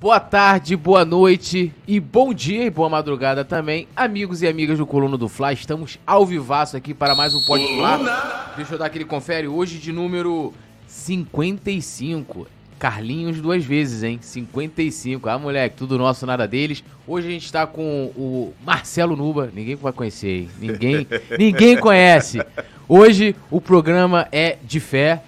Boa 0.00 0.18
tarde, 0.18 0.76
boa 0.76 1.04
noite 1.04 1.74
e 1.86 2.00
bom 2.00 2.32
dia 2.32 2.64
e 2.64 2.70
boa 2.70 2.88
madrugada 2.88 3.44
também, 3.44 3.86
amigos 3.94 4.40
e 4.40 4.48
amigas 4.48 4.78
do 4.78 4.86
Coluna 4.86 5.18
do 5.18 5.28
Fla. 5.28 5.52
Estamos 5.52 5.98
ao 6.06 6.24
vivaço 6.24 6.74
aqui 6.74 6.94
para 6.94 7.14
mais 7.14 7.34
um 7.34 7.42
Pode 7.42 7.66
Fla. 7.76 8.54
Deixa 8.56 8.72
eu 8.72 8.78
dar 8.78 8.86
aquele 8.86 9.04
confere 9.04 9.46
hoje 9.46 9.76
de 9.76 9.92
número 9.92 10.54
55. 10.86 12.46
Carlinhos 12.78 13.42
duas 13.42 13.62
vezes, 13.62 14.02
hein? 14.02 14.18
55. 14.22 15.28
Ah, 15.28 15.38
moleque, 15.38 15.76
tudo 15.76 15.98
nosso, 15.98 16.24
nada 16.24 16.48
deles. 16.48 16.82
Hoje 17.06 17.28
a 17.28 17.30
gente 17.32 17.44
está 17.44 17.66
com 17.66 18.06
o 18.16 18.54
Marcelo 18.64 19.14
Nuba. 19.14 19.50
Ninguém 19.54 19.76
vai 19.76 19.92
conhecer, 19.92 20.30
hein? 20.30 20.50
Ninguém, 20.58 21.06
ninguém 21.38 21.76
conhece. 21.76 22.40
Hoje 22.88 23.36
o 23.50 23.60
programa 23.60 24.26
é 24.32 24.56
de 24.64 24.80
fé 24.80 25.22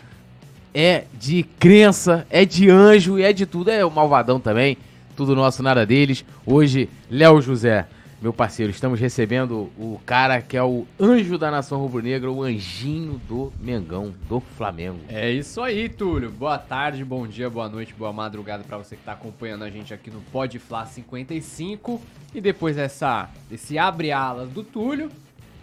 é 0.75 1.04
de 1.14 1.43
crença, 1.43 2.27
é 2.30 2.45
de 2.45 2.70
anjo, 2.70 3.18
é 3.18 3.32
de 3.32 3.46
tudo. 3.46 3.70
É 3.70 3.84
o 3.84 3.91
malvadão 3.91 4.41
também. 4.41 4.77
Tudo 5.16 5.37
nosso, 5.37 5.62
nada 5.62 5.84
deles. 5.84 6.25
Hoje, 6.46 6.88
Léo 7.10 7.41
José, 7.42 7.87
meu 8.23 8.33
parceiro, 8.33 8.70
estamos 8.70 8.98
recebendo 8.98 9.69
o 9.77 10.01
cara 10.06 10.41
que 10.41 10.56
é 10.56 10.62
o 10.62 10.87
anjo 10.98 11.37
da 11.37 11.51
nação 11.51 11.80
rubro-negra, 11.80 12.30
o 12.30 12.43
anjinho 12.43 13.20
do 13.29 13.52
Mengão, 13.60 14.15
do 14.29 14.41
Flamengo. 14.41 15.01
É 15.09 15.30
isso 15.30 15.60
aí, 15.60 15.88
Túlio. 15.88 16.30
Boa 16.30 16.56
tarde, 16.56 17.04
bom 17.04 17.27
dia, 17.27 17.51
boa 17.51 17.68
noite, 17.68 17.93
boa 17.93 18.12
madrugada 18.12 18.62
para 18.62 18.79
você 18.79 18.95
que 18.95 19.02
está 19.02 19.12
acompanhando 19.12 19.65
a 19.65 19.70
gente 19.70 19.93
aqui 19.93 20.10
no 20.10 20.20
Pode 20.32 20.59
Fla 20.59 20.87
55. 20.87 22.01
E 22.34 22.41
depois 22.41 22.77
dessa, 22.77 23.29
desse 23.51 23.77
abre-alas 23.77 24.48
do 24.48 24.62
Túlio, 24.62 25.10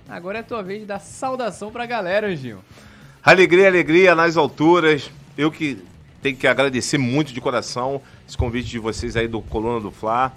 agora 0.07 0.39
é 0.39 0.41
a 0.41 0.43
tua 0.43 0.61
vez 0.61 0.81
de 0.81 0.85
dar 0.85 0.99
saudação 0.99 1.71
pra 1.71 1.85
galera, 1.85 2.27
Anjinho. 2.27 2.59
Alegria, 3.23 3.67
alegria 3.67 4.15
nas 4.15 4.37
alturas. 4.37 5.11
Eu 5.37 5.51
que 5.51 5.77
tenho 6.21 6.37
que 6.37 6.47
agradecer 6.47 6.97
muito 6.97 7.33
de 7.33 7.41
coração 7.41 8.01
esse 8.25 8.37
convite 8.37 8.69
de 8.69 8.79
vocês 8.79 9.17
aí 9.17 9.27
do 9.27 9.41
Coluna 9.41 9.81
do 9.81 9.91
Fla, 9.91 10.31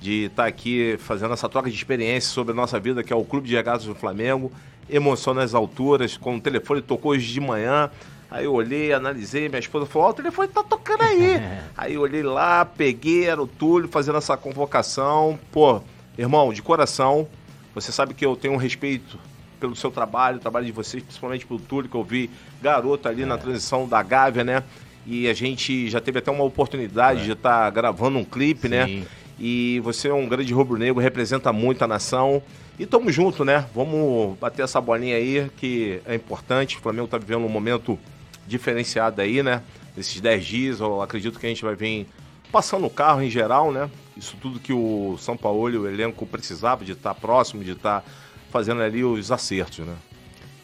de 0.00 0.26
estar 0.26 0.44
tá 0.44 0.48
aqui 0.48 0.96
fazendo 1.00 1.34
essa 1.34 1.48
troca 1.48 1.68
de 1.68 1.74
experiência 1.74 2.30
sobre 2.30 2.52
a 2.52 2.54
nossa 2.54 2.78
vida, 2.78 3.02
que 3.02 3.12
é 3.12 3.16
o 3.16 3.24
Clube 3.24 3.48
de 3.48 3.56
Regatas 3.56 3.86
do 3.86 3.94
Flamengo. 3.94 4.52
Emoção 4.88 5.34
nas 5.34 5.52
alturas, 5.52 6.16
quando 6.16 6.38
o 6.38 6.40
telefone 6.40 6.80
tocou 6.80 7.10
hoje 7.10 7.32
de 7.32 7.40
manhã. 7.40 7.90
Aí 8.30 8.44
eu 8.44 8.54
olhei, 8.54 8.92
analisei, 8.92 9.48
minha 9.48 9.58
esposa 9.58 9.84
falou: 9.86 10.06
Ó, 10.06 10.10
oh, 10.10 10.12
o 10.12 10.14
telefone 10.14 10.48
tá 10.48 10.62
tocando 10.62 11.02
aí. 11.02 11.42
aí 11.76 11.94
eu 11.94 12.02
olhei 12.02 12.22
lá, 12.22 12.64
peguei, 12.64 13.24
era 13.24 13.42
o 13.42 13.48
Túlio 13.48 13.88
fazendo 13.88 14.18
essa 14.18 14.36
convocação. 14.36 15.38
Pô, 15.50 15.82
irmão, 16.16 16.52
de 16.52 16.62
coração, 16.62 17.26
você 17.74 17.90
sabe 17.90 18.14
que 18.14 18.24
eu 18.24 18.36
tenho 18.36 18.54
um 18.54 18.58
respeito 18.58 19.18
pelo 19.58 19.76
seu 19.76 19.90
trabalho, 19.90 20.38
o 20.38 20.40
trabalho 20.40 20.66
de 20.66 20.72
vocês, 20.72 21.02
principalmente 21.02 21.46
pelo 21.46 21.60
Túlio, 21.60 21.90
que 21.90 21.96
eu 21.96 22.04
vi 22.04 22.30
garoto 22.62 23.08
ali 23.08 23.22
é. 23.22 23.26
na 23.26 23.36
transição 23.36 23.88
da 23.88 24.02
Gávea, 24.02 24.44
né? 24.44 24.62
E 25.06 25.28
a 25.28 25.34
gente 25.34 25.88
já 25.88 26.00
teve 26.00 26.18
até 26.18 26.30
uma 26.30 26.44
oportunidade 26.44 27.22
é. 27.22 27.24
de 27.24 27.32
estar 27.32 27.64
tá 27.64 27.70
gravando 27.70 28.18
um 28.18 28.24
clipe, 28.24 28.68
né? 28.68 28.86
Sim. 28.86 29.00
né? 29.00 29.06
E 29.40 29.80
você 29.84 30.08
é 30.08 30.14
um 30.14 30.28
grande 30.28 30.52
rubro-negro, 30.52 31.00
representa 31.00 31.52
muito 31.52 31.82
a 31.82 31.86
nação. 31.86 32.42
E 32.78 32.84
tamo 32.84 33.10
junto, 33.10 33.44
né? 33.44 33.66
Vamos 33.74 34.36
bater 34.38 34.62
essa 34.62 34.80
bolinha 34.80 35.16
aí, 35.16 35.50
que 35.56 36.00
é 36.04 36.14
importante. 36.14 36.76
O 36.76 36.80
Flamengo 36.80 37.06
tá 37.06 37.18
vivendo 37.18 37.44
um 37.44 37.48
momento 37.48 37.98
diferenciado 38.46 39.20
aí, 39.20 39.42
né? 39.42 39.62
Nesses 39.96 40.20
10 40.20 40.44
dias, 40.44 40.80
eu 40.80 41.00
acredito 41.00 41.38
que 41.38 41.46
a 41.46 41.48
gente 41.48 41.64
vai 41.64 41.74
vir 41.74 42.06
passando 42.50 42.86
o 42.86 42.90
carro 42.90 43.22
em 43.22 43.30
geral, 43.30 43.70
né? 43.70 43.88
Isso 44.16 44.36
tudo 44.40 44.58
que 44.58 44.72
o 44.72 45.16
São 45.18 45.36
Paulo 45.36 45.70
e 45.70 45.78
o 45.78 45.88
elenco 45.88 46.26
precisava 46.26 46.84
de 46.84 46.92
estar 46.92 47.14
tá 47.14 47.20
próximo, 47.20 47.62
de 47.62 47.72
estar 47.72 48.00
tá 48.00 48.10
fazendo 48.50 48.82
ali 48.82 49.04
os 49.04 49.30
acertos, 49.30 49.86
né? 49.86 49.94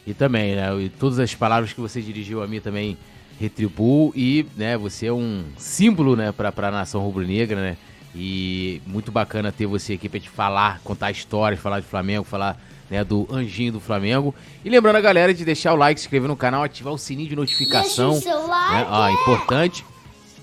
E 0.07 0.13
também, 0.13 0.55
né? 0.55 0.69
E 0.81 0.89
todas 0.89 1.19
as 1.19 1.35
palavras 1.35 1.73
que 1.73 1.81
você 1.81 2.01
dirigiu 2.01 2.43
a 2.43 2.47
mim 2.47 2.61
também 2.61 2.97
retribuo 3.41 4.13
e, 4.15 4.47
né, 4.57 4.77
você 4.77 5.07
é 5.07 5.13
um 5.13 5.45
símbolo, 5.57 6.15
né, 6.15 6.31
para 6.31 6.53
a 6.57 6.71
nação 6.71 7.01
rubro-negra, 7.01 7.61
né? 7.61 7.77
E 8.15 8.81
muito 8.87 9.11
bacana 9.11 9.51
ter 9.51 9.67
você 9.67 9.95
aqui 9.95 10.09
para 10.09 10.21
te 10.21 10.31
falar, 10.31 10.81
contar 10.85 11.11
histórias, 11.11 11.61
falar 11.61 11.81
de 11.81 11.87
Flamengo, 11.87 12.23
falar 12.23 12.57
né, 12.89 13.03
do 13.03 13.27
anjinho 13.31 13.73
do 13.73 13.81
Flamengo. 13.81 14.33
E 14.65 14.71
lembrando 14.71 14.97
a 14.97 15.01
galera 15.01 15.35
de 15.35 15.45
deixar 15.45 15.73
o 15.73 15.77
like, 15.77 15.99
se 15.99 16.07
inscrever 16.07 16.29
no 16.29 16.37
canal, 16.37 16.63
ativar 16.63 16.93
o 16.93 16.99
sininho 16.99 17.29
de 17.29 17.35
notificação. 17.35 18.13
Deixa 18.13 18.29
o 18.29 18.33
seu 18.33 18.47
like. 18.47 18.73
Né? 18.73 18.87
Ó, 18.89 19.09
importante 19.11 19.85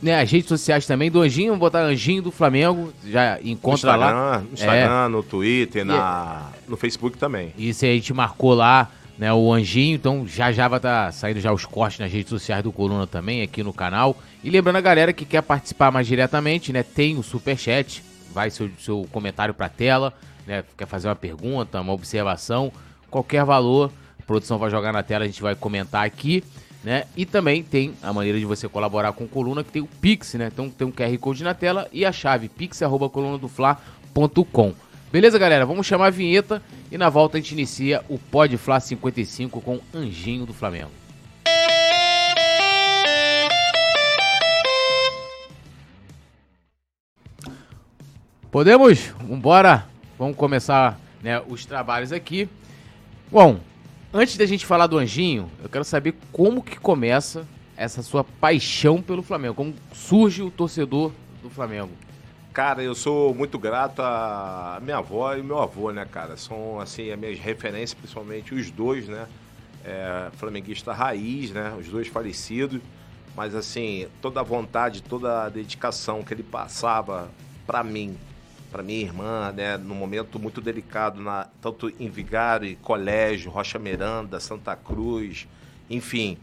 né, 0.01 0.19
as 0.19 0.31
redes 0.31 0.50
sociais 0.50 0.85
também 0.85 1.12
do 1.12 1.22
Anjinho, 1.22 1.56
botar 1.56 1.81
Anjinho 1.81 2.23
do 2.23 2.31
Flamengo, 2.31 2.91
já 3.06 3.39
encontra 3.44 3.94
no 3.94 4.00
lá. 4.00 4.39
No 4.39 4.53
Instagram, 4.53 5.06
é. 5.06 5.07
no 5.07 5.23
Twitter, 5.23 5.85
na, 5.85 6.50
no 6.67 6.75
Facebook 6.75 7.17
também. 7.17 7.53
Isso 7.57 7.85
aí 7.85 7.91
a 7.91 7.95
gente 7.95 8.13
marcou 8.13 8.53
lá, 8.53 8.90
né, 9.17 9.31
o 9.31 9.53
Anjinho, 9.53 9.95
então 9.95 10.25
já 10.28 10.51
já 10.51 10.67
vai 10.67 10.79
estar 10.79 11.06
tá 11.06 11.11
saindo 11.11 11.40
já 11.40 11.53
os 11.53 11.66
cortes 11.66 12.00
nas 12.00 12.11
redes 12.11 12.29
sociais 12.29 12.63
do 12.63 12.72
Coluna 12.72 13.06
também, 13.06 13.44
aqui 13.44 13.61
no 13.61 13.72
canal. 13.72 14.17
E 14.44 14.50
lembrando 14.50 14.78
a 14.78 14.81
galera 14.81 15.13
que 15.13 15.23
quer 15.23 15.44
participar 15.44 15.91
mais 15.91 16.07
diretamente, 16.07 16.73
né, 16.73 16.81
tem 16.81 17.17
o 17.17 17.23
Superchat, 17.23 18.03
vai 18.34 18.50
seu, 18.50 18.72
seu 18.79 19.07
comentário 19.11 19.53
pra 19.53 19.69
tela, 19.69 20.13
né, 20.47 20.63
quer 20.75 20.88
fazer 20.88 21.07
uma 21.09 21.16
pergunta, 21.16 21.79
uma 21.79 21.94
observação, 21.94 22.72
qualquer 23.09 23.45
valor, 23.45 23.91
a 24.19 24.23
produção 24.23 24.57
vai 24.57 24.72
jogar 24.72 24.91
na 24.91 25.03
tela, 25.03 25.25
a 25.25 25.28
gente 25.28 25.41
vai 25.41 25.53
comentar 25.53 26.03
aqui 26.03 26.44
né? 26.84 27.06
E 27.16 27.25
também 27.25 27.64
tem 27.64 27.94
a 28.02 28.12
maneira 28.12 28.40
de 28.40 28.46
você 28.46 28.68
colaborar 28.68 29.14
com 29.14 29.28
coluna, 29.28 29.64
que 29.64 29.72
tem 29.72 29.81
o 29.81 29.88
Pix, 29.88 30.34
né? 30.34 30.50
Então 30.52 30.69
tem 30.69 30.86
um 30.88 30.92
QR 30.92 31.18
Code 31.19 31.44
na 31.44 31.53
tela 31.53 31.88
e 31.92 32.03
a 32.06 32.12
chave 32.12 32.50
pix.colunadofla.com. 32.50 34.74
Beleza, 35.12 35.38
galera? 35.38 35.64
Vamos 35.66 35.86
chamar 35.86 36.08
a 36.08 36.12
vinheta 36.12 36.62
e 36.91 36.97
na 36.97 37.09
volta 37.09 37.38
a 37.38 37.41
gente 37.41 37.52
inicia 37.52 38.03
o 38.08 38.18
Pod 38.18 38.56
Fla 38.58 38.80
55 38.80 39.62
com 39.62 39.80
Anjinho 39.94 40.46
do 40.46 40.53
Flamengo. 40.53 40.91
Podemos? 48.50 49.14
Vambora? 49.28 49.86
Vamos 50.18 50.36
começar 50.36 51.00
né, 51.22 51.41
os 51.47 51.66
trabalhos 51.66 52.12
aqui. 52.12 52.50
Bom, 53.31 53.59
Antes 54.13 54.35
da 54.35 54.45
gente 54.45 54.66
falar 54.66 54.88
do 54.88 54.97
Anjinho, 54.97 55.49
eu 55.63 55.69
quero 55.69 55.85
saber 55.85 56.13
como 56.33 56.61
que 56.61 56.77
começa 56.77 57.47
essa 57.77 58.01
sua 58.01 58.25
paixão 58.25 59.01
pelo 59.01 59.23
Flamengo. 59.23 59.53
Como 59.53 59.73
surge 59.94 60.41
o 60.41 60.51
torcedor 60.51 61.13
do 61.41 61.49
Flamengo? 61.49 61.91
Cara, 62.51 62.83
eu 62.83 62.94
sou 62.94 63.33
muito 63.33 63.57
grato 63.57 64.01
à 64.01 64.79
minha 64.81 64.97
avó 64.97 65.33
e 65.33 65.41
meu 65.41 65.59
avô, 65.59 65.91
né, 65.91 66.03
cara? 66.03 66.35
São, 66.35 66.77
assim, 66.81 67.09
as 67.09 67.17
minhas 67.17 67.39
referências, 67.39 67.94
principalmente 67.94 68.53
os 68.53 68.69
dois, 68.69 69.07
né? 69.07 69.27
É, 69.85 70.29
flamenguista 70.33 70.91
raiz, 70.91 71.51
né? 71.51 71.73
Os 71.79 71.88
dois 71.88 72.09
falecidos. 72.09 72.81
Mas, 73.33 73.55
assim, 73.55 74.09
toda 74.22 74.41
a 74.41 74.43
vontade, 74.43 75.01
toda 75.01 75.45
a 75.45 75.49
dedicação 75.49 76.22
que 76.22 76.33
ele 76.33 76.43
passava 76.43 77.31
para 77.66 77.81
mim, 77.81 78.17
para 78.72 78.82
minha 78.82 79.02
irmã, 79.02 79.52
né, 79.52 79.78
num 79.78 79.94
momento 79.94 80.40
muito 80.40 80.62
delicado, 80.62 81.22
na, 81.22 81.48
tanto 81.62 81.92
em 82.00 82.09
Vigário, 82.09 82.76
Colégio, 82.78 83.52
Rocha 83.52 83.78
Miranda, 83.78 84.40
Santa 84.40 84.76
Cruz, 84.76 85.48
enfim. 85.90 86.38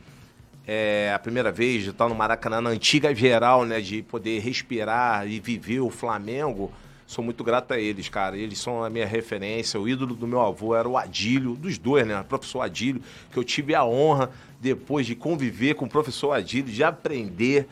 É 0.67 1.11
a 1.15 1.19
primeira 1.19 1.51
vez 1.51 1.83
de 1.83 1.91
estar 1.91 2.07
no 2.07 2.15
Maracanã, 2.15 2.61
na 2.61 2.69
antiga 2.69 3.15
geral, 3.15 3.65
né, 3.65 3.81
de 3.81 4.03
poder 4.03 4.41
respirar 4.41 5.27
e 5.27 5.41
viver 5.41 5.81
o 5.81 5.89
Flamengo. 5.89 6.71
Sou 7.07 7.25
muito 7.25 7.43
grato 7.43 7.73
a 7.73 7.81
eles, 7.81 8.11
cara. 8.11 8.37
Eles 8.37 8.59
são 8.59 8.85
a 8.85 8.91
minha 8.91 9.07
referência. 9.07 9.81
O 9.81 9.89
ídolo 9.89 10.15
do 10.15 10.27
meu 10.27 10.43
avô 10.43 10.77
era 10.77 10.87
o 10.87 10.99
Adílio, 10.99 11.55
dos 11.55 11.79
dois, 11.79 12.07
né? 12.07 12.21
O 12.21 12.25
professor 12.25 12.61
Adílio, 12.61 13.01
que 13.33 13.39
eu 13.39 13.45
tive 13.45 13.75
a 13.75 13.83
honra, 13.83 14.31
depois 14.61 15.07
de 15.07 15.15
conviver 15.15 15.73
com 15.73 15.87
o 15.87 15.89
professor 15.89 16.33
Adílio, 16.33 16.71
de 16.71 16.85
aprender 16.85 17.67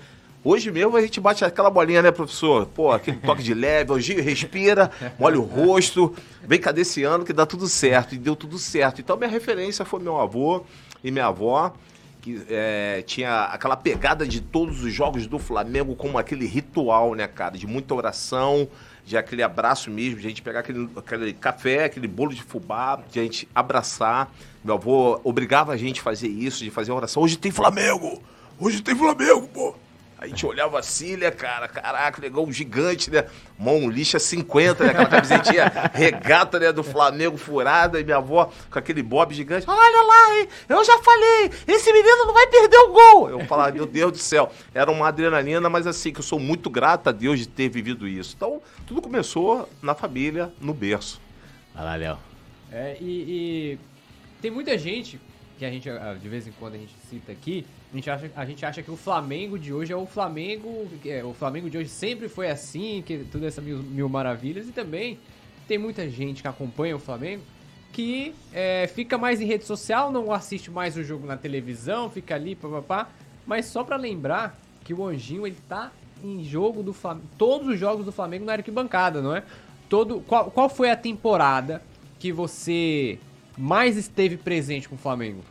Hoje 0.48 0.70
mesmo 0.70 0.96
a 0.96 1.00
gente 1.00 1.18
bate 1.20 1.44
aquela 1.44 1.68
bolinha, 1.68 2.00
né, 2.00 2.12
professor? 2.12 2.66
Pô, 2.66 2.92
aquele 2.92 3.16
toque 3.16 3.42
de 3.42 3.52
leve, 3.52 3.90
hoje 3.90 4.14
respira, 4.20 4.92
molha 5.18 5.40
o 5.40 5.42
rosto, 5.42 6.14
vem 6.40 6.60
cadenciando 6.60 7.24
que 7.24 7.32
dá 7.32 7.44
tudo 7.44 7.66
certo. 7.66 8.14
E 8.14 8.18
deu 8.18 8.36
tudo 8.36 8.56
certo. 8.56 9.00
Então 9.00 9.16
minha 9.16 9.28
referência 9.28 9.84
foi 9.84 9.98
meu 9.98 10.20
avô 10.20 10.62
e 11.02 11.10
minha 11.10 11.26
avó, 11.26 11.74
que 12.22 12.40
é, 12.48 13.02
tinha 13.04 13.46
aquela 13.46 13.76
pegada 13.76 14.24
de 14.24 14.40
todos 14.40 14.84
os 14.84 14.92
jogos 14.92 15.26
do 15.26 15.36
Flamengo 15.36 15.96
como 15.96 16.16
aquele 16.16 16.46
ritual, 16.46 17.16
né, 17.16 17.26
cara? 17.26 17.58
De 17.58 17.66
muita 17.66 17.92
oração, 17.92 18.68
de 19.04 19.16
aquele 19.16 19.42
abraço 19.42 19.90
mesmo, 19.90 20.20
de 20.20 20.26
a 20.26 20.28
gente 20.28 20.42
pegar 20.42 20.60
aquele, 20.60 20.88
aquele 20.94 21.32
café, 21.32 21.86
aquele 21.86 22.06
bolo 22.06 22.32
de 22.32 22.44
fubá, 22.44 23.02
de 23.10 23.18
a 23.18 23.22
gente 23.24 23.48
abraçar. 23.52 24.32
Meu 24.64 24.76
avô 24.76 25.20
obrigava 25.24 25.72
a 25.72 25.76
gente 25.76 25.98
a 25.98 26.04
fazer 26.04 26.28
isso, 26.28 26.62
de 26.62 26.70
fazer 26.70 26.92
oração. 26.92 27.20
Hoje 27.24 27.36
tem 27.36 27.50
Flamengo! 27.50 28.22
Hoje 28.60 28.80
tem 28.80 28.94
Flamengo, 28.94 29.48
pô! 29.48 29.85
A 30.18 30.26
gente 30.26 30.46
olhava 30.46 30.78
assim, 30.78 31.14
né, 31.14 31.30
cara? 31.30 31.68
Caraca, 31.68 32.22
legal, 32.22 32.42
um 32.42 32.50
gigante, 32.50 33.10
né? 33.10 33.26
Mão 33.58 33.90
lixa 33.90 34.18
50, 34.18 34.82
né? 34.82 34.90
Aquela 34.90 35.08
camisetinha 35.08 35.70
regata, 35.92 36.58
né? 36.58 36.72
Do 36.72 36.82
Flamengo 36.82 37.36
furada. 37.36 38.00
E 38.00 38.04
minha 38.04 38.16
avó 38.16 38.50
com 38.70 38.78
aquele 38.78 39.02
bob 39.02 39.34
gigante. 39.34 39.66
Olha 39.68 40.02
lá, 40.02 40.38
hein? 40.38 40.48
Eu 40.70 40.82
já 40.82 40.98
falei, 41.02 41.50
esse 41.68 41.92
menino 41.92 42.24
não 42.24 42.32
vai 42.32 42.46
perder 42.46 42.78
o 42.78 42.92
gol. 42.92 43.28
Eu 43.28 43.40
falava, 43.44 43.72
meu 43.72 43.84
Deus 43.84 44.12
do 44.12 44.18
céu. 44.18 44.50
Era 44.72 44.90
uma 44.90 45.08
adrenalina, 45.08 45.68
mas 45.68 45.86
assim, 45.86 46.10
que 46.10 46.20
eu 46.20 46.24
sou 46.24 46.40
muito 46.40 46.70
grato 46.70 47.08
a 47.08 47.12
Deus 47.12 47.38
de 47.38 47.46
ter 47.46 47.68
vivido 47.68 48.08
isso. 48.08 48.34
Então, 48.34 48.62
tudo 48.86 49.02
começou 49.02 49.68
na 49.82 49.94
família, 49.94 50.50
no 50.58 50.72
berço. 50.72 51.20
Vai 51.74 51.84
lá, 51.84 51.94
Léo. 51.94 52.18
É, 52.72 52.96
e, 53.00 53.04
e 53.04 53.78
tem 54.40 54.50
muita 54.50 54.78
gente 54.78 55.20
que 55.58 55.64
a 55.64 55.70
gente, 55.70 55.88
ah, 55.88 56.16
de 56.20 56.28
vez 56.28 56.46
em 56.46 56.52
quando 56.52 56.74
a 56.74 56.78
gente 56.78 56.92
cita 57.08 57.32
aqui, 57.32 57.66
a 57.92 57.96
gente 57.96 58.10
acha, 58.10 58.30
a 58.36 58.44
gente 58.44 58.66
acha 58.66 58.82
que 58.82 58.90
o 58.90 58.96
Flamengo 58.96 59.58
de 59.58 59.72
hoje 59.72 59.92
é 59.92 59.96
o 59.96 60.06
Flamengo, 60.06 60.86
é, 61.04 61.24
o 61.24 61.32
Flamengo 61.32 61.70
de 61.70 61.78
hoje 61.78 61.88
sempre 61.88 62.28
foi 62.28 62.50
assim, 62.50 63.02
que 63.04 63.18
tudo 63.30 63.46
essa 63.46 63.60
mil, 63.60 63.78
mil 63.78 64.08
maravilhas, 64.08 64.68
e 64.68 64.72
também 64.72 65.18
tem 65.66 65.78
muita 65.78 66.08
gente 66.08 66.42
que 66.42 66.48
acompanha 66.48 66.94
o 66.94 66.98
Flamengo 66.98 67.42
que 67.92 68.34
é, 68.52 68.86
fica 68.94 69.16
mais 69.16 69.40
em 69.40 69.46
rede 69.46 69.64
social, 69.64 70.12
não 70.12 70.30
assiste 70.30 70.70
mais 70.70 70.98
o 70.98 71.02
jogo 71.02 71.26
na 71.26 71.34
televisão, 71.34 72.10
fica 72.10 72.34
ali, 72.34 72.54
papapá, 72.54 73.08
mas 73.46 73.64
só 73.66 73.82
para 73.82 73.96
lembrar 73.96 74.60
que 74.84 74.92
o 74.92 75.02
Anjinho 75.06 75.46
ele 75.46 75.56
tá 75.66 75.90
em 76.22 76.44
jogo 76.44 76.82
do 76.82 76.92
Flamengo, 76.92 77.26
todos 77.38 77.68
os 77.68 77.78
jogos 77.78 78.04
do 78.04 78.12
Flamengo 78.12 78.44
na 78.44 78.52
arquibancada, 78.52 79.22
não 79.22 79.34
é? 79.34 79.42
Todo, 79.88 80.20
qual, 80.20 80.50
qual 80.50 80.68
foi 80.68 80.90
a 80.90 80.96
temporada 80.96 81.82
que 82.18 82.30
você 82.30 83.18
mais 83.56 83.96
esteve 83.96 84.36
presente 84.36 84.88
com 84.88 84.94
o 84.94 84.98
Flamengo? 84.98 85.42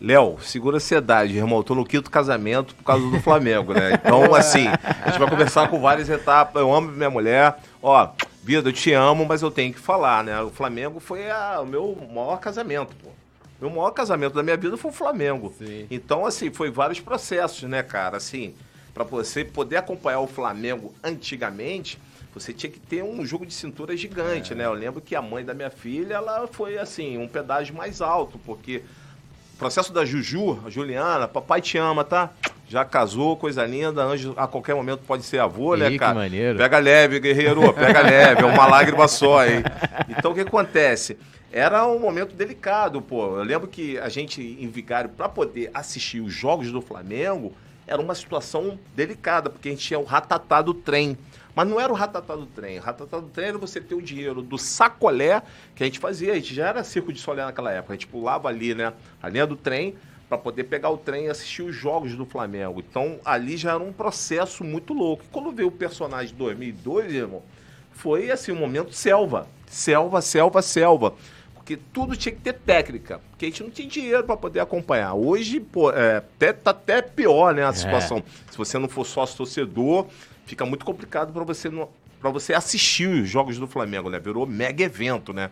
Léo, 0.00 0.38
segura 0.42 0.76
a 0.76 0.78
ansiedade, 0.78 1.36
irmão. 1.36 1.58
Eu 1.58 1.62
tô 1.62 1.74
no 1.76 1.84
quinto 1.84 2.10
casamento 2.10 2.74
por 2.74 2.82
causa 2.82 3.08
do 3.08 3.20
Flamengo, 3.20 3.72
né? 3.72 3.92
Então, 3.94 4.34
assim, 4.34 4.66
a 4.66 5.10
gente 5.10 5.20
vai 5.20 5.30
conversar 5.30 5.68
com 5.68 5.80
várias 5.80 6.08
etapas. 6.08 6.60
Eu 6.60 6.74
amo 6.74 6.90
minha 6.90 7.08
mulher. 7.08 7.56
Ó, 7.80 8.08
vida, 8.42 8.68
eu 8.68 8.72
te 8.72 8.92
amo, 8.92 9.24
mas 9.24 9.42
eu 9.42 9.50
tenho 9.50 9.72
que 9.72 9.78
falar, 9.78 10.24
né? 10.24 10.42
O 10.42 10.50
Flamengo 10.50 10.98
foi 10.98 11.30
a, 11.30 11.60
o 11.60 11.66
meu 11.66 11.96
maior 12.12 12.38
casamento, 12.38 12.96
pô. 12.96 13.10
O 13.10 13.64
meu 13.64 13.70
maior 13.70 13.92
casamento 13.92 14.34
da 14.34 14.42
minha 14.42 14.56
vida 14.56 14.76
foi 14.76 14.90
o 14.90 14.94
Flamengo. 14.94 15.54
Sim. 15.56 15.86
Então, 15.88 16.26
assim, 16.26 16.52
foi 16.52 16.68
vários 16.68 16.98
processos, 16.98 17.62
né, 17.68 17.80
cara? 17.80 18.16
Assim, 18.16 18.54
para 18.92 19.04
você 19.04 19.44
poder 19.44 19.76
acompanhar 19.76 20.18
o 20.18 20.26
Flamengo 20.26 20.92
antigamente, 21.04 21.96
você 22.34 22.52
tinha 22.52 22.70
que 22.70 22.80
ter 22.80 23.02
um 23.02 23.24
jogo 23.24 23.44
de 23.44 23.52
cintura 23.52 23.96
gigante, 23.96 24.52
é. 24.52 24.56
né? 24.56 24.64
Eu 24.64 24.72
lembro 24.72 25.00
que 25.00 25.14
a 25.14 25.22
mãe 25.22 25.44
da 25.44 25.54
minha 25.54 25.70
filha, 25.70 26.14
ela 26.14 26.46
foi 26.46 26.78
assim, 26.78 27.18
um 27.18 27.28
pedágio 27.28 27.74
mais 27.74 28.00
alto, 28.00 28.38
porque 28.38 28.82
o 29.54 29.58
processo 29.58 29.92
da 29.92 30.04
Juju, 30.04 30.62
a 30.66 30.70
Juliana, 30.70 31.28
papai 31.28 31.60
te 31.60 31.78
ama, 31.78 32.04
tá? 32.04 32.30
Já 32.68 32.84
casou, 32.84 33.36
coisa 33.36 33.66
linda, 33.66 34.02
anjo 34.02 34.32
a 34.36 34.46
qualquer 34.46 34.74
momento 34.74 35.00
pode 35.06 35.24
ser 35.24 35.38
avô, 35.38 35.76
né, 35.76 35.96
cara? 35.98 36.12
Que 36.12 36.18
maneiro. 36.18 36.58
Pega 36.58 36.78
leve, 36.78 37.20
guerreiro, 37.20 37.72
pega 37.74 38.00
leve, 38.02 38.42
é 38.42 38.46
uma 38.46 38.66
lágrima 38.66 39.06
só, 39.06 39.44
hein? 39.46 39.62
Então 40.08 40.32
o 40.32 40.34
que 40.34 40.40
acontece? 40.40 41.18
Era 41.52 41.86
um 41.86 41.98
momento 41.98 42.34
delicado, 42.34 43.02
pô. 43.02 43.36
Eu 43.36 43.44
lembro 43.44 43.68
que 43.68 43.98
a 43.98 44.08
gente 44.08 44.40
em 44.40 44.68
Vigário, 44.68 45.10
para 45.10 45.28
poder 45.28 45.70
assistir 45.74 46.20
os 46.20 46.32
jogos 46.32 46.72
do 46.72 46.80
Flamengo, 46.80 47.52
era 47.86 48.00
uma 48.00 48.14
situação 48.14 48.78
delicada, 48.96 49.50
porque 49.50 49.68
a 49.68 49.72
gente 49.72 49.86
tinha 49.86 50.00
o 50.00 50.04
ratatá 50.04 50.62
do 50.62 50.72
trem. 50.72 51.16
Mas 51.54 51.68
não 51.68 51.78
era 51.78 51.92
o 51.92 51.96
ratatá 51.96 52.34
do 52.34 52.46
trem. 52.46 52.78
O 52.78 52.82
ratatá 52.82 53.18
do 53.18 53.28
trem 53.28 53.48
era 53.48 53.58
você 53.58 53.80
ter 53.80 53.94
o 53.94 54.02
dinheiro 54.02 54.40
do 54.42 54.56
sacolé 54.56 55.42
que 55.74 55.82
a 55.82 55.86
gente 55.86 55.98
fazia. 55.98 56.32
A 56.32 56.36
gente 56.36 56.54
já 56.54 56.68
era 56.68 56.84
circo 56.84 57.12
de 57.12 57.20
solé 57.20 57.44
naquela 57.44 57.70
época. 57.70 57.92
A 57.92 57.96
gente 57.96 58.06
pulava 58.06 58.48
ali, 58.48 58.74
né? 58.74 58.92
A 59.22 59.28
linha 59.28 59.46
do 59.46 59.56
trem 59.56 59.94
para 60.28 60.38
poder 60.38 60.64
pegar 60.64 60.88
o 60.88 60.96
trem 60.96 61.26
e 61.26 61.28
assistir 61.28 61.62
os 61.62 61.74
jogos 61.74 62.14
do 62.14 62.24
Flamengo. 62.24 62.80
Então 62.80 63.18
ali 63.22 63.56
já 63.56 63.74
era 63.74 63.82
um 63.82 63.92
processo 63.92 64.64
muito 64.64 64.94
louco. 64.94 65.24
E 65.24 65.28
quando 65.28 65.52
veio 65.52 65.68
o 65.68 65.72
personagem 65.72 66.28
de 66.28 66.34
2002, 66.34 67.12
irmão, 67.12 67.42
foi 67.92 68.30
assim 68.30 68.50
um 68.50 68.58
momento 68.58 68.94
selva. 68.94 69.46
Selva, 69.66 70.22
selva, 70.22 70.62
selva 70.62 71.14
porque 71.62 71.78
tudo 71.92 72.16
tinha 72.16 72.34
que 72.34 72.40
ter 72.40 72.54
técnica, 72.54 73.20
porque 73.30 73.46
a 73.46 73.48
gente 73.48 73.62
não 73.62 73.70
tinha 73.70 73.86
dinheiro 73.86 74.24
para 74.24 74.36
poder 74.36 74.58
acompanhar. 74.58 75.14
Hoje, 75.14 75.60
pô, 75.60 75.92
é, 75.92 76.16
até, 76.16 76.52
tá 76.52 76.72
até 76.72 77.00
pior, 77.00 77.54
né, 77.54 77.64
a 77.64 77.68
é. 77.68 77.72
situação. 77.72 78.18
É. 78.18 78.22
Se 78.50 78.58
você 78.58 78.78
não 78.78 78.88
for 78.88 79.06
sócio 79.06 79.36
torcedor, 79.36 80.06
fica 80.46 80.64
muito 80.64 80.84
complicado 80.84 81.32
para 81.32 81.44
você 81.44 81.70
para 82.20 82.30
você 82.30 82.54
assistir 82.54 83.08
os 83.08 83.28
jogos 83.28 83.58
do 83.58 83.66
Flamengo, 83.66 84.08
né? 84.08 84.18
Virou 84.20 84.46
mega 84.46 84.84
evento, 84.84 85.32
né? 85.32 85.50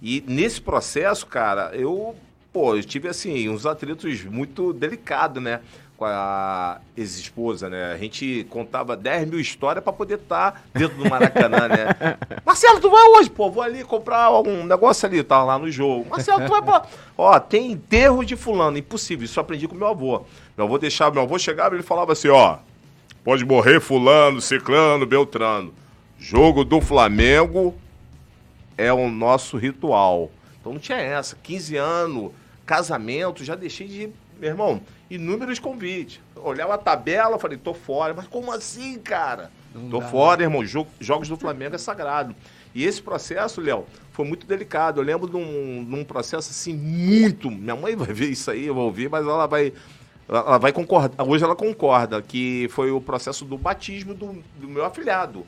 E 0.00 0.22
nesse 0.26 0.60
processo, 0.60 1.26
cara, 1.26 1.74
eu, 1.74 2.14
pô, 2.52 2.76
eu 2.76 2.84
tive 2.84 3.08
assim 3.08 3.48
uns 3.48 3.66
atritos 3.66 4.24
muito 4.24 4.72
delicados, 4.72 5.42
né? 5.42 5.60
com 6.02 6.06
a 6.06 6.80
ex-esposa, 6.96 7.70
né? 7.70 7.92
A 7.92 7.96
gente 7.96 8.44
contava 8.50 8.96
10 8.96 9.28
mil 9.28 9.38
histórias 9.38 9.84
para 9.84 9.92
poder 9.92 10.18
estar 10.18 10.50
tá 10.50 10.60
dentro 10.74 10.96
do 10.96 11.08
Maracanã, 11.08 11.68
né? 11.68 12.16
Marcelo, 12.44 12.80
tu 12.80 12.90
vai 12.90 13.06
hoje? 13.10 13.30
Pô, 13.30 13.48
vou 13.48 13.62
ali 13.62 13.84
comprar 13.84 14.28
um 14.32 14.66
negócio 14.66 15.06
ali, 15.06 15.22
tá 15.22 15.44
lá 15.44 15.56
no 15.60 15.70
jogo. 15.70 16.10
Marcelo, 16.10 16.44
tu 16.44 16.50
vai 16.50 16.60
pra... 16.60 16.82
Ó, 17.16 17.38
tem 17.38 17.70
enterro 17.70 18.24
de 18.24 18.34
fulano, 18.34 18.76
impossível. 18.76 19.24
Isso 19.24 19.38
eu 19.38 19.42
aprendi 19.42 19.68
com 19.68 19.76
meu 19.76 19.86
avô. 19.86 20.22
Meu 20.56 20.66
avô 20.66 20.76
deixava, 20.76 21.14
meu 21.14 21.22
avô 21.22 21.38
chegava 21.38 21.76
e 21.76 21.78
ele 21.78 21.84
falava 21.84 22.10
assim, 22.10 22.28
ó, 22.28 22.58
pode 23.24 23.44
morrer 23.44 23.80
fulano, 23.80 24.40
ciclano, 24.40 25.06
beltrano. 25.06 25.72
Jogo 26.18 26.64
do 26.64 26.80
Flamengo 26.80 27.74
é 28.76 28.92
o 28.92 29.10
nosso 29.10 29.56
ritual. 29.56 30.30
Então 30.60 30.72
não 30.72 30.80
tinha 30.80 30.98
essa. 30.98 31.36
15 31.42 31.76
anos, 31.76 32.32
casamento, 32.64 33.44
já 33.44 33.54
deixei 33.54 33.86
de 33.86 34.10
meu 34.42 34.50
irmão, 34.50 34.80
inúmeros 35.08 35.60
convites. 35.60 36.20
Olhava 36.34 36.74
a 36.74 36.78
tabela, 36.78 37.38
falei, 37.38 37.56
tô 37.56 37.72
fora. 37.72 38.12
Mas 38.12 38.26
como 38.26 38.50
assim, 38.50 38.98
cara? 38.98 39.52
Não 39.72 39.88
tô 39.88 40.00
dá, 40.00 40.08
fora, 40.08 40.42
irmão. 40.42 40.64
jogos 41.00 41.28
do 41.28 41.36
Flamengo 41.36 41.76
é 41.76 41.78
sagrado. 41.78 42.34
E 42.74 42.84
esse 42.84 43.00
processo, 43.00 43.60
Léo, 43.60 43.86
foi 44.10 44.26
muito 44.26 44.48
delicado. 44.48 45.00
Eu 45.00 45.04
lembro 45.04 45.28
de 45.28 45.36
um, 45.36 45.84
de 45.84 45.94
um, 45.94 46.02
processo 46.02 46.50
assim, 46.50 46.74
muito. 46.74 47.52
Minha 47.52 47.76
mãe 47.76 47.94
vai 47.94 48.12
ver 48.12 48.30
isso 48.30 48.50
aí, 48.50 48.66
eu 48.66 48.74
vou 48.74 48.86
ouvir, 48.86 49.08
mas 49.08 49.24
ela 49.24 49.46
vai. 49.46 49.72
Ela 50.38 50.58
vai 50.58 50.72
concordar. 50.72 51.26
Hoje 51.26 51.44
ela 51.44 51.54
concorda 51.54 52.22
que 52.22 52.66
foi 52.70 52.90
o 52.90 53.00
processo 53.00 53.44
do 53.44 53.58
batismo 53.58 54.14
do, 54.14 54.42
do 54.56 54.68
meu 54.68 54.84
afilhado. 54.84 55.44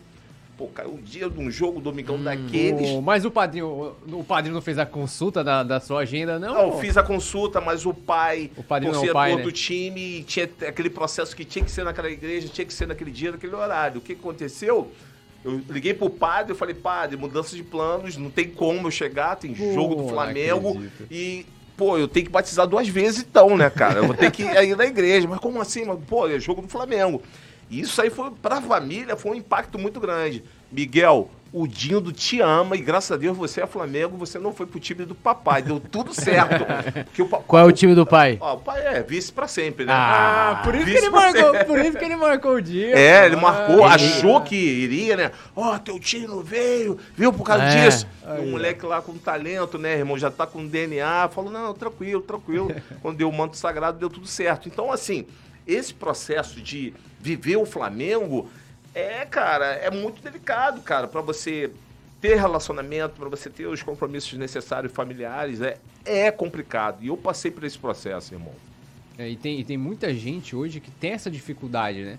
Pô, 0.57 0.69
caiu 0.69 0.95
o 0.95 1.03
dia 1.03 1.29
de 1.29 1.41
um 1.41 1.51
jogo, 1.51 1.81
domingão 1.81 2.15
hum, 2.15 2.23
daqueles. 2.23 3.03
Mas 3.03 3.25
o 3.25 3.31
padrinho, 3.31 3.67
o, 3.67 4.21
o 4.21 4.25
padrinho 4.25 4.55
não 4.55 4.63
fez 4.63 4.79
a 4.79 4.87
consulta 4.87 5.43
da, 5.43 5.65
da 5.65 5.81
sua 5.81 6.03
agenda, 6.03 6.39
não? 6.39 6.55
Não, 6.55 6.63
eu 6.67 6.79
fiz 6.79 6.97
a 6.97 7.03
consulta, 7.03 7.61
mas 7.61 7.85
o 7.85 7.93
pai, 7.93 8.53
o 8.57 8.63
padrinho 8.63 8.93
não, 8.93 9.05
o 9.05 9.13
pai, 9.13 9.35
né? 9.35 9.43
do 9.43 9.51
time, 9.51 10.23
tinha 10.23 10.49
aquele 10.69 10.91
processo 10.91 11.35
que 11.35 11.45
tinha 11.45 11.65
que 11.65 11.71
ser 11.71 11.85
naquela 11.85 12.09
igreja, 12.09 12.47
tinha 12.49 12.65
que 12.65 12.73
ser 12.73 12.87
naquele 12.87 13.11
dia, 13.11 13.33
naquele 13.33 13.55
horário. 13.55 13.99
O 13.99 14.01
que 14.01 14.13
aconteceu? 14.13 14.93
Eu 15.45 15.61
liguei 15.69 15.93
pro 15.93 16.09
padre, 16.09 16.53
eu 16.53 16.57
falei, 16.57 16.75
padre, 16.75 17.17
mudança 17.17 17.57
de 17.57 17.63
planos, 17.63 18.17
não 18.17 18.31
tem 18.31 18.49
como 18.49 18.87
eu 18.87 18.91
chegar, 18.91 19.37
tem 19.37 19.55
jogo 19.55 19.97
do 19.97 20.09
Flamengo 20.09 20.83
e 21.11 21.45
pô, 21.77 21.99
eu 21.99 22.09
tenho 22.09 22.27
que 22.27 22.33
batizar 22.33 22.67
duas 22.67 22.89
vezes 22.89 23.23
então, 23.23 23.57
né, 23.57 23.69
cara? 23.71 24.01
Eu 24.01 24.07
vou 24.07 24.15
ter 24.15 24.31
que 24.31 24.43
ir 24.43 24.77
na 24.77 24.85
igreja. 24.85 25.29
Mas 25.29 25.39
como 25.39 25.61
assim? 25.61 25.85
Mas, 25.85 25.99
pô, 26.07 26.29
é 26.29 26.39
jogo 26.39 26.63
do 26.63 26.69
Flamengo. 26.69 27.23
Isso 27.71 28.01
aí 28.01 28.11
foi, 28.11 28.31
pra 28.31 28.61
família, 28.61 29.17
foi 29.17 29.33
um 29.33 29.35
impacto 29.35 29.79
muito 29.79 29.99
grande. 29.99 30.45
Miguel, 30.71 31.31
o 31.57 31.69
Dindo 31.69 32.13
te 32.13 32.41
ama 32.41 32.75
e 32.75 32.81
graças 32.81 33.13
a 33.13 33.17
Deus 33.17 33.37
você 33.37 33.61
é 33.61 33.67
Flamengo, 33.67 34.17
você 34.17 34.41
não 34.41 34.53
foi 34.53 34.67
pro 34.67 34.81
time 34.81 35.05
do 35.05 35.15
papai, 35.15 35.63
deu 35.63 35.79
tudo 35.79 36.13
certo. 36.13 36.67
o, 37.17 37.27
Qual 37.27 37.63
é 37.63 37.65
o 37.65 37.71
time 37.71 37.95
do 37.95 38.05
pai? 38.05 38.39
Ó, 38.41 38.55
o 38.55 38.59
pai 38.59 38.85
é 38.85 39.01
vice 39.05 39.33
para 39.33 39.47
sempre, 39.47 39.85
né? 39.85 39.93
Ah, 39.95 40.63
por 40.65 40.75
isso, 40.75 40.87
que 40.87 40.91
ele 40.91 41.11
marcou, 41.11 41.65
por 41.65 41.79
isso 41.79 41.97
que 41.97 42.05
ele 42.05 42.17
marcou 42.17 42.57
o 42.57 42.61
dia. 42.61 42.99
É, 42.99 43.27
ele 43.27 43.37
marcou, 43.37 43.85
ah, 43.85 43.95
achou 43.95 44.41
que 44.41 44.57
iria, 44.57 45.17
né? 45.17 45.31
Ó, 45.55 45.77
oh, 45.77 45.79
teu 45.79 46.01
time 46.01 46.27
não 46.27 46.43
veio, 46.43 46.99
viu 47.17 47.33
por 47.33 47.45
causa 47.45 47.63
é. 47.63 47.85
disso. 47.85 48.05
Aí, 48.27 48.41
um 48.41 48.51
moleque 48.51 48.85
lá 48.85 49.01
com 49.01 49.17
talento, 49.17 49.79
né, 49.79 49.99
irmão, 49.99 50.19
já 50.19 50.33
tá 50.33 50.49
com 50.49 50.67
DNA, 50.67 51.29
falou: 51.29 51.53
"Não, 51.53 51.73
tranquilo, 51.73 52.21
tranquilo". 52.21 52.75
Quando 53.01 53.17
deu 53.17 53.29
o 53.29 53.33
manto 53.33 53.57
sagrado, 53.57 53.97
deu 53.97 54.11
tudo 54.11 54.27
certo. 54.27 54.69
Então, 54.69 54.91
assim, 54.91 55.25
esse 55.65 55.95
processo 55.95 56.61
de 56.61 56.93
viver 57.21 57.57
o 57.57 57.65
Flamengo 57.65 58.51
é, 58.95 59.25
cara, 59.27 59.67
é 59.67 59.91
muito 59.91 60.23
delicado, 60.23 60.81
cara, 60.83 61.09
para 61.09 61.21
você 61.21 61.71
ter 62.21 62.37
relacionamento, 62.37 63.17
para 63.17 63.29
você 63.29 63.51
ter 63.51 63.67
os 63.67 63.83
compromissos 63.83 64.39
necessários 64.39 64.93
familiares, 64.93 65.61
é, 65.61 65.79
é 66.05 66.31
complicado. 66.31 67.03
E 67.03 67.09
eu 67.09 67.17
passei 67.17 67.51
por 67.51 67.65
esse 67.65 67.79
processo, 67.79 68.33
irmão. 68.33 68.55
É, 69.19 69.29
e, 69.29 69.37
tem, 69.37 69.61
e 69.61 69.65
tem 69.65 69.77
muita 69.77 70.13
gente 70.15 70.57
hoje 70.57 70.81
que 70.81 70.91
tem 70.91 71.13
essa 71.13 71.31
dificuldade, 71.31 72.03
né? 72.03 72.19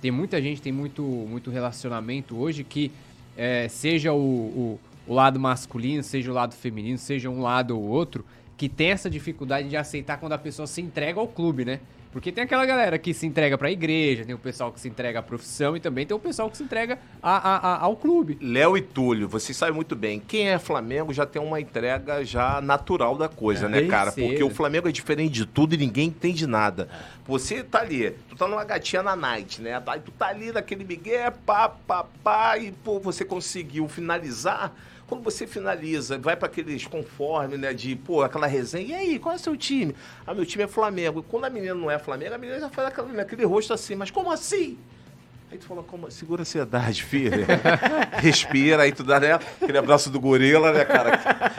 Tem 0.00 0.10
muita 0.10 0.40
gente, 0.42 0.60
tem 0.60 0.72
muito, 0.72 1.02
muito 1.02 1.50
relacionamento 1.50 2.36
hoje 2.36 2.62
que, 2.64 2.92
é, 3.36 3.68
seja 3.68 4.12
o, 4.12 4.18
o, 4.18 4.80
o 5.06 5.14
lado 5.14 5.38
masculino, 5.40 6.02
seja 6.02 6.30
o 6.30 6.34
lado 6.34 6.54
feminino, 6.54 6.98
seja 6.98 7.30
um 7.30 7.40
lado 7.40 7.76
ou 7.76 7.82
outro, 7.82 8.24
que 8.56 8.68
tem 8.68 8.90
essa 8.90 9.10
dificuldade 9.10 9.68
de 9.68 9.76
aceitar 9.76 10.18
quando 10.18 10.32
a 10.32 10.38
pessoa 10.38 10.66
se 10.66 10.80
entrega 10.80 11.20
ao 11.20 11.28
clube, 11.28 11.64
né? 11.64 11.80
Porque 12.16 12.32
tem 12.32 12.44
aquela 12.44 12.64
galera 12.64 12.98
que 12.98 13.12
se 13.12 13.26
entrega 13.26 13.58
pra 13.58 13.70
igreja, 13.70 14.24
tem 14.24 14.34
o 14.34 14.38
pessoal 14.38 14.72
que 14.72 14.80
se 14.80 14.88
entrega 14.88 15.18
à 15.18 15.22
profissão 15.22 15.76
e 15.76 15.80
também 15.80 16.06
tem 16.06 16.16
o 16.16 16.18
pessoal 16.18 16.48
que 16.48 16.56
se 16.56 16.62
entrega 16.62 16.98
a, 17.22 17.36
a, 17.36 17.56
a, 17.56 17.80
ao 17.82 17.94
clube. 17.94 18.38
Léo 18.40 18.74
e 18.74 18.80
Túlio, 18.80 19.28
vocês 19.28 19.54
sabem 19.54 19.74
muito 19.74 19.94
bem, 19.94 20.18
quem 20.18 20.48
é 20.48 20.58
Flamengo 20.58 21.12
já 21.12 21.26
tem 21.26 21.42
uma 21.42 21.60
entrega 21.60 22.24
já 22.24 22.58
natural 22.62 23.18
da 23.18 23.28
coisa, 23.28 23.66
é, 23.66 23.68
né, 23.68 23.82
cara? 23.82 24.12
Ser. 24.12 24.28
Porque 24.28 24.42
o 24.42 24.48
Flamengo 24.48 24.88
é 24.88 24.92
diferente 24.92 25.34
de 25.34 25.44
tudo 25.44 25.74
e 25.74 25.76
ninguém 25.76 26.08
entende 26.08 26.46
nada. 26.46 26.88
Você 27.26 27.62
tá 27.62 27.80
ali, 27.80 28.12
tu 28.30 28.34
tá 28.34 28.48
numa 28.48 28.64
gatinha 28.64 29.02
na 29.02 29.14
night, 29.14 29.60
né? 29.60 29.82
Aí 29.86 30.00
tu 30.00 30.10
tá 30.10 30.28
ali 30.28 30.52
naquele 30.52 30.84
migué, 30.84 31.30
pá, 31.44 31.68
pá, 31.68 32.06
pá, 32.24 32.56
e 32.56 32.72
pô, 32.72 32.98
você 32.98 33.26
conseguiu 33.26 33.86
finalizar 33.88 34.74
quando 35.06 35.22
você 35.22 35.46
finaliza, 35.46 36.18
vai 36.18 36.36
para 36.36 36.46
aqueles 36.48 36.86
conformes, 36.86 37.58
né? 37.58 37.72
De, 37.72 37.94
pô, 37.94 38.22
aquela 38.22 38.46
resenha. 38.46 38.86
E 38.86 38.94
aí, 38.94 39.18
qual 39.18 39.34
é 39.34 39.36
o 39.36 39.40
seu 39.40 39.56
time? 39.56 39.94
Ah, 40.26 40.34
meu 40.34 40.44
time 40.44 40.64
é 40.64 40.68
Flamengo. 40.68 41.20
E 41.20 41.22
quando 41.22 41.44
a 41.44 41.50
menina 41.50 41.74
não 41.74 41.90
é 41.90 41.98
Flamengo, 41.98 42.34
a 42.34 42.38
menina 42.38 42.58
já 42.58 42.68
faz 42.68 42.88
aquele, 42.88 43.20
aquele 43.20 43.44
rosto 43.44 43.72
assim. 43.72 43.94
Mas 43.94 44.10
como 44.10 44.30
assim? 44.32 44.76
Aí 45.50 45.58
tu 45.58 45.66
fala, 45.66 45.84
como, 45.84 46.10
segura 46.10 46.40
a 46.40 46.42
ansiedade, 46.42 47.04
filho. 47.04 47.46
Respira, 48.18 48.82
aí 48.82 48.90
tu 48.90 49.04
dá, 49.04 49.20
né? 49.20 49.34
Aquele 49.34 49.78
abraço 49.78 50.10
do 50.10 50.18
gorila, 50.18 50.72
né, 50.72 50.84
cara? 50.84 51.18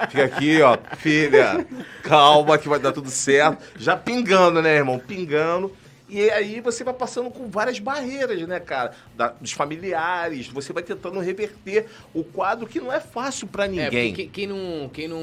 Fica 0.10 0.26
aqui, 0.26 0.62
ó, 0.62 0.78
filha, 0.98 1.66
calma 2.04 2.58
que 2.58 2.68
vai 2.68 2.80
dar 2.80 2.92
tudo 2.92 3.10
certo. 3.10 3.64
Já 3.78 3.96
pingando, 3.96 4.62
né, 4.62 4.76
irmão? 4.76 5.00
Pingando. 5.00 5.74
E 6.10 6.30
aí 6.30 6.62
você 6.62 6.86
vai 6.86 6.94
passando 6.94 7.30
com 7.30 7.50
várias 7.50 7.80
barreiras, 7.80 8.42
né, 8.48 8.60
cara? 8.62 8.94
Da, 9.16 9.28
dos 9.30 9.52
familiares, 9.52 10.48
você 10.48 10.72
vai 10.72 10.82
tentando 10.82 11.20
reverter 11.20 11.88
o 12.14 12.24
quadro 12.24 12.66
que 12.66 12.80
não 12.80 12.94
é 12.94 13.00
fácil 13.02 13.46
para 13.46 13.66
É, 13.66 13.68
ninguém. 13.68 14.10
porque 14.10 14.24
quem, 14.24 14.30
quem 14.30 14.48
não. 14.48 14.90
Quem 14.90 15.08
não, 15.10 15.20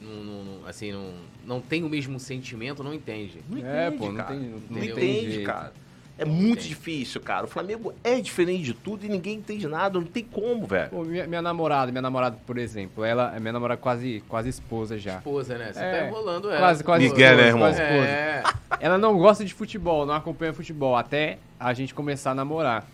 não- 0.00 0.24
não- 0.24 0.44
não- 0.44 0.66
Assim, 0.66 0.92
não, 0.92 1.14
não 1.46 1.60
tem 1.60 1.82
o 1.82 1.88
mesmo 1.88 2.20
sentimento, 2.20 2.84
não 2.84 2.92
entende. 2.92 3.38
Não 3.48 3.58
É, 3.66 3.86
entende, 3.88 3.98
pô, 3.98 4.08
não 4.12 4.16
cara. 4.16 4.28
tem- 4.28 4.38
Não 4.48 4.60
não 4.70 4.84
entende, 4.84 5.40
cara. 5.42 5.72
É 6.18 6.24
muito 6.24 6.60
tem. 6.60 6.68
difícil, 6.68 7.20
cara. 7.20 7.44
O 7.46 7.48
Flamengo 7.48 7.92
é 8.04 8.20
diferente 8.20 8.62
de 8.64 8.74
tudo 8.74 9.04
e 9.04 9.08
ninguém 9.08 9.36
entende 9.38 9.66
nada. 9.66 9.98
Não 9.98 10.06
tem 10.06 10.22
como, 10.22 10.66
velho. 10.66 10.90
Pô, 10.90 11.04
minha, 11.04 11.26
minha 11.26 11.42
namorada, 11.42 11.90
minha 11.90 12.02
namorada, 12.02 12.36
por 12.46 12.58
exemplo, 12.58 13.04
ela 13.04 13.34
é 13.34 13.40
minha 13.40 13.52
namorada 13.52 13.80
quase, 13.80 14.22
quase 14.28 14.48
esposa 14.50 14.98
já. 14.98 15.16
Esposa, 15.18 15.56
né? 15.58 15.72
Você 15.72 15.80
É, 15.80 16.00
tá 16.00 16.06
enrolando 16.08 16.48
ela. 16.50 16.58
Quase, 16.58 16.84
quase 16.84 17.08
Miguel, 17.08 17.36
né, 17.36 17.48
esposa, 17.48 17.48
irmão? 17.48 17.60
quase 17.68 17.82
esposa. 17.82 18.08
É. 18.08 18.42
Ela 18.80 18.98
não 18.98 19.16
gosta 19.18 19.44
de 19.44 19.54
futebol, 19.54 20.04
não 20.06 20.14
acompanha 20.14 20.52
futebol, 20.52 20.96
até 20.96 21.38
a 21.58 21.72
gente 21.72 21.94
começar 21.94 22.32
a 22.32 22.34
namorar. 22.34 22.86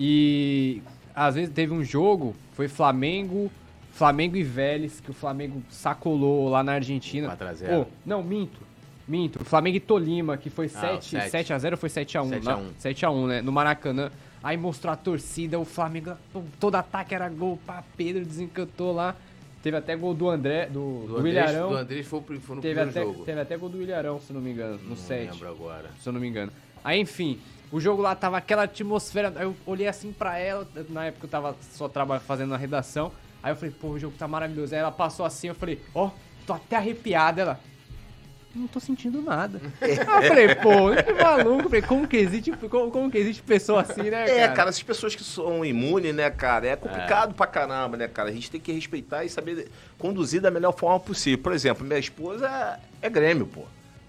E 0.00 0.82
às 1.14 1.34
vezes 1.34 1.52
teve 1.52 1.72
um 1.72 1.84
jogo, 1.84 2.34
foi 2.54 2.68
Flamengo, 2.68 3.50
Flamengo 3.92 4.36
e 4.36 4.42
Vélez, 4.42 5.00
que 5.00 5.10
o 5.10 5.14
Flamengo 5.14 5.62
sacolou 5.68 6.48
lá 6.48 6.62
na 6.62 6.72
Argentina. 6.72 7.26
4 7.28 7.46
a 7.48 7.52
0. 7.52 7.84
Pô, 7.84 7.90
não, 8.04 8.22
minto. 8.22 8.58
Minto. 9.06 9.44
Flamengo 9.44 9.76
e 9.76 9.80
Tolima, 9.80 10.36
que 10.36 10.48
foi 10.50 10.66
Ah, 10.66 10.80
7, 10.98 11.16
o 11.16 11.20
7. 11.20 11.30
7 11.30 11.52
a 11.52 11.58
0 11.58 11.74
ou 11.74 11.78
foi 11.78 11.88
7 11.88 12.16
a 12.18 12.22
1, 12.22 12.28
7 12.28 12.48
a 12.50 12.56
1. 12.56 12.70
7 12.78 13.06
a 13.06 13.10
1, 13.10 13.26
né, 13.26 13.42
no 13.42 13.52
Maracanã. 13.52 14.10
Aí 14.42 14.56
mostrou 14.56 14.92
a 14.92 14.96
torcida, 14.96 15.58
o 15.58 15.64
Flamengo, 15.64 16.14
todo 16.58 16.74
ataque 16.74 17.14
era 17.14 17.28
gol, 17.28 17.58
pá, 17.66 17.82
Pedro 17.96 18.24
desencantou 18.24 18.92
lá. 18.92 19.14
Teve 19.62 19.76
até 19.76 19.94
gol 19.94 20.12
do 20.14 20.28
André, 20.28 20.66
do, 20.66 21.04
Do 21.06 21.20
do, 21.20 21.28
Ilharão. 21.28 21.68
do 21.70 21.76
Andrés 21.76 22.04
foi, 22.06 22.20
foi 22.40 22.56
no 22.56 22.62
Teve 22.62 22.74
primeiro 22.74 22.90
até, 22.90 23.00
jogo. 23.04 23.24
teve 23.24 23.40
até 23.40 23.56
gol 23.56 23.68
do 23.68 23.80
Ilharão, 23.80 24.20
se 24.20 24.32
não 24.32 24.40
me 24.40 24.50
engano, 24.50 24.76
no 24.82 24.88
Não 24.90 24.96
7, 24.96 25.30
lembro 25.32 25.48
agora. 25.48 25.90
se 26.00 26.08
eu 26.08 26.12
não 26.12 26.20
me 26.20 26.26
engano. 26.26 26.50
Aí, 26.82 26.98
enfim, 27.00 27.38
o 27.70 27.78
jogo 27.78 28.02
lá 28.02 28.16
tava 28.16 28.36
aquela 28.38 28.64
atmosfera, 28.64 29.32
eu 29.40 29.54
olhei 29.64 29.86
assim 29.86 30.10
pra 30.12 30.36
ela, 30.36 30.66
na 30.88 31.04
época 31.04 31.26
eu 31.26 31.30
tava 31.30 31.56
só 31.60 31.88
trabalhando, 31.88 32.24
fazendo 32.24 32.52
a 32.52 32.56
redação, 32.56 33.12
aí 33.40 33.52
eu 33.52 33.56
falei, 33.56 33.72
pô, 33.80 33.90
o 33.90 33.98
jogo 34.00 34.16
tá 34.18 34.26
maravilhoso. 34.26 34.74
Aí 34.74 34.80
ela 34.80 34.90
passou 34.90 35.24
assim, 35.24 35.46
eu 35.46 35.54
falei, 35.54 35.80
ó, 35.94 36.10
tô 36.44 36.52
até 36.54 36.74
arrepiada, 36.76 37.42
ela... 37.42 37.60
Não 38.54 38.66
tô 38.66 38.78
sentindo 38.78 39.22
nada. 39.22 39.60
Aí 39.80 39.96
eu 39.96 40.28
falei, 40.28 40.54
pô, 40.56 40.90
que 41.02 41.12
maluco. 41.12 41.64
Falei, 41.64 41.82
como 41.82 42.06
que 42.06 42.18
existe, 42.18 42.52
como, 42.52 42.90
como 42.90 43.10
que 43.10 43.16
existe 43.16 43.42
pessoa 43.42 43.80
assim, 43.80 44.02
né, 44.02 44.26
cara? 44.26 44.30
É, 44.30 44.48
cara, 44.48 44.68
essas 44.68 44.82
pessoas 44.82 45.14
que 45.14 45.24
são 45.24 45.64
imunes, 45.64 46.14
né, 46.14 46.28
cara, 46.30 46.66
é 46.66 46.76
complicado 46.76 47.34
pra 47.34 47.46
caramba, 47.46 47.96
né, 47.96 48.08
cara? 48.08 48.28
A 48.28 48.32
gente 48.32 48.50
tem 48.50 48.60
que 48.60 48.70
respeitar 48.70 49.24
e 49.24 49.30
saber 49.30 49.70
conduzir 49.98 50.40
da 50.40 50.50
melhor 50.50 50.72
forma 50.72 51.00
possível. 51.00 51.38
Por 51.38 51.52
exemplo, 51.52 51.86
minha 51.86 51.98
esposa 51.98 52.46
é, 53.00 53.06
é 53.06 53.10
Grêmio, 53.10 53.46
pô. 53.46 53.62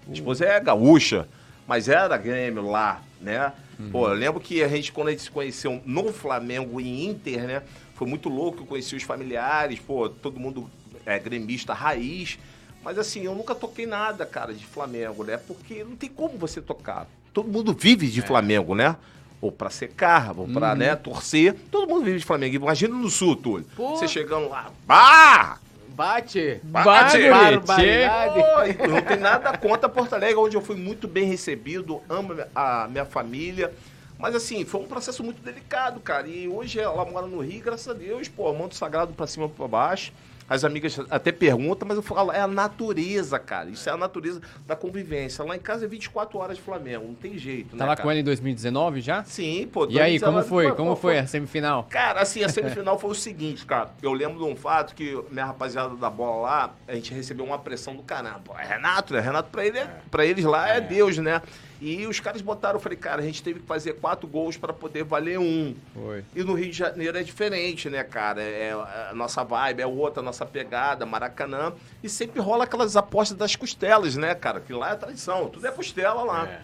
Minha 0.06 0.18
esposa 0.18 0.44
é 0.44 0.60
gaúcha, 0.60 1.26
mas 1.66 1.88
era 1.88 2.14
Grêmio 2.18 2.68
lá, 2.70 3.00
né? 3.20 3.50
Pô, 3.90 4.08
eu 4.08 4.14
lembro 4.14 4.40
que 4.40 4.62
a 4.62 4.68
gente, 4.68 4.92
quando 4.92 5.08
a 5.08 5.10
gente 5.10 5.22
se 5.22 5.30
conheceu 5.30 5.80
no 5.84 6.12
Flamengo 6.12 6.80
e 6.80 7.06
Inter, 7.06 7.42
né? 7.44 7.62
Foi 7.94 8.06
muito 8.06 8.28
louco, 8.28 8.62
eu 8.62 8.66
conheci 8.66 8.94
os 8.94 9.02
familiares, 9.02 9.78
pô, 9.80 10.08
todo 10.08 10.38
mundo 10.38 10.70
é 11.06 11.18
gremista 11.18 11.72
raiz. 11.72 12.38
Mas 12.84 12.98
assim, 12.98 13.22
eu 13.22 13.34
nunca 13.34 13.54
toquei 13.54 13.86
nada, 13.86 14.26
cara, 14.26 14.52
de 14.52 14.66
Flamengo, 14.66 15.24
né? 15.24 15.38
Porque 15.38 15.82
não 15.82 15.96
tem 15.96 16.10
como 16.10 16.36
você 16.36 16.60
tocar. 16.60 17.06
Todo 17.32 17.48
mundo 17.48 17.72
vive 17.72 18.08
de 18.08 18.20
Flamengo, 18.20 18.74
né? 18.74 18.94
Ou 19.40 19.50
pra 19.50 19.70
secar, 19.70 20.38
ou 20.38 20.46
pra, 20.46 20.74
né, 20.74 20.94
torcer. 20.94 21.56
Todo 21.70 21.88
mundo 21.88 22.04
vive 22.04 22.18
de 22.18 22.24
Flamengo. 22.24 22.56
Imagina 22.56 22.94
no 22.94 23.08
sul, 23.08 23.34
Túlio. 23.36 23.66
Pô. 23.74 23.96
Você 23.96 24.06
chegando 24.06 24.48
lá, 24.48 24.70
bah! 24.86 25.58
Bate! 25.88 26.60
Bate! 26.64 27.28
Barbaridade! 27.28 28.74
Pô, 28.74 28.86
não 28.88 29.00
tem 29.00 29.16
nada 29.16 29.56
contra 29.56 29.88
Porto 29.88 30.12
Alegre, 30.14 30.36
onde 30.36 30.56
eu 30.56 30.60
fui 30.60 30.76
muito 30.76 31.06
bem 31.06 31.24
recebido, 31.24 32.02
amo 32.08 32.34
a 32.54 32.88
minha 32.88 33.04
família. 33.04 33.72
Mas 34.18 34.34
assim, 34.34 34.64
foi 34.64 34.80
um 34.80 34.86
processo 34.86 35.22
muito 35.22 35.40
delicado, 35.42 36.00
cara. 36.00 36.26
E 36.26 36.48
hoje 36.48 36.80
ela 36.80 37.04
mora 37.04 37.26
no 37.26 37.40
Rio, 37.40 37.62
graças 37.62 37.88
a 37.88 37.92
Deus, 37.92 38.28
pô, 38.28 38.52
manto 38.52 38.74
sagrado 38.74 39.12
pra 39.12 39.26
cima 39.26 39.46
e 39.46 39.48
pra 39.48 39.68
baixo. 39.68 40.12
As 40.48 40.64
amigas 40.64 41.00
até 41.10 41.32
perguntam, 41.32 41.88
mas 41.88 41.96
eu 41.96 42.02
falo, 42.02 42.30
é 42.30 42.40
a 42.40 42.46
natureza, 42.46 43.38
cara. 43.38 43.70
Isso 43.70 43.88
é 43.88 43.92
a 43.92 43.96
natureza 43.96 44.40
da 44.66 44.76
convivência. 44.76 45.44
Lá 45.44 45.56
em 45.56 45.60
casa 45.60 45.86
é 45.86 45.88
24 45.88 46.38
horas 46.38 46.56
de 46.56 46.62
Flamengo, 46.62 47.06
não 47.06 47.14
tem 47.14 47.38
jeito, 47.38 47.74
né? 47.74 47.78
Tava 47.84 47.96
com 47.96 48.10
ela 48.10 48.20
em 48.20 48.24
2019 48.24 49.00
já? 49.00 49.24
Sim, 49.24 49.68
pô. 49.72 49.86
E 49.88 50.00
aí, 50.00 50.20
como 50.20 50.32
2019, 50.32 50.48
foi? 50.48 50.68
pô, 50.68 50.74
Como 50.76 50.90
pô, 50.90 50.96
foi 50.96 51.18
a 51.18 51.26
semifinal? 51.26 51.84
Cara, 51.88 52.20
assim, 52.20 52.44
a 52.44 52.48
semifinal 52.50 52.98
foi 52.98 53.10
o 53.10 53.14
seguinte, 53.14 53.64
cara. 53.64 53.90
Eu 54.02 54.12
lembro 54.12 54.38
de 54.38 54.44
um 54.44 54.56
fato 54.56 54.94
que 54.94 55.18
minha 55.30 55.46
rapaziada 55.46 55.96
da 55.96 56.10
bola 56.10 56.42
lá, 56.42 56.74
a 56.86 56.94
gente 56.94 57.14
recebeu 57.14 57.44
uma 57.44 57.58
pressão 57.58 57.96
do 57.96 58.02
caramba. 58.02 58.40
Pô, 58.44 58.54
é 58.58 58.66
Renato, 58.66 59.14
né? 59.14 59.20
Renato 59.20 59.48
pra, 59.50 59.64
ele 59.64 59.78
é, 59.78 59.88
pra 60.10 60.26
eles 60.26 60.44
lá 60.44 60.68
é. 60.68 60.80
Deus, 60.80 61.16
né? 61.18 61.40
E 61.86 62.06
os 62.06 62.18
caras 62.18 62.40
botaram, 62.40 62.76
eu 62.76 62.80
falei, 62.80 62.96
cara, 62.96 63.20
a 63.20 63.24
gente 63.26 63.42
teve 63.42 63.60
que 63.60 63.66
fazer 63.66 63.92
quatro 64.00 64.26
gols 64.26 64.56
pra 64.56 64.72
poder 64.72 65.04
valer 65.04 65.38
um. 65.38 65.76
Foi. 65.92 66.24
E 66.34 66.42
no 66.42 66.54
Rio 66.54 66.70
de 66.70 66.78
Janeiro 66.78 67.18
é 67.18 67.22
diferente, 67.22 67.90
né, 67.90 68.02
cara? 68.02 68.40
É, 68.40 68.72
a 69.10 69.12
nossa 69.14 69.44
vibe 69.44 69.82
é 69.82 69.86
outra, 69.86 70.20
a 70.20 70.24
nossa 70.24 70.46
pegada, 70.46 71.04
Maracanã. 71.04 71.74
E 72.02 72.08
sempre 72.08 72.40
rola 72.40 72.64
aquelas 72.64 72.96
apostas 72.96 73.36
das 73.36 73.54
costelas, 73.54 74.16
né, 74.16 74.34
cara? 74.34 74.60
Que 74.60 74.72
lá 74.72 74.92
é 74.92 74.96
tradição, 74.96 75.50
tudo 75.50 75.66
é 75.66 75.70
costela 75.70 76.22
lá. 76.22 76.48
É. 76.48 76.62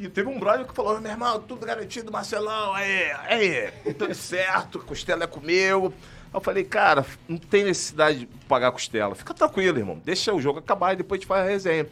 E 0.00 0.08
teve 0.08 0.30
um 0.30 0.38
brother 0.38 0.66
que 0.66 0.72
falou, 0.72 0.98
meu 1.02 1.10
irmão, 1.10 1.38
tudo 1.38 1.66
garantido, 1.66 2.10
Marcelão, 2.10 2.72
aí, 2.72 3.12
aí, 3.28 3.92
tudo 3.92 4.14
certo, 4.16 4.78
costela 4.78 5.24
é 5.24 5.26
comigo. 5.26 5.92
Aí 6.32 6.32
eu 6.32 6.40
falei, 6.40 6.64
cara, 6.64 7.04
não 7.28 7.36
tem 7.36 7.64
necessidade 7.64 8.20
de 8.20 8.26
pagar 8.48 8.72
costela. 8.72 9.14
Fica 9.14 9.34
tranquilo, 9.34 9.78
irmão. 9.78 10.00
Deixa 10.02 10.32
o 10.32 10.40
jogo 10.40 10.60
acabar 10.60 10.94
e 10.94 10.96
depois 10.96 11.18
a 11.18 11.20
gente 11.20 11.28
faz 11.28 11.46
a 11.46 11.50
resenha. 11.50 11.86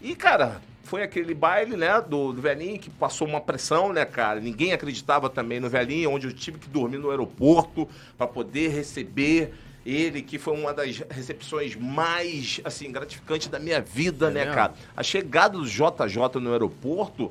E, 0.00 0.16
cara, 0.16 0.62
foi 0.84 1.02
aquele 1.02 1.34
baile, 1.34 1.76
né, 1.76 2.00
do, 2.00 2.32
do 2.32 2.40
velhinho 2.40 2.78
que 2.78 2.90
passou 2.90 3.26
uma 3.26 3.40
pressão, 3.40 3.92
né, 3.92 4.04
cara? 4.04 4.40
Ninguém 4.40 4.72
acreditava 4.72 5.28
também 5.30 5.58
no 5.60 5.68
velhinho, 5.68 6.10
onde 6.10 6.26
eu 6.26 6.32
tive 6.32 6.58
que 6.58 6.68
dormir 6.68 6.98
no 6.98 7.10
aeroporto 7.10 7.88
para 8.16 8.26
poder 8.26 8.68
receber 8.68 9.52
ele, 9.84 10.22
que 10.22 10.38
foi 10.38 10.54
uma 10.56 10.72
das 10.72 10.98
recepções 11.10 11.76
mais, 11.76 12.60
assim, 12.64 12.90
gratificantes 12.90 13.48
da 13.48 13.58
minha 13.58 13.80
vida, 13.80 14.28
É 14.28 14.30
né, 14.30 14.40
mesmo? 14.40 14.54
cara? 14.54 14.72
A 14.96 15.02
chegada 15.02 15.58
do 15.58 15.66
JJ 15.66 16.40
no 16.40 16.52
aeroporto, 16.52 17.30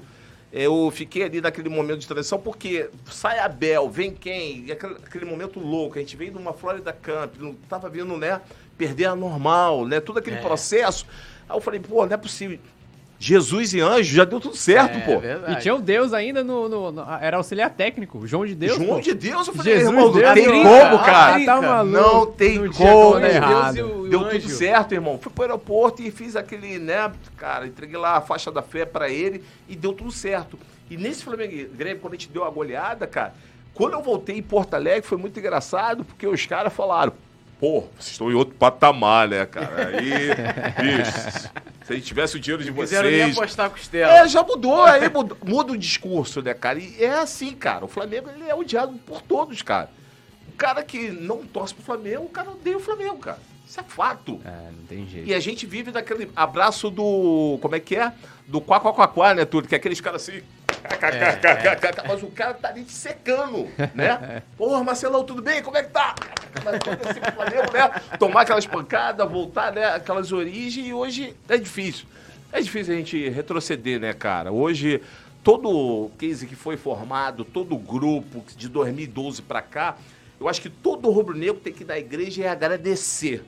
eu 0.51 0.91
fiquei 0.91 1.23
ali 1.23 1.41
naquele 1.41 1.67
momento 1.67 1.99
de 1.99 2.07
transição, 2.07 2.37
porque 2.39 2.89
sai 3.09 3.39
Abel, 3.39 3.89
vem 3.89 4.11
quem? 4.13 4.65
E 4.65 4.71
aquele, 4.71 4.93
aquele 5.03 5.25
momento 5.25 5.59
louco, 5.59 5.97
a 5.97 5.99
gente 5.99 6.15
veio 6.15 6.31
de 6.31 6.37
uma 6.37 6.53
Florida 6.53 6.93
Camp, 6.93 7.33
não 7.39 7.55
tava 7.67 7.89
vindo, 7.89 8.15
né, 8.17 8.39
perder 8.77 9.05
a 9.05 9.15
normal, 9.15 9.85
né, 9.87 9.99
todo 9.99 10.19
aquele 10.19 10.35
É. 10.35 10.41
processo. 10.41 11.07
Aí 11.49 11.57
eu 11.57 11.61
falei, 11.61 11.79
pô, 11.79 12.05
não 12.05 12.13
é 12.13 12.17
possível. 12.17 12.59
Jesus 13.25 13.73
e 13.73 13.79
anjo, 13.79 14.13
já 14.15 14.25
deu 14.25 14.39
tudo 14.39 14.55
certo, 14.57 14.97
É 14.97 15.01
pô. 15.01 15.19
verdade. 15.19 15.53
E 15.53 15.61
tinha 15.61 15.73
o 15.73 15.81
Deus 15.81 16.11
ainda 16.13 16.43
no, 16.43 16.67
no- 16.67 16.91
no- 16.91 17.05
Era 17.21 17.37
auxiliar 17.37 17.69
técnico, 17.69 18.27
João 18.27 18.45
de 18.45 18.53
Deus. 18.53 18.75
João 18.75 18.95
pô. 18.95 18.99
de 19.01 19.13
Deus, 19.13 19.47
eu 19.47 19.53
falei, 19.53 19.73
Jesus 19.77 19.89
irmão, 19.93 20.05
não 20.07 20.13
Deus, 20.13 20.33
tem 20.33 20.43
Deus, 20.43 20.63
como, 20.67 20.99
cara. 21.05 21.39
tá 21.45 21.45
Tá 21.55 21.61
maluco. 21.61 21.97
Não 21.97 22.25
tem 22.25 22.59
Não 22.59 22.73
como. 22.73 23.19
errado. 23.25 23.73
Deus 23.75 23.89
e 23.89 23.91
o- 23.93 24.03
e 24.03 24.07
o 24.07 24.09
Deu 24.09 24.29
tudo 24.29 24.49
certo, 24.49 24.93
irmão. 24.93 25.17
Fui 25.17 25.31
pro 25.31 25.43
aeroporto 25.43 26.01
e 26.01 26.11
fiz 26.11 26.35
aquele, 26.35 26.77
né, 26.79 27.11
cara, 27.37 27.65
entreguei 27.65 27.97
lá 27.97 28.17
a 28.17 28.21
faixa 28.21 28.51
da 28.51 28.61
fé 28.61 28.85
pra 28.85 29.09
ele 29.09 29.41
e 29.69 29.75
deu 29.75 29.93
tudo 29.93 30.11
certo. 30.11 30.59
E 30.89 30.97
nesse 30.97 31.23
Flamengo 31.23 31.69
Grêmio, 31.73 31.99
quando 32.01 32.13
a 32.13 32.17
gente 32.17 32.29
deu 32.29 32.43
a 32.43 32.49
goleada, 32.49 33.07
cara, 33.07 33.33
quando 33.73 33.93
eu 33.93 34.01
voltei 34.01 34.37
em 34.37 34.43
Porto 34.43 34.73
Alegre, 34.73 35.01
foi 35.07 35.17
muito 35.17 35.39
engraçado, 35.39 36.03
porque 36.03 36.27
os 36.27 36.45
caras 36.45 36.73
falaram, 36.73 37.13
pô, 37.63 37.85
vocês 37.97 38.11
estão 38.11 38.29
em 38.29 38.33
outro 38.33 38.55
patamar, 38.55 39.29
né, 39.29 39.45
cara? 39.45 39.87
Aí, 39.87 40.09
bicho, 40.83 41.49
se 41.85 41.93
a 41.93 41.95
gente 41.95 42.05
tivesse 42.05 42.35
o 42.35 42.39
dinheiro 42.41 42.61
de 42.61 42.69
Não 42.69 42.77
quiseram 42.77 43.09
nem 43.09 43.21
vocês... 43.21 43.37
apostar 43.37 43.69
costela. 43.69 44.17
É, 44.17 44.27
já 44.27 44.43
mudou, 44.43 44.83
aí 44.83 45.07
muda, 45.07 45.37
muda 45.45 45.71
o 45.71 45.77
discurso, 45.77 46.41
né, 46.41 46.53
cara? 46.53 46.77
E 46.77 47.01
é 47.01 47.19
assim, 47.19 47.53
cara. 47.53 47.85
O 47.85 47.87
Flamengo 47.87 48.29
ele 48.29 48.49
é 48.49 48.53
odiado 48.53 48.91
por 49.05 49.21
todos, 49.21 49.61
cara. 49.61 49.89
O 50.49 50.51
cara 50.57 50.83
que 50.83 51.07
não 51.07 51.37
torce 51.37 51.73
pro 51.73 51.85
Flamengo, 51.85 52.25
o 52.25 52.29
cara 52.29 52.51
odeia 52.51 52.75
o 52.75 52.81
Flamengo, 52.81 53.15
cara. 53.15 53.39
Isso 53.65 53.79
é 53.79 53.83
fato. 53.83 54.41
É, 54.43 54.69
não 54.69 54.85
tem 54.85 55.07
jeito. 55.07 55.29
E 55.29 55.33
a 55.33 55.39
gente 55.39 55.65
vive 55.65 55.89
daquele 55.89 56.29
abraço 56.35 56.89
do. 56.89 57.57
Como 57.61 57.77
é 57.77 57.79
que 57.79 57.95
é? 57.95 58.11
Do 58.45 58.59
quá, 58.59 58.81
quá, 58.81 58.91
quá, 58.91 59.07
quá, 59.07 59.33
né, 59.33 59.45
tudo? 59.45 59.69
Que 59.69 59.75
é 59.75 59.77
aqueles 59.77 60.01
caras 60.01 60.27
assim. 60.27 60.41
Mas 62.07 62.23
o 62.23 62.27
cara 62.27 62.53
tá 62.53 62.69
ali 62.69 62.83
te 62.83 62.91
secando, 62.91 63.69
né? 63.93 64.41
Porra, 64.57 64.83
Marcelão, 64.83 65.23
tudo 65.23 65.41
bem? 65.41 65.61
Como 65.61 65.77
é 65.77 65.83
que 65.83 65.89
tá? 65.89 66.13
Pro 66.15 67.33
Flamengo, 67.33 67.73
né? 67.73 68.01
Tomar 68.19 68.41
aquelas 68.41 68.65
pancadas, 68.65 69.29
voltar, 69.29 69.71
né? 69.71 69.85
Aquelas 69.85 70.31
origens, 70.31 70.87
e 70.87 70.93
hoje 70.93 71.35
é 71.49 71.57
difícil. 71.57 72.05
É 72.51 72.61
difícil 72.61 72.93
a 72.93 72.97
gente 72.97 73.29
retroceder, 73.29 73.99
né, 73.99 74.13
cara? 74.13 74.51
Hoje, 74.51 75.01
todo 75.43 75.69
o 75.69 76.11
case 76.17 76.45
que 76.45 76.55
foi 76.55 76.77
formado, 76.77 77.43
todo 77.43 77.73
o 77.73 77.79
grupo 77.79 78.43
de 78.55 78.69
2012 78.69 79.41
pra 79.41 79.61
cá, 79.61 79.97
eu 80.39 80.47
acho 80.47 80.61
que 80.61 80.69
todo 80.69 81.09
rubro-negro 81.09 81.59
tem 81.59 81.73
que 81.73 81.83
ir 81.83 81.87
na 81.87 81.97
igreja 81.97 82.43
e 82.43 82.47
agradecer 82.47 83.43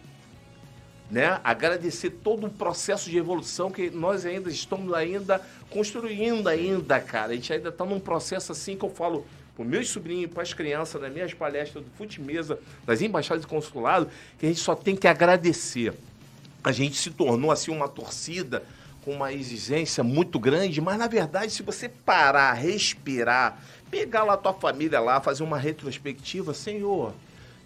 né? 1.10 1.40
Agradecer 1.44 2.10
todo 2.10 2.48
o 2.48 2.50
processo 2.50 3.10
de 3.10 3.18
evolução 3.18 3.70
que 3.70 3.90
nós 3.90 4.26
ainda 4.26 4.50
estamos 4.50 4.94
ainda 4.94 5.42
construindo 5.70 6.48
ainda, 6.48 7.00
cara. 7.00 7.32
A 7.32 7.36
gente 7.36 7.52
ainda 7.54 7.70
está 7.70 7.86
num 7.86 8.00
processo 8.00 8.52
assim 8.52 8.76
que 8.76 8.84
eu 8.84 8.90
falo 8.90 9.26
para 9.56 9.64
meus 9.64 9.90
sobrinhos, 9.90 10.32
para 10.32 10.44
as 10.44 10.54
crianças, 10.54 11.02
nas 11.02 11.14
minhas 11.14 11.34
palestras 11.34 11.84
do 11.84 11.90
Fute 11.92 12.20
Mesa, 12.20 12.60
das 12.86 13.02
embaixadas 13.02 13.44
e 13.44 13.48
consulado, 13.48 14.10
que 14.38 14.46
a 14.46 14.50
gente 14.50 14.60
só 14.60 14.76
tem 14.76 14.96
que 14.96 15.08
agradecer. 15.08 15.94
A 16.64 16.72
gente 16.72 16.98
se 16.98 17.12
tornou 17.12 17.52
assim 17.52 17.72
uma 17.72 17.88
torcida 17.88 18.64
com 19.04 19.12
uma 19.12 19.32
exigência 19.32 20.04
muito 20.04 20.40
grande, 20.40 20.82
mas 20.82 20.98
na 20.98 21.08
verdade, 21.08 21.52
se 21.52 21.62
você 21.62 21.88
parar, 21.88 22.54
respirar, 22.54 23.60
pegar 23.90 24.24
lá 24.24 24.34
a 24.34 24.38
tua 24.38 24.54
família 24.54 25.00
lá, 25.00 25.22
fazer 25.22 25.44
uma 25.44 25.60
retrospectiva, 25.60 26.54
Senhor, 26.54 27.14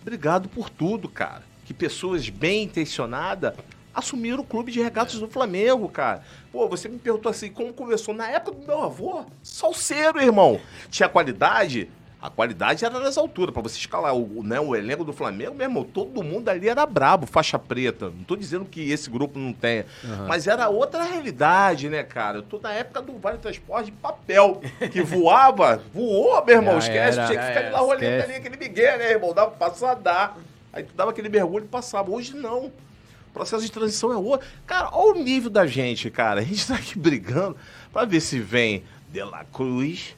obrigado 0.02 0.50
por 0.50 0.70
tudo, 0.70 1.08
cara. 1.08 1.49
Que 1.70 1.74
pessoas 1.76 2.28
bem 2.30 2.64
intencionadas 2.64 3.54
assumiram 3.94 4.40
o 4.40 4.44
clube 4.44 4.72
de 4.72 4.82
regatas 4.82 5.20
do 5.20 5.28
Flamengo, 5.28 5.88
cara. 5.88 6.24
Pô, 6.52 6.68
você 6.68 6.90
me 6.90 6.98
perguntou 6.98 7.30
assim, 7.30 7.52
como 7.52 7.72
começou? 7.72 8.12
Na 8.12 8.28
época 8.28 8.58
do 8.58 8.66
meu 8.66 8.82
avô, 8.82 9.24
salseiro, 9.44 10.20
irmão. 10.20 10.60
Tinha 10.90 11.08
qualidade? 11.08 11.88
A 12.20 12.28
qualidade 12.28 12.84
era 12.84 13.00
nas 13.00 13.20
alturas. 13.20 13.54
Para 13.54 13.62
você 13.62 13.78
escalar 13.78 14.16
o, 14.16 14.42
né, 14.42 14.60
o 14.60 14.76
elenco 14.76 15.04
do 15.04 15.14
Flamengo, 15.14 15.54
meu 15.54 15.68
irmão, 15.68 15.84
todo 15.84 16.24
mundo 16.24 16.50
ali 16.50 16.68
era 16.68 16.84
brabo, 16.88 17.28
faixa 17.28 17.60
preta. 17.60 18.06
Não 18.06 18.24
tô 18.24 18.36
dizendo 18.36 18.66
que 18.66 18.90
esse 18.90 19.08
grupo 19.08 19.38
não 19.38 19.54
tenha. 19.54 19.86
Uhum. 20.04 20.26
Mas 20.28 20.48
era 20.48 20.70
outra 20.70 21.04
realidade, 21.04 21.88
né, 21.88 22.02
cara? 22.02 22.40
Eu 22.40 22.42
tô 22.42 22.58
na 22.58 22.74
época 22.74 23.00
do 23.00 23.16
Vale 23.20 23.38
Transporte 23.38 23.86
de 23.86 23.92
papel, 23.92 24.60
que 24.92 25.04
voava, 25.04 25.84
voou, 25.94 26.44
meu 26.44 26.56
irmão. 26.56 26.82
Já 26.82 26.88
esquece, 26.88 27.20
era, 27.20 27.28
tinha 27.28 27.40
que 27.40 27.46
ficar 27.46 27.60
ali 27.60 27.70
na 27.70 27.78
roleta 27.78 28.24
ali, 28.24 28.34
aquele 28.34 28.58
migué, 28.58 28.98
né, 28.98 29.12
irmão? 29.12 29.36
Dava 29.36 29.52
pra 29.52 29.70
passar, 29.70 29.94
dá. 29.94 30.34
Aí 30.72 30.84
tu 30.84 30.94
dava 30.94 31.12
aquele 31.12 31.30
mergulho 31.30 31.66
e 31.66 31.68
passava. 31.68 32.12
Hoje 32.12 32.36
não. 32.36 32.66
O 32.68 33.32
processo 33.34 33.64
de 33.64 33.72
transição 33.72 34.12
é 34.12 34.18
outro. 34.18 34.48
Cara, 34.66 34.90
olha 34.92 35.20
o 35.20 35.24
nível 35.24 35.50
da 35.50 35.66
gente, 35.66 36.10
cara. 36.10 36.42
A 36.42 36.44
gente 36.44 36.68
tá 36.68 36.76
aqui 36.76 36.98
brigando 37.00 37.56
pra 37.92 38.06
ver 38.06 38.22
se 38.22 38.40
vem 38.40 38.84
De 39.12 39.24
La 39.24 39.44
Cruz, 39.46 40.16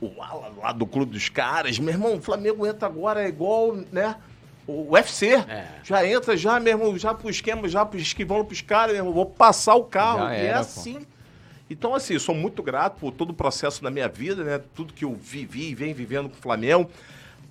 o 0.00 0.10
ala 0.20 0.52
lá 0.60 0.72
do 0.72 0.86
clube 0.86 1.12
dos 1.12 1.28
caras. 1.28 1.78
Meu 1.78 1.92
irmão, 1.92 2.16
o 2.16 2.20
Flamengo 2.20 2.66
entra 2.66 2.86
agora 2.86 3.22
é 3.22 3.28
igual, 3.28 3.76
né? 3.90 4.16
O 4.66 4.92
UFC. 4.92 5.34
É. 5.34 5.68
Já 5.82 6.06
entra, 6.06 6.36
já, 6.36 6.60
meu 6.60 6.72
irmão, 6.72 6.98
já 6.98 7.12
pro 7.12 7.28
esquema, 7.28 7.68
já 7.68 7.84
pro 7.84 7.98
esquivando 7.98 8.44
pros 8.44 8.60
caras, 8.60 8.92
meu 8.92 9.00
irmão. 9.00 9.12
Vou 9.12 9.26
passar 9.26 9.74
o 9.74 9.84
carro. 9.84 10.20
Já 10.20 10.34
e 10.34 10.40
é 10.40 10.44
era, 10.46 10.60
assim. 10.60 11.00
Pô. 11.00 11.06
Então, 11.70 11.94
assim, 11.94 12.14
eu 12.14 12.20
sou 12.20 12.34
muito 12.34 12.62
grato 12.62 13.00
por 13.00 13.12
todo 13.12 13.30
o 13.30 13.34
processo 13.34 13.82
da 13.82 13.90
minha 13.90 14.08
vida, 14.08 14.44
né? 14.44 14.60
Tudo 14.74 14.92
que 14.92 15.04
eu 15.04 15.14
vivi 15.14 15.70
e 15.70 15.74
venho 15.74 15.94
vivendo 15.94 16.28
com 16.28 16.36
o 16.36 16.40
Flamengo 16.40 16.90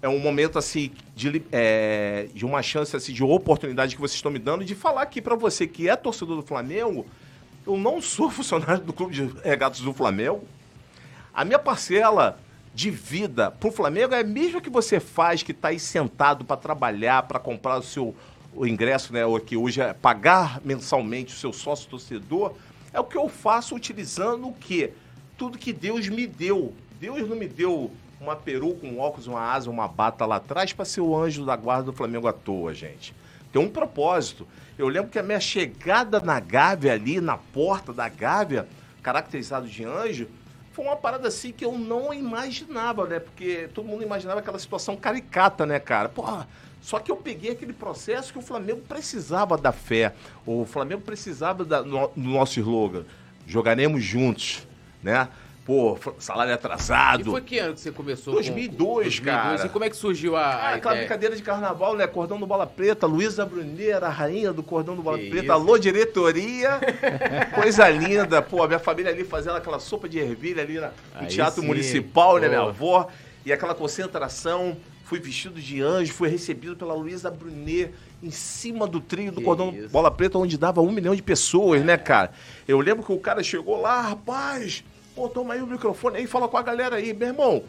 é 0.02 0.10
um 0.10 0.20
momento 0.20 0.58
assim 0.58 0.92
de, 1.16 1.44
é, 1.52 2.28
de 2.34 2.46
uma 2.46 2.62
chance 2.64 2.96
assim 2.96 3.14
de 3.14 3.24
oportunidade 3.24 3.96
que 3.96 4.02
vocês 4.02 4.16
estão 4.16 4.32
me 4.32 4.40
dando 4.40 4.66
de 4.66 4.74
falar 4.74 5.04
aqui 5.04 5.22
para 5.22 5.36
você 5.36 5.68
que 5.68 5.88
é 5.88 5.96
torcedor 5.96 6.38
do 6.38 6.42
Flamengo. 6.42 7.06
Eu 7.66 7.78
não 7.78 8.02
sou 8.02 8.30
funcionário 8.32 8.84
do 8.84 8.92
clube 8.92 9.14
de 9.14 9.26
regatas 9.44 9.82
do 9.82 9.94
Flamengo. 9.94 10.44
A 11.34 11.46
minha 11.46 11.60
parcela 11.60 12.40
de 12.74 12.90
vida 12.90 13.52
pro 13.52 13.72
Flamengo 13.72 14.16
é 14.16 14.24
mesmo 14.24 14.62
que 14.62 14.70
você 14.70 15.00
faz 15.00 15.44
que 15.44 15.52
está 15.52 15.68
aí 15.68 15.80
sentado 15.80 16.44
para 16.44 16.58
trabalhar, 16.58 17.24
para 17.24 17.40
comprar 17.40 17.78
o 17.78 17.84
seu 17.84 18.16
o 18.54 18.68
ingresso, 18.68 19.14
né, 19.14 19.22
que 19.46 19.56
hoje 19.56 19.80
é 19.80 19.94
pagar 19.94 20.60
mensalmente 20.66 21.34
o 21.34 21.38
seu 21.38 21.54
sócio 21.54 21.90
torcedor, 21.90 22.54
é 22.92 23.00
o 23.00 23.04
que 23.06 23.18
eu 23.18 23.30
faço 23.30 23.74
utilizando 23.74 24.50
o 24.50 24.54
quê? 24.54 24.92
Tudo 25.38 25.58
que 25.58 25.72
Deus 25.72 26.10
me 26.10 26.28
deu. 26.28 26.74
Deus 27.00 27.28
não 27.30 27.38
me 27.38 27.48
deu 27.48 27.90
uma 28.22 28.36
peru 28.36 28.76
com 28.76 29.00
óculos, 29.00 29.26
uma 29.26 29.42
asa, 29.42 29.70
uma 29.70 29.88
bata 29.88 30.26
lá 30.26 30.36
atrás 30.36 30.72
para 30.72 30.86
ser 30.86 31.02
o 31.02 31.18
anjo 31.18 31.44
da 31.44 31.56
guarda 31.56 31.86
do 31.86 31.94
Flamengo 31.94 32.28
à 32.28 32.34
toa, 32.34 32.72
gente. 32.72 33.16
Tem 33.52 33.60
um 33.60 33.68
propósito. 33.68 34.48
Eu 34.78 34.88
lembro 34.88 35.10
que 35.10 35.18
a 35.18 35.24
minha 35.24 35.40
chegada 35.40 36.20
na 36.20 36.40
Gávea 36.40 36.94
ali, 36.94 37.20
na 37.20 37.38
porta 37.38 37.92
da 37.92 38.08
Gávea, 38.08 38.68
caracterizado 39.02 39.68
de 39.68 39.84
anjo, 39.84 40.28
foi 40.72 40.86
uma 40.86 40.96
parada 40.96 41.28
assim 41.28 41.52
que 41.52 41.66
eu 41.66 41.78
não 41.78 42.14
imaginava, 42.14 43.08
né? 43.08 43.20
Porque 43.20 43.68
todo 43.74 43.88
mundo 43.88 44.04
imaginava 44.04 44.40
aquela 44.40 44.60
situação 44.60 44.96
caricata, 44.96 45.66
né, 45.66 45.80
cara? 45.80 46.08
Porra, 46.08 46.48
só 46.80 47.00
que 47.00 47.12
eu 47.12 47.18
peguei 47.18 47.52
aquele 47.52 47.74
processo 47.74 48.32
que 48.32 48.40
o 48.40 48.42
Flamengo 48.42 48.82
precisava 48.88 49.58
da 49.58 49.72
fé. 49.72 50.14
O 50.46 50.64
Flamengo 50.66 51.02
precisava 51.02 51.66
da, 51.66 51.82
no, 51.82 52.08
do 52.08 52.30
nosso 52.30 52.60
slogan. 52.60 53.04
Jogaremos 53.46 54.04
juntos, 54.04 54.66
né? 55.04 55.28
Pô, 55.64 55.96
salário 56.18 56.54
atrasado. 56.54 57.22
E 57.22 57.24
foi 57.24 57.42
que 57.42 57.60
ano 57.60 57.76
que 57.76 57.82
você 57.82 57.92
começou? 57.92 58.34
2002, 58.34 58.80
com, 58.80 58.86
2002 58.96 59.20
cara. 59.20 59.66
E 59.66 59.70
como 59.70 59.86
é 59.86 59.90
que 59.92 59.96
surgiu 59.96 60.36
a, 60.36 60.42
ah, 60.42 60.70
a 60.70 60.74
Aquela 60.76 60.96
brincadeira 60.96 61.36
de 61.36 61.44
carnaval, 61.44 61.96
né? 61.96 62.08
Cordão 62.08 62.40
do 62.40 62.48
Bola 62.48 62.66
Preta, 62.66 63.06
Luísa 63.06 63.46
Bruneira, 63.46 64.08
a 64.08 64.10
rainha 64.10 64.52
do 64.52 64.64
Cordão 64.64 64.96
do 64.96 65.04
Bola 65.04 65.20
que 65.20 65.30
Preta. 65.30 65.46
Isso? 65.46 65.52
Alô, 65.52 65.78
diretoria. 65.78 66.80
Coisa 67.54 67.88
linda. 67.90 68.42
Pô, 68.42 68.64
a 68.64 68.68
minha 68.68 68.80
família 68.80 69.12
ali 69.12 69.24
fazendo 69.24 69.58
aquela 69.58 69.80
sopa 69.80 70.10
de 70.10 70.18
ervilha 70.18 70.64
ali 70.64 70.80
na, 70.80 70.92
no 71.22 71.28
Teatro 71.28 71.62
sim. 71.62 71.68
Municipal, 71.68 72.34
Pô. 72.34 72.40
né? 72.40 72.48
Minha 72.48 72.62
avó. 72.62 73.08
E 73.46 73.54
aquela 73.54 73.76
concentração. 73.76 74.78
Fui 75.04 75.20
vestido 75.20 75.60
de 75.60 75.82
anjo, 75.82 76.14
fui 76.14 76.30
recebido 76.30 76.74
pela 76.78 76.94
Luísa 76.94 77.30
Brunet 77.30 77.92
em 78.24 78.32
cima 78.32 78.88
do 78.88 79.02
trio 79.02 79.30
do 79.30 79.40
que 79.40 79.44
Cordão 79.44 79.74
isso? 79.76 79.90
Bola 79.90 80.10
Preta, 80.10 80.38
onde 80.38 80.58
dava 80.58 80.80
um 80.80 80.90
milhão 80.90 81.14
de 81.14 81.22
pessoas, 81.22 81.82
é. 81.82 81.84
né, 81.84 81.98
cara? 81.98 82.32
Eu 82.66 82.80
lembro 82.80 83.04
que 83.04 83.12
o 83.12 83.20
cara 83.20 83.44
chegou 83.44 83.82
lá, 83.82 84.00
rapaz 84.00 84.86
Pô, 85.16 85.28
toma 85.28 85.54
aí 85.54 85.62
o 85.62 85.68
microfone 85.68 86.18
aí, 86.18 86.28
fala 86.28 86.48
com 86.48 86.58
a 86.58 86.62
galera 86.62 86.96
aí, 86.96 87.14
meu 87.14 87.28
irmão. 87.28 87.64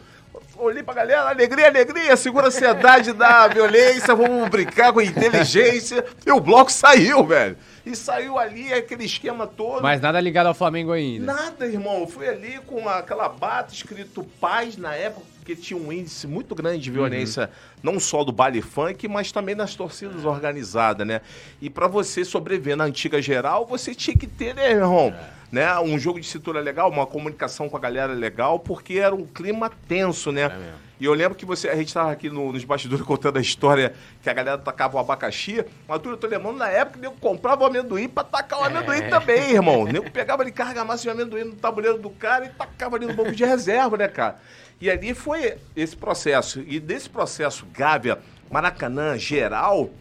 Olhei 0.55 0.81
pra 0.81 0.93
galera, 0.93 1.29
alegria, 1.29 1.67
alegria, 1.67 2.15
segura 2.15 2.45
a 2.45 2.47
ansiedade 2.47 3.13
da 3.13 3.47
violência, 3.49 4.15
vamos 4.15 4.49
brincar 4.49 4.91
com 4.91 5.01
inteligência. 5.01 6.03
E 6.25 6.31
o 6.31 6.39
bloco 6.39 6.71
saiu, 6.71 7.23
velho. 7.25 7.57
E 7.85 7.95
saiu 7.95 8.39
ali 8.39 8.73
aquele 8.73 9.03
esquema 9.03 9.45
todo. 9.45 9.81
Mas 9.81 10.01
nada 10.01 10.19
ligado 10.19 10.47
ao 10.47 10.53
Flamengo 10.53 10.91
ainda. 10.91 11.33
Nada, 11.33 11.65
irmão. 11.67 11.99
Eu 11.99 12.07
fui 12.07 12.27
ali 12.27 12.59
com 12.65 12.87
aquela 12.87 13.27
bata 13.27 13.73
escrito 13.73 14.23
paz 14.39 14.77
na 14.77 14.95
época, 14.95 15.25
porque 15.37 15.55
tinha 15.55 15.77
um 15.79 15.91
índice 15.91 16.25
muito 16.25 16.55
grande 16.55 16.79
de 16.79 16.89
violência, 16.89 17.43
uhum. 17.83 17.91
não 17.91 17.99
só 17.99 18.23
do 18.23 18.31
baile 18.31 18.61
funk, 18.61 19.07
mas 19.07 19.31
também 19.31 19.53
nas 19.53 19.75
torcidas 19.75 20.23
organizadas, 20.23 21.05
né? 21.05 21.21
E 21.61 21.69
para 21.69 21.87
você 21.87 22.23
sobreviver 22.23 22.77
na 22.77 22.85
antiga 22.85 23.21
geral, 23.21 23.65
você 23.65 23.93
tinha 23.93 24.15
que 24.15 24.25
ter, 24.25 24.55
né, 24.55 24.71
irmão? 24.71 25.13
É 25.39 25.42
né? 25.53 25.79
Um 25.79 25.99
jogo 25.99 26.19
de 26.19 26.25
cintura 26.25 26.59
legal, 26.59 26.89
uma 26.89 27.05
comunicação 27.05 27.69
com 27.69 27.77
a 27.77 27.79
galera 27.79 28.11
legal, 28.11 28.57
porque 28.57 28.95
era 28.95 29.13
um 29.13 29.23
clima 29.23 29.71
tenso, 29.87 30.31
né? 30.31 30.45
É 30.45 30.73
e 30.99 31.05
eu 31.05 31.13
lembro 31.13 31.37
que 31.37 31.45
você, 31.45 31.69
a 31.69 31.75
gente 31.75 31.89
estava 31.89 32.11
aqui 32.11 32.27
no, 32.27 32.51
nos 32.51 32.63
bastidores 32.63 33.03
contando 33.05 33.37
a 33.37 33.41
história 33.41 33.93
que 34.23 34.29
a 34.31 34.33
galera 34.33 34.57
tacava 34.57 34.97
o 34.97 34.99
abacaxi, 34.99 35.63
mas 35.87 36.03
eu 36.03 36.17
tô 36.17 36.25
lembrando 36.25 36.57
na 36.57 36.69
época 36.69 36.99
que 36.99 37.05
eu 37.05 37.11
comprava 37.11 37.63
o 37.63 37.65
amendoim 37.67 38.09
para 38.09 38.23
tacar 38.23 38.61
o 38.61 38.63
amendoim 38.63 38.97
é. 38.97 39.09
também, 39.09 39.51
irmão. 39.51 39.87
Eu 39.87 40.03
pegava 40.03 40.41
ali 40.41 40.51
carga 40.51 40.83
massa 40.83 41.03
de 41.03 41.09
amendoim 41.11 41.43
no 41.43 41.55
tabuleiro 41.55 41.99
do 41.99 42.09
cara 42.09 42.45
e 42.45 42.49
tacava 42.49 42.95
ali 42.95 43.05
no 43.05 43.13
banco 43.13 43.31
de 43.31 43.45
reserva, 43.45 43.95
né, 43.95 44.07
cara? 44.07 44.39
E 44.81 44.89
ali 44.89 45.13
foi 45.13 45.57
esse 45.75 45.95
processo. 45.95 46.63
E 46.65 46.79
desse 46.79 47.07
processo 47.09 47.67
Gávea, 47.71 48.17
Maracanã, 48.49 49.19
geral, 49.19 49.91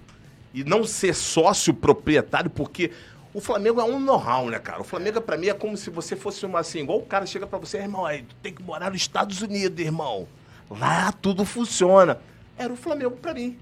e 0.55 0.65
não 0.65 0.85
ser 0.85 1.15
sócio 1.15 1.75
proprietário, 1.75 2.49
porque 2.49 2.91
o 3.35 3.41
Flamengo 3.41 3.81
é 3.81 3.85
um 3.85 3.99
know-how, 3.99 4.49
né, 4.51 4.59
cara? 4.59 4.81
O 4.81 4.85
Flamengo, 4.85 5.21
para 5.21 5.37
mim, 5.37 5.49
é 5.49 5.55
como 5.55 5.77
se 5.77 5.89
você 5.91 6.15
fosse 6.15 6.45
uma 6.45 6.61
assim, 6.61 6.81
igual 6.81 6.99
o 6.99 7.07
cara 7.07 7.25
chega 7.25 7.47
para 7.47 7.59
você, 7.59 7.79
irmão, 7.79 8.05
aí, 8.05 8.23
tu 8.23 8.35
tem 8.43 8.53
que 8.53 8.63
morar 8.63 8.91
nos 8.91 9.01
Estados 9.01 9.41
Unidos, 9.41 9.79
irmão. 9.79 10.29
Lá 10.71 11.13
tudo 11.13 11.45
funciona. 11.45 12.19
Era 12.59 12.73
o 12.73 12.77
Flamengo 12.77 13.13
para 13.13 13.35
mim. 13.35 13.57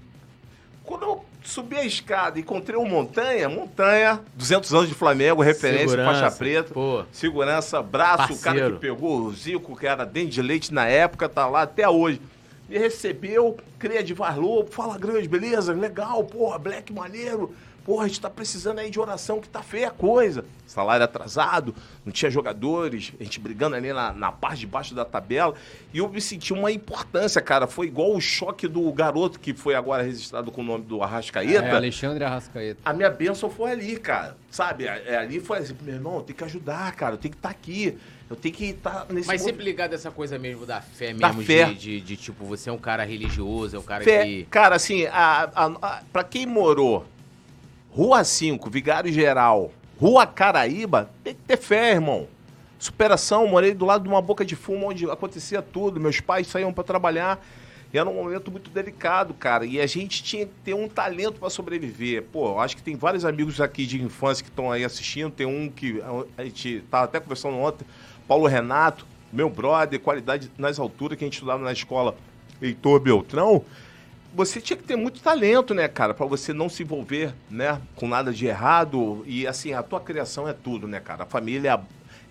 Quando 0.83 1.03
eu 1.03 1.25
subi 1.43 1.77
a 1.77 1.85
escada 1.85 2.37
e 2.37 2.41
encontrei 2.41 2.77
o 2.77 2.85
Montanha, 2.85 3.47
Montanha, 3.47 4.21
200 4.35 4.73
anos 4.73 4.89
de 4.89 4.95
Flamengo, 4.95 5.41
referência, 5.41 5.89
Segurança, 5.89 6.19
faixa 6.19 6.35
preta. 6.35 6.73
Pô. 6.73 7.03
Segurança, 7.11 7.81
braço, 7.81 8.17
Parceiro. 8.17 8.39
o 8.39 8.43
cara 8.43 8.71
que 8.71 8.79
pegou 8.79 9.21
o 9.21 9.33
Zico, 9.33 9.77
que 9.77 9.87
era 9.87 10.05
dente 10.05 10.31
de 10.31 10.41
leite 10.41 10.73
na 10.73 10.85
época, 10.87 11.29
tá 11.29 11.47
lá 11.47 11.61
até 11.61 11.87
hoje. 11.87 12.21
Me 12.67 12.77
recebeu, 12.77 13.57
cria 13.77 14.03
de 14.03 14.13
Varlobo, 14.13 14.71
fala 14.71 14.97
grande, 14.97 15.27
beleza? 15.27 15.73
Legal, 15.73 16.23
porra, 16.23 16.57
Black 16.57 16.91
maneiro. 16.93 17.53
Porra, 17.83 18.05
a 18.05 18.07
gente 18.07 18.21
tá 18.21 18.29
precisando 18.29 18.79
aí 18.79 18.91
de 18.91 18.99
oração, 18.99 19.41
que 19.41 19.49
tá 19.49 19.63
feia 19.63 19.87
a 19.87 19.91
coisa. 19.91 20.45
Salário 20.67 21.03
atrasado, 21.03 21.75
não 22.05 22.11
tinha 22.11 22.29
jogadores, 22.29 23.11
a 23.19 23.23
gente 23.23 23.39
brigando 23.39 23.75
ali 23.75 23.91
na, 23.91 24.13
na 24.13 24.31
parte 24.31 24.59
de 24.59 24.67
baixo 24.67 24.93
da 24.93 25.03
tabela. 25.03 25.55
E 25.93 25.97
eu 25.97 26.07
me 26.07 26.21
senti 26.21 26.53
uma 26.53 26.71
importância, 26.71 27.41
cara. 27.41 27.65
Foi 27.67 27.87
igual 27.87 28.15
o 28.15 28.21
choque 28.21 28.67
do 28.67 28.89
garoto 28.93 29.39
que 29.39 29.53
foi 29.53 29.73
agora 29.73 30.03
registrado 30.03 30.51
com 30.51 30.61
o 30.61 30.63
nome 30.63 30.85
do 30.85 31.01
Arrascaeta. 31.01 31.65
É, 31.65 31.71
Alexandre 31.71 32.23
Arrascaeta. 32.23 32.79
A 32.85 32.93
minha 32.93 33.09
bênção 33.09 33.49
foi 33.49 33.71
ali, 33.71 33.97
cara. 33.97 34.37
Sabe? 34.49 34.85
É, 34.85 35.17
ali 35.17 35.39
foi 35.39 35.57
assim, 35.57 35.75
meu 35.81 35.95
irmão, 35.95 36.21
tem 36.21 36.35
que 36.35 36.43
ajudar, 36.43 36.95
cara. 36.95 37.15
Eu 37.15 37.17
tenho 37.17 37.31
que 37.31 37.37
estar 37.37 37.49
tá 37.49 37.55
aqui. 37.55 37.97
Eu 38.29 38.35
tenho 38.35 38.55
que 38.55 38.65
estar 38.65 39.05
tá 39.05 39.13
nesse 39.13 39.27
Mas 39.27 39.41
sempre 39.41 39.63
ligado 39.63 39.91
a 39.91 39.95
essa 39.95 40.11
coisa 40.11 40.39
mesmo 40.39 40.65
da 40.65 40.79
fé 40.79 41.07
mesmo, 41.07 41.19
da 41.19 41.33
fé. 41.33 41.65
De, 41.65 41.75
de, 41.75 42.01
de, 42.01 42.15
tipo, 42.15 42.45
você 42.45 42.69
é 42.69 42.73
um 42.73 42.77
cara 42.77 43.03
religioso, 43.03 43.75
é 43.75 43.79
um 43.79 43.83
cara 43.83 44.03
fé. 44.03 44.23
que. 44.23 44.43
Cara, 44.49 44.75
assim, 44.75 45.05
a, 45.07 45.49
a, 45.53 45.65
a, 45.65 46.03
pra 46.13 46.23
quem 46.23 46.45
morou 46.45 47.05
Rua 47.93 48.23
5, 48.23 48.69
Vigário 48.69 49.11
Geral, 49.11 49.69
Rua 49.99 50.25
Caraíba, 50.25 51.09
tem 51.25 51.35
que 51.35 51.41
ter 51.41 51.57
fé, 51.57 51.91
irmão. 51.91 52.25
Superação, 52.79 53.45
morei 53.47 53.73
do 53.73 53.85
lado 53.85 54.03
de 54.03 54.07
uma 54.07 54.21
boca 54.21 54.45
de 54.45 54.55
fumo 54.55 54.89
onde 54.89 55.09
acontecia 55.11 55.61
tudo. 55.61 55.99
Meus 55.99 56.21
pais 56.21 56.47
saíam 56.47 56.71
para 56.71 56.85
trabalhar 56.85 57.45
e 57.93 57.97
era 57.97 58.09
um 58.09 58.13
momento 58.13 58.49
muito 58.49 58.69
delicado, 58.69 59.33
cara. 59.33 59.65
E 59.65 59.81
a 59.81 59.85
gente 59.85 60.23
tinha 60.23 60.45
que 60.45 60.53
ter 60.63 60.73
um 60.73 60.87
talento 60.87 61.37
para 61.37 61.49
sobreviver. 61.49 62.23
Pô, 62.31 62.59
acho 62.61 62.77
que 62.77 62.81
tem 62.81 62.95
vários 62.95 63.25
amigos 63.25 63.59
aqui 63.59 63.85
de 63.85 64.01
infância 64.01 64.41
que 64.41 64.49
estão 64.49 64.71
aí 64.71 64.85
assistindo. 64.85 65.29
Tem 65.29 65.45
um 65.45 65.69
que 65.69 66.01
a 66.37 66.43
gente 66.45 66.85
tava 66.89 67.03
até 67.03 67.19
conversando 67.19 67.57
ontem, 67.57 67.85
Paulo 68.25 68.47
Renato, 68.47 69.05
meu 69.33 69.49
brother, 69.49 69.99
qualidade 69.99 70.49
nas 70.57 70.79
alturas, 70.79 71.17
que 71.17 71.25
a 71.25 71.27
gente 71.27 71.33
estudava 71.33 71.61
na 71.61 71.73
escola 71.73 72.15
Heitor 72.61 73.01
Beltrão, 73.01 73.65
você 74.33 74.61
tinha 74.61 74.77
que 74.77 74.83
ter 74.83 74.95
muito 74.95 75.21
talento, 75.21 75.73
né, 75.73 75.87
cara, 75.87 76.13
para 76.13 76.25
você 76.25 76.53
não 76.53 76.69
se 76.69 76.83
envolver, 76.83 77.33
né, 77.49 77.81
com 77.95 78.07
nada 78.07 78.31
de 78.31 78.45
errado. 78.45 79.23
E 79.27 79.45
assim, 79.45 79.73
a 79.73 79.83
tua 79.83 79.99
criação 79.99 80.47
é 80.47 80.53
tudo, 80.53 80.87
né, 80.87 80.99
cara? 80.99 81.23
A 81.23 81.25
família 81.25 81.69
é 81.69 81.73
a, 81.73 81.81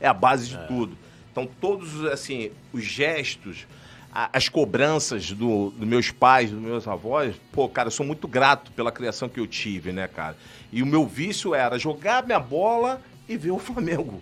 é 0.01 0.09
a 0.09 0.15
base 0.15 0.49
de 0.49 0.57
é. 0.57 0.63
tudo. 0.67 0.97
Então, 1.31 1.49
todos, 1.61 2.05
assim, 2.07 2.51
os 2.73 2.83
gestos, 2.83 3.67
a, 4.13 4.31
as 4.33 4.49
cobranças 4.49 5.31
dos 5.31 5.73
do 5.73 5.87
meus 5.87 6.11
pais, 6.11 6.51
dos 6.51 6.61
meus 6.61 6.89
avós, 6.89 7.35
pô, 7.53 7.69
cara, 7.69 7.89
eu 7.89 7.93
sou 7.93 8.05
muito 8.05 8.27
grato 8.27 8.73
pela 8.73 8.91
criação 8.91 9.29
que 9.29 9.39
eu 9.39 9.47
tive, 9.47 9.93
né, 9.93 10.09
cara? 10.09 10.37
E 10.73 10.83
o 10.83 10.87
meu 10.87 11.07
vício 11.07 11.55
era 11.55 11.79
jogar 11.79 12.25
minha 12.25 12.41
bola 12.41 13.01
e 13.29 13.37
ver 13.37 13.51
o 13.51 13.59
Flamengo 13.59 14.21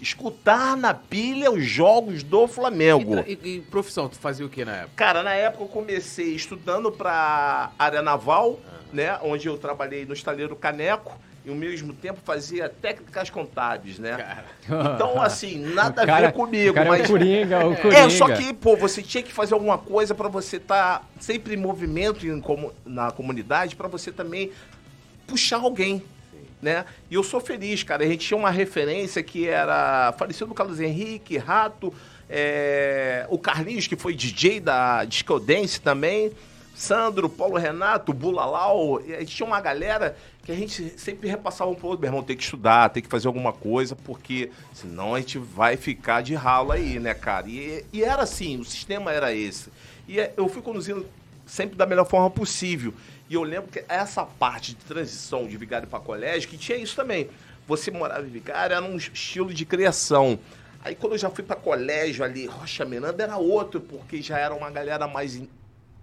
escutar 0.00 0.76
na 0.76 0.94
pilha 0.94 1.50
os 1.50 1.64
jogos 1.64 2.22
do 2.22 2.46
Flamengo. 2.46 3.18
E, 3.26 3.38
e, 3.42 3.56
e, 3.56 3.60
profissão, 3.60 4.08
tu 4.08 4.18
fazia 4.18 4.46
o 4.46 4.48
que 4.48 4.64
na 4.64 4.76
época? 4.76 4.92
Cara, 4.96 5.22
na 5.22 5.34
época 5.34 5.64
eu 5.64 5.68
comecei 5.68 6.34
estudando 6.34 6.90
pra 6.90 7.72
área 7.78 8.02
naval, 8.02 8.58
ah. 8.66 8.70
né? 8.92 9.18
Onde 9.22 9.48
eu 9.48 9.58
trabalhei 9.58 10.04
no 10.04 10.12
estaleiro 10.12 10.54
Caneco. 10.56 11.16
E 11.44 11.50
ao 11.50 11.56
mesmo 11.56 11.94
tempo 11.94 12.20
fazia 12.22 12.68
técnicas 12.68 13.30
contábeis, 13.30 13.98
né? 13.98 14.16
Cara. 14.16 14.44
Então, 14.94 15.20
assim, 15.22 15.58
nada 15.72 16.04
cara, 16.04 16.26
a 16.26 16.30
ver 16.30 16.32
comigo. 16.36 16.74
Cara 16.74 16.90
mas... 16.90 17.00
É, 17.00 17.04
o 17.04 17.08
Coringa, 17.08 17.66
o 17.66 17.76
Coringa. 17.76 17.96
é, 18.04 18.10
só 18.10 18.28
que, 18.34 18.52
pô, 18.52 18.76
você 18.76 19.02
tinha 19.02 19.22
que 19.22 19.32
fazer 19.32 19.54
alguma 19.54 19.78
coisa 19.78 20.14
para 20.14 20.28
você 20.28 20.56
estar 20.56 20.98
tá 20.98 21.04
sempre 21.18 21.54
em 21.54 21.56
movimento 21.56 22.26
na 22.84 23.10
comunidade, 23.10 23.76
para 23.76 23.88
você 23.88 24.12
também 24.12 24.52
puxar 25.26 25.58
alguém 25.58 26.02
né? 26.60 26.84
E 27.10 27.14
eu 27.14 27.22
sou 27.22 27.40
feliz, 27.40 27.82
cara. 27.82 28.04
A 28.04 28.06
gente 28.06 28.26
tinha 28.26 28.38
uma 28.38 28.50
referência 28.50 29.22
que 29.22 29.48
era 29.48 30.12
falecido 30.18 30.52
Carlos 30.54 30.80
Henrique, 30.80 31.38
Rato, 31.38 31.92
é... 32.28 33.26
o 33.28 33.38
Carlinhos, 33.38 33.86
que 33.86 33.96
foi 33.96 34.14
DJ 34.14 34.60
da 34.60 35.04
Disco 35.04 35.38
Dance 35.38 35.80
também, 35.80 36.32
Sandro, 36.74 37.28
Paulo 37.28 37.56
Renato, 37.56 38.12
Bulalau. 38.12 38.98
A 38.98 39.20
gente 39.20 39.34
tinha 39.34 39.46
uma 39.46 39.60
galera 39.60 40.16
que 40.44 40.52
a 40.52 40.54
gente 40.54 40.98
sempre 40.98 41.28
repassava 41.28 41.70
um 41.70 41.74
pro 41.74 41.88
outro, 41.88 42.00
meu 42.00 42.08
irmão, 42.08 42.22
tem 42.22 42.36
que 42.36 42.42
estudar, 42.42 42.88
tem 42.88 43.02
que 43.02 43.08
fazer 43.08 43.26
alguma 43.26 43.52
coisa, 43.52 43.94
porque 43.94 44.50
senão 44.72 45.14
a 45.14 45.20
gente 45.20 45.38
vai 45.38 45.76
ficar 45.76 46.22
de 46.22 46.34
ralo 46.34 46.72
aí, 46.72 46.98
né, 46.98 47.12
cara? 47.12 47.48
E, 47.48 47.84
e 47.92 48.02
era 48.02 48.22
assim, 48.22 48.58
o 48.58 48.64
sistema 48.64 49.12
era 49.12 49.34
esse. 49.34 49.70
E 50.08 50.16
eu 50.36 50.48
fui 50.48 50.62
conduzindo 50.62 51.04
sempre 51.44 51.76
da 51.76 51.84
melhor 51.84 52.06
forma 52.06 52.30
possível. 52.30 52.94
E 53.28 53.34
eu 53.34 53.42
lembro 53.42 53.70
que 53.70 53.84
essa 53.88 54.24
parte 54.24 54.74
de 54.74 54.84
transição 54.84 55.46
de 55.46 55.56
vigário 55.56 55.86
para 55.86 56.00
colégio, 56.00 56.48
que 56.48 56.56
tinha 56.56 56.78
isso 56.78 56.96
também. 56.96 57.28
Você 57.66 57.90
morava 57.90 58.26
em 58.26 58.30
vigário, 58.30 58.74
era 58.74 58.84
um 58.84 58.96
estilo 58.96 59.52
de 59.52 59.66
criação. 59.66 60.38
Aí 60.82 60.94
quando 60.94 61.12
eu 61.12 61.18
já 61.18 61.28
fui 61.28 61.44
para 61.44 61.56
colégio 61.56 62.24
ali, 62.24 62.46
Rocha 62.46 62.84
Miranda 62.84 63.22
era 63.22 63.36
outro, 63.36 63.80
porque 63.80 64.22
já 64.22 64.38
era 64.38 64.54
uma 64.54 64.70
galera 64.70 65.06
mais 65.06 65.36
in... 65.36 65.48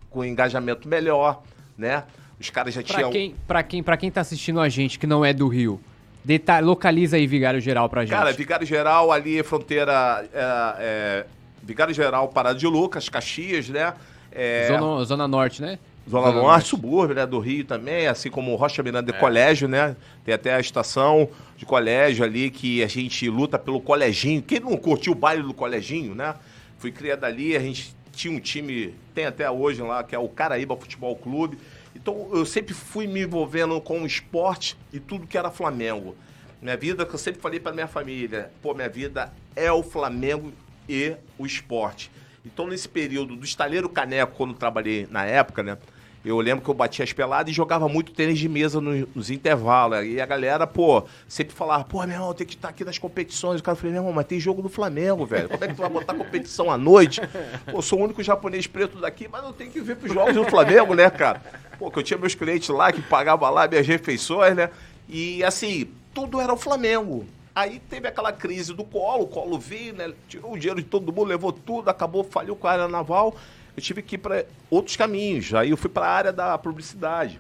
com 0.10 0.24
engajamento 0.24 0.88
melhor, 0.88 1.42
né? 1.76 2.04
Os 2.40 2.50
caras 2.50 2.74
já 2.74 2.84
pra 2.84 2.96
tinham. 2.96 3.10
Quem, 3.12 3.36
pra, 3.48 3.64
quem, 3.64 3.82
pra 3.82 3.98
quem 3.98 4.12
tá 4.12 4.22
assistindo 4.22 4.60
a 4.60 4.70
gente 4.70 5.00
que 5.00 5.08
não 5.08 5.26
é 5.26 5.34
do 5.34 5.48
Rio, 5.48 5.82
deta... 6.24 6.60
localiza 6.60 7.16
aí 7.16 7.26
Vigário 7.26 7.60
Geral 7.60 7.90
pra 7.90 8.02
gente. 8.02 8.12
Cara, 8.12 8.32
Vigário 8.34 8.68
Geral 8.68 9.12
ali, 9.12 9.42
fronteira. 9.42 10.28
É, 10.32 10.76
é... 10.80 11.26
Vigário 11.64 11.96
Geral, 11.96 12.28
Parada 12.28 12.60
de 12.60 12.68
Lucas, 12.68 13.10
Caxias, 13.10 13.70
né? 13.70 13.96
É... 14.32 14.68
Zona, 14.68 15.06
Zona 15.06 15.28
Norte, 15.28 15.64
né? 15.64 15.80
Zona 16.10 16.32
Norte, 16.32 16.68
subúrbio, 16.70 17.16
né, 17.16 17.26
do 17.26 17.40
Rio 17.40 17.66
também, 17.66 18.06
assim 18.06 18.30
como 18.30 18.56
Rocha 18.56 18.84
Miranda 18.84 19.12
de 19.12 19.18
é. 19.18 19.20
colégio, 19.20 19.68
né? 19.68 19.96
Tem 20.24 20.36
até 20.36 20.54
a 20.54 20.60
estação 20.60 21.28
de 21.58 21.66
colégio 21.66 22.24
ali 22.24 22.52
que 22.52 22.84
a 22.84 22.88
gente 22.88 23.28
luta 23.28 23.58
pelo 23.58 23.82
coleginho. 23.82 24.42
Quem 24.42 24.60
não 24.60 24.78
curtiu 24.78 25.14
o 25.14 25.16
baile 25.16 25.42
do 25.42 25.54
coleginho, 25.54 26.14
né? 26.14 26.36
Fui 26.78 26.92
criado 26.92 27.24
ali, 27.24 27.56
a 27.56 27.60
gente 27.60 27.96
tinha 28.12 28.36
um 28.36 28.40
time, 28.40 28.94
tem 29.16 29.26
até 29.26 29.50
hoje 29.50 29.82
lá, 29.82 30.04
que 30.04 30.14
é 30.14 30.20
o 30.20 30.30
Caraíba 30.30 30.78
Futebol 30.78 31.16
Clube. 31.16 31.58
Então 31.96 32.30
eu 32.32 32.46
sempre 32.46 32.74
fui 32.74 33.08
me 33.08 33.22
envolvendo 33.22 33.80
com 33.82 34.02
o 34.02 34.06
esporte 34.06 34.78
e 34.94 35.00
tudo 35.00 35.26
que 35.26 35.38
era 35.38 35.50
Flamengo. 35.50 36.16
Minha 36.62 36.78
vida, 36.78 37.06
que 37.06 37.14
eu 37.14 37.20
sempre 37.20 37.42
falei 37.42 37.60
para 37.60 37.74
minha 37.74 37.88
família, 37.88 38.52
pô, 38.62 38.74
minha 38.74 38.90
vida 38.90 39.34
é 39.56 39.72
o 39.72 39.82
Flamengo 39.82 40.54
e 40.88 41.16
o 41.38 41.46
esporte. 41.46 42.12
Então, 42.46 42.68
nesse 42.68 42.88
período 42.88 43.36
do 43.36 43.44
estaleiro 43.44 43.90
caneco, 43.90 44.34
quando 44.38 44.54
trabalhei 44.54 45.08
na 45.10 45.26
época, 45.26 45.64
né? 45.64 45.78
Eu 46.26 46.40
lembro 46.40 46.64
que 46.64 46.70
eu 46.70 46.74
batia 46.74 47.04
as 47.04 47.14
peladas 47.14 47.52
e 47.52 47.54
jogava 47.54 47.88
muito 47.88 48.12
tênis 48.12 48.40
de 48.40 48.50
mesa 48.50 48.82
nos, 48.82 49.06
nos 49.14 49.30
intervalos. 49.30 50.04
E 50.04 50.20
a 50.20 50.26
galera, 50.26 50.66
pô, 50.66 51.04
sempre 51.28 51.54
falava, 51.54 51.84
pô, 51.84 52.00
meu 52.04 52.16
irmão, 52.16 52.34
tem 52.34 52.48
que 52.48 52.56
estar 52.56 52.70
aqui 52.70 52.84
nas 52.84 52.98
competições. 52.98 53.60
O 53.60 53.64
cara 53.64 53.76
falou, 53.76 53.92
meu 53.92 54.02
irmão, 54.02 54.12
mas 54.12 54.26
tem 54.26 54.40
jogo 54.40 54.64
do 54.64 54.68
Flamengo, 54.68 55.24
velho. 55.24 55.48
Como 55.48 55.64
é 55.64 55.68
que 55.68 55.76
tu 55.76 55.82
vai 55.82 55.90
botar 55.90 56.16
competição 56.16 56.72
à 56.72 56.78
noite? 56.80 57.22
Pô, 57.72 57.80
sou 57.80 58.00
o 58.00 58.04
único 58.04 58.24
japonês 58.24 58.66
preto 58.66 58.98
daqui, 59.00 59.28
mas 59.32 59.44
eu 59.44 59.54
tenho 59.54 59.70
que 59.70 59.80
ver 59.82 59.98
pros 59.98 60.12
jogos 60.12 60.34
do 60.34 60.44
Flamengo, 60.46 60.96
né, 60.96 61.08
cara? 61.12 61.40
Pô, 61.78 61.92
que 61.92 62.00
eu 62.00 62.04
tinha 62.04 62.18
meus 62.18 62.34
clientes 62.34 62.70
lá 62.70 62.92
que 62.92 63.04
pagavam 63.04 63.52
lá 63.52 63.68
minhas 63.68 63.86
refeições, 63.86 64.56
né? 64.56 64.72
E 65.08 65.44
assim, 65.44 65.88
tudo 66.12 66.42
era 66.42 66.52
o 66.52 66.58
Flamengo. 66.58 67.24
Aí 67.54 67.80
teve 67.80 68.08
aquela 68.08 68.34
crise 68.34 68.74
do 68.74 68.84
colo, 68.84 69.26
o 69.26 69.28
colo 69.28 69.60
veio, 69.60 69.94
né? 69.94 70.12
Tirou 70.28 70.54
o 70.54 70.58
dinheiro 70.58 70.82
de 70.82 70.88
todo 70.88 71.14
mundo, 71.14 71.28
levou 71.28 71.54
tudo, 71.54 71.88
acabou, 71.88 72.24
falhou 72.24 72.56
com 72.56 72.68
a 72.68 72.72
área 72.72 72.88
naval 72.88 73.36
eu 73.76 73.82
tive 73.82 74.02
que 74.02 74.16
ir 74.16 74.20
para 74.20 74.46
outros 74.70 74.96
caminhos. 74.96 75.54
Aí 75.54 75.70
eu 75.70 75.78
fui 75.78 75.90
para 75.90 76.06
a 76.06 76.12
área 76.12 76.34
da 76.34 76.58
publicidade. 76.58 77.40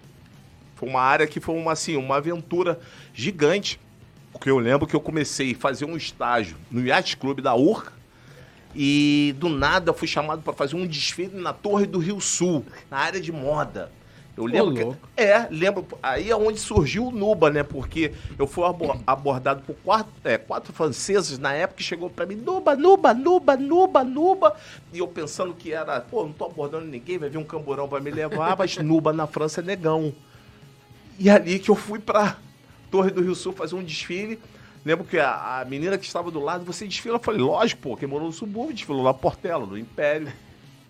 Foi 0.75 0.89
uma 0.89 1.01
área 1.01 1.25
que 1.25 1.39
foi 1.39 1.55
uma, 1.55 1.71
assim, 1.71 1.95
uma 1.95 2.17
aventura 2.17 2.79
gigante. 3.13 3.79
Porque 4.33 4.49
eu 4.49 4.59
lembro 4.59 4.85
que 4.85 4.95
eu 4.95 4.99
comecei 4.99 5.53
a 5.53 5.55
fazer 5.55 5.85
um 5.85 5.95
estágio 5.95 6.57
no 6.69 6.85
Yacht 6.85 7.15
Club 7.15 7.39
da 7.39 7.55
Urca. 7.55 7.93
E 8.75 9.33
do 9.37 9.47
nada 9.47 9.93
fui 9.93 10.07
chamado 10.07 10.41
para 10.41 10.51
fazer 10.51 10.75
um 10.75 10.85
desfile 10.85 11.39
na 11.39 11.53
Torre 11.53 11.85
do 11.85 11.97
Rio 11.97 12.19
Sul, 12.19 12.65
na 12.91 12.97
área 12.97 13.21
de 13.21 13.31
moda. 13.31 13.89
Eu 14.37 14.45
lembro 14.45 14.93
que, 14.93 15.21
É, 15.21 15.47
lembro. 15.49 15.87
Aí 16.03 16.29
é 16.29 16.35
onde 16.35 16.59
surgiu 16.59 17.07
o 17.07 17.11
Nuba, 17.11 17.49
né? 17.49 17.63
Porque 17.63 18.11
eu 18.37 18.45
fui 18.45 18.65
abordado 19.07 19.61
por 19.61 19.75
quatro, 19.77 20.11
é, 20.23 20.37
quatro 20.37 20.73
franceses 20.73 21.39
na 21.39 21.53
época 21.53 21.77
que 21.77 21.83
chegou 21.83 22.09
para 22.09 22.25
mim, 22.25 22.35
Nuba, 22.35 22.75
Nuba, 22.75 23.13
Nuba, 23.13 23.55
Nuba, 23.55 24.03
Nuba. 24.03 24.55
E 24.91 24.99
eu 24.99 25.07
pensando 25.07 25.53
que 25.53 25.71
era, 25.71 26.01
pô, 26.01 26.23
não 26.23 26.33
tô 26.33 26.45
abordando 26.45 26.85
ninguém, 26.85 27.17
vai 27.17 27.29
vir 27.29 27.37
um 27.37 27.45
camburão 27.45 27.87
para 27.87 28.01
me 28.01 28.11
levar, 28.11 28.57
mas 28.57 28.77
Nuba 28.77 29.13
na 29.13 29.25
França 29.25 29.61
é 29.61 29.63
negão. 29.63 30.13
E 31.17 31.29
ali 31.29 31.57
que 31.59 31.71
eu 31.71 31.75
fui 31.75 31.99
pra 31.99 32.37
Torre 32.91 33.11
do 33.11 33.21
Rio 33.21 33.35
Sul 33.35 33.53
fazer 33.53 33.75
um 33.75 33.83
desfile. 33.83 34.37
Lembro 34.83 35.05
que 35.05 35.17
a, 35.17 35.61
a 35.61 35.65
menina 35.65 35.97
que 35.97 36.05
estava 36.05 36.29
do 36.29 36.39
lado, 36.39 36.63
você 36.65 36.85
desfila? 36.85 37.15
Eu 37.15 37.19
falei, 37.19 37.39
lógico, 37.41 37.81
pô, 37.81 37.97
quem 37.97 38.07
morou 38.07 38.27
no 38.27 38.33
subúrbio 38.33 38.75
desfilou 38.75 39.01
lá 39.01 39.13
Portela, 39.13 39.65
no 39.65 39.77
Império. 39.77 40.31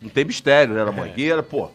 Não 0.01 0.09
tem 0.09 0.25
mistério, 0.25 0.73
né? 0.73 0.83
Na 0.83 0.91
Mangueira, 0.91 1.41
pô. 1.41 1.69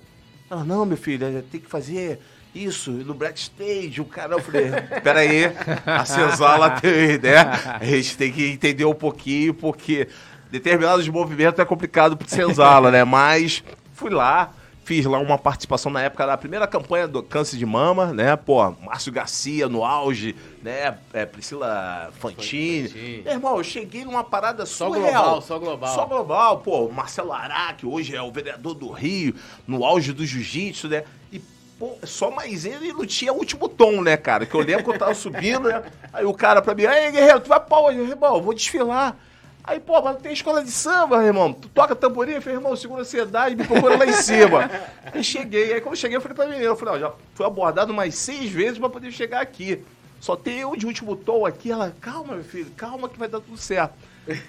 Ela, 0.51 0.65
não, 0.65 0.85
meu 0.85 0.97
filho, 0.97 1.25
é, 1.25 1.43
tem 1.43 1.61
que 1.61 1.71
fazer 1.71 2.21
isso, 2.53 2.91
no 2.91 3.15
backstage, 3.15 4.01
o 4.01 4.05
cara. 4.05 4.35
Eu 4.35 4.41
falei, 4.41 4.69
peraí, 5.01 5.45
a 5.87 6.05
senzala 6.05 6.71
tem, 6.71 7.19
né? 7.19 7.37
A 7.81 7.85
gente 7.85 8.17
tem 8.17 8.33
que 8.33 8.51
entender 8.51 8.85
um 8.85 8.95
pouquinho, 8.95 9.55
porque 9.55 10.09
determinados 10.51 11.07
movimentos 11.09 11.61
é 11.61 11.65
complicado 11.65 12.17
pro 12.17 12.29
senzala, 12.29 12.91
né? 12.91 13.05
Mas 13.05 13.63
fui 13.93 14.11
lá, 14.11 14.53
fiz 14.91 15.07
lá 15.07 15.21
uma 15.21 15.39
participação 15.39 15.93
na 15.93 16.03
época 16.03 16.27
da 16.27 16.37
primeira 16.37 16.67
campanha 16.67 17.07
do 17.07 17.23
câncer 17.23 17.57
de 17.57 17.65
mama, 17.65 18.07
né? 18.13 18.35
Pô, 18.35 18.73
Márcio 18.83 19.13
Garcia 19.13 19.69
no 19.69 19.85
auge, 19.85 20.35
né? 20.65 20.99
É, 21.13 21.25
Priscila 21.25 22.11
Fantini. 22.19 22.89
Fantini. 22.89 23.23
Meu 23.23 23.33
irmão, 23.33 23.57
eu 23.57 23.63
cheguei 23.63 24.05
numa 24.05 24.25
parada 24.25 24.67
só 24.67 24.89
surreal. 24.89 25.23
global, 25.23 25.43
só 25.43 25.59
global. 25.61 25.95
Só 25.95 26.07
global, 26.07 26.59
pô, 26.59 26.89
Marcelo 26.89 27.33
Ará, 27.33 27.73
que 27.73 27.87
hoje 27.87 28.17
é 28.17 28.21
o 28.21 28.33
vereador 28.33 28.75
do 28.75 28.91
Rio, 28.91 29.33
no 29.65 29.85
auge 29.85 30.13
do 30.13 30.27
jiu-jitsu, 30.27 30.89
né? 30.89 31.05
E 31.33 31.41
Pô, 31.79 31.97
só 32.03 32.33
mais 32.33 32.67
ele 32.67 32.93
não 32.93 33.07
tinha 33.07 33.33
último 33.33 33.69
tom, 33.69 34.03
né, 34.03 34.17
cara? 34.17 34.45
Que 34.45 34.55
eu 34.57 34.61
lembro 34.61 34.83
que 34.83 34.91
eu 34.91 34.99
tava 34.99 35.15
subindo, 35.15 35.69
né? 35.69 35.85
Aí 36.13 36.25
o 36.27 36.35
cara 36.35 36.61
pra 36.61 36.75
mim, 36.75 36.85
aí, 36.85 37.13
guerreiro, 37.13 37.41
tu 37.41 37.49
vai 37.49 37.61
pra 37.61 37.79
onde? 37.79 38.01
Irmão, 38.01 38.35
eu 38.35 38.43
vou 38.43 38.53
desfilar. 38.53 39.17
Aí, 39.63 39.79
pô, 39.79 40.01
mas 40.01 40.21
tem 40.21 40.33
escola 40.33 40.65
de 40.65 40.71
samba, 40.71 41.23
irmão. 41.25 41.53
Tu 41.53 41.69
toca 41.69 41.95
tamborim? 41.95 42.33
Eu 42.33 42.43
falei, 42.43 42.59
irmão, 42.59 42.75
segura 42.75 43.01
a 43.01 43.03
ansiedade, 43.03 43.55
me 43.55 43.65
procura 43.67 43.97
lá 43.97 44.07
em 44.07 44.13
cima. 44.13 44.71
Aí 45.13 45.23
cheguei, 45.23 45.75
aí 45.75 45.81
quando 45.81 45.95
eu 45.95 46.01
cheguei, 46.01 46.17
eu 46.17 46.21
falei 46.21 46.37
pra 46.37 46.47
menina, 46.47 46.65
eu 46.65 46.77
falei, 46.77 46.95
ó, 46.95 46.99
já 46.99 47.13
fui 47.35 47.45
abordado 47.45 47.93
mais 47.93 48.15
seis 48.15 48.51
vezes 48.51 48.79
pra 48.79 48.89
poder 48.89 49.11
chegar 49.13 49.41
aqui. 49.41 49.85
Só 50.21 50.37
tem 50.37 50.61
eu 50.61 50.77
de 50.77 50.87
último 50.87 51.17
tom 51.17 51.47
aqui. 51.47 51.71
Ela, 51.71 51.95
calma, 52.01 52.35
meu 52.35 52.45
filho, 52.45 52.71
calma 52.77 53.09
que 53.09 53.19
vai 53.19 53.29
dar 53.29 53.41
tudo 53.41 53.57
certo. 53.57 53.95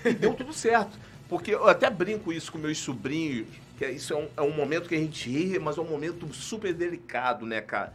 E 0.05 0.13
deu 0.13 0.33
tudo 0.33 0.53
certo. 0.53 0.99
Porque 1.27 1.53
eu 1.53 1.67
até 1.67 1.89
brinco 1.89 2.31
isso 2.31 2.51
com 2.51 2.57
meus 2.57 2.77
sobrinhos, 2.77 3.47
que 3.77 3.87
isso 3.87 4.13
é 4.13 4.17
um, 4.17 4.27
é 4.37 4.41
um 4.41 4.51
momento 4.51 4.89
que 4.89 4.95
a 4.95 4.99
gente 4.99 5.29
ri, 5.29 5.57
mas 5.57 5.77
é 5.77 5.81
um 5.81 5.87
momento 5.87 6.31
super 6.33 6.73
delicado, 6.73 7.45
né, 7.45 7.61
cara? 7.61 7.93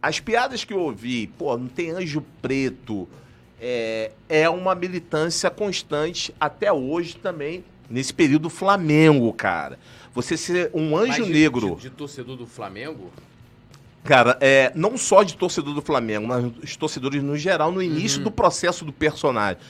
As 0.00 0.18
piadas 0.18 0.64
que 0.64 0.72
eu 0.72 0.80
ouvi, 0.80 1.26
pô, 1.26 1.56
não 1.56 1.68
tem 1.68 1.90
anjo 1.90 2.24
preto, 2.40 3.08
é, 3.62 4.10
é 4.28 4.50
uma 4.50 4.74
militância 4.74 5.48
constante 5.48 6.34
até 6.40 6.72
hoje 6.72 7.14
também, 7.14 7.64
nesse 7.88 8.12
período 8.12 8.50
Flamengo, 8.50 9.32
cara. 9.32 9.78
Você 10.12 10.36
ser 10.36 10.70
um 10.74 10.96
anjo 10.96 11.24
de, 11.24 11.30
negro. 11.32 11.76
De, 11.76 11.82
de, 11.82 11.90
torcedor 11.90 12.36
do 12.36 12.46
Flamengo? 12.46 13.12
Cara, 14.02 14.36
é, 14.40 14.72
não 14.74 14.98
só 14.98 15.22
de 15.22 15.36
torcedor 15.36 15.74
do 15.74 15.80
Flamengo, 15.80 16.26
mas 16.26 16.44
os 16.60 16.76
torcedores 16.76 17.22
no 17.22 17.38
geral, 17.38 17.70
no 17.70 17.80
início 17.80 18.18
uhum. 18.18 18.24
do 18.24 18.30
processo 18.32 18.84
do 18.84 18.92
personagem. 18.92 19.62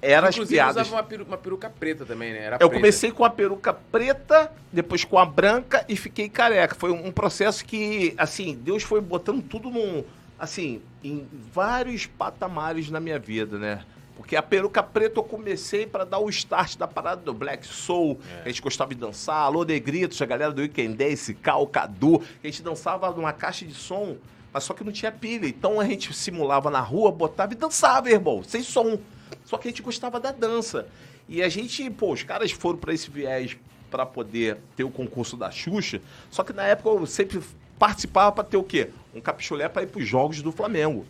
Era 0.00 0.28
as 0.28 0.36
Inclusive, 0.36 0.56
piadas. 0.56 0.86
usava 0.86 0.96
uma, 0.96 1.02
peru- 1.02 1.24
uma 1.24 1.36
peruca 1.36 1.68
preta 1.68 2.06
também, 2.06 2.32
né? 2.32 2.44
Era 2.44 2.54
Eu 2.54 2.68
preta. 2.68 2.74
comecei 2.74 3.10
com 3.10 3.24
a 3.24 3.30
peruca 3.30 3.74
preta, 3.74 4.50
depois 4.72 5.04
com 5.04 5.18
a 5.18 5.26
branca 5.26 5.84
e 5.88 5.96
fiquei 5.96 6.28
careca. 6.30 6.74
Foi 6.74 6.92
um 6.92 7.10
processo 7.10 7.64
que, 7.64 8.14
assim, 8.16 8.58
Deus 8.62 8.84
foi 8.84 9.00
botando 9.00 9.42
tudo 9.42 9.68
num, 9.68 10.04
assim, 10.38 10.80
em 11.02 11.26
vários 11.52 12.06
patamares 12.06 12.90
na 12.90 13.00
minha 13.00 13.18
vida, 13.18 13.58
né? 13.58 13.84
Porque 14.16 14.34
a 14.34 14.42
peruca 14.42 14.82
preta 14.82 15.20
eu 15.20 15.24
comecei 15.24 15.86
para 15.86 16.04
dar 16.04 16.18
o 16.18 16.28
start 16.28 16.76
da 16.76 16.88
parada 16.88 17.22
do 17.22 17.32
Black 17.32 17.64
Soul, 17.66 18.18
É. 18.40 18.42
a 18.46 18.48
gente 18.48 18.60
gostava 18.60 18.92
de 18.92 19.00
dançar, 19.00 19.36
Alô 19.36 19.64
Negritos, 19.64 20.20
a 20.20 20.26
galera 20.26 20.52
do 20.52 20.60
Weekend 20.60 20.96
Dance, 20.96 21.32
Cal, 21.34 21.64
Cadu, 21.68 22.20
a 22.42 22.46
gente 22.46 22.62
dançava 22.62 23.10
numa 23.12 23.32
caixa 23.32 23.64
de 23.64 23.74
som, 23.74 24.16
mas 24.52 24.64
só 24.64 24.74
que 24.74 24.82
não 24.82 24.90
tinha 24.90 25.12
pilha. 25.12 25.46
Então 25.46 25.78
a 25.78 25.84
gente 25.84 26.12
simulava 26.12 26.68
na 26.68 26.80
rua, 26.80 27.12
botava 27.12 27.52
e 27.52 27.56
dançava, 27.56 28.10
irmão, 28.10 28.42
sem 28.42 28.62
som. 28.62 28.98
Só 29.44 29.56
que 29.56 29.68
a 29.68 29.70
gente 29.70 29.82
gostava 29.82 30.18
da 30.18 30.32
dança. 30.32 30.88
E 31.28 31.40
a 31.42 31.48
gente, 31.48 31.88
pô, 31.90 32.12
os 32.12 32.22
caras 32.24 32.50
foram 32.50 32.78
para 32.78 32.92
esse 32.92 33.08
viés 33.10 33.56
para 33.90 34.04
poder 34.04 34.58
ter 34.76 34.82
o 34.84 34.90
concurso 34.90 35.36
da 35.36 35.50
Xuxa, 35.50 36.02
só 36.30 36.42
que 36.42 36.52
na 36.52 36.64
época 36.64 36.88
eu 36.90 37.06
sempre 37.06 37.40
participava 37.78 38.32
para 38.32 38.44
ter 38.44 38.56
o 38.56 38.62
quê? 38.62 38.90
Um 39.14 39.20
capichulé 39.20 39.68
para 39.68 39.82
ir 39.82 39.86
para 39.86 40.00
os 40.00 40.08
jogos 40.08 40.42
do 40.42 40.52
Flamengo. 40.52 41.06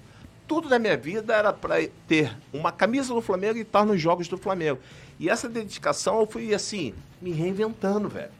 Tudo 0.46 0.68
na 0.68 0.78
minha 0.78 0.96
vida 0.96 1.35
era 1.35 1.52
para 1.52 1.76
ter 2.07 2.37
uma 2.52 2.72
camisa 2.72 3.12
do 3.12 3.20
Flamengo 3.20 3.59
e 3.59 3.62
estar 3.62 3.85
nos 3.85 4.00
jogos 4.00 4.28
do 4.28 4.38
Flamengo. 4.38 4.78
E 5.18 5.28
essa 5.28 5.48
dedicação 5.48 6.20
eu 6.20 6.26
fui 6.26 6.54
assim, 6.54 6.94
me 7.20 7.33
reinventando, 7.33 8.09
velho. 8.09 8.31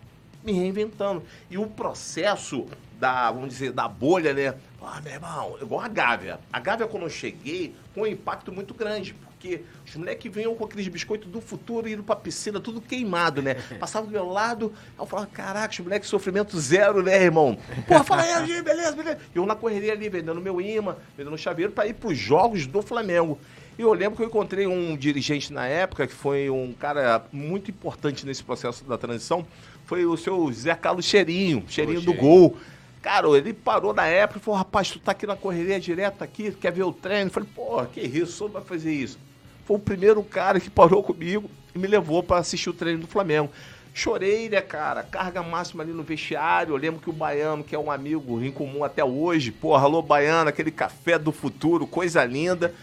Me 0.45 0.53
reinventando. 0.53 1.23
E 1.51 1.59
o 1.59 1.67
processo 1.67 2.67
da, 2.99 3.31
vamos 3.31 3.51
dizer, 3.51 3.73
da 3.73 3.89
bolha, 3.89 4.33
né? 4.33 4.55
Ah, 4.81 5.01
meu 5.03 5.13
irmão, 5.13 5.59
igual 5.61 5.81
a 5.81 5.89
Gávea. 5.89 6.39
A 6.53 6.61
Gávea, 6.61 6.87
quando 6.87 7.03
eu 7.03 7.11
cheguei, 7.11 7.75
foi 7.93 8.11
um 8.11 8.13
impacto 8.13 8.53
muito 8.53 8.73
grande. 8.75 9.13
Porque 9.13 9.63
os 9.87 9.95
moleques 9.95 10.33
vinham 10.33 10.55
com 10.55 10.65
aqueles 10.65 10.89
biscoitos 10.89 11.29
do 11.29 11.41
futuro 11.41 11.89
indo 11.89 12.03
pra 12.03 12.17
piscina, 12.17 12.61
tudo 12.61 12.81
queimado, 12.81 13.43
né? 13.43 13.55
Passava 13.79 14.07
do 14.07 14.13
meu 14.13 14.27
lado, 14.29 14.73
eu 14.99 15.07
falava, 15.07 15.29
caraca, 15.29 15.73
os 15.73 15.79
moleques 15.81 16.09
sofrimento 16.09 16.59
zero, 16.59 17.03
né, 17.03 17.23
irmão? 17.23 17.57
Porra, 17.87 18.05
fala 18.05 18.23
aí, 18.23 18.63
beleza, 18.63 18.97
beleza. 18.97 19.19
E 19.35 19.39
eu 19.39 19.47
na 19.47 19.55
correria 19.55 19.93
ali, 19.93 20.09
vendendo 20.09 20.41
meu 20.41 20.61
imã, 20.61 20.97
vendendo 21.17 21.37
chaveiro, 21.39 21.73
pra 21.73 21.87
ir 21.87 21.95
pros 21.95 22.17
jogos 22.17 22.67
do 22.67 22.83
Flamengo. 22.83 23.39
E 23.79 23.83
eu 23.83 23.93
lembro 23.93 24.17
que 24.17 24.23
eu 24.23 24.27
encontrei 24.27 24.67
um 24.67 24.97
dirigente 24.97 25.53
na 25.53 25.67
época, 25.67 26.07
que 26.07 26.15
foi 26.15 26.51
um 26.51 26.73
cara 26.73 27.25
muito 27.33 27.71
importante 27.71 28.27
nesse 28.27 28.43
processo 28.43 28.85
da 28.85 28.99
transição, 28.99 29.47
foi 29.87 30.05
o 30.05 30.17
seu 30.17 30.53
Zé 30.53 30.75
Carlos 30.75 31.05
Cheirinho, 31.05 31.65
Cheirinho 31.69 32.01
do. 32.01 32.13
Gol. 32.13 32.57
Cara, 33.01 33.29
ele 33.37 33.53
parou 33.53 33.95
na 33.95 34.07
época 34.07 34.41
e 34.41 34.43
falou, 34.43 34.59
rapaz, 34.59 34.91
tu 34.91 34.99
tá 34.99 35.13
aqui 35.13 35.27
na 35.27 35.37
correria 35.37 35.79
direto 35.79 36.23
aqui, 36.23 36.51
quer 36.51 36.73
ver 36.73 36.83
o 36.83 36.93
treino? 36.93 37.29
Eu 37.29 37.33
falei, 37.33 37.49
pô, 37.55 37.85
que 37.87 38.01
isso, 38.01 38.33
só 38.33 38.49
vai 38.49 38.63
fazer 38.63 38.93
isso. 38.93 39.19
Foi 39.65 39.77
o 39.77 39.81
primeiro 39.81 40.23
cara 40.23 40.59
que 40.59 40.69
parou 40.69 41.03
comigo 41.03 41.49
e 41.75 41.79
me 41.79 41.87
levou 41.87 42.23
pra 42.23 42.39
assistir 42.39 42.71
o 42.71 42.73
treino 42.73 43.03
do 43.03 43.07
Flamengo. 43.07 43.51
Chorei, 43.95 44.49
né, 44.49 44.61
cara? 44.61 45.03
Carga 45.03 45.43
máxima 45.43 45.83
ali 45.83 45.93
no 45.93 46.03
vestiário. 46.03 46.73
Eu 46.73 46.77
lembro 46.77 47.01
que 47.01 47.11
o 47.11 47.13
Baiano, 47.13 47.65
que 47.65 47.75
é 47.75 47.79
um 47.79 47.91
amigo 47.91 48.43
em 48.43 48.51
comum 48.51 48.85
até 48.85 49.05
hoje, 49.05 49.51
porra, 49.51 49.85
alô 49.85 50.03
Baiano, 50.03 50.49
aquele 50.49 50.71
café 50.71 51.19
do 51.19 51.33
futuro, 51.33 51.87
coisa 51.87 52.25
linda. 52.25 52.75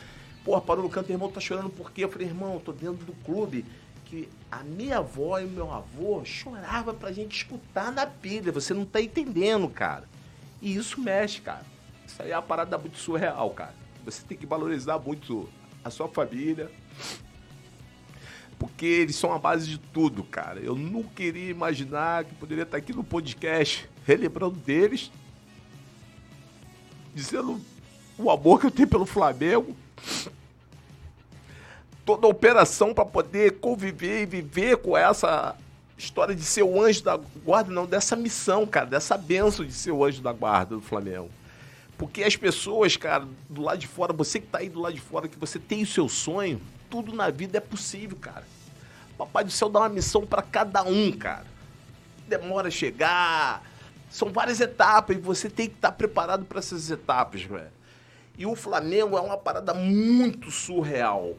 Porra, 0.44 0.62
parou 0.62 0.84
no 0.84 0.90
canto, 0.90 1.12
irmão, 1.12 1.32
tá 1.32 1.40
chorando 1.40 1.70
por 1.70 1.92
quê? 1.92 2.04
Eu 2.04 2.10
falei, 2.10 2.28
irmão, 2.28 2.62
tô 2.64 2.72
dentro 2.72 3.06
do 3.06 3.14
clube 3.26 3.66
que 4.06 4.30
a 4.52 4.64
minha 4.64 5.00
avó 5.00 5.40
e 5.40 5.46
o 5.46 5.50
meu 5.50 5.72
avô 5.72 6.24
chorava 6.24 6.94
pra 6.94 7.12
gente 7.12 7.36
escutar 7.36 7.92
na 7.92 8.06
pilha. 8.06 8.52
Você 8.52 8.74
não 8.74 8.86
tá 8.86 9.02
entendendo, 9.02 9.68
cara. 9.68 10.08
E 10.62 10.76
isso 10.76 11.02
mexe, 11.02 11.42
cara. 11.42 11.66
Isso 12.08 12.22
aí 12.22 12.32
é 12.32 12.36
uma 12.36 12.42
parada 12.42 12.78
muito 12.78 12.98
surreal, 12.98 13.50
cara. 13.52 13.76
Você 14.06 14.24
tem 14.26 14.38
que 14.38 14.46
valorizar 14.46 15.00
muito 15.00 15.50
a 15.84 15.90
sua 15.90 16.08
família. 16.08 16.72
Porque 18.58 18.86
eles 18.86 19.16
são 19.16 19.34
a 19.34 19.40
base 19.40 19.68
de 19.68 19.78
tudo, 19.78 20.24
cara. 20.24 20.60
Eu 20.60 20.76
nunca 20.76 21.22
iria 21.22 21.50
imaginar 21.50 22.24
que 22.24 22.34
poderia 22.36 22.64
estar 22.64 22.78
aqui 22.78 22.94
no 22.94 23.04
podcast 23.04 23.90
relembrando 24.06 24.56
deles. 24.56 25.12
Dizendo 27.14 27.60
o 28.18 28.32
amor 28.32 28.60
que 28.60 28.68
eu 28.68 28.72
tenho 28.72 28.88
pelo 28.88 29.06
Flamengo. 29.06 29.76
Toda 32.06 32.28
a 32.28 32.30
operação 32.30 32.94
para 32.94 33.06
poder 33.06 33.60
conviver 33.60 34.22
e 34.22 34.26
viver 34.26 34.78
com 34.78 34.96
essa 34.96 35.56
história 35.98 36.36
de 36.36 36.44
ser 36.44 36.64
o 36.64 36.82
anjo 36.82 37.04
da 37.04 37.18
guarda, 37.18 37.72
não, 37.72 37.86
dessa 37.86 38.16
missão, 38.16 38.66
cara, 38.68 38.86
dessa 38.86 39.18
benção 39.18 39.66
de 39.66 39.74
ser 39.74 39.92
o 39.92 40.06
anjo 40.06 40.22
da 40.22 40.32
guarda 40.32 40.76
do 40.76 40.82
Flamengo. 40.82 41.30
Porque 41.98 42.24
as 42.24 42.36
pessoas, 42.36 42.98
cara, 42.98 43.26
do 43.50 43.62
lado 43.62 43.80
de 43.80 43.88
fora, 43.88 44.14
você 44.14 44.40
que 44.40 44.48
tá 44.48 44.60
aí 44.60 44.70
do 44.70 44.82
lado 44.82 44.94
de 44.94 45.02
fora, 45.02 45.28
que 45.28 45.40
você 45.40 45.58
tem 45.58 45.84
o 45.84 45.88
seu 45.88 46.08
sonho, 46.10 46.62
tudo 46.90 47.14
na 47.14 47.30
vida 47.30 47.58
é 47.58 47.62
possível, 47.62 48.18
cara. 48.20 48.44
Papai 49.18 49.46
do 49.46 49.52
céu 49.52 49.70
dá 49.70 49.80
uma 49.80 49.90
missão 49.90 50.26
para 50.26 50.42
cada 50.42 50.84
um, 50.84 51.12
cara. 51.12 51.46
Demora 52.28 52.68
a 52.68 52.72
chegar, 52.72 53.64
são 54.10 54.32
várias 54.32 54.60
etapas 54.60 55.16
e 55.16 55.20
você 55.20 55.50
tem 55.50 55.70
que 55.70 55.76
estar 55.76 55.92
preparado 55.94 56.46
para 56.46 56.60
essas 56.60 56.90
etapas, 56.92 57.44
velho. 57.44 57.72
E 58.38 58.46
o 58.46 58.56
Flamengo 58.56 59.18
é 59.18 59.22
uma 59.22 59.38
parada 59.38 59.74
muito 59.74 60.52
surreal. 60.52 61.36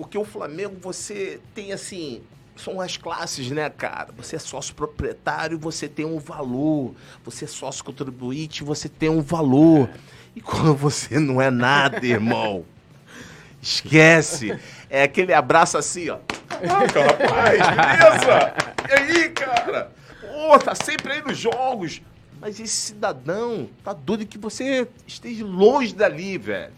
Porque 0.00 0.16
o 0.16 0.24
Flamengo, 0.24 0.76
você 0.80 1.40
tem 1.54 1.72
assim. 1.72 2.22
São 2.56 2.80
as 2.80 2.96
classes, 2.96 3.50
né, 3.50 3.70
cara? 3.70 4.08
Você 4.16 4.36
é 4.36 4.38
sócio 4.38 4.74
proprietário, 4.74 5.58
você 5.58 5.88
tem 5.88 6.04
um 6.04 6.18
valor. 6.18 6.94
Você 7.24 7.44
é 7.44 7.48
sócio 7.48 7.84
contribuinte, 7.84 8.64
você 8.64 8.88
tem 8.88 9.08
um 9.08 9.22
valor. 9.22 9.88
E 10.34 10.40
quando 10.40 10.74
você 10.74 11.18
não 11.18 11.40
é 11.40 11.50
nada, 11.50 12.04
irmão, 12.04 12.64
esquece. 13.62 14.58
É 14.88 15.04
aquele 15.04 15.32
abraço 15.32 15.78
assim, 15.78 16.10
ó. 16.10 16.18
Caraca, 16.48 17.02
rapaz, 17.02 17.60
beleza? 17.68 18.54
E 18.88 18.92
aí, 18.92 19.28
cara? 19.30 19.92
Pô, 20.20 20.58
tá 20.58 20.74
sempre 20.74 21.12
aí 21.12 21.22
nos 21.22 21.38
jogos. 21.38 22.02
Mas 22.40 22.58
esse 22.58 22.74
cidadão 22.74 23.68
tá 23.84 23.92
doido 23.92 24.26
que 24.26 24.38
você 24.38 24.88
esteja 25.06 25.44
longe 25.44 25.94
dali, 25.94 26.38
velho. 26.38 26.72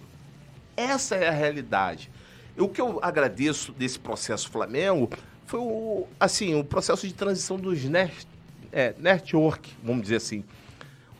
Essa 0.76 1.14
é 1.16 1.28
a 1.28 1.32
realidade. 1.32 2.10
O 2.58 2.68
que 2.68 2.80
eu 2.80 2.98
agradeço 3.02 3.72
desse 3.72 3.98
processo 3.98 4.50
Flamengo 4.50 5.08
foi 5.46 5.60
o, 5.60 6.06
assim, 6.20 6.54
o 6.54 6.64
processo 6.64 7.06
de 7.06 7.14
transição 7.14 7.56
dos 7.56 7.84
net, 7.84 8.26
é, 8.70 8.94
network, 8.98 9.70
vamos 9.82 10.02
dizer 10.02 10.16
assim. 10.16 10.44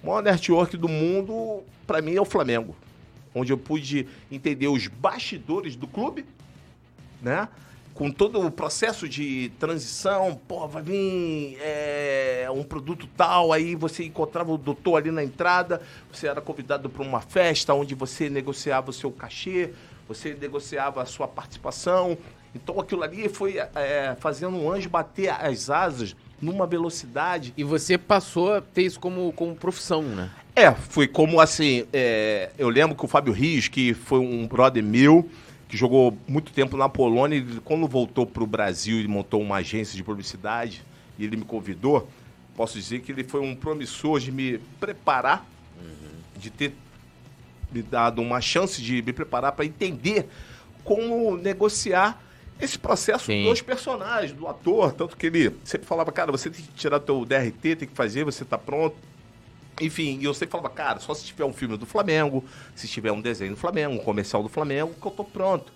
O 0.03 0.07
maior 0.07 0.23
network 0.23 0.77
do 0.77 0.89
mundo, 0.89 1.63
para 1.87 2.03
mim, 2.03 2.15
é 2.15 2.21
o 2.21 2.25
Flamengo. 2.25 2.77
Onde 3.35 3.53
eu 3.53 3.59
pude 3.59 4.07
entender 4.31 4.69
os 4.69 4.89
bastidores 4.89 5.75
do 5.75 5.87
clube, 5.87 6.27
né? 7.21 7.49
Com 7.95 8.11
todo 8.11 8.45
o 8.45 8.51
processo 8.51 9.07
de 9.07 9.53
transição, 9.59 10.41
pô, 10.49 10.67
vai 10.67 10.83
vir 10.83 11.59
é, 11.61 12.49
um 12.53 12.63
produto 12.63 13.07
tal, 13.17 13.53
aí 13.53 13.75
você 13.75 14.05
encontrava 14.05 14.51
o 14.51 14.59
doutor 14.59 14.97
ali 14.97 15.11
na 15.11 15.23
entrada, 15.23 15.81
você 16.11 16.27
era 16.27 16.41
convidado 16.41 16.89
para 16.89 17.03
uma 17.03 17.21
festa 17.21 17.75
onde 17.75 17.95
você 17.95 18.31
negociava 18.31 18.91
o 18.91 18.93
seu 18.95 19.13
cachê, 19.13 19.73
você 20.15 20.35
negociava 20.35 21.03
a 21.03 21.07
sua 21.07 21.27
participação. 21.27 22.17
Então 22.55 22.79
aquilo 22.79 23.03
ali 23.03 23.29
foi 23.29 23.57
é, 23.59 24.17
fazendo 24.21 24.57
um 24.57 24.71
anjo 24.71 24.89
bater 24.89 25.31
as 25.31 25.71
asas 25.71 26.15
numa 26.41 26.67
velocidade. 26.67 27.55
E 27.57 27.65
você 27.65 27.97
passou 27.97 28.55
a 28.55 28.61
ter 28.61 28.83
isso 28.83 29.01
como, 29.01 29.33
como 29.33 29.55
profissão, 29.55 30.03
né? 30.03 30.31
É, 30.55 30.71
foi 30.73 31.07
como 31.07 31.41
assim. 31.41 31.87
é, 31.93 32.51
eu 32.59 32.69
lembro 32.69 32.97
que 32.97 33.05
o 33.05 33.09
Fábio 33.09 33.33
Rios, 33.33 33.69
que 33.69 33.95
foi 33.95 34.19
um 34.19 34.47
brother 34.47 34.83
meu, 34.83 35.29
que 35.69 35.77
jogou 35.77 36.17
muito 36.29 36.53
tempo 36.53 36.77
na 36.77 36.89
Polônia, 36.89 37.37
ele, 37.37 37.61
quando 37.65 37.87
voltou 37.87 38.27
para 38.27 38.43
o 38.43 38.47
Brasil 38.47 39.01
e 39.01 39.09
montou 39.09 39.41
uma 39.41 39.57
agência 39.57 39.97
de 39.97 40.05
publicidade, 40.05 40.85
e 41.19 41.25
ele 41.25 41.37
me 41.37 41.45
convidou, 41.45 42.07
posso 42.55 42.77
dizer 42.77 43.01
que 43.01 43.11
ele 43.11 43.25
foi 43.25 43.41
um 43.41 43.55
promissor 43.55 44.21
de 44.21 44.31
me 44.31 44.59
preparar, 44.79 45.47
de 46.37 46.51
ter 46.51 46.75
me 47.73 47.83
dado 47.83 48.21
uma 48.21 48.41
chance 48.41 48.81
de 48.81 49.03
me 49.03 49.13
preparar 49.13 49.53
para 49.53 49.65
entender 49.65 50.29
como 50.85 51.37
negociar 51.37 52.23
esse 52.61 52.79
processo 52.79 53.27
Sim. 53.27 53.45
dos 53.45 53.61
personagens, 53.61 54.33
do 54.33 54.47
ator. 54.47 54.93
Tanto 54.93 55.17
que 55.17 55.27
ele 55.27 55.57
sempre 55.65 55.87
falava, 55.87 56.13
cara, 56.13 56.31
você 56.31 56.51
tem 56.51 56.63
que 56.63 56.73
tirar 56.73 57.01
teu 57.01 57.25
DRT, 57.25 57.77
tem 57.77 57.89
que 57.89 57.95
fazer, 57.95 58.25
você 58.25 58.45
tá 58.45 58.57
pronto. 58.57 58.97
Enfim, 59.81 60.19
e 60.21 60.25
eu 60.25 60.35
sempre 60.35 60.53
falava, 60.53 60.71
cara, 60.71 61.01
só 61.01 61.15
se 61.15 61.25
tiver 61.25 61.45
um 61.45 61.53
filme 61.53 61.77
do 61.77 61.87
Flamengo, 61.87 62.45
se 62.75 62.87
tiver 62.87 63.11
um 63.11 63.21
desenho 63.21 63.53
do 63.53 63.57
Flamengo, 63.57 63.95
um 63.95 63.99
comercial 63.99 64.43
do 64.43 64.49
Flamengo, 64.49 64.95
que 65.01 65.07
eu 65.07 65.11
tô 65.11 65.25
pronto. 65.25 65.73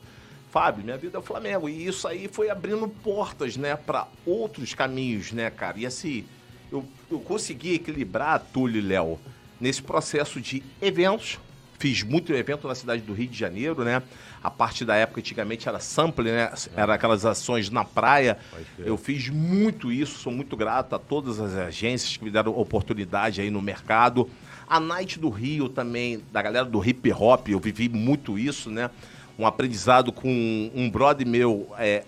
Fábio, 0.51 0.85
minha 0.85 0.97
vida 0.97 1.19
é 1.19 1.21
o 1.21 1.23
Flamengo. 1.23 1.69
E 1.69 1.87
isso 1.87 2.07
aí 2.07 2.29
foi 2.29 2.51
abrindo 2.51 2.87
portas, 2.89 3.57
né, 3.57 3.75
para 3.75 4.07
outros 4.25 4.75
caminhos, 4.75 5.33
né, 5.33 5.51
cara? 5.51 5.79
E 5.79 5.87
assim, 5.87 6.25
eu, 6.71 6.85
eu 7.11 7.19
consegui 7.19 7.75
equilibrar, 7.75 8.41
Túlio 8.53 8.79
e 8.79 8.85
Léo, 8.85 9.19
nesse 9.61 9.83
processo 9.83 10.41
de 10.41 10.63
eventos. 10.81 11.39
Fiz 11.79 12.03
muito 12.03 12.33
evento 12.33 12.67
na 12.67 12.75
cidade 12.75 13.03
do 13.03 13.12
Rio 13.12 13.29
de 13.29 13.39
Janeiro, 13.39 13.85
né? 13.85 14.03
A 14.43 14.51
parte 14.51 14.85
da 14.85 14.95
época, 14.95 15.21
antigamente, 15.21 15.69
era 15.69 15.79
sample, 15.79 16.31
né? 16.31 16.51
Era 16.75 16.95
aquelas 16.95 17.25
ações 17.25 17.71
na 17.71 17.85
praia. 17.85 18.39
Eu 18.79 18.97
fiz 18.97 19.29
muito 19.29 19.93
isso, 19.93 20.19
sou 20.19 20.33
muito 20.33 20.57
grato 20.57 20.95
a 20.95 20.99
todas 20.99 21.41
as 21.41 21.55
agências 21.55 22.17
que 22.17 22.25
me 22.25 22.31
deram 22.31 22.59
oportunidade 22.59 23.41
aí 23.41 23.51
no 23.51 23.61
mercado. 23.61 24.29
A 24.69 24.81
Night 24.81 25.19
do 25.19 25.29
Rio 25.29 25.69
também, 25.69 26.23
da 26.33 26.43
galera 26.43 26.65
do 26.65 26.85
hip 26.85 27.12
hop, 27.12 27.49
eu 27.49 27.61
vivi 27.61 27.89
muito 27.89 28.39
isso, 28.39 28.71
né? 28.71 28.91
um 29.39 29.47
aprendizado 29.47 30.12
com 30.12 30.71
um 30.75 30.91
brother 30.91 31.27
meu, 31.27 31.69
é, 31.79 32.05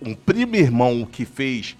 um 0.00 0.14
primo 0.14 0.56
irmão 0.56 1.06
que 1.10 1.24
fez 1.24 1.76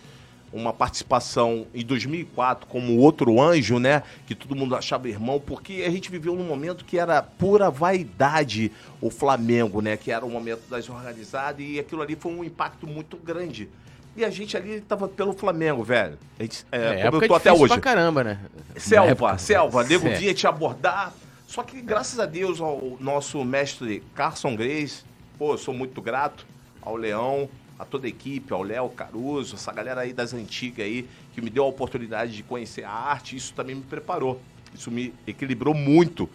uma 0.53 0.73
participação 0.73 1.67
em 1.75 1.85
2004 1.85 2.67
como 2.67 2.99
outro 2.99 3.41
anjo, 3.41 3.79
né? 3.79 4.03
Que 4.27 4.35
todo 4.35 4.55
mundo 4.55 4.75
achava 4.75 5.09
irmão, 5.09 5.41
porque 5.41 5.85
a 5.87 5.91
gente 5.91 6.11
viveu 6.11 6.35
num 6.35 6.45
momento 6.45 6.85
que 6.85 6.99
era 6.99 7.23
pura 7.23 7.71
vaidade 7.71 8.73
o 9.01 9.11
Flamengo, 9.11 9.81
né? 9.81 9.97
Que 9.97 10.11
era 10.11 10.25
o 10.25 10.31
momento 10.31 10.63
das 10.69 10.89
organizadas 10.89 11.61
e 11.61 11.79
aquilo 11.79 12.03
ali 12.03 12.17
foi 12.17 12.33
um 12.33 12.45
impacto 12.45 12.87
muito 12.87 13.17
grande. 13.17 13.69
E 14.17 14.25
a 14.25 14.31
gente 14.31 14.57
ali 14.57 14.81
tava 14.81 15.07
pelo 15.09 15.35
Flamengo, 15.35 15.85
velho. 15.85 16.19
A 16.39 16.43
gente, 16.43 16.65
é, 16.73 17.01
é 17.01 17.11
como 17.11 17.23
eu 17.23 17.29
tô 17.29 17.35
até 17.35 17.53
hoje. 17.53 17.69
pra 17.69 17.81
caramba, 17.81 18.25
né? 18.25 18.41
Selva, 18.77 19.11
época, 19.11 19.39
selva, 19.39 19.85
nego 19.85 20.09
vinha 20.09 20.33
te 20.33 20.47
abordar. 20.47 21.13
Só 21.47 21.63
que 21.63 21.81
graças 21.83 22.19
a 22.19 22.25
Deus 22.25 22.61
ao 22.61 22.97
nosso 22.99 23.45
mestre 23.45 24.03
Carson 24.15 24.57
Grace, 24.57 25.05
pô, 25.39 25.53
eu 25.53 25.59
sou 25.59 25.75
muito 25.75 26.01
grato 26.01 26.47
ao 26.81 26.97
Leão, 26.97 27.49
a 27.79 27.85
toda 27.85 28.07
a 28.07 28.09
equipe, 28.09 28.53
ao 28.53 28.63
Léo 28.63 28.89
Caruso, 28.89 29.55
essa 29.55 29.73
galera 29.73 30.01
aí 30.01 30.13
das 30.13 30.33
antigas 30.33 30.87
aí, 30.87 31.09
que 31.35 31.41
me 31.41 31.51
deu 31.51 31.65
a 31.65 31.67
oportunidade 31.67 32.35
de 32.35 32.43
conhecer 32.43 32.85
a 32.85 32.91
arte, 32.91 33.37
isso 33.37 33.53
também 33.55 33.77
me 33.77 33.83
preparou. 33.83 34.41
Isso 34.75 34.91
me 34.91 35.13
equilibrou 35.27 35.75
muito 35.75 36.29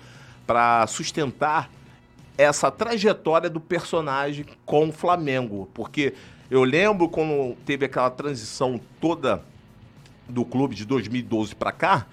para 0.45 0.85
sustentar 0.87 1.69
essa 2.37 2.71
trajetória 2.71 3.49
do 3.49 3.59
personagem 3.59 4.45
com 4.65 4.89
o 4.89 4.91
Flamengo. 4.91 5.69
Porque 5.73 6.13
eu 6.49 6.63
lembro 6.63 7.09
quando 7.09 7.55
teve 7.65 7.85
aquela 7.85 8.09
transição 8.09 8.79
toda 8.99 9.43
do 10.27 10.45
clube 10.45 10.75
de 10.75 10.85
2012 10.85 11.55
para 11.55 11.71
cá, 11.71 12.07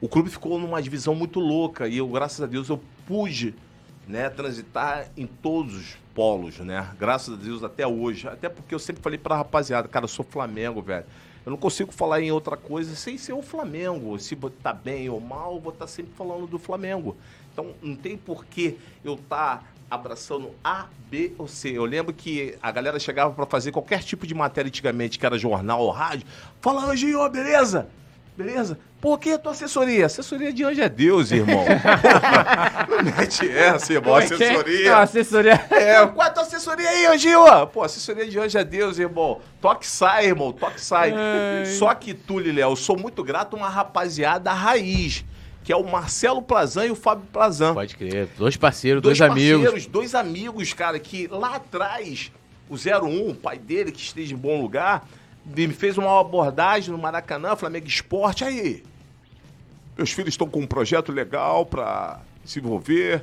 o 0.00 0.08
clube 0.08 0.30
ficou 0.30 0.58
numa 0.58 0.80
divisão 0.82 1.14
muito 1.14 1.40
louca 1.40 1.88
e 1.88 1.98
eu, 1.98 2.08
graças 2.08 2.40
a 2.40 2.46
Deus, 2.46 2.68
eu 2.68 2.80
pude 3.06 3.54
né, 4.06 4.28
transitar 4.28 5.08
em 5.16 5.26
todos 5.26 5.74
os 5.74 5.96
polos, 6.14 6.58
né? 6.58 6.90
Graças 6.98 7.34
a 7.34 7.36
Deus 7.36 7.62
até 7.62 7.86
hoje. 7.86 8.28
Até 8.28 8.48
porque 8.48 8.74
eu 8.74 8.78
sempre 8.78 9.02
falei 9.02 9.18
pra 9.18 9.36
rapaziada, 9.36 9.88
cara, 9.88 10.04
eu 10.04 10.08
sou 10.08 10.24
Flamengo, 10.24 10.80
velho. 10.82 11.04
Eu 11.44 11.50
não 11.50 11.58
consigo 11.58 11.92
falar 11.92 12.22
em 12.22 12.32
outra 12.32 12.56
coisa 12.56 12.94
sem 12.96 13.18
ser 13.18 13.34
o 13.34 13.42
Flamengo. 13.42 14.18
Se 14.18 14.34
tá 14.62 14.72
bem 14.72 15.10
ou 15.10 15.20
mal, 15.20 15.60
vou 15.60 15.72
estar 15.72 15.84
tá 15.84 15.90
sempre 15.90 16.12
falando 16.16 16.46
do 16.46 16.58
Flamengo. 16.58 17.16
Então 17.52 17.74
não 17.82 17.94
tem 17.94 18.16
porquê 18.16 18.76
eu 19.04 19.14
estar 19.14 19.58
tá 19.58 19.64
abraçando 19.90 20.52
A, 20.62 20.86
B 21.10 21.32
ou 21.36 21.46
C. 21.46 21.70
Eu 21.70 21.84
lembro 21.84 22.14
que 22.14 22.56
a 22.62 22.70
galera 22.70 22.98
chegava 22.98 23.34
para 23.34 23.44
fazer 23.44 23.72
qualquer 23.72 24.02
tipo 24.02 24.26
de 24.26 24.34
matéria 24.34 24.68
antigamente, 24.68 25.18
que 25.18 25.26
era 25.26 25.38
jornal 25.38 25.82
ou 25.82 25.90
rádio. 25.90 26.26
Fala, 26.62 26.86
Anjinho, 26.86 27.28
beleza? 27.28 27.88
Beleza? 28.36 28.78
Por 29.00 29.18
que 29.18 29.30
a 29.30 29.38
tua 29.38 29.52
assessoria? 29.52 30.06
Assessoria 30.06 30.52
de 30.52 30.64
anjo 30.64 30.80
é 30.80 30.88
Deus, 30.88 31.30
irmão. 31.30 31.64
não 32.88 33.04
mete 33.04 33.48
essa, 33.48 33.92
irmão. 33.92 34.18
É 34.18 34.22
é? 34.22 34.24
assessoria. 34.24 34.90
Não, 34.90 34.98
assessoria. 34.98 35.66
É, 35.70 36.06
qual 36.06 36.26
é 36.26 36.30
a 36.30 36.32
tua 36.32 36.42
assessoria 36.42 36.88
aí, 36.88 37.06
Anjinho? 37.06 37.66
Pô, 37.68 37.82
assessoria 37.82 38.26
de 38.26 38.38
anjo 38.38 38.58
é 38.58 38.64
Deus, 38.64 38.98
irmão. 38.98 39.40
Toque 39.60 39.86
sai, 39.86 40.26
irmão. 40.26 40.52
Toque 40.52 40.80
sai. 40.80 41.12
Ai. 41.12 41.66
Só 41.66 41.94
que 41.94 42.12
tu, 42.12 42.38
Léo, 42.38 42.70
eu 42.70 42.76
sou 42.76 42.98
muito 42.98 43.22
grato 43.22 43.54
a 43.54 43.58
uma 43.58 43.68
rapaziada 43.68 44.52
raiz 44.52 45.24
que 45.62 45.72
é 45.72 45.76
o 45.76 45.82
Marcelo 45.82 46.42
Plazan 46.42 46.86
e 46.86 46.90
o 46.90 46.94
Fábio 46.94 47.26
Plazan. 47.32 47.72
Pode 47.72 47.96
crer. 47.96 48.28
Dois 48.36 48.54
parceiros, 48.54 49.02
dois, 49.02 49.18
dois 49.18 49.30
amigos. 49.30 49.86
Dois 49.86 50.14
amigos, 50.14 50.74
cara, 50.74 50.98
que 50.98 51.26
lá 51.28 51.56
atrás, 51.56 52.30
o 52.68 52.74
01, 52.74 53.30
o 53.30 53.34
pai 53.34 53.56
dele, 53.56 53.90
que 53.90 54.00
esteja 54.00 54.34
em 54.34 54.36
bom 54.36 54.60
lugar, 54.60 55.08
me 55.44 55.68
fez 55.68 55.98
uma 55.98 56.20
abordagem 56.20 56.90
no 56.90 56.98
Maracanã, 56.98 57.54
Flamengo 57.56 57.86
Esporte. 57.86 58.44
Aí, 58.44 58.82
meus 59.96 60.12
filhos 60.12 60.34
estão 60.34 60.48
com 60.48 60.60
um 60.60 60.66
projeto 60.66 61.12
legal 61.12 61.66
para 61.66 62.20
se 62.44 62.58
envolver. 62.58 63.22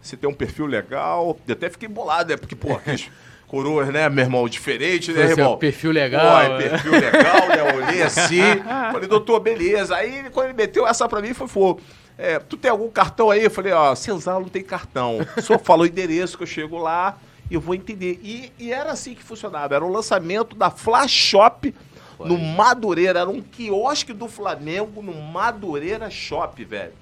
Você 0.00 0.16
tem 0.16 0.28
um 0.28 0.34
perfil 0.34 0.66
legal. 0.66 1.38
Eu 1.46 1.52
até 1.52 1.70
fiquei 1.70 1.88
bolado, 1.88 2.30
né? 2.30 2.36
Porque, 2.36 2.54
pô, 2.54 2.74
aqueles 2.76 3.10
coroas, 3.48 3.88
né, 3.88 4.08
meu 4.08 4.24
irmão? 4.24 4.48
Diferente, 4.48 5.12
né, 5.12 5.30
irmão? 5.30 5.56
perfil 5.56 5.90
legal. 5.90 6.46
Pô, 6.46 6.52
é 6.52 6.68
perfil 6.68 6.92
legal, 6.92 7.48
né? 7.48 7.60
Eu 7.60 7.76
olhei 7.76 8.02
assim. 8.02 8.40
falei, 8.92 9.08
doutor, 9.08 9.40
beleza. 9.40 9.96
Aí, 9.96 10.24
quando 10.30 10.46
ele 10.46 10.54
meteu 10.54 10.86
essa 10.86 11.08
pra 11.08 11.22
mim, 11.22 11.32
foi 11.32 11.48
fogo. 11.48 11.80
É, 12.16 12.38
tu 12.38 12.56
tem 12.56 12.70
algum 12.70 12.88
cartão 12.88 13.30
aí? 13.30 13.42
Eu 13.42 13.50
falei, 13.50 13.72
ó, 13.72 13.94
Senzalo 13.94 14.42
não 14.42 14.48
tem 14.48 14.62
cartão. 14.62 15.18
Só 15.42 15.58
falou 15.58 15.84
o 15.84 15.88
endereço 15.88 16.36
que 16.36 16.44
eu 16.44 16.46
chego 16.46 16.78
lá 16.78 17.18
eu 17.50 17.60
vou 17.60 17.74
entender. 17.74 18.20
E, 18.22 18.52
e 18.58 18.72
era 18.72 18.92
assim 18.92 19.14
que 19.14 19.22
funcionava. 19.22 19.74
Era 19.74 19.84
o 19.84 19.90
lançamento 19.90 20.56
da 20.56 20.70
Flash 20.70 21.10
Shop 21.10 21.74
no 22.18 22.38
Madureira. 22.38 23.20
Era 23.20 23.30
um 23.30 23.40
quiosque 23.40 24.12
do 24.12 24.28
Flamengo 24.28 25.02
no 25.02 25.14
Madureira 25.14 26.10
Shop, 26.10 26.62
velho. 26.64 26.92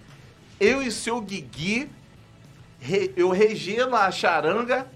Eu 0.61 0.83
e 0.83 0.90
seu 0.90 1.20
Guigui, 1.20 1.88
re, 2.78 3.12
eu 3.16 3.31
regendo 3.31 3.96
a 3.96 4.11
charanga, 4.11 4.87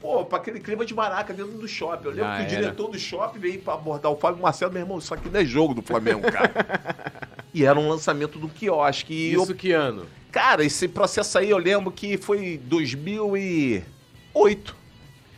pô, 0.00 0.24
pra 0.24 0.38
aquele 0.38 0.60
clima 0.60 0.84
de 0.84 0.94
maraca 0.94 1.34
dentro 1.34 1.52
do 1.52 1.68
shopping. 1.68 2.04
Eu 2.04 2.10
lembro 2.12 2.30
Já 2.30 2.36
que 2.36 2.42
era. 2.42 2.46
o 2.46 2.62
diretor 2.62 2.88
do 2.88 2.98
shopping 2.98 3.38
veio 3.38 3.60
pra 3.60 3.74
abordar 3.74 4.10
o 4.10 4.16
Fábio 4.16 4.40
Marcelo, 4.40 4.72
meu 4.72 4.82
irmão, 4.82 4.98
isso 4.98 5.12
aqui 5.12 5.28
não 5.28 5.40
é 5.40 5.44
jogo 5.44 5.74
do 5.74 5.82
Flamengo, 5.82 6.22
cara. 6.30 6.52
e 7.52 7.64
era 7.64 7.78
um 7.78 7.88
lançamento 7.88 8.38
do 8.38 8.48
quiosque. 8.48 9.32
Isso 9.32 9.52
eu, 9.52 9.56
que 9.56 9.72
ano? 9.72 10.06
Cara, 10.30 10.64
esse 10.64 10.86
processo 10.88 11.38
aí 11.38 11.50
eu 11.50 11.58
lembro 11.58 11.90
que 11.90 12.16
foi 12.16 12.58
2000 12.64 13.36
e... 13.36 13.84
8. 14.36 14.76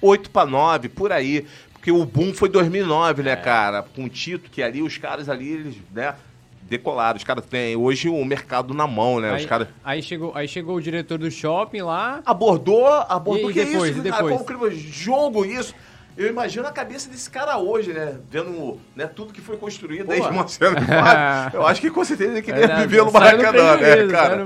8 0.02 0.30
para 0.30 0.48
9, 0.48 0.88
por 0.88 1.12
aí. 1.12 1.46
Porque 1.72 1.92
o 1.92 2.04
boom 2.04 2.34
foi 2.34 2.48
2009, 2.48 3.22
né, 3.22 3.32
é. 3.32 3.36
cara? 3.36 3.82
Com 3.82 4.04
o 4.04 4.08
Tito, 4.08 4.50
que 4.50 4.62
ali 4.62 4.82
os 4.82 4.98
caras 4.98 5.28
ali, 5.28 5.48
eles, 5.48 5.76
né? 5.92 6.14
Decolaram. 6.62 7.16
Os 7.16 7.24
caras 7.24 7.46
têm 7.46 7.76
hoje 7.76 8.08
o 8.08 8.24
mercado 8.24 8.74
na 8.74 8.86
mão, 8.86 9.20
né? 9.20 9.30
Aí, 9.30 9.40
os 9.40 9.46
caras... 9.46 9.68
aí, 9.84 10.02
chegou, 10.02 10.32
aí 10.34 10.46
chegou 10.46 10.76
o 10.76 10.82
diretor 10.82 11.16
do 11.16 11.30
shopping 11.30 11.80
lá. 11.82 12.20
Abordou, 12.26 12.86
abordou. 12.86 13.50
E, 13.50 13.54
que 13.54 13.64
depois, 13.64 13.84
é 13.84 13.92
isso? 13.92 14.02
Depois? 14.02 14.42
Cara, 14.42 14.70
jogo 14.74 15.44
isso. 15.44 15.74
Eu 16.18 16.26
imagino 16.26 16.66
a 16.66 16.72
cabeça 16.72 17.08
desse 17.08 17.30
cara 17.30 17.56
hoje, 17.58 17.92
né? 17.92 18.18
Vendo 18.28 18.80
né, 18.96 19.06
tudo 19.06 19.32
que 19.32 19.40
foi 19.40 19.56
construído 19.56 20.06
Pô. 20.06 20.10
desde 20.10 20.32
Marcelo 20.32 20.74
Eu 21.54 21.64
acho 21.64 21.80
que 21.80 21.88
com 21.88 22.04
certeza 22.04 22.32
ele 22.32 22.42
queria 22.42 22.64
é, 22.64 22.80
viver 22.80 23.04
no 23.04 23.12
Maracanã, 23.12 23.76
né, 23.76 24.08
cara? 24.08 24.44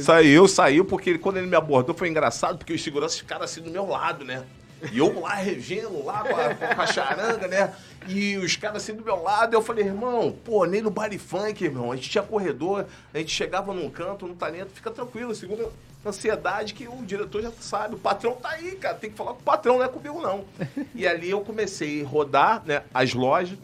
Saiu, 0.00 0.46
saiu, 0.46 0.84
porque 0.84 1.08
ele, 1.08 1.18
quando 1.18 1.38
ele 1.38 1.46
me 1.46 1.56
abordou 1.56 1.94
foi 1.94 2.10
engraçado, 2.10 2.58
porque 2.58 2.74
os 2.74 2.84
seguranças 2.84 3.18
ficaram 3.18 3.42
assim 3.42 3.62
do 3.62 3.70
meu 3.70 3.86
lado, 3.86 4.22
né? 4.22 4.44
E 4.92 4.98
eu 4.98 5.18
lá 5.18 5.32
regendo, 5.32 6.04
lá 6.04 6.22
com 6.24 6.36
a, 6.36 6.74
com 6.74 6.82
a 6.82 6.86
charanga, 6.86 7.48
né? 7.48 7.72
E 8.06 8.36
os 8.36 8.54
caras 8.56 8.82
assim 8.82 8.94
do 8.94 9.02
meu 9.02 9.22
lado, 9.22 9.54
eu 9.54 9.62
falei, 9.62 9.86
irmão, 9.86 10.36
pô, 10.44 10.66
nem 10.66 10.82
no 10.82 10.90
baile 10.90 11.16
funk, 11.16 11.64
irmão. 11.64 11.90
A 11.90 11.96
gente 11.96 12.10
tinha 12.10 12.22
corredor, 12.22 12.84
a 13.14 13.18
gente 13.18 13.30
chegava 13.30 13.72
num 13.72 13.88
canto, 13.88 14.26
num 14.26 14.34
talento, 14.34 14.72
fica 14.74 14.90
tranquilo, 14.90 15.34
segura 15.34 15.70
ansiedade 16.06 16.74
que 16.74 16.86
o 16.86 17.02
diretor 17.04 17.42
já 17.42 17.50
sabe, 17.60 17.94
o 17.94 17.98
patrão 17.98 18.32
tá 18.32 18.50
aí, 18.50 18.72
cara, 18.72 18.94
tem 18.94 19.10
que 19.10 19.16
falar 19.16 19.32
com 19.32 19.40
o 19.40 19.44
patrão, 19.44 19.78
não 19.78 19.84
é 19.84 19.88
comigo 19.88 20.20
não. 20.20 20.44
e 20.94 21.06
ali 21.06 21.30
eu 21.30 21.40
comecei 21.40 22.02
a 22.02 22.06
rodar, 22.06 22.62
né, 22.64 22.82
as 22.92 23.14
lojas, 23.14 23.58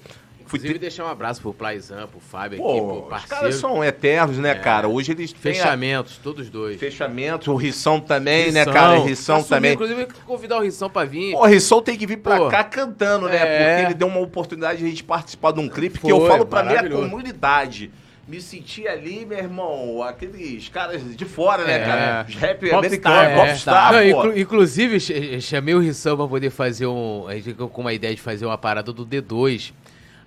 Inclusive, 0.50 0.74
ter... 0.74 0.78
deixar 0.80 1.04
um 1.04 1.08
abraço 1.08 1.40
pro 1.40 1.54
Plaizan, 1.54 2.08
pro 2.08 2.18
Fábio 2.18 2.58
Pô, 2.58 2.70
aqui, 2.70 2.80
pro 2.80 3.02
parceiro. 3.02 3.34
Os 3.34 3.40
caras 3.40 3.54
são 3.54 3.84
eternos, 3.84 4.38
né, 4.38 4.50
é. 4.50 4.54
cara? 4.56 4.88
Hoje 4.88 5.12
eles 5.12 5.30
Fechamentos, 5.30 6.18
a... 6.18 6.22
todos 6.24 6.50
dois. 6.50 6.78
Fechamentos, 6.78 7.46
o 7.46 7.54
Rissão 7.54 8.00
também, 8.00 8.50
né, 8.50 8.60
Rissão. 8.60 8.72
né, 8.72 8.80
cara? 8.80 8.98
O 8.98 9.04
Rissão 9.04 9.36
Assumir, 9.36 9.48
também. 9.48 9.72
Inclusive, 9.74 10.08
convidar 10.26 10.58
o 10.58 10.62
Rissão 10.62 10.90
pra 10.90 11.04
vir. 11.04 11.36
o 11.36 11.46
Rissão 11.46 11.80
tem 11.80 11.96
que 11.96 12.04
vir 12.04 12.16
pra 12.16 12.36
Pô. 12.36 12.48
cá 12.48 12.64
cantando, 12.64 13.28
né? 13.28 13.36
É. 13.36 13.68
Porque 13.68 13.86
ele 13.86 13.94
deu 13.94 14.08
uma 14.08 14.20
oportunidade 14.20 14.80
de 14.80 14.86
a 14.86 14.88
gente 14.88 15.04
participar 15.04 15.52
de 15.52 15.60
um 15.60 15.68
clipe 15.68 16.00
Foi, 16.00 16.10
que 16.10 16.12
eu 16.12 16.26
falo 16.26 16.44
pra 16.44 16.64
minha 16.64 16.88
comunidade 16.90 17.92
me 18.30 18.40
senti 18.40 18.86
ali, 18.86 19.26
meu 19.26 19.38
irmão, 19.38 20.02
aqueles 20.04 20.68
caras 20.68 21.02
de 21.16 21.24
fora, 21.24 21.64
né, 21.64 21.82
é. 21.82 21.84
cara? 21.84 22.26
Os 22.28 22.34
rap 22.36 22.72
americanos, 22.72 23.18
é, 23.18 23.34
popstar, 23.34 23.92
Não, 23.92 24.04
inclu 24.04 24.38
Inclusive, 24.38 25.00
chamei 25.40 25.74
o 25.74 25.80
Rissão 25.80 26.16
pra 26.16 26.28
poder 26.28 26.50
fazer 26.50 26.86
um... 26.86 27.26
A 27.26 27.34
gente 27.34 27.54
com 27.54 27.80
uma 27.80 27.92
ideia 27.92 28.14
de 28.14 28.20
fazer 28.20 28.46
uma 28.46 28.56
parada 28.56 28.92
do 28.92 29.04
D2. 29.04 29.72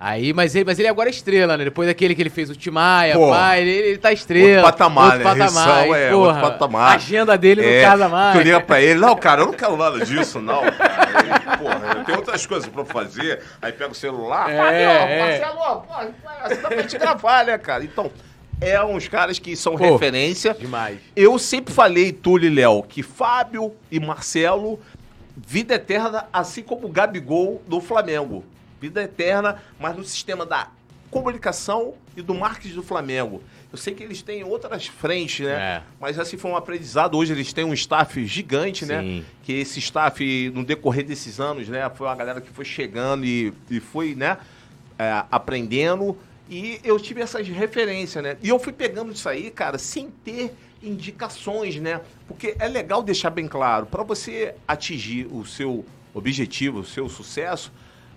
Aí, 0.06 0.34
mas 0.34 0.54
ele, 0.54 0.66
mas 0.66 0.78
ele 0.78 0.90
agora 0.90 1.08
é 1.08 1.12
estrela, 1.12 1.56
né? 1.56 1.64
Depois 1.64 1.88
daquele 1.88 2.14
que 2.14 2.22
ele 2.22 2.30
fez 2.30 2.50
o 2.50 2.56
Timaya, 2.58 3.18
pai, 3.18 3.62
ele, 3.62 3.72
ele 3.72 3.98
tá 3.98 4.12
estrela. 4.12 4.58
Outro 4.58 4.64
patamar, 4.64 5.06
outro 5.06 5.18
né? 5.20 5.46
patamar. 5.46 5.88
é, 5.88 6.12
porra, 6.12 6.28
outro 6.28 6.42
patamar. 6.42 6.92
A 6.92 6.96
agenda 6.96 7.38
dele 7.38 7.66
é, 7.66 7.82
não 7.82 7.90
casa 7.90 8.10
mais. 8.10 8.38
Tu 8.38 8.44
liga 8.44 8.60
pra 8.60 8.82
ele, 8.82 9.00
não, 9.00 9.16
cara, 9.16 9.44
eu 9.44 9.46
não 9.46 9.54
quero 9.54 9.78
nada 9.78 10.06
disso, 10.06 10.42
não, 10.42 10.60
cara. 10.60 11.58
Porra, 11.58 11.94
eu 12.00 12.04
tenho 12.04 12.18
outras 12.18 12.46
coisas 12.46 12.68
pra 12.68 12.84
fazer. 12.84 13.42
Aí 13.62 13.72
pega 13.72 13.92
o 13.94 13.96
celular, 13.96 14.52
é, 14.52 14.84
é. 14.84 15.40
Marcelo, 15.40 15.82
porra, 15.84 16.14
assim 16.44 16.62
dá 16.62 16.68
pra 16.68 16.84
te 16.84 16.98
gravar, 16.98 17.46
né, 17.46 17.58
cara? 17.58 17.86
Então, 17.86 18.12
é 18.60 18.84
uns 18.84 19.08
caras 19.08 19.40
que 19.40 19.56
são 19.56 19.78
Pô, 19.78 19.94
referência. 19.94 20.54
Demais. 20.54 21.00
Eu 21.16 21.40
sempre 21.40 21.74
falei, 21.74 22.12
Túlio 22.12 22.52
e 22.52 22.54
Léo, 22.54 22.84
que 22.84 23.02
Fábio 23.02 23.74
e 23.90 24.02
Marcelo, 24.02 24.82
vida 25.38 25.76
eterna, 25.76 26.26
assim 26.34 26.62
como 26.62 26.88
o 26.88 26.92
Gabigol 26.92 27.62
do 27.66 27.80
Flamengo 27.80 28.44
vida 28.84 29.02
eterna, 29.02 29.64
mas 29.80 29.96
no 29.96 30.04
sistema 30.04 30.46
da 30.46 30.68
comunicação 31.10 31.94
e 32.18 32.22
do 32.22 32.34
marketing 32.34 32.76
do 32.76 32.84
Flamengo. 32.84 33.42
Eu 33.72 33.78
sei 33.78 33.94
que 33.94 34.04
eles 34.04 34.22
têm 34.22 34.44
outras 34.44 34.88
frentes, 34.88 35.46
né? 35.46 35.54
É. 35.54 35.84
Mas 36.00 36.20
assim 36.20 36.38
foi 36.38 36.52
um 36.52 36.58
aprendizado. 36.58 37.18
Hoje 37.18 37.32
eles 37.32 37.54
têm 37.54 37.64
um 37.64 37.74
staff 37.74 38.26
gigante, 38.26 38.86
né? 38.86 39.00
Sim. 39.00 39.20
né? 39.20 39.26
Que 39.44 39.54
esse 39.54 39.80
staff, 39.80 40.52
no 40.54 40.66
decorrer 40.66 41.06
desses 41.06 41.40
anos, 41.40 41.70
né? 41.70 41.90
Foi 41.96 42.08
uma 42.08 42.16
galera 42.16 42.42
que 42.42 42.52
foi 42.52 42.66
chegando 42.66 43.26
e, 43.26 43.54
e 43.70 43.80
foi, 43.80 44.16
né? 44.16 44.38
É, 45.00 45.24
aprendendo 45.32 46.16
E 46.50 46.80
eu 46.84 47.00
tive 47.00 47.22
essas 47.22 47.48
referências, 47.48 48.22
né? 48.22 48.38
E 48.44 48.50
eu 48.50 48.60
fui 48.60 48.74
pegando 48.74 49.14
isso 49.14 49.30
aí, 49.30 49.50
cara, 49.50 49.78
sem 49.78 50.10
ter 50.10 50.54
indicações, 50.84 51.78
né? 51.78 52.02
Porque 52.28 52.56
é 52.60 52.68
legal 52.68 53.02
deixar 53.02 53.30
bem 53.30 53.48
claro, 53.48 53.86
para 53.86 54.04
você 54.04 54.54
atingir 54.68 55.26
o 55.32 55.46
seu 55.46 55.86
objetivo, 56.14 56.80
o 56.80 56.86
seu 56.86 57.08
sucesso, 57.10 57.72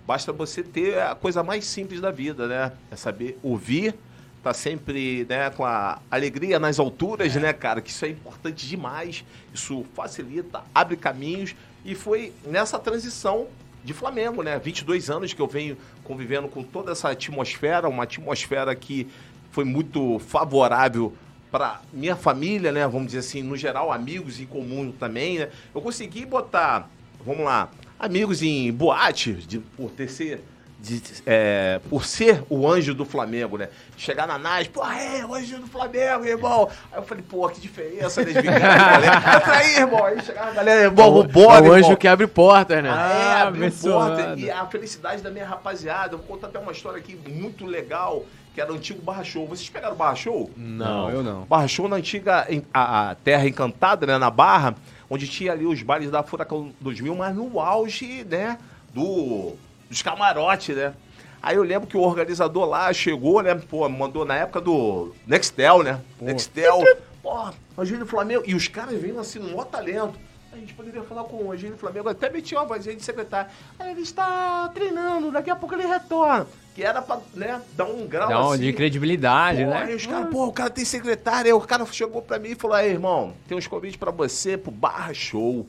basta 0.07 0.31
você 0.31 0.63
ter 0.63 0.99
a 1.01 1.13
coisa 1.13 1.43
mais 1.43 1.65
simples 1.65 1.99
da 1.99 2.09
vida, 2.09 2.47
né? 2.47 2.71
É 2.89 2.95
saber 2.95 3.37
ouvir, 3.43 3.93
tá 4.41 4.53
sempre 4.53 5.25
né, 5.27 5.49
com 5.49 5.65
a 5.65 5.99
alegria 6.09 6.57
nas 6.57 6.79
alturas, 6.79 7.35
é. 7.35 7.39
né, 7.39 7.51
cara? 7.51 7.81
Que 7.81 7.89
isso 7.89 8.05
é 8.05 8.09
importante 8.09 8.65
demais. 8.65 9.25
Isso 9.53 9.85
facilita, 9.93 10.61
abre 10.73 10.95
caminhos. 10.95 11.53
E 11.83 11.93
foi 11.93 12.31
nessa 12.45 12.79
transição 12.79 13.47
de 13.83 13.93
Flamengo, 13.93 14.41
né? 14.41 14.57
22 14.57 15.09
anos 15.09 15.33
que 15.33 15.41
eu 15.41 15.47
venho 15.47 15.77
convivendo 16.05 16.47
com 16.47 16.63
toda 16.63 16.93
essa 16.93 17.09
atmosfera, 17.09 17.89
uma 17.89 18.03
atmosfera 18.03 18.73
que 18.73 19.07
foi 19.51 19.65
muito 19.65 20.19
favorável 20.19 21.13
para 21.51 21.81
minha 21.91 22.15
família, 22.15 22.71
né? 22.71 22.87
Vamos 22.87 23.07
dizer 23.07 23.19
assim, 23.19 23.43
no 23.43 23.57
geral, 23.57 23.91
amigos 23.91 24.39
em 24.39 24.45
comum 24.45 24.89
também, 24.89 25.39
né? 25.39 25.49
Eu 25.75 25.81
consegui 25.81 26.25
botar, 26.25 26.89
vamos 27.25 27.43
lá, 27.43 27.69
amigos 27.99 28.41
em 28.41 28.71
boate, 28.71 29.33
de, 29.33 29.59
por 29.59 29.91
ter 29.91 30.09
ser 30.09 30.43
de, 30.79 31.01
é, 31.25 31.81
por 31.89 32.05
ser 32.05 32.43
o 32.49 32.69
anjo 32.69 32.93
do 32.93 33.03
Flamengo, 33.03 33.57
né? 33.57 33.69
Chegar 33.97 34.27
na 34.27 34.37
NAS, 34.37 34.67
pô, 34.67 34.85
é, 34.85 35.25
o 35.25 35.33
anjo 35.33 35.59
do 35.59 35.67
Flamengo, 35.67 36.23
irmão. 36.23 36.69
Aí 36.91 36.99
eu 36.99 37.03
falei, 37.03 37.23
pô, 37.27 37.49
que 37.49 37.59
diferença 37.59 38.23
das 38.23 38.35
Entra 38.35 39.57
aí, 39.57 39.75
irmão. 39.77 40.05
Aí 40.05 40.21
chegava 40.21 40.51
a 40.51 40.53
galera, 40.53 40.81
irmão, 40.81 41.17
o, 41.17 41.23
bora, 41.23 41.63
O 41.63 41.73
anjo 41.73 41.97
que 41.97 42.07
abre 42.07 42.27
portas, 42.27 42.83
né? 42.83 42.89
Ah, 42.91 43.39
é, 43.39 43.41
abre 43.41 43.71
portas. 43.71 44.39
E 44.39 44.51
a 44.51 44.65
felicidade 44.67 45.21
da 45.23 45.31
minha 45.31 45.47
rapaziada. 45.47 46.13
Eu 46.13 46.19
vou 46.19 46.27
contar 46.27 46.47
até 46.47 46.59
uma 46.59 46.71
história 46.71 46.99
aqui 46.99 47.19
muito 47.27 47.65
legal, 47.65 48.23
que 48.53 48.61
era 48.61 48.71
o 48.71 48.75
antigo 48.75 49.01
Barra 49.01 49.23
Show. 49.23 49.47
Vocês 49.47 49.67
pegaram 49.69 49.95
o 49.95 49.97
Barra 49.97 50.15
Show? 50.15 50.51
Não, 50.55 51.09
eu 51.09 51.23
não. 51.23 51.41
Barra 51.45 51.67
Show 51.67 51.89
na 51.89 51.95
antiga 51.95 52.47
a, 52.71 53.09
a 53.09 53.15
Terra 53.15 53.47
Encantada, 53.47 54.05
né, 54.05 54.17
na 54.19 54.29
Barra, 54.29 54.75
onde 55.09 55.27
tinha 55.27 55.51
ali 55.51 55.65
os 55.65 55.81
bailes 55.81 56.11
da 56.11 56.23
Furacão 56.23 56.71
2000, 56.81 57.15
mas 57.15 57.35
no 57.35 57.59
auge, 57.59 58.23
né, 58.23 58.57
do 58.93 59.53
dos 59.89 60.01
camarotes, 60.01 60.75
né? 60.75 60.93
Aí 61.41 61.55
eu 61.55 61.63
lembro 61.63 61.87
que 61.87 61.95
o 61.95 62.01
organizador 62.01 62.65
lá 62.65 62.91
chegou, 62.91 63.41
né? 63.41 63.55
Pô, 63.55 63.87
mandou 63.87 64.25
na 64.25 64.35
época 64.35 64.59
do 64.59 65.13
Nextel, 65.25 65.83
né? 65.83 66.01
Pô. 66.19 66.25
Nextel. 66.25 66.83
Pô, 67.23 67.49
Angílio 67.77 68.05
Flamengo. 68.05 68.43
E 68.45 68.53
os 68.53 68.67
caras 68.67 68.99
vêm 68.99 69.17
assim, 69.17 69.39
maior 69.39 69.65
talento. 69.65 70.19
A 70.57 70.59
gente 70.59 70.73
poderia 70.73 71.03
falar 71.03 71.23
com 71.25 71.37
o 71.37 71.51
Angílio 71.51 71.77
Flamengo. 71.77 72.09
Até 72.09 72.31
metia 72.31 72.57
uma 72.57 72.65
vozinha 72.65 72.95
de 72.95 73.03
secretário. 73.03 73.51
Aí 73.77 73.91
ele 73.91 74.01
está 74.01 74.67
treinando, 74.73 75.31
daqui 75.31 75.51
a 75.51 75.55
pouco 75.55 75.75
ele 75.75 75.85
retorna. 75.85 76.47
Que 76.73 76.83
era 76.83 76.99
pra, 76.99 77.19
né, 77.35 77.61
dar 77.73 77.85
um 77.85 78.07
grau 78.07 78.29
um 78.29 78.51
assim. 78.51 78.63
de 78.63 78.73
credibilidade, 78.73 79.63
pô, 79.63 79.69
né? 79.69 79.83
Aí 79.83 79.95
os 79.95 80.05
caras, 80.05 80.29
pô, 80.29 80.47
o 80.47 80.51
cara 80.51 80.69
tem 80.71 80.83
secretário. 80.83 81.45
Aí 81.47 81.53
o 81.53 81.61
cara 81.61 81.85
chegou 81.85 82.23
pra 82.23 82.39
mim 82.39 82.49
e 82.49 82.55
falou, 82.55 82.75
aí, 82.75 82.89
irmão, 82.89 83.33
tem 83.47 83.55
uns 83.55 83.67
convites 83.67 83.97
pra 83.97 84.09
você 84.09 84.57
pro 84.57 84.71
Barra 84.71 85.13
Show. 85.13 85.67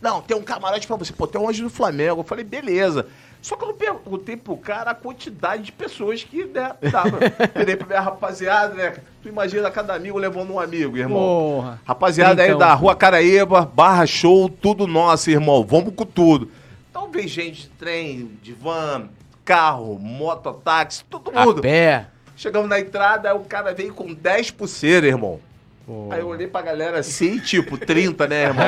Não, 0.00 0.20
tem 0.20 0.36
um 0.36 0.42
camarote 0.42 0.86
pra 0.86 0.96
você. 0.96 1.12
Pô, 1.12 1.26
tem 1.26 1.40
um 1.40 1.48
anjo 1.48 1.62
do 1.62 1.70
Flamengo. 1.70 2.20
Eu 2.20 2.24
falei, 2.24 2.44
beleza. 2.44 3.06
Só 3.42 3.56
que 3.56 3.64
eu 3.64 3.68
não 3.68 3.74
perguntei 3.74 4.36
pro 4.36 4.56
cara 4.56 4.92
a 4.92 4.94
quantidade 4.94 5.64
de 5.64 5.72
pessoas 5.72 6.22
que 6.22 6.44
né, 6.44 6.74
tava. 6.92 7.18
Virei 7.56 7.74
pra 7.74 7.88
minha 7.88 8.00
rapaziada, 8.00 8.72
né? 8.72 8.94
Tu 9.20 9.28
imagina 9.28 9.68
cada 9.68 9.94
amigo 9.94 10.16
levando 10.16 10.52
um 10.52 10.60
amigo, 10.60 10.96
irmão. 10.96 11.18
Porra. 11.18 11.80
Rapaziada 11.84 12.44
então, 12.44 12.54
aí 12.54 12.58
da 12.58 12.72
Rua 12.72 12.94
Caraíba, 12.94 13.66
Barra 13.66 14.06
Show, 14.06 14.48
tudo 14.48 14.86
nosso, 14.86 15.28
irmão. 15.28 15.64
Vamos 15.64 15.92
com 15.92 16.06
tudo. 16.06 16.52
Então 16.88 17.10
vem 17.10 17.26
gente 17.26 17.62
de 17.62 17.68
trem, 17.70 18.38
de 18.40 18.52
van, 18.52 19.08
carro, 19.44 19.98
mototáxi, 19.98 21.04
todo 21.10 21.32
mundo. 21.32 21.58
A 21.58 21.62
pé. 21.62 22.06
Chegamos 22.36 22.68
na 22.68 22.78
entrada, 22.78 23.34
o 23.34 23.44
cara 23.44 23.74
veio 23.74 23.92
com 23.92 24.14
10 24.14 24.52
pulseiras, 24.52 25.10
irmão. 25.10 25.40
Pô. 25.86 26.08
Aí 26.12 26.20
eu 26.20 26.28
olhei 26.28 26.46
pra 26.46 26.62
galera 26.62 27.00
assim, 27.00 27.38
tipo, 27.38 27.76
30, 27.76 28.28
né, 28.28 28.44
irmão? 28.44 28.66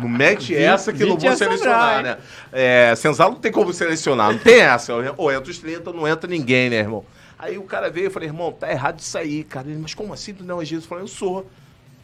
Não 0.00 0.08
mete 0.08 0.54
essa 0.54 0.92
que 0.92 1.04
não 1.04 1.16
vou 1.16 1.36
selecionar, 1.36 1.96
sobrar, 1.96 2.02
né? 2.02 2.18
É, 2.52 2.94
Senzala 2.96 3.32
não 3.32 3.40
tem 3.40 3.50
como 3.50 3.72
selecionar, 3.72 4.32
não 4.32 4.38
tem 4.38 4.60
essa. 4.60 4.94
Ou 5.16 5.32
entra 5.32 5.50
os 5.50 5.58
30, 5.58 5.92
não 5.92 6.06
entra 6.06 6.30
ninguém, 6.30 6.70
né, 6.70 6.76
irmão? 6.76 7.04
Aí 7.38 7.56
o 7.56 7.62
cara 7.62 7.90
veio 7.90 8.08
e 8.08 8.10
falei, 8.10 8.28
irmão, 8.28 8.52
tá 8.52 8.70
errado 8.70 9.00
isso 9.00 9.16
aí, 9.16 9.42
cara. 9.42 9.66
Ele, 9.66 9.78
mas 9.80 9.94
como 9.94 10.12
assim 10.12 10.34
tu 10.34 10.44
não 10.44 10.60
é 10.60 10.64
Jesus? 10.64 10.84
Eu 10.84 10.88
falei, 10.88 11.04
eu 11.04 11.08
sou. 11.08 11.46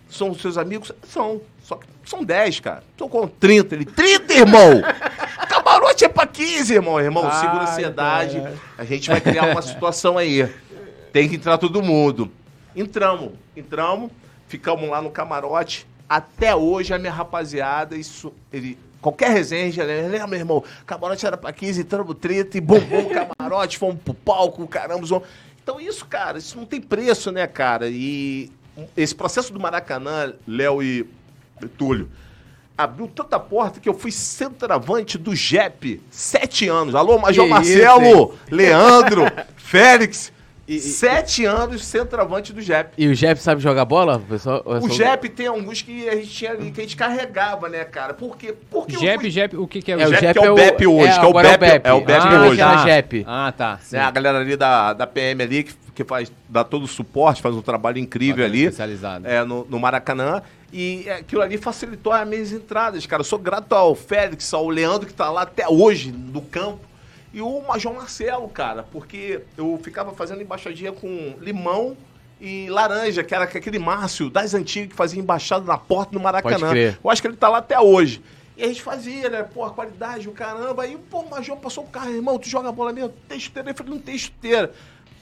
São 0.08 0.30
os 0.30 0.40
seus 0.40 0.56
amigos? 0.56 0.92
São. 1.06 1.40
Só 1.62 1.76
que 1.76 1.86
são 2.04 2.24
10, 2.24 2.60
cara. 2.60 2.82
Tô 2.96 3.08
com 3.08 3.28
30. 3.28 3.74
Ele, 3.74 3.84
30, 3.84 4.32
irmão! 4.32 4.82
Camarote 5.48 6.04
é 6.04 6.08
pra 6.08 6.26
15, 6.26 6.72
irmão. 6.72 6.98
Irmão, 7.00 7.26
ah, 7.26 7.32
segura 7.32 7.60
a 7.64 7.70
ansiedade. 7.70 8.38
Então 8.38 8.50
é. 8.50 8.54
A 8.78 8.84
gente 8.84 9.10
vai 9.10 9.20
criar 9.20 9.50
uma 9.50 9.60
situação 9.62 10.16
aí. 10.16 10.48
Tem 11.12 11.28
que 11.28 11.36
entrar 11.36 11.58
todo 11.58 11.82
mundo. 11.82 12.30
Entramos, 12.76 13.32
entramos, 13.56 14.10
ficamos 14.46 14.88
lá 14.88 15.00
no 15.00 15.10
camarote. 15.10 15.86
Até 16.08 16.54
hoje 16.54 16.92
a 16.92 16.98
minha 16.98 17.12
rapaziada, 17.12 17.96
isso, 17.96 18.32
ele, 18.52 18.78
qualquer 19.00 19.30
resenha, 19.30 19.66
ele 19.82 20.08
lembra, 20.08 20.26
meu 20.26 20.38
irmão, 20.38 20.64
camarote 20.86 21.26
era 21.26 21.36
pra 21.36 21.52
15, 21.52 21.80
entramos 21.80 22.16
30 22.20 22.58
e 22.58 22.60
bombou 22.60 23.00
o 23.00 23.10
camarote, 23.10 23.78
fomos 23.78 24.00
pro 24.04 24.14
palco, 24.14 24.68
caramba. 24.68 25.04
Então 25.62 25.80
isso, 25.80 26.06
cara, 26.06 26.38
isso 26.38 26.56
não 26.56 26.66
tem 26.66 26.80
preço, 26.80 27.32
né, 27.32 27.46
cara? 27.46 27.88
E 27.88 28.52
esse 28.96 29.14
processo 29.14 29.52
do 29.52 29.58
Maracanã, 29.58 30.34
Léo 30.46 30.82
e 30.82 31.08
Túlio, 31.78 32.10
abriu 32.76 33.08
tanta 33.08 33.40
porta 33.40 33.80
que 33.80 33.88
eu 33.88 33.94
fui 33.94 34.12
centroavante 34.12 35.16
do 35.16 35.34
JEP, 35.34 36.02
sete 36.10 36.68
anos. 36.68 36.94
Alô, 36.94 37.18
Major 37.18 37.46
que 37.46 37.50
Marcelo, 37.50 38.04
isso, 38.04 38.34
Leandro, 38.50 39.22
Félix. 39.56 40.35
E, 40.68 40.80
Sete 40.80 41.42
e... 41.42 41.46
anos 41.46 41.84
centroavante 41.84 42.52
do 42.52 42.60
Jep. 42.60 42.90
E 42.98 43.06
o 43.06 43.14
Jep 43.14 43.40
sabe 43.40 43.60
jogar 43.60 43.84
bola? 43.84 44.18
Pessoal, 44.18 44.62
o 44.64 44.88
Jep 44.88 45.28
tem 45.28 45.46
alguns 45.46 45.80
que 45.80 46.08
a 46.08 46.16
gente 46.16 46.28
tinha 46.28 46.50
ali, 46.50 46.70
que 46.72 46.80
a 46.80 46.82
gente 46.82 46.96
carregava, 46.96 47.68
né, 47.68 47.84
cara? 47.84 48.12
Por 48.14 48.36
quê? 48.36 48.54
Porque 48.70 48.98
Jep, 48.98 49.20
fui... 49.20 49.30
Jep, 49.30 49.56
o 49.56 49.66
que, 49.68 49.80
que 49.80 49.92
é 49.92 49.96
o 49.96 50.00
é, 50.00 50.06
Jep? 50.06 50.16
O 50.16 50.20
Jep 50.20 50.38
é 50.38 50.50
o 50.50 50.54
BEP 50.54 50.86
hoje, 50.86 51.08
é, 51.08 51.18
que 51.18 51.24
é 51.24 51.28
o 51.28 51.32
BEP, 51.32 51.62
é, 51.62 51.80
é 51.84 51.92
o 51.92 52.00
BEP 52.00 52.20
ah, 52.20 52.46
hoje. 52.46 52.60
Ah, 52.60 52.84
Jep. 52.84 53.24
Ah, 53.26 53.54
tá. 53.56 53.78
É, 53.92 53.98
a 54.00 54.10
galera 54.10 54.38
ali 54.38 54.56
da, 54.56 54.92
da 54.92 55.06
PM 55.06 55.42
ali, 55.42 55.62
que, 55.62 55.74
que 55.94 56.04
faz, 56.04 56.32
dá 56.48 56.64
todo 56.64 56.82
o 56.82 56.88
suporte, 56.88 57.40
faz 57.40 57.54
um 57.54 57.62
trabalho 57.62 57.98
incrível 57.98 58.44
ali. 58.44 58.64
Especializado. 58.64 59.26
É, 59.26 59.44
no, 59.44 59.64
no 59.70 59.78
Maracanã. 59.78 60.42
E 60.72 61.08
aquilo 61.08 61.42
ali 61.42 61.56
facilitou 61.56 62.12
as 62.12 62.26
minhas 62.26 62.50
entradas, 62.50 63.06
cara. 63.06 63.20
Eu 63.20 63.24
sou 63.24 63.38
grato 63.38 63.72
ao 63.72 63.94
Félix, 63.94 64.52
ao 64.52 64.68
Leandro, 64.68 65.06
que 65.06 65.14
tá 65.14 65.30
lá 65.30 65.42
até 65.42 65.66
hoje 65.68 66.10
no 66.10 66.42
campo 66.42 66.80
e 67.32 67.40
o 67.40 67.60
Major 67.60 67.94
Marcelo, 67.94 68.48
cara, 68.48 68.82
porque 68.82 69.42
eu 69.56 69.78
ficava 69.82 70.12
fazendo 70.12 70.42
embaixadinha 70.42 70.92
com 70.92 71.34
limão 71.40 71.96
e 72.40 72.68
laranja, 72.68 73.24
que 73.24 73.34
era 73.34 73.44
aquele 73.44 73.78
Márcio 73.78 74.30
das 74.30 74.54
antigas 74.54 74.90
que 74.90 74.94
fazia 74.94 75.20
embaixada 75.20 75.64
na 75.64 75.78
porta 75.78 76.12
do 76.12 76.20
Maracanã. 76.20 76.72
Eu 77.02 77.10
acho 77.10 77.20
que 77.22 77.28
ele 77.28 77.36
tá 77.36 77.48
lá 77.48 77.58
até 77.58 77.78
hoje. 77.80 78.22
E 78.56 78.64
a 78.64 78.66
gente 78.68 78.82
fazia, 78.82 79.28
né? 79.28 79.42
Pô, 79.42 79.64
a 79.64 79.70
qualidade, 79.70 80.28
o 80.28 80.32
caramba. 80.32 80.82
Aí, 80.82 80.96
pô, 81.10 81.20
o 81.20 81.30
Major 81.30 81.56
passou 81.58 81.84
o 81.84 81.88
carro, 81.88 82.10
irmão, 82.10 82.38
tu 82.38 82.48
joga 82.48 82.72
bola 82.72 82.92
mesmo? 82.92 83.12
Tem 83.28 83.38
chuteira? 83.38 83.70
Eu 83.70 83.74
falei, 83.74 83.92
não 83.92 84.00
tem 84.00 84.16
chuteira. 84.16 84.72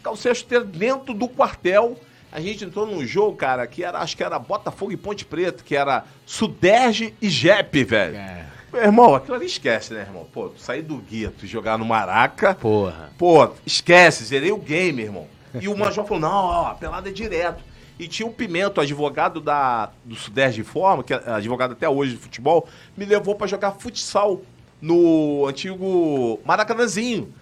Calcei 0.03 0.31
a 0.31 0.35
chuteira 0.35 0.65
dentro 0.65 1.13
do 1.15 1.27
quartel. 1.29 1.99
A 2.31 2.41
gente 2.41 2.65
entrou 2.65 2.87
num 2.87 3.05
jogo, 3.07 3.37
cara, 3.37 3.67
que 3.67 3.83
era, 3.83 3.99
acho 3.99 4.17
que 4.17 4.23
era 4.23 4.39
Botafogo 4.39 4.93
e 4.93 4.97
Ponte 4.97 5.25
Preta, 5.25 5.63
que 5.65 5.77
era 5.77 6.05
Suderge 6.27 7.15
e 7.21 7.29
Jep, 7.29 7.85
velho. 7.85 8.17
É. 8.17 8.47
Meu 8.75 8.83
irmão, 8.83 9.15
aquilo 9.15 9.37
ali 9.37 9.47
esquece, 9.47 9.95
né, 9.95 10.01
irmão? 10.01 10.27
Pô, 10.33 10.49
tu 10.49 10.61
sair 10.61 10.83
do 10.83 10.97
gueto 10.97 11.45
e 11.45 11.49
jogar 11.49 11.79
no 11.79 11.85
Maraca. 11.85 12.57
Porra. 12.57 13.13
Pô, 13.17 13.49
esquece, 13.65 14.25
zerei 14.25 14.51
o 14.51 14.57
game, 14.57 15.01
irmão. 15.01 15.29
E 15.61 15.69
o 15.69 15.77
Major 15.77 16.05
falou: 16.05 16.21
não, 16.21 16.29
ó, 16.29 16.67
a 16.67 16.75
pelada 16.75 17.09
é 17.09 17.13
direto. 17.13 17.63
E 17.97 18.09
tinha 18.09 18.27
o 18.27 18.33
Pimento, 18.33 18.81
advogado 18.81 19.41
da, 19.41 19.93
do 20.05 20.17
Sudeste 20.17 20.61
de 20.61 20.69
Forma, 20.69 21.05
que 21.05 21.15
é 21.15 21.23
advogado 21.31 21.75
até 21.75 21.89
hoje 21.89 22.15
de 22.15 22.19
futebol, 22.19 22.69
me 22.97 23.05
levou 23.05 23.37
para 23.37 23.47
jogar 23.47 23.71
futsal 23.75 24.43
no 24.83 25.47
antigo 25.47 26.41
Maracanãzinho. 26.45 27.33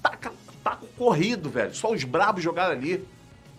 Taca, 0.00 0.32
taco 0.62 0.86
corrido, 0.96 1.50
velho. 1.50 1.74
Só 1.74 1.90
os 1.90 2.04
brabos 2.04 2.44
jogaram 2.44 2.76
ali. 2.76 3.04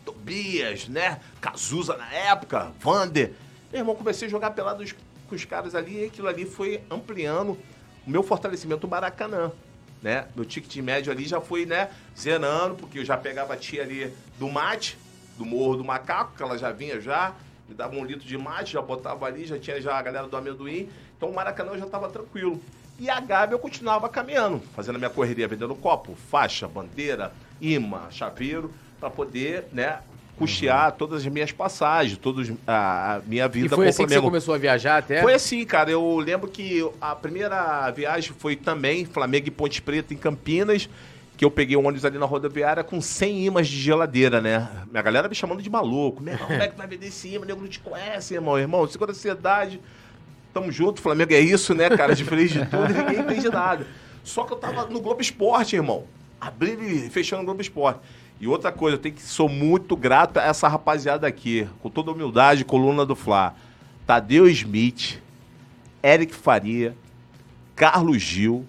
Tobias, 0.05 0.88
né? 0.88 1.19
Cazuza 1.41 1.97
na 1.97 2.09
época, 2.09 2.71
Vander. 2.80 3.34
Meu 3.69 3.82
irmão, 3.82 3.95
comecei 3.95 4.30
a 4.30 4.32
jogar 4.32 4.51
pelada 4.51 4.82
com 5.28 5.36
os 5.36 5.45
caras 5.45 5.75
ali 5.75 6.03
e 6.03 6.05
aquilo 6.05 6.28
ali 6.28 6.45
foi 6.45 6.82
ampliando 6.89 7.57
o 8.05 8.09
meu 8.09 8.23
fortalecimento 8.23 8.82
do 8.82 8.88
Maracanã. 8.88 9.51
Né? 10.01 10.28
Meu 10.36 10.45
ticket 10.45 10.75
médio 10.78 11.11
ali 11.11 11.25
já 11.25 11.41
foi, 11.41 11.65
né, 11.65 11.89
zerando, 12.17 12.75
porque 12.75 12.99
eu 12.99 13.05
já 13.05 13.17
pegava 13.17 13.53
a 13.53 13.57
tia 13.57 13.82
ali 13.82 14.13
do 14.38 14.47
mate, 14.47 14.97
do 15.38 15.45
Morro 15.45 15.78
do 15.78 15.84
Macaco, 15.84 16.36
que 16.36 16.43
ela 16.43 16.57
já 16.57 16.71
vinha 16.71 17.01
já, 17.01 17.34
me 17.67 17.75
dava 17.75 17.95
um 17.95 18.05
litro 18.05 18.25
de 18.25 18.38
mate, 18.38 18.73
já 18.73 18.82
botava 18.82 19.25
ali, 19.25 19.45
já 19.45 19.57
tinha 19.59 19.82
já 19.82 19.97
a 19.97 20.01
galera 20.01 20.28
do 20.28 20.38
amendoim. 20.38 20.89
Então 21.15 21.30
o 21.30 21.36
Maracanã 21.36 21.78
já 21.78 21.86
estava 21.86 22.09
tranquilo. 22.09 22.61
E 22.99 23.09
a 23.09 23.19
Gabi 23.19 23.53
eu 23.53 23.59
continuava 23.59 24.09
caminhando, 24.09 24.59
fazendo 24.75 24.95
a 24.95 24.99
minha 24.99 25.09
correria, 25.09 25.47
vendendo 25.47 25.75
copo, 25.75 26.15
faixa, 26.15 26.67
bandeira, 26.67 27.32
imã, 27.61 28.09
chaveiro, 28.09 28.73
para 28.99 29.09
poder, 29.09 29.67
né, 29.71 29.99
custear 30.38 30.91
uhum. 30.91 30.97
todas 30.97 31.25
as 31.25 31.27
minhas 31.27 31.51
passagens, 31.51 32.17
toda 32.17 32.43
a, 32.67 33.19
minha 33.25 33.47
vida 33.47 33.65
e 33.65 33.69
foi 33.69 33.88
assim 33.88 33.97
Flamengo. 33.97 34.13
que 34.13 34.25
você 34.25 34.27
começou 34.27 34.53
a 34.53 34.57
viajar 34.57 34.97
até? 34.97 35.21
Foi 35.21 35.33
assim, 35.33 35.65
cara. 35.65 35.89
Eu 35.89 36.17
lembro 36.17 36.47
que 36.47 36.88
a 37.01 37.15
primeira 37.15 37.89
viagem 37.91 38.33
foi 38.38 38.55
também 38.55 39.03
Flamengo 39.03 39.47
e 39.47 39.51
Ponte 39.51 39.81
Preta 39.81 40.13
em 40.13 40.17
Campinas. 40.17 40.88
que 41.35 41.43
eu 41.43 41.51
peguei 41.51 41.75
um 41.75 41.85
ônibus 41.85 42.05
ali 42.05 42.17
na 42.17 42.25
rodoviária 42.25 42.83
com 42.83 43.01
100 43.01 43.45
imãs 43.45 43.67
de 43.67 43.79
geladeira, 43.79 44.41
né? 44.41 44.67
Minha 44.89 45.03
galera 45.03 45.27
me 45.27 45.35
chamando 45.35 45.61
de 45.61 45.69
maluco. 45.69 46.21
Meu 46.21 46.33
irmão, 46.33 46.47
como 46.47 46.61
é 46.61 46.67
que 46.67 46.77
vai 46.77 46.88
vender 46.88 47.07
esse 47.07 47.27
imã? 47.27 47.45
Nego 47.45 47.61
não 47.61 47.67
te 47.67 47.79
conhece, 47.79 48.33
irmão. 48.33 48.57
Irmão, 48.57 48.88
segura 48.88 49.11
a 49.11 49.13
ansiedade. 49.13 49.81
Tamo 50.53 50.71
junto, 50.71 51.01
Flamengo 51.01 51.33
é 51.33 51.39
isso, 51.39 51.75
né, 51.75 51.89
cara? 51.89 52.15
Diferente 52.15 52.53
de 52.59 52.65
tudo, 52.65 52.91
ninguém 52.93 53.19
entende 53.19 53.49
nada. 53.49 53.85
Só 54.23 54.43
que 54.43 54.53
eu 54.53 54.57
tava 54.57 54.85
no 54.85 54.99
Globo 54.99 55.21
Esporte, 55.21 55.75
irmão. 55.75 56.05
Abrindo 56.41 56.83
e 56.83 57.09
fechando 57.09 57.43
o 57.43 57.45
Globo 57.45 57.61
Esporte. 57.61 57.99
E 58.39 58.47
outra 58.47 58.71
coisa, 58.71 58.95
eu 58.95 59.01
tenho 59.01 59.15
que 59.15 59.21
sou 59.21 59.49
muito 59.49 59.95
grato 59.95 60.38
a 60.38 60.43
essa 60.43 60.67
rapaziada 60.67 61.25
aqui, 61.25 61.67
com 61.81 61.89
toda 61.89 62.11
humildade, 62.11 62.63
coluna 62.63 63.05
do 63.05 63.15
Fla. 63.15 63.55
Tadeu 64.05 64.47
Smith, 64.47 65.19
Eric 66.03 66.35
Faria, 66.35 66.95
Carlos 67.75 68.21
Gil, 68.21 68.65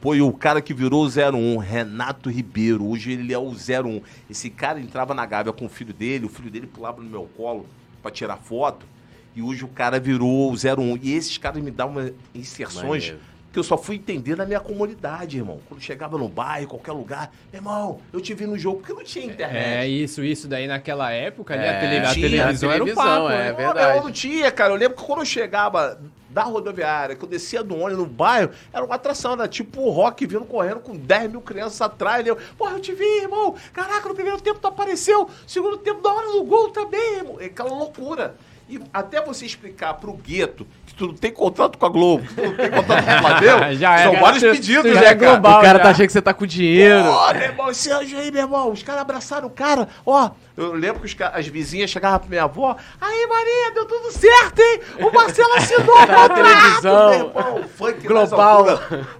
Pô, 0.00 0.14
e 0.14 0.22
o 0.22 0.32
cara 0.32 0.62
que 0.62 0.72
virou 0.72 1.04
o 1.04 1.08
01, 1.08 1.56
Renato 1.56 2.30
Ribeiro, 2.30 2.86
hoje 2.86 3.10
ele 3.10 3.32
é 3.32 3.38
o 3.38 3.50
01. 3.50 4.00
Esse 4.30 4.48
cara 4.48 4.80
entrava 4.80 5.12
na 5.12 5.26
Gávea 5.26 5.52
com 5.52 5.66
o 5.66 5.68
filho 5.68 5.92
dele, 5.92 6.24
o 6.24 6.28
filho 6.28 6.48
dele 6.48 6.68
pulava 6.68 7.02
no 7.02 7.10
meu 7.10 7.28
colo 7.36 7.66
para 8.00 8.12
tirar 8.12 8.36
foto, 8.36 8.86
e 9.34 9.42
hoje 9.42 9.64
o 9.64 9.68
cara 9.68 9.98
virou 9.98 10.52
o 10.52 10.54
01. 10.54 10.98
E 11.02 11.14
esses 11.14 11.36
caras 11.36 11.60
me 11.60 11.72
dão 11.72 11.94
inserções 12.32 13.06
Maneiro 13.06 13.37
que 13.58 13.60
eu 13.60 13.64
só 13.64 13.76
fui 13.76 13.96
entender 13.96 14.36
na 14.36 14.46
minha 14.46 14.60
comunidade, 14.60 15.36
irmão. 15.36 15.58
Quando 15.68 15.80
chegava 15.80 16.16
no 16.16 16.28
bairro, 16.28 16.68
qualquer 16.68 16.92
lugar, 16.92 17.32
irmão, 17.52 18.00
eu 18.12 18.20
te 18.20 18.32
vi 18.32 18.46
no 18.46 18.56
jogo, 18.56 18.78
porque 18.78 18.92
não 18.92 19.02
tinha 19.02 19.26
internet. 19.26 19.66
É, 19.66 19.88
isso, 19.88 20.22
isso 20.22 20.46
daí 20.46 20.68
naquela 20.68 21.10
época, 21.10 21.56
é, 21.56 21.76
a, 21.76 21.80
tele, 21.80 22.06
a 22.06 22.14
televisão, 22.14 22.70
era 22.70 22.84
o 22.84 22.94
papo. 22.94 23.30
É, 23.30 23.48
é 23.48 23.52
verdade. 23.52 23.98
Eu 23.98 24.04
não 24.04 24.12
tinha, 24.12 24.48
cara. 24.52 24.72
Eu 24.72 24.76
lembro 24.76 24.96
que 24.96 25.02
quando 25.02 25.20
eu 25.20 25.24
chegava 25.24 26.00
da 26.30 26.44
rodoviária, 26.44 27.16
que 27.16 27.24
eu 27.24 27.28
descia 27.28 27.64
do 27.64 27.74
ônibus 27.74 27.98
no 27.98 28.06
bairro, 28.06 28.52
era 28.72 28.84
uma 28.84 28.94
atração, 28.94 29.32
era 29.32 29.48
tipo 29.48 29.80
o 29.80 29.90
rock 29.90 30.24
vindo 30.24 30.44
correndo 30.44 30.78
com 30.78 30.94
10 30.94 31.32
mil 31.32 31.40
crianças 31.40 31.80
atrás. 31.80 32.24
Eu, 32.24 32.36
porra, 32.56 32.74
eu 32.74 32.80
te 32.80 32.92
vi, 32.92 33.22
irmão. 33.22 33.56
Caraca, 33.72 34.08
no 34.08 34.14
primeiro 34.14 34.40
tempo 34.40 34.60
tu 34.60 34.68
apareceu, 34.68 35.28
segundo 35.48 35.78
tempo 35.78 36.00
da 36.00 36.12
hora 36.12 36.30
do 36.30 36.44
gol 36.44 36.70
também, 36.70 37.16
irmão. 37.16 37.40
É 37.40 37.46
aquela 37.46 37.70
loucura. 37.70 38.36
E 38.68 38.78
até 38.92 39.20
você 39.20 39.46
explicar 39.46 39.94
pro 39.94 40.12
gueto 40.12 40.66
tu 40.98 41.06
não 41.06 41.14
tem 41.14 41.30
contrato 41.32 41.78
com 41.78 41.86
a 41.86 41.88
Globo, 41.88 42.26
tu 42.34 42.42
não 42.42 42.54
tem 42.54 42.70
contrato 42.70 43.04
com 43.04 43.10
o 43.14 43.18
Flamengo, 43.18 43.74
já 43.78 44.00
é, 44.00 44.02
são 44.02 44.20
vários 44.20 44.42
tu, 44.42 44.50
pedidos, 44.50 44.84
né, 44.92 45.00
já 45.00 45.08
é 45.10 45.14
global, 45.14 45.60
O 45.60 45.62
cara 45.62 45.78
já. 45.78 45.84
tá 45.84 45.90
achando 45.90 46.06
que 46.06 46.12
você 46.12 46.22
tá 46.22 46.34
com 46.34 46.44
dinheiro. 46.44 47.04
Ó, 47.04 47.32
meu 47.32 47.42
irmão, 47.42 47.70
esse 47.70 47.90
anjo 47.90 48.18
aí, 48.18 48.32
meu 48.32 48.42
irmão, 48.42 48.72
os 48.72 48.82
caras 48.82 49.02
abraçaram 49.02 49.46
o 49.46 49.50
cara, 49.50 49.88
ó. 50.04 50.30
Eu 50.58 50.72
lembro 50.72 51.00
que 51.00 51.06
os, 51.06 51.16
as 51.32 51.46
vizinhas 51.46 51.88
chegavam 51.88 52.18
pra 52.18 52.28
minha 52.28 52.42
avó, 52.42 52.76
aí 53.00 53.26
Maria, 53.28 53.70
deu 53.74 53.84
tudo 53.86 54.10
certo, 54.10 54.58
hein? 54.58 54.80
O 55.06 55.14
Marcelo 55.14 55.54
assinou 55.54 55.94
a 55.96 56.04
tá 56.04 56.28
televisão. 56.28 57.10
Meu 57.10 57.28
irmão, 57.28 57.68
funk 57.78 58.08
global. 58.08 58.66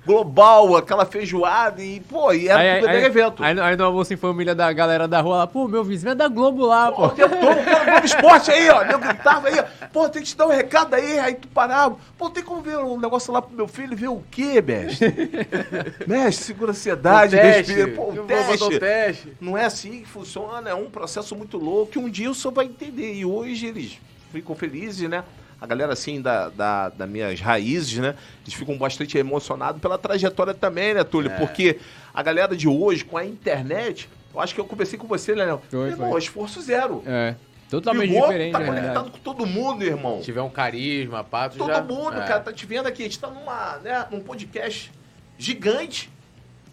global, 0.05 0.77
aquela 0.77 1.07
feijoada 1.07 1.81
e, 1.81 2.01
pô, 2.01 2.33
e 2.33 2.49
era 2.49 2.59
aí, 2.59 2.81
tudo 2.81 2.91
aí, 2.91 3.05
evento. 3.05 3.45
Aí, 3.45 3.61
aí 3.61 3.77
no 3.77 3.85
almoço 3.85 4.13
em 4.13 4.17
família 4.17 4.53
da 4.53 4.73
galera 4.73 5.07
da 5.07 5.21
rua 5.21 5.37
lá, 5.37 5.47
pô, 5.47 5.69
meu 5.69 5.85
vizinho 5.85 6.11
é 6.11 6.15
da 6.17 6.27
Globo 6.27 6.67
lá, 6.67 6.91
pô. 6.91 6.97
pô. 6.97 7.07
O 7.07 7.11
todo, 7.11 7.35
o 7.35 7.85
Globo 7.85 8.05
Esporte 8.05 8.51
aí, 8.51 8.69
ó, 8.71 8.83
nego 8.83 8.99
gritava 8.99 9.47
aí, 9.47 9.61
ó, 9.61 9.87
pô, 9.93 10.09
tem 10.09 10.23
que 10.23 10.29
te 10.29 10.37
dar 10.37 10.47
um 10.49 10.51
recado 10.51 10.95
aí, 10.95 11.21
aí 11.21 11.35
tu 11.37 11.47
parava, 11.47 11.97
pô, 12.19 12.29
tem 12.31 12.43
como 12.43 12.63
ver 12.63 12.79
um 12.79 12.99
negócio 12.99 13.33
lá 13.33 13.41
pro 13.41 13.55
meu 13.55 13.69
filho, 13.69 13.97
ver 13.97 14.09
o 14.09 14.25
quê, 14.29 14.61
mestre? 14.61 15.15
mestre, 16.05 16.47
segura 16.47 16.71
a 16.71 16.75
ansiedade, 16.75 17.37
respira, 17.37 17.93
pô, 17.93 18.11
o 18.11 18.25
teste. 18.25 18.79
teste. 18.81 19.37
Não 19.41 19.57
é 19.57 19.67
assim 19.67 20.01
que 20.01 20.09
funciona, 20.09 20.69
é 20.69 20.75
um 20.75 20.91
processo 20.91 21.28
muito 21.37 21.59
louco, 21.59 21.93
que 21.93 21.99
um 21.99 22.09
dia 22.09 22.31
o 22.31 22.35
senhor 22.35 22.53
vai 22.53 22.67
entender, 22.67 23.15
e 23.15 23.25
hoje 23.25 23.67
eles 23.67 23.99
ficam 24.33 24.55
felizes, 24.55 25.09
né? 25.09 25.25
a 25.61 25.67
galera 25.67 25.93
assim 25.93 26.21
da, 26.23 26.49
da, 26.49 26.89
das 26.89 27.09
minhas 27.09 27.41
raízes, 27.41 27.99
né? 27.99 28.15
Eles 28.45 28.55
ficam 28.55 28.79
bastante 28.79 29.19
emocionados 29.19 29.81
pela 29.81 29.99
trajetória 29.99 30.55
também, 30.55 30.95
né, 30.95 31.03
Túlio? 31.03 31.33
É. 31.33 31.37
Porque 31.37 31.81
a 32.15 32.23
galera 32.23 32.57
de 32.57 32.69
hoje, 32.69 33.05
com 33.05 33.17
a 33.17 33.25
internet, 33.25 34.09
eu 34.33 34.41
acho 34.41 34.55
que 34.55 34.61
eu 34.61 34.65
conversei 34.65 34.99
com 34.99 35.09
você, 35.09 35.35
né, 35.35 35.45
Léo? 35.47 35.61
Foi, 35.69 35.89
irmão, 35.89 36.11
foi. 36.11 36.21
esforço 36.21 36.61
zero. 36.61 37.03
É. 37.05 37.35
Totalmente 37.69 38.11
Ligou, 38.11 38.27
diferente, 38.29 38.53
Tá 38.53 38.65
conectado 38.65 39.11
com 39.11 39.19
todo 39.19 39.45
mundo, 39.45 39.85
irmão. 39.85 40.21
Se 40.21 40.27
tiver 40.27 40.41
um 40.41 40.49
carisma, 40.49 41.23
pato, 41.23 41.59
Todo 41.59 41.69
já... 41.69 41.83
mundo, 41.83 42.17
é. 42.17 42.27
cara, 42.27 42.41
tá 42.41 42.53
te 42.53 42.65
vendo 42.65 42.87
aqui. 42.87 43.03
A 43.03 43.05
gente 43.05 43.19
tá 43.19 43.29
numa, 43.29 43.79
né, 43.79 44.07
num 44.11 44.21
podcast 44.21 44.91
gigante. 45.37 46.11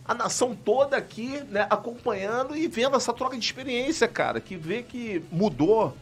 A 0.08 0.14
nação 0.14 0.56
toda 0.56 0.96
aqui, 0.96 1.42
né, 1.50 1.66
acompanhando 1.70 2.56
e 2.56 2.68
vendo 2.68 2.96
essa 2.96 3.12
troca 3.12 3.38
de 3.38 3.44
experiência, 3.44 4.08
cara. 4.08 4.40
Que 4.40 4.56
vê 4.56 4.84
que 4.84 5.24
mudou 5.32 5.96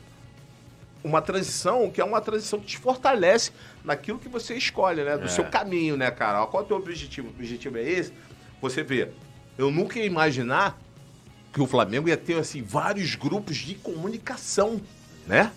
uma 1.03 1.21
transição 1.21 1.91
que 1.91 1.99
é 1.99 2.03
uma 2.03 2.21
transição 2.21 2.59
que 2.59 2.65
te 2.65 2.77
fortalece 2.77 3.51
naquilo 3.83 4.17
que 4.17 4.29
você 4.29 4.55
escolhe, 4.55 5.03
né? 5.03 5.17
Do 5.17 5.25
é. 5.25 5.27
seu 5.27 5.45
caminho, 5.45 5.97
né, 5.97 6.09
cara? 6.09 6.45
Qual 6.47 6.63
é 6.63 6.65
o 6.65 6.67
teu 6.67 6.77
objetivo? 6.77 7.27
O 7.27 7.31
objetivo 7.31 7.77
é 7.77 7.83
esse? 7.83 8.13
Você 8.61 8.83
vê, 8.83 9.09
eu 9.57 9.69
nunca 9.69 9.99
ia 9.99 10.05
imaginar 10.05 10.77
que 11.51 11.61
o 11.61 11.67
Flamengo 11.67 12.07
ia 12.07 12.17
ter 12.17 12.39
assim 12.39 12.61
vários 12.61 13.15
grupos 13.15 13.57
de 13.57 13.75
comunicação, 13.75 14.81
né? 15.27 15.51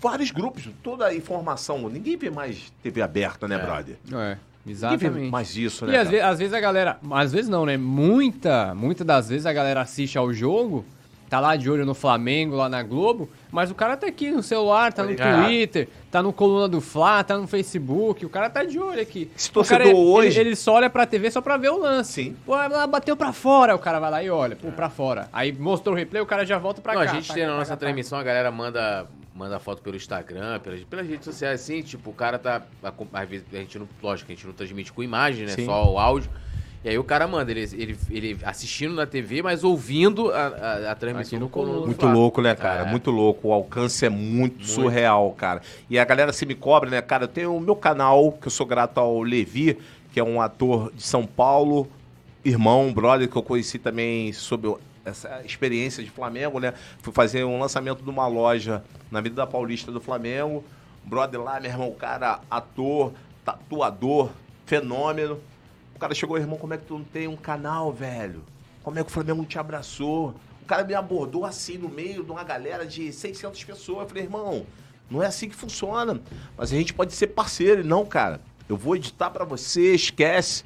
Vários 0.00 0.30
grupos, 0.30 0.68
toda 0.82 1.06
a 1.06 1.14
informação. 1.14 1.88
Ninguém 1.88 2.16
vê 2.16 2.30
mais 2.30 2.72
TV 2.82 3.02
aberta, 3.02 3.46
né, 3.46 3.56
é. 3.56 3.58
brother? 3.58 3.96
É. 4.12 4.38
Exatamente. 4.66 5.08
Ninguém 5.10 5.30
mais 5.30 5.56
isso, 5.56 5.86
né? 5.86 5.94
E 5.94 5.96
às 5.96 6.08
vezes, 6.08 6.24
às 6.24 6.38
vezes, 6.38 6.54
a 6.54 6.60
galera. 6.60 6.98
Às 7.10 7.32
vezes 7.32 7.48
não, 7.48 7.66
né? 7.66 7.76
Muita, 7.76 8.74
muita 8.74 9.04
das 9.04 9.28
vezes 9.28 9.46
a 9.46 9.52
galera 9.52 9.80
assiste 9.80 10.16
ao 10.16 10.32
jogo, 10.32 10.84
tá 11.32 11.40
lá 11.40 11.56
de 11.56 11.70
olho 11.70 11.86
no 11.86 11.94
Flamengo, 11.94 12.54
lá 12.54 12.68
na 12.68 12.82
Globo, 12.82 13.26
mas 13.50 13.70
o 13.70 13.74
cara 13.74 13.96
tá 13.96 14.06
aqui 14.06 14.30
no 14.30 14.42
celular, 14.42 14.92
tá 14.92 15.02
no 15.02 15.16
Twitter, 15.16 15.88
tá 16.10 16.22
no 16.22 16.30
Coluna 16.30 16.68
do 16.68 16.78
Fla, 16.78 17.24
tá 17.24 17.38
no 17.38 17.46
Facebook, 17.46 18.26
o 18.26 18.28
cara 18.28 18.50
tá 18.50 18.64
de 18.64 18.78
olho 18.78 19.00
aqui. 19.00 19.30
Esse 19.34 19.50
torcedor 19.50 19.86
cara, 19.86 19.96
hoje... 19.96 20.38
Ele, 20.38 20.50
ele, 20.50 20.56
só 20.56 20.74
olha 20.74 20.90
pra 20.90 21.06
TV 21.06 21.30
só 21.30 21.40
pra 21.40 21.56
ver 21.56 21.70
o 21.70 21.78
lance. 21.78 22.24
Sim. 22.24 22.36
Pô, 22.44 22.52
bateu 22.86 23.16
pra 23.16 23.32
fora, 23.32 23.74
o 23.74 23.78
cara 23.78 23.98
vai 23.98 24.10
lá 24.10 24.22
e 24.22 24.28
olha, 24.28 24.56
pô, 24.56 24.70
pra 24.72 24.90
fora. 24.90 25.30
Aí 25.32 25.50
mostrou 25.52 25.94
o 25.94 25.98
replay, 25.98 26.22
o 26.22 26.26
cara 26.26 26.44
já 26.44 26.58
volta 26.58 26.82
pra 26.82 26.92
Não, 26.92 27.02
cá. 27.02 27.10
A 27.10 27.14
gente 27.14 27.26
tá 27.26 27.32
tem 27.34 27.46
na 27.46 27.56
nossa 27.56 27.76
transmissão, 27.78 28.18
a 28.18 28.22
galera 28.22 28.52
manda 28.52 29.08
manda 29.34 29.58
foto 29.58 29.82
pelo 29.82 29.96
Instagram, 29.96 30.60
pelas, 30.60 30.82
pelas 30.84 31.06
redes 31.06 31.24
sociais, 31.24 31.60
assim, 31.60 31.82
tipo, 31.82 32.10
o 32.10 32.12
cara 32.12 32.38
tá. 32.38 32.62
Às 33.12 33.28
vezes 33.28 33.46
a 33.52 33.56
gente 33.56 33.78
não. 33.78 33.88
Lógico, 34.02 34.30
a 34.30 34.34
gente 34.34 34.46
não 34.46 34.52
transmite 34.52 34.92
com 34.92 35.02
imagem, 35.02 35.46
né? 35.46 35.52
Sim. 35.52 35.64
Só 35.64 35.90
o 35.90 35.98
áudio. 35.98 36.30
E 36.84 36.88
aí 36.88 36.98
o 36.98 37.04
cara 37.04 37.28
manda, 37.28 37.48
ele, 37.52 37.60
ele, 37.74 37.98
ele 38.10 38.38
assistindo 38.42 38.92
na 38.94 39.06
TV, 39.06 39.40
mas 39.40 39.62
ouvindo 39.62 40.32
a, 40.32 40.46
a, 40.46 40.90
a 40.90 40.94
transmissão 40.96 41.38
no 41.38 41.48
coluna. 41.48 41.86
Muito 41.86 42.06
louco, 42.06 42.42
né, 42.42 42.56
cara? 42.56 42.82
É. 42.82 42.90
Muito 42.90 43.10
louco. 43.10 43.48
O 43.48 43.52
alcance 43.52 44.04
é 44.04 44.08
muito, 44.08 44.56
muito, 44.56 44.66
surreal, 44.66 45.30
cara. 45.32 45.62
E 45.88 45.96
a 45.96 46.04
galera 46.04 46.32
se 46.32 46.44
me 46.44 46.56
cobra, 46.56 46.90
né, 46.90 47.00
cara? 47.00 47.24
Eu 47.24 47.28
tenho 47.28 47.56
o 47.56 47.60
meu 47.60 47.76
canal, 47.76 48.32
que 48.32 48.48
eu 48.48 48.50
sou 48.50 48.66
grato 48.66 48.98
ao 48.98 49.22
Levi, 49.22 49.78
que 50.12 50.18
é 50.18 50.24
um 50.24 50.40
ator 50.40 50.92
de 50.92 51.04
São 51.04 51.24
Paulo, 51.24 51.88
irmão, 52.44 52.92
brother, 52.92 53.28
que 53.28 53.36
eu 53.36 53.42
conheci 53.44 53.78
também 53.78 54.32
sobre 54.32 54.74
essa 55.04 55.42
experiência 55.44 56.02
de 56.02 56.10
Flamengo, 56.10 56.58
né? 56.58 56.74
Fui 57.00 57.12
fazer 57.12 57.44
um 57.44 57.58
lançamento 57.58 58.02
de 58.02 58.10
uma 58.10 58.26
loja 58.26 58.84
na 59.10 59.20
Vida 59.20 59.36
da 59.36 59.46
Paulista 59.46 59.90
do 59.90 60.00
Flamengo. 60.00 60.64
Brother 61.04 61.40
lá, 61.40 61.58
meu 61.58 61.70
irmão, 61.70 61.92
cara, 61.92 62.40
ator, 62.50 63.12
tatuador, 63.44 64.30
fenômeno 64.66 65.40
cara 66.02 66.14
chegou, 66.16 66.36
irmão, 66.36 66.58
como 66.58 66.74
é 66.74 66.78
que 66.78 66.84
tu 66.84 66.98
não 66.98 67.04
tem 67.04 67.28
um 67.28 67.36
canal, 67.36 67.92
velho? 67.92 68.42
Como 68.82 68.98
é 68.98 69.04
que 69.04 69.08
o 69.08 69.12
Flamengo 69.12 69.44
te 69.44 69.56
abraçou? 69.56 70.34
O 70.60 70.64
cara 70.66 70.82
me 70.82 70.94
abordou 70.94 71.44
assim 71.44 71.78
no 71.78 71.88
meio 71.88 72.24
de 72.24 72.30
uma 72.32 72.42
galera 72.42 72.84
de 72.84 73.12
600 73.12 73.62
pessoas. 73.62 74.00
Eu 74.00 74.08
falei, 74.08 74.24
irmão, 74.24 74.66
não 75.08 75.22
é 75.22 75.26
assim 75.26 75.48
que 75.48 75.54
funciona. 75.54 76.20
Mas 76.56 76.72
a 76.72 76.76
gente 76.76 76.92
pode 76.92 77.12
ser 77.12 77.28
parceiro. 77.28 77.84
Não, 77.84 78.04
cara. 78.04 78.40
Eu 78.68 78.76
vou 78.76 78.96
editar 78.96 79.30
para 79.30 79.44
você, 79.44 79.94
esquece. 79.94 80.64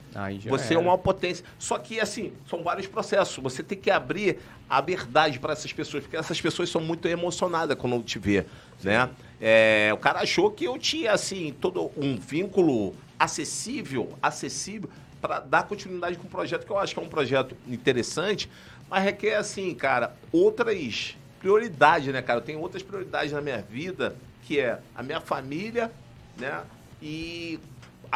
você 0.49 0.75
era. 0.75 0.75
é 0.75 0.79
uma 0.79 0.99
potência. 0.99 1.45
Só 1.59 1.79
que, 1.79 1.99
assim, 2.01 2.33
são 2.49 2.63
vários 2.63 2.87
processos. 2.87 3.43
Você 3.43 3.63
tem 3.63 3.79
que 3.79 3.91
abrir 3.91 4.39
a 4.69 4.81
verdade 4.81 5.39
para 5.39 5.53
essas 5.53 5.73
pessoas, 5.73 6.03
porque 6.03 6.17
essas 6.17 6.41
pessoas 6.41 6.69
são 6.69 6.81
muito 6.81 7.07
emocionadas 7.09 7.77
quando 7.79 8.03
te 8.03 8.19
vê, 8.19 8.45
né? 8.83 9.09
É, 9.41 9.91
o 9.93 9.99
cara 9.99 10.21
achou 10.21 10.51
que 10.51 10.65
eu 10.65 10.79
tinha, 10.79 11.13
assim, 11.13 11.55
todo 11.61 11.91
um 11.97 12.17
vínculo 12.17 12.95
acessível, 13.19 14.17
acessível 14.23 14.91
para 15.21 15.41
dar 15.41 15.63
continuidade 15.65 16.17
com 16.17 16.27
o 16.27 16.31
projeto, 16.31 16.65
que 16.65 16.71
eu 16.71 16.79
acho 16.79 16.95
que 16.95 17.01
é 17.01 17.03
um 17.03 17.09
projeto 17.09 17.57
interessante, 17.67 18.51
mas 18.89 19.03
requer, 19.03 19.37
assim, 19.37 19.75
cara, 19.75 20.15
outras 20.33 21.17
prioridades, 21.39 22.13
né, 22.13 22.23
cara? 22.23 22.41
Eu 22.41 22.45
tenho 22.45 22.61
outras 22.61 22.83
prioridades 22.83 23.33
na 23.33 23.41
minha 23.41 23.61
vida, 23.63 24.17
que 24.43 24.61
é 24.61 24.79
a 24.95 25.03
minha 25.03 25.21
família, 25.21 25.91
né? 26.37 26.63
E 27.01 27.59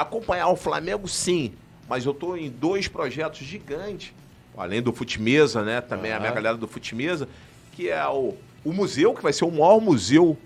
acompanhar 0.01 0.49
o 0.49 0.57
Flamengo, 0.57 1.09
sim, 1.09 1.53
mas 1.89 2.05
eu 2.05 2.13
estou 2.13 2.37
em 2.37 2.49
dois 2.49 2.89
projetos 2.89 3.41
gigantes, 3.41 4.13
além 4.57 4.83
do 4.83 4.93
Futimesa, 4.93 5.63
né? 5.63 5.81
Também 5.81 6.11
uhum. 6.11 6.17
a 6.17 6.21
minha 6.21 6.33
galera 6.33 6.57
do 6.57 6.69
Futimesa, 6.69 7.29
que 7.73 7.89
é 7.89 8.07
o, 8.07 8.35
o 8.65 8.73
museu, 8.73 9.15
que 9.15 9.23
vai 9.23 9.33
ser 9.33 9.45
o 9.45 9.51
maior 9.51 9.81
museu 9.81 10.37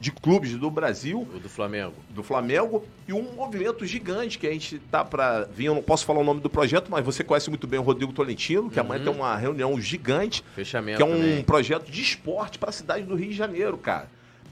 de 0.00 0.10
clubes 0.10 0.54
do 0.56 0.70
Brasil. 0.70 1.28
O 1.34 1.38
do 1.38 1.48
Flamengo. 1.48 1.94
Do 2.08 2.22
Flamengo. 2.22 2.84
E 3.06 3.12
um 3.12 3.34
movimento 3.34 3.84
gigante 3.84 4.38
que 4.38 4.46
a 4.46 4.52
gente 4.52 4.78
tá 4.90 5.04
para 5.04 5.44
vir. 5.44 5.66
Eu 5.66 5.74
não 5.74 5.82
posso 5.82 6.06
falar 6.06 6.20
o 6.20 6.24
nome 6.24 6.40
do 6.40 6.48
projeto, 6.48 6.90
mas 6.90 7.04
você 7.04 7.22
conhece 7.22 7.50
muito 7.50 7.66
bem 7.66 7.78
o 7.78 7.82
Rodrigo 7.82 8.12
Tolentino, 8.12 8.70
que 8.70 8.80
uhum. 8.80 8.86
amanhã 8.86 9.04
tem 9.04 9.12
uma 9.12 9.36
reunião 9.36 9.78
gigante. 9.78 10.42
Fechamento. 10.54 10.96
Que 10.96 11.02
é 11.02 11.06
um 11.06 11.18
também. 11.18 11.44
projeto 11.44 11.90
de 11.90 12.00
esporte 12.00 12.58
para 12.58 12.70
a 12.70 12.72
cidade 12.72 13.04
do 13.04 13.14
Rio 13.14 13.28
de 13.28 13.36
Janeiro, 13.36 13.76
cara. 13.76 14.08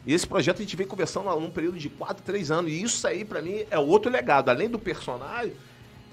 E 0.08 0.14
esse 0.14 0.26
projeto 0.26 0.56
a 0.56 0.60
gente 0.62 0.74
vem 0.74 0.86
conversando 0.86 1.28
há 1.28 1.34
um 1.34 1.50
período 1.50 1.78
de 1.78 1.90
4, 1.90 2.24
3 2.24 2.50
anos. 2.50 2.72
E 2.72 2.82
isso 2.82 3.06
aí, 3.06 3.26
para 3.26 3.42
mim, 3.42 3.66
é 3.70 3.78
outro 3.78 4.10
legado. 4.10 4.48
Além 4.48 4.66
do 4.66 4.78
personagem, 4.78 5.52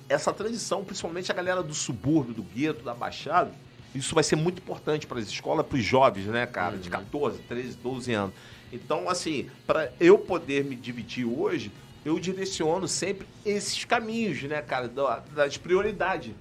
essa 0.10 0.34
transição, 0.34 0.84
principalmente 0.84 1.32
a 1.32 1.34
galera 1.34 1.64
do 1.64 1.74
subúrbio, 1.74 2.34
do 2.34 2.44
gueto, 2.44 2.84
da 2.84 2.94
Baixada, 2.94 3.54
isso 3.96 4.14
vai 4.14 4.22
ser 4.22 4.36
muito 4.36 4.58
importante 4.62 5.08
para 5.08 5.18
as 5.18 5.28
escolas, 5.28 5.66
para 5.66 5.78
os 5.78 5.84
jovens, 5.86 6.26
né, 6.26 6.46
cara, 6.46 6.76
de 6.76 6.90
14, 6.90 7.40
13, 7.44 7.78
12 7.78 8.12
anos. 8.12 8.36
Então, 8.74 9.10
assim, 9.10 9.50
para 9.66 9.94
eu 9.98 10.18
poder 10.18 10.66
me 10.66 10.76
dividir 10.76 11.24
hoje, 11.24 11.72
eu 12.04 12.20
direciono 12.20 12.90
sempre 12.90 13.26
esses 13.46 13.86
caminhos, 13.86 14.44
né, 14.44 14.62
cara, 14.62 14.92
das 15.34 15.56
prioridades. 15.56 16.34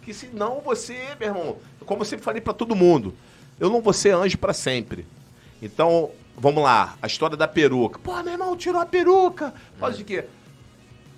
Que 0.00 0.14
senão 0.14 0.62
você, 0.64 0.96
meu 1.18 1.28
irmão, 1.28 1.58
como 1.84 2.00
eu 2.00 2.06
sempre 2.06 2.24
falei 2.24 2.40
para 2.40 2.54
todo 2.54 2.74
mundo, 2.74 3.14
eu 3.58 3.68
não 3.68 3.82
vou 3.82 3.92
ser 3.92 4.14
anjo 4.14 4.38
para 4.38 4.54
sempre. 4.54 5.04
Então, 5.60 6.10
vamos 6.40 6.62
lá, 6.62 6.96
a 7.00 7.06
história 7.06 7.36
da 7.36 7.46
peruca. 7.46 7.98
Pô, 7.98 8.16
meu 8.22 8.32
irmão, 8.32 8.56
tirou 8.56 8.80
a 8.80 8.86
peruca. 8.86 9.52
Faz 9.78 9.96
de 9.96 10.04
quê? 10.04 10.24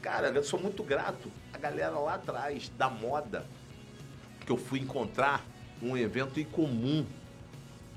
Cara, 0.02 0.28
eu 0.28 0.42
sou 0.42 0.60
muito 0.60 0.82
grato 0.82 1.30
a 1.54 1.58
galera 1.58 1.96
lá 1.98 2.14
atrás 2.14 2.70
da 2.76 2.90
moda 2.90 3.46
que 4.44 4.50
eu 4.50 4.56
fui 4.56 4.80
encontrar 4.80 5.44
um 5.80 5.96
evento 5.96 6.40
incomum 6.40 7.06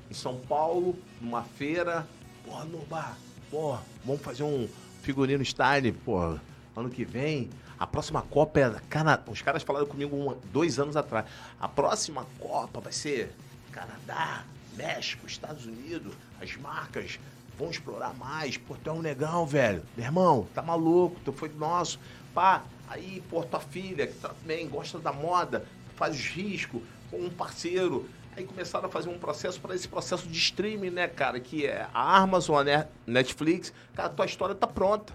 em 0.09 0.13
São 0.13 0.37
Paulo, 0.37 0.95
numa 1.19 1.43
feira. 1.43 2.07
Pô, 2.45 2.63
Noba, 2.65 3.17
pô, 3.49 3.75
vamos 4.05 4.21
fazer 4.21 4.43
um 4.43 4.69
figurino 5.01 5.43
style, 5.43 5.91
pô, 5.91 6.37
ano 6.75 6.89
que 6.91 7.03
vem. 7.03 7.49
A 7.77 7.87
próxima 7.87 8.21
Copa 8.21 8.59
é 8.59 8.69
Canadá. 8.87 9.23
Os 9.31 9.41
caras 9.41 9.63
falaram 9.63 9.87
comigo 9.87 10.37
dois 10.53 10.77
anos 10.79 10.95
atrás. 10.95 11.25
A 11.59 11.67
próxima 11.67 12.25
Copa 12.39 12.79
vai 12.79 12.93
ser 12.93 13.35
Canadá, 13.71 14.45
México, 14.75 15.25
Estados 15.25 15.65
Unidos. 15.65 16.13
As 16.41 16.55
marcas 16.57 17.19
vão 17.57 17.69
explorar 17.69 18.13
mais. 18.13 18.57
Pô, 18.57 18.75
tu 18.75 18.89
é 18.89 18.93
um 18.93 19.01
negão, 19.01 19.45
velho. 19.45 19.83
Meu 19.95 20.05
irmão, 20.05 20.47
tá 20.53 20.61
maluco, 20.61 21.19
tu 21.23 21.31
foi 21.31 21.49
nosso. 21.49 21.99
Pá, 22.33 22.63
aí, 22.87 23.23
pô, 23.29 23.43
tua 23.43 23.59
filha, 23.59 24.07
que 24.07 24.13
também 24.15 24.67
gosta 24.67 24.99
da 24.99 25.11
moda, 25.11 25.65
faz 25.95 26.19
risco, 26.27 26.81
com 27.09 27.17
um 27.17 27.29
parceiro. 27.29 28.09
Aí 28.35 28.43
começaram 28.43 28.87
a 28.87 28.91
fazer 28.91 29.09
um 29.09 29.17
processo 29.17 29.61
para 29.61 29.73
esse 29.73 29.87
processo 29.87 30.27
de 30.27 30.37
streaming, 30.37 30.89
né, 30.89 31.07
cara? 31.07 31.39
Que 31.39 31.65
é 31.65 31.87
a 31.93 32.17
Amazon, 32.17 32.67
a 32.67 32.85
Netflix. 33.07 33.71
Cara, 33.93 34.09
tua 34.09 34.25
história 34.25 34.53
tá 34.53 34.67
pronta. 34.67 35.13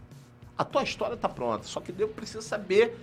A 0.57 0.65
tua 0.65 0.83
história 0.83 1.17
tá 1.17 1.29
pronta. 1.29 1.65
Só 1.65 1.81
que 1.81 1.95
eu 1.99 2.09
preciso 2.09 2.43
saber 2.43 2.97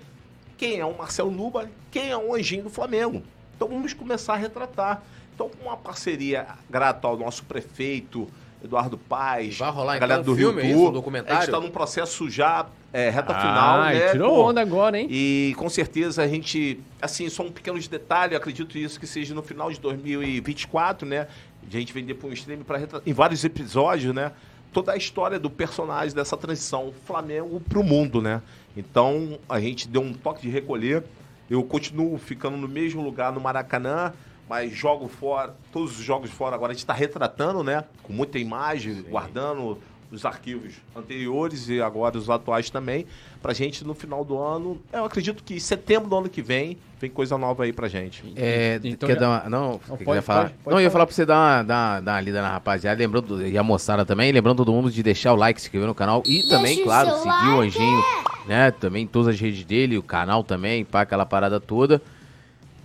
quem 0.57 0.79
é 0.79 0.85
o 0.85 0.97
Marcelo 0.97 1.29
Luba, 1.29 1.69
quem 1.91 2.09
é 2.09 2.17
o 2.17 2.33
Anjinho 2.33 2.63
do 2.63 2.69
Flamengo. 2.69 3.21
Então 3.55 3.67
vamos 3.67 3.93
começar 3.93 4.33
a 4.33 4.37
retratar. 4.37 5.03
Então, 5.37 5.49
com 5.49 5.67
uma 5.67 5.77
parceria 5.77 6.47
grata 6.67 7.07
ao 7.07 7.15
nosso 7.15 7.43
prefeito, 7.43 8.27
Eduardo 8.63 8.97
Paz, 8.97 9.55
Vai 9.55 9.69
rolar 9.69 9.93
a 9.93 9.99
galera 9.99 10.21
então, 10.21 10.33
do 10.33 10.35
um 10.35 10.35
Rio 10.35 10.47
filme, 10.51 10.61
Tour. 10.63 10.71
isso, 10.81 10.89
um 10.89 10.93
documentário? 10.93 11.37
A 11.37 11.41
gente 11.41 11.49
está 11.53 11.59
num 11.59 11.69
processo 11.69 12.27
já 12.27 12.65
é, 12.91 13.11
reta 13.11 13.33
Ah, 13.33 13.39
final, 13.39 13.83
né? 13.83 14.11
tirou 14.13 14.33
Pô, 14.33 14.49
onda 14.49 14.59
agora, 14.59 14.99
hein? 14.99 15.07
E 15.11 15.53
com 15.55 15.69
certeza 15.69 16.23
a 16.23 16.27
gente, 16.27 16.79
assim, 16.99 17.29
só 17.29 17.43
um 17.43 17.51
pequeno 17.51 17.79
detalhe, 17.79 18.35
acredito 18.35 18.79
isso 18.79 18.99
que 18.99 19.05
seja 19.05 19.35
no 19.35 19.43
final 19.43 19.71
de 19.71 19.79
2024, 19.79 21.07
né? 21.07 21.27
De 21.61 21.77
a 21.77 21.79
gente 21.79 21.93
vender 21.93 22.15
para 22.15 22.29
um 22.29 22.33
stream 22.33 22.61
para 22.61 22.81
em 23.05 23.13
vários 23.13 23.43
episódios, 23.43 24.15
né? 24.15 24.31
Toda 24.73 24.93
a 24.93 24.97
história 24.97 25.37
do 25.37 25.51
personagem 25.51 26.15
dessa 26.15 26.35
transição 26.35 26.91
Flamengo 27.05 27.59
para 27.59 27.77
o 27.77 27.83
mundo, 27.83 28.23
né? 28.23 28.41
Então 28.75 29.37
a 29.47 29.59
gente 29.59 29.87
deu 29.87 30.01
um 30.01 30.13
toque 30.13 30.41
de 30.41 30.49
recolher. 30.49 31.03
Eu 31.47 31.63
continuo 31.63 32.17
ficando 32.17 32.57
no 32.57 32.67
mesmo 32.67 33.03
lugar 33.03 33.31
no 33.31 33.39
Maracanã, 33.39 34.11
mas 34.49 34.71
jogo 34.73 35.07
fora, 35.07 35.55
todos 35.71 35.97
os 35.99 36.03
jogos 36.05 36.29
fora 36.31 36.55
agora 36.55 36.71
a 36.71 36.73
gente 36.73 36.83
está 36.83 36.93
retratando, 36.93 37.63
né? 37.63 37.83
Com 38.03 38.13
muita 38.13 38.39
imagem, 38.39 39.03
guardando 39.09 39.77
os 40.09 40.23
arquivos 40.23 40.75
anteriores 40.95 41.67
e 41.67 41.81
agora 41.81 42.17
os 42.17 42.29
atuais 42.29 42.69
também, 42.69 43.05
pra 43.41 43.53
gente 43.53 43.83
no 43.85 43.93
final 43.93 44.23
do 44.23 44.37
ano. 44.41 44.79
Eu 44.93 45.03
acredito 45.03 45.43
que 45.43 45.55
em 45.55 45.59
setembro 45.59 46.09
do 46.09 46.15
ano 46.17 46.29
que 46.29 46.41
vem 46.41 46.77
vem 46.97 47.09
coisa 47.11 47.37
nova 47.37 47.65
aí 47.65 47.73
pra 47.73 47.89
gente. 47.89 48.23
É, 48.37 48.79
Então 48.83 49.05
quer 49.05 49.15
já- 49.15 49.19
dar 49.19 49.29
uma, 49.43 49.49
não, 49.49 49.81
Não, 49.87 49.97
quer 49.97 50.05
pode- 50.05 50.21
falar? 50.21 50.41
pode- 50.43 50.53
pode 50.63 50.73
não, 50.73 50.79
eu 50.79 50.83
ia 50.85 50.89
falar. 50.89 50.91
falar 50.91 51.05
pra 51.07 51.15
você 51.15 51.25
dar 51.25 51.35
uma, 51.35 51.63
dar, 51.63 52.01
dar 52.01 52.11
uma 52.13 52.21
lida 52.21 52.41
na 52.41 52.49
rapaziada, 52.51 52.97
lembrando, 52.97 53.35
do- 53.37 53.45
e 53.45 53.57
a 53.57 53.63
moçada 53.63 54.05
também, 54.05 54.31
lembrando 54.31 54.57
todo 54.63 54.71
mundo 54.71 54.89
de 54.89 55.03
deixar 55.03 55.33
o 55.33 55.35
like, 55.35 55.59
se 55.59 55.67
inscrever 55.67 55.87
no 55.87 55.93
canal 55.93 56.23
e 56.25 56.41
também, 56.43 56.75
Deixa 56.77 56.81
o 56.81 56.85
claro, 56.85 57.09
seguir 57.17 57.27
o 57.49 57.57
like. 57.57 57.77
Anjinho, 57.77 58.03
né, 58.47 58.71
também 58.71 59.03
em 59.03 59.07
todas 59.07 59.27
as 59.35 59.39
redes 59.41 59.65
dele, 59.65 59.97
o 59.97 60.01
canal 60.03 60.41
também, 60.41 60.85
pá, 60.85 61.01
aquela 61.01 61.25
parada 61.25 61.59
toda. 61.59 62.01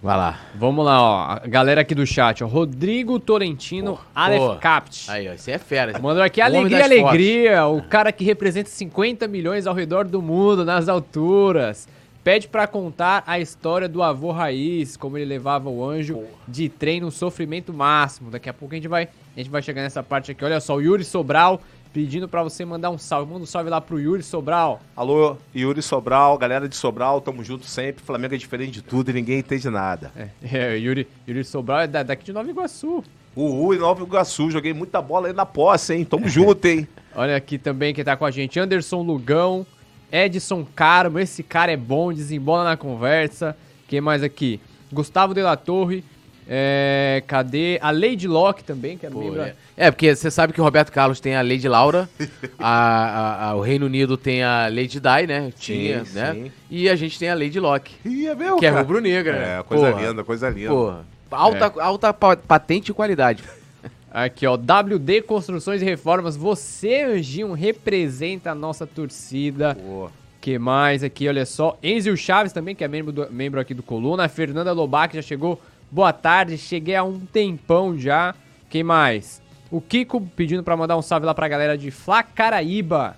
Vai 0.03 0.16
lá. 0.16 0.40
Vamos 0.57 0.84
lá, 0.84 1.00
ó. 1.00 1.20
A 1.34 1.46
galera 1.46 1.82
aqui 1.82 1.94
do 1.94 2.05
chat, 2.05 2.42
ó. 2.42 2.46
Rodrigo 2.48 3.20
Tolentino, 3.20 3.92
Porra, 3.92 4.07
Aleph 4.12 4.40
porra. 4.40 4.57
Capt. 4.57 5.09
Aí, 5.09 5.28
ó, 5.28 5.36
você 5.36 5.53
é 5.53 5.59
fera. 5.59 5.96
Mandou 6.00 6.24
aqui 6.24 6.40
alegria, 6.40 6.82
alegria. 6.82 7.66
O 7.66 7.80
cara 7.82 8.11
que 8.11 8.24
representa 8.24 8.68
50 8.68 9.28
milhões 9.28 9.64
ao 9.64 9.72
redor 9.72 10.05
do 10.05 10.20
mundo, 10.20 10.64
nas 10.64 10.88
alturas. 10.88 11.88
Pede 12.24 12.48
pra 12.48 12.66
contar 12.66 13.22
a 13.28 13.38
história 13.38 13.88
do 13.88 14.03
avô 14.03 14.32
Raiz, 14.32 14.96
como 14.96 15.16
ele 15.18 15.24
levava 15.24 15.68
o 15.68 15.88
anjo 15.88 16.24
de 16.48 16.68
trem 16.68 17.00
no 17.00 17.12
sofrimento 17.12 17.72
máximo. 17.72 18.28
Daqui 18.28 18.48
a 18.48 18.53
pouco 18.53 18.74
a 18.74 18.76
gente 18.76 18.88
vai, 18.88 19.09
a 19.36 19.38
gente 19.38 19.50
vai 19.50 19.62
chegar 19.62 19.82
nessa 19.82 20.03
parte 20.03 20.32
aqui. 20.32 20.44
Olha 20.44 20.61
só, 20.61 20.76
o 20.76 20.80
Yuri 20.80 21.05
Sobral 21.05 21.61
pedindo 21.93 22.28
pra 22.28 22.43
você 22.43 22.64
mandar 22.64 22.90
um 22.90 22.99
salve. 22.99 23.30
Manda 23.32 23.45
um 23.45 23.47
salve 23.47 23.68
lá 23.70 23.80
pro 23.80 24.01
Yuri 24.01 24.22
Sobral. 24.22 24.80
Alô, 24.97 25.36
Yuri 25.55 25.82
Sobral, 25.82 26.36
galera 26.38 26.68
de 26.68 26.74
Sobral, 26.76 27.20
tamo 27.20 27.45
junto 27.45 27.66
sempre. 27.66 28.03
Flamengo 28.03 28.34
é 28.34 28.38
diferente 28.38 28.72
de 28.72 28.82
tudo 28.82 29.11
e 29.11 29.14
ninguém 29.14 29.38
entende 29.38 29.68
nada. 29.68 30.11
É, 30.16 30.28
é, 30.74 30.76
Yuri, 30.78 31.07
Yuri 31.28 31.45
Sobral 31.45 31.80
é 31.80 31.86
da- 31.86 32.03
daqui 32.03 32.24
de 32.24 32.32
Nova 32.32 32.49
Iguaçu. 32.49 33.05
Uhul, 33.34 33.74
em 33.74 33.78
Nova 33.78 34.03
Iguaçu, 34.03 34.51
joguei 34.51 34.72
muita 34.74 35.01
bola 35.01 35.28
aí 35.28 35.32
na 35.32 35.47
posse, 35.47 35.95
hein? 35.95 36.05
Tamo 36.05 36.26
junto, 36.28 36.64
hein? 36.66 36.86
Olha 37.14 37.36
aqui 37.36 37.59
também 37.59 37.93
quem 37.95 38.05
tá 38.05 38.16
com 38.16 38.24
a 38.24 38.30
gente, 38.30 38.59
Anderson 38.59 39.03
Lugão, 39.03 39.66
Edson 40.11 40.66
Carmo, 40.74 41.18
esse 41.18 41.43
cara 41.43 41.72
é 41.72 41.76
bom, 41.76 42.12
desembola 42.12 42.64
na 42.64 42.76
conversa. 42.76 43.57
Quem 43.88 44.01
mais 44.01 44.22
aqui? 44.22 44.61
Gustavo 44.93 45.32
de 45.34 45.40
la 45.43 45.57
Torre, 45.57 46.05
é, 46.49 47.22
cadê? 47.26 47.78
A 47.80 47.90
Lady 47.90 48.26
Locke 48.26 48.64
também, 48.64 48.99
que 48.99 49.07
é 49.07 49.11
Pô, 49.11 49.20
membro. 49.20 49.43
é. 49.43 49.55
É, 49.76 49.90
porque 49.90 50.14
você 50.14 50.30
sabe 50.30 50.53
que 50.53 50.61
o 50.61 50.64
Roberto 50.64 50.90
Carlos 50.90 51.20
tem 51.20 51.34
a 51.36 51.43
Lady 51.43 51.68
Laura, 51.68 52.09
a, 52.59 52.68
a- 52.68 53.49
a- 53.51 53.55
o 53.55 53.61
Reino 53.61 53.86
Unido 53.86 54.16
tem 54.16 54.43
a 54.43 54.66
Lady 54.68 55.01
Di, 55.01 55.26
né? 55.26 55.53
Tinha, 55.59 56.05
Sim, 56.05 56.14
né? 56.14 56.32
sim. 56.34 56.53
E 56.70 56.88
a 56.88 56.97
gente 56.97 57.18
tem 57.18 57.28
a 57.30 57.34
Lady 57.34 57.59
Locke, 57.61 57.95
Ih, 58.05 58.26
é 58.26 58.34
meu, 58.34 58.57
que 58.57 58.66
é 58.66 58.70
cara. 58.70 58.82
rubro-negra, 58.82 59.32
né? 59.38 59.59
É, 59.59 59.62
coisa 59.62 59.90
Porra, 59.93 60.07
linda, 60.09 60.24
coisa 60.24 60.49
linda. 60.51 60.68
Porra. 60.70 61.05
Alta, 61.30 61.72
alta 61.80 62.12
pa- 62.12 62.36
patente 62.36 62.90
e 62.90 62.95
qualidade. 62.95 63.43
Aqui, 64.14 64.47
ó, 64.47 64.57
WD 64.57 65.22
Construções 65.22 65.80
e 65.80 65.84
Reformas, 65.86 66.36
você, 66.36 67.01
Anjinho, 67.03 67.53
representa 67.55 68.51
a 68.51 68.55
nossa 68.55 68.86
torcida. 68.86 69.74
Pô. 69.74 70.11
que 70.38 70.59
mais 70.59 71.03
aqui? 71.03 71.26
Olha 71.28 71.47
só, 71.47 71.78
Enzio 71.82 72.14
Chaves 72.16 72.53
também, 72.53 72.74
que 72.74 72.84
é 72.84 72.88
membro, 72.88 73.11
do- 73.11 73.32
membro 73.32 73.59
aqui 73.59 73.72
do 73.72 73.82
Coluna. 73.82 74.24
A 74.24 74.28
Fernanda 74.28 74.70
Lobac 74.72 75.14
já 75.16 75.22
chegou. 75.22 75.59
Boa 75.93 76.11
tarde, 76.11 76.57
cheguei 76.57 76.97
há 76.97 77.05
um 77.05 77.20
tempão 77.20 77.99
já. 77.99 78.34
Quem 78.70 78.82
mais? 78.82 79.43
O 79.70 79.78
Kiko 79.78 80.22
pedindo 80.22 80.62
pra 80.62 80.74
mandar 80.74 80.97
um 80.97 81.03
salve 81.03 81.26
lá 81.26 81.34
pra 81.34 81.47
galera 81.47 81.76
de 81.76 81.90
Flacaraíba. 81.90 83.14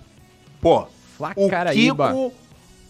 Pô, 0.59 0.81
o 0.81 0.87
Flacaraíba. 1.15 2.09
Kiko, 2.09 2.33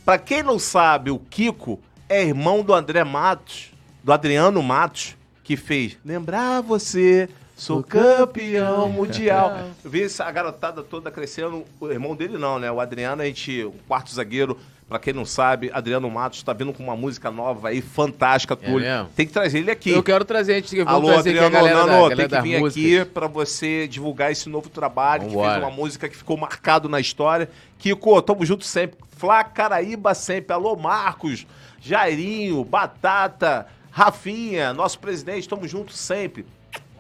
pra 0.04 0.18
quem 0.18 0.42
não 0.42 0.58
sabe, 0.58 1.12
o 1.12 1.20
Kiko 1.20 1.80
é 2.10 2.24
irmão 2.24 2.64
do 2.64 2.74
André 2.74 3.04
Matos, 3.04 3.74
do 4.04 4.12
Adriano 4.12 4.64
Matos, 4.64 5.16
que 5.44 5.56
fez 5.56 6.00
Lembrar 6.04 6.62
você, 6.62 7.30
sou 7.56 7.84
campeão 7.84 8.90
mundial. 8.90 9.56
Eu 9.86 9.92
vi 9.92 10.02
essa 10.02 10.32
garotada 10.32 10.82
toda 10.82 11.12
crescendo, 11.12 11.64
o 11.80 11.92
irmão 11.92 12.16
dele 12.16 12.40
não, 12.40 12.58
né? 12.58 12.72
O 12.72 12.80
Adriano, 12.80 13.22
a 13.22 13.26
gente, 13.26 13.64
o 13.64 13.76
quarto 13.88 14.12
zagueiro, 14.12 14.58
pra 14.88 15.00
quem 15.00 15.14
não 15.14 15.26
sabe, 15.26 15.72
Adriano 15.74 16.10
Matos 16.10 16.44
tá 16.44 16.54
vindo 16.54 16.72
com 16.72 16.84
uma 16.84 16.96
música 16.96 17.32
nova 17.32 17.70
aí, 17.70 17.82
fantástica, 17.82 18.56
Túlio. 18.56 18.80
mesmo? 18.82 19.10
Tem 19.16 19.26
que 19.26 19.34
trazer 19.34 19.60
ele 19.60 19.72
aqui. 19.72 19.90
Eu 19.90 20.04
quero 20.04 20.24
trazer, 20.24 20.54
a 20.54 20.56
gente 20.56 20.80
Alô, 20.82 21.08
trazer 21.08 21.32
aqui 21.32 21.40
a 21.40 21.46
Adriano 21.48 21.52
galera, 21.52 21.76
da, 21.80 21.86
Nano, 21.86 22.10
galera 22.10 22.16
tem 22.16 22.28
que 22.28 22.48
vir 22.48 22.60
músicas. 22.60 23.02
aqui 23.02 23.06
pra 23.12 23.28
você 23.28 23.88
divulgar 23.88 24.32
esse 24.32 24.48
novo 24.50 24.70
trabalho, 24.70 25.28
que 25.28 25.34
fez 25.36 25.58
uma 25.58 25.72
música 25.72 26.08
que 26.08 26.16
ficou 26.16 26.38
marcado 26.38 26.88
na 26.88 27.00
história. 27.00 27.50
Kiko, 27.80 28.22
tamo 28.22 28.46
junto 28.46 28.64
sempre. 28.64 28.98
Flá 29.18 29.44
Caraíba 29.44 30.14
sempre. 30.14 30.54
Alô, 30.54 30.76
Marcos, 30.76 31.48
Jairinho, 31.82 32.64
Batata, 32.64 33.68
Rafinha, 33.92 34.74
nosso 34.74 35.00
presidente, 35.00 35.48
tamo 35.48 35.68
junto 35.68 35.94
sempre. 35.94 36.46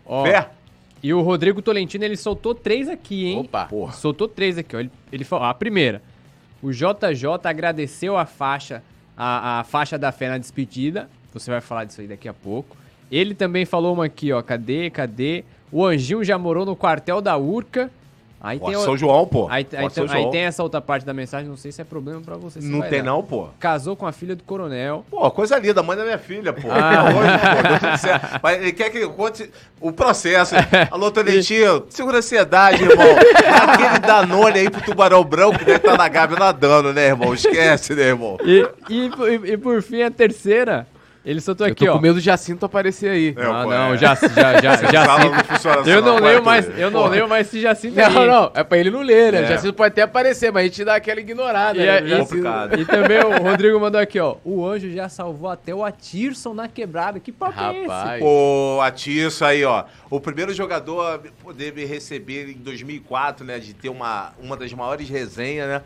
Ó, 0.05 0.23
Fé. 0.23 0.49
e 1.03 1.13
o 1.13 1.21
Rodrigo 1.21 1.61
Tolentino, 1.61 2.03
ele 2.05 2.15
soltou 2.15 2.55
três 2.55 2.87
aqui, 2.87 3.25
hein? 3.27 3.39
Opa. 3.39 3.65
Porra. 3.65 3.91
Soltou 3.93 4.27
três 4.27 4.57
aqui, 4.57 4.75
ó. 4.75 4.79
Ele, 4.79 4.91
ele 5.11 5.23
falou, 5.23 5.45
a 5.45 5.53
primeira. 5.53 6.01
O 6.65 6.71
JJ 6.71 7.27
agradeceu 7.43 8.17
a 8.17 8.25
faixa, 8.25 8.81
a, 9.15 9.59
a 9.59 9.63
faixa 9.63 9.99
da 9.99 10.11
fé 10.11 10.29
na 10.29 10.39
despedida. 10.39 11.07
Você 11.31 11.51
vai 11.51 11.61
falar 11.61 11.83
disso 11.83 12.01
aí 12.01 12.07
daqui 12.07 12.27
a 12.27 12.33
pouco. 12.33 12.75
Ele 13.11 13.35
também 13.35 13.65
falou 13.65 13.93
uma 13.93 14.05
aqui, 14.05 14.33
ó. 14.33 14.41
Cadê? 14.41 14.89
Cadê? 14.89 15.43
O 15.71 15.85
Anjinho 15.85 16.23
já 16.23 16.39
morou 16.39 16.65
no 16.65 16.75
quartel 16.75 17.21
da 17.21 17.37
Urca. 17.37 17.91
Aí 18.41 18.59
tem, 18.59 18.75
o- 18.75 18.79
São 18.81 18.95
João, 18.95 19.25
pô. 19.25 19.47
aí, 19.49 19.65
aí, 19.75 19.89
São 19.89 20.03
aí 20.03 20.09
João. 20.21 20.29
tem 20.29 20.41
essa 20.41 20.61
outra 20.61 20.79
parte 20.79 21.03
da 21.05 21.13
mensagem, 21.15 21.47
não 21.49 21.57
sei 21.57 21.71
se 21.71 21.81
é 21.81 21.83
problema 21.83 22.21
pra 22.21 22.35
você. 22.35 22.59
Não 22.61 22.81
tem 22.81 22.99
dar. 23.01 23.05
não, 23.11 23.23
pô. 23.23 23.47
Casou 23.59 23.95
com 23.95 24.05
a 24.05 24.11
filha 24.11 24.35
do 24.35 24.43
coronel. 24.43 25.03
Pô, 25.09 25.31
coisa 25.31 25.57
linda, 25.57 25.81
mãe 25.81 25.97
da 25.97 26.03
minha 26.03 26.19
filha, 26.19 26.53
pô. 26.53 26.67
Ah. 26.69 27.05
Hoje, 27.05 27.55
pô, 27.55 27.67
deu 27.69 27.79
tudo 27.79 27.97
certo. 27.97 28.39
Mas 28.43 28.57
ele 28.61 28.71
quer 28.73 28.89
que 28.91 28.99
eu 28.99 29.09
conte 29.11 29.49
o 29.81 29.91
processo. 29.91 30.53
Alô, 30.91 31.09
Tonetinho, 31.09 31.85
segura 31.89 32.17
a 32.17 32.19
ansiedade, 32.19 32.83
irmão. 32.83 33.15
Aquele 33.63 33.99
Danone 33.99 34.59
aí 34.59 34.69
pro 34.69 34.81
tubarão 34.81 35.23
branco 35.23 35.57
que 35.57 35.65
deve 35.65 35.77
estar 35.77 35.97
na 35.97 36.07
Gávea 36.07 36.37
nadando, 36.37 36.93
né, 36.93 37.07
irmão? 37.07 37.33
Esquece, 37.33 37.95
né, 37.95 38.03
irmão? 38.03 38.37
E, 38.43 38.67
e- 38.89 39.51
e 39.53 39.57
por 39.57 39.81
fim, 39.81 40.03
a 40.03 40.11
terceira, 40.11 40.85
ele 41.25 41.41
soltou 41.41 41.65
Eu 41.65 41.71
aqui, 41.73 41.85
tô 41.85 41.91
ó. 41.91 41.95
com 41.95 42.01
medo 42.01 42.13
do 42.15 42.19
Jacinto 42.21 42.65
aparecer 42.65 43.09
aí. 43.09 43.33
É, 43.35 43.43
Não, 43.43 43.63
pô, 43.63 43.69
não, 43.71 43.93
é. 43.93 43.97
já, 43.97 44.13
já, 44.15 44.61
já, 44.91 45.43
funciona 45.43 45.81
assim, 45.81 45.89
Eu 45.89 46.01
não 46.01 46.19
leio 46.19 46.43
mais, 46.43 46.79
eu 46.79 46.91
não 46.91 47.07
leio 47.07 47.27
mais 47.27 47.47
se 47.47 47.59
Jacinto 47.59 47.95
Não, 47.95 48.05
aí. 48.21 48.27
não, 48.27 48.51
é 48.53 48.63
pra 48.63 48.77
ele 48.77 48.91
não 48.91 49.01
ler, 49.01 49.33
né? 49.33 49.41
É. 49.41 49.43
O 49.45 49.47
Jacinto 49.47 49.73
pode 49.73 49.91
até 49.93 50.03
aparecer, 50.03 50.51
mas 50.51 50.61
a 50.61 50.65
gente 50.67 50.85
dá 50.85 50.95
aquela 50.95 51.19
ignorada. 51.19 51.77
E, 51.79 51.85
né? 51.85 51.97
é- 51.99 52.03
e- 52.03 52.07
Jacinto. 52.09 52.27
complicado. 52.29 52.79
e 52.79 52.85
também 52.85 53.17
o 53.23 53.37
Rodrigo 53.43 53.79
mandou 53.79 53.99
aqui, 53.99 54.19
ó. 54.19 54.35
O 54.43 54.65
anjo 54.67 54.91
já 54.91 55.09
salvou 55.09 55.49
até 55.49 55.73
o 55.73 55.83
Atirson 55.83 56.53
na 56.53 56.67
quebrada. 56.67 57.19
Que 57.19 57.31
papo 57.31 57.59
é 57.59 57.77
esse? 57.79 57.87
Rapaz. 57.87 58.19
Pô, 58.21 58.79
Atiço 58.83 59.43
aí, 59.45 59.63
ó. 59.65 59.85
O 60.09 60.19
primeiro 60.19 60.53
jogador 60.53 61.01
a 61.15 61.19
poder 61.43 61.73
me 61.73 61.85
receber 61.85 62.49
em 62.51 62.57
2004, 62.57 63.43
né? 63.45 63.57
De 63.57 63.73
ter 63.73 63.89
uma, 63.89 64.31
uma 64.39 64.55
das 64.55 64.71
maiores 64.73 65.09
resenhas, 65.09 65.67
né? 65.67 65.81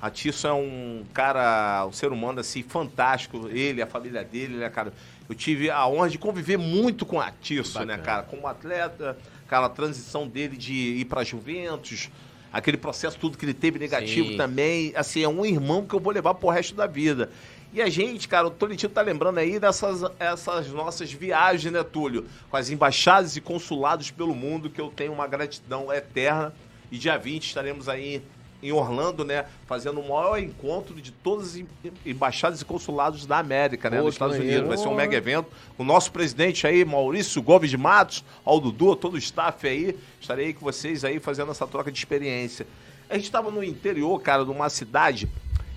Atiço 0.00 0.46
é 0.46 0.52
um 0.52 1.04
cara, 1.14 1.86
um 1.86 1.92
ser 1.92 2.12
humano, 2.12 2.40
assim, 2.40 2.62
fantástico. 2.62 3.48
Ele, 3.48 3.80
a 3.80 3.86
família 3.86 4.22
dele, 4.22 4.56
né, 4.56 4.68
cara? 4.68 4.92
Eu 5.28 5.34
tive 5.34 5.70
a 5.70 5.86
honra 5.86 6.10
de 6.10 6.18
conviver 6.18 6.58
muito 6.58 7.06
com 7.06 7.20
Atiço, 7.20 7.84
né, 7.84 7.96
cara? 7.98 8.22
Como 8.22 8.46
atleta, 8.46 9.16
aquela 9.46 9.68
transição 9.68 10.28
dele 10.28 10.56
de 10.56 10.72
ir 10.72 11.04
pra 11.06 11.24
Juventus, 11.24 12.10
aquele 12.52 12.76
processo 12.76 13.18
tudo 13.18 13.38
que 13.38 13.44
ele 13.44 13.54
teve 13.54 13.78
negativo 13.78 14.30
Sim. 14.30 14.36
também. 14.36 14.92
Assim, 14.94 15.22
é 15.22 15.28
um 15.28 15.44
irmão 15.44 15.86
que 15.86 15.94
eu 15.94 16.00
vou 16.00 16.12
levar 16.12 16.34
pro 16.34 16.50
resto 16.50 16.74
da 16.74 16.86
vida. 16.86 17.30
E 17.72 17.82
a 17.82 17.88
gente, 17.88 18.28
cara, 18.28 18.46
o 18.46 18.50
Tolentino 18.50 18.92
tá 18.92 19.02
lembrando 19.02 19.38
aí 19.38 19.58
dessas 19.58 20.02
essas 20.20 20.68
nossas 20.68 21.10
viagens, 21.10 21.72
né, 21.72 21.82
Túlio? 21.82 22.24
Com 22.48 22.56
as 22.56 22.70
embaixadas 22.70 23.36
e 23.36 23.40
consulados 23.40 24.12
pelo 24.12 24.32
mundo, 24.32 24.70
que 24.70 24.80
eu 24.80 24.92
tenho 24.94 25.12
uma 25.12 25.26
gratidão 25.26 25.92
eterna. 25.92 26.54
E 26.92 26.96
dia 26.96 27.16
20 27.16 27.46
estaremos 27.46 27.88
aí 27.88 28.22
em 28.64 28.72
Orlando, 28.72 29.24
né? 29.24 29.44
Fazendo 29.66 30.00
o 30.00 30.08
maior 30.08 30.38
encontro 30.38 30.94
de 30.94 31.12
todas 31.12 31.48
as 31.48 31.56
em- 31.56 31.66
embaixadas 32.04 32.60
e 32.60 32.64
consulados 32.64 33.26
da 33.26 33.38
América, 33.38 33.90
né? 33.90 34.00
Nos 34.00 34.14
Estados. 34.14 34.36
Unidos. 34.38 34.66
Vai 34.68 34.76
ser 34.78 34.88
um 34.88 34.94
mega 34.94 35.16
evento. 35.16 35.48
O 35.78 35.84
nosso 35.84 36.10
presidente 36.10 36.66
aí, 36.66 36.84
Maurício 36.84 37.40
Gomes 37.42 37.70
de 37.70 37.76
Matos, 37.76 38.24
ao 38.44 38.58
Dudu, 38.58 38.96
todo 38.96 39.14
o 39.14 39.18
staff 39.18 39.66
aí. 39.68 39.96
Estarei 40.20 40.46
aí 40.46 40.54
com 40.54 40.60
vocês 40.64 41.04
aí 41.04 41.20
fazendo 41.20 41.50
essa 41.50 41.66
troca 41.66 41.92
de 41.92 41.98
experiência. 41.98 42.66
A 43.08 43.14
gente 43.14 43.24
estava 43.24 43.50
no 43.50 43.62
interior, 43.62 44.18
cara, 44.20 44.44
de 44.44 44.50
uma 44.50 44.70
cidade, 44.70 45.28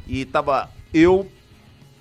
e 0.07 0.23
tava 0.23 0.69
eu, 0.93 1.29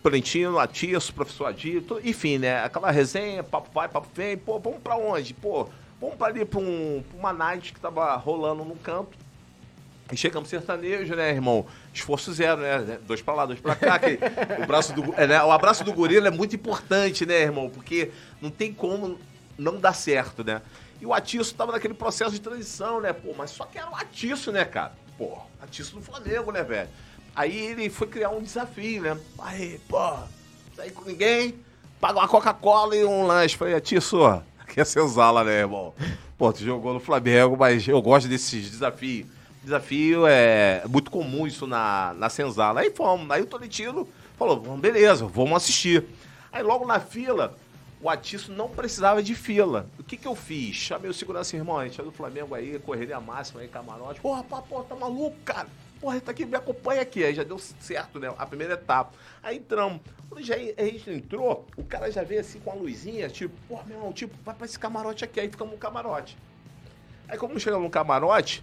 Plentino, 0.02 0.56
Atiço, 0.58 1.12
professor 1.12 1.46
Adir, 1.46 1.82
enfim, 2.04 2.38
né? 2.38 2.62
Aquela 2.62 2.92
resenha, 2.92 3.42
papo 3.42 3.68
vai, 3.74 3.88
papo 3.88 4.06
vem, 4.14 4.36
pô, 4.38 4.58
vamos 4.60 4.78
pra 4.78 4.96
onde? 4.96 5.34
Pô, 5.34 5.66
vamos 6.00 6.14
pra 6.16 6.28
ali 6.28 6.44
pra, 6.44 6.60
um, 6.60 7.02
pra 7.10 7.18
uma 7.18 7.32
night 7.32 7.72
que 7.72 7.80
tava 7.80 8.14
rolando 8.14 8.64
no 8.64 8.76
campo. 8.76 9.16
E 10.10 10.16
chegamos 10.16 10.48
sertanejo, 10.48 11.16
né, 11.16 11.30
irmão? 11.30 11.66
Esforço 11.92 12.32
zero, 12.32 12.60
né? 12.60 12.98
Dois 13.06 13.20
pra 13.20 13.34
lá, 13.34 13.46
dois 13.46 13.58
pra 13.58 13.74
cá. 13.74 13.98
que 13.98 14.18
o, 14.62 14.66
braço 14.66 14.92
do, 14.92 15.12
é, 15.16 15.26
né? 15.26 15.42
o 15.42 15.50
abraço 15.50 15.82
do 15.82 15.92
gorila 15.92 16.28
é 16.28 16.30
muito 16.30 16.54
importante, 16.54 17.26
né, 17.26 17.42
irmão? 17.42 17.68
Porque 17.68 18.12
não 18.40 18.50
tem 18.50 18.72
como 18.72 19.18
não 19.58 19.78
dar 19.80 19.94
certo, 19.94 20.44
né? 20.44 20.62
E 21.00 21.06
o 21.06 21.12
Atiço 21.12 21.54
tava 21.54 21.72
naquele 21.72 21.94
processo 21.94 22.30
de 22.30 22.40
transição, 22.40 23.00
né? 23.00 23.12
Pô, 23.12 23.34
mas 23.36 23.50
só 23.50 23.64
que 23.64 23.78
era 23.78 23.90
o 23.90 23.96
Atiço, 23.96 24.52
né, 24.52 24.64
cara? 24.64 24.92
Pô, 25.18 25.38
Atiço 25.60 25.96
do 25.96 26.02
Flamengo, 26.02 26.52
né, 26.52 26.62
velho? 26.62 26.88
Aí 27.34 27.56
ele 27.66 27.90
foi 27.90 28.06
criar 28.06 28.30
um 28.30 28.42
desafio, 28.42 29.02
né? 29.02 29.18
Aí, 29.40 29.80
pô, 29.88 30.00
sair 30.76 30.92
com 30.92 31.04
ninguém, 31.04 31.58
paga 32.00 32.20
uma 32.20 32.28
Coca-Cola 32.28 32.94
e 32.94 33.04
um 33.04 33.26
lanche. 33.26 33.56
Falei, 33.56 33.74
Atiço, 33.74 34.24
aqui 34.60 34.80
é 34.80 34.84
senzala, 34.84 35.42
né, 35.42 35.58
irmão? 35.60 35.92
Pô, 36.38 36.52
tu 36.52 36.62
jogou 36.62 36.94
no 36.94 37.00
Flamengo, 37.00 37.56
mas 37.58 37.86
eu 37.88 38.00
gosto 38.00 38.28
desses 38.28 38.70
desafios. 38.70 39.35
Desafio 39.66 40.28
é 40.28 40.84
muito 40.88 41.10
comum 41.10 41.44
isso 41.44 41.66
na, 41.66 42.14
na 42.16 42.28
senzala. 42.28 42.82
Aí 42.82 42.90
fomos. 42.92 43.28
Aí 43.32 43.42
o 43.42 43.46
Tolentino 43.46 44.08
falou, 44.38 44.60
"Vamos, 44.60 44.78
beleza, 44.78 45.26
vamos 45.26 45.56
assistir. 45.56 46.04
Aí 46.52 46.62
logo 46.62 46.86
na 46.86 47.00
fila, 47.00 47.52
o 48.00 48.08
Atiço 48.08 48.52
não 48.52 48.68
precisava 48.68 49.20
de 49.20 49.34
fila. 49.34 49.88
O 49.98 50.04
que 50.04 50.16
que 50.16 50.28
eu 50.28 50.36
fiz? 50.36 50.76
Chamei 50.76 51.10
o 51.10 51.12
segurança, 51.12 51.56
irmão, 51.56 51.78
a 51.78 51.84
gente 51.84 52.00
é 52.00 52.04
do 52.04 52.12
Flamengo 52.12 52.54
aí, 52.54 52.78
correria 52.78 53.18
máxima 53.18 53.60
aí, 53.60 53.66
camarote. 53.66 54.20
Porra, 54.20 54.44
pá, 54.44 54.62
porra, 54.62 54.84
tá 54.84 54.94
maluco, 54.94 55.36
cara? 55.44 55.66
Porra, 56.00 56.20
tá 56.20 56.30
aqui, 56.30 56.46
me 56.46 56.56
acompanha 56.56 57.02
aqui. 57.02 57.24
Aí 57.24 57.34
já 57.34 57.42
deu 57.42 57.58
certo, 57.58 58.20
né? 58.20 58.32
A 58.38 58.46
primeira 58.46 58.74
etapa. 58.74 59.14
Aí 59.42 59.56
entramos. 59.56 60.00
Quando 60.28 60.44
já, 60.44 60.54
a 60.54 60.84
gente 60.84 61.10
entrou, 61.10 61.66
o 61.76 61.82
cara 61.82 62.08
já 62.12 62.22
veio 62.22 62.40
assim 62.40 62.60
com 62.60 62.70
a 62.70 62.74
luzinha, 62.74 63.28
tipo, 63.28 63.52
porra, 63.66 63.82
meu 63.84 63.96
irmão, 63.96 64.12
tipo, 64.12 64.32
vai 64.44 64.54
pra 64.54 64.64
esse 64.64 64.78
camarote 64.78 65.24
aqui. 65.24 65.40
Aí 65.40 65.50
ficamos 65.50 65.72
no 65.72 65.78
camarote. 65.80 66.38
Aí 67.26 67.36
como 67.36 67.58
chegamos 67.58 67.82
no 67.82 67.90
camarote, 67.90 68.62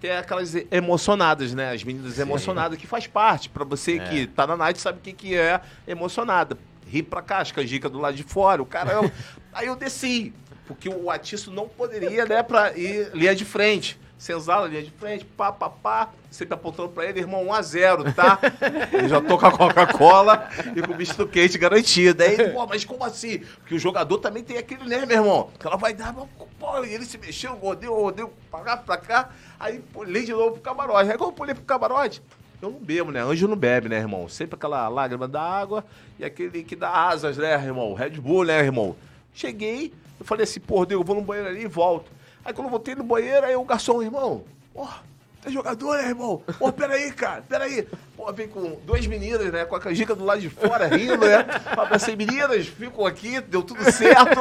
tem 0.00 0.12
aquelas 0.12 0.54
emocionadas, 0.70 1.52
né? 1.54 1.72
As 1.72 1.84
meninas 1.84 2.18
emocionadas, 2.18 2.78
que 2.78 2.86
faz 2.86 3.06
parte. 3.06 3.48
Pra 3.48 3.64
você 3.64 3.98
que 4.10 4.26
tá 4.26 4.46
na 4.46 4.56
night, 4.56 4.80
sabe 4.80 4.98
o 4.98 5.00
que, 5.02 5.12
que 5.12 5.36
é 5.36 5.60
emocionada. 5.86 6.56
Ri 6.86 7.02
pra 7.02 7.22
cá, 7.22 7.38
as 7.38 7.52
canjicas 7.52 7.90
do 7.90 7.98
lado 8.00 8.16
de 8.16 8.22
fora, 8.24 8.62
o 8.62 8.66
cara... 8.66 8.92
eu- 8.94 9.10
Aí 9.52 9.66
eu 9.66 9.74
desci, 9.76 10.32
porque 10.66 10.88
o 10.88 11.10
Atiço 11.10 11.50
não 11.50 11.68
poderia, 11.68 12.24
né, 12.24 12.40
pra 12.42 12.72
ir 12.78 13.10
linha 13.14 13.34
de 13.34 13.44
frente. 13.44 13.98
Senzala, 14.20 14.68
linha 14.68 14.82
de 14.82 14.90
frente, 14.90 15.24
pá, 15.24 15.50
pá, 15.50 15.70
pá. 15.70 16.10
Sempre 16.30 16.52
apontando 16.52 16.90
pra 16.90 17.06
ele, 17.06 17.20
irmão, 17.20 17.46
1x0, 17.46 18.14
tá? 18.14 18.38
Eu 18.92 19.08
já 19.08 19.18
tô 19.18 19.38
com 19.38 19.46
a 19.46 19.50
Coca-Cola 19.50 20.46
e 20.76 20.82
com 20.82 20.92
o 20.92 20.96
misto 20.96 21.26
quente 21.26 21.56
garantido. 21.56 22.22
Aí 22.22 22.50
pô, 22.50 22.66
mas 22.66 22.84
como 22.84 23.02
assim? 23.02 23.38
Porque 23.38 23.74
o 23.74 23.78
jogador 23.78 24.18
também 24.18 24.44
tem 24.44 24.58
aquele, 24.58 24.84
né, 24.84 25.06
meu 25.06 25.16
irmão? 25.16 25.50
Que 25.58 25.66
ela 25.66 25.76
vai 25.78 25.94
dar, 25.94 26.12
pô, 26.12 26.84
ele 26.84 27.06
se 27.06 27.16
mexeu, 27.16 27.54
rodeu, 27.54 27.94
rodeu, 27.94 28.30
pra 28.50 28.60
cá, 28.60 28.76
pra 28.76 28.96
cá. 28.98 29.30
Aí 29.58 29.80
pulei 29.90 30.26
de 30.26 30.32
novo 30.32 30.52
pro 30.52 30.60
camarote. 30.60 31.10
Aí 31.10 31.16
quando 31.16 31.30
eu 31.30 31.34
pulei 31.36 31.54
pro 31.54 31.64
camarote, 31.64 32.22
eu 32.60 32.70
não 32.70 32.78
bebo, 32.78 33.10
né? 33.10 33.22
Anjo 33.22 33.48
não 33.48 33.56
bebe, 33.56 33.88
né, 33.88 33.96
irmão? 33.96 34.28
Sempre 34.28 34.56
aquela 34.56 34.86
lágrima 34.88 35.26
da 35.26 35.40
água 35.40 35.82
e 36.18 36.26
aquele 36.26 36.62
que 36.62 36.76
dá 36.76 36.90
asas, 36.90 37.38
né, 37.38 37.54
irmão? 37.54 37.94
Red 37.94 38.10
Bull, 38.20 38.44
né, 38.44 38.58
irmão? 38.58 38.94
Cheguei, 39.32 39.94
eu 40.18 40.26
falei 40.26 40.44
assim, 40.44 40.60
pô, 40.60 40.84
Diego, 40.84 41.02
eu 41.02 41.06
vou 41.06 41.16
no 41.16 41.22
banheiro 41.22 41.48
ali 41.48 41.62
e 41.62 41.66
volto. 41.66 42.19
Aí 42.44 42.52
quando 42.52 42.66
eu 42.66 42.70
voltei 42.70 42.94
no 42.94 43.04
banheiro, 43.04 43.46
aí 43.46 43.54
o 43.54 43.64
garçom, 43.64 44.02
irmão, 44.02 44.44
ó, 44.74 44.88
é 45.44 45.50
jogador, 45.50 45.96
né, 45.96 46.08
irmão? 46.08 46.42
Pô, 46.58 46.72
peraí, 46.72 47.10
cara, 47.12 47.42
peraí. 47.48 47.86
Pô, 48.16 48.30
vem 48.32 48.48
com 48.48 48.78
duas 48.84 49.06
meninas, 49.06 49.50
né, 49.52 49.64
com 49.64 49.74
a 49.74 49.80
canjica 49.80 50.14
do 50.14 50.24
lado 50.24 50.40
de 50.40 50.50
fora, 50.50 50.86
rindo, 50.86 51.26
né? 51.26 51.46
Pensei, 51.88 52.14
meninas, 52.14 52.66
ficam 52.66 53.06
aqui, 53.06 53.40
deu 53.40 53.62
tudo 53.62 53.90
certo. 53.90 54.40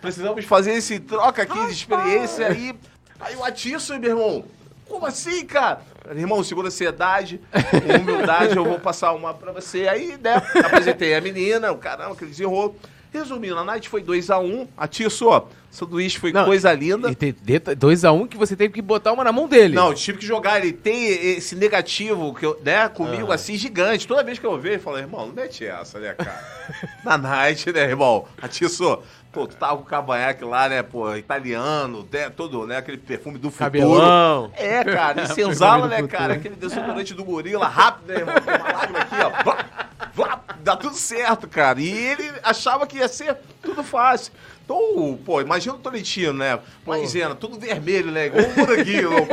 Precisamos 0.00 0.44
fazer 0.44 0.72
esse 0.72 1.00
troca 1.00 1.42
aqui 1.42 1.66
de 1.66 1.72
experiência 1.72 2.48
aí. 2.48 2.74
Aí 3.20 3.36
o 3.36 3.44
Atiço, 3.44 3.98
meu 3.98 4.10
irmão, 4.10 4.44
como 4.86 5.06
assim, 5.06 5.44
cara? 5.46 5.80
Irmão, 6.14 6.42
segura 6.42 6.68
a 6.68 6.68
ansiedade, 6.68 7.40
com 7.70 7.96
humildade, 8.00 8.56
eu 8.56 8.64
vou 8.64 8.78
passar 8.78 9.12
uma 9.12 9.34
pra 9.34 9.52
você. 9.52 9.88
Aí, 9.88 10.18
né, 10.22 10.36
apresentei 10.64 11.14
a 11.14 11.20
menina, 11.20 11.72
o 11.72 11.78
caramba, 11.78 12.12
aquele 12.12 12.30
desenrolo. 12.30 12.76
Resumindo, 13.12 13.58
a 13.58 13.64
night 13.64 13.88
foi 13.88 14.02
2x1. 14.02 14.44
Um. 14.44 14.66
Atiço, 14.76 15.28
ó, 15.28 15.46
sanduíche 15.70 16.18
foi 16.18 16.32
Não, 16.32 16.44
coisa 16.44 16.72
linda. 16.72 17.10
E 17.10 17.14
tem 17.14 17.32
2x1 17.32 18.28
que 18.28 18.36
você 18.36 18.54
teve 18.54 18.74
que 18.74 18.82
botar 18.82 19.12
uma 19.12 19.24
na 19.24 19.32
mão 19.32 19.48
dele. 19.48 19.74
Não, 19.74 19.88
eu 19.88 19.94
tive 19.94 20.18
que 20.18 20.26
jogar. 20.26 20.60
Ele 20.60 20.72
tem 20.72 21.06
esse 21.06 21.54
negativo 21.56 22.34
que 22.34 22.44
eu, 22.44 22.60
né, 22.64 22.88
comigo, 22.88 23.32
assim, 23.32 23.56
gigante. 23.56 24.06
Toda 24.06 24.22
vez 24.22 24.38
que 24.38 24.46
eu 24.46 24.58
vejo, 24.58 24.76
eu 24.76 24.80
falo, 24.80 24.98
irmão, 24.98 25.26
não 25.26 25.34
mete 25.34 25.64
essa, 25.64 25.98
né, 25.98 26.14
cara? 26.14 26.44
Na 27.04 27.16
night, 27.16 27.72
né, 27.72 27.82
irmão? 27.82 28.26
Atiço, 28.40 29.00
pô, 29.38 29.46
tu 29.46 29.54
tava 29.56 29.76
com 29.76 29.82
o 29.82 29.86
cavanhaque 29.86 30.44
lá, 30.44 30.68
né, 30.68 30.82
pô, 30.82 31.14
italiano, 31.14 32.08
né, 32.10 32.28
todo, 32.28 32.66
né, 32.66 32.78
aquele 32.78 32.96
perfume 32.96 33.38
do 33.38 33.52
futuro. 33.52 33.70
Cabelão. 33.70 34.50
É, 34.56 34.82
cara, 34.82 35.22
e 35.22 35.26
senzala, 35.28 35.86
né, 35.86 35.98
futuro. 35.98 36.18
cara? 36.18 36.34
Aquele 36.34 36.56
desodorante 36.56 37.14
do 37.14 37.24
gorila, 37.24 37.68
rápido, 37.68 38.08
né, 38.08 38.18
irmão? 38.18 38.34
Uma 38.34 38.72
lágrima 38.72 38.98
aqui, 38.98 39.14
ó. 39.14 39.42
Vá, 39.44 39.64
vá, 40.12 40.40
dá 40.58 40.76
tudo 40.76 40.96
certo, 40.96 41.46
cara. 41.46 41.80
E 41.80 41.88
ele 41.88 42.32
achava 42.42 42.84
que 42.84 42.98
ia 42.98 43.06
ser 43.06 43.36
tudo 43.62 43.84
fácil. 43.84 44.32
Então, 44.64 45.16
pô, 45.24 45.40
imagina 45.40 45.76
o 45.76 45.78
Tolentino, 45.78 46.32
né? 46.32 46.58
Maisena, 46.84 47.34
tudo 47.36 47.60
vermelho, 47.60 48.10
né? 48.10 48.26
Igual 48.26 48.44
um 48.44 48.56
moranguinho. 48.56 49.10
né? 49.10 49.26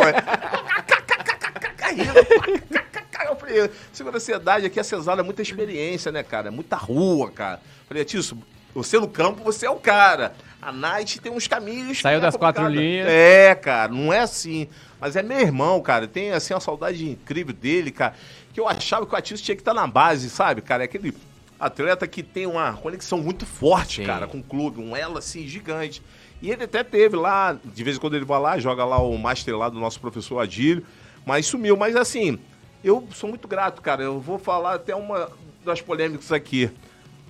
Eu 3.28 3.36
falei, 3.36 3.72
segura 3.92 4.16
a 4.16 4.18
ansiedade 4.18 4.66
aqui, 4.68 4.80
a 4.80 4.84
Cesada 4.84 5.22
é 5.22 5.24
muita 5.24 5.42
experiência, 5.42 6.12
né, 6.12 6.22
cara? 6.22 6.50
É 6.50 6.52
muita 6.52 6.76
rua, 6.76 7.32
cara. 7.32 7.60
Falei, 7.88 8.06
Tício, 8.06 8.38
você 8.76 9.00
no 9.00 9.08
campo, 9.08 9.42
você 9.42 9.66
é 9.66 9.70
o 9.70 9.78
cara. 9.78 10.36
A 10.62 10.72
Night 10.72 11.22
tem 11.22 11.32
uns 11.32 11.48
caminhos. 11.48 12.02
Saiu 12.02 12.20
que 12.20 12.26
é 12.26 12.28
das 12.28 12.36
quatro 12.36 12.68
linhas. 12.68 13.08
É, 13.08 13.56
cara, 13.56 13.92
não 13.92 14.12
é 14.12 14.20
assim. 14.20 14.68
Mas 15.00 15.16
é 15.16 15.24
meu 15.24 15.40
irmão, 15.40 15.82
cara. 15.82 16.08
Tem, 16.08 16.32
assim, 16.32 16.54
uma 16.54 16.60
saudade 16.60 17.10
incrível 17.10 17.54
dele, 17.54 17.90
cara. 17.90 18.16
Que 18.52 18.60
eu 18.60 18.68
achava 18.68 19.06
que 19.06 19.14
o 19.14 19.18
Atício 19.18 19.46
tinha 19.46 19.56
que 19.56 19.62
estar 19.62 19.74
na 19.74 19.88
base, 19.88 20.30
sabe, 20.30 20.62
cara? 20.62 20.84
É 20.84 20.86
aquele 20.86 21.16
atleta 21.58 22.06
que 22.06 22.22
tem 22.22 22.46
uma 22.46 22.74
conexão 22.74 23.20
muito 23.20 23.46
forte, 23.46 24.02
Sim. 24.02 24.08
cara, 24.08 24.28
com 24.28 24.40
o 24.40 24.44
clube. 24.44 24.82
Um 24.82 24.96
elo, 24.96 25.18
assim, 25.18 25.48
gigante. 25.48 26.02
E 26.42 26.52
ele 26.52 26.66
até 26.66 26.84
teve 26.84 27.16
lá, 27.16 27.58
de 27.64 27.84
vez 27.84 27.96
em 27.96 28.00
quando 28.00 28.16
ele 28.16 28.26
vai 28.26 28.42
lá, 28.42 28.58
joga 28.58 28.84
lá 28.84 29.02
o 29.02 29.18
master 29.18 29.58
lá 29.58 29.70
do 29.70 29.80
nosso 29.80 30.02
professor 30.02 30.40
Adílio. 30.40 30.86
Mas 31.26 31.46
sumiu. 31.46 31.78
Mas, 31.78 31.96
assim, 31.96 32.40
eu 32.84 33.08
sou 33.14 33.30
muito 33.30 33.48
grato, 33.48 33.82
cara. 33.82 34.04
Eu 34.04 34.20
vou 34.20 34.38
falar 34.38 34.74
até 34.74 34.94
uma 34.94 35.30
das 35.64 35.80
polêmicas 35.80 36.32
aqui. 36.32 36.70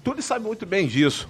Tudo 0.04 0.22
sabe 0.22 0.46
muito 0.46 0.66
bem 0.66 0.88
disso. 0.88 1.28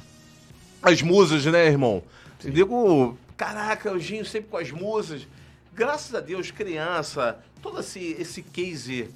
As 0.85 1.01
musas, 1.01 1.43
né, 1.47 1.65
irmão? 1.65 2.03
Digo, 2.39 3.17
caraca, 3.35 3.91
o 3.91 3.99
Ginho 3.99 4.23
sempre 4.23 4.51
com 4.51 4.57
as 4.57 4.69
musas. 4.69 5.27
graças 5.73 6.13
a 6.13 6.19
Deus, 6.19 6.51
criança, 6.51 7.39
todo 7.59 7.79
esse, 7.79 8.15
esse 8.19 8.43
case 8.43 9.09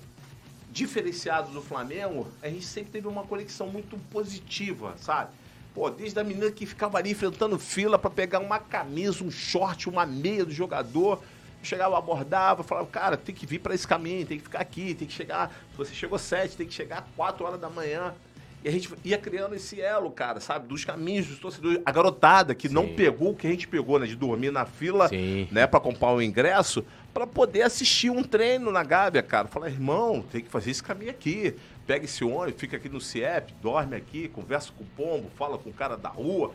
diferenciado 0.71 1.51
do 1.51 1.61
Flamengo, 1.61 2.27
a 2.41 2.49
gente 2.49 2.65
sempre 2.65 2.91
teve 2.91 3.07
uma 3.07 3.23
conexão 3.23 3.67
muito 3.67 3.99
positiva, 4.09 4.95
sabe? 4.97 5.29
Pô, 5.75 5.91
desde 5.91 6.19
a 6.19 6.23
menina 6.23 6.49
que 6.49 6.65
ficava 6.65 6.97
ali 6.97 7.11
enfrentando 7.11 7.59
fila 7.59 7.99
para 7.99 8.09
pegar 8.09 8.39
uma 8.39 8.57
camisa, 8.57 9.23
um 9.23 9.29
short, 9.29 9.87
uma 9.87 10.07
meia 10.07 10.43
do 10.43 10.51
jogador, 10.51 11.21
chegava, 11.61 11.95
abordava, 11.95 12.63
falava, 12.63 12.87
cara, 12.87 13.15
tem 13.15 13.35
que 13.35 13.45
vir 13.45 13.59
para 13.59 13.75
esse 13.75 13.87
caminho, 13.87 14.25
tem 14.25 14.39
que 14.39 14.45
ficar 14.45 14.59
aqui, 14.59 14.95
tem 14.95 15.07
que 15.07 15.13
chegar. 15.13 15.51
Se 15.71 15.77
você 15.77 15.93
chegou 15.93 16.17
sete, 16.17 16.57
tem 16.57 16.65
que 16.65 16.73
chegar 16.73 17.07
quatro 17.15 17.45
horas 17.45 17.61
da 17.61 17.69
manhã. 17.69 18.15
E 18.63 18.67
a 18.67 18.71
gente 18.71 18.89
ia 19.05 19.17
criando 19.17 19.55
esse 19.55 19.79
elo, 19.79 20.11
cara, 20.11 20.41
sabe? 20.41 20.67
Dos 20.67 20.83
caminhos 20.83 21.27
dos 21.27 21.39
torcedores. 21.39 21.81
A 21.85 21.91
garotada 21.91 22.53
que 22.53 22.67
Sim. 22.67 22.73
não 22.73 22.89
pegou 22.89 23.31
o 23.31 23.35
que 23.35 23.47
a 23.47 23.49
gente 23.49 23.67
pegou, 23.67 23.97
né? 23.97 24.05
De 24.05 24.15
dormir 24.15 24.51
na 24.51 24.65
fila, 24.65 25.07
Sim. 25.07 25.47
né? 25.49 25.65
Pra 25.65 25.79
comprar 25.79 26.13
o 26.13 26.21
ingresso, 26.21 26.83
para 27.13 27.25
poder 27.25 27.61
assistir 27.61 28.09
um 28.09 28.21
treino 28.21 28.69
na 28.69 28.83
Gávea, 28.83 29.23
cara. 29.23 29.47
Falar, 29.47 29.69
irmão, 29.69 30.21
tem 30.29 30.41
que 30.41 30.49
fazer 30.49 30.71
esse 30.71 30.83
caminho 30.83 31.11
aqui. 31.11 31.55
Pega 31.87 32.03
esse 32.03 32.23
ônibus, 32.23 32.59
fica 32.59 32.75
aqui 32.75 32.89
no 32.89 32.99
CIEP, 32.99 33.53
dorme 33.61 33.95
aqui, 33.95 34.27
conversa 34.27 34.71
com 34.77 34.83
o 34.83 34.87
pombo, 34.87 35.31
fala 35.37 35.57
com 35.57 35.69
o 35.69 35.73
cara 35.73 35.95
da 35.95 36.09
rua. 36.09 36.51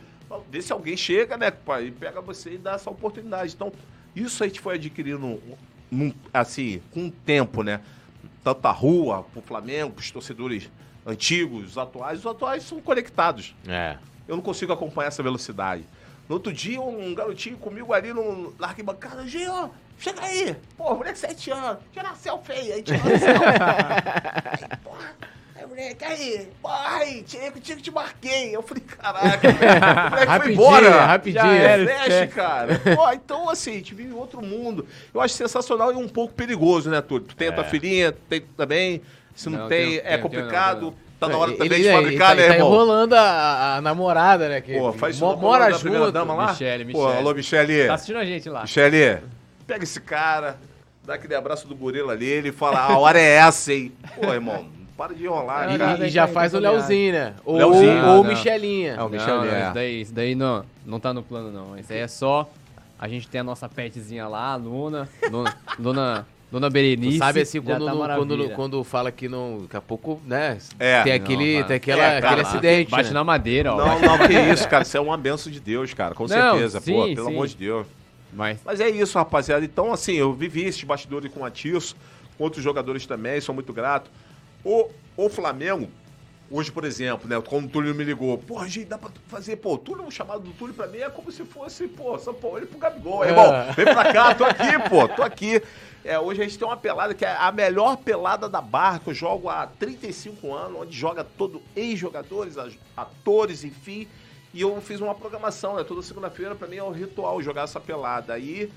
Vê 0.49 0.61
se 0.61 0.71
alguém 0.71 0.95
chega, 0.95 1.37
né, 1.37 1.49
pai? 1.51 1.87
E 1.87 1.91
pega 1.91 2.21
você 2.21 2.51
e 2.53 2.57
dá 2.57 2.73
essa 2.73 2.89
oportunidade. 2.89 3.53
Então, 3.53 3.71
isso 4.15 4.43
a 4.43 4.47
gente 4.47 4.59
foi 4.59 4.75
adquirindo, 4.75 5.41
assim, 6.31 6.81
com 6.91 7.07
o 7.07 7.11
tempo, 7.11 7.63
né? 7.63 7.81
Tanto 8.43 8.65
a 8.67 8.71
rua, 8.71 9.23
pro 9.23 9.41
Flamengo, 9.41 9.95
os 9.97 10.11
torcedores 10.11 10.69
antigos, 11.05 11.71
os 11.71 11.77
atuais, 11.77 12.19
os 12.19 12.25
atuais 12.25 12.63
são 12.63 12.81
conectados. 12.81 13.55
É. 13.67 13.97
Eu 14.27 14.35
não 14.35 14.43
consigo 14.43 14.73
acompanhar 14.73 15.09
essa 15.09 15.21
velocidade. 15.21 15.85
No 16.27 16.35
outro 16.35 16.51
dia, 16.51 16.81
um 16.81 17.13
garotinho 17.13 17.57
comigo 17.57 17.93
ali 17.93 18.11
no, 18.11 18.55
na 18.57 18.67
arquibancada, 18.67 19.27
Gio, 19.27 19.69
chega 19.99 20.23
aí! 20.23 20.55
Pô, 20.75 20.95
moleque, 20.95 21.19
sete 21.19 21.51
anos, 21.51 21.77
tira 21.93 22.15
selfie 22.15 22.51
aí, 22.53 22.73
aí 22.73 22.81
tira 22.81 22.97
selfie. 22.97 24.77
porra, 24.83 25.15
aí, 25.55 25.65
moleque, 25.67 26.03
aí, 26.03 26.49
porra, 26.59 26.95
aí, 26.95 27.21
tirei 27.21 27.51
contigo, 27.51 27.79
te 27.79 27.91
marquei. 27.91 28.55
Eu 28.55 28.63
falei, 28.63 28.81
caraca, 28.81 29.49
o 29.49 30.09
moleque 30.09 30.43
foi 30.43 30.53
embora. 30.53 31.05
Rapidinho, 31.05 31.43
Já 31.43 31.53
era, 31.53 31.85
flash, 31.85 32.33
cara. 32.33 32.81
Pô, 32.95 33.11
então, 33.11 33.47
assim, 33.47 33.71
a 33.71 33.75
gente 33.75 33.93
vive 33.93 34.09
em 34.09 34.17
outro 34.17 34.41
mundo. 34.41 34.87
Eu 35.13 35.21
acho 35.21 35.35
sensacional 35.35 35.93
e 35.93 35.95
um 35.95 36.07
pouco 36.07 36.33
perigoso, 36.33 36.89
né, 36.89 37.01
Túlio? 37.01 37.27
Tu 37.27 37.35
tem 37.35 37.49
a 37.49 37.51
tua 37.51 37.65
é. 37.65 37.69
filhinha, 37.69 38.11
tu 38.11 38.21
tem 38.27 38.41
também 38.57 39.03
se 39.35 39.49
não, 39.49 39.59
não 39.59 39.67
tem, 39.67 40.01
é 40.03 40.17
complicado. 40.17 40.85
Não, 40.85 40.93
tá 41.19 41.27
na 41.27 41.37
hora 41.37 41.51
ele, 41.51 41.57
também 41.57 41.79
ele, 41.79 41.89
de 41.89 41.93
fabricar, 41.93 42.31
ele, 42.31 42.41
né, 42.41 42.47
tá, 42.47 42.53
irmão? 42.55 42.69
Tá 42.69 42.75
enrolando 42.75 43.13
a, 43.13 43.75
a, 43.75 43.81
namorada, 43.81 44.49
né? 44.49 44.61
Que 44.61 44.77
Pô, 44.77 44.93
faz 44.93 45.19
mo, 45.19 45.35
mora 45.35 45.71
junto. 45.71 46.11
dama 46.11 46.33
lá? 46.33 46.47
Michele, 46.47 46.85
Michele. 46.85 47.03
Pô, 47.03 47.07
alô, 47.11 47.33
Michele. 47.33 47.87
Tá 47.87 47.93
assistindo 47.93 48.17
a 48.17 48.25
gente 48.25 48.49
lá. 48.49 48.61
Michele, 48.61 49.19
pega 49.67 49.83
esse 49.83 49.99
cara, 49.99 50.57
dá 51.03 51.15
aquele 51.15 51.35
abraço 51.35 51.67
do 51.67 51.75
gorila 51.75 52.13
ali, 52.13 52.25
ele 52.25 52.51
fala, 52.51 52.79
a 52.79 52.97
hora 52.97 53.19
é 53.19 53.35
essa, 53.35 53.73
hein? 53.73 53.91
Pô, 54.15 54.33
irmão, 54.33 54.67
para 54.97 55.13
de 55.13 55.25
enrolar, 55.25 55.73
e, 55.73 55.77
cara. 55.77 56.07
E 56.07 56.09
já 56.09 56.27
faz 56.27 56.53
o 56.53 56.59
Leozinho, 56.59 57.13
né? 57.13 57.33
Ou, 57.43 57.57
Leozinho, 57.57 58.05
ou 58.07 58.23
Michelinha. 58.23 58.93
É, 58.93 59.03
o 59.03 59.09
Michelinha. 59.09 59.51
Não, 59.51 59.65
isso 59.65 59.73
daí, 59.73 60.01
isso 60.01 60.13
daí 60.13 60.35
não, 60.35 60.65
não 60.85 60.99
tá 60.99 61.13
no 61.13 61.21
plano, 61.21 61.51
não. 61.51 61.77
Isso 61.77 61.91
aí 61.91 61.99
é 61.99 62.07
só... 62.07 62.49
A 62.97 63.09
gente 63.09 63.27
tem 63.27 63.41
a 63.41 63.43
nossa 63.43 63.67
petzinha 63.67 64.25
lá, 64.25 64.53
a 64.53 64.55
Luna, 64.55 65.09
Luna, 65.29 65.57
Luna 65.77 66.27
Dona 66.51 66.69
Berenice. 66.69 67.17
Tu 67.17 67.19
sabe 67.19 67.41
assim, 67.41 67.61
quando, 67.61 67.85
tá 67.85 68.15
quando, 68.15 68.49
quando 68.51 68.83
fala 68.83 69.11
que 69.11 69.27
não. 69.27 69.63
Daqui 69.63 69.77
a 69.77 69.81
pouco, 69.81 70.21
né? 70.25 70.57
É. 70.79 71.03
Tem 71.03 71.13
aquele, 71.13 71.59
não, 71.59 71.67
tem 71.67 71.75
aquela, 71.75 72.03
é, 72.03 72.21
cara, 72.21 72.27
aquele 72.27 72.47
acidente. 72.47 72.91
Bate 72.91 73.07
né? 73.09 73.13
na 73.13 73.23
madeira, 73.23 73.73
ó. 73.73 73.77
Não, 73.77 73.99
não, 73.99 74.27
que 74.27 74.33
isso, 74.33 74.67
cara. 74.69 74.83
Isso 74.83 74.95
é 74.95 74.99
uma 74.99 75.17
benção 75.17 75.51
de 75.51 75.59
Deus, 75.59 75.93
cara. 75.93 76.13
Com 76.13 76.27
não, 76.27 76.29
certeza. 76.29 76.79
Sim, 76.79 76.93
pô, 76.93 77.03
pelo 77.05 77.27
sim. 77.27 77.33
amor 77.33 77.47
de 77.47 77.55
Deus. 77.55 77.87
Mas... 78.31 78.59
Mas 78.63 78.79
é 78.79 78.89
isso, 78.89 79.17
rapaziada. 79.17 79.65
Então, 79.65 79.91
assim, 79.93 80.13
eu 80.13 80.33
vivi 80.33 80.65
esses 80.65 80.83
bastidores 80.83 81.31
com 81.31 81.41
o 81.41 81.45
Atiço, 81.45 81.95
com 82.37 82.43
outros 82.43 82.63
jogadores 82.63 83.05
também, 83.05 83.39
sou 83.41 83.55
muito 83.55 83.71
grato. 83.71 84.11
O, 84.63 84.89
o 85.15 85.29
Flamengo, 85.29 85.89
Hoje, 86.49 86.71
por 86.71 86.85
exemplo, 86.85 87.27
né? 87.27 87.41
Quando 87.41 87.65
o 87.65 87.67
Túlio 87.67 87.95
me 87.95 88.03
ligou, 88.03 88.37
pô, 88.37 88.63
gente, 88.67 88.85
dá 88.85 88.99
pra 88.99 89.09
fazer, 89.27 89.55
pô, 89.55 89.79
Túlio, 89.79 90.05
o 90.05 90.11
chamado 90.11 90.41
do 90.41 90.51
Túlio 90.51 90.75
pra 90.75 90.85
mim 90.85 90.99
é 90.99 91.09
como 91.09 91.31
se 91.31 91.43
fosse, 91.43 91.87
pô, 91.87 92.19
São 92.19 92.35
Paulo 92.35 92.59
ele 92.59 92.67
pro 92.67 92.77
Gabigol. 92.77 93.23
É. 93.23 93.29
Irmão, 93.29 93.45
vem 93.75 93.85
pra 93.85 94.13
cá, 94.13 94.35
tô 94.35 94.43
aqui, 94.43 94.89
pô, 94.89 95.07
tô 95.07 95.23
aqui. 95.23 95.61
É, 96.05 96.19
hoje 96.19 96.39
a 96.39 96.43
gente 96.43 96.59
tem 96.59 96.67
uma 96.67 96.77
pelada 96.77 97.15
que 97.15 97.25
é 97.25 97.35
a 97.35 97.51
melhor 97.51 97.97
pelada 97.97 98.47
da 98.47 98.61
barra, 98.61 98.99
que 98.99 99.09
eu 99.09 99.13
jogo 99.15 99.49
há 99.49 99.65
35 99.65 100.53
anos, 100.53 100.81
onde 100.81 100.95
joga 100.95 101.23
todo 101.23 101.63
ex-jogadores, 101.75 102.55
atores, 102.95 103.63
enfim. 103.63 104.07
E 104.53 104.61
eu 104.61 104.79
fiz 104.81 105.01
uma 105.01 105.15
programação, 105.15 105.75
né? 105.75 105.83
Toda 105.83 106.03
segunda-feira, 106.03 106.53
pra 106.53 106.67
mim, 106.67 106.75
é 106.75 106.83
um 106.83 106.91
ritual 106.91 107.41
jogar 107.41 107.63
essa 107.63 107.79
pelada. 107.79 108.35
Aí, 108.35 108.71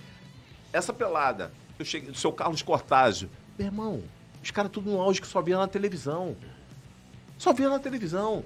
essa 0.72 0.90
pelada, 0.90 1.52
eu 1.78 1.84
cheguei 1.84 2.10
do 2.10 2.16
seu 2.16 2.32
Carlos 2.32 2.62
Cortázio. 2.62 3.28
Meu 3.58 3.66
irmão, 3.66 4.02
os 4.42 4.50
caras 4.50 4.72
tudo 4.72 4.90
no 4.90 4.98
auge 4.98 5.20
que 5.20 5.26
só 5.26 5.42
via 5.42 5.58
na 5.58 5.68
televisão. 5.68 6.34
Só 7.36 7.52
via 7.52 7.68
na 7.68 7.78
televisão. 7.78 8.42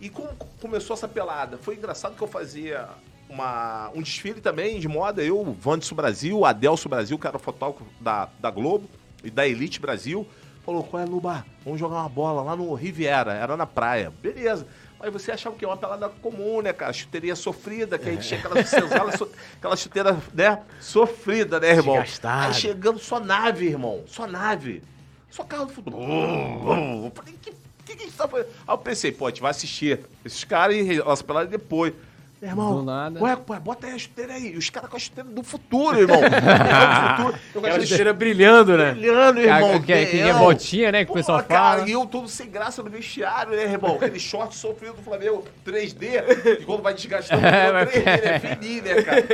E 0.00 0.08
como 0.08 0.28
começou 0.60 0.94
essa 0.94 1.08
pelada? 1.08 1.58
Foi 1.58 1.74
engraçado 1.74 2.14
que 2.14 2.22
eu 2.22 2.28
fazia 2.28 2.88
uma, 3.28 3.90
um 3.94 4.02
desfile 4.02 4.40
também 4.40 4.78
de 4.78 4.88
moda. 4.88 5.22
Eu, 5.22 5.44
Vanderson 5.60 5.94
Brasil, 5.94 6.44
Adelso 6.44 6.88
Brasil, 6.88 7.18
que 7.18 7.26
era 7.26 7.38
fotógrafo 7.38 7.90
da, 8.00 8.28
da 8.38 8.50
Globo 8.50 8.88
e 9.22 9.30
da 9.30 9.46
Elite 9.46 9.80
Brasil. 9.80 10.26
Falou, 10.64 10.82
qual 10.82 11.02
é, 11.02 11.06
Luba? 11.06 11.46
Vamos 11.64 11.78
jogar 11.78 11.96
uma 11.96 12.08
bola 12.08 12.42
lá 12.42 12.56
no 12.56 12.74
Riviera, 12.74 13.32
era 13.34 13.56
na 13.56 13.66
praia. 13.66 14.12
Beleza. 14.20 14.66
Mas 14.98 15.12
você 15.12 15.30
achava 15.30 15.54
que 15.54 15.64
é 15.64 15.68
uma 15.68 15.76
pelada 15.76 16.08
comum, 16.08 16.62
né, 16.62 16.72
cara? 16.72 16.92
Chuteria 16.92 17.36
sofrida, 17.36 17.98
que 17.98 18.08
a 18.08 18.12
gente 18.12 18.26
tinha 18.26 18.40
aquela 18.40 18.64
senzala, 18.64 19.12
aquela 19.58 19.76
chuteira, 19.76 20.18
né, 20.32 20.62
sofrida, 20.80 21.60
né, 21.60 21.70
irmão? 21.70 21.94
Desgastado. 21.96 22.46
Aí 22.48 22.54
chegando 22.54 22.98
só 22.98 23.20
nave, 23.20 23.66
irmão. 23.66 24.04
Só 24.06 24.26
nave. 24.26 24.82
Só 25.30 25.44
carro 25.44 25.66
de 25.66 25.74
futebol. 25.74 26.02
Eu 26.02 27.12
falei, 27.14 27.34
que 27.40 27.52
que, 27.86 27.96
que 27.96 28.02
a 28.02 28.06
gente 28.06 28.16
tá 28.16 28.26
fazendo? 28.26 28.48
Aí 28.66 28.74
eu 28.74 28.78
pensei, 28.78 29.12
pô, 29.12 29.26
a 29.26 29.30
gente 29.30 29.40
vai 29.40 29.52
assistir 29.52 30.00
esses 30.24 30.42
caras 30.42 30.76
e 30.76 30.98
elas 30.98 31.22
peladas 31.22 31.48
depois. 31.48 31.94
Meu 32.40 32.50
irmão, 32.50 32.84
ué, 33.20 33.38
ué, 33.48 33.60
bota 33.60 33.86
aí 33.86 33.94
a 33.94 33.98
chuteira 33.98 34.34
aí. 34.34 34.54
Os 34.56 34.68
caras 34.68 34.90
com 34.90 34.96
a 34.96 35.00
chuteira 35.00 35.30
do 35.30 35.42
futuro, 35.42 35.98
irmão. 35.98 36.20
é 36.22 37.16
futuro. 37.16 37.38
Eu 37.54 37.66
é 37.66 37.70
a 37.70 37.80
chuteira 37.80 38.12
brilhando, 38.12 38.76
né? 38.76 38.92
Brilhando, 38.92 39.40
irmão. 39.40 39.80
Que, 39.80 39.86
que, 39.86 40.06
que 40.06 40.20
é 40.20 40.34
botinha, 40.34 40.92
né? 40.92 41.04
Que 41.06 41.10
o 41.10 41.14
pessoal 41.14 41.42
cara, 41.42 41.78
fala. 41.78 41.88
E 41.88 41.92
eu 41.92 42.04
todo 42.04 42.28
sem 42.28 42.50
graça 42.50 42.82
no 42.82 42.90
vestiário, 42.90 43.52
né, 43.52 43.62
irmão? 43.62 43.96
Aquele 43.96 44.20
short 44.20 44.54
sofrido 44.54 44.96
do 44.96 45.02
Flamengo 45.02 45.44
3D, 45.64 46.56
que 46.58 46.66
quando 46.66 46.82
vai 46.82 46.92
desgastando, 46.92 47.46
é, 47.46 47.86
3D, 47.86 48.22
né? 48.22 48.38
Fininho, 48.38 48.82
né, 48.82 49.02
cara? 49.02 49.24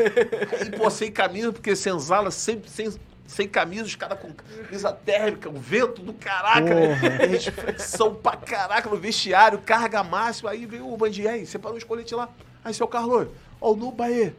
Aí, 0.60 0.70
pô, 0.70 0.88
sem 0.88 1.10
camisa, 1.10 1.52
porque 1.52 1.74
senzala 1.74 2.30
sempre 2.30 2.70
sem 2.70 2.92
sem 3.26 3.48
camisa, 3.48 3.84
os 3.84 3.96
caras 3.96 4.18
com 4.18 4.30
camisa 4.32 4.92
térmica, 4.92 5.48
o 5.48 5.54
vento 5.54 6.02
do 6.02 6.12
caraca, 6.12 6.74
né? 6.74 6.94
Restrição 7.26 8.14
pra 8.14 8.36
caraca 8.36 8.90
no 8.90 8.96
vestiário, 8.96 9.58
carga 9.58 10.04
máxima. 10.04 10.50
Aí 10.50 10.66
veio 10.66 10.92
o 10.92 10.96
Bandier, 10.96 11.46
separou 11.46 11.78
os 11.78 11.84
coletes 11.84 12.12
lá. 12.12 12.28
Aí, 12.64 12.72
seu 12.72 12.86
Carlos, 12.86 13.28
ó, 13.60 13.72
o 13.72 13.76
Nuba 13.76 14.04
aí. 14.04 14.34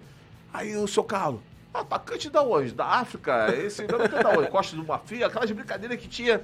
Aí, 0.53 0.76
o 0.78 0.88
seu 0.88 1.03
Carlos, 1.03 1.41
atacante 1.74 2.30
da 2.30 2.41
onde? 2.43 2.71
Da 2.71 2.86
África? 2.86 3.53
Esse 3.55 3.86
garoto 3.86 4.15
é 4.15 4.24
da 4.24 4.30
onde? 4.30 4.49
Costa 4.49 4.76
do 4.76 4.84
Mafia, 4.84 5.28
aquelas 5.28 5.51
brincadeiras 5.51 5.99
que 5.99 6.07
tinha. 6.07 6.41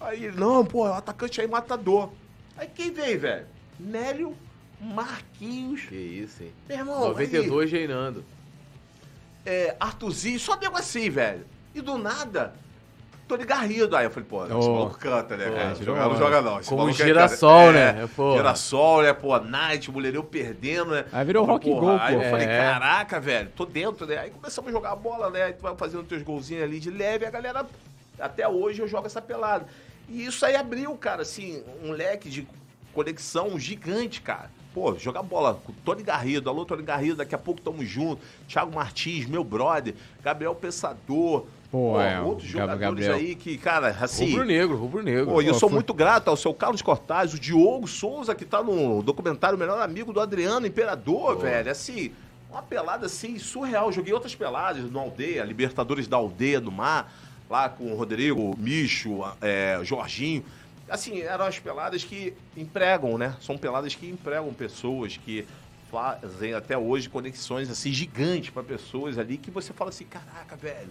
Aí, 0.00 0.30
não, 0.32 0.64
pô, 0.64 0.84
o 0.84 0.92
atacante 0.92 1.40
aí 1.40 1.46
matador. 1.46 2.10
Aí 2.56 2.68
quem 2.68 2.90
veio, 2.90 3.20
velho? 3.20 3.46
Nélio 3.78 4.36
Marquinhos. 4.80 5.82
Que 5.82 5.94
isso, 5.94 6.42
hein? 6.42 6.52
Meu 6.68 6.78
irmão, 6.78 7.00
92 7.08 7.72
aí, 7.72 7.78
reinando. 7.78 8.24
É, 9.46 9.76
Arthurzinho, 9.78 10.38
só 10.38 10.56
deu 10.56 10.76
assim, 10.76 11.08
velho. 11.08 11.46
E 11.74 11.80
do 11.80 11.96
nada, 11.96 12.54
Tony 13.32 13.44
Garrido. 13.46 13.96
Aí 13.96 14.04
eu 14.04 14.10
falei, 14.10 14.28
pô, 14.28 14.44
esse 14.44 14.52
maluco 14.52 14.98
canta, 14.98 15.36
né, 15.38 15.50
cara? 15.50 15.74
Jogar 15.74 16.08
não 16.08 16.16
joga 16.16 16.42
não. 16.42 16.60
Esse 16.60 16.68
Como 16.68 16.84
um 16.84 16.92
girassol, 16.92 17.70
é, 17.70 17.72
né? 17.72 18.08
Pô. 18.14 18.36
Girassol, 18.36 19.02
né? 19.02 19.12
Pô, 19.14 19.38
Night, 19.38 19.90
mulhereu 19.90 20.22
perdendo, 20.22 20.90
né? 20.90 21.06
Aí 21.10 21.24
virou 21.24 21.46
rock 21.46 21.66
porra, 21.66 21.80
gol, 21.80 21.98
pô. 21.98 22.04
Aí 22.04 22.14
eu 22.14 22.30
falei, 22.30 22.46
é. 22.46 22.58
caraca, 22.58 23.18
velho, 23.18 23.50
tô 23.56 23.64
dentro, 23.64 24.04
né? 24.06 24.18
Aí 24.18 24.30
começamos 24.30 24.68
a 24.68 24.72
jogar 24.72 24.92
a 24.92 24.96
bola, 24.96 25.30
né? 25.30 25.44
Aí 25.44 25.52
tu 25.54 25.62
vai 25.62 25.74
fazendo 25.76 26.02
teus 26.04 26.22
golzinhos 26.22 26.62
ali 26.62 26.78
de 26.78 26.90
leve, 26.90 27.24
a 27.24 27.30
galera, 27.30 27.64
até 28.20 28.46
hoje 28.46 28.82
eu 28.82 28.88
jogo 28.88 29.06
essa 29.06 29.22
pelada. 29.22 29.66
E 30.10 30.26
isso 30.26 30.44
aí 30.44 30.54
abriu, 30.54 30.94
cara, 30.96 31.22
assim, 31.22 31.62
um 31.82 31.92
leque 31.92 32.28
de 32.28 32.46
conexão 32.92 33.58
gigante, 33.58 34.20
cara. 34.20 34.50
Pô, 34.74 34.94
jogar 34.98 35.22
bola 35.22 35.60
com 35.64 35.72
Tony 35.84 36.02
Garrido, 36.02 36.50
alô 36.50 36.64
Tony 36.66 36.82
Garrido, 36.82 37.16
daqui 37.16 37.34
a 37.34 37.38
pouco 37.38 37.62
tamo 37.62 37.84
junto. 37.84 38.22
Thiago 38.46 38.74
Martins, 38.74 39.26
meu 39.26 39.44
brother, 39.44 39.94
Gabriel 40.22 40.54
Pensador, 40.54 41.46
Pô, 41.72 41.98
é, 41.98 42.20
outros 42.20 42.46
jogadores 42.46 42.80
Gabriel. 42.82 43.14
aí 43.14 43.34
que, 43.34 43.56
cara, 43.56 43.96
assim. 43.98 44.30
Rubro 44.32 44.44
Negro, 44.44 44.76
Rubro 44.76 45.02
Negro. 45.02 45.24
Pô, 45.24 45.40
e 45.40 45.46
eu 45.46 45.54
sou 45.54 45.70
foi... 45.70 45.76
muito 45.76 45.94
grato 45.94 46.28
ao 46.28 46.36
seu 46.36 46.52
Carlos 46.52 46.82
Cortaz, 46.82 47.32
o 47.32 47.38
Diogo 47.38 47.88
Souza, 47.88 48.34
que 48.34 48.44
tá 48.44 48.62
no 48.62 49.02
documentário 49.02 49.56
Melhor 49.56 49.80
Amigo 49.80 50.12
do 50.12 50.20
Adriano 50.20 50.66
Imperador, 50.66 51.36
Pô. 51.36 51.40
velho. 51.40 51.70
Assim, 51.70 52.12
uma 52.50 52.60
pelada 52.62 53.06
assim, 53.06 53.38
surreal. 53.38 53.90
Joguei 53.90 54.12
outras 54.12 54.34
peladas 54.34 54.82
no 54.82 54.98
Aldeia, 54.98 55.44
Libertadores 55.44 56.06
da 56.06 56.18
Aldeia 56.18 56.60
do 56.60 56.70
Mar, 56.70 57.10
lá 57.48 57.70
com 57.70 57.90
o 57.90 57.96
Rodrigo, 57.96 58.54
Micho, 58.58 59.24
é, 59.40 59.80
Jorginho. 59.82 60.44
Assim, 60.90 61.22
eram 61.22 61.46
as 61.46 61.58
peladas 61.58 62.04
que 62.04 62.34
empregam, 62.54 63.16
né? 63.16 63.34
São 63.40 63.56
peladas 63.56 63.94
que 63.94 64.06
empregam 64.10 64.52
pessoas, 64.52 65.16
que 65.16 65.46
fazem 65.90 66.52
até 66.52 66.76
hoje 66.76 67.08
conexões 67.08 67.70
assim 67.70 67.90
gigantes 67.94 68.50
para 68.50 68.62
pessoas 68.62 69.18
ali 69.18 69.38
que 69.38 69.50
você 69.50 69.72
fala 69.72 69.88
assim, 69.88 70.04
caraca, 70.04 70.54
velho 70.54 70.90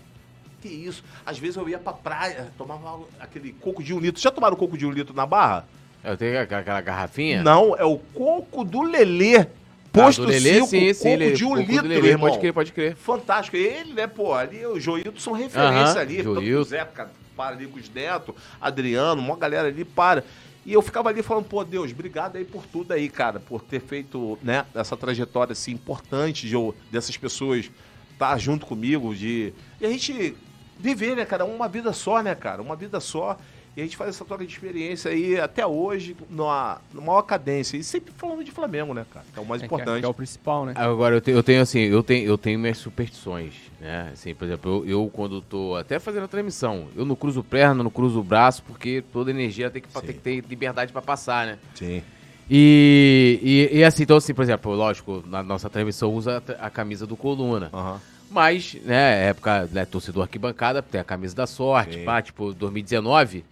que 0.61 0.69
isso? 0.69 1.03
Às 1.25 1.37
vezes 1.37 1.55
eu 1.57 1.67
ia 1.67 1.79
pra 1.79 1.93
praia, 1.93 2.51
tomava 2.57 3.01
aquele 3.19 3.51
coco 3.53 3.83
de 3.83 3.93
um 3.93 3.99
litro. 3.99 4.21
Já 4.21 4.31
tomaram 4.31 4.55
coco 4.55 4.77
de 4.77 4.85
um 4.85 4.91
litro 4.91 5.13
na 5.15 5.25
barra? 5.25 5.65
Eu 6.03 6.15
tenho 6.17 6.39
aquela, 6.41 6.81
garrafinha? 6.81 7.43
Não, 7.43 7.75
é 7.75 7.83
o 7.83 7.97
coco 7.97 8.63
do 8.63 8.81
Lelê. 8.81 9.47
Posto 9.91 10.21
ah, 10.21 10.25
do 10.25 10.31
Lelê, 10.31 10.53
cinco, 10.53 10.67
sim, 10.67 10.93
sim, 10.93 11.03
coco 11.03 11.07
ele- 11.09 11.31
de 11.33 11.43
um 11.45 11.49
coco 11.49 11.63
do 11.63 11.71
litro, 11.71 11.87
Lelê, 11.87 12.09
irmão. 12.09 12.29
Pode 12.29 12.39
crer, 12.39 12.53
pode 12.53 12.71
crer. 12.71 12.95
Fantástico. 12.95 13.57
Ele, 13.57 13.93
né, 13.93 14.07
pô, 14.07 14.33
ali 14.33 14.65
o 14.65 14.79
Joilton 14.79 15.19
são 15.19 15.33
referência 15.33 15.79
Aham, 15.93 15.99
ali. 15.99 16.17
Tanto 16.23 16.39
que 16.39 16.45
Joilton. 16.49 16.69
Zé 16.69 16.85
cara, 16.85 17.11
para 17.35 17.55
ali 17.55 17.67
com 17.67 17.77
os 17.79 17.89
netos, 17.89 18.35
Adriano, 18.59 19.21
uma 19.21 19.35
galera 19.35 19.67
ali 19.67 19.83
para. 19.83 20.23
E 20.65 20.73
eu 20.73 20.81
ficava 20.81 21.09
ali 21.09 21.21
falando, 21.23 21.45
pô, 21.45 21.63
Deus, 21.63 21.91
obrigado 21.91 22.35
aí 22.37 22.45
por 22.45 22.63
tudo 22.67 22.93
aí, 22.93 23.09
cara, 23.09 23.39
por 23.39 23.61
ter 23.61 23.81
feito, 23.81 24.37
né, 24.43 24.63
essa 24.75 24.95
trajetória 24.95 25.53
assim 25.53 25.71
importante 25.71 26.47
de 26.47 26.53
eu- 26.53 26.75
dessas 26.91 27.17
pessoas 27.17 27.69
estar 28.13 28.37
junto 28.37 28.65
comigo, 28.67 29.13
de. 29.15 29.53
E 29.79 29.85
a 29.85 29.89
gente 29.89 30.35
viver, 30.81 31.15
né, 31.15 31.25
cara, 31.25 31.45
uma 31.45 31.67
vida 31.67 31.93
só, 31.93 32.21
né, 32.21 32.33
cara? 32.35 32.61
Uma 32.61 32.75
vida 32.75 32.99
só. 32.99 33.37
E 33.77 33.79
a 33.79 33.85
gente 33.85 33.95
faz 33.95 34.09
essa 34.09 34.25
troca 34.25 34.45
de 34.45 34.51
experiência 34.51 35.09
aí 35.11 35.39
até 35.39 35.65
hoje, 35.65 36.13
numa, 36.29 36.81
numa 36.93 37.07
maior 37.07 37.21
cadência. 37.21 37.77
E 37.77 37.83
sempre 37.85 38.11
falando 38.17 38.43
de 38.43 38.51
Flamengo, 38.51 38.93
né, 38.93 39.05
cara? 39.13 39.25
Que 39.31 39.39
é 39.39 39.41
o 39.41 39.45
mais 39.45 39.63
É 39.63 39.67
que 39.67 39.73
é- 39.73 39.77
importante. 39.77 39.99
que 40.01 40.05
é 40.05 40.09
o 40.09 40.13
principal, 40.13 40.65
né? 40.65 40.73
Agora, 40.75 41.15
eu 41.15 41.21
tenho, 41.21 41.37
eu 41.37 41.43
tenho 41.43 41.61
assim, 41.61 41.79
eu 41.79 42.03
tenho, 42.03 42.25
eu 42.27 42.37
tenho 42.37 42.59
minhas 42.59 42.77
superstições, 42.79 43.53
né? 43.79 44.09
Assim, 44.11 44.35
por 44.35 44.43
exemplo, 44.43 44.83
eu, 44.85 44.89
eu 44.89 45.09
quando 45.13 45.39
tô 45.41 45.75
até 45.77 45.99
fazendo 45.99 46.25
a 46.25 46.27
transmissão, 46.27 46.87
eu 46.97 47.05
não 47.05 47.15
cruzo 47.15 47.41
perna, 47.45 47.81
não 47.81 47.89
cruzo 47.89 48.19
o 48.19 48.23
braço, 48.23 48.61
porque 48.63 49.01
toda 49.13 49.31
energia 49.31 49.69
tem 49.69 49.81
que, 49.81 49.87
tem 49.87 50.01
que 50.15 50.19
ter 50.19 50.43
liberdade 50.49 50.91
pra 50.91 51.01
passar, 51.01 51.45
né? 51.47 51.57
Sim. 51.73 52.03
E, 52.49 53.69
e, 53.71 53.77
e 53.77 53.83
assim, 53.85 54.03
então 54.03 54.17
assim, 54.17 54.33
por 54.33 54.41
exemplo, 54.41 54.73
lógico, 54.75 55.23
na 55.25 55.41
nossa 55.41 55.69
transmissão 55.69 56.13
usa 56.13 56.43
a, 56.59 56.65
a 56.65 56.69
camisa 56.69 57.07
do 57.07 57.15
Coluna. 57.15 57.69
Aham. 57.73 58.01
Mas, 58.31 58.77
né, 58.85 59.27
época, 59.27 59.67
né, 59.73 59.83
torcedor 59.83 60.23
arquibancada, 60.23 60.81
tem 60.81 61.01
a 61.01 61.03
camisa 61.03 61.35
da 61.35 61.45
sorte, 61.45 61.97
Sim. 61.97 62.05
pá, 62.05 62.21
tipo, 62.21 62.53
2019, 62.53 63.43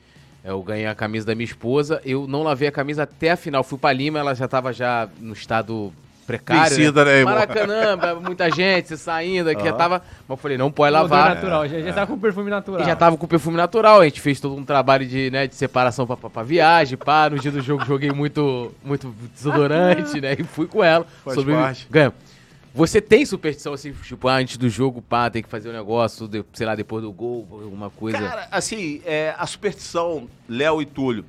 eu 0.41 0.63
ganhei 0.63 0.87
a 0.87 0.95
camisa 0.95 1.25
da 1.25 1.35
minha 1.35 1.45
esposa, 1.45 2.01
eu 2.05 2.25
não 2.25 2.43
lavei 2.43 2.69
a 2.69 2.71
camisa 2.71 3.03
até 3.03 3.31
a 3.31 3.35
final, 3.35 3.61
fui 3.61 3.77
pra 3.77 3.91
Lima, 3.91 4.19
ela 4.19 4.33
já 4.33 4.47
tava 4.47 4.71
já 4.71 5.09
no 5.19 5.33
estado 5.33 5.91
precário, 6.25 6.77
Vencida, 6.77 7.03
né, 7.03 7.17
irmão? 7.17 7.33
Maracanã, 7.33 7.97
muita 8.23 8.49
gente 8.49 8.95
saindo 8.95 9.49
aqui, 9.49 9.63
já 9.63 9.71
Aham. 9.71 9.77
tava, 9.77 10.01
mas 10.19 10.29
eu 10.29 10.37
falei, 10.37 10.57
não 10.57 10.71
pode 10.71 10.93
lavar, 10.93 11.35
natural, 11.35 11.67
já, 11.67 11.81
já 11.81 11.91
tá 11.91 12.07
com 12.07 12.17
perfume 12.17 12.49
natural. 12.49 12.81
e 12.81 12.85
já 12.85 12.95
tava 12.95 13.17
com 13.17 13.27
perfume 13.27 13.57
natural, 13.57 13.99
a 13.99 14.05
gente 14.05 14.21
fez 14.21 14.39
todo 14.39 14.55
um 14.55 14.63
trabalho 14.63 15.05
de, 15.05 15.29
né, 15.29 15.45
de 15.45 15.55
separação 15.55 16.07
pra, 16.07 16.15
pra, 16.15 16.29
pra 16.29 16.43
viagem, 16.43 16.97
pá, 16.97 17.29
no 17.29 17.37
dia 17.37 17.51
do 17.51 17.59
jogo 17.59 17.83
joguei 17.83 18.13
muito, 18.13 18.73
muito 18.81 19.13
desodorante, 19.35 20.21
né, 20.23 20.37
e 20.39 20.43
fui 20.45 20.67
com 20.67 20.81
ela. 20.81 21.05
Faz 21.25 21.43
parte. 21.43 21.85
Ganhamos. 21.91 22.28
Você 22.73 23.01
tem 23.01 23.25
superstição 23.25 23.73
assim, 23.73 23.91
tipo, 23.93 24.27
ah, 24.27 24.35
antes 24.35 24.57
do 24.57 24.69
jogo, 24.69 25.01
pá, 25.01 25.29
tem 25.29 25.41
que 25.41 25.49
fazer 25.49 25.69
um 25.69 25.73
negócio, 25.73 26.27
de- 26.27 26.45
sei 26.53 26.67
lá, 26.67 26.75
depois 26.75 27.03
do 27.03 27.11
gol, 27.11 27.47
alguma 27.51 27.89
coisa. 27.89 28.17
Cara, 28.19 28.47
assim, 28.51 29.01
é, 29.05 29.33
a 29.37 29.47
superstição, 29.47 30.29
Léo 30.47 30.81
e 30.81 30.85
Túlio, 30.85 31.25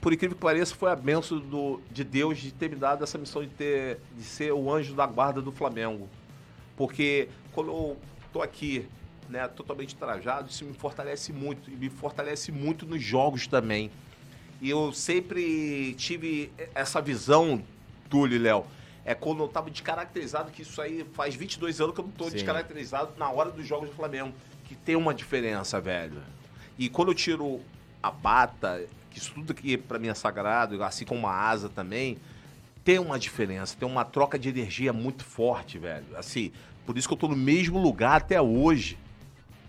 por 0.00 0.12
incrível 0.12 0.36
que 0.36 0.42
pareça, 0.42 0.72
foi 0.74 0.90
a 0.90 0.96
benção 0.96 1.38
do, 1.40 1.80
de 1.90 2.04
Deus 2.04 2.38
de 2.38 2.52
ter 2.52 2.70
me 2.70 2.76
dado 2.76 3.02
essa 3.02 3.18
missão 3.18 3.42
de, 3.42 3.48
ter, 3.48 3.98
de 4.16 4.22
ser 4.22 4.52
o 4.52 4.72
anjo 4.72 4.94
da 4.94 5.04
guarda 5.04 5.42
do 5.42 5.50
Flamengo. 5.50 6.08
Porque 6.76 7.28
quando 7.52 7.70
eu 7.70 7.96
tô 8.32 8.40
aqui, 8.40 8.86
né, 9.28 9.48
totalmente 9.48 9.96
trajado, 9.96 10.48
isso 10.48 10.64
me 10.64 10.74
fortalece 10.74 11.32
muito. 11.32 11.68
E 11.68 11.74
me 11.74 11.88
fortalece 11.90 12.52
muito 12.52 12.86
nos 12.86 13.02
jogos 13.02 13.48
também. 13.48 13.90
E 14.62 14.70
eu 14.70 14.92
sempre 14.92 15.94
tive 15.94 16.52
essa 16.72 17.00
visão, 17.00 17.60
Túlio 18.08 18.36
e 18.36 18.38
Léo. 18.38 18.64
É 19.06 19.14
quando 19.14 19.40
eu 19.40 19.46
tava 19.46 19.70
descaracterizado, 19.70 20.50
que 20.50 20.62
isso 20.62 20.82
aí 20.82 21.06
faz 21.14 21.36
22 21.36 21.80
anos 21.80 21.94
que 21.94 22.00
eu 22.00 22.04
não 22.04 22.10
tô 22.10 22.24
Sim. 22.24 22.32
descaracterizado 22.32 23.12
na 23.16 23.30
hora 23.30 23.52
dos 23.52 23.64
jogos 23.64 23.88
do 23.88 23.94
Flamengo. 23.94 24.34
Que 24.64 24.74
tem 24.74 24.96
uma 24.96 25.14
diferença, 25.14 25.80
velho. 25.80 26.20
E 26.76 26.88
quando 26.88 27.12
eu 27.12 27.14
tiro 27.14 27.60
a 28.02 28.10
bata, 28.10 28.84
que 29.12 29.18
isso 29.18 29.32
tudo 29.32 29.52
aqui 29.52 29.76
pra 29.76 29.96
mim 29.96 30.08
é 30.08 30.14
sagrado, 30.14 30.82
assim 30.82 31.04
como 31.04 31.28
a 31.28 31.32
asa 31.32 31.68
também, 31.68 32.18
tem 32.82 32.98
uma 32.98 33.16
diferença, 33.16 33.76
tem 33.78 33.88
uma 33.88 34.04
troca 34.04 34.36
de 34.36 34.48
energia 34.48 34.92
muito 34.92 35.24
forte, 35.24 35.78
velho. 35.78 36.16
Assim, 36.16 36.50
por 36.84 36.98
isso 36.98 37.06
que 37.06 37.14
eu 37.14 37.18
tô 37.18 37.28
no 37.28 37.36
mesmo 37.36 37.80
lugar 37.80 38.16
até 38.16 38.42
hoje, 38.42 38.98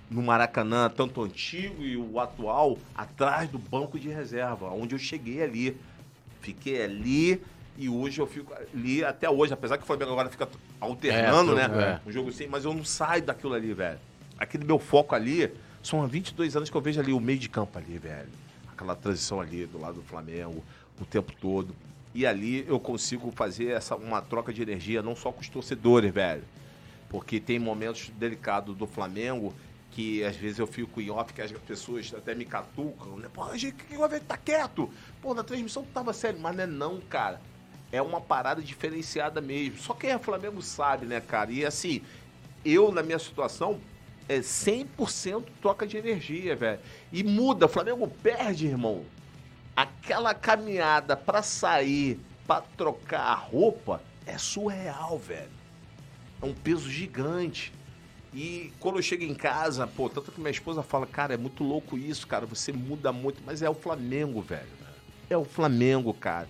no 0.09 0.23
Maracanã, 0.23 0.89
tanto 0.89 1.21
o 1.21 1.23
antigo 1.25 1.83
e 1.83 1.95
o 1.95 2.19
atual, 2.19 2.75
atrás 2.95 3.47
do 3.47 3.59
banco 3.59 3.99
de 3.99 4.09
reserva, 4.09 4.71
onde 4.71 4.95
eu 4.95 4.99
cheguei 4.99 5.43
ali. 5.43 5.77
Fiquei 6.41 6.81
ali 6.83 7.41
e 7.78 7.88
hoje 7.89 8.19
eu 8.19 8.28
fico 8.28 8.53
ali 8.53 9.03
até 9.03 9.30
hoje, 9.30 9.53
apesar 9.53 9.78
que 9.78 9.84
o 9.84 9.86
Flamengo 9.86 10.11
agora 10.11 10.30
fica 10.30 10.47
alternando, 10.80 11.57
É, 11.57 11.67
né? 11.67 12.01
é. 12.05 12.09
Um 12.09 12.11
jogo 12.11 12.30
assim, 12.30 12.47
mas 12.47 12.65
eu 12.65 12.73
não 12.73 12.84
saio 12.84 13.21
daquilo 13.21 13.53
ali, 13.53 13.73
velho. 13.73 13.99
Aquele 14.38 14.65
meu 14.65 14.80
foco 14.80 15.13
ali, 15.15 15.51
são 15.84 16.01
há 16.03 16.07
22 16.07 16.55
anos 16.55 16.69
que 16.69 16.75
eu 16.78 16.82
vejo 16.82 16.99
ali 16.99 17.13
o 17.13 17.19
meio 17.19 17.39
de 17.39 17.49
campo 17.49 17.78
ali, 17.78 17.97
velho. 17.97 18.30
Aquela 18.71 18.95
transição 18.95 19.39
ali 19.39 19.65
do 19.65 19.80
lado 19.80 19.95
do 19.95 20.03
Flamengo, 20.03 20.63
o 20.99 21.05
tempo 21.05 21.32
todo. 21.39 21.75
E 22.13 22.25
ali 22.25 22.65
eu 22.67 22.80
consigo 22.80 23.32
fazer 23.32 23.67
essa, 23.67 23.95
uma 23.95 24.21
troca 24.21 24.51
de 24.51 24.61
energia, 24.61 25.01
não 25.01 25.15
só 25.15 25.32
com 25.32 25.41
os 25.41 25.49
torcedores, 25.49 26.11
velho. 26.13 26.43
Porque 27.09 27.39
tem 27.39 27.57
momentos 27.59 28.09
delicados 28.17 28.75
do 28.75 28.86
Flamengo 28.88 29.53
que 29.91 30.23
às 30.23 30.36
vezes 30.36 30.59
eu 30.59 30.67
fico 30.67 30.99
em 31.01 31.09
off, 31.09 31.34
que 31.34 31.41
as 31.41 31.51
pessoas 31.51 32.13
até 32.15 32.36
me 32.36 32.45
catucam, 32.45 33.17
né? 33.17 33.30
Pô, 33.34 33.55
gente, 33.57 33.84
que 33.84 33.97
vai 33.97 34.09
ver? 34.09 34.21
Tá 34.21 34.38
quieto. 34.38 34.89
Pô, 35.21 35.34
na 35.34 35.43
transmissão 35.43 35.84
tu 35.84 35.89
tava 35.93 36.13
sério, 36.13 36.39
mas 36.39 36.55
não 36.55 36.63
é 36.63 36.67
não, 36.67 37.01
cara. 37.01 37.41
É 37.91 38.01
uma 38.01 38.19
parada 38.19 38.61
diferenciada 38.61 39.39
mesmo. 39.39 39.77
Só 39.77 39.93
quem 39.93 40.11
é 40.11 40.19
Flamengo 40.19 40.61
sabe, 40.61 41.05
né, 41.05 41.21
cara? 41.21 41.51
E 41.51 41.65
assim, 41.65 42.01
eu 42.65 42.91
na 42.91 43.01
minha 43.01 43.19
situação 43.19 43.79
é 44.27 44.39
100% 44.39 45.45
troca 45.61 45.88
de 45.88 45.97
energia, 45.97 46.55
velho. 46.55 46.79
E 47.11 47.23
muda, 47.23 47.67
Flamengo 47.67 48.07
perde, 48.07 48.67
irmão. 48.67 49.05
Aquela 49.75 50.33
caminhada 50.33 51.15
pra 51.15 51.41
sair, 51.41 52.19
pra 52.45 52.61
trocar 52.61 53.21
a 53.21 53.35
roupa, 53.35 54.01
é 54.25 54.38
surreal, 54.38 55.17
velho. 55.17 55.49
É 56.41 56.45
um 56.45 56.53
peso 56.53 56.89
gigante. 56.89 57.71
E 58.33 58.73
quando 58.79 58.97
eu 58.97 59.01
chego 59.01 59.23
em 59.23 59.33
casa, 59.33 59.88
pô, 59.88 60.09
tanto 60.09 60.31
que 60.31 60.39
minha 60.39 60.51
esposa 60.51 60.83
fala, 60.83 61.07
cara, 61.07 61.33
é 61.33 61.38
muito 61.38 61.63
louco 61.63 61.97
isso, 61.97 62.27
cara, 62.27 62.45
você 62.45 62.73
muda 62.73 63.11
muito, 63.11 63.41
mas 63.45 63.61
é 63.61 63.69
o 63.69 63.73
Flamengo, 63.73 64.41
velho. 64.41 64.67
É 65.29 65.38
o 65.38 65.45
Flamengo, 65.45 66.13
cara. 66.13 66.47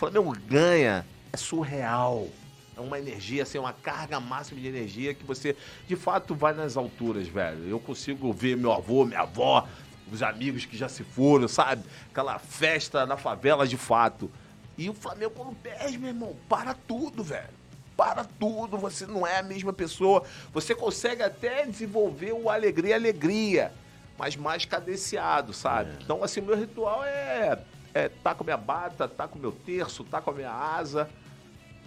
O 0.00 0.08
Flamengo 0.08 0.34
ganha, 0.48 1.04
é 1.30 1.36
surreal. 1.36 2.26
É 2.74 2.80
uma 2.80 2.98
energia, 2.98 3.42
assim, 3.42 3.58
uma 3.58 3.74
carga 3.74 4.18
máxima 4.18 4.58
de 4.58 4.66
energia 4.66 5.12
que 5.12 5.22
você, 5.24 5.54
de 5.86 5.94
fato, 5.94 6.34
vai 6.34 6.54
nas 6.54 6.74
alturas, 6.74 7.28
velho. 7.28 7.68
Eu 7.68 7.78
consigo 7.78 8.32
ver 8.32 8.56
meu 8.56 8.72
avô, 8.72 9.04
minha 9.04 9.20
avó, 9.20 9.68
os 10.10 10.22
amigos 10.22 10.64
que 10.64 10.74
já 10.74 10.88
se 10.88 11.04
foram, 11.04 11.46
sabe? 11.46 11.84
Aquela 12.10 12.38
festa 12.38 13.04
na 13.04 13.18
favela 13.18 13.68
de 13.68 13.76
fato. 13.76 14.30
E 14.78 14.88
o 14.88 14.94
Flamengo, 14.94 15.32
quando 15.36 15.54
perde, 15.56 15.98
meu 15.98 16.08
irmão, 16.08 16.34
para 16.48 16.72
tudo, 16.72 17.22
velho 17.22 17.60
para 17.94 18.24
tudo, 18.24 18.78
você 18.78 19.04
não 19.04 19.26
é 19.26 19.40
a 19.40 19.42
mesma 19.42 19.74
pessoa. 19.74 20.24
Você 20.54 20.74
consegue 20.74 21.22
até 21.22 21.66
desenvolver 21.66 22.32
o 22.32 22.48
alegria, 22.48 22.94
alegria, 22.94 23.70
mas 24.16 24.36
mais 24.36 24.64
cadenciado, 24.64 25.52
sabe? 25.52 25.90
Então, 26.02 26.24
assim, 26.24 26.40
meu 26.40 26.56
ritual 26.56 27.04
é, 27.04 27.58
é 27.94 28.08
tá 28.08 28.34
com 28.34 28.44
a 28.44 28.46
minha 28.46 28.56
bata, 28.56 29.08
tá 29.08 29.26
com 29.26 29.38
o 29.38 29.42
meu 29.42 29.52
terço, 29.52 30.04
tá 30.04 30.20
com 30.20 30.30
a 30.30 30.34
minha 30.34 30.50
asa, 30.50 31.08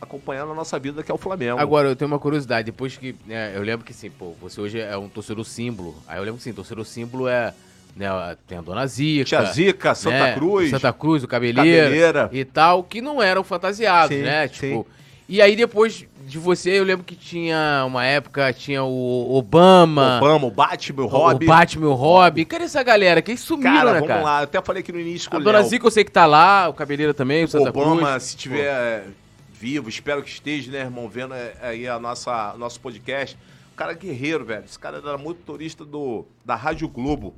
acompanhando 0.01 0.51
a 0.51 0.55
nossa 0.55 0.77
vida, 0.77 1.01
que 1.03 1.11
é 1.11 1.13
o 1.13 1.17
Flamengo. 1.17 1.59
Agora, 1.59 1.87
eu 1.89 1.95
tenho 1.95 2.11
uma 2.11 2.19
curiosidade, 2.19 2.65
depois 2.65 2.97
que, 2.97 3.15
né, 3.25 3.55
eu 3.55 3.61
lembro 3.61 3.85
que 3.85 3.91
assim, 3.91 4.09
pô, 4.09 4.33
você 4.41 4.59
hoje 4.59 4.79
é 4.79 4.97
um 4.97 5.07
torcedor 5.07 5.45
símbolo, 5.45 5.95
aí 6.07 6.17
eu 6.17 6.23
lembro 6.23 6.41
que 6.41 6.47
assim, 6.47 6.53
torcedor 6.53 6.85
símbolo 6.85 7.27
é, 7.27 7.53
né, 7.95 8.07
tem 8.47 8.57
a 8.57 8.61
Dona 8.61 8.85
Zica, 8.85 9.23
Tia 9.23 9.45
Zica, 9.45 9.95
Santa 9.95 10.19
né, 10.19 10.33
Cruz, 10.35 10.69
Santa 10.69 10.91
Cruz, 10.91 11.23
o 11.23 11.27
Cabeleira, 11.27 11.83
Cabeleira. 11.83 12.29
e 12.33 12.43
tal, 12.43 12.83
que 12.83 13.01
não 13.01 13.21
eram 13.21 13.43
fantasiados, 13.43 14.15
Sim, 14.15 14.23
né, 14.23 14.47
sim. 14.47 14.53
tipo... 14.53 14.87
E 15.29 15.41
aí 15.41 15.55
depois 15.55 16.05
de 16.33 16.39
você, 16.39 16.79
eu 16.79 16.83
lembro 16.83 17.05
que 17.05 17.15
tinha 17.15 17.83
uma 17.85 18.03
época, 18.03 18.51
tinha 18.51 18.83
o 18.83 19.35
Obama, 19.35 20.17
Obama, 20.17 20.47
o 20.47 20.51
Batman, 20.51 21.03
o 21.03 21.05
Robin. 21.05 21.45
o 21.45 21.47
Batman, 21.47 21.89
o. 21.89 22.45
Cadê 22.45 22.63
essa 22.63 22.81
galera? 22.81 23.21
Que 23.21 23.37
sumiram, 23.37 23.71
Cara, 23.71 23.85
né, 23.85 23.99
vamos 23.99 24.07
cara? 24.07 24.23
lá, 24.23 24.39
eu 24.39 24.43
até 24.45 24.59
falei 24.63 24.81
aqui 24.81 24.91
no 24.91 24.99
início 24.99 25.29
com 25.29 25.37
A 25.37 25.39
o 25.39 25.43
Dona 25.43 25.59
Léo. 25.59 25.67
Zica 25.69 25.85
eu 25.85 25.91
sei 25.91 26.03
que 26.03 26.11
tá 26.11 26.25
lá, 26.25 26.67
o 26.69 26.73
Cabeleira 26.73 27.13
também, 27.13 27.43
o 27.43 27.47
Santa 27.47 27.69
Obama, 27.69 28.09
Cruz. 28.09 28.23
se 28.23 28.35
tiver 28.35 29.05
vivo, 29.53 29.87
espero 29.87 30.23
que 30.23 30.29
esteja, 30.29 30.71
né, 30.71 30.79
irmão, 30.79 31.07
vendo 31.07 31.35
aí 31.61 31.87
a 31.87 31.99
nossa 31.99 32.55
nosso 32.57 32.79
podcast. 32.81 33.37
O 33.71 33.75
cara 33.75 33.91
é 33.91 33.95
guerreiro, 33.95 34.43
velho. 34.43 34.65
Esse 34.65 34.79
cara 34.79 34.97
era 34.97 35.17
motorista 35.19 35.85
do, 35.85 36.25
da 36.43 36.55
Rádio 36.55 36.87
Globo. 36.87 37.35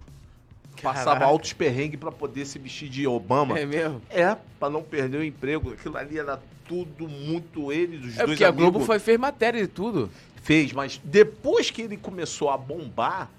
Passava 0.82 1.06
Caraca. 1.06 1.26
altos 1.26 1.54
perrengues 1.54 2.00
pra 2.00 2.12
poder 2.12 2.46
se 2.46 2.60
vestir 2.60 2.90
de 2.90 3.08
Obama. 3.08 3.58
É 3.58 3.66
mesmo? 3.66 4.02
É, 4.10 4.36
pra 4.60 4.70
não 4.70 4.84
perder 4.84 5.18
o 5.18 5.24
emprego. 5.24 5.74
Aquilo 5.74 5.98
ali 5.98 6.18
era 6.20 6.42
tudo 6.68 7.08
muito 7.08 7.72
ele, 7.72 7.98
dos 7.98 8.14
É 8.16 8.26
dois 8.26 8.30
porque 8.32 8.44
a 8.44 8.52
Globo 8.52 8.80
foi, 8.80 9.00
fez 9.00 9.20
matéria 9.20 9.62
de 9.62 9.68
tudo. 9.68 10.10
Fez, 10.44 10.74
mas 10.74 11.00
depois 11.04 11.72
que 11.72 11.82
ele 11.82 11.98
começou 11.98 12.50
a 12.50 12.58
bombar, 12.58 13.30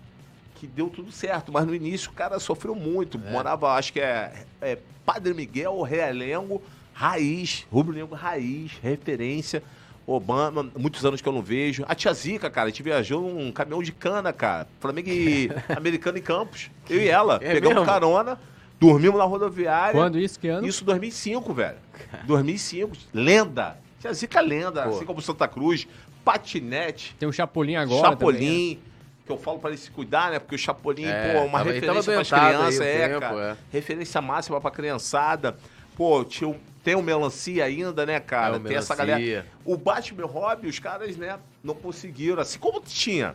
que 0.56 0.66
deu 0.66 0.88
tudo 0.88 1.12
certo. 1.12 1.52
Mas 1.52 1.66
no 1.66 1.74
início 1.74 2.10
o 2.10 2.14
cara 2.14 2.38
sofreu 2.40 2.74
muito. 2.74 3.18
Morava, 3.18 3.72
acho 3.74 3.92
que 3.92 4.00
é, 4.00 4.44
é 4.60 4.78
Padre 5.04 5.34
Miguel, 5.34 5.80
Realengo, 5.82 6.60
raiz, 6.92 7.66
rubro-negro 7.70 8.14
raiz, 8.14 8.72
referência. 8.82 9.62
Obama, 10.06 10.70
muitos 10.76 11.04
anos 11.04 11.20
que 11.20 11.28
eu 11.28 11.32
não 11.32 11.42
vejo. 11.42 11.84
A 11.88 11.94
tia 11.94 12.12
Zica, 12.14 12.48
cara, 12.48 12.66
a 12.68 12.70
gente 12.70 12.82
viajou 12.82 13.22
num 13.22 13.50
caminhão 13.50 13.82
de 13.82 13.90
cana, 13.92 14.32
cara. 14.32 14.68
Flamengo 14.80 15.08
e 15.10 15.50
americano 15.76 16.16
em 16.18 16.22
Campos. 16.22 16.70
Eu 16.88 17.00
e 17.02 17.08
ela. 17.08 17.36
É 17.42 17.54
pegamos 17.54 17.74
mesmo? 17.74 17.86
carona, 17.86 18.38
dormimos 18.78 19.18
na 19.18 19.24
rodoviária. 19.24 19.92
Quando 20.00 20.18
isso? 20.18 20.38
Que 20.38 20.48
ano? 20.48 20.66
Isso 20.66 20.84
2005, 20.84 21.52
velho. 21.52 21.76
2005. 22.24 22.96
Lenda. 23.12 23.78
Tia 24.00 24.12
Zica 24.12 24.40
lenda. 24.40 24.84
Pô. 24.84 24.90
Assim 24.96 25.04
como 25.04 25.20
Santa 25.20 25.48
Cruz. 25.48 25.88
Patinete. 26.24 27.14
Tem 27.18 27.28
o 27.28 27.32
Chapolin 27.32 27.76
agora 27.76 28.10
Chapolin. 28.10 28.34
também, 28.38 28.74
né? 28.74 28.80
Que 29.26 29.32
eu 29.32 29.38
falo 29.38 29.58
pra 29.58 29.70
ele 29.70 29.78
se 29.78 29.90
cuidar, 29.90 30.30
né? 30.30 30.38
Porque 30.38 30.54
o 30.54 30.58
Chapolin, 30.58 31.04
É, 31.06 31.32
pô, 31.32 31.38
é 31.38 31.42
uma 31.42 31.58
referência 31.62 32.02
pras 32.12 32.32
aí 32.32 32.40
crianças, 32.40 32.80
é, 32.80 33.08
tempo, 33.08 33.20
cara. 33.20 33.40
é. 33.40 33.56
Referência 33.72 34.20
máxima 34.22 34.60
pra 34.60 34.70
criançada. 34.70 35.56
Pô, 35.96 36.24
tinha, 36.24 36.48
um- 36.50 36.56
tem 36.86 36.94
o 36.94 37.02
Melancia 37.02 37.64
ainda, 37.64 38.06
né, 38.06 38.20
cara? 38.20 38.54
É, 38.54 38.58
o 38.58 38.62
tem 38.62 38.76
essa 38.76 38.94
galera. 38.94 39.44
O 39.64 39.76
Batman 39.76 40.24
Hobby, 40.24 40.68
os 40.68 40.78
caras, 40.78 41.16
né, 41.16 41.36
não 41.60 41.74
conseguiram. 41.74 42.40
Assim 42.40 42.60
como 42.60 42.80
tinha 42.80 43.34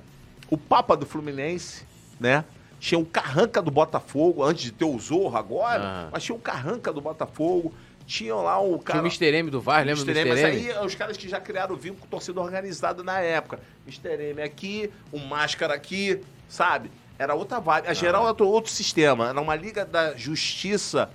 o 0.49 0.57
Papa 0.57 0.95
do 0.95 1.05
Fluminense, 1.05 1.83
né? 2.17 2.45
Tinha 2.79 2.97
o 2.97 3.05
Carranca 3.05 3.61
do 3.61 3.69
Botafogo, 3.69 4.41
antes 4.41 4.63
de 4.63 4.71
ter 4.71 4.85
o 4.85 4.97
Zorro 4.97 5.35
agora, 5.35 5.83
Ah. 5.83 6.09
mas 6.13 6.23
tinha 6.23 6.33
o 6.33 6.39
Carranca 6.39 6.93
do 6.93 7.01
Botafogo. 7.01 7.73
Tinha 8.07 8.33
lá 8.35 8.57
o 8.61 8.69
Tinha 8.69 8.79
cara. 8.83 8.99
o 8.99 9.01
Mr. 9.01 9.25
M 9.35 9.49
do 9.51 9.59
VAR, 9.59 9.85
lembra 9.85 10.01
do 10.05 10.09
Mr. 10.11 10.29
Mr. 10.29 10.39
M, 10.39 10.49
M? 10.55 10.67
mas 10.67 10.77
aí 10.77 10.85
os 10.85 10.95
caras 10.95 11.17
que 11.17 11.27
já 11.27 11.41
criaram 11.41 11.75
o 11.75 11.77
vínculo 11.77 12.03
com 12.03 12.07
torcida 12.07 12.39
organizada 12.39 13.03
na 13.03 13.19
época. 13.19 13.59
Mr. 13.85 14.29
M 14.31 14.41
aqui, 14.41 14.89
o 15.11 15.19
Máscara 15.19 15.73
aqui, 15.73 16.21
sabe? 16.47 16.89
Era 17.19 17.35
outra 17.35 17.59
vibe. 17.59 17.89
A 17.89 17.93
geral 17.93 18.29
era 18.29 18.43
outro 18.45 18.71
sistema. 18.71 19.27
Era 19.27 19.41
uma 19.41 19.55
liga 19.55 19.83
da 19.83 20.15
justiça 20.15 21.09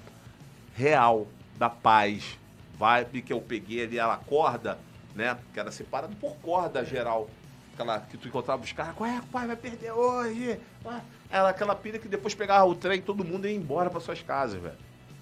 real, 0.74 1.26
da 1.56 1.68
paz. 1.68 2.38
Vibe 2.78 3.22
que 3.22 3.32
eu 3.32 3.40
peguei 3.40 3.84
ali, 3.84 3.98
ela 3.98 4.16
corda, 4.18 4.78
né? 5.14 5.36
Que 5.54 5.60
era 5.60 5.72
separado 5.72 6.14
por 6.16 6.36
corda 6.36 6.84
geral. 6.84 7.28
Aquela 7.74 8.00
que 8.00 8.16
tu 8.16 8.28
encontrava 8.28 8.62
os 8.62 8.72
caras, 8.72 8.94
qual 8.94 9.08
é, 9.08 9.20
pai, 9.30 9.46
vai 9.46 9.56
perder 9.56 9.92
hoje? 9.92 10.58
Ué. 10.84 11.00
Era 11.30 11.48
aquela 11.48 11.74
pilha 11.74 11.98
que 11.98 12.08
depois 12.08 12.34
pegava 12.34 12.64
o 12.64 12.74
trem, 12.74 13.00
todo 13.02 13.24
mundo 13.24 13.48
ia 13.48 13.54
embora 13.54 13.90
para 13.90 14.00
suas 14.00 14.22
casas, 14.22 14.60
velho. 14.60 14.76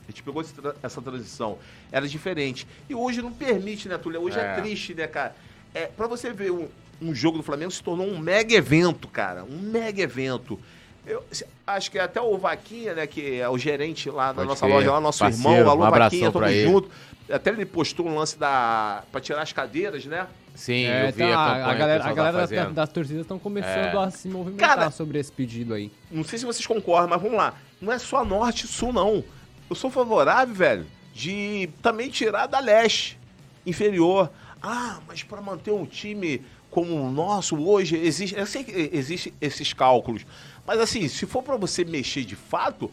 A 0.06 0.10
gente 0.10 0.22
pegou 0.22 0.44
essa 0.82 1.00
transição. 1.00 1.58
Era 1.90 2.06
diferente. 2.06 2.66
E 2.88 2.94
hoje 2.94 3.22
não 3.22 3.32
permite, 3.32 3.88
né, 3.88 3.96
Túlio? 3.96 4.20
Hoje 4.20 4.38
é, 4.38 4.42
É. 4.42 4.54
triste, 4.60 4.94
né, 4.94 5.06
cara? 5.06 5.34
É, 5.72 5.86
pra 5.86 6.06
você 6.06 6.30
ver 6.32 6.50
um, 6.52 6.68
um 7.00 7.14
jogo 7.14 7.38
do 7.38 7.42
Flamengo 7.42 7.70
se 7.70 7.82
tornou 7.82 8.06
um 8.06 8.18
mega 8.18 8.54
evento, 8.54 9.08
cara. 9.08 9.44
Um 9.44 9.58
mega 9.58 10.02
evento. 10.02 10.60
Eu 11.06 11.22
acho 11.66 11.90
que 11.90 11.98
até 11.98 12.20
o 12.20 12.36
Vaquinha, 12.38 12.94
né, 12.94 13.06
que 13.06 13.38
é 13.40 13.48
o 13.48 13.58
gerente 13.58 14.08
lá 14.10 14.28
da 14.28 14.34
Pode 14.36 14.48
nossa 14.48 14.64
crer. 14.66 14.74
loja, 14.74 14.92
lá, 14.92 15.00
nosso 15.00 15.18
Parceiro, 15.18 15.50
irmão, 15.58 15.70
alô 15.72 15.86
um 15.86 15.90
Vaquinha, 15.90 16.32
ele. 16.48 16.64
junto. 16.64 16.90
Até 17.30 17.50
ele 17.50 17.64
postou 17.66 18.06
um 18.06 18.16
lance 18.16 18.38
da. 18.38 19.02
pra 19.10 19.20
tirar 19.20 19.42
as 19.42 19.52
cadeiras, 19.52 20.04
né? 20.06 20.26
Sim, 20.54 20.84
É, 20.86 21.08
eu 21.08 21.12
vi 21.12 21.22
então, 21.22 21.38
a 21.38 21.54
a, 21.70 21.74
galera, 21.74 22.04
a 22.04 22.06
tá 22.08 22.12
galera 22.12 22.36
das, 22.38 22.50
fazendo. 22.50 22.74
das 22.74 22.88
torcidas 22.90 23.22
estão 23.22 23.38
começando 23.38 23.94
É. 23.94 23.96
a 23.96 24.10
se 24.10 24.28
movimentar 24.28 24.76
Cara, 24.76 24.90
sobre 24.90 25.18
esse 25.18 25.32
pedido 25.32 25.74
aí. 25.74 25.90
Não 26.10 26.22
sei 26.22 26.38
se 26.38 26.44
vocês 26.44 26.66
concordam, 26.66 27.08
mas 27.08 27.20
vamos 27.20 27.36
lá. 27.36 27.54
Não 27.80 27.92
é 27.92 27.98
só 27.98 28.24
norte 28.24 28.64
e 28.64 28.68
sul, 28.68 28.92
não. 28.92 29.24
Eu 29.68 29.74
sou 29.74 29.90
favorável, 29.90 30.54
velho, 30.54 30.86
de 31.14 31.68
também 31.82 32.08
tirar 32.08 32.46
da 32.46 32.60
leste 32.60 33.18
inferior. 33.66 34.30
Ah, 34.62 34.98
mas 35.08 35.22
para 35.22 35.40
manter 35.40 35.70
um 35.72 35.84
time 35.86 36.42
como 36.70 36.94
o 36.94 37.10
nosso 37.10 37.56
hoje, 37.56 37.96
existe, 37.96 38.36
eu 38.36 38.46
sei 38.46 38.64
que 38.64 38.90
existem 38.92 39.32
esses 39.40 39.72
cálculos. 39.72 40.26
Mas 40.66 40.80
assim, 40.80 41.06
se 41.08 41.26
for 41.26 41.42
para 41.42 41.56
você 41.56 41.84
mexer 41.84 42.24
de 42.24 42.36
fato, 42.36 42.90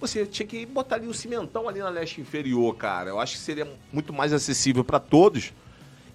você 0.00 0.24
tinha 0.24 0.46
que 0.46 0.64
botar 0.64 0.96
ali 0.96 1.08
um 1.08 1.12
cimentão 1.12 1.68
ali 1.68 1.80
na 1.80 1.88
leste 1.88 2.20
inferior, 2.20 2.74
cara. 2.76 3.10
Eu 3.10 3.18
acho 3.20 3.34
que 3.34 3.40
seria 3.40 3.66
muito 3.92 4.12
mais 4.12 4.32
acessível 4.32 4.84
para 4.84 5.00
todos. 5.00 5.52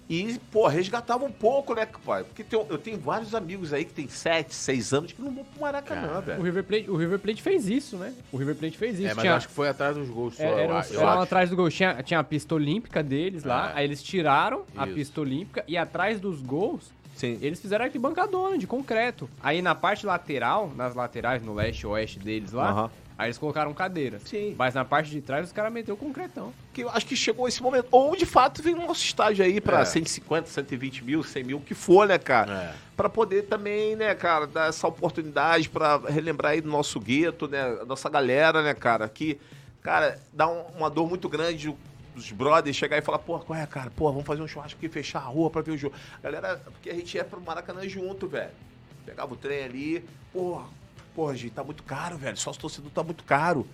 E, 0.08 0.38
pô, 0.52 0.66
resgatava 0.66 1.24
um 1.24 1.32
pouco, 1.32 1.74
né, 1.74 1.86
pai? 2.04 2.24
Porque 2.24 2.44
tem- 2.44 2.62
eu 2.68 2.76
tenho 2.76 2.98
vários 2.98 3.34
amigos 3.34 3.72
aí 3.72 3.86
que 3.86 3.92
tem 3.94 4.06
7, 4.06 4.54
6 4.54 4.92
anos 4.92 5.12
que 5.12 5.22
não 5.22 5.30
vão 5.34 5.44
pro 5.44 5.62
Maracanã, 5.62 6.06
Cara, 6.08 6.20
velho. 6.20 6.40
O 6.40 6.44
River, 6.44 6.64
Plate, 6.64 6.90
o 6.90 6.96
River 6.96 7.18
Plate 7.18 7.40
fez 7.42 7.66
isso, 7.68 7.96
né? 7.96 8.12
O 8.30 8.36
River 8.36 8.54
Plate 8.54 8.76
fez 8.76 8.98
isso. 8.98 9.06
É, 9.08 9.14
mas 9.14 9.22
Tinha- 9.22 9.32
eu 9.32 9.36
acho 9.36 9.48
que 9.48 9.54
foi 9.54 9.66
atrás 9.66 9.96
dos 9.96 10.10
gols 10.10 10.36
só, 10.36 10.42
É, 10.42 10.46
eu 10.46 10.58
era, 10.58 10.72
eu 10.72 10.76
acho. 10.76 11.00
atrás 11.22 11.48
do 11.48 11.56
gol. 11.56 11.70
Tinha, 11.70 12.02
tinha 12.02 12.20
a 12.20 12.24
pista 12.24 12.54
olímpica 12.54 13.02
deles 13.02 13.44
lá, 13.44 13.70
É. 13.70 13.78
aí 13.78 13.84
eles 13.86 14.02
tiraram 14.02 14.64
a 14.76 14.84
Isso. 14.86 14.94
pista 14.94 15.20
olímpica 15.22 15.64
e 15.66 15.74
atrás 15.78 16.20
dos 16.20 16.42
gols, 16.42 16.92
Sim. 17.14 17.38
eles 17.40 17.60
fizeram 17.60 17.84
arquibancadona 17.84 18.58
de 18.58 18.66
concreto. 18.66 19.28
Aí 19.42 19.62
na 19.62 19.74
parte 19.74 20.04
lateral, 20.06 20.72
nas 20.76 20.94
laterais, 20.94 21.42
no 21.42 21.54
leste 21.54 21.80
e 21.82 21.86
oeste 21.86 22.18
deles 22.18 22.52
lá, 22.52 22.70
Aham. 22.70 22.90
aí 23.16 23.26
eles 23.28 23.38
colocaram 23.38 23.72
cadeiras. 23.72 24.22
Sim. 24.24 24.54
Mas 24.58 24.74
na 24.74 24.84
parte 24.84 25.10
de 25.10 25.20
trás 25.20 25.46
os 25.46 25.52
caras 25.52 25.72
meteu 25.72 25.96
concretão. 25.96 26.52
que 26.72 26.82
eu 26.82 26.90
acho 26.90 27.06
que 27.06 27.14
chegou 27.16 27.46
esse 27.46 27.62
momento. 27.62 27.86
Ou 27.92 28.16
de 28.16 28.26
fato 28.26 28.60
vem 28.60 28.74
o 28.74 28.78
nosso 28.86 29.04
estágio 29.04 29.44
aí 29.44 29.60
pra 29.60 29.80
É. 29.80 29.84
150, 29.84 30.48
120 30.48 31.04
mil, 31.04 31.22
100 31.22 31.44
mil, 31.44 31.58
o 31.58 31.60
que 31.60 31.72
for, 31.74 32.06
né, 32.08 32.18
cara? 32.18 32.52
É. 32.52 32.74
Pra 32.96 33.08
poder 33.08 33.42
também, 33.44 33.94
né, 33.94 34.12
cara, 34.14 34.46
dar 34.46 34.68
essa 34.68 34.88
oportunidade 34.88 35.68
pra 35.68 35.98
relembrar 36.08 36.52
aí 36.52 36.60
do 36.60 36.68
nosso 36.68 36.98
gueto, 36.98 37.46
né, 37.46 37.62
a 37.80 37.84
nossa 37.84 38.08
galera, 38.10 38.60
né, 38.62 38.74
cara, 38.74 39.08
que, 39.08 39.38
cara, 39.82 40.18
dá 40.32 40.48
um- 40.48 40.62
uma 40.76 40.90
dor 40.90 41.08
muito 41.08 41.28
grande 41.28 41.72
os 42.14 42.30
brothers 42.32 42.76
chegar 42.76 42.96
e 42.98 43.02
falar, 43.02 43.18
pô, 43.18 43.38
qual 43.40 43.58
é, 43.58 43.66
cara? 43.66 43.90
Pô, 43.94 44.10
vamos 44.10 44.26
fazer 44.26 44.42
um 44.42 44.48
churrasco 44.48 44.78
aqui, 44.78 44.88
fechar 44.88 45.20
a 45.20 45.22
rua 45.22 45.50
pra 45.50 45.62
ver 45.62 45.72
o 45.72 45.76
jogo. 45.76 45.94
Galera, 46.22 46.60
porque 46.64 46.90
a 46.90 46.94
gente 46.94 47.16
ia 47.16 47.24
pro 47.24 47.40
Maracanã 47.40 47.88
junto, 47.88 48.28
velho. 48.28 48.50
Pegava 49.04 49.32
o 49.34 49.36
trem 49.36 49.64
ali, 49.64 50.04
porra, 50.32 50.64
porra, 51.14 51.36
gente, 51.36 51.52
tá 51.52 51.62
muito 51.64 51.82
caro, 51.82 52.16
velho. 52.16 52.36
Sócio 52.36 52.60
torcedor 52.60 52.90
tá 52.90 53.02
muito 53.02 53.24
caro. 53.24 53.66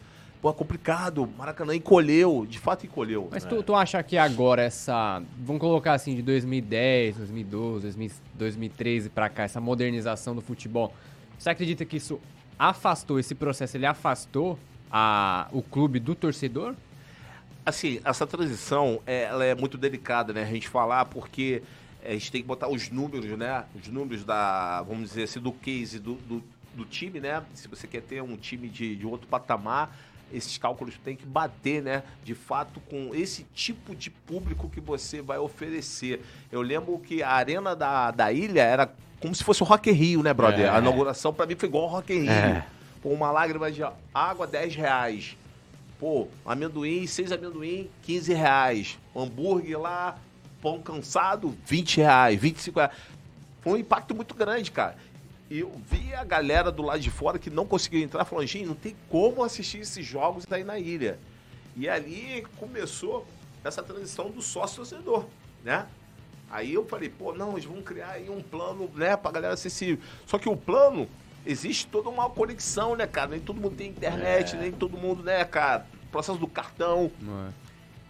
Pô, 0.42 0.48
é 0.48 0.52
complicado. 0.54 1.28
Maracanã 1.36 1.74
encolheu, 1.76 2.46
de 2.48 2.58
fato 2.58 2.86
encolheu. 2.86 3.28
Mas 3.30 3.44
É. 3.44 3.48
tu, 3.48 3.62
tu 3.62 3.74
acha 3.74 4.02
que 4.02 4.16
agora 4.16 4.62
essa. 4.62 5.22
Vamos 5.38 5.60
colocar 5.60 5.92
assim, 5.92 6.16
de 6.16 6.22
2010, 6.22 7.16
2012, 7.18 7.82
2000 7.82 8.10
2013 8.34 9.10
pra 9.10 9.28
cá, 9.28 9.42
essa 9.42 9.60
modernização 9.60 10.34
do 10.34 10.40
futebol. 10.40 10.94
Você 11.38 11.50
acredita 11.50 11.84
que 11.84 11.98
isso 11.98 12.18
afastou, 12.58 13.18
esse 13.18 13.34
processo, 13.34 13.76
ele 13.76 13.84
afastou 13.86 14.58
a, 14.90 15.46
o 15.52 15.62
clube 15.62 16.00
do 16.00 16.14
torcedor? 16.14 16.74
Assim, 17.70 18.00
essa 18.04 18.26
transição, 18.26 19.00
é, 19.06 19.22
ela 19.22 19.44
é 19.44 19.54
muito 19.54 19.78
delicada, 19.78 20.32
né? 20.32 20.42
A 20.42 20.46
gente 20.46 20.68
falar, 20.68 21.06
porque 21.06 21.62
é, 22.02 22.10
a 22.10 22.12
gente 22.12 22.30
tem 22.30 22.42
que 22.42 22.46
botar 22.46 22.68
os 22.68 22.90
números, 22.90 23.26
né? 23.38 23.64
Os 23.74 23.88
números 23.88 24.24
da, 24.24 24.82
vamos 24.82 25.10
dizer 25.10 25.22
assim, 25.24 25.40
do 25.40 25.52
case 25.52 25.98
do, 25.98 26.14
do, 26.14 26.42
do 26.74 26.84
time, 26.84 27.20
né? 27.20 27.42
Se 27.54 27.68
você 27.68 27.86
quer 27.86 28.02
ter 28.02 28.22
um 28.22 28.36
time 28.36 28.68
de, 28.68 28.96
de 28.96 29.06
outro 29.06 29.26
patamar, 29.28 29.96
esses 30.32 30.58
cálculos 30.58 30.96
tem 31.04 31.16
que 31.16 31.26
bater, 31.26 31.82
né? 31.82 32.02
De 32.24 32.34
fato, 32.34 32.80
com 32.80 33.14
esse 33.14 33.44
tipo 33.54 33.94
de 33.94 34.10
público 34.10 34.68
que 34.68 34.80
você 34.80 35.20
vai 35.22 35.38
oferecer. 35.38 36.22
Eu 36.50 36.62
lembro 36.62 36.98
que 36.98 37.22
a 37.22 37.30
arena 37.30 37.74
da, 37.74 38.10
da 38.10 38.32
ilha 38.32 38.62
era 38.62 38.92
como 39.20 39.34
se 39.34 39.44
fosse 39.44 39.62
o 39.62 39.66
Rock 39.66 39.90
Rio, 39.90 40.22
né, 40.22 40.32
brother? 40.32 40.66
É. 40.66 40.68
A 40.68 40.78
inauguração 40.78 41.32
pra 41.32 41.46
mim 41.46 41.54
foi 41.54 41.68
igual 41.68 41.84
ao 41.84 41.90
Rock 41.90 42.12
Rio. 42.12 42.30
É. 42.30 42.64
Pô, 43.02 43.10
uma 43.10 43.30
lágrima 43.30 43.70
de 43.70 43.82
água, 44.14 44.46
10 44.46 44.74
reais. 44.76 45.36
Pô, 46.00 46.28
amendoim, 46.46 47.06
seis 47.06 47.30
amendoim, 47.30 47.90
15 48.02 48.32
reais. 48.32 48.98
Hambúrguer 49.14 49.78
lá, 49.78 50.18
pão 50.62 50.80
cansado, 50.80 51.54
20 51.66 51.98
reais, 51.98 52.40
25 52.40 52.78
reais. 52.78 52.92
Foi 53.60 53.74
um 53.74 53.76
impacto 53.76 54.14
muito 54.14 54.34
grande, 54.34 54.70
cara. 54.70 54.96
E 55.50 55.58
eu 55.58 55.70
vi 55.90 56.14
a 56.14 56.24
galera 56.24 56.72
do 56.72 56.80
lado 56.80 57.00
de 57.00 57.10
fora 57.10 57.38
que 57.38 57.50
não 57.50 57.66
conseguiu 57.66 58.00
entrar, 58.00 58.24
falando, 58.24 58.46
gente, 58.46 58.64
não 58.64 58.74
tem 58.74 58.96
como 59.10 59.44
assistir 59.44 59.80
esses 59.80 60.06
jogos 60.06 60.50
aí 60.50 60.64
na 60.64 60.78
ilha. 60.78 61.18
E 61.76 61.86
ali 61.86 62.46
começou 62.56 63.26
essa 63.62 63.82
transição 63.82 64.30
do 64.30 64.40
sócio-torcedor, 64.40 65.26
né? 65.62 65.86
Aí 66.50 66.72
eu 66.72 66.86
falei, 66.86 67.10
pô, 67.10 67.34
não, 67.34 67.52
eles 67.52 67.66
vão 67.66 67.82
criar 67.82 68.12
aí 68.12 68.30
um 68.30 68.40
plano, 68.40 68.90
né, 68.94 69.16
pra 69.18 69.30
galera 69.30 69.52
acessível. 69.52 70.02
Só 70.26 70.38
que 70.38 70.48
o 70.48 70.56
plano, 70.56 71.06
existe 71.44 71.86
toda 71.86 72.08
uma 72.08 72.28
conexão, 72.30 72.96
né, 72.96 73.06
cara? 73.06 73.30
Nem 73.30 73.40
todo 73.40 73.60
mundo 73.60 73.76
tem 73.76 73.88
internet, 73.88 74.56
nem 74.56 74.72
todo 74.72 74.96
mundo, 74.96 75.22
né, 75.22 75.44
cara? 75.44 75.86
Processo 76.10 76.38
do 76.38 76.46
cartão. 76.46 77.10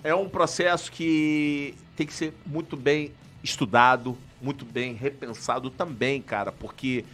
É 0.02 0.14
um 0.14 0.28
processo 0.28 0.90
que 0.90 1.74
tem 1.96 2.06
que 2.06 2.12
ser 2.12 2.34
muito 2.46 2.76
bem 2.76 3.12
estudado, 3.42 4.16
muito 4.40 4.64
bem 4.64 4.94
repensado 4.94 5.70
também, 5.70 6.22
cara, 6.22 6.50
porque 6.50 7.04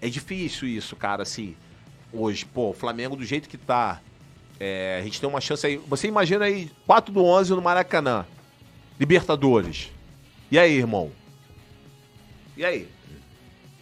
é 0.00 0.08
difícil 0.08 0.68
isso, 0.68 0.94
cara, 0.94 1.22
assim. 1.22 1.56
Hoje, 2.12 2.44
pô, 2.44 2.70
o 2.70 2.72
Flamengo 2.72 3.16
do 3.16 3.24
jeito 3.24 3.48
que 3.48 3.58
tá, 3.58 4.00
é, 4.60 4.98
a 5.00 5.04
gente 5.04 5.20
tem 5.20 5.28
uma 5.28 5.40
chance 5.40 5.66
aí. 5.66 5.76
Você 5.76 6.06
imagina 6.06 6.44
aí, 6.44 6.70
4 6.86 7.12
do 7.12 7.24
11 7.24 7.54
no 7.54 7.62
Maracanã, 7.62 8.24
Libertadores. 8.98 9.90
E 10.50 10.58
aí, 10.58 10.76
irmão? 10.76 11.10
E 12.56 12.64
aí? 12.64 12.88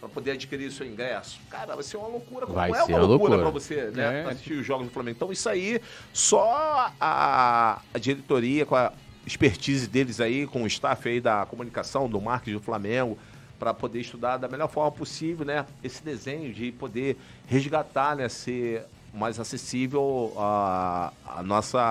Pra 0.05 0.13
poder 0.13 0.31
adquirir 0.33 0.71
seu 0.71 0.85
ingresso. 0.85 1.39
Cara, 1.49 1.73
vai 1.73 1.83
ser 1.83 1.97
uma 1.97 2.07
loucura. 2.07 2.45
Como 2.45 2.55
Vai 2.55 2.69
é 2.69 2.73
ser 2.75 2.91
uma 2.93 2.99
loucura, 2.99 3.37
loucura. 3.37 3.41
pra 3.41 3.49
você, 3.49 3.89
né? 3.89 4.21
É. 4.21 4.29
assistir 4.29 4.53
os 4.53 4.63
jogos 4.63 4.85
do 4.85 4.93
Flamengo. 4.93 5.15
Então, 5.15 5.31
isso 5.31 5.49
aí, 5.49 5.81
só 6.13 6.91
a, 7.01 7.81
a 7.91 7.97
diretoria, 7.97 8.67
com 8.67 8.75
a 8.75 8.93
expertise 9.25 9.87
deles 9.87 10.21
aí, 10.21 10.45
com 10.45 10.61
o 10.61 10.67
staff 10.67 11.09
aí 11.09 11.19
da 11.19 11.47
comunicação, 11.47 12.07
do 12.07 12.21
marketing 12.21 12.57
do 12.57 12.61
Flamengo, 12.61 13.17
para 13.57 13.73
poder 13.73 13.99
estudar 13.99 14.37
da 14.37 14.47
melhor 14.47 14.67
forma 14.69 14.91
possível, 14.91 15.43
né? 15.43 15.65
Esse 15.83 16.03
desenho 16.03 16.53
de 16.53 16.71
poder 16.71 17.17
resgatar, 17.47 18.15
né? 18.15 18.29
Ser 18.29 18.83
mais 19.11 19.39
acessível 19.39 20.33
à, 20.37 21.11
à 21.25 21.41
nossa, 21.41 21.81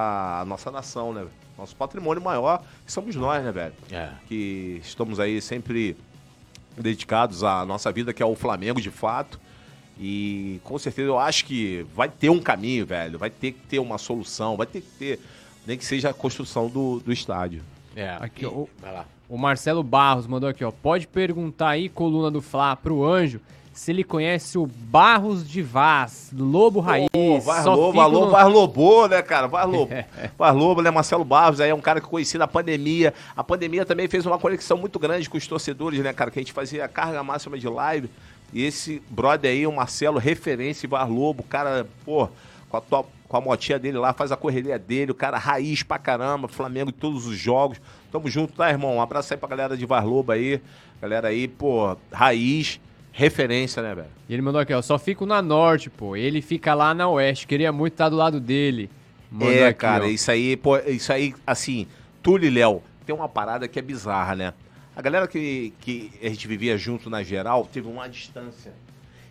à 0.41 0.45
nossa 0.45 0.71
nação, 0.71 1.13
né? 1.13 1.27
Nosso 1.59 1.75
patrimônio 1.75 2.23
maior 2.23 2.63
que 2.87 2.93
somos 2.93 3.17
nós, 3.17 3.43
né, 3.43 3.51
velho? 3.51 3.75
É. 3.91 4.11
Que 4.29 4.81
estamos 4.85 5.19
aí 5.19 5.41
sempre 5.43 5.97
dedicados 6.77 7.43
à 7.45 7.65
nossa 7.65 7.91
vida, 7.93 8.13
que 8.13 8.23
é 8.23 8.27
o 8.27 8.35
Flamengo, 8.35 8.81
de 8.81 8.91
fato. 8.91 9.41
E 9.99 10.61
com 10.65 10.79
certeza 10.79 11.09
eu 11.09 11.19
acho 11.19 11.45
que 11.45 11.87
vai 11.95 12.09
ter 12.09 12.29
um 12.31 12.41
caminho, 12.41 12.85
velho. 12.85 13.19
Vai 13.19 13.31
ter 13.31 13.53
que 13.53 13.61
ter 13.61 13.79
uma 13.79 13.97
solução, 13.99 14.57
vai 14.57 14.67
ter 14.67 14.81
que 14.81 14.91
ter, 14.99 15.21
nem 15.67 15.79
que 15.79 15.85
seja 15.85 16.11
a 16.11 16.15
construção 16.15 16.69
do, 16.69 17.01
do 17.01 17.13
estádio. 17.13 17.63
É. 17.95 18.17
Aqui, 18.21 18.45
E- 18.45 18.47
ó, 18.47 18.65
Vai 18.81 18.93
lá. 18.93 19.07
O 19.29 19.39
Marcelo 19.39 19.83
Barros 19.83 20.27
mandou 20.27 20.49
aqui, 20.49 20.63
ó. 20.65 20.71
Pode 20.71 21.07
perguntar 21.07 21.71
aí, 21.71 21.89
coluna 21.89 22.31
do 22.31 22.43
Fla, 22.43 22.77
pro 22.77 23.05
Anjo, 23.05 23.41
se 23.75 23.91
ele 23.91 24.05
conhece 24.05 24.57
o 24.57 24.67
Barros 24.67 25.47
de 25.47 25.61
Vaz, 25.61 26.31
Lobo 26.33 26.81
Raiz. 26.81 27.09
Pô, 27.13 27.41
Vaz 27.41 27.67
Lobo, 27.67 27.99
no- 28.27 28.31
Vaz 28.31 28.49
Lobo, 28.53 29.09
né, 29.09 29.21
cara? 29.21 29.47
Vaz 29.49 29.69
Lobo. 29.69 29.93
Vaz 30.39 30.55
Lobo, 30.57 30.81
né? 30.81 30.91
Marcelo 30.91 31.25
Barros, 31.25 31.61
aí 31.61 31.71
é 31.71 31.75
um 31.75 31.81
cara 31.81 32.01
que 32.01 32.07
eu 32.07 32.11
conheci 32.11 32.39
na 32.39 32.47
pandemia. 32.47 33.13
A 33.37 33.45
pandemia 33.45 33.85
também 33.85 34.09
fez 34.09 34.25
uma 34.25 34.39
conexão 34.39 34.79
muito 34.79 34.99
grande 34.99 35.29
com 35.29 35.37
os 35.37 35.47
torcedores, 35.47 36.01
né, 36.01 36.13
cara? 36.13 36.31
Que 36.31 36.39
a 36.39 36.43
gente 36.43 36.53
fazia 36.53 36.85
a 36.85 36.89
carga 36.89 37.23
máxima 37.23 37.59
de 37.59 37.69
live. 37.69 38.09
E 38.53 38.65
esse 38.65 39.03
brother 39.11 39.51
aí, 39.51 39.67
o 39.67 39.73
Marcelo, 39.73 40.19
referência 40.19 40.89
Vaz 40.89 41.11
Lobo, 41.11 41.43
cara, 41.43 41.87
pô, 42.05 42.29
com 42.69 42.77
a, 42.77 42.81
tua- 42.81 43.05
com 43.29 43.37
a 43.37 43.41
motinha 43.41 43.79
dele 43.79 43.99
lá, 43.99 44.13
faz 44.13 44.31
a 44.31 44.37
correria 44.37 44.79
dele, 44.79 45.11
o 45.11 45.15
cara 45.15 45.37
raiz 45.37 45.83
pra 45.83 45.99
caramba, 45.99 46.47
Flamengo 46.47 46.91
em 46.91 46.93
todos 46.93 47.27
os 47.27 47.37
jogos. 47.37 47.81
Tamo 48.13 48.31
junto, 48.31 48.53
tá, 48.53 48.71
irmão? 48.71 48.97
Um 48.97 49.03
abraço 49.03 49.35
aí 49.35 49.39
pra 49.39 49.49
galera 49.49 49.77
de 49.77 49.85
Vaz 49.85 50.05
Lobo 50.05 50.31
aí. 50.31 50.61
Galera 51.03 51.29
aí, 51.29 51.49
pô, 51.49 51.97
raiz, 52.13 52.81
referência, 53.15 53.81
né, 53.81 53.95
velho? 53.95 54.09
E 54.29 54.35
ele 54.35 54.43
mandou 54.43 54.61
aqui, 54.61 54.75
ó. 54.75 54.83
Só 54.83 54.99
fico 54.99 55.25
na 55.25 55.41
norte, 55.41 55.89
pô. 55.89 56.17
Ele 56.17 56.43
fica 56.43 56.75
lá 56.75 56.93
na 56.93 57.09
oeste. 57.09 57.47
Queria 57.47 57.73
muito 57.73 57.95
estar 57.95 58.09
do 58.09 58.17
lado 58.17 58.41
dele. 58.41 58.91
Mandou 59.31 59.53
é, 59.53 59.69
aqui, 59.69 59.79
cara, 59.79 60.05
ó. 60.05 60.09
isso 60.09 60.31
aí, 60.31 60.57
pô, 60.57 60.77
isso 60.79 61.13
aí, 61.13 61.35
assim, 61.47 61.87
Túlio 62.23 62.47
e 62.47 62.51
Léo, 62.51 62.83
tem 63.07 63.15
uma 63.15 63.29
parada 63.29 63.67
que 63.67 63.79
é 63.79 63.83
bizarra, 63.83 64.35
né? 64.35 64.53
A 64.95 65.03
galera 65.03 65.27
que, 65.27 65.73
que 65.81 66.13
a 66.23 66.29
gente 66.29 66.47
vivia 66.47 66.77
junto 66.77 67.09
na 67.09 67.23
geral 67.23 67.69
teve 67.73 67.89
uma 67.89 68.09
distância. 68.09 68.73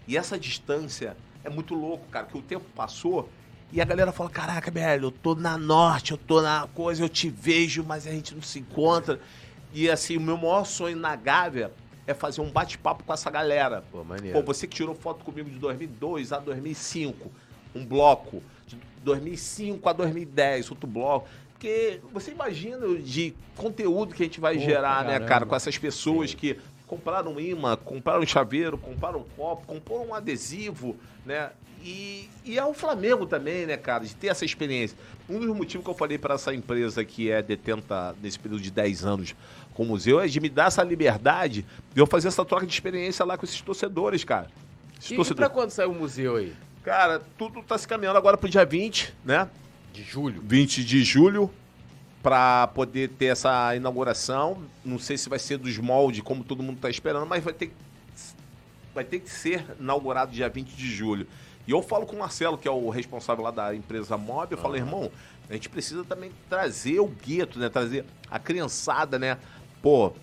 E 0.07 0.17
essa 0.17 0.37
distância 0.37 1.15
é 1.43 1.49
muito 1.49 1.73
louco, 1.73 2.05
cara, 2.09 2.25
que 2.25 2.37
o 2.37 2.41
tempo 2.41 2.65
passou 2.75 3.29
e 3.71 3.81
a 3.81 3.85
galera 3.85 4.11
fala: 4.11 4.29
caraca, 4.29 4.69
velho, 4.69 5.05
eu 5.05 5.11
tô 5.11 5.35
na 5.35 5.57
norte, 5.57 6.11
eu 6.11 6.17
tô 6.17 6.41
na 6.41 6.67
coisa, 6.73 7.03
eu 7.03 7.09
te 7.09 7.29
vejo, 7.29 7.83
mas 7.83 8.05
a 8.05 8.11
gente 8.11 8.35
não 8.35 8.41
se 8.41 8.59
encontra. 8.59 9.19
E 9.73 9.89
assim, 9.89 10.17
o 10.17 10.21
meu 10.21 10.37
maior 10.37 10.65
sonho 10.65 10.97
na 10.97 11.15
Gávea 11.15 11.71
é 12.05 12.13
fazer 12.13 12.41
um 12.41 12.49
bate-papo 12.49 13.03
com 13.03 13.13
essa 13.13 13.29
galera. 13.29 13.83
Pô, 13.91 14.03
maneiro. 14.03 14.37
Pô, 14.37 14.45
você 14.45 14.67
que 14.67 14.75
tirou 14.75 14.95
foto 14.95 15.23
comigo 15.23 15.49
de 15.49 15.57
2002 15.57 16.33
a 16.33 16.39
2005, 16.39 17.31
um 17.75 17.85
bloco. 17.85 18.43
De 18.67 18.77
2005 19.03 19.87
a 19.87 19.93
2010, 19.93 20.71
outro 20.71 20.87
bloco. 20.87 21.27
Porque 21.53 22.01
você 22.11 22.31
imagina 22.31 22.87
de 22.97 23.33
conteúdo 23.55 24.13
que 24.13 24.23
a 24.23 24.25
gente 24.25 24.39
vai 24.39 24.55
Pô, 24.55 24.61
gerar, 24.61 25.03
né, 25.03 25.13
caramba. 25.13 25.27
cara, 25.27 25.45
com 25.45 25.55
essas 25.55 25.77
pessoas 25.77 26.33
que 26.33 26.59
compraram 26.87 27.33
um 27.33 27.39
imã, 27.39 27.77
compraram 27.77 28.21
um 28.21 28.25
chaveiro, 28.25 28.77
compraram 28.77 29.19
um 29.19 29.23
copo, 29.35 29.65
compraram 29.65 30.07
um 30.07 30.13
adesivo, 30.13 30.95
né? 31.25 31.51
E, 31.83 32.29
e 32.45 32.57
é 32.57 32.63
o 32.63 32.73
Flamengo 32.73 33.25
também, 33.25 33.65
né, 33.65 33.75
cara, 33.75 34.05
de 34.05 34.15
ter 34.15 34.27
essa 34.27 34.45
experiência. 34.45 34.97
Um 35.29 35.39
dos 35.39 35.49
motivos 35.49 35.83
que 35.83 35.89
eu 35.89 35.95
falei 35.95 36.17
para 36.17 36.35
essa 36.35 36.53
empresa 36.53 37.03
que 37.03 37.29
é 37.29 37.41
detenta 37.41 38.15
nesse 38.21 38.39
período 38.39 38.61
de 38.61 38.71
10 38.71 39.05
anos 39.05 39.35
com 39.73 39.83
o 39.83 39.85
museu 39.85 40.19
é 40.19 40.27
de 40.27 40.39
me 40.39 40.49
dar 40.49 40.67
essa 40.67 40.83
liberdade 40.83 41.65
de 41.93 41.99
eu 42.01 42.05
fazer 42.07 42.27
essa 42.27 42.43
troca 42.45 42.65
de 42.65 42.73
experiência 42.73 43.25
lá 43.25 43.37
com 43.37 43.45
esses 43.45 43.59
torcedores, 43.61 44.23
cara. 44.23 44.47
Esses 44.97 45.11
E, 45.11 45.13
e 45.13 45.17
torcedores. 45.17 45.47
pra 45.47 45.49
quando 45.49 45.71
sai 45.71 45.85
o 45.85 45.93
museu 45.93 46.35
aí? 46.37 46.53
Cara, 46.83 47.21
tudo 47.37 47.61
tá 47.63 47.77
se 47.77 47.87
caminhando 47.87 48.17
agora 48.17 48.37
pro 48.37 48.49
dia 48.49 48.65
20, 48.65 49.13
né? 49.23 49.49
De 49.93 50.03
julho. 50.03 50.41
20 50.45 50.83
de 50.83 51.03
julho, 51.03 51.49
para 52.21 52.67
poder 52.67 53.09
ter 53.09 53.25
essa 53.27 53.75
inauguração. 53.75 54.61
Não 54.83 54.99
sei 54.99 55.17
se 55.17 55.29
vai 55.29 55.39
ser 55.39 55.57
dos 55.57 55.77
moldes, 55.77 56.21
como 56.21 56.43
todo 56.43 56.61
mundo 56.63 56.79
tá 56.79 56.89
esperando, 56.89 57.25
mas 57.25 57.43
vai 57.43 57.53
ter, 57.53 57.71
vai 58.93 59.03
ter 59.03 59.19
que 59.19 59.29
ser 59.29 59.65
inaugurado 59.79 60.31
dia 60.31 60.49
20 60.49 60.69
de 60.75 60.87
julho. 60.87 61.27
E 61.65 61.71
eu 61.71 61.81
falo 61.81 62.05
com 62.05 62.15
o 62.15 62.19
Marcelo, 62.19 62.57
que 62.57 62.67
é 62.67 62.71
o 62.71 62.89
responsável 62.89 63.43
lá 63.43 63.51
da 63.51 63.73
empresa 63.73 64.17
Mob, 64.17 64.51
eu 64.51 64.57
falo, 64.57 64.75
irmão, 64.75 65.09
a 65.49 65.53
gente 65.53 65.69
precisa 65.69 66.03
também 66.03 66.31
trazer 66.49 66.99
o 66.99 67.07
gueto, 67.07 67.57
né? 67.59 67.69
Trazer 67.69 68.03
a 68.29 68.37
criançada, 68.39 69.17
né? 69.17 69.37
Pô, 69.83 70.13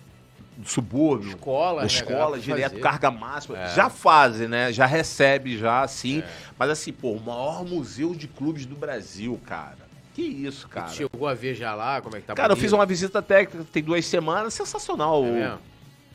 subúrbio. 0.65 1.29
Escola, 1.29 1.81
né, 1.81 1.87
escola, 1.87 2.17
galera, 2.19 2.41
direto, 2.41 2.71
fazer. 2.71 2.81
carga 2.81 3.11
máxima. 3.11 3.59
É. 3.59 3.75
Já 3.75 3.89
fazem, 3.91 4.47
né? 4.47 4.73
Já 4.73 4.87
recebe, 4.87 5.55
já, 5.55 5.87
sim. 5.87 6.23
Mas 6.57 6.71
assim, 6.71 6.91
pô, 6.91 7.11
o 7.11 7.21
maior 7.21 7.63
museu 7.63 8.15
de 8.15 8.27
clubes 8.27 8.65
do 8.65 8.75
Brasil, 8.75 9.39
cara. 9.45 9.77
Que 10.15 10.23
isso, 10.23 10.67
cara. 10.67 10.87
Chegou 10.89 11.27
a 11.27 11.33
ver 11.35 11.53
já 11.55 11.75
lá, 11.75 12.01
como 12.01 12.17
é 12.17 12.19
que 12.19 12.25
tá 12.25 12.33
Cara, 12.33 12.47
eu 12.51 12.55
bonito? 12.55 12.63
fiz 12.63 12.73
uma 12.73 12.85
visita 12.87 13.21
técnica 13.21 13.63
tem 13.71 13.83
duas 13.83 14.03
semanas, 14.05 14.53
sensacional. 14.55 15.23
É 15.23 15.31
mesmo? 15.31 15.59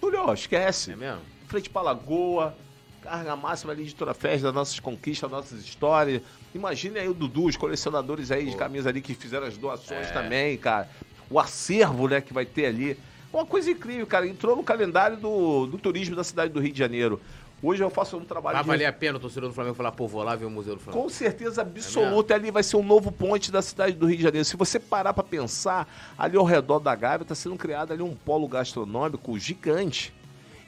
Túlio, 0.01 0.35
esquece. 0.35 0.91
É 0.93 0.97
mesmo? 0.97 1.21
Frente 1.47 1.71
pra 1.71 1.81
Lagoa, 1.83 2.53
carga 3.01 3.37
máxima 3.37 3.73
ali 3.73 3.85
de 3.85 3.95
Torafés, 3.95 4.43
das 4.43 4.53
nossas 4.53 4.81
conquistas, 4.81 5.31
das 5.31 5.41
nossas 5.41 5.65
histórias. 5.65 6.21
Imagine 6.53 6.99
aí 6.99 7.09
o 7.09 7.15
Dudu, 7.15 7.45
os 7.47 7.57
colecionadores 7.57 8.33
aí 8.33 8.51
de 8.51 8.57
camisa 8.57 8.89
ali 8.89 9.01
que 9.01 9.15
fizeram 9.15 9.47
as 9.47 9.57
doações 9.57 10.09
É. 10.09 10.11
também, 10.11 10.59
cara. 10.59 10.91
O 11.31 11.39
acervo, 11.41 12.09
né, 12.09 12.21
que 12.21 12.33
vai 12.35 12.45
ter 12.45 12.67
ali. 12.67 12.99
Uma 13.37 13.45
coisa 13.45 13.71
incrível, 13.71 14.07
cara. 14.07 14.27
Entrou 14.27 14.57
no 14.57 14.63
calendário 14.63 15.19
do, 15.19 15.67
do 15.67 15.77
turismo 15.77 16.17
da 16.17 16.25
cidade 16.25 16.51
do 16.51 16.59
Rio 16.59 16.73
de 16.73 16.79
Janeiro. 16.79 17.21
Hoje 17.63 17.85
eu 17.85 17.91
faço 17.91 18.17
um 18.17 18.25
trabalho 18.25 18.55
Vai 18.55 18.63
de 18.63 18.69
valer 18.69 18.87
a 18.87 18.93
pena 18.93 19.19
o 19.19 19.21
torcedor 19.21 19.51
do 19.51 19.55
Flamengo 19.55 19.75
falar, 19.75 19.93
pô, 19.93 20.07
vou 20.07 20.23
lá 20.23 20.35
ver 20.35 20.47
o 20.47 20.51
museu 20.51 20.75
do 20.75 20.81
Flamengo. 20.81 21.05
com 21.05 21.11
certeza 21.11 21.61
É 21.61 21.65
absoluta, 21.65 22.35
ali 22.35 22.51
vai 22.51 22.63
ser 22.63 22.77
um 22.77 22.83
novo 22.83 23.13
ponte 23.13 23.53
da 23.53 23.61
cidade 23.61 23.93
do 23.93 24.07
Rio 24.07 24.17
de 24.17 24.23
Janeiro. 24.23 24.45
Se 24.45 24.57
você 24.57 24.81
parar 24.81 25.13
pra 25.13 25.23
pensar, 25.23 25.87
ali 26.17 26.37
ao 26.37 26.45
redor 26.45 26.79
da 26.79 26.95
Gávea 26.95 27.25
está 27.25 27.35
sendo 27.35 27.57
criado 27.57 27.93
ali 27.93 28.03
um 28.03 28.15
polo 28.15 28.49
gastronômico 28.49 29.39
gigante. 29.39 30.15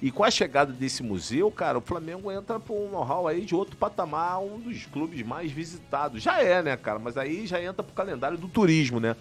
E 0.03 0.11
com 0.11 0.23
a 0.23 0.31
chegada 0.31 0.71
desse 0.71 1.03
museu, 1.03 1.51
cara, 1.51 1.79
o 1.79 1.81
Flamengo 1.81 2.31
entra 2.31 2.61
para 2.61 2.75
um 2.75 2.91
know-how 2.91 3.27
aí 3.27 3.47
de 3.47 3.55
outro 3.55 3.77
patamar, 3.77 4.41
um 4.41 4.59
dos 4.61 4.85
clubes 4.87 5.27
mais 5.27 5.51
visitados. 5.51 6.23
Já 6.23 6.41
é, 6.43 6.63
né, 6.63 6.77
cara? 6.77 6.99
Mas 6.99 7.17
aí 7.17 7.47
já 7.47 7.61
entra 7.63 7.83
pro 7.83 7.95
calendário 7.95 8.37
do 8.37 8.47
turismo, 8.47 9.01
né? 9.01 9.17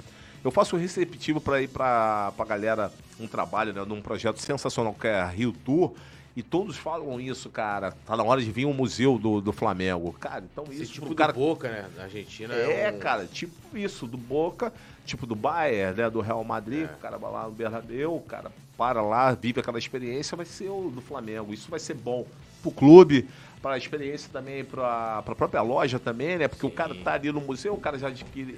Eu 0.48 0.52
faço 0.52 0.78
receptivo 0.78 1.42
para 1.42 1.62
ir 1.62 1.68
pra, 1.68 2.32
pra 2.38 2.46
galera 2.46 2.90
um 3.20 3.28
trabalho, 3.28 3.74
né, 3.74 3.84
num 3.86 4.02
projeto 4.02 4.38
sensacional 4.42 4.94
que 4.94 5.06
é 5.06 5.20
a 5.20 5.26
Rio 5.26 5.52
Tour. 5.52 5.94
E 6.38 6.42
todos 6.42 6.78
falam 6.78 7.20
isso, 7.20 7.50
cara. 7.50 7.92
Tá 8.06 8.16
na 8.16 8.24
hora 8.24 8.40
de 8.40 8.50
vir 8.50 8.66
um 8.66 8.72
museu 8.72 9.18
do, 9.18 9.42
do 9.42 9.52
Flamengo. 9.52 10.14
Cara, 10.14 10.46
então 10.50 10.64
Esse 10.72 10.84
isso, 10.84 10.94
tipo 10.94 11.08
pro 11.08 11.16
cara 11.16 11.34
do 11.34 11.40
Boca, 11.40 11.68
né? 11.70 11.90
Da 11.98 12.04
Argentina. 12.04 12.54
é, 12.54 12.94
um- 12.96 12.98
cara, 13.00 13.26
tipo 13.26 13.78
isso, 13.78 14.08
do 14.08 14.16
Boca, 14.16 14.72
tipo 15.06 15.26
do 15.28 15.36
Bayern, 15.36 15.98
né, 16.02 16.10
do 16.10 16.22
Real 16.22 16.42
Madrid, 16.46 16.84
É. 16.90 16.94
o 16.94 16.98
cara 16.98 17.18
vai 17.18 17.30
lá 17.30 17.44
no 17.44 17.52
Bernabéu, 17.52 18.16
o 18.16 18.22
cara 18.22 18.50
para 18.78 19.02
lá, 19.02 19.34
vive 19.34 19.60
aquela 19.60 19.78
experiência, 19.80 20.38
vai 20.38 20.46
ser 20.46 20.70
o 20.70 20.90
do 20.96 21.02
Flamengo. 21.02 21.54
Isso 21.54 21.70
vai 21.70 21.80
ser 21.82 21.96
bom 21.96 22.26
pro 22.62 22.72
clube, 22.72 23.28
para 23.62 23.74
a 23.74 23.78
experiência 23.78 24.30
também, 24.32 24.64
para 24.64 25.18
a 25.18 25.22
própria 25.24 25.62
loja 25.62 26.00
também, 26.00 26.38
né, 26.38 26.48
porque 26.48 26.66
o 26.66 26.72
cara 26.72 26.96
tá 26.96 27.16
ali 27.16 27.34
no 27.34 27.42
museu, 27.42 27.74
o 27.74 27.82
cara 27.82 27.98
já 28.00 28.08
adquire 28.08 28.58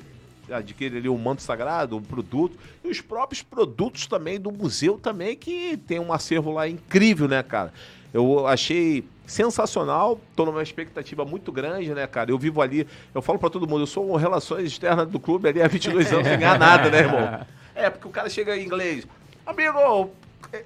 adquire 0.52 0.98
ali 0.98 1.10
o 1.10 1.18
manto 1.18 1.42
sagrado, 1.42 1.98
o 1.98 2.02
produto, 2.02 2.58
e 2.84 2.90
os 2.90 3.02
próprios 3.02 3.42
produtos 3.42 4.08
também 4.08 4.40
do 4.40 4.52
museu 4.52 4.98
também, 4.98 5.36
que 5.36 5.78
tem 5.88 6.00
um 6.00 6.12
acervo 6.12 6.52
lá 6.52 6.68
incrível, 6.68 7.28
né, 7.28 7.44
cara? 7.44 7.74
Eu 8.14 8.48
achei 8.48 9.04
sensacional, 9.26 10.20
tô 10.36 10.46
numa 10.46 10.64
expectativa 10.64 11.24
muito 11.24 11.52
grande, 11.52 11.94
né, 11.94 12.08
cara? 12.08 12.32
Eu 12.32 12.38
vivo 12.40 12.62
ali, 12.62 12.88
eu 13.14 13.22
falo 13.22 13.38
pra 13.38 13.50
todo 13.50 13.68
mundo, 13.68 13.82
eu 13.82 13.88
sou 13.88 14.16
relações 14.16 14.66
externas 14.66 15.08
do 15.08 15.20
clube 15.20 15.48
ali 15.48 15.62
há 15.62 15.68
22 15.68 16.12
anos 16.12 16.28
sem 16.28 16.40
ganhar 16.40 16.58
nada, 16.58 16.90
né, 16.90 17.00
irmão? 17.00 17.46
É, 17.76 17.90
porque 17.90 18.08
o 18.08 18.12
cara 18.12 18.30
chega 18.30 18.58
em 18.58 18.66
inglês, 18.66 19.08
amigo, 19.46 20.10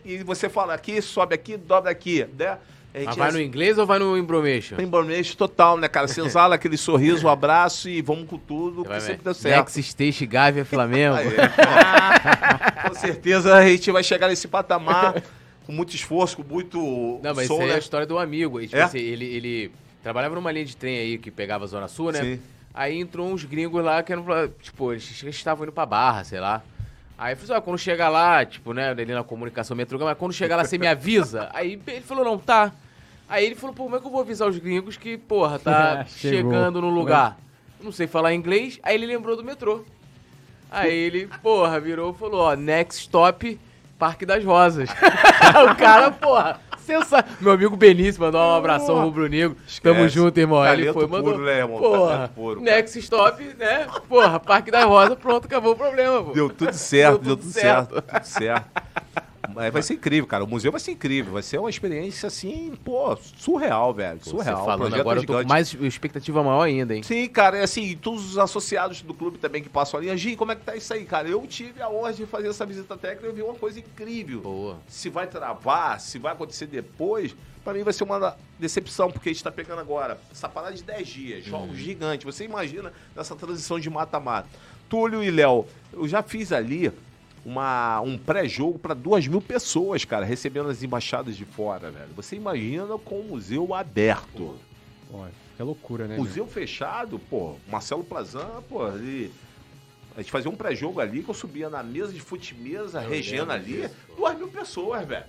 e 0.06 0.20
você 0.24 0.48
fala 0.48 0.74
aqui, 0.74 1.02
sobe 1.02 1.36
aqui, 1.36 1.58
dobra 1.58 1.92
aqui, 1.92 2.26
né? 2.38 2.58
Mas 2.94 3.04
gente 3.06 3.18
vai 3.18 3.32
no 3.32 3.42
inglês 3.42 3.78
ou 3.78 3.86
vai 3.88 3.98
no 3.98 4.16
Embromation? 4.18 4.80
Embromation 4.80 5.36
total, 5.36 5.78
né, 5.78 5.88
cara? 5.88 6.08
Senzala, 6.08 6.56
aquele 6.56 6.78
sorriso, 6.78 7.26
o 7.26 7.30
abraço 7.32 7.90
e 7.90 8.02
vamos 8.02 8.28
com 8.30 8.38
tudo, 8.38 8.84
Vai, 8.84 9.02
sempre 9.02 9.24
deu 9.24 9.34
certo. 9.34 9.58
Next 9.58 9.80
Stage 9.80 10.26
Gávea 10.28 10.64
Flamengo. 10.66 11.16
Ó. 11.18 12.90
com 12.90 12.96
certeza 12.96 13.56
a 13.56 13.68
gente 13.68 13.92
vai 13.92 14.04
chegar 14.04 14.28
nesse 14.28 14.48
patamar 14.48 15.22
com 15.66 15.72
muito 15.72 15.96
esforço, 15.96 16.38
com 16.38 16.44
muito 16.44 17.20
Não, 17.24 17.34
mas 17.34 17.48
som, 17.48 17.56
isso 17.56 17.62
aí 17.64 17.70
é 17.70 17.72
né? 17.72 17.76
a 17.76 17.80
história 17.80 18.06
do 18.06 18.18
amigo. 18.20 18.60
E, 18.62 18.66
tipo 18.68 18.78
É? 18.78 18.84
assim, 18.84 19.00
ele, 19.00 19.26
ele 19.26 19.72
trabalhava 20.02 20.36
numa 20.36 20.52
linha 20.52 20.66
de 20.66 20.76
trem 20.78 20.98
aí 21.00 21.18
que 21.18 21.32
pegava 21.32 21.64
a 21.64 21.68
Zona 21.68 21.88
Sul, 21.88 22.12
né? 22.12 22.22
Sim. 22.22 22.40
Aí 22.74 23.00
entrou 23.00 23.28
uns 23.32 23.44
gringos 23.44 23.84
lá 23.84 24.02
que 24.04 24.12
eram, 24.12 24.26
tipo, 24.62 24.92
eles 24.92 25.24
estavam 25.24 25.64
indo 25.64 25.72
pra 25.72 25.86
Barra, 25.86 26.24
sei 26.24 26.40
lá. 26.40 26.62
Aí 27.18 27.34
eu 27.34 27.38
falei, 27.38 27.52
assim, 27.52 27.60
ó, 27.60 27.62
quando 27.62 27.78
chegar 27.78 28.10
lá, 28.10 28.44
tipo, 28.44 28.74
né, 28.74 28.90
ali 28.90 29.06
na 29.06 29.24
comunicação 29.24 29.78
metrô, 29.78 30.00
mas 30.00 30.18
quando 30.18 30.34
chegar 30.34 30.58
lá 30.58 30.66
você 30.66 30.78
me 30.78 30.88
avisa. 30.88 31.50
Aí 31.54 31.80
ele 31.88 32.02
falou, 32.02 32.26
não, 32.26 32.38
tá. 32.38 32.74
Aí 33.28 33.46
ele 33.46 33.56
falou, 33.56 33.76
pô, 33.76 33.84
como 33.84 33.96
é 33.96 34.00
que 34.00 34.06
eu 34.06 34.12
vou 34.12 34.22
avisar 34.22 34.48
os 34.48 34.58
gringos 34.58 34.98
que, 34.98 35.18
porra, 35.18 35.58
tá 35.60 36.06
Chegou. 36.10 36.52
chegando 36.52 36.82
no 36.82 36.90
lugar? 36.90 37.38
Eu 37.80 37.86
não 37.86 37.92
sei 37.92 38.08
falar 38.08 38.34
inglês. 38.34 38.80
Aí 38.84 38.96
ele 38.96 39.06
lembrou 39.06 39.36
do 39.36 39.44
metrô. 39.44 39.84
Aí 40.70 40.94
ele, 40.94 41.30
porra, 41.42 41.80
virou 41.80 42.12
e 42.12 42.18
falou, 42.18 42.42
ó, 42.42 42.56
next 42.56 43.02
stop, 43.02 43.60
Parque 43.98 44.26
das 44.26 44.44
Rosas. 44.44 44.90
o 45.72 45.76
cara, 45.76 46.12
porra, 46.12 46.60
Sensa... 46.86 47.24
Meu 47.40 47.54
amigo 47.54 47.76
Benício 47.78 48.22
mandou 48.22 48.42
um 48.42 48.56
abração 48.56 49.02
rubro-negro. 49.02 49.56
Tamo 49.82 50.08
junto, 50.10 50.38
irmão. 50.38 50.66
Ele 50.66 50.92
foi, 50.92 51.08
mandou. 51.08 51.34
puro, 51.34 51.46
né, 51.46 51.60
irmão? 51.60 51.80
Porra, 51.80 52.30
puro. 52.36 52.62
Next 52.62 53.00
Stop, 53.00 53.42
né? 53.58 53.88
Porra, 54.10 54.40
Parque 54.40 54.70
das 54.70 54.84
Rosas, 54.84 55.18
pronto, 55.18 55.46
acabou 55.46 55.74
o 55.74 55.76
problema, 55.76 56.24
pô. 56.24 56.32
Deu 56.32 56.50
tudo 56.50 56.74
certo, 56.74 57.20
Deu 57.20 57.36
deu 57.36 57.38
tudo 57.38 57.52
certo, 57.52 58.02
tudo 58.02 58.24
certo. 58.26 58.66
Mas 59.54 59.74
vai 59.74 59.82
ser 59.82 59.94
incrível, 59.94 60.28
cara. 60.28 60.44
O 60.44 60.48
museu 60.48 60.72
vai 60.72 60.80
ser 60.80 60.92
incrível. 60.92 61.34
Vai 61.34 61.44
ser 61.44 61.58
uma 61.60 61.70
experiência, 61.70 62.28
assim, 62.28 62.74
pô, 62.84 63.16
surreal, 63.38 63.94
velho. 63.94 64.20
Você 64.22 64.30
Surreal. 64.30 64.66
falando 64.66 64.80
Projeto 64.82 65.00
agora, 65.00 65.20
eu 65.20 65.24
tô 65.26 65.34
com 65.34 65.40
gigante. 65.40 65.50
mais 65.50 65.74
expectativa 65.74 66.44
maior 66.44 66.64
ainda, 66.64 66.96
hein? 66.96 67.04
Sim, 67.04 67.28
cara, 67.28 67.58
é 67.58 67.64
assim, 67.64 67.98
todos 67.98 68.32
os 68.32 68.38
associados 68.38 69.02
do 69.02 69.14
clube 69.14 69.38
também 69.38 69.62
que 69.62 69.70
passam 69.70 70.00
ali. 70.00 70.16
Gi, 70.18 70.36
como 70.36 70.52
é 70.52 70.56
que 70.56 70.64
tá 70.64 70.76
isso 70.76 70.94
aí, 70.94 71.06
cara? 71.06 71.28
Eu 71.28 71.46
tive 71.48 71.82
a 71.82 71.90
honra 71.90 72.14
de 72.14 72.26
fazer 72.26 72.48
essa 72.50 72.66
visita 72.66 72.98
técnica 72.98 73.26
e 73.26 73.30
eu 73.30 73.34
vi 73.34 73.42
uma 73.42 73.56
coisa 73.56 73.80
incrível. 73.80 74.42
Boa. 74.42 74.78
Se 74.88 75.10
vai 75.10 75.28
travar, 75.28 76.00
se 76.00 76.18
vai 76.20 76.34
acontecer 76.34 76.68
depois, 76.68 77.36
pra 77.64 77.74
mim 77.74 77.84
vai 77.84 77.94
ser 77.94 78.04
uma 78.04 78.36
decepção, 78.60 79.12
porque 79.12 79.30
a 79.30 79.34
gente 79.34 79.44
tá 79.44 79.52
pegando 79.52 79.80
agora 79.80 80.20
essa 80.32 80.50
parada 80.50 80.76
de 80.76 80.84
10 80.84 81.08
dias, 81.08 81.46
jogos 81.46 81.78
gigantes. 81.78 82.26
Você 82.26 82.46
imagina 82.46 82.92
nessa 83.16 83.36
transição 83.36 83.80
de 83.80 83.90
mata-mata. 83.90 84.48
Túlio 84.90 85.24
e 85.24 85.32
Léo, 85.32 85.66
eu 85.92 86.08
já 86.08 86.22
fiz 86.22 86.52
ali 86.52 86.92
uma, 87.46 88.00
um 88.02 88.18
pré-jogo 88.18 88.80
para 88.80 88.94
duas 88.94 89.28
mil 89.28 89.42
pessoas, 89.42 90.06
cara, 90.06 90.26
recebendo 90.26 90.70
as 90.70 90.82
embaixadas 90.82 91.36
de 91.36 91.46
fora, 91.46 91.92
velho. 91.92 92.10
Você 92.16 92.36
imagina 92.36 92.86
com 92.98 93.20
o 93.20 93.24
museu 93.24 93.74
aberto. 93.74 94.58
Pô, 95.12 95.26
que 95.56 95.64
loucura, 95.64 96.08
né? 96.08 96.16
meu? 96.16 96.24
Museu 96.24 96.48
fechado, 96.48 97.20
pô, 97.20 97.56
Marcelo 97.68 98.04
Plazan, 98.04 98.62
pô, 98.70 98.88
ele. 98.88 99.32
A 100.16 100.22
gente 100.22 100.32
fazia 100.32 100.50
um 100.50 100.56
pré-jogo 100.56 101.02
ali 101.02 101.24
que 101.24 101.30
eu 101.30 101.34
subia 101.34 101.70
na 101.70 101.82
mesa 101.82 102.14
de 102.14 102.20
fute-mesa, 102.20 103.00
regendo 103.00 103.52
ali, 103.52 103.90
duas 104.16 104.38
mil 104.38 104.48
pessoas, 104.48 105.08
velho. 105.08 105.26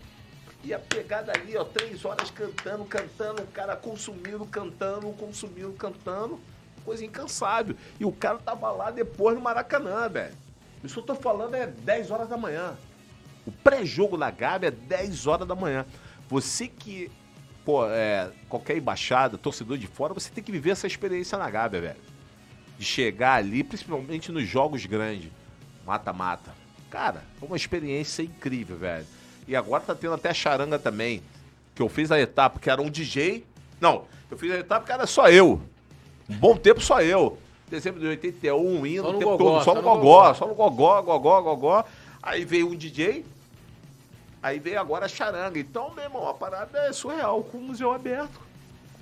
E 0.62 0.72
a 0.72 0.78
pegada 0.78 1.32
ali, 1.32 1.56
ó, 1.56 1.64
três 1.64 2.04
horas 2.04 2.30
cantando, 2.30 2.84
cantando, 2.84 3.42
o 3.42 3.46
cara 3.46 3.76
consumindo, 3.76 4.44
cantando, 4.46 5.10
consumindo, 5.12 5.72
cantando. 5.72 6.38
Coisa 6.84 7.04
incansável. 7.04 7.76
E 7.98 8.04
o 8.04 8.12
cara 8.12 8.38
tava 8.38 8.70
lá 8.70 8.90
depois 8.90 9.34
no 9.34 9.42
Maracanã, 9.42 10.06
velho. 10.08 10.34
Isso 10.84 11.00
eu 11.00 11.02
tô 11.02 11.14
falando 11.14 11.54
é 11.54 11.66
10 11.66 12.10
horas 12.10 12.28
da 12.28 12.36
manhã. 12.36 12.76
O 13.46 13.50
pré-jogo 13.50 14.16
na 14.16 14.30
Gávea 14.30 14.68
é 14.68 14.70
10 14.70 15.26
horas 15.26 15.48
da 15.48 15.54
manhã. 15.54 15.86
Você 16.28 16.68
que, 16.68 17.10
pô, 17.64 17.86
é, 17.86 18.30
qualquer 18.48 18.76
embaixada, 18.76 19.38
torcedor 19.38 19.78
de 19.78 19.86
fora, 19.86 20.12
você 20.12 20.30
tem 20.30 20.44
que 20.44 20.52
viver 20.52 20.70
essa 20.70 20.86
experiência 20.86 21.38
na 21.38 21.48
Gávea, 21.48 21.80
velho. 21.80 22.00
De 22.78 22.84
chegar 22.84 23.34
ali, 23.34 23.64
principalmente 23.64 24.30
nos 24.30 24.46
jogos 24.46 24.84
grandes. 24.84 25.30
Mata-mata. 25.86 26.52
Cara, 26.90 27.22
é 27.40 27.44
uma 27.44 27.56
experiência 27.56 28.22
incrível, 28.22 28.76
velho. 28.76 29.06
E 29.48 29.56
agora 29.56 29.82
tá 29.82 29.94
tendo 29.94 30.14
até 30.14 30.32
charanga 30.34 30.78
também. 30.78 31.22
Que 31.74 31.82
eu 31.82 31.88
fiz 31.88 32.12
a 32.12 32.20
etapa 32.20 32.60
que 32.60 32.70
era 32.70 32.80
um 32.80 32.90
DJ. 32.90 33.44
Não, 33.80 34.04
eu 34.30 34.38
fiz 34.38 34.50
a 34.52 34.58
etapa 34.58 34.86
que 34.86 34.92
era 34.92 35.06
só 35.06 35.28
eu. 35.28 35.60
Um 36.28 36.36
bom 36.36 36.56
tempo 36.56 36.80
só 36.80 37.02
eu. 37.02 37.38
Dezembro 37.70 38.00
de 38.00 38.06
81, 38.06 38.86
indo 38.86 39.02
Só 39.02 39.08
o 39.08 39.12
no 39.12 39.18
tempo 39.18 39.30
gogó, 39.32 39.44
todo, 39.52 39.64
só, 39.64 39.64
só 39.64 39.74
no 39.74 39.82
gogó, 39.82 40.00
gogó. 40.00 40.34
só 40.34 40.46
no 40.46 40.54
gogó, 40.54 41.02
gogó, 41.02 41.42
gogó. 41.42 41.84
Aí 42.22 42.44
veio 42.44 42.68
um 42.70 42.74
DJ, 42.76 43.24
aí 44.42 44.58
veio 44.58 44.78
agora 44.80 45.06
a 45.06 45.08
charanga. 45.08 45.58
Então, 45.58 45.92
meu 45.94 46.04
irmão, 46.04 46.28
a 46.28 46.34
parada 46.34 46.78
é 46.78 46.92
surreal, 46.92 47.42
com 47.42 47.58
o 47.58 47.62
museu 47.62 47.92
aberto. 47.92 48.40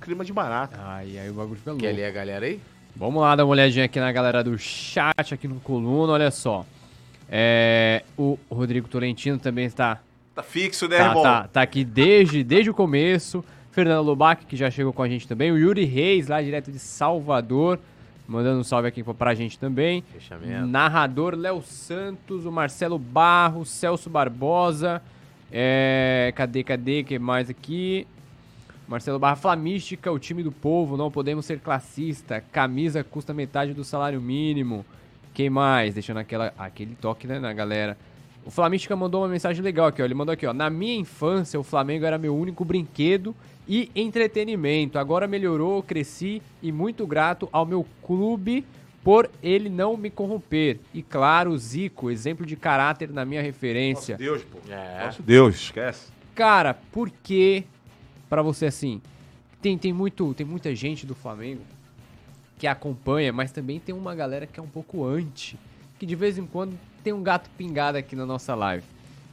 Clima 0.00 0.24
de 0.24 0.32
barato. 0.32 0.76
Ai, 0.80 1.18
aí 1.18 1.30
o 1.30 1.34
bagulho 1.34 1.56
fica 1.58 1.70
louco. 1.70 1.84
Quer 1.84 1.92
ler 1.92 2.06
a 2.06 2.10
galera 2.10 2.46
aí? 2.46 2.60
Vamos 2.96 3.22
lá 3.22 3.34
dar 3.36 3.44
uma 3.44 3.52
olhadinha 3.52 3.84
aqui 3.84 3.98
na 4.00 4.10
galera 4.12 4.42
do 4.44 4.58
chat, 4.58 5.32
aqui 5.32 5.46
no 5.48 5.60
Coluna, 5.60 6.12
olha 6.12 6.30
só. 6.30 6.64
É, 7.30 8.02
o 8.16 8.38
Rodrigo 8.50 8.88
Tolentino 8.88 9.38
também 9.38 9.64
está 9.64 10.00
Tá 10.34 10.42
fixo, 10.42 10.88
né, 10.88 10.98
Tá, 10.98 11.06
irmão? 11.08 11.22
tá, 11.22 11.48
tá 11.48 11.62
aqui 11.62 11.84
desde, 11.84 12.42
desde 12.44 12.70
o 12.70 12.74
começo. 12.74 13.44
Fernando 13.70 14.04
Lubac, 14.04 14.44
que 14.44 14.56
já 14.56 14.70
chegou 14.70 14.92
com 14.92 15.02
a 15.02 15.08
gente 15.08 15.26
também. 15.26 15.50
O 15.50 15.56
Yuri 15.58 15.84
Reis, 15.84 16.28
lá 16.28 16.42
direto 16.42 16.70
de 16.70 16.78
Salvador, 16.78 17.78
mandando 18.26 18.60
um 18.60 18.64
salve 18.64 18.88
aqui 18.88 19.02
pra 19.02 19.34
gente 19.34 19.58
também. 19.58 20.02
Fechamento. 20.12 20.66
Narrador 20.66 21.34
Léo 21.34 21.62
Santos, 21.62 22.46
o 22.46 22.52
Marcelo 22.52 22.98
Barros, 22.98 23.68
Celso 23.68 24.08
Barbosa. 24.08 25.02
É, 25.50 26.32
cadê, 26.34 26.64
cadê? 26.64 27.02
que 27.02 27.18
mais 27.18 27.50
aqui? 27.50 28.06
Marcelo 28.88 29.18
Barra, 29.18 29.36
Flamística, 29.36 30.10
o 30.10 30.18
time 30.18 30.42
do 30.42 30.52
povo, 30.52 30.96
não 30.96 31.10
podemos 31.10 31.46
ser 31.46 31.60
classista. 31.60 32.42
Camisa 32.52 33.04
custa 33.04 33.32
metade 33.32 33.72
do 33.72 33.84
salário 33.84 34.20
mínimo. 34.20 34.84
Quem 35.32 35.48
mais? 35.48 35.94
Deixando 35.94 36.18
aquela, 36.18 36.52
aquele 36.58 36.94
toque 36.94 37.26
né, 37.26 37.38
na 37.38 37.52
galera. 37.52 37.96
O 38.44 38.50
Flamística 38.50 38.94
mandou 38.96 39.22
uma 39.22 39.28
mensagem 39.28 39.62
legal 39.62 39.86
aqui, 39.86 40.02
ó. 40.02 40.04
Ele 40.04 40.14
mandou 40.14 40.32
aqui, 40.32 40.46
ó. 40.46 40.52
Na 40.52 40.68
minha 40.68 40.96
infância, 40.96 41.58
o 41.58 41.62
Flamengo 41.62 42.04
era 42.04 42.18
meu 42.18 42.36
único 42.36 42.64
brinquedo 42.64 43.34
e 43.66 43.90
entretenimento. 43.94 44.98
Agora 44.98 45.26
melhorou, 45.26 45.82
cresci 45.82 46.42
e 46.62 46.72
muito 46.72 47.06
grato 47.06 47.48
ao 47.52 47.64
meu 47.64 47.86
clube 48.02 48.64
por 49.02 49.28
ele 49.42 49.68
não 49.68 49.96
me 49.96 50.10
corromper. 50.10 50.78
E 50.94 51.02
claro, 51.02 51.50
o 51.50 51.58
Zico, 51.58 52.10
exemplo 52.10 52.46
de 52.46 52.56
caráter 52.56 53.10
na 53.10 53.24
minha 53.24 53.42
referência. 53.42 54.14
Nosso 54.14 54.24
Deus, 54.24 54.44
pô. 54.44 54.58
É. 54.72 55.06
Nosso 55.06 55.22
Deus, 55.22 55.56
esquece. 55.56 56.12
Cara, 56.34 56.74
por 56.74 57.10
que 57.10 57.64
pra 58.28 58.42
você 58.42 58.66
assim? 58.66 59.00
Tem, 59.60 59.76
tem, 59.76 59.92
muito, 59.92 60.32
tem 60.34 60.46
muita 60.46 60.74
gente 60.74 61.06
do 61.06 61.14
Flamengo 61.14 61.62
que 62.58 62.66
acompanha, 62.66 63.32
mas 63.32 63.50
também 63.50 63.80
tem 63.80 63.94
uma 63.94 64.14
galera 64.14 64.46
que 64.46 64.58
é 64.58 64.62
um 64.62 64.68
pouco 64.68 65.04
anti, 65.04 65.58
que 65.98 66.06
de 66.06 66.14
vez 66.14 66.38
em 66.38 66.46
quando 66.46 66.78
tem 67.02 67.12
um 67.12 67.22
gato 67.22 67.50
pingado 67.58 67.98
aqui 67.98 68.14
na 68.14 68.24
nossa 68.24 68.54
live, 68.54 68.84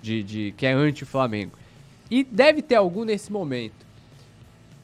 de, 0.01 0.23
de 0.23 0.53
que 0.57 0.65
é 0.65 0.73
anti-Flamengo. 0.73 1.53
E 2.10 2.23
deve 2.23 2.64
ter 2.64 2.76
algum 2.76 3.06
nesse 3.06 3.31
momento. 3.31 3.85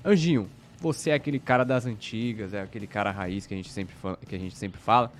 Anjinho, 0.05 0.47
você 0.79 1.09
é 1.09 1.13
aquele 1.15 1.39
cara 1.39 1.63
das 1.63 1.85
antigas, 1.85 2.53
é 2.53 2.61
aquele 2.61 2.85
cara 2.85 3.09
raiz 3.11 3.47
que 3.47 3.53
a 3.53 3.57
gente 3.57 3.71
sempre, 3.71 3.95
que 4.27 4.35
a 4.35 4.39
gente 4.39 4.55
sempre 4.55 4.79
fala. 4.79 5.11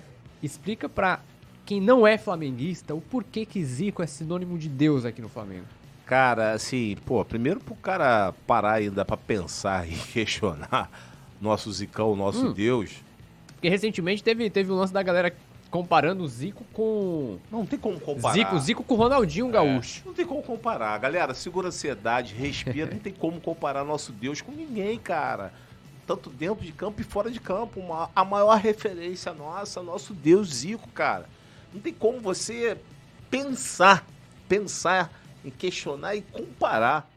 Explica 0.42 0.88
pra 0.88 1.20
quem 1.64 1.80
não 1.80 2.06
é 2.06 2.16
flamenguista 2.16 2.94
o 2.94 3.00
porquê 3.00 3.44
que 3.44 3.64
Zico 3.64 4.00
é 4.02 4.06
sinônimo 4.06 4.56
de 4.56 4.68
Deus 4.68 5.04
aqui 5.04 5.20
no 5.20 5.28
Flamengo. 5.28 5.64
Cara, 6.06 6.52
assim, 6.52 6.96
pô, 7.04 7.24
primeiro 7.24 7.58
pro 7.58 7.74
cara 7.74 8.32
parar 8.46 8.74
ainda 8.74 9.04
pra 9.04 9.16
pensar 9.16 9.86
e 9.90 9.94
questionar 9.96 10.88
nosso 11.40 11.72
Zicão, 11.72 12.14
nosso 12.14 12.46
Hum. 12.48 12.52
Deus. 12.52 13.02
Porque 13.54 13.68
recentemente 13.68 14.22
teve, 14.22 14.48
teve 14.50 14.70
um 14.70 14.76
lance 14.76 14.92
da 14.92 15.02
galera 15.02 15.34
comparando 15.70 16.22
o 16.24 16.28
Zico 16.28 16.64
com. 16.72 17.38
Não 17.50 17.66
tem 17.66 17.78
como 17.78 17.98
comparar. 18.00 18.34
Zico, 18.34 18.58
Zico 18.58 18.82
com 18.84 18.94
o 18.94 18.96
Ronaldinho 18.96 19.48
Gaúcho. 19.48 20.02
Não 20.06 20.14
tem 20.14 20.24
como 20.26 20.42
comparar. 20.42 20.96
Galera, 20.98 21.34
segura 21.34 21.68
a 21.68 21.68
ansiedade, 21.68 22.34
respira. 22.34 22.90
não 22.92 22.98
tem 22.98 23.12
como 23.12 23.40
comparar 23.40 23.84
nosso 23.84 24.12
Deus 24.12 24.40
com 24.40 24.52
ninguém, 24.52 24.98
cara. 24.98 25.52
Tanto 26.06 26.30
dentro 26.30 26.64
de 26.64 26.72
campo 26.72 27.00
e 27.00 27.04
fora 27.04 27.30
de 27.30 27.40
campo. 27.40 27.80
Uma- 27.80 28.10
a 28.14 28.24
maior 28.24 28.56
referência 28.58 29.32
nossa, 29.32 29.82
nosso 29.82 30.14
Deus 30.14 30.48
Zico, 30.54 30.88
cara. 30.90 31.26
Não 31.74 31.80
tem 31.80 31.92
como 31.92 32.20
você 32.20 32.78
pensar, 33.30 34.06
pensar 34.48 35.12
em 35.44 35.50
questionar 35.50 36.14
e 36.14 36.22
comparar. 36.22 37.10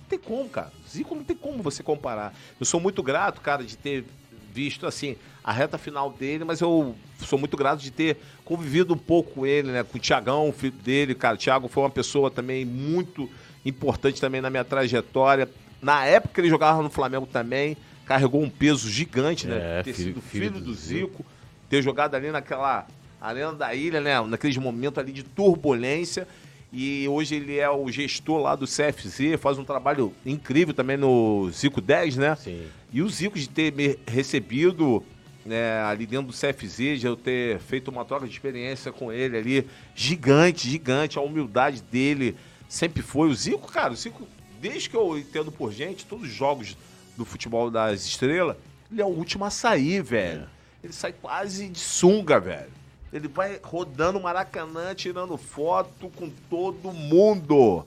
Não 0.00 0.04
tem 0.08 0.18
como, 0.18 0.48
cara. 0.48 0.72
Zico 0.88 1.14
não 1.14 1.24
tem 1.24 1.36
como 1.36 1.62
você 1.62 1.82
comparar. 1.82 2.34
Eu 2.58 2.66
sou 2.66 2.80
muito 2.80 3.02
grato, 3.02 3.40
cara, 3.40 3.64
de 3.64 3.76
ter 3.76 4.04
visto 4.52 4.86
assim 4.86 5.16
a 5.44 5.52
reta 5.52 5.76
final 5.78 6.10
dele, 6.10 6.44
mas 6.44 6.60
eu 6.60 6.94
sou 7.18 7.38
muito 7.38 7.56
grato 7.56 7.80
de 7.80 7.90
ter 7.90 8.16
convivido 8.44 8.94
um 8.94 8.98
pouco 8.98 9.32
com 9.32 9.46
ele, 9.46 9.70
né? 9.72 9.82
Com 9.82 9.98
o 9.98 10.00
Tiagão, 10.00 10.48
o 10.48 10.52
filho 10.52 10.72
dele, 10.84 11.14
cara. 11.14 11.34
O 11.34 11.38
Thiago 11.38 11.68
foi 11.68 11.82
uma 11.82 11.90
pessoa 11.90 12.30
também 12.30 12.64
muito 12.64 13.28
importante 13.64 14.20
também 14.20 14.40
na 14.40 14.50
minha 14.50 14.64
trajetória. 14.64 15.48
Na 15.80 16.04
época 16.04 16.34
que 16.34 16.40
ele 16.40 16.48
jogava 16.48 16.80
no 16.82 16.90
Flamengo 16.90 17.26
também, 17.26 17.76
carregou 18.06 18.40
um 18.42 18.48
peso 18.50 18.88
gigante, 18.88 19.46
né? 19.46 19.80
É, 19.80 19.82
ter 19.82 19.92
filho- 19.92 20.08
sido 20.14 20.20
filho 20.22 20.44
filho, 20.50 20.60
do 20.60 20.66
do 20.66 20.74
Zico, 20.74 21.24
ter 21.68 21.82
jogado 21.82 22.14
ali 22.14 22.30
naquela 22.30 22.86
arena 23.20 23.52
da 23.52 23.74
ilha, 23.74 24.00
né? 24.00 24.20
Naqueles 24.22 24.56
momentos 24.58 24.98
ali 24.98 25.12
de 25.12 25.22
turbulência. 25.24 26.26
E 26.72 27.06
hoje 27.08 27.34
ele 27.34 27.58
é 27.58 27.68
o 27.68 27.90
gestor 27.90 28.40
lá 28.40 28.56
do 28.56 28.64
CFZ, 28.66 29.38
faz 29.38 29.58
um 29.58 29.64
trabalho 29.64 30.12
incrível 30.24 30.72
também 30.72 30.96
no 30.96 31.50
Zico 31.52 31.80
10, 31.80 32.16
né? 32.16 32.34
Sim. 32.36 32.62
E 32.92 33.02
o 33.02 33.08
Zico 33.10 33.38
de 33.38 33.48
ter 33.48 33.72
me 33.72 33.98
recebido 34.06 35.02
né, 35.44 35.82
ali 35.82 36.06
dentro 36.06 36.28
do 36.28 36.32
CFZ, 36.32 37.00
de 37.00 37.06
eu 37.06 37.16
ter 37.16 37.58
feito 37.58 37.90
uma 37.90 38.04
troca 38.04 38.26
de 38.26 38.32
experiência 38.32 38.92
com 38.92 39.12
ele 39.12 39.36
ali, 39.36 39.68
gigante, 39.94 40.68
gigante, 40.68 41.18
a 41.18 41.22
humildade 41.22 41.82
dele 41.82 42.36
sempre 42.68 43.02
foi. 43.02 43.28
O 43.28 43.34
Zico, 43.34 43.70
cara, 43.70 43.92
o 43.92 43.96
Zico, 43.96 44.26
desde 44.60 44.88
que 44.88 44.96
eu 44.96 45.18
entendo 45.18 45.50
por 45.50 45.72
gente, 45.72 46.06
todos 46.06 46.26
os 46.26 46.32
jogos 46.32 46.76
do 47.16 47.24
futebol 47.24 47.70
das 47.70 48.04
estrelas, 48.04 48.56
ele 48.90 49.02
é 49.02 49.04
o 49.04 49.08
último 49.08 49.44
a 49.44 49.50
sair, 49.50 50.02
velho. 50.02 50.46
Ele 50.82 50.92
sai 50.92 51.12
quase 51.12 51.68
de 51.68 51.78
sunga, 51.78 52.40
velho. 52.40 52.70
Ele 53.12 53.28
vai 53.28 53.60
rodando 53.62 54.20
Maracanã, 54.20 54.94
tirando 54.94 55.36
foto 55.36 56.10
com 56.16 56.30
todo 56.48 56.92
mundo. 56.92 57.86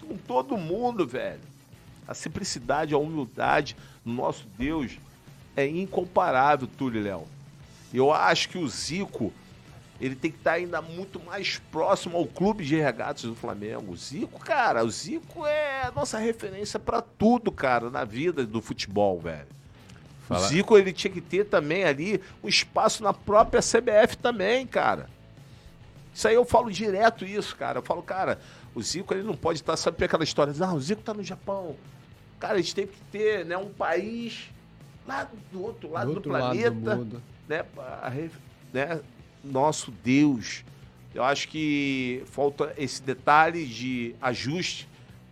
Com 0.00 0.16
todo 0.16 0.56
mundo, 0.56 1.06
velho. 1.06 1.40
A 2.06 2.14
simplicidade, 2.14 2.94
a 2.94 2.98
humildade 2.98 3.76
do 4.04 4.12
nosso 4.12 4.46
Deus 4.58 4.98
é 5.60 5.68
incomparável, 5.68 6.66
Túlio 6.66 7.02
Léo. 7.02 7.26
Eu 7.92 8.12
acho 8.12 8.48
que 8.48 8.58
o 8.58 8.68
Zico, 8.68 9.32
ele 10.00 10.14
tem 10.14 10.30
que 10.30 10.38
estar 10.38 10.52
ainda 10.52 10.80
muito 10.80 11.20
mais 11.20 11.58
próximo 11.70 12.16
ao 12.16 12.26
clube 12.26 12.64
de 12.64 12.76
regatas 12.76 13.22
do 13.22 13.34
Flamengo. 13.34 13.92
O 13.92 13.96
Zico, 13.96 14.38
cara, 14.40 14.84
o 14.84 14.90
Zico 14.90 15.44
é 15.46 15.82
a 15.82 15.90
nossa 15.90 16.18
referência 16.18 16.78
para 16.78 17.02
tudo, 17.02 17.50
cara, 17.50 17.90
na 17.90 18.04
vida 18.04 18.46
do 18.46 18.62
futebol, 18.62 19.18
velho. 19.20 19.48
Fala. 20.28 20.46
O 20.46 20.48
Zico, 20.48 20.78
ele 20.78 20.92
tinha 20.92 21.12
que 21.12 21.20
ter 21.20 21.44
também 21.44 21.84
ali 21.84 22.20
um 22.42 22.48
espaço 22.48 23.02
na 23.02 23.12
própria 23.12 23.60
CBF 23.60 24.16
também, 24.16 24.66
cara. 24.66 25.08
Isso 26.14 26.28
aí 26.28 26.34
eu 26.34 26.44
falo 26.44 26.70
direto 26.70 27.24
isso, 27.24 27.56
cara. 27.56 27.78
Eu 27.78 27.82
falo, 27.82 28.02
cara, 28.02 28.38
o 28.74 28.82
Zico 28.82 29.12
ele 29.12 29.22
não 29.22 29.34
pode 29.34 29.60
estar, 29.60 29.76
sabe 29.76 30.04
aquela 30.04 30.24
história, 30.24 30.54
ah, 30.60 30.74
o 30.74 30.80
Zico 30.80 31.02
tá 31.02 31.12
no 31.12 31.24
Japão. 31.24 31.76
Cara, 32.38 32.54
a 32.54 32.56
gente 32.56 32.74
tem 32.74 32.86
que 32.86 33.00
ter 33.12 33.44
né, 33.44 33.56
um 33.56 33.68
país 33.68 34.50
lá 35.10 35.28
do 35.52 35.62
outro 35.62 35.90
lado 35.90 36.06
do, 36.06 36.14
outro 36.14 36.30
do 36.30 36.38
planeta, 36.38 36.70
lado 36.70 37.04
do 37.04 37.22
né, 37.48 37.64
pra, 37.74 38.12
né, 38.72 39.00
nosso 39.42 39.90
Deus. 40.04 40.64
Eu 41.12 41.24
acho 41.24 41.48
que 41.48 42.22
falta 42.26 42.72
esse 42.78 43.02
detalhe 43.02 43.66
de 43.66 44.14
ajuste, 44.22 44.88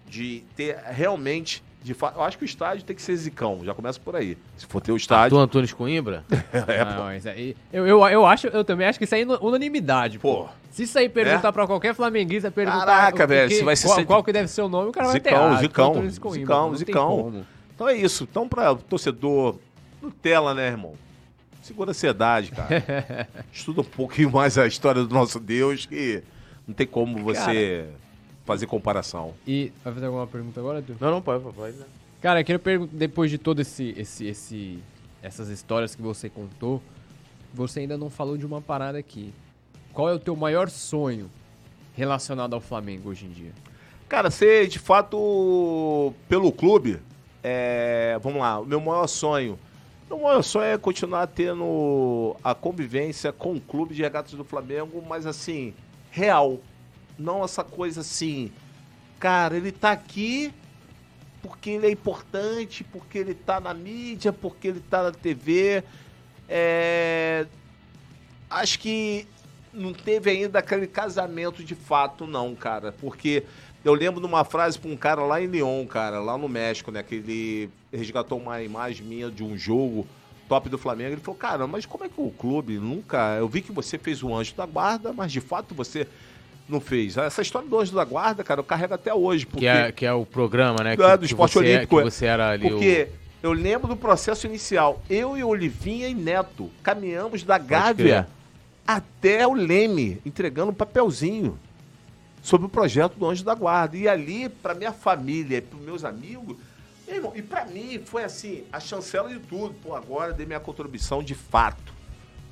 de 0.06 0.42
ter 0.56 0.76
realmente. 0.76 1.62
De 1.80 1.94
fa... 1.94 2.12
Eu 2.16 2.22
acho 2.22 2.36
que 2.36 2.42
o 2.42 2.44
estádio 2.44 2.84
tem 2.84 2.96
que 2.96 3.00
ser 3.00 3.14
zicão, 3.14 3.60
já 3.62 3.72
começa 3.72 4.00
por 4.00 4.16
aí. 4.16 4.36
Se 4.56 4.66
for 4.66 4.80
ter 4.80 4.90
o 4.90 4.96
estádio. 4.96 5.38
Arthur 5.38 5.38
Antunes 5.38 5.72
Coimbra? 5.72 6.24
é, 6.52 6.84
Não, 6.84 7.06
aí, 7.06 7.56
eu, 7.72 7.86
eu, 7.86 8.04
eu, 8.08 8.26
acho, 8.26 8.48
eu 8.48 8.64
também 8.64 8.88
acho 8.88 8.98
que 8.98 9.04
isso 9.04 9.14
aí 9.14 9.22
é 9.22 9.26
unanimidade, 9.40 10.18
pô. 10.18 10.42
pô. 10.42 10.48
Se 10.72 10.82
isso 10.82 10.98
aí 10.98 11.08
perguntar 11.08 11.48
é? 11.48 11.52
pra 11.52 11.68
qualquer 11.68 11.94
flamenguista, 11.94 12.50
perguntar. 12.50 12.84
Caraca, 12.84 13.26
velho, 13.28 13.54
se 13.54 13.62
vai 13.62 13.76
ser. 13.76 13.86
Qual, 13.86 14.06
qual, 14.06 14.24
que 14.24 14.32
deve 14.32 14.48
ser 14.48 14.62
o 14.62 14.68
nome, 14.68 14.88
o 14.88 14.92
cara 14.92 15.12
zicão, 15.12 15.50
vai 15.50 15.50
ter. 15.50 15.62
Zicão, 15.62 16.10
zicão, 16.10 16.32
zicão, 16.32 16.74
zicão. 16.74 17.46
Então 17.78 17.88
é 17.88 17.96
isso. 17.96 18.26
Então, 18.28 18.48
pra 18.48 18.74
torcedor 18.74 19.56
Nutella, 20.00 20.54
né, 20.54 20.68
irmão? 20.68 20.94
Segura 21.62 21.90
a 21.90 21.92
ansiedade, 21.92 22.50
cara. 22.50 23.28
Estuda 23.52 23.80
um 23.80 23.84
pouquinho 23.84 24.30
mais 24.30 24.56
a 24.56 24.66
história 24.66 25.04
do 25.04 25.12
nosso 25.12 25.40
Deus, 25.40 25.86
que 25.86 26.22
não 26.66 26.74
tem 26.74 26.86
como 26.86 27.18
você 27.22 27.84
cara, 27.86 27.98
fazer 28.44 28.66
comparação. 28.66 29.34
E 29.46 29.72
vai 29.84 29.92
fazer 29.92 30.06
alguma 30.06 30.26
pergunta 30.26 30.60
agora, 30.60 30.80
tu? 30.80 30.96
Não, 31.00 31.10
não, 31.10 31.22
pode, 31.22 31.44
pode. 31.52 31.76
Né? 31.76 31.84
Cara, 32.22 32.40
eu 32.40 32.44
queria 32.44 32.58
perguntar, 32.58 32.96
depois 32.96 33.30
de 33.30 33.38
todo 33.38 33.60
esse, 33.60 33.94
esse, 33.96 34.26
esse, 34.26 34.78
essas 35.22 35.48
histórias 35.48 35.94
que 35.94 36.02
você 36.02 36.28
contou, 36.28 36.82
você 37.52 37.80
ainda 37.80 37.96
não 37.98 38.08
falou 38.08 38.36
de 38.36 38.46
uma 38.46 38.60
parada 38.60 38.98
aqui. 38.98 39.32
Qual 39.92 40.08
é 40.08 40.14
o 40.14 40.18
teu 40.18 40.36
maior 40.36 40.70
sonho 40.70 41.30
relacionado 41.94 42.54
ao 42.54 42.60
Flamengo 42.60 43.10
hoje 43.10 43.26
em 43.26 43.30
dia? 43.30 43.52
Cara, 44.08 44.30
ser 44.30 44.68
de 44.68 44.78
fato 44.78 46.14
pelo 46.28 46.50
clube, 46.50 46.98
é, 47.42 48.18
vamos 48.22 48.40
lá, 48.40 48.58
o 48.60 48.64
meu 48.64 48.80
maior 48.80 49.06
sonho 49.06 49.58
o 50.10 50.22
maior 50.22 50.42
sonho 50.42 50.64
é 50.64 50.78
continuar 50.78 51.26
tendo 51.26 52.36
a 52.42 52.54
convivência 52.54 53.32
com 53.32 53.54
o 53.54 53.60
clube 53.60 53.94
de 53.94 54.02
regatas 54.02 54.32
do 54.32 54.44
Flamengo, 54.44 55.02
mas 55.06 55.26
assim, 55.26 55.74
real. 56.10 56.58
Não 57.18 57.44
essa 57.44 57.64
coisa 57.64 58.00
assim, 58.00 58.52
cara, 59.18 59.56
ele 59.56 59.72
tá 59.72 59.90
aqui 59.90 60.52
porque 61.42 61.70
ele 61.70 61.86
é 61.86 61.90
importante, 61.90 62.84
porque 62.84 63.18
ele 63.18 63.34
tá 63.34 63.60
na 63.60 63.72
mídia, 63.74 64.32
porque 64.32 64.68
ele 64.68 64.80
tá 64.80 65.04
na 65.04 65.12
TV. 65.12 65.82
É... 66.48 67.46
Acho 68.50 68.78
que 68.78 69.26
não 69.72 69.92
teve 69.92 70.30
ainda 70.30 70.58
aquele 70.58 70.86
casamento 70.86 71.62
de 71.62 71.74
fato, 71.74 72.26
não, 72.26 72.54
cara. 72.54 72.92
Porque 72.92 73.44
eu 73.88 73.94
lembro 73.94 74.20
de 74.20 74.26
uma 74.26 74.44
frase 74.44 74.78
para 74.78 74.90
um 74.90 74.96
cara 74.96 75.22
lá 75.22 75.40
em 75.40 75.46
Lyon, 75.46 75.86
cara, 75.86 76.20
lá 76.20 76.36
no 76.36 76.48
México, 76.48 76.90
né? 76.90 77.02
Que 77.02 77.16
ele 77.16 77.70
resgatou 77.92 78.38
uma 78.38 78.62
imagem 78.62 79.04
minha 79.06 79.30
de 79.30 79.42
um 79.42 79.56
jogo 79.56 80.06
top 80.46 80.68
do 80.68 80.76
Flamengo. 80.76 81.12
Ele 81.12 81.20
falou, 81.20 81.38
cara, 81.38 81.66
mas 81.66 81.86
como 81.86 82.04
é 82.04 82.08
que 82.08 82.20
o 82.20 82.30
clube 82.30 82.78
nunca. 82.78 83.36
Eu 83.38 83.48
vi 83.48 83.62
que 83.62 83.72
você 83.72 83.96
fez 83.96 84.22
o 84.22 84.34
anjo 84.34 84.54
da 84.54 84.66
guarda, 84.66 85.12
mas 85.12 85.32
de 85.32 85.40
fato 85.40 85.74
você 85.74 86.06
não 86.68 86.80
fez. 86.80 87.16
Essa 87.16 87.40
história 87.40 87.66
do 87.66 87.78
anjo 87.78 87.94
da 87.94 88.04
guarda, 88.04 88.44
cara, 88.44 88.60
eu 88.60 88.64
carrego 88.64 88.92
até 88.92 89.12
hoje. 89.12 89.46
Porque... 89.46 89.60
Que, 89.60 89.66
é, 89.66 89.92
que 89.92 90.04
é 90.04 90.12
o 90.12 90.26
programa, 90.26 90.84
né? 90.84 90.94
Que, 90.94 91.02
é, 91.02 91.16
do 91.16 91.24
esporte 91.24 91.52
que 91.52 91.58
você, 91.58 91.64
olímpico. 91.64 91.98
É, 91.98 92.02
que 92.04 92.10
você 92.10 92.26
era 92.26 92.50
ali. 92.50 92.68
Porque 92.68 93.08
o... 93.42 93.46
eu 93.46 93.52
lembro 93.52 93.88
do 93.88 93.96
processo 93.96 94.46
inicial. 94.46 95.02
Eu 95.08 95.34
e 95.34 95.42
Olivinha 95.42 96.08
e 96.08 96.14
Neto 96.14 96.70
caminhamos 96.82 97.42
da 97.42 97.56
Gávea 97.56 98.28
até 98.86 99.46
o 99.46 99.54
Leme, 99.54 100.20
entregando 100.26 100.72
um 100.72 100.74
papelzinho 100.74 101.58
sobre 102.42 102.66
o 102.66 102.70
projeto 102.70 103.14
do 103.14 103.26
Anjo 103.26 103.44
da 103.44 103.54
Guarda. 103.54 103.96
E 103.96 104.08
ali, 104.08 104.48
para 104.48 104.74
minha 104.74 104.92
família 104.92 105.62
para 105.62 105.78
meus 105.78 106.04
amigos, 106.04 106.56
e 107.34 107.42
para 107.42 107.64
mim 107.64 108.00
foi 108.04 108.24
assim, 108.24 108.64
a 108.72 108.78
chancela 108.78 109.28
de 109.28 109.38
tudo. 109.38 109.74
Pô, 109.82 109.94
agora 109.94 110.32
dei 110.32 110.44
minha 110.44 110.60
contribuição 110.60 111.22
de 111.22 111.34
fato. 111.34 111.92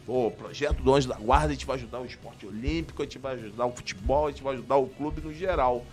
Pô, 0.06 0.28
o 0.28 0.30
projeto 0.30 0.82
do 0.82 0.94
Anjo 0.94 1.08
da 1.08 1.16
Guarda, 1.16 1.48
a 1.48 1.52
gente 1.52 1.66
vai 1.66 1.76
ajudar 1.76 2.00
o 2.00 2.06
esporte 2.06 2.46
olímpico, 2.46 3.02
a 3.02 3.04
gente 3.04 3.18
vai 3.18 3.34
ajudar 3.34 3.66
o 3.66 3.72
futebol, 3.72 4.26
a 4.26 4.30
gente 4.30 4.42
vai 4.42 4.54
ajudar 4.54 4.76
o 4.76 4.86
clube 4.86 5.20
no 5.20 5.32
geral. 5.32 5.84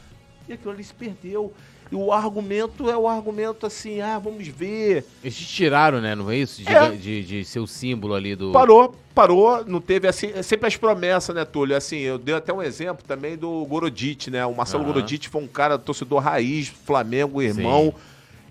E 0.48 0.53
aquilo 0.53 0.72
ali 0.72 0.84
se 0.84 0.94
perdeu. 0.94 1.53
E 1.94 1.95
o 1.95 2.11
argumento 2.11 2.90
é 2.90 2.98
o 2.98 3.07
argumento 3.07 3.68
assim, 3.68 4.02
ah, 4.02 4.18
vamos 4.18 4.48
ver. 4.48 5.06
Eles 5.24 5.38
te 5.38 5.45
tiraram, 5.45 6.02
né? 6.02 6.15
Não 6.15 6.32
é 6.32 6.38
isso? 6.38 6.64
De, 6.64 6.68
é. 6.68 6.90
de, 6.90 7.24
de 7.24 7.45
ser 7.45 7.60
o 7.60 7.68
símbolo 7.68 8.15
ali 8.15 8.36
do. 8.36 8.52
Parou, 8.52 8.95
parou, 9.14 9.64
não 9.64 9.80
teve 9.80 10.07
assim. 10.07 10.32
É 10.34 10.41
sempre 10.41 10.65
as 10.65 10.76
promessas, 10.76 11.36
né, 11.36 11.45
Túlio? 11.45 11.78
Assim, 11.78 11.98
eu 11.98 12.18
dei 12.18 12.34
até 12.34 12.52
um 12.52 12.64
exemplo 12.64 13.06
também 13.07 13.38
do 13.38 13.64
Gorodit, 13.65 14.32
né? 14.32 14.44
O 14.44 14.56
Marcelo 14.56 14.82
uhum. 14.82 14.91
Gorodit 14.91 15.30
foi 15.30 15.44
um 15.44 15.48
cara 15.48 15.78
torcedor 15.78 16.20
raiz, 16.20 16.68
Flamengo, 16.68 17.44
irmão. 17.44 17.94
Sim. 17.95 18.02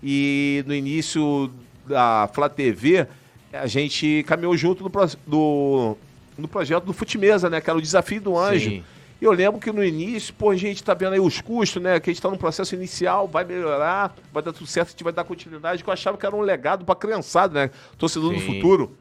E 0.01 0.63
no 0.65 0.73
início 0.73 1.51
da 1.85 2.29
Flá 2.33 2.47
TV, 2.47 3.05
a 3.51 3.67
gente 3.67 4.23
caminhou 4.25 4.55
junto 4.55 4.85
no, 4.85 4.91
do, 5.27 5.97
no 6.37 6.47
projeto 6.47 6.85
do 6.85 6.93
Futimesa, 6.93 7.49
né? 7.49 7.59
Que 7.59 7.69
era 7.69 7.77
o 7.77 7.81
desafio 7.81 8.21
do 8.21 8.37
anjo. 8.37 8.69
Sim. 8.69 8.83
Eu 9.23 9.31
lembro 9.31 9.57
que 9.57 9.71
no 9.71 9.81
início, 9.81 10.33
pô, 10.33 10.49
a 10.49 10.55
gente 10.57 10.83
tá 10.83 10.93
vendo 10.93 11.13
aí 11.13 11.19
os 11.19 11.39
custos, 11.39 11.81
né? 11.81 11.97
Que 11.97 12.09
a 12.09 12.13
gente 12.13 12.21
tá 12.21 12.29
no 12.29 12.37
processo 12.37 12.75
inicial, 12.75 13.25
vai 13.25 13.45
melhorar, 13.45 14.13
vai 14.33 14.43
dar 14.43 14.51
tudo 14.51 14.67
certo, 14.67 14.89
a 14.89 14.91
gente 14.91 15.03
vai 15.05 15.13
dar 15.13 15.23
continuidade, 15.23 15.81
que 15.81 15.89
eu 15.89 15.93
achava 15.93 16.17
que 16.17 16.25
era 16.25 16.35
um 16.35 16.41
legado 16.41 16.83
pra 16.83 16.93
criançada, 16.93 17.67
né? 17.67 17.71
Torcedor 17.97 18.33
Sim. 18.33 18.39
do 18.39 18.45
futuro. 18.45 18.97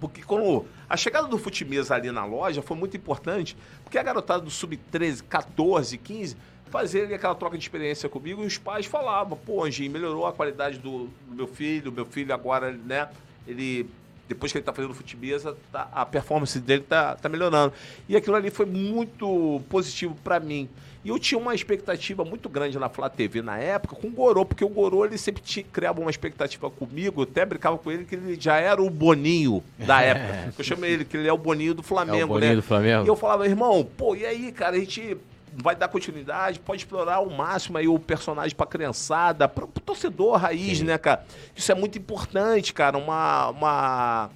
Porque 0.00 0.20
quando 0.20 0.66
a 0.90 0.96
chegada 0.96 1.28
do 1.28 1.38
Futimesa 1.38 1.94
ali 1.94 2.10
na 2.10 2.24
loja 2.24 2.60
foi 2.60 2.76
muito 2.76 2.96
importante, 2.96 3.56
porque 3.84 3.96
a 3.96 4.02
garotada 4.02 4.42
do 4.42 4.50
sub-13, 4.50 5.22
14, 5.28 5.96
15 5.96 6.36
fazia 6.68 7.04
aquela 7.14 7.34
troca 7.36 7.56
de 7.56 7.62
experiência 7.62 8.08
comigo 8.08 8.42
e 8.42 8.46
os 8.46 8.58
pais 8.58 8.84
falavam, 8.84 9.38
pô, 9.38 9.64
Anjinho, 9.64 9.92
melhorou 9.92 10.26
a 10.26 10.32
qualidade 10.32 10.80
do, 10.80 11.08
do 11.28 11.36
meu 11.36 11.46
filho, 11.46 11.92
meu 11.92 12.04
filho 12.04 12.34
agora, 12.34 12.72
né, 12.72 13.08
ele 13.46 13.88
depois 14.28 14.52
que 14.52 14.58
ele 14.58 14.62
está 14.62 14.72
fazendo 14.72 14.94
futebol, 14.94 15.56
tá, 15.72 15.88
a 15.92 16.04
performance 16.04 16.58
dele 16.58 16.82
está 16.82 17.14
tá 17.14 17.28
melhorando. 17.28 17.72
E 18.08 18.16
aquilo 18.16 18.36
ali 18.36 18.50
foi 18.50 18.66
muito 18.66 19.60
positivo 19.68 20.16
para 20.22 20.40
mim. 20.40 20.68
E 21.04 21.08
eu 21.08 21.20
tinha 21.20 21.38
uma 21.38 21.54
expectativa 21.54 22.24
muito 22.24 22.48
grande 22.48 22.76
na 22.80 22.88
Flá 22.88 23.08
TV 23.08 23.40
na 23.40 23.56
época 23.58 23.94
com 23.94 24.08
o 24.08 24.10
Gorô, 24.10 24.44
porque 24.44 24.64
o 24.64 24.68
Gorô 24.68 25.04
ele 25.04 25.16
sempre 25.16 25.40
tinha, 25.40 25.64
criava 25.72 26.00
uma 26.00 26.10
expectativa 26.10 26.68
comigo, 26.68 27.20
eu 27.20 27.22
até 27.22 27.44
brincava 27.44 27.78
com 27.78 27.92
ele 27.92 28.04
que 28.04 28.16
ele 28.16 28.36
já 28.40 28.56
era 28.56 28.82
o 28.82 28.90
Boninho 28.90 29.62
da 29.78 30.02
época. 30.02 30.54
eu 30.58 30.64
chamei 30.64 30.90
ele 30.94 31.04
que 31.04 31.16
ele 31.16 31.28
é 31.28 31.32
o 31.32 31.38
Boninho 31.38 31.74
do 31.74 31.82
Flamengo, 31.84 32.18
é 32.18 32.24
o 32.24 32.26
Boninho 32.26 32.50
né? 32.50 32.56
Do 32.56 32.62
Flamengo. 32.62 33.04
E 33.04 33.08
eu 33.08 33.14
falava, 33.14 33.46
irmão, 33.46 33.88
pô, 33.96 34.16
e 34.16 34.26
aí, 34.26 34.50
cara, 34.50 34.74
a 34.74 34.80
gente 34.80 35.16
vai 35.56 35.74
dar 35.74 35.88
continuidade, 35.88 36.60
pode 36.60 36.82
explorar 36.82 37.16
ao 37.16 37.30
máximo 37.30 37.78
aí 37.78 37.88
o 37.88 37.98
personagem 37.98 38.54
pra 38.54 38.66
criançada, 38.66 39.48
pro, 39.48 39.66
pro 39.66 39.82
torcedor 39.82 40.36
raiz, 40.36 40.78
Sim. 40.78 40.84
né, 40.84 40.98
cara? 40.98 41.24
Isso 41.54 41.72
é 41.72 41.74
muito 41.74 41.98
importante, 41.98 42.74
cara, 42.74 42.98
uma, 42.98 43.48
uma, 43.48 44.30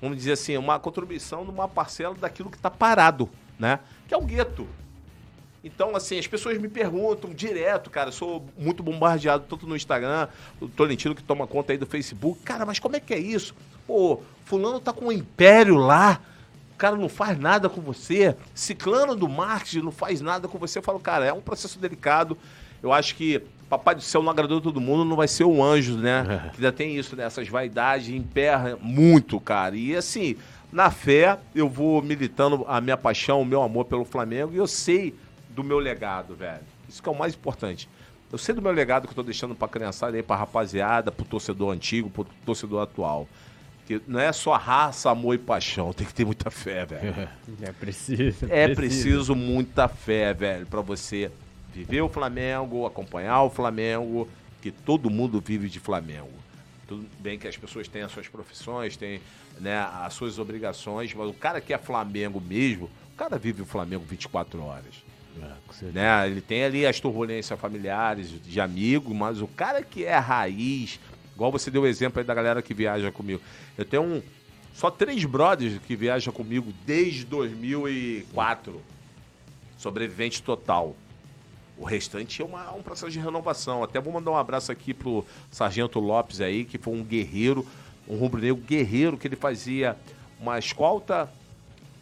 vamos 0.00 0.18
dizer 0.18 0.32
assim, 0.32 0.56
uma 0.56 0.78
contribuição 0.78 1.44
numa 1.44 1.66
parcela 1.66 2.14
daquilo 2.14 2.50
que 2.50 2.58
tá 2.58 2.70
parado, 2.70 3.28
né? 3.58 3.80
Que 4.06 4.14
é 4.14 4.16
o 4.16 4.22
gueto. 4.22 4.68
Então, 5.64 5.96
assim, 5.96 6.16
as 6.18 6.26
pessoas 6.28 6.58
me 6.58 6.68
perguntam 6.68 7.30
direto, 7.30 7.90
cara, 7.90 8.10
eu 8.10 8.12
sou 8.12 8.46
muito 8.56 8.84
bombardeado 8.84 9.44
tanto 9.48 9.66
no 9.66 9.74
Instagram, 9.74 10.28
o 10.60 10.68
Tolentino 10.68 11.14
que 11.14 11.24
toma 11.24 11.44
conta 11.46 11.72
aí 11.72 11.78
do 11.78 11.86
Facebook, 11.86 12.40
cara, 12.42 12.64
mas 12.64 12.78
como 12.78 12.94
é 12.94 13.00
que 13.00 13.12
é 13.12 13.18
isso? 13.18 13.52
Pô, 13.84 14.20
fulano 14.44 14.78
tá 14.78 14.92
com 14.92 15.06
um 15.06 15.12
império 15.12 15.74
lá, 15.74 16.20
o 16.20 16.35
cara 16.76 16.96
não 16.96 17.08
faz 17.08 17.38
nada 17.38 17.68
com 17.68 17.80
você, 17.80 18.36
ciclano 18.54 19.14
do 19.14 19.28
marketing 19.28 19.80
não 19.80 19.92
faz 19.92 20.20
nada 20.20 20.46
com 20.48 20.58
você. 20.58 20.78
Eu 20.78 20.82
falo, 20.82 21.00
cara, 21.00 21.24
é 21.24 21.32
um 21.32 21.40
processo 21.40 21.78
delicado. 21.78 22.36
Eu 22.82 22.92
acho 22.92 23.14
que 23.14 23.42
Papai 23.68 23.96
do 23.96 24.00
Céu 24.00 24.22
não 24.22 24.30
agradou 24.30 24.60
todo 24.60 24.80
mundo, 24.80 25.04
não 25.04 25.16
vai 25.16 25.26
ser 25.26 25.44
o 25.44 25.62
anjo, 25.62 25.96
né? 25.96 26.50
Que 26.54 26.58
ainda 26.58 26.72
tem 26.72 26.96
isso, 26.96 27.16
né? 27.16 27.24
Essas 27.24 27.48
vaidades, 27.48 28.08
emperra 28.08 28.78
muito, 28.80 29.40
cara. 29.40 29.74
E 29.74 29.96
assim, 29.96 30.36
na 30.72 30.90
fé, 30.90 31.38
eu 31.54 31.68
vou 31.68 32.00
militando 32.00 32.64
a 32.68 32.80
minha 32.80 32.96
paixão, 32.96 33.40
o 33.40 33.44
meu 33.44 33.62
amor 33.62 33.86
pelo 33.86 34.04
Flamengo 34.04 34.52
e 34.52 34.56
eu 34.56 34.66
sei 34.66 35.14
do 35.50 35.64
meu 35.64 35.78
legado, 35.78 36.36
velho. 36.36 36.60
Isso 36.88 37.02
que 37.02 37.08
é 37.08 37.12
o 37.12 37.18
mais 37.18 37.34
importante. 37.34 37.88
Eu 38.30 38.38
sei 38.38 38.54
do 38.54 38.62
meu 38.62 38.72
legado 38.72 39.06
que 39.06 39.12
eu 39.12 39.16
tô 39.16 39.22
deixando 39.22 39.54
pra 39.54 39.66
criançada 39.66 40.16
aí, 40.16 40.22
pra 40.22 40.36
rapaziada, 40.36 41.10
pro 41.10 41.24
torcedor 41.24 41.72
antigo, 41.72 42.10
pro 42.10 42.26
torcedor 42.44 42.82
atual. 42.82 43.26
Que 43.86 44.02
não 44.06 44.18
é 44.18 44.32
só 44.32 44.56
raça, 44.56 45.10
amor 45.10 45.34
e 45.34 45.38
paixão. 45.38 45.92
Tem 45.92 46.06
que 46.06 46.12
ter 46.12 46.24
muita 46.24 46.50
fé, 46.50 46.84
velho. 46.84 47.28
É 47.62 47.72
preciso. 47.72 48.46
É 48.50 48.74
preciso 48.74 49.34
muita 49.34 49.88
fé, 49.88 50.34
velho, 50.34 50.66
para 50.66 50.80
você 50.80 51.30
viver 51.72 52.00
o 52.00 52.08
Flamengo, 52.08 52.84
acompanhar 52.86 53.42
o 53.42 53.50
Flamengo, 53.50 54.28
que 54.60 54.70
todo 54.70 55.08
mundo 55.08 55.40
vive 55.40 55.68
de 55.68 55.78
Flamengo. 55.78 56.30
Tudo 56.88 57.06
bem 57.20 57.38
que 57.38 57.46
as 57.46 57.56
pessoas 57.56 57.86
têm 57.86 58.02
as 58.02 58.12
suas 58.12 58.28
profissões, 58.28 58.96
têm 58.96 59.20
né, 59.60 59.78
as 60.02 60.14
suas 60.14 60.38
obrigações, 60.38 61.12
mas 61.14 61.28
o 61.28 61.34
cara 61.34 61.60
que 61.60 61.72
é 61.72 61.78
Flamengo 61.78 62.40
mesmo, 62.40 62.90
O 63.12 63.16
cara 63.16 63.38
vive 63.38 63.62
o 63.62 63.66
Flamengo 63.66 64.04
24 64.06 64.62
horas. 64.62 65.06
É. 65.82 65.86
Né? 65.86 66.28
Ele 66.28 66.40
tem 66.40 66.64
ali 66.64 66.86
as 66.86 66.98
turbulências 66.98 67.58
familiares, 67.58 68.30
de 68.42 68.60
amigo, 68.60 69.14
mas 69.14 69.40
o 69.40 69.46
cara 69.46 69.82
que 69.82 70.04
é 70.04 70.16
raiz, 70.16 70.98
igual 71.36 71.52
você 71.52 71.70
deu 71.70 71.82
o 71.82 71.86
exemplo 71.86 72.18
aí 72.18 72.24
da 72.24 72.34
galera 72.34 72.60
que 72.60 72.74
viaja 72.74 73.12
comigo. 73.12 73.40
Eu 73.78 73.84
tenho 73.84 74.02
um, 74.02 74.22
só 74.74 74.90
três 74.90 75.24
brothers 75.24 75.78
que 75.86 75.94
viajam 75.94 76.32
comigo 76.32 76.72
desde 76.84 77.24
2004. 77.26 78.80
Sobrevivente 79.78 80.42
total. 80.42 80.96
O 81.78 81.84
restante 81.84 82.40
é 82.40 82.44
uma- 82.44 82.72
um 82.72 82.82
processo 82.82 83.12
de 83.12 83.20
renovação. 83.20 83.82
Até 83.84 84.00
vou 84.00 84.12
mandar 84.12 84.30
um 84.30 84.36
abraço 84.36 84.72
aqui 84.72 84.94
pro 84.94 85.24
Sargento 85.50 86.00
Lopes 86.00 86.40
aí, 86.40 86.64
que 86.64 86.78
foi 86.78 86.94
um 86.94 87.04
guerreiro, 87.04 87.66
um 88.08 88.16
rubro-negro 88.16 88.56
guerreiro, 88.62 89.18
que 89.18 89.28
ele 89.28 89.36
fazia 89.36 89.94
uma 90.40 90.58
escolta 90.58 91.30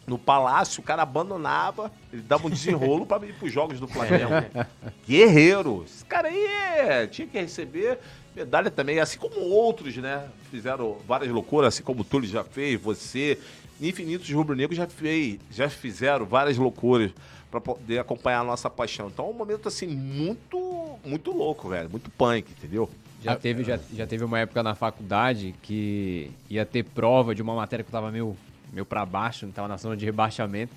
no 0.07 0.17
palácio, 0.19 0.81
o 0.81 0.83
cara 0.83 1.01
abandonava, 1.01 1.91
ele 2.13 2.21
dava 2.21 2.45
um 2.45 2.49
desenrolo 2.49 3.05
para 3.07 3.25
ir 3.25 3.33
pros 3.33 3.51
jogos 3.51 3.79
do 3.79 3.87
Flamengo. 3.87 4.29
Guerreiro. 5.07 5.83
Esse 5.83 6.05
cara 6.05 6.27
aí 6.27 6.45
é, 6.45 7.07
tinha 7.07 7.27
que 7.27 7.37
receber 7.39 7.97
medalha 8.35 8.69
também, 8.69 8.99
assim 8.99 9.17
como 9.17 9.39
outros, 9.39 9.95
né? 9.97 10.27
Fizeram 10.51 10.97
várias 11.07 11.31
loucuras, 11.31 11.73
assim 11.73 11.83
como 11.83 12.01
o 12.01 12.03
Túlio 12.03 12.29
já 12.29 12.43
fez, 12.43 12.79
você, 12.79 13.39
infinitos 13.79 14.29
rubro-negros 14.29 14.77
já 14.77 14.87
fez, 14.87 15.39
já 15.51 15.69
fizeram 15.69 16.25
várias 16.25 16.57
loucuras 16.57 17.11
para 17.49 17.61
poder 17.61 17.99
acompanhar 17.99 18.41
a 18.41 18.43
nossa 18.43 18.69
paixão. 18.69 19.07
Então 19.07 19.25
é 19.25 19.29
um 19.29 19.33
momento 19.33 19.67
assim 19.67 19.87
muito 19.87 20.97
muito 21.05 21.31
louco, 21.31 21.69
velho, 21.69 21.89
muito 21.89 22.09
punk, 22.11 22.51
entendeu? 22.51 22.89
Já 23.23 23.35
teve, 23.35 23.63
já, 23.63 23.79
já 23.91 24.05
teve 24.05 24.23
uma 24.23 24.39
época 24.39 24.61
na 24.61 24.75
faculdade 24.75 25.55
que 25.63 26.29
ia 26.47 26.63
ter 26.63 26.83
prova 26.83 27.33
de 27.33 27.41
uma 27.41 27.55
matéria 27.55 27.83
que 27.83 27.89
eu 27.89 27.91
tava 27.91 28.11
meio, 28.11 28.37
meio 28.71 28.85
pra 28.85 29.03
baixo, 29.03 29.47
tava 29.47 29.67
na 29.67 29.77
zona 29.77 29.97
de 29.97 30.05
rebaixamento. 30.05 30.73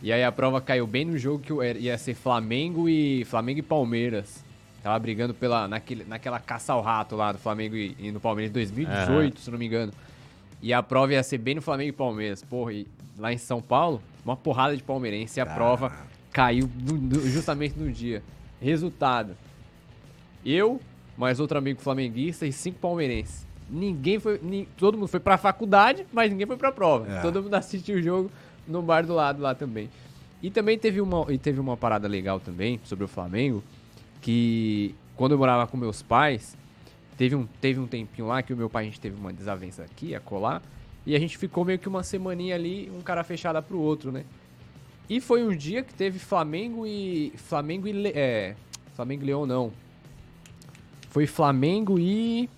E 0.00 0.12
aí 0.12 0.22
a 0.22 0.30
prova 0.30 0.60
caiu 0.60 0.86
bem 0.86 1.04
no 1.04 1.18
jogo 1.18 1.40
que 1.40 1.52
ia 1.78 1.98
ser 1.98 2.14
Flamengo 2.14 2.88
e 2.88 3.24
Flamengo 3.24 3.58
e 3.58 3.62
Palmeiras. 3.62 4.44
Tava 4.82 4.98
brigando 4.98 5.34
pela, 5.34 5.68
naquele, 5.68 6.04
naquela 6.04 6.38
caça 6.40 6.72
ao 6.72 6.80
rato 6.80 7.14
lá 7.16 7.32
do 7.32 7.38
Flamengo 7.38 7.76
e, 7.76 7.94
e 7.98 8.10
no 8.10 8.18
Palmeiras 8.20 8.50
em 8.50 8.54
2018, 8.54 9.40
se 9.40 9.50
não 9.50 9.58
me 9.58 9.66
engano. 9.66 9.92
E 10.62 10.72
a 10.72 10.82
prova 10.82 11.12
ia 11.12 11.22
ser 11.22 11.38
bem 11.38 11.54
no 11.54 11.62
Flamengo 11.62 11.90
e 11.90 11.92
Palmeiras. 11.92 12.42
Porra, 12.42 12.72
e 12.72 12.86
lá 13.18 13.32
em 13.32 13.38
São 13.38 13.60
Paulo, 13.60 14.00
uma 14.24 14.36
porrada 14.36 14.76
de 14.76 14.82
palmeirense 14.82 15.38
e 15.38 15.42
a 15.42 15.46
prova 15.54 15.92
caiu 16.32 16.70
no- 16.80 16.96
no- 16.96 17.28
justamente 17.28 17.78
no 17.78 17.90
dia. 17.92 18.22
Resultado: 18.60 19.36
eu, 20.44 20.80
mais 21.16 21.40
outro 21.40 21.58
amigo 21.58 21.80
flamenguista 21.80 22.46
e 22.46 22.52
cinco 22.52 22.78
palmeirenses. 22.78 23.46
Ninguém 23.68 24.18
foi. 24.18 24.40
ni- 24.42 24.66
todo 24.76 24.96
mundo 24.98 25.08
foi 25.08 25.20
pra 25.20 25.36
faculdade, 25.38 26.06
mas 26.12 26.30
ninguém 26.30 26.46
foi 26.46 26.56
pra 26.56 26.72
prova. 26.72 27.10
É. 27.18 27.20
Todo 27.20 27.42
mundo 27.42 27.54
assistiu 27.54 27.98
o 27.98 28.02
jogo 28.02 28.30
no 28.66 28.82
bar 28.82 29.04
do 29.06 29.14
lado 29.14 29.40
lá 29.42 29.54
também. 29.54 29.88
E 30.42 30.50
também 30.50 30.78
teve 30.78 31.00
uma, 31.00 31.26
e 31.32 31.36
teve 31.38 31.60
uma 31.60 31.76
parada 31.76 32.08
legal 32.08 32.40
também 32.40 32.80
sobre 32.84 33.04
o 33.04 33.08
Flamengo, 33.08 33.62
que 34.20 34.94
quando 35.16 35.32
eu 35.32 35.38
morava 35.38 35.66
com 35.66 35.76
meus 35.76 36.02
pais, 36.02 36.56
teve 37.16 37.34
um, 37.34 37.46
teve 37.60 37.78
um 37.80 37.86
tempinho 37.86 38.28
lá 38.28 38.42
que 38.42 38.52
o 38.52 38.56
meu 38.56 38.68
pai 38.70 38.84
a 38.84 38.86
gente 38.86 39.00
teve 39.00 39.16
uma 39.18 39.32
desavença 39.32 39.82
aqui, 39.82 40.14
a 40.14 40.20
colar, 40.20 40.62
e 41.06 41.14
a 41.14 41.18
gente 41.18 41.36
ficou 41.38 41.64
meio 41.64 41.78
que 41.78 41.88
uma 41.88 42.02
semaninha 42.02 42.54
ali, 42.54 42.90
um 42.96 43.00
cara 43.00 43.22
fechada 43.24 43.60
pro 43.62 43.78
outro, 43.78 44.10
né? 44.12 44.24
E 45.08 45.20
foi 45.20 45.42
um 45.42 45.54
dia 45.56 45.82
que 45.82 45.92
teve 45.92 46.18
Flamengo 46.18 46.86
e. 46.86 47.32
Flamengo 47.36 47.88
e. 47.88 47.92
Le- 47.92 48.12
É. 48.14 48.54
Flamengo 48.94 49.22
e 49.24 49.26
Leão 49.26 49.44
não. 49.46 49.72
Foi 51.08 51.26
Flamengo 51.26 51.98
e. 51.98 52.48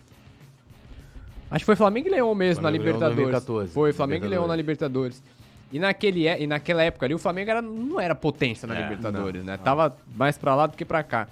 Acho 1.51 1.60
que 1.62 1.66
foi 1.66 1.76
Flamengo 1.76 2.09
e 2.09 2.10
Leão 2.10 2.34
mesmo 2.34 2.60
Flamengo 2.62 2.84
na 2.84 2.90
Leão 2.90 3.10
Libertadores. 3.10 3.16
2014, 3.16 3.72
foi 3.72 3.93
Flamengo 3.93 4.24
e 4.24 4.28
Leão 4.28 4.47
na 4.47 4.56
Libertadores. 4.56 5.16
Libertadores. 5.18 5.43
E, 5.72 5.78
naquele, 5.78 6.28
e 6.28 6.47
naquela 6.47 6.82
época 6.82 7.06
ali, 7.06 7.14
o 7.14 7.18
Flamengo 7.18 7.51
era, 7.51 7.62
não 7.62 7.98
era 7.98 8.14
potência 8.14 8.66
na 8.68 8.76
É, 8.78 8.82
Libertadores, 8.82 9.43
né? 9.44 9.56
Tava 9.56 9.97
mais 10.14 10.36
pra 10.36 10.55
lá 10.55 10.66
do 10.66 10.76
que 10.76 10.84
pra 10.84 11.02
cá. 11.02 11.26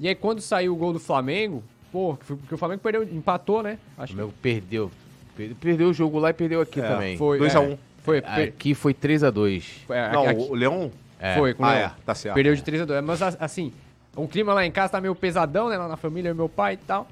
E 0.00 0.08
aí, 0.08 0.14
quando 0.14 0.40
saiu 0.40 0.72
o 0.72 0.76
gol 0.76 0.92
do 0.94 0.98
Flamengo, 0.98 1.62
pô, 1.92 2.16
que 2.16 2.24
porque 2.34 2.54
o 2.54 2.58
Flamengo 2.58 2.80
perdeu, 2.80 3.02
empatou, 3.02 3.62
né? 3.62 3.78
O 3.98 4.02
Acho 4.02 4.14
Flamengo 4.14 4.34
perdeu. 4.40 4.90
Per- 5.36 5.54
Perdeu 5.56 5.90
o 5.90 5.92
jogo 5.92 6.18
lá 6.18 6.30
e 6.30 6.32
perdeu 6.32 6.60
aqui 6.62 6.80
É, 6.80 6.88
também. 6.88 7.12
que 7.12 7.18
foi. 7.18 7.38
2 7.38 7.54
é, 7.54 7.58
a 7.58 7.60
1. 7.60 7.78
Foi, 8.02 8.22
per- 8.22 8.48
Aqui 8.48 8.74
foi 8.74 8.94
3x2. 8.94 9.62
foi, 9.86 9.96
é, 9.96 10.10
Não, 10.10 10.26
aqui- 10.26 10.40
o 10.40 10.54
Leão. 10.54 10.90
É. 11.20 11.34
foi 11.36 11.52
com 11.52 11.62
o 11.62 11.66
Ah, 11.66 11.74
é, 11.74 11.90
tá 12.06 12.14
certo. 12.14 12.34
Perdeu 12.34 12.54
de 12.54 12.62
3 12.64 12.80
a 12.80 12.84
2 12.86 13.04
Mas 13.04 13.20
a- 13.20 13.36
assim, 13.38 13.72
o 14.16 14.26
clima 14.26 14.54
lá 14.54 14.64
em 14.64 14.72
casa 14.72 14.92
tá 14.92 15.00
meio 15.02 15.14
pesadão, 15.14 15.68
né? 15.68 15.76
Lá 15.76 15.86
na 15.86 15.98
família, 15.98 16.32
meu 16.32 16.48
pai 16.48 16.74
e 16.74 16.76
tal. 16.78 17.06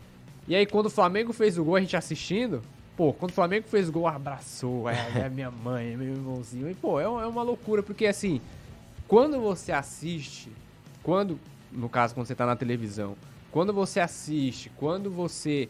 E 0.48 0.56
aí, 0.56 0.65
quando 0.65 0.86
o 0.86 0.90
Flamengo 0.90 1.31
fez 1.35 1.59
o 1.59 1.65
gol, 1.65 1.77
a 1.77 1.81
gente 1.81 1.94
assistindo. 1.94 2.62
Pô, 2.97 3.12
quando 3.12 3.32
o 3.32 3.35
Flamengo 3.35 3.66
fez 3.69 3.90
o 3.90 3.93
gol, 3.93 4.09
abraçou. 4.09 4.89
É, 4.89 4.94
é 5.27 5.28
minha 5.28 5.51
mãe, 5.51 5.93
é 5.93 5.97
meu 5.97 6.09
irmãozinho. 6.09 6.70
E, 6.70 6.74
pô, 6.74 6.98
é, 6.98 7.06
um- 7.06 7.20
é 7.20 7.27
uma 7.27 7.43
loucura, 7.43 7.82
porque 7.82 8.06
assim, 8.06 8.40
quando 9.06 9.39
você 9.40 9.73
assiste, 9.73 10.48
quando, 11.02 11.39
no 11.73 11.89
caso, 11.89 12.15
quando 12.15 12.27
você 12.27 12.35
tá 12.35 12.47
na 12.47 12.57
televisão, 12.57 13.16
quando 13.51 13.73
você 13.73 14.01
assiste, 14.01 14.70
quando 14.77 15.11
você 15.11 15.69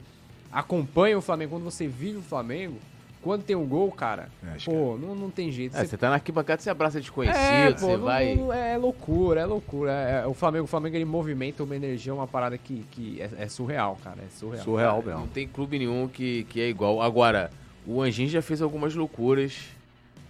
acompanha 0.51 1.19
o 1.19 1.21
Flamengo, 1.21 1.53
quando 1.53 1.65
você 1.65 1.87
vive 1.87 2.19
o 2.19 2.23
Flamengo, 2.23 2.77
quando 3.21 3.43
tem 3.43 3.57
um 3.57 3.67
gol, 3.67 3.91
cara, 3.91 4.29
É, 4.47 4.51
acho 4.53 4.71
pô, 4.71 4.97
não, 4.97 5.15
não 5.15 5.29
tem 5.31 5.51
jeito. 5.51 5.77
É, 5.77 5.81
Você 5.81 5.89
você 5.89 5.97
tá 5.97 6.09
na 6.09 6.15
arquibancada, 6.15 6.63
você 6.63 6.71
abraça 6.71 7.01
desconhecido, 7.01 7.37
é, 7.43 7.73
pô, 7.73 7.79
você 7.81 7.97
não- 7.97 8.05
vai. 8.05 8.35
não- 8.37 8.53
é 8.53 8.77
loucura, 8.77 9.41
é 9.41 9.45
loucura. 9.45 9.93
É- 9.93 10.23
é- 10.23 10.27
o 10.27 10.33
Flamengo, 10.35 10.65
o 10.65 10.69
Flamengo 10.69 10.97
ele 10.97 11.05
movimenta 11.05 11.63
uma 11.65 11.75
energia, 11.75 12.15
uma 12.15 12.29
parada 12.29 12.57
que, 12.57 12.85
que 12.93 13.21
é, 13.21 13.31
é 13.39 13.49
surreal, 13.49 13.99
cara. 14.03 14.19
É 14.25 14.29
surreal. 14.31 14.65
Surreal 14.65 15.03
Não 15.05 15.13
mesmo. 15.13 15.27
tem 15.29 15.49
clube 15.49 15.79
nenhum 15.79 16.07
que, 16.09 16.45
que 16.45 16.61
é 16.61 16.69
igual. 16.69 17.03
Agora, 17.03 17.51
o 17.87 18.01
Anjinho 18.01 18.29
já 18.29 18.41
fez 18.41 18.63
algumas 18.63 18.95
loucuras. 18.95 19.57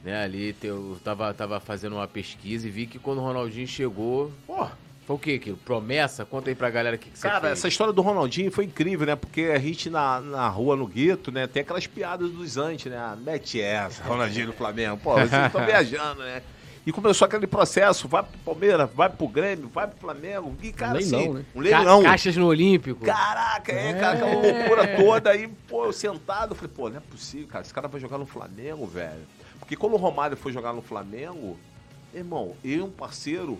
Né, 0.04 0.22
ali 0.22 0.54
eu 0.62 0.96
tava, 1.02 1.34
tava 1.34 1.58
fazendo 1.58 1.96
uma 1.96 2.06
pesquisa 2.06 2.68
e 2.68 2.70
vi 2.70 2.86
que 2.86 3.00
quando 3.00 3.18
o 3.18 3.20
Ronaldinho 3.20 3.66
chegou. 3.66 4.30
Pô, 4.46 4.66
foi 5.08 5.16
o 5.16 5.18
quê? 5.18 5.38
aquilo? 5.40 5.56
Promessa? 5.56 6.26
Conta 6.26 6.50
aí 6.50 6.54
pra 6.54 6.68
galera 6.68 6.96
o 6.96 6.98
que, 6.98 7.08
que 7.08 7.18
você 7.18 7.26
Cara, 7.26 7.40
fez. 7.40 7.52
essa 7.54 7.66
história 7.66 7.94
do 7.94 8.02
Ronaldinho 8.02 8.52
foi 8.52 8.66
incrível, 8.66 9.06
né? 9.06 9.16
Porque 9.16 9.40
a 9.54 9.58
gente 9.58 9.88
na, 9.88 10.20
na 10.20 10.46
rua, 10.48 10.76
no 10.76 10.86
gueto, 10.86 11.32
né? 11.32 11.46
Tem 11.46 11.62
aquelas 11.62 11.86
piadas 11.86 12.30
dos 12.30 12.58
antes, 12.58 12.92
né? 12.92 12.98
Ah, 12.98 13.16
Mete 13.16 13.58
essa, 13.58 14.04
Ronaldinho 14.04 14.48
no 14.48 14.52
Flamengo. 14.52 14.98
Pô, 14.98 15.14
vocês 15.14 15.32
estão 15.46 15.64
viajando, 15.64 16.20
né? 16.22 16.42
E 16.86 16.92
começou 16.92 17.24
aquele 17.24 17.46
processo, 17.46 18.06
vai 18.06 18.22
pro 18.22 18.38
Palmeiras, 18.44 18.90
vai 18.94 19.08
pro 19.08 19.26
Grêmio, 19.28 19.68
vai 19.68 19.86
pro 19.86 19.98
Flamengo. 19.98 20.54
E, 20.62 20.72
cara, 20.72 20.92
leilão, 20.98 21.18
assim, 21.20 21.32
né? 21.32 21.44
um 21.54 21.62
Ca- 21.62 21.78
leilão. 21.78 22.02
Caixas 22.02 22.36
no 22.36 22.46
Olímpico. 22.46 23.04
Caraca, 23.06 23.72
é, 23.72 23.94
cara, 23.94 24.12
aquela 24.18 24.34
loucura 24.34 24.96
toda. 24.96 25.30
Aí, 25.30 25.48
pô, 25.66 25.86
eu 25.86 25.92
sentado, 25.92 26.54
falei, 26.54 26.70
pô, 26.74 26.90
não 26.90 26.98
é 26.98 27.00
possível, 27.00 27.46
cara. 27.48 27.64
Esse 27.64 27.72
cara 27.72 27.88
vai 27.88 27.98
jogar 27.98 28.18
no 28.18 28.26
Flamengo, 28.26 28.86
velho. 28.86 29.20
Porque 29.58 29.74
quando 29.74 29.94
o 29.94 29.96
Romário 29.96 30.36
foi 30.36 30.52
jogar 30.52 30.74
no 30.74 30.82
Flamengo, 30.82 31.58
irmão, 32.14 32.54
eu 32.62 32.70
e 32.78 32.82
um 32.82 32.90
parceiro, 32.90 33.58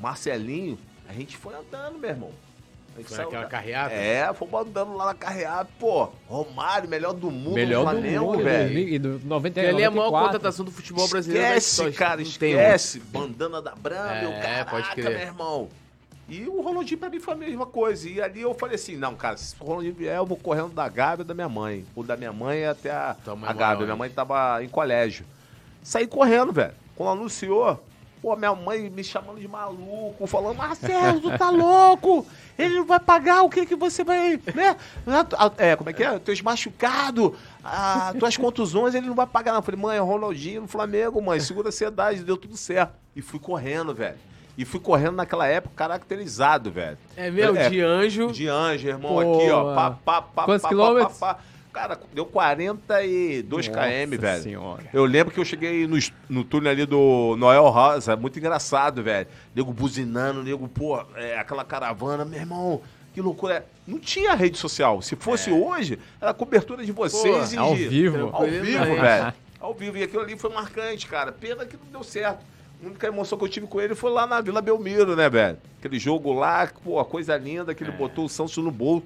Marcelinho, 0.00 0.78
a 1.08 1.12
gente 1.12 1.36
foi 1.36 1.54
andando, 1.54 1.98
meu 1.98 2.10
irmão. 2.10 2.30
Foi 3.04 3.20
aquela 3.24 3.42
da- 3.42 3.48
carreata? 3.48 3.94
É, 3.94 4.32
fomos 4.32 4.58
andando 4.66 4.94
lá 4.96 5.04
na 5.06 5.14
carreata. 5.14 5.68
Pô, 5.78 6.08
Romário, 6.26 6.88
melhor 6.88 7.12
do 7.12 7.30
mundo 7.30 7.52
Melhor 7.54 7.84
do 7.84 7.90
Flamengo, 7.90 8.24
mundo, 8.24 8.42
velho. 8.42 8.78
E 8.78 8.98
do 8.98 9.20
90, 9.22 9.54
Porque 9.60 9.68
ali 9.74 9.82
é 9.82 9.86
a 9.86 9.90
maior 9.90 10.04
94. 10.06 10.26
contratação 10.32 10.64
do 10.64 10.70
futebol 10.70 11.06
brasileiro. 11.06 11.46
da 11.46 11.56
Esquece, 11.56 11.92
cara, 11.92 12.22
esquece. 12.22 13.00
Bandana 13.00 13.60
da 13.60 13.74
Brama, 13.74 14.12
É, 14.12 14.40
caraca, 14.40 14.70
pode 14.70 14.90
crer. 14.92 15.10
meu 15.10 15.20
irmão. 15.20 15.68
E 16.26 16.46
o 16.48 16.60
Ronaldinho 16.62 16.98
pra 16.98 17.10
mim 17.10 17.20
foi 17.20 17.34
a 17.34 17.36
mesma 17.36 17.66
coisa. 17.66 18.08
E 18.08 18.18
ali 18.20 18.40
eu 18.40 18.54
falei 18.54 18.76
assim, 18.76 18.96
não, 18.96 19.14
cara, 19.14 19.36
se 19.36 19.54
o 19.60 19.64
Ronaldinho 19.64 19.94
vier, 19.94 20.16
eu 20.16 20.24
vou 20.26 20.38
correndo 20.38 20.70
da 20.70 20.88
Gávea 20.88 21.22
da 21.24 21.34
minha 21.34 21.48
mãe. 21.50 21.84
O 21.94 22.02
da 22.02 22.16
minha 22.16 22.32
mãe 22.32 22.64
até 22.64 22.90
a, 22.90 23.14
a 23.46 23.52
Gávea. 23.52 23.84
Minha 23.84 23.96
mãe 23.96 24.08
tava 24.08 24.64
em 24.64 24.68
colégio. 24.70 25.26
Saí 25.82 26.06
correndo, 26.06 26.50
velho. 26.50 26.72
Quando 26.96 27.20
anunciou, 27.20 27.84
pô, 28.26 28.34
minha 28.34 28.52
mãe 28.56 28.90
me 28.90 29.04
chamando 29.04 29.38
de 29.38 29.46
maluco, 29.46 30.26
falando, 30.26 30.56
Marcelo, 30.56 31.20
tu 31.20 31.38
tá 31.38 31.48
louco? 31.48 32.26
Ele 32.58 32.74
não 32.74 32.84
vai 32.84 32.98
pagar 32.98 33.42
o 33.44 33.48
que 33.48 33.64
que 33.64 33.76
você 33.76 34.02
vai, 34.02 34.40
né? 34.52 34.76
É, 35.56 35.76
como 35.76 35.90
é 35.90 35.92
que 35.92 36.02
é? 36.02 36.18
Teus 36.18 36.42
machucados, 36.42 37.34
ah, 37.62 38.12
tuas 38.18 38.36
contusões, 38.36 38.96
ele 38.96 39.06
não 39.06 39.14
vai 39.14 39.28
pagar 39.28 39.52
não. 39.52 39.60
Eu 39.60 39.62
falei, 39.62 39.80
mãe, 39.80 39.96
é 39.96 40.00
Ronaldinho 40.00 40.62
no 40.62 40.66
Flamengo, 40.66 41.22
mãe, 41.22 41.38
segura 41.38 41.68
a 41.68 41.70
ansiedade, 41.70 42.24
deu 42.24 42.36
tudo 42.36 42.56
certo. 42.56 42.94
E 43.14 43.22
fui 43.22 43.38
correndo, 43.38 43.94
velho. 43.94 44.18
E 44.58 44.64
fui 44.64 44.80
correndo 44.80 45.14
naquela 45.14 45.46
época 45.46 45.76
caracterizado, 45.76 46.68
velho. 46.68 46.98
É 47.16 47.30
meu, 47.30 47.54
É, 47.54 47.70
de 47.70 47.80
anjo. 47.80 48.32
De 48.32 48.48
anjo, 48.48 48.88
irmão, 48.88 49.12
Pô, 49.12 49.20
aqui, 49.20 49.50
ó. 49.52 49.72
Pá, 49.72 49.90
pá, 50.04 50.22
pá, 50.22 50.44
Quantos 50.46 50.62
pá, 50.62 50.68
pá, 50.68 50.74
quilômetros? 50.74 51.18
pá, 51.18 51.34
pá. 51.34 51.40
Cara, 51.76 52.00
deu 52.14 52.24
42 52.24 53.68
km, 53.68 53.74
Nossa 53.74 54.16
velho. 54.18 54.42
senhora. 54.42 54.82
Eu 54.94 55.04
lembro 55.04 55.32
que 55.34 55.38
eu 55.38 55.44
cheguei 55.44 55.86
no, 55.86 55.98
no 56.26 56.42
túnel 56.42 56.72
ali 56.72 56.86
do 56.86 57.36
Noel 57.36 57.68
Rosa, 57.68 58.16
muito 58.16 58.38
engraçado, 58.38 59.02
velho. 59.02 59.26
Nego 59.54 59.74
buzinando, 59.74 60.42
nego, 60.42 60.66
pô, 60.68 60.98
é, 61.14 61.38
aquela 61.38 61.64
caravana, 61.64 62.24
meu 62.24 62.40
irmão, 62.40 62.80
que 63.12 63.20
loucura. 63.20 63.66
Não 63.86 63.98
tinha 63.98 64.34
rede 64.34 64.56
social. 64.56 65.02
Se 65.02 65.16
fosse 65.16 65.50
hoje, 65.50 65.98
era 66.18 66.32
cobertura 66.32 66.82
de 66.82 66.92
vocês 66.92 67.52
e 67.52 67.58
ao 67.58 67.74
de- 67.74 67.88
vivo. 67.88 68.30
Ao 68.32 68.44
vivo, 68.46 68.64
Tranquilamente. 68.64 69.00
velho. 69.02 69.34
Ao 69.60 69.74
vivo. 69.74 69.98
E 69.98 70.02
aquilo 70.02 70.22
ali 70.22 70.38
foi 70.38 70.50
marcante, 70.54 71.06
cara. 71.06 71.30
Pena 71.30 71.66
que 71.66 71.76
não 71.76 71.92
deu 71.92 72.02
certo. 72.02 72.38
A 72.82 72.86
única 72.86 73.06
emoção 73.06 73.36
que 73.36 73.44
eu 73.44 73.48
tive 73.48 73.66
com 73.66 73.80
ele 73.82 73.94
foi 73.94 74.10
lá 74.10 74.26
na 74.26 74.40
Vila 74.40 74.62
Belmiro, 74.62 75.14
né, 75.14 75.28
velho? 75.28 75.58
Aquele 75.78 75.98
jogo 75.98 76.32
lá, 76.32 76.70
pô, 76.82 77.02
coisa 77.04 77.36
linda, 77.36 77.74
que 77.74 77.84
ele 77.84 77.92
botou 77.92 78.24
o 78.24 78.28
Santos 78.30 78.56
no 78.56 78.70
bolso. 78.70 79.04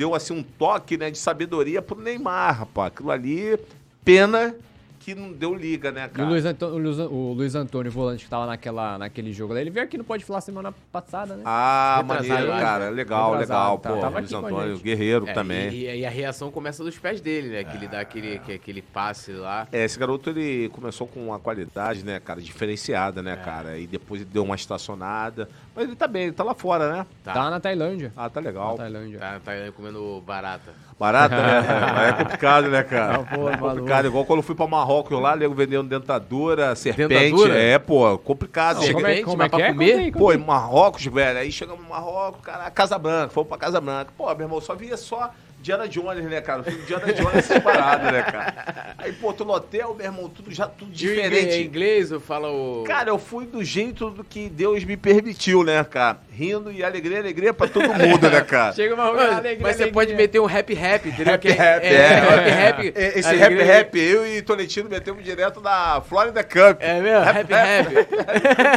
Deu, 0.00 0.14
assim, 0.14 0.32
um 0.32 0.42
toque, 0.42 0.96
né, 0.96 1.10
de 1.10 1.18
sabedoria 1.18 1.82
pro 1.82 2.00
Neymar, 2.00 2.60
rapaz. 2.60 2.90
Aquilo 2.90 3.10
ali, 3.10 3.58
pena 4.02 4.54
que 5.00 5.14
não 5.14 5.32
deu 5.32 5.54
liga, 5.54 5.90
né, 5.90 6.04
E 6.04 6.06
o 6.06 6.10
cara? 6.10 6.28
Luiz, 6.28 6.44
Antônio, 6.44 6.74
o, 6.74 6.78
Luiz, 6.78 6.98
o 6.98 7.32
Luiz 7.32 7.54
Antônio, 7.54 7.90
volante 7.90 8.24
que 8.24 8.30
tava 8.30 8.44
naquela, 8.46 8.98
naquele 8.98 9.32
jogo 9.32 9.54
lá, 9.54 9.60
ele 9.60 9.70
veio 9.70 9.86
aqui 9.86 9.96
no 9.96 10.04
Pode 10.04 10.24
Falar 10.24 10.42
semana 10.42 10.72
passada, 10.92 11.34
né? 11.36 11.42
Ah, 11.46 11.96
Retrasado, 12.02 12.28
maneiro, 12.28 12.52
acho. 12.52 12.62
cara. 12.62 12.90
Legal, 12.90 13.30
Retrasado, 13.32 13.60
legal. 13.60 13.78
tá- 13.78 13.90
Pô, 13.90 13.96
tava 14.00 14.18
Luiz 14.20 14.32
Antônio, 14.32 14.78
guerreiro 14.78 15.26
É, 15.26 15.32
também. 15.32 15.70
E, 15.70 16.00
e 16.00 16.06
a 16.06 16.10
reação 16.10 16.50
começa 16.50 16.84
dos 16.84 16.98
pés 16.98 17.20
dele, 17.20 17.48
né? 17.48 17.64
Que 17.64 17.76
ele 17.76 17.88
dá 17.88 18.00
aquele, 18.00 18.38
que- 18.40 18.52
aquele 18.52 18.82
passe 18.82 19.32
lá. 19.32 19.66
É, 19.72 19.84
esse 19.84 19.98
garoto 19.98 20.28
ele 20.30 20.68
começou 20.68 21.06
com 21.06 21.26
uma 21.28 21.38
qualidade, 21.38 22.04
né, 22.04 22.20
cara, 22.20 22.40
diferenciada, 22.40 23.22
né, 23.22 23.36
cara? 23.36 23.78
E 23.78 23.86
depois 23.86 24.20
ele 24.20 24.30
deu 24.30 24.44
uma 24.44 24.54
estacionada. 24.54 25.48
Mas 25.74 25.86
ele 25.86 25.96
tá 25.96 26.06
bem, 26.06 26.24
ele 26.24 26.32
tá 26.32 26.44
lá 26.44 26.52
fora, 26.54 26.92
né? 26.92 27.06
Tá. 27.24 27.32
Tá 27.32 27.48
na 27.50 27.58
Tailândia. 27.58 28.12
Ah, 28.14 28.28
tá 28.28 28.40
Na 28.40 28.46
legal. 28.48 28.76
Tailândia. 28.76 29.18
Tá, 29.18 29.40
tá 29.42 29.52
comendo 29.74 30.20
barata. 30.26 30.72
Barata, 30.98 31.34
né? 31.36 31.60
É 32.10 32.12
complicado, 32.12 32.68
né, 32.68 32.82
cara? 32.82 33.14
Não, 33.18 33.24
pô, 33.24 33.48
é 33.48 33.56
maluco. 33.56 33.68
complicado. 33.80 34.06
Igual 34.06 34.24
quando 34.26 34.40
eu 34.40 34.42
fui 34.42 34.54
pra 34.54 34.66
Marrocos 34.66 34.89
lá, 35.20 35.36
nego 35.36 35.54
vendendo 35.54 35.88
dentadura, 35.88 36.74
serpente. 36.74 37.08
Dentadura? 37.08 37.58
É, 37.58 37.78
pô, 37.78 38.18
complicado. 38.18 38.76
Não, 38.76 38.82
Chega- 38.82 38.94
como 38.94 39.06
é, 39.06 39.08
Serpente, 39.10 39.24
como 39.30 39.42
é 39.42 39.48
que 39.48 39.56
pra 39.56 39.64
é? 39.66 39.68
comer? 39.72 40.10
Conta 40.12 40.18
Pô, 40.18 40.32
em 40.32 40.38
Marrocos, 40.38 41.04
velho. 41.06 41.38
Aí 41.38 41.52
chegamos 41.52 41.84
em 41.84 41.88
Marrocos, 41.88 42.40
cara, 42.42 42.70
Casa 42.70 42.98
Branca, 42.98 43.28
fomos 43.30 43.48
pra 43.48 43.58
Casa 43.58 43.80
Branca. 43.80 44.12
Pô, 44.16 44.26
meu 44.34 44.46
irmão, 44.46 44.60
só 44.60 44.74
via 44.74 44.96
só 44.96 45.30
Diana 45.62 45.86
Jones, 45.86 46.24
né, 46.24 46.40
cara? 46.40 46.62
O 46.62 46.64
filme 46.64 46.82
Diana 46.86 47.12
Jones 47.12 47.34
essas 47.36 47.58
paradas, 47.62 48.12
né, 48.12 48.22
cara? 48.22 48.94
Aí, 48.98 49.12
pô, 49.12 49.32
tô 49.32 49.44
no 49.44 49.52
hotel, 49.52 49.94
meu 49.94 50.06
irmão, 50.06 50.28
tudo 50.28 50.50
já 50.52 50.66
tudo 50.66 50.90
Em 50.90 50.94
diferente. 50.94 51.62
inglês, 51.62 52.10
eu 52.10 52.20
falo 52.20 52.80
o. 52.80 52.84
Cara, 52.84 53.10
eu 53.10 53.18
fui 53.18 53.46
do 53.46 53.62
jeito 53.62 54.10
do 54.10 54.24
que 54.24 54.48
Deus 54.48 54.84
me 54.84 54.96
permitiu, 54.96 55.62
né, 55.62 55.84
cara? 55.84 56.18
Rindo 56.30 56.72
e 56.72 56.82
alegria, 56.82 57.18
alegria 57.18 57.52
pra 57.52 57.68
todo 57.68 57.88
mundo, 57.92 58.30
né, 58.30 58.40
cara? 58.40 58.72
Chega 58.74 58.94
uma 58.94 59.12
Mas, 59.12 59.32
alegria, 59.32 59.58
mas 59.60 59.76
você 59.76 59.82
alegria. 59.82 59.92
pode 59.92 60.14
meter 60.14 60.40
um 60.40 60.46
rap 60.46 60.72
rap, 60.74 61.08
entendeu? 61.08 61.32
Rap 61.32 61.40
Que 61.42 61.48
é- 61.48 61.52
rap, 61.52 61.82
é, 61.84 61.92
é. 61.94 62.08
rap 62.20 62.48
rap. 62.50 62.92
É, 62.96 63.06
Esse 63.18 63.28
Alegria- 63.28 63.64
rap 63.64 63.66
rap, 63.66 63.98
eu 63.98 64.26
e 64.26 64.40
Tolentino 64.42 64.88
metemos 64.88 65.22
direto 65.22 65.60
na 65.60 66.00
Florida 66.00 66.42
Cup. 66.42 66.78
É 66.80 67.00
mesmo? 67.00 67.24
Rap 67.24 67.50
rap. 67.52 67.94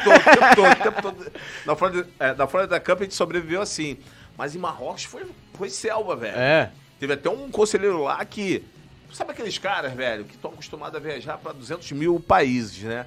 O 0.04 0.16
tempo 0.36 0.56
todo, 0.56 0.72
o 0.72 0.76
tempo 0.76 1.02
todo, 1.02 1.20
o 1.20 1.24
tempo 1.24 1.32
todo. 1.32 1.32
Na 1.66 1.76
Florida, 1.76 2.08
é, 2.20 2.34
na 2.34 2.48
Florida 2.48 2.80
Cup 2.80 3.00
a 3.00 3.04
gente 3.04 3.16
sobreviveu 3.16 3.62
assim. 3.62 3.98
Mas 4.38 4.56
em 4.56 4.60
Marrocos 4.60 5.04
foi, 5.04 5.26
foi 5.54 5.70
selva, 5.70 6.16
velho. 6.16 6.38
É. 6.38 6.72
Teve 7.00 7.14
até 7.14 7.30
um 7.30 7.50
conselheiro 7.50 8.04
lá 8.04 8.24
que. 8.26 8.64
Sabe 9.12 9.32
aqueles 9.32 9.60
caras, 9.60 9.94
velho, 9.94 10.26
que 10.26 10.36
estão 10.36 10.52
acostumados 10.52 10.96
a 10.96 11.00
viajar 11.00 11.38
para 11.38 11.52
200 11.52 11.92
mil 11.92 12.20
países, 12.20 12.82
né? 12.84 13.06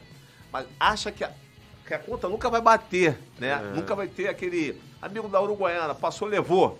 Mas 0.53 0.67
acha 0.79 1.11
que 1.11 1.25
a, 1.25 1.33
que 1.85 1.93
a 1.93 1.99
conta 1.99 2.29
nunca 2.29 2.49
vai 2.49 2.61
bater, 2.61 3.19
né? 3.41 3.57
Nunca 3.75 3.95
vai 3.95 4.07
ter 4.07 4.29
aquele 4.29 4.81
amigo 5.03 5.29
da 5.29 5.43
Uruguaiana, 5.43 5.95
passou, 5.97 6.29
levou. 6.29 6.79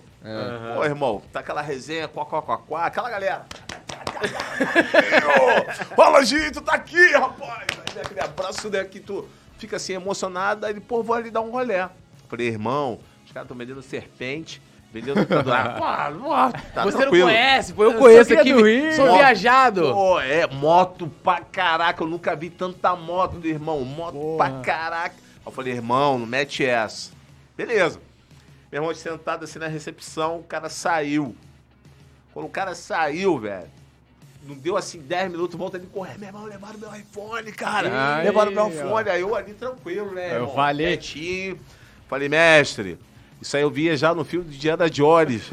Pô, 0.75 0.83
irmão, 0.85 1.21
tá 1.31 1.41
aquela 1.41 1.61
resenha, 1.61 2.07
quá, 2.07 2.25
quá, 2.25 2.41
quá, 2.41 2.57
quá, 2.57 2.85
aquela 2.85 3.09
galera. 3.09 3.45
Fala, 5.95 6.23
gente, 6.23 6.59
tá 6.61 6.73
aqui, 6.73 7.11
rapaz! 7.11 7.67
Aí 7.95 8.01
aquele 8.01 8.19
abraço 8.19 8.69
né, 8.69 8.83
que 8.83 8.99
tu 8.99 9.27
fica 9.57 9.75
assim 9.75 9.93
emocionado, 9.93 10.65
aí 10.65 10.71
ele, 10.71 10.79
pô, 10.79 11.03
vou 11.03 11.15
ali 11.15 11.29
dar 11.29 11.41
um 11.41 11.51
rolé. 11.51 11.89
Falei, 12.27 12.47
irmão, 12.47 12.99
caras 13.37 13.45
estão 13.45 13.57
vendendo 13.57 13.81
serpente, 13.81 14.61
vendendo 14.91 15.25
tá 16.73 16.83
Você 16.83 16.97
tranquilo. 16.97 17.27
não 17.27 17.33
conhece, 17.33 17.73
pô. 17.73 17.83
Eu, 17.83 17.91
Eu 17.91 17.99
conheço 17.99 18.33
aqui. 18.33 18.51
Rio. 18.53 18.93
Sou 18.93 19.05
Moto. 19.07 19.17
viajado. 19.17 19.81
Pô, 19.93 20.19
é, 20.19 20.47
moto 20.47 21.07
pra 21.23 21.41
caraca. 21.41 22.03
Eu 22.03 22.07
nunca 22.07 22.35
vi 22.35 22.49
tanta 22.49 22.95
moto, 22.95 23.39
irmão. 23.45 23.81
Moto 23.81 24.13
Porra. 24.13 24.49
pra 24.49 24.61
caraca. 24.61 25.15
Eu 25.45 25.51
falei, 25.51 25.73
irmão, 25.73 26.17
não 26.19 26.25
mete 26.25 26.65
essa. 26.65 27.11
Beleza. 27.55 27.99
Meu 28.71 28.81
irmão 28.81 28.93
sentado 28.93 29.45
assim 29.45 29.59
na 29.59 29.67
recepção, 29.67 30.39
o 30.39 30.43
cara 30.43 30.67
saiu. 30.69 31.35
Quando 32.33 32.45
o 32.47 32.49
cara 32.49 32.75
saiu, 32.75 33.39
velho, 33.39 33.69
não 34.43 34.55
deu 34.55 34.75
assim 34.77 34.99
10 34.99 35.31
minutos, 35.31 35.57
volta 35.57 35.77
ele 35.77 35.87
correr. 35.87 36.17
Meu 36.17 36.27
irmão, 36.27 36.43
levaram 36.45 36.77
meu 36.77 36.93
iPhone, 36.95 37.51
cara. 37.53 38.17
Aí, 38.17 38.25
levaram 38.25 38.51
meu 38.51 38.65
ó. 38.65 38.69
iPhone. 38.69 39.09
Aí 39.09 39.21
eu 39.21 39.35
ali 39.35 39.53
tranquilo, 39.53 40.11
né? 40.11 40.31
Eu 40.31 40.41
irmão? 40.41 40.55
falei. 40.55 40.97
Quietinho. 40.97 41.59
Falei, 42.07 42.29
mestre, 42.29 42.97
isso 43.41 43.55
aí 43.55 43.63
eu 43.63 43.69
via 43.69 43.95
já 43.95 44.13
no 44.15 44.23
filme 44.25 44.49
de 44.49 44.57
Diana 44.57 44.89
Jones. 44.89 45.43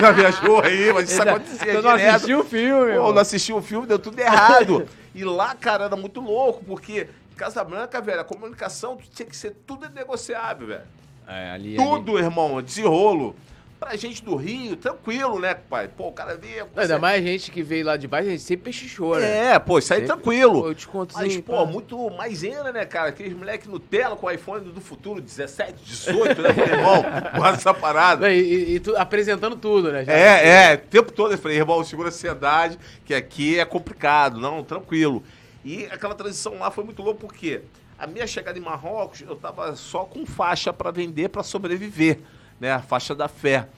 já 0.00 0.12
viajou 0.12 0.60
aí, 0.62 0.92
mas 0.92 1.10
isso 1.10 1.22
acontecia 1.22 1.58
Você 1.58 1.80
não 1.80 1.96
direto. 1.96 2.14
assistiu 2.14 2.40
o 2.40 2.44
filme, 2.44 2.92
Pô, 2.94 3.12
não 3.12 3.18
assisti 3.22 3.52
o 3.52 3.62
filme, 3.62 3.86
deu 3.86 3.98
tudo 3.98 4.18
errado. 4.18 4.88
e 5.14 5.24
lá, 5.24 5.54
cara, 5.54 5.84
era 5.86 5.96
muito 5.96 6.20
louco, 6.20 6.64
porque 6.64 7.08
em 7.32 7.36
Casablanca, 7.36 8.00
velho, 8.00 8.20
a 8.20 8.24
comunicação 8.24 8.98
tinha 9.14 9.26
que 9.26 9.36
ser 9.36 9.56
tudo 9.66 9.88
negociável, 9.88 10.66
velho. 10.68 10.82
É, 11.26 11.50
ali, 11.50 11.76
ali. 11.76 11.88
Tudo, 11.88 12.18
irmão, 12.18 12.62
desenrolo. 12.62 13.34
Pra 13.78 13.94
gente 13.94 14.24
do 14.24 14.34
Rio, 14.36 14.74
tranquilo, 14.74 15.38
né, 15.38 15.52
pai? 15.54 15.86
Pô, 15.86 16.08
o 16.08 16.12
cara. 16.12 16.34
Não, 16.74 16.82
ainda 16.82 16.98
mais 16.98 17.22
gente 17.22 17.50
que 17.50 17.62
veio 17.62 17.84
lá 17.84 17.98
de 17.98 18.08
baixo, 18.08 18.28
a 18.28 18.30
gente 18.30 18.42
sempre 18.42 18.64
pechinchou, 18.64 19.18
né? 19.18 19.52
É, 19.52 19.58
pô, 19.58 19.78
isso 19.78 19.92
aí 19.92 20.00
Sempre- 20.00 20.14
tranquilo. 20.14 20.62
Pô, 20.62 20.68
eu 20.68 20.74
te 20.74 20.88
conto 20.88 21.14
Mas, 21.14 21.36
pô, 21.36 21.52
pá. 21.58 21.66
muito 21.70 22.10
maisena, 22.10 22.72
né, 22.72 22.86
cara? 22.86 23.10
Aqueles 23.10 23.34
moleques 23.34 23.68
Nutella 23.68 24.16
com 24.16 24.30
iPhone 24.30 24.64
do 24.72 24.80
futuro, 24.80 25.20
17, 25.20 25.74
18, 25.84 26.40
né, 26.40 26.52
meu 26.54 26.66
irmão? 26.66 27.04
Com 27.36 27.46
essa 27.46 27.74
parada. 27.74 28.32
E, 28.32 28.40
e- 28.40 28.74
e 28.76 28.80
tu 28.80 28.96
apresentando 28.96 29.56
tudo, 29.56 29.92
né? 29.92 30.04
Já- 30.06 30.12
É, 30.14 30.72
é, 30.72 30.74
o 30.74 30.78
tempo 30.78 31.12
todo 31.12 31.32
eu 31.32 31.38
falei, 31.38 31.58
irmão, 31.58 31.84
segura 31.84 32.08
a 32.08 32.10
ansiedade, 32.10 32.78
que 33.04 33.12
aqui 33.14 33.58
é 33.58 33.64
complicado, 33.66 34.40
não, 34.40 34.64
tranquilo. 34.64 35.22
E 35.62 35.84
aquela 35.86 36.14
transição 36.14 36.58
lá 36.58 36.70
foi 36.70 36.82
muito 36.82 37.02
louca, 37.02 37.20
porque 37.20 37.60
a 37.98 38.06
minha 38.06 38.26
chegada 38.26 38.58
em 38.58 38.62
Marrocos, 38.62 39.20
eu 39.20 39.36
tava 39.36 39.76
só 39.76 40.04
com 40.04 40.24
faixa 40.24 40.72
para 40.72 40.90
vender, 40.90 41.28
para 41.28 41.42
sobreviver, 41.42 42.20
né, 42.60 42.72
a 42.72 42.80
faixa 42.80 43.14
da 43.14 43.28
fé. 43.28 43.68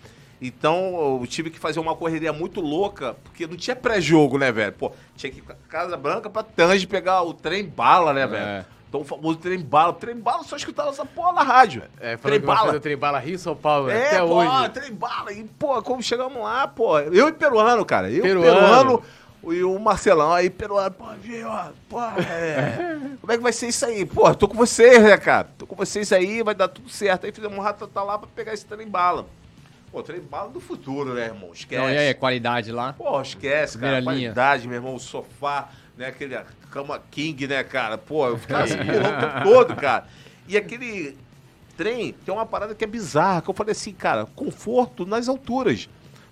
Então 0.41 1.19
eu 1.21 1.27
tive 1.27 1.51
que 1.51 1.59
fazer 1.59 1.81
uma 1.81 1.97
correria 1.97 2.33
muito 2.33 2.61
louca, 2.61 3.17
porque 3.25 3.47
não 3.47 3.57
tinha 3.57 3.75
pré-jogo, 3.75 4.39
né, 4.39 4.53
velho? 4.53 4.73
Pô, 4.73 4.93
tinha 5.17 5.33
que 5.33 5.39
ir 5.39 5.43
pra 5.43 5.57
Casa 5.69 5.97
Branca 5.97 6.31
pra 6.31 6.43
Tange 6.43 6.87
pegar 6.87 7.23
o 7.23 7.35
trem 7.35 7.65
bala, 7.65 8.13
né, 8.13 8.27
velho? 8.27 8.65
Então 8.89 9.03
o 9.03 9.05
famoso 9.05 9.37
trem 9.39 9.61
bala. 9.61 9.93
Trem 9.93 10.17
bala 10.17 10.43
só 10.45 10.57
escutava 10.57 10.91
essa 10.91 11.05
porra 11.05 11.33
na 11.33 11.43
rádio. 11.43 11.83
É, 12.01 12.17
falou 12.17 12.39
trem 12.39 12.47
bala. 12.47 12.81
trem 12.81 12.97
bala 12.97 13.19
Rio 13.19 13.39
São 13.39 13.55
Paulo, 13.55 13.89
né? 13.89 14.01
É, 14.01 14.07
até 14.07 14.19
pô, 14.21 14.35
hoje. 14.37 14.69
trem 14.71 14.93
bala. 14.95 15.33
E, 15.33 15.45
pô, 15.45 15.83
como 15.83 16.03
chegamos 16.03 16.41
lá, 16.43 16.67
pô, 16.67 16.99
eu 16.99 17.29
e 17.29 17.33
peruano, 17.33 17.85
cara. 17.85 18.11
Eu 18.11 18.23
Peruano. 18.23 18.61
peruano, 18.61 19.03
e 19.45 19.63
o 19.63 19.79
Marcelão 19.79 20.33
aí, 20.33 20.51
peruano, 20.51 20.91
pô, 20.91 21.07
viu, 21.21 21.49
ó, 21.49 21.69
pô, 21.89 22.01
é, 22.03 22.99
como 23.21 23.33
é 23.33 23.37
que 23.37 23.43
vai 23.43 23.53
ser 23.53 23.69
isso 23.69 23.87
aí? 23.87 24.05
Pô, 24.05 24.35
tô 24.35 24.49
com 24.49 24.57
vocês, 24.57 25.03
né, 25.03 25.17
cara? 25.17 25.49
Tô 25.57 25.67
com 25.67 25.77
vocês 25.77 26.13
aí, 26.13 26.43
vai 26.43 26.55
dar 26.55 26.69
tudo 26.69 26.89
certo. 26.91 27.25
Aí 27.25 27.33
fizemos 27.33 27.57
um 27.57 27.61
ratatá 27.61 28.03
lá 28.03 28.19
pra 28.19 28.29
pegar 28.35 28.53
esse 28.53 28.67
trem 28.67 28.89
bala. 28.89 29.27
Pô, 29.91 30.03
trem 30.03 30.21
bala 30.21 30.51
do 30.51 30.61
futuro, 30.61 31.15
né, 31.15 31.27
irmão? 31.27 31.51
Esquece. 31.53 31.83
Então, 31.83 31.91
e 31.91 31.97
aí, 31.97 32.15
qualidade 32.15 32.73
lá? 32.73 32.93
Pô, 32.93 33.21
esquece, 33.23 33.79
cara. 33.79 33.97
Primeira 33.97 34.17
linha. 34.17 34.33
Qualidade, 34.33 34.69
meu 34.69 34.77
irmão, 34.77 34.95
o 34.95 35.01
sofá, 35.01 35.71
né? 35.97 36.09
Aquele 36.09 36.39
cama 36.71 37.01
king, 37.11 37.47
né, 37.47 37.63
cara? 37.65 37.97
Pô, 37.97 38.27
eu 38.27 38.37
ficava 38.39 38.65
assim, 38.65 38.75
o 38.75 38.79
tempo 38.79 39.45
todo, 39.45 39.77
cara. 39.77 40.07
E 40.47 40.57
aquele 40.57 41.17
trem 41.77 42.13
tem 42.13 42.35
uma 42.35 42.45
parada 42.45 42.75
que 42.75 42.85
é 42.85 42.87
bizarra, 42.87 43.41
que 43.41 43.49
eu 43.49 43.55
falei 43.55 43.73
assim, 43.73 43.93
cara, 43.93 44.27
conforto 44.35 45.07
nas 45.07 45.29
alturas. 45.29 45.89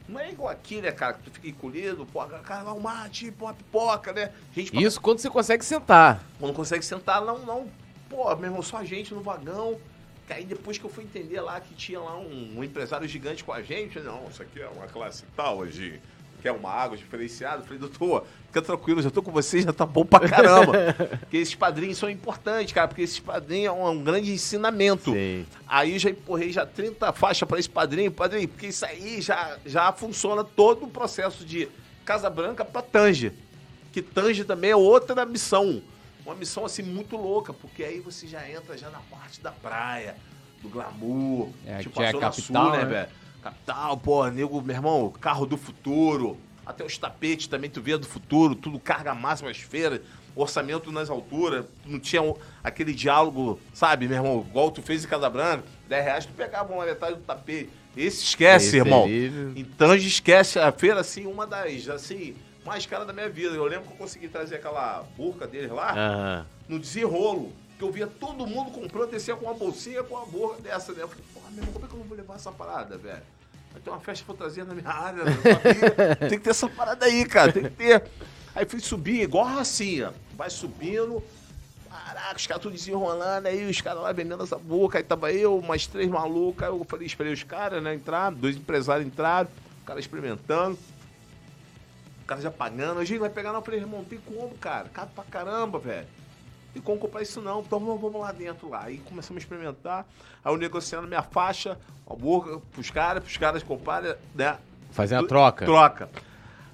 Não 0.09 0.21
é 0.21 0.31
igual 0.31 0.49
aqui, 0.51 0.81
né, 0.81 0.93
cara, 0.93 1.15
que 1.15 1.23
tu 1.25 1.31
fica 1.33 1.49
encolhido, 1.49 2.07
pô, 2.07 2.25
cara, 2.25 2.73
um 2.73 2.81
mate, 2.81 3.31
pô, 3.33 3.47
uma 3.47 3.55
pipoca, 3.55 4.13
né? 4.13 4.33
Gente, 4.55 4.71
pra- 4.71 4.81
Isso 4.81 5.01
quando 5.01 5.19
você 5.19 5.29
consegue 5.29 5.65
sentar. 5.65 6.23
não 6.41 6.53
consegue 6.55 6.85
sentar, 6.85 7.21
não, 7.25 7.39
não. 7.41 7.69
Pô, 8.09 8.35
meu 8.37 8.47
irmão, 8.47 8.63
só 8.63 8.77
a 8.79 8.85
gente 8.85 9.13
no 9.13 9.21
vagão. 9.21 9.79
Que 10.27 10.33
Aí 10.33 10.45
depois 10.45 10.77
que 10.79 10.85
eu 10.85 10.91
fui 10.91 11.05
entender 11.05 11.41
lá 11.41 11.61
que 11.61 11.75
tinha 11.75 12.01
lá 12.01 12.17
um, 12.19 12.55
um 12.59 12.65
empresário 12.65 13.07
gigante 13.07 13.43
com 13.45 13.53
a 13.53 13.63
gente, 13.63 13.97
eu 13.97 14.03
falei, 14.05 14.21
não, 14.21 14.29
isso 14.29 14.43
aqui 14.43 14.61
é 14.61 14.69
uma 14.69 14.87
classe 14.87 15.25
tal, 15.37 15.65
de 15.67 16.01
quer 16.43 16.53
uma 16.53 16.71
água 16.71 16.97
diferenciada. 16.97 17.59
Eu 17.59 17.65
falei, 17.65 17.79
doutor, 17.79 18.27
fica 18.57 18.63
tranquilo, 18.63 19.03
já 19.03 19.11
tô 19.11 19.23
com 19.23 19.31
vocês, 19.31 19.65
já 19.65 19.73
tá 19.73 19.85
bom 19.85 20.05
pra 20.05 20.27
caramba. 20.29 20.73
porque 21.21 21.37
esses 21.37 21.55
padrinhos 21.55 21.99
são 21.99 22.09
importantes, 22.09 22.73
cara, 22.73 22.89
porque 22.89 23.03
esses 23.03 23.19
padrinhos 23.19 23.67
é 23.67 23.73
um, 23.73 23.89
um 23.89 24.03
grande 24.03 24.33
ensinamento. 24.33 25.13
Sim. 25.13 25.45
Aí 25.67 25.93
eu 25.93 25.99
já 25.99 26.11
empurrei 26.11 26.53
já 26.53 26.65
30 26.65 27.13
faixas 27.13 27.47
para 27.47 27.59
esse 27.59 27.69
padrinho, 27.69 28.11
padrinho, 28.11 28.49
porque 28.49 28.69
isso 28.69 28.85
aí 28.87 29.21
já, 29.21 29.59
já 29.67 29.93
funciona 29.93 30.43
todo 30.43 30.85
o 30.85 30.89
processo 30.89 31.45
de 31.45 31.69
Casa 32.05 32.31
Branca 32.31 32.65
para 32.65 32.83
Tange. 32.83 33.33
Que 33.93 34.01
Tange 34.01 34.45
também 34.45 34.71
é 34.71 34.77
outra 34.77 35.25
missão. 35.27 35.83
Uma 36.25 36.35
missão 36.35 36.65
assim 36.65 36.83
muito 36.83 37.17
louca, 37.17 37.53
porque 37.53 37.85
aí 37.85 38.01
você 38.01 38.27
já 38.27 38.49
entra 38.51 38.77
já 38.77 38.91
na 38.91 38.99
parte 39.11 39.41
da 39.41 39.53
praia, 39.53 40.17
do 40.63 40.69
glamour, 40.69 41.51
É, 41.65 41.79
tipo 41.79 42.03
é 42.03 42.09
a 42.09 42.13
Zona 42.13 42.21
capital, 42.21 42.65
Sul, 42.65 42.73
né, 42.73 42.79
né? 42.79 42.85
velho? 42.85 43.09
Capital, 43.43 43.97
pô, 43.99 44.27
nego, 44.27 44.61
meu 44.61 44.75
irmão, 44.75 45.13
carro 45.21 45.47
do 45.47 45.57
futuro. 45.57 46.37
Até 46.67 46.85
os 46.85 46.99
tapetes 46.99 47.47
também 47.47 47.71
tu 47.71 47.81
vê 47.81 47.97
do 47.97 48.07
futuro, 48.07 48.55
tudo 48.55 48.79
carga 48.81 49.15
máxima 49.15 49.51
às 49.51 49.59
feiras, 49.59 50.01
orçamento 50.35 50.91
nas 50.91 51.09
alturas, 51.09 51.65
não 51.85 51.99
tinha 52.01 52.21
aquele 52.63 52.93
diálogo, 52.93 53.61
sabe, 53.73 54.09
meu 54.09 54.17
irmão, 54.19 54.45
igual 54.49 54.71
tu 54.71 54.83
fez 54.83 55.05
em 55.05 55.09
Casa 55.09 55.31
Branca, 55.31 55.63
10 55.89 56.05
reais 56.05 56.27
tu 56.27 56.33
pegava 56.33 56.73
uma 56.73 56.85
metade 56.85 57.15
do 57.15 57.23
tapete. 57.23 57.71
Esse 57.97 58.25
esquece, 58.25 58.67
Esse 58.67 58.77
irmão. 58.77 59.05
aí- 59.05 59.53
Em 59.57 59.65
Tange 59.65 60.07
esquece 60.07 60.59
a 60.59 60.71
feira, 60.73 61.01
assim, 61.01 61.25
uma 61.27 61.47
das, 61.47 61.89
assim, 61.89 62.35
mais 62.65 62.85
caras 62.85 63.07
da 63.07 63.13
minha 63.13 63.29
vida. 63.31 63.55
Eu 63.55 63.65
lembro 63.65 63.87
que 63.87 63.93
eu 63.95 63.97
consegui 63.97 64.29
trazer 64.29 64.57
aquela 64.57 65.03
burca 65.17 65.47
deles 65.47 65.71
lá, 65.71 65.93
Aham. 65.93 66.47
no 66.69 66.79
desenrolo. 66.79 67.53
Que 67.79 67.85
eu 67.85 67.93
via 67.93 68.07
todo 68.07 68.47
mundo 68.47 68.71
comprando, 68.71 69.11
descia 69.11 69.37
com 69.37 69.45
uma 69.45 69.53
bolsinha 69.55 70.03
com 70.03 70.15
uma 70.15 70.25
borra 70.27 70.59
dessa, 70.61 70.93
né? 70.93 71.03
Eu 71.03 71.09
falei, 71.09 71.25
porra, 71.35 71.51
meu 71.51 71.59
irmão, 71.59 71.73
como 71.75 71.85
é 71.85 71.89
que 71.89 71.95
eu 71.95 71.99
não 72.01 72.07
vou 72.07 72.17
levar 72.17 72.35
essa 72.37 72.51
parada, 72.51 72.97
velho? 72.99 73.21
Vai 73.77 73.83
ter 73.83 73.91
uma 73.91 74.01
festa 74.01 74.25
fantasia 74.25 74.65
na 74.65 74.75
minha 74.75 74.89
área, 74.89 75.23
na. 75.23 76.17
Tem 76.17 76.39
que 76.39 76.45
ter 76.45 76.51
essa 76.51 76.67
parada 76.67 77.05
aí, 77.05 77.27
cara, 77.27 77.53
tem 77.53 77.65
que 77.65 77.71
ter. 77.71 78.05
Aí 78.55 78.65
fui 78.65 78.81
subir 78.81 79.21
igual 79.21 79.45
a 79.45 79.51
Racinha. 79.51 80.15
Vai 80.35 80.49
subindo. 80.49 81.23
Caraca, 81.91 82.37
os 82.37 82.47
caras 82.47 82.63
tudo 82.63 82.73
desenrolando, 82.73 83.49
aí 83.49 83.69
os 83.69 83.81
caras 83.81 84.03
lá 84.03 84.13
vendendo 84.13 84.43
essa 84.43 84.57
boca, 84.57 84.99
aí 84.99 85.05
tava 85.05 85.31
eu, 85.33 85.61
mais 85.61 85.87
três 85.87 86.09
malucos, 86.09 86.63
aí 86.63 86.69
eu 86.69 86.85
falei, 86.85 87.07
esperei 87.07 87.33
os 87.33 87.43
caras, 87.43 87.83
né, 87.83 87.95
entrar, 87.95 88.31
dois 88.31 88.55
empresários 88.57 89.07
entraram, 89.07 89.49
o 89.83 89.87
cara 89.87 89.99
experimentando, 89.99 90.79
o 92.23 92.27
cara 92.27 92.41
já 92.41 92.51
pagando, 92.51 93.01
a 93.01 93.05
gente 93.05 93.19
vai 93.19 93.31
pegar 93.31 93.51
não, 93.51 93.61
eu 93.61 93.65
falei, 93.65 93.81
irmão, 93.81 94.05
tem 94.05 94.19
como, 94.19 94.55
cara, 94.59 94.89
caro 94.91 95.09
pra 95.15 95.25
caramba, 95.25 95.79
velho, 95.79 96.07
tem 96.77 96.83
como 96.83 96.99
comprar 96.99 97.23
isso 97.23 97.41
não, 97.41 97.61
então 97.61 97.81
vamos, 97.81 98.01
vamos 98.01 98.21
lá 98.21 98.33
dentro 98.33 98.69
lá, 98.69 98.85
aí 98.85 98.99
começamos 98.99 99.41
a 99.41 99.43
experimentar, 99.43 100.07
aí 100.45 100.53
eu 100.53 100.59
negociando 100.59 101.09
minha 101.09 101.23
faixa, 101.23 101.79
a 102.07 102.15
boca, 102.15 102.61
pros 102.73 102.91
caras, 102.91 103.23
pros 103.23 103.37
caras 103.39 103.63
comprarem, 103.63 104.15
né, 104.35 104.59
Fazendo 104.91 105.25
a 105.25 105.29
troca. 105.29 105.65
Troca. 105.65 106.09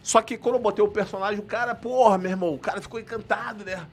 Só 0.03 0.21
que 0.21 0.37
quando 0.37 0.57
eu 0.57 0.61
botei 0.61 0.85
o 0.85 0.89
personagem, 0.89 1.39
o 1.39 1.43
cara, 1.45 1.75
porra, 1.75 2.19
meu 2.19 2.31
irmão, 2.31 2.55
o 2.55 2.59
cara 2.59 2.81
ficou 2.81 3.01
encantado, 3.01 3.65
né? 3.65 3.85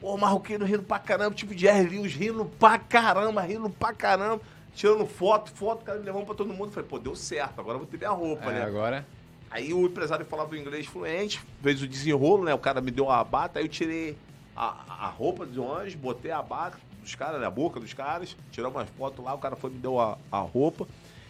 Pô, 0.00 0.14
o 0.14 0.18
marroquino 0.18 0.64
rindo 0.64 0.82
pra 0.82 0.98
caramba, 0.98 1.34
tipo 1.34 1.54
de. 1.54 1.66
Lewis 1.66 2.12
rindo 2.12 2.44
pra 2.44 2.78
caramba, 2.78 3.40
rindo 3.42 3.70
pra 3.70 3.92
caramba, 3.92 4.40
tirando 4.74 5.06
foto, 5.06 5.50
foto, 5.52 5.82
o 5.82 5.84
cara 5.84 5.98
me 5.98 6.04
levando 6.04 6.26
pra 6.26 6.34
todo 6.34 6.52
mundo. 6.52 6.70
Falei, 6.72 6.88
pô, 6.88 6.98
deu 6.98 7.16
certo, 7.16 7.60
agora 7.60 7.74
eu 7.76 7.78
vou 7.80 7.86
ter 7.86 7.96
minha 7.96 8.10
roupa, 8.10 8.50
É, 8.50 8.54
né? 8.54 8.64
agora. 8.64 9.06
Aí 9.50 9.72
o 9.72 9.86
empresário 9.86 10.26
falava 10.26 10.56
inglês 10.56 10.86
fluente, 10.86 11.40
fez 11.62 11.82
o 11.82 11.88
desenrolo, 11.88 12.44
né? 12.44 12.54
O 12.54 12.58
cara 12.58 12.80
me 12.80 12.90
deu 12.90 13.10
a 13.10 13.22
bata, 13.24 13.58
aí 13.58 13.64
eu 13.64 13.68
tirei 13.68 14.16
a, 14.62 15.06
a 15.06 15.08
roupa 15.08 15.46
de 15.46 15.58
ônibus, 15.58 15.94
botei 15.94 16.30
a 16.30 16.42
bata 16.42 16.78
dos 17.00 17.14
caras, 17.14 17.40
né? 17.40 17.46
a 17.46 17.50
boca 17.50 17.80
dos 17.80 17.92
caras, 17.92 18.36
tiramos 18.52 18.76
umas 18.76 18.88
fotos 18.90 19.24
lá, 19.24 19.34
o 19.34 19.38
cara 19.38 19.56
foi 19.56 19.70
me 19.70 19.78
deu 19.78 19.98
a, 19.98 20.16
a 20.30 20.38
roupa 20.38 20.86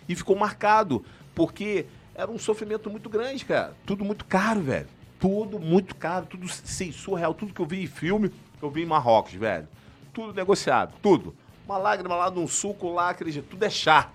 e 0.08 0.14
ficou 0.14 0.36
marcado, 0.36 1.04
porque 1.34 1.86
era 2.14 2.30
um 2.30 2.38
sofrimento 2.38 2.90
muito 2.90 3.08
grande, 3.08 3.44
cara. 3.44 3.74
Tudo 3.86 4.04
muito 4.04 4.24
caro, 4.26 4.60
velho. 4.60 4.88
Tudo 5.18 5.58
muito 5.58 5.94
caro, 5.96 6.26
tudo 6.26 6.46
sem 6.48 6.92
surreal, 6.92 7.32
tudo 7.32 7.54
que 7.54 7.60
eu 7.60 7.66
vi 7.66 7.84
em 7.84 7.86
filme, 7.86 8.30
eu 8.60 8.70
vi 8.70 8.82
em 8.82 8.86
Marrocos, 8.86 9.32
velho. 9.32 9.66
Tudo 10.12 10.34
negociado, 10.34 10.94
tudo. 11.00 11.34
Uma 11.64 11.78
lágrima 11.78 12.14
lá 12.14 12.30
num 12.30 12.46
suco 12.46 12.92
lá, 12.92 13.10
acredito, 13.10 13.48
tudo 13.48 13.64
é 13.64 13.70
chá. 13.70 14.10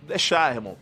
Tudo 0.00 0.12
é 0.12 0.18
chá, 0.18 0.50
irmão. 0.50 0.76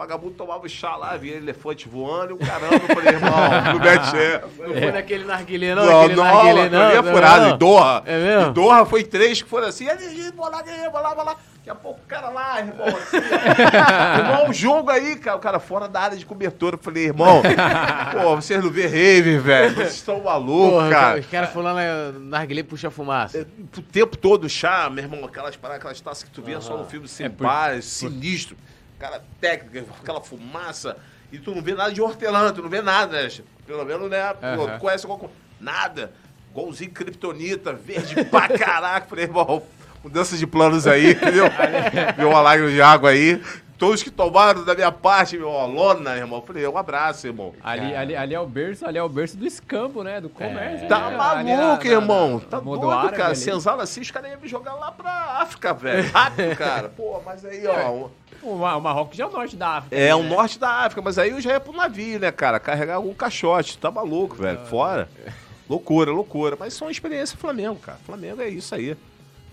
O 0.00 0.02
vagabundo 0.02 0.32
tomava 0.32 0.66
chá 0.66 0.96
lá, 0.96 1.14
via 1.14 1.36
elefante 1.36 1.86
voando 1.86 2.30
e 2.30 2.32
o 2.32 2.38
caramba. 2.38 2.74
Eu 2.76 2.94
falei, 2.94 3.12
irmão, 3.12 3.30
não 3.74 3.78
mete 3.80 4.16
essa. 4.16 4.48
Não 4.70 4.74
foi 4.74 4.92
naquele 4.92 5.24
narguilé, 5.24 5.74
não? 5.74 5.84
Não, 5.84 6.00
aquele 6.00 6.16
não, 6.16 6.24
narguilé, 6.24 6.68
não, 6.70 6.82
é 6.90 7.02
não, 7.02 7.12
furado. 7.12 7.40
não. 7.46 7.54
Em 7.54 7.58
Doha. 7.58 8.02
É 8.06 8.18
mesmo? 8.18 8.48
Em 8.48 8.52
Doha 8.54 8.86
foi 8.86 9.04
três 9.04 9.42
que 9.42 9.48
foram 9.48 9.66
assim. 9.68 9.86
"Ele, 9.86 10.30
Vou 10.32 10.48
lá, 10.50 10.62
vou 10.90 11.02
lá, 11.02 11.14
vou 11.14 11.24
lá. 11.24 11.36
Daqui 11.56 11.68
a 11.68 11.74
pouco 11.74 12.00
o 12.02 12.06
cara 12.08 12.30
lá, 12.30 12.60
irmão, 12.60 12.86
assim. 12.86 13.16
irmão, 14.18 14.48
o 14.48 14.52
jogo 14.54 14.88
aí, 14.90 15.16
cara. 15.16 15.36
O 15.36 15.40
cara 15.40 15.60
fora 15.60 15.86
da 15.86 16.00
área 16.00 16.16
de 16.16 16.24
cobertura. 16.24 16.76
Eu 16.76 16.80
falei, 16.82 17.04
irmão, 17.04 17.42
pô, 18.22 18.36
vocês 18.36 18.62
não 18.64 18.70
vê 18.70 18.86
rave, 18.86 19.36
velho. 19.38 19.74
Vocês 19.74 19.96
estão 19.96 20.22
malucos, 20.22 20.70
Porra, 20.70 20.90
cara. 20.90 21.20
os 21.20 21.26
caras 21.26 21.50
falando 21.50 22.18
narguilé 22.20 22.62
puxa 22.62 22.90
fumaça. 22.90 23.46
O 23.76 23.82
tempo 23.82 24.16
todo 24.16 24.48
chá, 24.48 24.88
meu 24.88 25.04
irmão, 25.04 25.26
aquelas 25.26 25.56
paradas, 25.56 25.80
aquelas 25.80 26.00
taças 26.00 26.24
que 26.24 26.30
tu 26.30 26.40
via 26.40 26.58
só 26.62 26.78
no 26.78 26.86
filme 26.86 27.06
sem 27.06 27.26
É, 27.26 27.28
por- 27.28 27.46
bar, 27.46 27.82
sinistro. 27.82 28.56
Cara, 29.00 29.22
técnica, 29.40 29.86
aquela 30.00 30.20
fumaça. 30.20 30.96
E 31.32 31.38
tu 31.38 31.54
não 31.54 31.62
vê 31.62 31.74
nada 31.74 31.90
de 31.92 32.02
hortelã, 32.02 32.52
tu 32.52 32.62
não 32.62 32.68
vê 32.68 32.82
nada, 32.82 33.22
né? 33.22 33.28
Pelo 33.66 33.84
menos, 33.84 34.10
né? 34.10 34.34
Aham. 34.42 34.74
Tu 34.76 34.80
conhece 34.80 35.06
alguma 35.06 35.18
coisa? 35.20 35.34
Nada. 35.58 36.12
Igualzinho 36.50 36.90
Kryptonita, 36.90 37.72
verde 37.72 38.24
pra 38.24 38.46
caraca. 38.58 39.06
Falei, 39.06 39.24
irmão, 39.24 39.62
mudança 40.04 40.36
de 40.36 40.46
planos 40.46 40.86
aí, 40.86 41.12
entendeu? 41.12 41.46
Viu 42.18 42.28
uma 42.28 42.40
lágrima 42.42 42.70
de 42.70 42.82
água 42.82 43.10
aí. 43.10 43.40
Todos 43.78 44.02
que 44.02 44.10
tomaram 44.10 44.62
da 44.62 44.74
minha 44.74 44.92
parte, 44.92 45.38
meu, 45.38 45.48
ó, 45.48 45.64
lona, 45.64 46.14
irmão. 46.14 46.42
Falei, 46.42 46.66
um 46.68 46.76
abraço, 46.76 47.26
irmão. 47.26 47.54
Ali, 47.62 47.94
ali, 47.96 48.14
ali 48.14 48.34
é 48.34 48.40
o 48.40 48.46
berço, 48.46 48.84
ali 48.84 48.98
é 48.98 49.02
o 49.02 49.08
berço 49.08 49.38
do 49.38 49.46
escampo, 49.46 50.02
né? 50.02 50.20
Do 50.20 50.28
comércio. 50.28 50.86
Tá 50.86 51.08
né? 51.10 51.16
maluco, 51.16 51.48
na- 51.48 51.76
na- 51.78 51.84
irmão. 51.86 52.34
na- 52.34 52.40
tá 52.40 52.58
no 52.58 52.64
modo 52.64 52.80
doido, 52.82 52.98
árabe 52.98 53.16
cara. 53.16 53.28
ali. 53.28 53.36
Senzala 53.36 53.84
assim, 53.84 54.02
os 54.02 54.10
caras 54.10 54.32
iam 54.32 54.40
me 54.40 54.48
jogar 54.48 54.74
lá 54.74 54.92
pra 54.92 55.10
África, 55.40 55.72
velho. 55.72 56.10
Rápido, 56.12 56.56
cara. 56.58 56.88
Pô, 56.90 57.22
mas 57.24 57.42
aí, 57.46 57.66
ó. 57.66 58.08
O, 58.42 58.56
Ma- 58.56 58.76
o 58.76 58.80
Marrocos 58.80 59.16
já 59.16 59.24
é 59.24 59.26
o 59.26 59.30
norte 59.30 59.56
da 59.56 59.76
África. 59.76 59.96
É, 59.96 60.08
né? 60.08 60.14
o 60.14 60.22
norte 60.22 60.58
da 60.58 60.68
África, 60.68 61.02
mas 61.02 61.18
aí 61.18 61.30
eu 61.30 61.40
já 61.40 61.52
ia 61.52 61.60
pro 61.60 61.72
navio, 61.72 62.18
né, 62.18 62.30
cara? 62.32 62.58
Carregar 62.58 62.94
algum 62.96 63.12
caixote. 63.14 63.76
Tá 63.78 63.90
maluco, 63.90 64.36
velho. 64.36 64.58
Fora. 64.66 65.08
Loucura, 65.68 66.10
loucura. 66.10 66.56
Mas 66.58 66.74
só 66.74 66.86
uma 66.86 66.90
experiência 66.90 67.36
Flamengo, 67.38 67.76
cara. 67.76 67.98
Flamengo 68.04 68.40
é 68.40 68.48
isso 68.48 68.74
aí. 68.74 68.96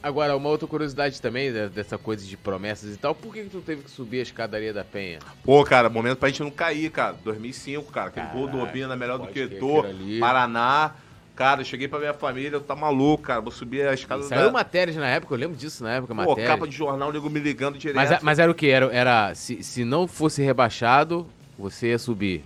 Agora, 0.02 0.38
uma 0.38 0.48
outra 0.50 0.68
curiosidade 0.68 1.22
também 1.22 1.52
né, 1.52 1.68
dessa 1.68 1.98
coisa 1.98 2.26
de 2.26 2.38
promessas 2.38 2.94
e 2.94 2.98
tal. 2.98 3.14
Por 3.16 3.34
que, 3.34 3.44
que 3.44 3.50
tu 3.50 3.62
teve 3.62 3.84
que 3.84 3.92
subir 3.92 4.20
a 4.20 4.24
escadaria 4.24 4.72
da 4.72 4.84
Penha? 4.84 5.20
Pô, 5.44 5.64
cara, 5.64 5.90
momento 5.90 6.18
pra 6.18 6.30
gente 6.30 6.44
não 6.44 6.52
cair, 6.52 6.90
cara. 6.92 7.16
2005, 7.24 7.92
cara. 7.92 8.08
Aquele 8.08 8.28
gol 8.28 8.48
do 8.48 8.54
Caraca, 8.54 8.70
Obina, 8.70 8.96
melhor 8.96 9.18
do 9.20 9.28
que 9.28 9.40
ali. 9.42 10.20
Paraná. 10.20 10.92
Cara, 11.38 11.62
eu 11.62 11.66
cheguei 11.66 11.88
pra 11.88 12.00
minha 12.00 12.16
família, 12.16 12.56
eu 12.56 12.62
tá 12.62 12.76
maluco, 12.76 13.22
cara. 13.22 13.40
Vou 13.40 13.52
subir 13.52 13.88
a 13.88 13.94
escada 13.94 14.24
Saiu 14.24 14.52
matérias 14.52 14.98
na 14.98 15.08
época, 15.08 15.36
eu 15.36 15.38
lembro 15.38 15.56
disso 15.56 15.84
na 15.84 15.94
época, 15.94 16.16
Pô, 16.16 16.22
matéria. 16.32 16.48
capa 16.50 16.68
de 16.68 16.76
jornal, 16.76 17.10
o 17.10 17.14
nego 17.14 17.30
me 17.30 17.40
ligando 17.40 17.78
direto. 17.78 17.96
Mas, 17.96 18.24
mas 18.24 18.40
era 18.40 18.52
o 18.52 18.56
que? 18.56 18.68
Era, 18.68 18.88
era 18.88 19.36
se, 19.36 19.62
se 19.62 19.86
não 19.86 20.08
fosse 20.08 20.42
rebaixado, 20.42 21.28
você 21.56 21.90
ia 21.90 22.00
subir. 22.00 22.44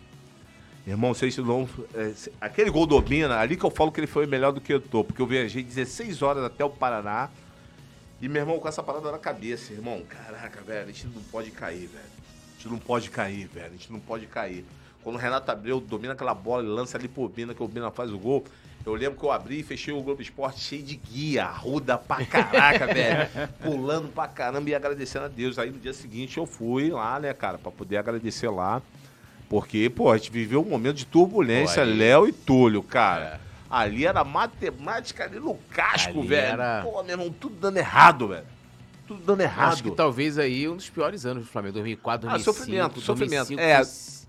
Irmão, 0.86 1.14
vocês 1.14 1.38
não. 1.38 1.70
é, 1.96 2.10
se- 2.10 2.34
aquele 2.42 2.70
gol 2.70 2.86
do 2.86 2.98
Obina, 2.98 3.38
ali 3.40 3.56
que 3.56 3.64
eu 3.64 3.72
falo 3.72 3.94
que 3.94 4.00
ele 4.02 4.08
foi 4.08 4.26
melhor 4.26 4.52
do 4.52 4.60
que 4.60 4.74
eu 4.74 4.82
tô, 4.82 5.06
porque 5.06 5.22
eu 5.22 5.26
viajei 5.26 5.64
16 5.64 6.22
horas 6.22 6.44
até 6.44 6.66
o 6.66 6.70
Paraná. 6.70 7.30
E 8.22 8.28
meu 8.28 8.42
irmão, 8.42 8.60
com 8.60 8.68
essa 8.68 8.84
parada 8.84 9.10
na 9.10 9.18
cabeça, 9.18 9.72
irmão, 9.72 10.04
caraca, 10.08 10.62
velho, 10.64 10.84
a 10.84 10.92
gente 10.92 11.08
não 11.08 11.22
pode 11.32 11.50
cair, 11.52 11.88
velho. 11.88 12.04
A 12.04 12.56
gente 12.58 12.68
não 12.68 12.78
pode 12.78 13.10
cair, 13.10 13.48
velho. 13.48 13.68
A 13.68 13.70
gente 13.70 13.90
não 13.90 14.00
pode 14.02 14.26
cair. 14.28 14.66
Quando 15.02 15.16
o 15.16 15.20
Renato 15.20 15.50
Abreu 15.50 15.80
domina 15.80 16.12
aquela 16.14 16.34
bola 16.34 16.62
e 16.62 16.68
lança 16.68 16.98
ali 16.98 17.08
pro 17.08 17.24
Obina, 17.24 17.54
que 17.54 17.62
o 17.62 17.66
Obina 17.66 17.90
faz 17.90 18.12
o 18.12 18.20
gol. 18.20 18.44
Eu 18.86 18.94
lembro 18.95 19.20
que 19.20 19.24
eu 19.26 19.32
abri 19.32 19.60
e 19.60 19.64
fechei 19.64 19.94
o 19.94 20.02
Globo 20.02 20.22
Esporte 20.22 20.60
cheio 20.60 20.82
de 20.82 20.95
guia, 20.95 21.45
ruda 21.45 21.98
pra 21.98 22.26
caraca, 22.26 22.88
velho. 22.91 23.30
Pulando 23.62 24.08
pra 24.10 24.28
caramba 24.28 24.70
e 24.70 24.76
agradecendo 24.76 25.26
a 25.26 25.28
Deus. 25.28 25.60
Aí 25.60 25.70
no 25.70 25.78
dia 25.80 25.94
seguinte 25.94 26.38
eu 26.38 26.45
fui 26.48 26.90
lá, 26.90 27.20
né, 27.20 27.34
cara, 27.34 27.58
pra 27.58 27.72
poder 27.72 27.98
agradecer 27.98 28.49
lá. 28.49 28.82
Porque, 29.48 29.90
pô, 29.90 30.12
a 30.12 30.18
gente 30.18 30.32
viveu 30.32 30.62
um 30.62 30.70
momento 30.70 30.95
de 30.95 31.06
turbulência, 31.06 31.82
ali- 31.84 31.98
Léo 31.98 32.28
e 32.28 32.32
Túlio, 32.32 32.82
cara. 32.82 33.40
É. 33.48 33.52
Ali 33.70 34.06
era 34.06 34.24
matemática 34.24 35.26
ali 35.26 35.40
no 35.40 35.56
casco, 35.70 36.20
Ali 36.20 36.28
velho. 36.28 36.53
era- 36.53 36.82
Pô, 36.84 37.03
meu 37.03 37.12
irmão, 37.14 37.30
tudo 37.30 37.56
dando 37.56 37.78
errado, 37.78 38.30
velho. 38.30 38.45
Tudo 39.08 39.22
dando 39.24 39.41
errado. 39.41 39.74
Acho 39.74 39.84
que 39.84 39.91
talvez 39.91 40.38
aí 40.38 40.68
um 40.70 40.76
dos 40.76 40.90
piores 40.90 41.26
anos 41.26 41.44
do 41.44 41.49
Flamengo, 41.49 41.74
2004, 41.74 42.28
Ah, 42.30 42.34
2005. 42.34 42.58
sofrimento, 42.58 43.02
sofrimento. 43.02 43.48
2005, 43.56 43.62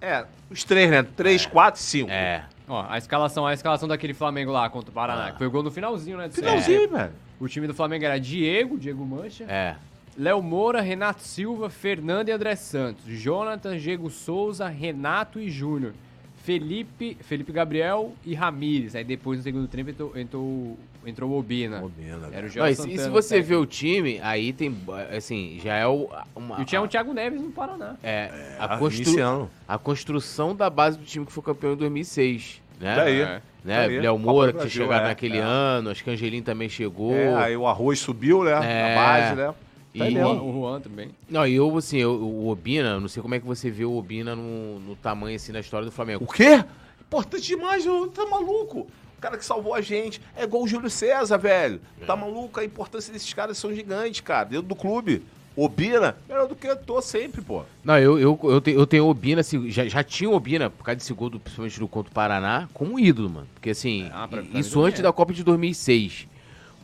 É, 0.02 0.06
é, 0.06 0.26
os 0.50 0.64
três, 0.64 0.90
né? 0.90 1.02
Três, 1.16 1.46
quatro, 1.46 1.80
cinco. 1.80 2.10
É. 2.10 2.44
Ó, 2.68 2.84
a 2.88 2.96
escalação, 2.98 3.46
a 3.46 3.52
escalação 3.52 3.88
daquele 3.88 4.14
Flamengo 4.14 4.50
lá 4.52 4.68
contra 4.70 4.90
o 4.90 4.92
Paraná, 4.94 5.26
Ah. 5.28 5.32
que 5.32 5.38
foi 5.38 5.46
o 5.46 5.50
gol 5.50 5.62
no 5.62 5.70
finalzinho, 5.70 6.16
né? 6.16 6.28
Finalzinho, 6.30 6.88
velho. 6.88 7.04
tempo. 7.08 7.14
O 7.40 7.48
time 7.48 7.66
do 7.66 7.74
Flamengo 7.74 8.04
era 8.04 8.18
Diego, 8.20 8.78
Diego 8.78 9.04
Mancha, 9.04 9.44
É. 9.44 9.74
Léo 10.16 10.42
Moura, 10.42 10.80
Renato 10.80 11.22
Silva, 11.22 11.68
Fernando 11.70 12.28
e 12.28 12.32
André 12.32 12.54
Santos, 12.54 13.04
Jonathan, 13.06 13.76
Diego 13.78 14.10
Souza, 14.10 14.68
Renato 14.68 15.40
e 15.40 15.50
Júnior, 15.50 15.94
Felipe, 16.42 17.16
Felipe 17.20 17.52
Gabriel 17.52 18.12
e 18.24 18.34
Ramires. 18.34 18.94
Aí 18.96 19.04
depois 19.04 19.38
no 19.38 19.44
segundo 19.44 19.68
tempo 19.68 19.90
entrou, 19.90 20.12
entrou, 20.16 20.78
entrou 21.06 21.30
o 21.30 21.38
Obina. 21.38 21.82
Obina, 21.84 22.28
Era 22.32 22.46
o 22.46 22.50
Não, 22.56 22.66
e, 22.68 22.74
se- 22.74 22.82
Santana, 22.82 22.94
e 22.94 22.98
se 22.98 23.08
você 23.08 23.40
vê 23.40 23.54
o 23.54 23.64
time, 23.64 24.18
aí 24.22 24.52
tem, 24.52 24.76
assim, 25.16 25.60
já 25.62 25.76
é 25.76 25.86
o... 25.86 26.08
Uma, 26.34 26.60
E 26.60 26.64
tinha 26.64 26.82
o 26.82 26.88
Thiago 26.88 27.12
Neves 27.14 27.40
no 27.40 27.50
Paraná. 27.52 27.94
É, 28.02 28.56
a, 28.58 28.74
Ah, 28.74 28.78
constru- 28.78 29.48
a 29.68 29.78
construção 29.78 30.54
da 30.56 30.68
base 30.68 30.98
do 30.98 31.04
time 31.04 31.24
que 31.24 31.32
foi 31.32 31.42
campeão 31.44 31.74
em 31.74 31.76
2006, 31.76 32.60
né? 32.80 32.96
Daí. 32.96 33.20
É. 33.20 33.42
Né? 33.64 33.86
Daí. 33.86 34.00
Léo 34.00 34.16
Copa 34.18 34.30
Moura, 34.32 34.52
que 34.52 34.68
chegado 34.68 35.04
é, 35.04 35.08
naquele 35.08 35.38
é. 35.38 35.40
ano, 35.40 35.90
acho 35.90 36.02
que 36.02 36.10
Angelim 36.10 36.42
também 36.42 36.68
chegou. 36.68 37.14
É, 37.14 37.32
aí 37.36 37.56
o 37.56 37.68
arroz 37.68 38.00
subiu, 38.00 38.42
né? 38.42 38.50
É. 38.50 38.92
A 38.92 38.96
base, 38.96 39.36
né? 39.36 39.54
Tá 39.96 40.08
E- 40.08 40.14
O. 40.16 40.20
Juan- 40.20 40.42
o 40.42 40.52
Juan 40.52 40.80
também. 40.80 41.10
Não, 41.28 41.46
e 41.46 41.54
eu, 41.54 41.76
assim, 41.76 41.98
eu- 41.98 42.14
o 42.14 42.48
Obina, 42.48 42.98
não 42.98 43.08
sei 43.08 43.22
como 43.22 43.34
é 43.34 43.40
que 43.40 43.46
você 43.46 43.70
vê 43.70 43.84
o 43.84 43.92
Obina 43.96 44.34
no, 44.34 44.78
no 44.80 44.96
tamanho, 44.96 45.36
assim, 45.36 45.52
na 45.52 45.60
história 45.60 45.84
do 45.84 45.92
Flamengo. 45.92 46.24
O 46.24 46.26
quê? 46.32 46.64
Importante 47.00 47.46
demais, 47.46 47.84
tá 48.14 48.24
maluco? 48.26 48.86
O 49.18 49.20
cara 49.20 49.36
que 49.36 49.44
salvou 49.44 49.74
a 49.74 49.80
gente 49.80 50.20
é 50.36 50.44
igual 50.44 50.62
o 50.62 50.68
Júlio 50.68 50.88
César, 50.90 51.36
velho. 51.36 51.80
Tá 52.06 52.16
maluco? 52.16 52.58
A 52.58 52.64
importância 52.64 53.12
desses 53.12 53.32
caras 53.34 53.58
são 53.58 53.72
gigantes, 53.74 54.20
cara, 54.20 54.44
dentro 54.44 54.66
do 54.66 54.74
clube. 54.74 55.22
Obina, 55.54 56.16
melhor 56.26 56.48
do 56.48 56.56
que 56.56 56.66
eu 56.66 56.74
tô 56.74 57.02
sempre, 57.02 57.42
pô. 57.42 57.62
Não, 57.84 57.98
eu, 57.98 58.18
eu, 58.18 58.40
eu, 58.44 58.60
tenho, 58.62 58.80
eu 58.80 58.86
tenho 58.86 59.04
o 59.04 59.10
Obina, 59.10 59.42
assim, 59.42 59.70
já, 59.70 59.86
já 59.86 60.02
tinha 60.02 60.30
o 60.30 60.32
Obina, 60.34 60.70
por 60.70 60.82
causa 60.82 60.96
desse 60.96 61.12
gol, 61.12 61.28
do, 61.28 61.38
principalmente 61.38 61.78
do 61.78 61.86
contra 61.86 62.10
o 62.10 62.14
Paraná, 62.14 62.66
como 62.72 62.98
ídolo, 62.98 63.28
mano. 63.28 63.46
Porque, 63.52 63.68
assim, 63.70 64.08
Ah, 64.14 64.26
pra- 64.26 64.40
i- 64.40 64.44
pra 64.46 64.54
mim 64.54 64.58
isso 64.60 64.80
antes 64.82 65.00
é. 65.00 65.02
da 65.02 65.12
Copa 65.12 65.34
de 65.34 65.44
2006. 65.44 66.26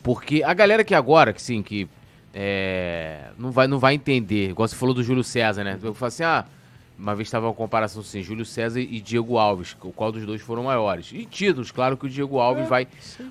Porque 0.03 0.43
a 0.43 0.53
galera 0.53 0.83
que 0.83 0.93
agora, 0.93 1.33
que 1.33 1.41
sim, 1.41 1.63
que 1.63 1.89
é, 2.33 3.29
não, 3.37 3.51
vai, 3.51 3.67
não 3.67 3.79
vai 3.79 3.93
entender, 3.95 4.49
igual 4.51 4.67
você 4.67 4.75
falou 4.75 4.93
do 4.93 5.03
Júlio 5.03 5.23
César, 5.23 5.63
né? 5.63 5.77
Eu 5.81 5.93
falo 5.93 6.07
assim, 6.07 6.23
ah, 6.23 6.45
uma 6.97 7.15
vez 7.15 7.27
estava 7.27 7.47
uma 7.47 7.53
comparação 7.53 8.01
assim, 8.01 8.21
Júlio 8.21 8.45
César 8.45 8.79
e 8.79 8.99
Diego 8.99 9.37
Alves, 9.37 9.75
o 9.81 9.91
qual 9.91 10.11
dos 10.11 10.25
dois 10.25 10.41
foram 10.41 10.63
maiores. 10.63 11.11
E 11.13 11.25
títulos, 11.25 11.71
claro 11.71 11.95
que 11.97 12.05
o 12.05 12.09
Diego 12.09 12.39
Alves 12.39 12.65
É, 12.65 12.67
vai... 12.67 12.87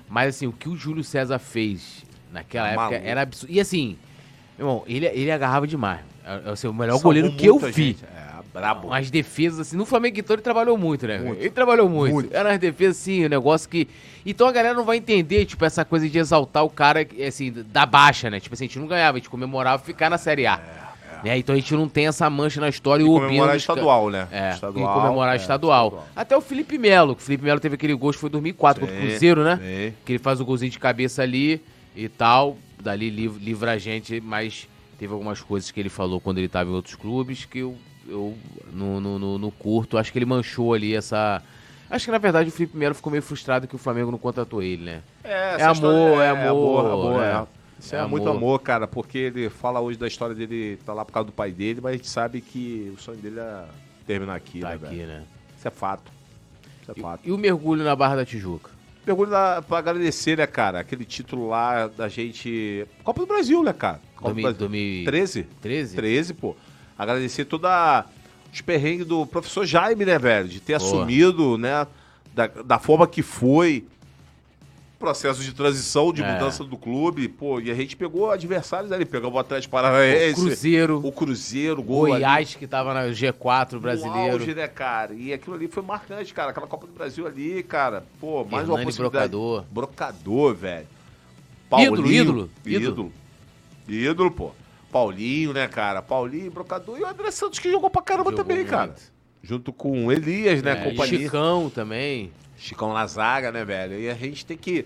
Mas, 0.09 0.35
assim, 0.35 0.47
o 0.47 0.51
que 0.51 0.67
o 0.67 0.75
Júlio 0.75 1.03
César 1.03 1.39
fez 1.39 2.03
naquela 2.31 2.67
Tá 2.67 2.71
época 2.73 2.89
maluco. 2.91 3.07
era 3.07 3.21
absurdo. 3.21 3.51
E, 3.53 3.59
assim, 3.59 3.97
meu 4.57 4.67
irmão, 4.67 4.83
ele, 4.87 5.05
ele 5.05 5.31
agarrava 5.31 5.65
demais. 5.67 6.01
É, 6.25 6.41
é, 6.45 6.51
assim, 6.51 6.67
o 6.67 6.73
melhor 6.73 6.93
Salvou 6.93 7.09
goleiro 7.13 7.31
que 7.35 7.45
eu 7.45 7.57
vi. 7.59 7.71
gente. 7.71 8.03
É, 8.05 8.18
Brabo. 8.53 8.87
Umas 8.87 9.09
defesas, 9.11 9.59
assim. 9.59 9.77
No 9.77 9.85
Flamengo 9.85 10.19
então 10.19 10.33
ele 10.35 10.41
trabalhou 10.41 10.77
muito, 10.77 11.05
né? 11.07 11.19
Muito. 11.19 11.39
Ele 11.39 11.49
trabalhou 11.51 11.87
muito. 11.87 12.13
Muito. 12.13 12.35
Era 12.35 12.49
umas 12.49 12.59
defesas, 12.59 12.97
assim, 12.99 13.25
um 13.25 13.29
negócio 13.29 13.69
que. 13.69 13.87
Então 14.25 14.47
a 14.47 14.51
galera 14.51 14.73
não 14.73 14.83
vai 14.83 14.97
entender, 14.97 15.45
tipo, 15.45 15.63
essa 15.65 15.85
coisa 15.85 16.09
de 16.09 16.17
exaltar 16.17 16.63
o 16.65 16.69
cara, 16.69 17.07
assim, 17.27 17.51
da 17.51 17.85
baixa, 17.85 18.29
né? 18.29 18.39
Tipo 18.39 18.53
assim, 18.55 18.65
a 18.65 18.67
gente 18.67 18.79
não 18.79 18.87
ganhava, 18.87 19.17
a 19.17 19.19
gente 19.19 19.29
comemorava 19.29 19.81
ficar 19.83 20.09
na 20.09 20.17
Série 20.17 20.45
A. 20.47 20.59
Né? 21.23 21.37
Então 21.37 21.53
a 21.53 21.57
gente 21.57 21.73
não 21.73 21.89
tem 21.89 22.07
essa 22.07 22.29
mancha 22.29 22.61
na 22.61 22.69
história 22.69 23.03
É, 23.03 23.05
E 23.05 23.09
o 23.09 23.13
comemorar 23.13 23.55
estadual, 23.57 24.09
né? 24.09 24.27
É, 24.31 24.51
Estadual, 24.51 24.89
e 24.89 25.01
comemorar 25.01 25.33
é, 25.33 25.37
estadual. 25.37 25.87
estadual. 25.87 26.07
Até 26.15 26.37
o 26.37 26.39
Felipe 26.41 26.77
Melo, 26.77 27.13
que 27.13 27.21
o 27.21 27.25
Felipe 27.25 27.43
Melo 27.43 27.59
teve 27.59 27.75
aquele 27.75 27.93
gol, 27.93 28.11
que 28.13 28.17
foi 28.19 28.29
em 28.29 28.31
2004 28.31 28.79
contra 28.79 28.95
o 28.95 29.01
Sim, 29.01 29.07
Cruzeiro, 29.09 29.43
né? 29.43 29.57
sim. 29.57 29.93
Que 30.05 30.13
ele 30.13 30.19
faz 30.19 30.39
o 30.39 30.45
golzinho 30.45 30.71
de 30.71 30.79
cabeça 30.79 31.21
ali 31.21 31.61
e 31.95 32.07
tal. 32.07 32.57
Dali 32.81 33.09
liv- 33.09 33.37
livra 33.41 33.73
a 33.73 33.77
gente, 33.77 34.21
mas 34.21 34.65
teve 34.97 35.11
algumas 35.11 35.41
coisas 35.41 35.69
que 35.71 35.77
ele 35.81 35.89
falou 35.89 36.21
quando 36.21 36.37
ele 36.37 36.47
estava 36.47 36.69
em 36.69 36.73
outros 36.73 36.95
clubes 36.95 37.43
que 37.43 37.59
eu, 37.59 37.75
eu 38.09 38.37
no, 38.73 38.99
no, 38.99 39.19
no- 39.19 39.37
no 39.37 39.51
curto, 39.51 39.97
acho 39.97 40.11
que 40.11 40.17
ele 40.19 40.25
manchou 40.25 40.73
ali 40.73 40.95
essa. 40.95 41.41
Acho 41.89 42.05
que 42.05 42.11
na 42.11 42.17
verdade 42.19 42.49
o 42.49 42.51
Felipe 42.51 42.77
Melo 42.77 42.93
ficou 42.93 43.09
meio 43.11 43.23
frustrado 43.23 43.67
que 43.67 43.75
o 43.75 43.79
Flamengo 43.79 44.11
não 44.11 44.17
contratou 44.19 44.61
ele, 44.61 44.83
né? 44.83 45.01
É, 45.23 45.55
essa 45.55 45.69
É 45.69 45.71
história 45.71 45.97
amor, 45.99 46.21
é 46.21 46.29
amor, 46.49 46.85
amor, 46.85 47.21
né? 47.21 47.31
é. 47.55 47.59
Isso 47.79 47.95
É 47.95 47.99
é, 47.99 48.05
muito 48.05 48.27
amor. 48.29 48.37
amor, 48.37 48.59
cara, 48.59 48.87
porque 48.87 49.17
ele 49.17 49.49
fala 49.49 49.79
hoje 49.79 49.97
da 49.97 50.05
história 50.07 50.35
dele, 50.35 50.77
tá 50.85 50.93
lá 50.93 51.03
por 51.05 51.13
causa 51.13 51.27
do 51.27 51.31
pai 51.31 51.51
dele, 51.51 51.79
mas 51.81 51.93
a 51.93 51.95
gente 51.95 52.09
sabe 52.09 52.41
que 52.41 52.93
o 52.95 53.01
sonho 53.01 53.17
dele 53.17 53.39
é 53.39 53.63
terminar 54.05 54.35
aqui, 54.35 54.59
Tá 54.59 54.69
né, 54.69 54.75
aqui, 54.75 54.95
velho? 54.97 55.07
né? 55.07 55.23
Isso 55.57 55.67
é 55.67 55.71
fato. 55.71 56.11
Isso 56.81 56.91
é 56.91 56.93
fato. 57.01 57.21
E, 57.25 57.29
e 57.29 57.31
o 57.31 57.37
mergulho 57.37 57.83
na 57.83 57.95
Barra 57.95 58.17
da 58.17 58.25
Tijuca? 58.25 58.69
Pergunta 59.05 59.31
da- 59.31 59.61
pra 59.61 59.77
agradecer, 59.79 60.37
né, 60.37 60.45
cara? 60.45 60.81
Aquele 60.81 61.05
título 61.05 61.47
lá 61.49 61.87
da 61.87 62.07
gente. 62.09 62.85
Copa 63.03 63.21
do 63.21 63.25
Brasil, 63.27 63.63
né, 63.63 63.73
cara? 63.73 63.99
Copa 64.15 64.29
Domi- 64.29 64.41
do 64.41 64.43
Brasil. 64.43 64.59
domi- 64.67 65.03
13? 65.05 65.43
13? 65.61 65.95
13, 65.95 66.33
pô. 66.33 66.55
Agradecer 66.99 67.45
toda 67.45 68.05
os 68.53 68.59
perrengues 68.59 69.05
do 69.07 69.25
professor 69.25 69.65
Jaime, 69.65 70.03
né, 70.03 70.19
velho? 70.19 70.49
De 70.49 70.59
ter 70.59 70.77
Boa. 70.77 70.85
assumido, 70.89 71.57
né? 71.57 71.87
Da, 72.35 72.47
da 72.47 72.77
forma 72.77 73.07
que 73.07 73.21
foi. 73.23 73.85
Processo 74.99 75.41
de 75.41 75.53
transição, 75.53 76.11
de 76.11 76.21
É. 76.21 76.33
mudança 76.33 76.61
do 76.61 76.75
clube, 76.75 77.29
pô, 77.29 77.61
e 77.61 77.71
a 77.71 77.73
gente 77.73 77.95
pegou 77.95 78.29
adversários 78.29 78.91
ali, 78.91 79.05
pegamos 79.05 79.33
o 79.33 79.39
Atlético 79.39 79.71
Paranaense, 79.71 80.41
O 80.41 80.43
Cruzeiro, 80.43 81.01
o 81.01 81.09
Cruzeiro, 81.09 81.79
o 81.79 81.83
gol 81.83 82.03
ali. 82.03 82.11
Goiás, 82.15 82.55
que 82.55 82.67
tava 82.67 82.93
na 82.93 83.05
G4 83.07 83.79
brasileiro. 83.79 84.27
No 84.27 84.33
auge, 84.33 84.53
né, 84.53 84.67
cara? 84.67 85.13
E 85.13 85.31
aquilo 85.31 85.55
ali 85.55 85.69
foi 85.69 85.81
marcante, 85.83 86.33
cara. 86.33 86.51
Aquela 86.51 86.67
Copa 86.67 86.85
do 86.85 86.91
Brasil 86.91 87.25
ali, 87.25 87.63
cara. 87.63 88.03
Pô, 88.19 88.43
mais 88.43 88.67
uma 88.67 88.73
Hernani 88.73 88.85
possibilidade. 88.87 89.29
Brocador. 89.29 89.63
Brocador, 89.71 90.53
velho. 90.55 90.87
Ídolo, 91.77 92.11
ídolo, 92.11 92.49
ídolo. 92.65 92.91
Ídolo. 92.91 93.13
Ídolo, 93.87 94.31
pô. 94.31 94.51
Paulinho, 94.91 95.53
né, 95.53 95.67
cara? 95.67 96.01
Paulinho, 96.01 96.51
Brocador. 96.51 96.97
E 96.99 97.03
o 97.03 97.07
André 97.07 97.31
Santos 97.31 97.59
que 97.59 97.69
jogou 97.71 97.89
pra 97.89 98.01
caramba 98.01 98.31
Jogou 98.31 98.43
também, 98.43 98.57
muito. 98.57 98.69
cara. 98.69 98.95
Junto 99.41 99.71
com 99.71 100.11
Elias, 100.11 100.61
né? 100.61 100.71
É, 100.71 100.81
e 100.87 100.89
companhia. 100.91 101.19
Chicão 101.19 101.69
também. 101.69 102.31
Chicão 102.57 102.93
na 102.93 103.05
zaga, 103.07 103.51
né, 103.51 103.63
velho? 103.63 103.99
E 103.99 104.09
a 104.09 104.13
gente 104.15 104.45
tem 104.45 104.57
que. 104.57 104.85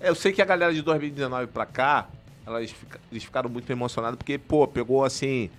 Eu 0.00 0.14
sei 0.14 0.32
que 0.32 0.40
a 0.40 0.44
galera 0.46 0.72
de 0.72 0.80
2019 0.80 1.48
pra 1.48 1.66
cá, 1.66 2.08
elas 2.46 2.70
fica- 2.70 2.98
eles 3.12 3.22
ficaram 3.22 3.50
muito 3.50 3.70
emocionados 3.70 4.16
porque, 4.16 4.38
pô, 4.38 4.66
pegou 4.66 5.04
assim. 5.04 5.50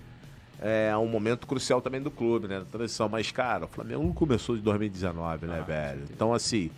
É 0.64 0.96
um 0.96 1.06
momento 1.08 1.44
crucial 1.46 1.80
também 1.80 2.00
do 2.00 2.10
clube, 2.10 2.46
né? 2.46 2.60
Da 2.60 2.64
transição. 2.64 3.08
Mas, 3.08 3.30
cara, 3.32 3.64
o 3.64 3.68
Flamengo 3.68 4.02
não 4.02 4.12
começou 4.12 4.54
de 4.56 4.62
2019, 4.62 5.46
né, 5.46 5.60
velho? 5.66 6.02
Então, 6.10 6.32
assim, 6.32 6.70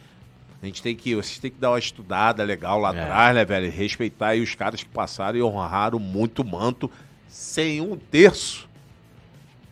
a 0.62 0.66
gente 0.66 0.82
tem 0.82 0.94
que. 0.96 1.14
Vocês 1.14 1.38
têm 1.38 1.50
que 1.50 1.58
dar 1.60 1.70
uma 1.70 1.78
estudada 1.78 2.42
legal 2.44 2.78
lá 2.78 2.94
É. 2.94 3.02
atrás, 3.02 3.34
né, 3.34 3.44
velho? 3.44 3.66
E 3.66 3.70
Respeitar 3.70 4.28
aí 4.28 4.40
os 4.42 4.54
caras 4.54 4.82
que 4.82 4.88
passaram 4.88 5.38
e 5.38 5.42
honraram 5.42 5.98
muito 5.98 6.40
o 6.40 6.44
manto 6.46 6.90
sem 7.34 7.80
um 7.80 7.96
terço 7.96 8.68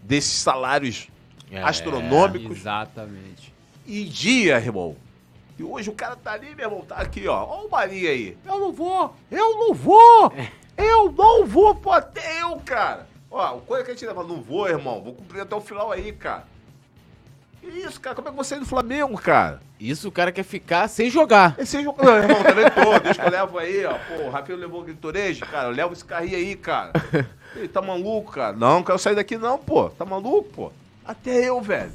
desses 0.02 0.32
salários 0.32 1.06
É. 1.48 1.62
astronômicos 1.62 2.58
Exatamente. 2.58 3.54
em 3.86 4.04
dia, 4.04 4.56
irmão. 4.56 4.96
E 5.56 5.62
hoje 5.62 5.88
o 5.88 5.92
cara 5.92 6.16
tá 6.16 6.32
ali, 6.32 6.56
meu 6.56 6.64
irmão, 6.66 6.80
tá 6.84 6.96
aqui, 6.96 7.28
ó. 7.28 7.44
Ó 7.44 7.66
o 7.66 7.70
Marinho 7.70 8.08
aí. 8.10 8.36
Eu 8.44 8.58
não 8.58 8.72
vou, 8.72 9.14
eu 9.30 9.58
não 9.58 9.72
vou, 9.74 10.32
eu 10.76 11.12
não 11.12 11.46
vou, 11.46 11.72
pô, 11.76 11.92
até 11.92 12.42
eu, 12.42 12.56
cara. 12.64 13.06
Ó, 13.30 13.58
o 13.58 13.60
coisa 13.60 13.84
que 13.84 13.92
a 13.92 13.94
gente 13.94 14.04
leva, 14.06 14.24
não 14.24 14.42
vou, 14.42 14.68
irmão, 14.68 15.00
vou 15.00 15.14
cumprir 15.14 15.42
até 15.42 15.54
o 15.54 15.60
final 15.60 15.92
aí, 15.92 16.10
cara. 16.12 16.48
Que 17.60 17.68
isso, 17.68 18.00
cara, 18.00 18.16
como 18.16 18.26
é 18.26 18.30
que 18.32 18.36
você 18.36 18.56
é 18.56 18.58
do 18.58 18.66
Flamengo, 18.66 19.16
cara? 19.16 19.60
Isso 19.78 20.08
o 20.08 20.12
cara 20.12 20.32
quer 20.32 20.42
ficar 20.42 20.88
sem 20.88 21.08
jogar. 21.08 21.54
Esse 21.58 21.76
aí, 21.76 21.84
não, 21.84 21.92
irmão, 22.16 22.42
também 22.42 22.64
tô, 22.70 22.98
deixa 22.98 23.20
que 23.20 23.26
eu 23.28 23.30
levo 23.30 23.56
aí, 23.58 23.84
ó. 23.84 23.94
Pô, 23.98 24.22
o 24.24 24.30
Rafael 24.30 24.58
levou 24.58 24.80
o 24.80 24.84
Gritorejo, 24.84 25.46
cara, 25.46 25.68
eu 25.68 25.72
levo 25.72 25.92
esse 25.92 26.04
carrinho 26.04 26.36
aí, 26.36 26.56
cara. 26.56 26.90
Ele 27.56 27.68
tá 27.68 27.82
maluco, 27.82 28.32
cara? 28.32 28.56
Não, 28.56 28.76
não 28.76 28.82
quero 28.82 28.98
sair 28.98 29.14
daqui 29.14 29.36
não, 29.36 29.58
pô. 29.58 29.90
Tá 29.90 30.04
maluco, 30.04 30.48
pô? 30.50 30.72
Até 31.04 31.48
eu, 31.48 31.60
velho. 31.60 31.92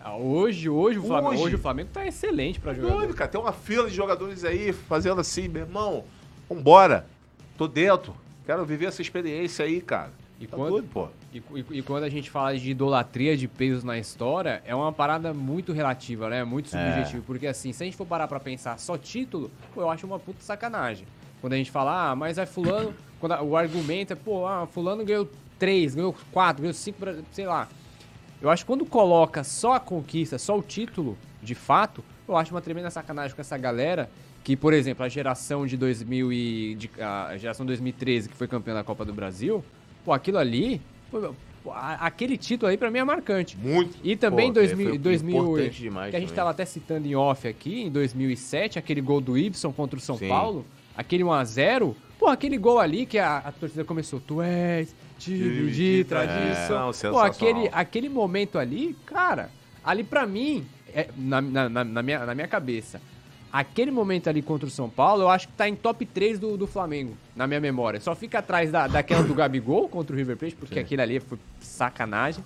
Ah, 0.00 0.16
Hoje, 0.16 0.68
hoje, 0.68 0.98
o 0.98 1.02
Flamengo, 1.04 1.34
Hoje. 1.34 1.42
hoje 1.44 1.54
o 1.54 1.58
Flamengo 1.58 1.90
tá 1.92 2.06
excelente 2.06 2.58
pra 2.60 2.72
Doido, 2.72 2.88
jogador. 2.90 3.14
cara. 3.14 3.30
Tem 3.30 3.40
uma 3.40 3.52
fila 3.52 3.88
de 3.88 3.94
jogadores 3.94 4.44
aí 4.44 4.72
fazendo 4.72 5.20
assim, 5.20 5.48
meu 5.48 5.62
irmão. 5.62 6.04
Vambora. 6.48 7.06
Tô 7.56 7.68
dentro. 7.68 8.14
Quero 8.44 8.64
viver 8.64 8.86
essa 8.86 9.00
experiência 9.00 9.64
aí, 9.64 9.80
cara. 9.80 10.10
E 10.40 10.46
tá 10.46 10.56
quando- 10.56 10.70
doido, 10.72 10.88
pô. 10.92 11.08
E, 11.32 11.38
e- 11.38 11.78
e 11.78 11.82
quando 11.82 12.02
a 12.04 12.08
gente 12.08 12.28
fala 12.30 12.56
de 12.58 12.70
idolatria 12.72 13.36
de 13.36 13.46
pesos 13.46 13.84
na 13.84 13.96
história, 13.96 14.60
é 14.66 14.74
uma 14.74 14.92
parada 14.92 15.32
muito 15.32 15.72
relativa, 15.72 16.28
né? 16.28 16.42
Muito 16.44 16.68
subjetiva. 16.68 17.22
Porque 17.24 17.46
assim, 17.46 17.72
se 17.72 17.82
a 17.82 17.86
gente 17.86 17.96
for 17.96 18.04
parar 18.06 18.26
pra 18.26 18.40
pensar 18.40 18.78
só 18.78 18.98
título, 18.98 19.50
pô, 19.72 19.82
eu 19.82 19.88
acho 19.90 20.04
uma 20.06 20.18
puta 20.18 20.42
sacanagem. 20.42 21.06
Quando 21.40 21.52
a 21.52 21.56
gente 21.56 21.70
fala, 21.70 22.10
ah, 22.10 22.16
mas 22.16 22.38
é 22.38 22.44
fulano, 22.46 22.92
quando 23.22 23.32
a- 23.32 23.42
o 23.42 23.56
argumento 23.56 24.12
é, 24.12 24.16
pô, 24.16 24.44
ah, 24.48 24.66
fulano 24.66 25.04
ganhou 25.04 25.28
três, 25.60 25.94
ganhou 25.94 26.12
quatro, 26.32 26.60
ganhou 26.62 26.74
cinco, 26.74 26.98
bra- 26.98 27.14
sei 27.30 27.46
lá. 27.46 27.68
Eu 28.40 28.50
acho 28.50 28.64
que 28.64 28.66
quando 28.66 28.84
coloca 28.84 29.44
só 29.44 29.74
a 29.74 29.80
conquista, 29.80 30.36
só 30.38 30.58
o 30.58 30.62
título, 30.62 31.16
de 31.40 31.54
fato, 31.54 32.02
eu 32.26 32.36
acho 32.36 32.52
uma 32.52 32.60
tremenda 32.60 32.90
sacanagem 32.90 33.32
com 33.36 33.40
essa 33.40 33.56
galera 33.56 34.10
que, 34.42 34.56
por 34.56 34.72
exemplo, 34.74 35.04
a 35.04 35.08
geração 35.08 35.64
de 35.64 35.76
2000 35.76 36.32
e 36.32 36.74
de- 36.74 36.90
a 37.00 37.36
geração 37.38 37.64
2013 37.64 38.28
que 38.28 38.34
foi 38.34 38.48
campeã 38.48 38.74
da 38.74 38.82
Copa 38.82 39.04
do 39.04 39.12
Brasil, 39.14 39.64
pô, 40.04 40.12
aquilo 40.12 40.38
ali, 40.38 40.80
pô, 41.08 41.32
a- 41.70 42.04
aquele 42.06 42.36
título 42.36 42.68
aí 42.68 42.76
pra 42.76 42.90
mim 42.90 42.98
é 42.98 43.04
marcante. 43.04 43.56
Muito. 43.56 43.96
E 44.02 44.16
também 44.16 44.46
em 44.48 44.52
Pô, 44.52 44.54
2000, 44.54 44.88
foi 44.88 44.98
2000 44.98 45.36
importante 45.44 45.78
demais 45.80 46.10
que 46.10 46.16
a 46.16 46.18
gente 46.18 46.30
também. 46.30 46.36
tava 46.38 46.50
até 46.50 46.64
citando 46.64 47.06
em 47.06 47.14
off 47.14 47.46
aqui, 47.46 47.82
em 47.82 47.90
2007, 47.90 48.80
aquele 48.80 49.00
gol 49.00 49.20
do 49.20 49.38
Ibson 49.38 49.72
contra 49.72 49.96
o 49.96 50.02
São 50.02 50.18
Sim. 50.18 50.26
Paulo, 50.28 50.66
aquele 50.96 51.22
1x0, 51.22 51.94
pô, 52.18 52.28
aquele 52.28 52.56
gol 52.58 52.78
ali 52.78 53.06
que 53.06 53.18
a, 53.18 53.38
a 53.38 53.52
torcida 53.52 53.84
começou, 53.84 54.20
tu 54.20 54.40
és 54.42 54.94
time 55.18 55.70
de 55.72 56.04
tradição. 56.04 56.76
É, 57.08 57.12
pô, 57.12 57.18
aquele, 57.46 57.68
aquele 57.72 58.08
momento 58.08 58.58
ali, 58.58 58.96
cara, 59.06 59.50
ali 59.84 60.02
pra 60.04 60.26
mim, 60.26 60.64
é, 60.94 61.08
na, 61.16 61.40
na, 61.40 61.68
na- 61.84 62.02
minha, 62.02 62.24
na 62.26 62.34
minha 62.34 62.48
cabeça, 62.48 63.00
aquele 63.52 63.90
momento 63.90 64.28
ali 64.28 64.40
contra 64.42 64.66
o 64.66 64.70
São 64.70 64.88
Paulo, 64.88 65.22
eu 65.22 65.28
acho 65.28 65.46
que 65.48 65.54
tá 65.54 65.68
em 65.68 65.74
top 65.76 66.04
3 66.06 66.38
do, 66.38 66.56
do 66.56 66.66
Flamengo, 66.66 67.16
na 67.36 67.46
minha 67.46 67.60
memória. 67.60 68.00
Só 68.00 68.14
fica 68.14 68.38
atrás 68.38 68.70
da, 68.70 68.86
daquela 68.86 69.22
do 69.22 69.34
Gabigol 69.34 69.88
contra 69.88 70.14
o 70.14 70.18
River 70.18 70.36
Plate, 70.36 70.54
porque 70.56 70.78
aquele 70.80 71.02
ali 71.02 71.20
foi 71.20 71.38
sacanagem. 71.60 72.44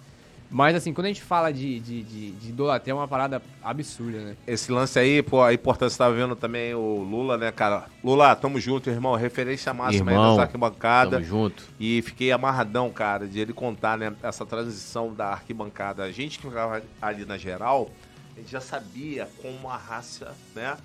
Mas 0.51 0.77
assim, 0.77 0.93
quando 0.93 1.06
a 1.06 1.09
gente 1.09 1.23
fala 1.23 1.52
de, 1.52 1.81
de, 1.81 2.02
de, 2.02 2.31
de 2.32 2.48
idolatria, 2.48 2.93
é 2.93 2.94
uma 2.94 3.09
parada 3.09 3.43
absurda, 3.62 4.18
né? 4.18 4.36
Esse 4.47 4.70
lance 4.70 4.98
aí, 4.98 5.23
pô, 5.23 5.43
a 5.43 5.52
importância, 5.52 5.98
tava 5.98 6.14
vendo 6.14 6.36
também 6.36 6.74
o 6.74 7.02
Lula, 7.02 7.36
né, 7.36 7.51
cara? 7.51 7.86
Lula, 8.02 8.35
tamo 8.36 8.60
junto, 8.60 8.89
irmão. 8.89 9.14
Referência 9.14 9.74
máxima 9.74 10.10
aí 10.10 10.16
Irmão, 10.16 10.36
das 10.36 10.47
arquibancadas. 10.47 11.12
Tamo 11.12 11.24
junto. 11.24 11.64
E 11.81 12.01
fiquei 12.02 12.31
amarradão, 12.32 12.90
cara, 12.90 13.27
de 13.27 13.40
ele 13.40 13.52
contar, 13.52 13.98
né, 13.98 14.14
essa 14.23 14.47
transição 14.47 15.12
da 15.12 15.28
arquibancada. 15.28 16.05
A 16.05 16.12
gente 16.12 16.39
que 16.39 16.47
ficava 16.47 16.82
ali 17.02 17.24
na 17.24 17.36
geral, 17.36 17.90
a 18.36 18.40
gente 18.40 18.51
já 18.51 18.60
sabia 18.60 19.28
como 19.43 19.68
a 19.68 19.77
raça, 19.77 20.35
né, 20.55 20.77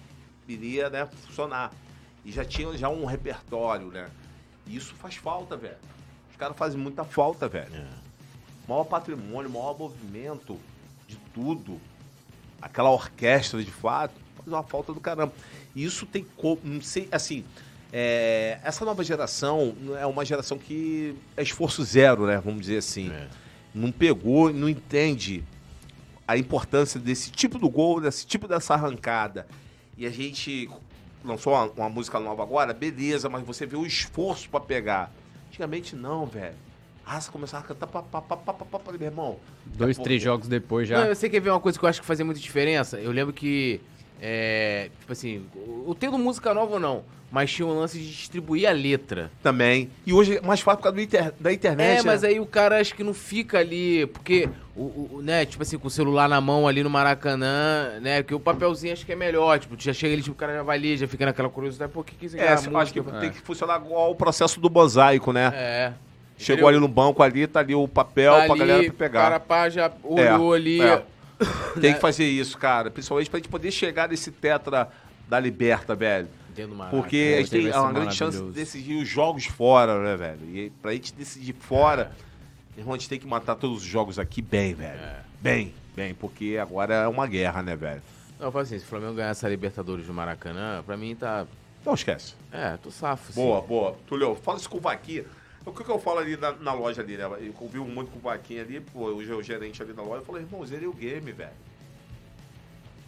iria, 0.47 0.89
né, 0.89 1.07
funcionar. 1.27 1.71
E 2.25 2.31
já 2.31 2.45
tinha 2.45 2.75
já 2.77 2.89
um 2.89 3.05
repertório, 3.05 3.87
né? 3.87 4.07
E 4.67 4.75
isso 4.75 4.93
faz 4.95 5.15
falta, 5.15 5.55
velho. 5.57 5.75
Os 6.29 6.35
caras 6.37 6.55
fazem 6.55 6.79
muita 6.79 7.03
falta, 7.03 7.47
velho. 7.47 7.71
Maior 8.67 8.83
patrimônio, 8.83 9.49
maior 9.49 9.77
movimento 9.77 10.57
de 11.07 11.17
tudo. 11.33 11.79
Aquela 12.61 12.91
orquestra, 12.91 13.63
de 13.63 13.71
fato, 13.71 14.13
faz 14.35 14.47
uma 14.47 14.63
falta 14.63 14.93
do 14.93 14.99
caramba. 14.99 15.33
E 15.75 15.83
isso 15.83 16.05
tem 16.05 16.25
como, 16.37 16.59
não 16.63 16.81
sei, 16.81 17.07
assim, 17.11 17.43
é, 17.93 18.59
essa 18.63 18.85
nova 18.85 19.03
geração 19.03 19.75
é 19.99 20.05
uma 20.05 20.23
geração 20.23 20.57
que 20.57 21.15
é 21.35 21.43
esforço 21.43 21.83
zero, 21.83 22.25
né? 22.25 22.41
Vamos 22.43 22.61
dizer 22.61 22.77
assim. 22.77 23.11
É. 23.11 23.27
Não 23.73 23.91
pegou, 23.91 24.51
não 24.53 24.69
entende 24.69 25.43
a 26.27 26.37
importância 26.37 26.99
desse 26.99 27.31
tipo 27.31 27.59
do 27.59 27.69
gol, 27.69 27.99
desse 27.99 28.25
tipo 28.25 28.47
dessa 28.47 28.73
arrancada. 28.73 29.45
E 29.97 30.05
a 30.05 30.09
gente 30.09 30.69
lançou 31.23 31.53
uma, 31.53 31.65
uma 31.65 31.89
música 31.89 32.19
nova 32.19 32.43
agora, 32.43 32.73
beleza, 32.73 33.27
mas 33.27 33.43
você 33.43 33.65
vê 33.65 33.75
o 33.75 33.85
esforço 33.85 34.49
pra 34.49 34.59
pegar. 34.59 35.11
Antigamente 35.49 35.95
não, 35.95 36.25
velho. 36.25 36.55
Ah, 37.13 37.19
você 37.19 37.29
começava 37.29 37.65
a 37.65 37.67
cantar, 37.67 37.87
pá, 37.87 38.01
pá, 38.01 38.21
pá, 38.21 38.37
pá, 38.37 38.53
pá, 38.53 38.63
pá, 38.65 38.79
pá, 38.79 38.91
meu 38.93 39.01
irmão. 39.05 39.35
Dois, 39.65 39.99
a 39.99 40.01
três 40.01 40.23
pouco- 40.23 40.33
jogos 40.33 40.47
depois 40.47 40.89
Não, 40.89 40.97
já. 41.07 41.13
você 41.13 41.29
quer 41.29 41.41
ver 41.41 41.49
uma 41.49 41.59
coisa 41.59 41.77
que 41.77 41.83
eu 41.83 41.89
acho 41.89 41.99
que 41.99 42.07
fazia 42.07 42.23
muita 42.23 42.39
diferença? 42.39 42.97
Eu 43.01 43.11
lembro 43.11 43.33
que, 43.33 43.81
é, 44.21 44.89
tipo 44.97 45.11
assim, 45.11 45.45
o- 45.85 45.93
tendo 45.93 46.17
música 46.17 46.53
nova 46.53 46.75
ou 46.75 46.79
não, 46.79 47.03
mas 47.29 47.51
tinha 47.51 47.65
um 47.67 47.77
lance 47.77 47.99
de 47.99 48.09
distribuir 48.09 48.65
a 48.65 48.71
letra. 48.71 49.29
Também. 49.43 49.89
E 50.05 50.13
hoje 50.13 50.37
é 50.37 50.41
mais 50.41 50.61
fácil 50.61 50.77
por 50.77 50.83
causa 50.83 50.95
do 50.95 51.01
inter- 51.01 51.33
da 51.37 51.51
internet. 51.51 51.99
É, 51.99 52.01
mas 52.01 52.21
né? 52.21 52.29
aí 52.29 52.39
o 52.39 52.45
cara 52.45 52.79
acho 52.79 52.95
que 52.95 53.03
não 53.03 53.13
fica 53.13 53.59
ali, 53.59 54.05
porque, 54.05 54.47
o, 54.73 54.81
o- 55.15 55.21
né, 55.21 55.45
tipo 55.45 55.63
assim, 55.63 55.77
com 55.77 55.87
o 55.89 55.91
celular 55.91 56.29
na 56.29 56.39
mão 56.39 56.65
ali 56.65 56.81
no 56.81 56.89
Maracanã, 56.89 57.99
né, 58.01 58.23
que 58.23 58.33
o 58.33 58.39
papelzinho 58.39 58.93
acho 58.93 59.05
que 59.05 59.11
é 59.11 59.17
melhor, 59.17 59.59
tipo, 59.59 59.75
tu 59.75 59.83
já 59.83 59.91
chega 59.91 60.13
ali, 60.13 60.21
tipo, 60.23 60.33
o 60.33 60.37
cara 60.39 60.53
já 60.53 60.63
vai 60.63 60.77
ali, 60.77 60.95
já 60.95 61.09
fica 61.09 61.25
naquela 61.25 61.49
curiosidade, 61.49 61.91
pô, 61.91 61.99
o 61.99 62.03
que 62.05 62.15
que 62.15 62.25
isso 62.27 62.37
aqui 62.37 62.45
É, 62.45 62.49
a 62.53 62.53
acho 62.53 62.93
que 62.93 63.01
tem 63.01 63.31
que 63.31 63.41
funcionar 63.41 63.81
igual 63.85 64.11
o 64.11 64.15
processo 64.15 64.61
do 64.61 64.69
mosaico, 64.69 65.33
né? 65.33 65.51
É. 65.53 65.93
Chegou 66.43 66.67
ali 66.67 66.79
no 66.79 66.87
banco 66.87 67.21
ali, 67.23 67.47
tá 67.47 67.59
ali 67.59 67.73
o 67.75 67.87
papel 67.87 68.33
Tá 68.33 68.43
pra 68.45 68.51
ali, 68.53 68.59
galera 68.59 68.83
pra 68.83 68.91
O 68.93 68.95
pegar. 68.97 69.21
cara 69.21 69.39
pá, 69.39 69.69
já 69.69 69.91
olhou 70.03 70.53
ali. 70.53 70.81
é. 70.81 71.03
Tem 71.79 71.93
que 71.93 71.99
fazer 71.99 72.25
isso, 72.25 72.57
cara. 72.57 72.91
Principalmente 72.91 73.29
pra 73.29 73.39
gente 73.39 73.49
poder 73.49 73.71
chegar 73.71 74.09
nesse 74.09 74.31
tetra 74.31 74.89
da 75.27 75.39
Liberta, 75.39 75.95
velho. 75.95 76.27
Porque 76.89 77.35
a 77.35 77.41
gente 77.41 77.49
tem 77.49 77.71
uma 77.71 77.93
grande 77.93 78.13
chance 78.15 78.37
de 78.43 78.51
decidir 78.51 79.01
os 79.01 79.07
jogos 79.07 79.45
fora, 79.45 80.03
né, 80.03 80.17
velho? 80.17 80.39
E 80.53 80.69
pra 80.81 80.91
gente 80.91 81.13
decidir 81.13 81.53
fora, 81.53 82.11
irmão, 82.77 82.93
a 82.93 82.97
gente 82.97 83.07
tem 83.07 83.17
que 83.17 83.25
matar 83.25 83.55
todos 83.55 83.77
os 83.77 83.83
jogos 83.83 84.19
aqui 84.19 84.41
bem, 84.41 84.73
velho. 84.73 84.99
Bem, 85.39 85.73
bem, 85.95 86.13
porque 86.13 86.59
agora 86.61 86.93
é 86.93 87.07
uma 87.07 87.25
guerra, 87.25 87.63
né, 87.63 87.75
velho? 87.75 88.01
Não, 88.37 88.47
eu 88.47 88.51
falo 88.51 88.63
assim, 88.63 88.77
se 88.77 88.83
o 88.83 88.87
Flamengo 88.87 89.13
ganhar 89.13 89.29
essa 89.29 89.47
Libertadores 89.47 90.05
do 90.05 90.13
Maracanã, 90.13 90.83
pra 90.85 90.97
mim 90.97 91.15
tá... 91.15 91.47
Não 91.85 91.93
esquece. 91.93 92.33
É, 92.51 92.75
tô 92.77 92.91
safo, 92.91 93.31
sim. 93.31 93.41
Boa, 93.41 93.61
boa. 93.61 93.95
Tulio, 94.05 94.35
fala 94.35 94.57
isso 94.57 94.69
com 94.69 94.77
o 94.77 94.81
Vaquinha. 94.81 95.23
O 95.65 95.71
que, 95.71 95.83
que 95.83 95.89
eu 95.89 95.99
falo 95.99 96.19
ali 96.19 96.35
na, 96.37 96.53
na 96.53 96.73
loja 96.73 97.01
ali, 97.01 97.17
né? 97.17 97.25
Eu 97.39 97.53
convivo 97.53 97.85
muito 97.85 98.11
com 98.11 98.17
o 98.17 98.21
Vaquinha 98.21 98.61
ali, 98.61 98.79
pô, 98.79 99.05
hoje 99.05 99.31
é 99.31 99.35
o 99.35 99.43
gerente 99.43 99.81
ali 99.81 99.93
da 99.93 100.01
loja. 100.01 100.21
Eu 100.21 100.25
falei, 100.25 100.41
irmão, 100.41 100.65
zerei 100.65 100.87
o 100.87 100.93
game, 100.93 101.31
velho. 101.31 101.51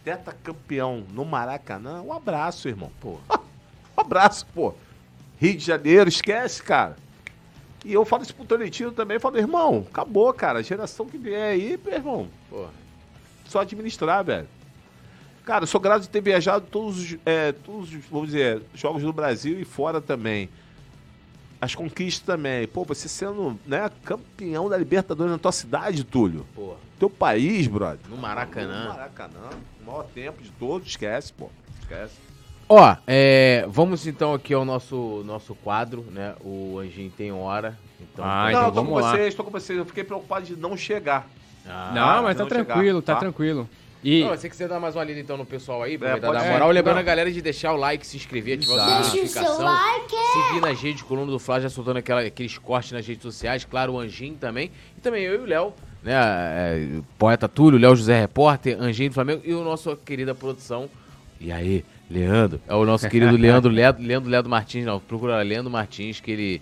Teta 0.03 0.33
campeão 0.43 1.03
no 1.11 1.25
Maracanã, 1.25 2.01
um 2.01 2.13
abraço, 2.13 2.67
irmão. 2.67 2.91
Pô, 2.99 3.17
um 3.97 4.01
abraço, 4.01 4.45
pô. 4.53 4.73
Rio 5.39 5.57
de 5.57 5.65
Janeiro, 5.65 6.07
esquece, 6.07 6.61
cara. 6.61 6.95
E 7.83 7.91
eu 7.91 8.05
falo 8.05 8.23
isso 8.23 8.35
pro 8.35 8.45
Toletinho 8.45 8.91
também, 8.91 9.19
falo, 9.19 9.37
irmão, 9.37 9.85
acabou, 9.89 10.31
cara. 10.33 10.59
A 10.59 10.61
geração 10.61 11.07
que 11.07 11.17
vier 11.17 11.53
aí, 11.53 11.79
irmão, 11.87 12.29
Pô, 12.49 12.67
só 13.45 13.61
administrar, 13.61 14.23
velho. 14.23 14.47
Cara, 15.43 15.63
eu 15.63 15.67
sou 15.67 15.81
grato 15.81 16.03
de 16.03 16.09
ter 16.09 16.21
viajado 16.21 16.65
todos 16.69 16.97
os, 16.99 17.17
é, 17.25 17.51
todos 17.51 17.93
os, 17.93 18.05
vamos 18.05 18.27
dizer, 18.27 18.61
jogos 18.73 19.01
do 19.01 19.11
Brasil 19.11 19.59
e 19.59 19.65
fora 19.65 19.99
também. 19.99 20.49
As 21.63 21.73
conquistas 21.73 22.25
também. 22.25 22.67
Pô, 22.67 22.83
você 22.83 23.07
sendo 23.07 23.57
né, 23.65 23.89
campeão 24.03 24.67
da 24.67 24.77
Libertadores 24.77 25.31
na 25.31 25.37
tua 25.37 25.53
cidade, 25.53 26.03
Túlio. 26.03 26.45
pô, 26.53 26.73
Teu 26.99 27.09
país, 27.09 27.67
brother. 27.67 27.99
no 28.09 28.17
Maracanã. 28.17 28.83
No 28.83 28.89
Maracanã. 28.89 29.49
O 29.81 29.85
maior 29.89 30.03
tempo 30.13 30.43
de 30.43 30.49
todos. 30.51 30.89
Esquece, 30.89 31.31
pô. 31.31 31.49
Esquece. 31.79 32.15
Ó, 32.67 32.95
é, 33.07 33.65
vamos 33.69 34.05
então 34.07 34.33
aqui 34.33 34.53
ao 34.53 34.65
nosso, 34.65 35.23
nosso 35.25 35.55
quadro, 35.55 36.01
né? 36.11 36.35
O 36.41 36.79
Anjinho 36.79 37.11
tem 37.11 37.31
hora. 37.31 37.77
Então, 38.01 38.25
Ah, 38.25 38.43
não, 38.43 38.49
então 38.49 38.61
eu 38.63 38.67
tô 38.67 38.73
vamos 38.75 38.89
com 38.93 38.99
lá. 38.99 39.11
vocês, 39.11 39.33
tô 39.35 39.43
com 39.45 39.51
vocês. 39.51 39.79
Eu 39.79 39.85
fiquei 39.85 40.03
preocupado 40.03 40.45
de 40.45 40.55
não 40.57 40.75
chegar. 40.75 41.27
Ah, 41.65 41.91
Não, 41.95 42.23
mas 42.23 42.35
tá 42.35 42.43
não 42.43 42.49
chegar, 42.49 42.65
tranquilo, 42.65 43.01
tá 43.01 43.13
tá? 43.13 43.19
tranquilo. 43.21 43.69
E 44.03 44.21
Não, 44.23 44.29
você 44.29 44.49
quiser 44.49 44.67
dar 44.67 44.79
mais 44.79 44.95
uma 44.95 45.03
lida 45.03 45.19
então 45.19 45.37
no 45.37 45.45
pessoal 45.45 45.81
aí, 45.81 45.93
É, 45.93 45.95
aproveitar 45.95 46.27
pode 46.27 46.39
dar 46.39 46.45
ser. 46.45 46.51
moral. 46.51 46.71
Lembrando 46.71 46.95
Não. 46.95 47.01
a 47.01 47.05
galera 47.05 47.31
de 47.31 47.41
deixar 47.41 47.71
o 47.73 47.77
like, 47.77 48.05
se 48.05 48.17
inscrever, 48.17 48.57
ativar 48.57 48.79
a 48.79 48.99
notificação. 48.99 49.57
Seguir 50.47 50.61
nas 50.61 50.81
redes, 50.81 51.01
Coluna 51.03 51.31
do 51.31 51.39
Flá 51.39 51.59
já 51.59 51.69
soltando 51.69 51.97
aquela, 51.97 52.21
aqueles 52.21 52.57
cortes 52.57 52.91
nas 52.91 53.07
redes 53.07 53.23
sociais. 53.23 53.63
Claro, 53.63 53.93
o 53.93 53.99
Anjinho 53.99 54.35
também. 54.35 54.71
E 54.97 55.01
também 55.01 55.23
eu 55.23 55.35
e 55.35 55.37
o 55.37 55.45
Léo, 55.45 55.73
né? 56.03 56.13
é, 56.15 56.87
poeta 57.17 57.47
Túlio, 57.47 57.79
Léo 57.79 57.95
José 57.95 58.19
Repórter, 58.19 58.77
Anjinho 58.81 59.09
do 59.09 59.13
Flamengo 59.13 59.41
e 59.45 59.53
o 59.53 59.63
nosso 59.63 59.95
querida 59.95 60.35
produção. 60.35 60.89
E 61.39 61.51
aí, 61.51 61.85
Leandro? 62.09 62.59
É 62.67 62.73
o 62.75 62.85
nosso 62.85 63.07
querido 63.09 63.35
Leandro 63.37 63.71
Ledo, 63.71 64.01
Leandro 64.01 64.29
Ledo 64.29 64.49
Martins, 64.49 64.85
não. 64.85 64.99
Procura 64.99 65.41
Leandro 65.41 65.71
Martins 65.71 66.19
que 66.19 66.31
ele, 66.31 66.61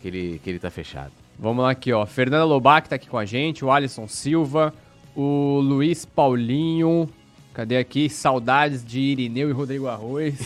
que 0.00 0.08
ele, 0.08 0.40
que 0.42 0.48
ele 0.50 0.58
tá 0.58 0.70
fechado. 0.70 1.12
vamos 1.38 1.62
lá 1.62 1.70
aqui, 1.70 1.92
ó. 1.92 2.06
Fernanda 2.06 2.44
Lobac 2.44 2.88
tá 2.88 2.96
aqui 2.96 3.06
com 3.08 3.18
a 3.18 3.24
gente, 3.24 3.64
o 3.64 3.70
Alisson 3.70 4.06
Silva, 4.08 4.72
o 5.14 5.60
Luiz 5.60 6.04
Paulinho. 6.04 7.08
Cadê 7.52 7.76
aqui? 7.76 8.08
Saudades 8.08 8.84
de 8.84 9.00
Irineu 9.00 9.48
e 9.48 9.52
Rodrigo 9.52 9.88
Arroz. 9.88 10.34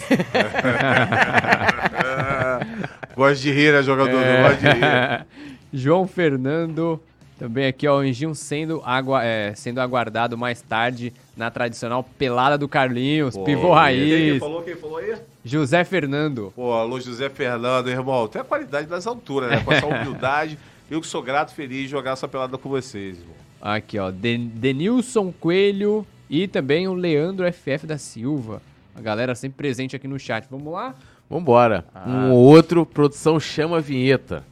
Gosto 3.14 3.42
de 3.42 3.52
rir, 3.52 3.72
né, 3.72 3.82
jogador? 3.82 4.22
É. 4.22 4.42
Gosto 4.42 4.60
de 4.60 4.68
rir. 4.68 5.26
João 5.72 6.06
Fernando, 6.06 7.00
também 7.38 7.66
aqui, 7.66 7.86
ó, 7.88 7.96
o 7.96 7.98
Anjinho 7.98 8.34
sendo, 8.34 8.80
agua, 8.84 9.24
é, 9.24 9.54
sendo 9.54 9.80
aguardado 9.80 10.38
mais 10.38 10.62
tarde 10.62 11.12
na 11.36 11.50
tradicional 11.50 12.04
pelada 12.16 12.56
do 12.56 12.68
Carlinhos, 12.68 13.36
pivô 13.36 13.68
Quem, 13.68 13.74
raiz. 13.74 14.30
quem 14.30 14.40
falou? 14.40 14.62
Quem 14.62 14.76
falou 14.76 14.98
aí? 14.98 15.16
José 15.44 15.84
Fernando. 15.84 16.52
Pô, 16.54 16.72
alô 16.72 17.00
José 17.00 17.28
Fernando, 17.28 17.90
irmão. 17.90 18.28
Tem 18.28 18.40
a 18.40 18.44
qualidade 18.44 18.86
das 18.86 19.06
alturas, 19.06 19.50
né? 19.50 19.60
Com 19.64 19.72
essa 19.72 19.84
humildade. 19.86 20.58
Eu 20.90 21.00
que 21.00 21.06
sou 21.06 21.22
grato 21.22 21.50
e 21.50 21.54
feliz 21.54 21.82
de 21.82 21.88
jogar 21.88 22.12
essa 22.12 22.28
pelada 22.28 22.56
com 22.56 22.68
vocês, 22.68 23.18
irmão. 23.18 23.43
Aqui, 23.66 23.98
ó, 23.98 24.10
Den- 24.10 24.48
Denilson 24.48 25.32
Coelho 25.32 26.06
e 26.28 26.46
também 26.46 26.86
o 26.86 26.92
Leandro 26.92 27.50
FF 27.50 27.86
da 27.86 27.96
Silva. 27.96 28.60
A 28.94 29.00
galera 29.00 29.34
sempre 29.34 29.56
presente 29.56 29.96
aqui 29.96 30.06
no 30.06 30.18
chat. 30.18 30.46
Vamos 30.50 30.70
lá? 30.70 30.94
Vambora. 31.30 31.86
Ah. 31.94 32.06
Um 32.06 32.32
ou 32.32 32.38
outro, 32.44 32.84
produção 32.84 33.40
chama 33.40 33.78
a 33.78 33.80
vinheta. 33.80 34.44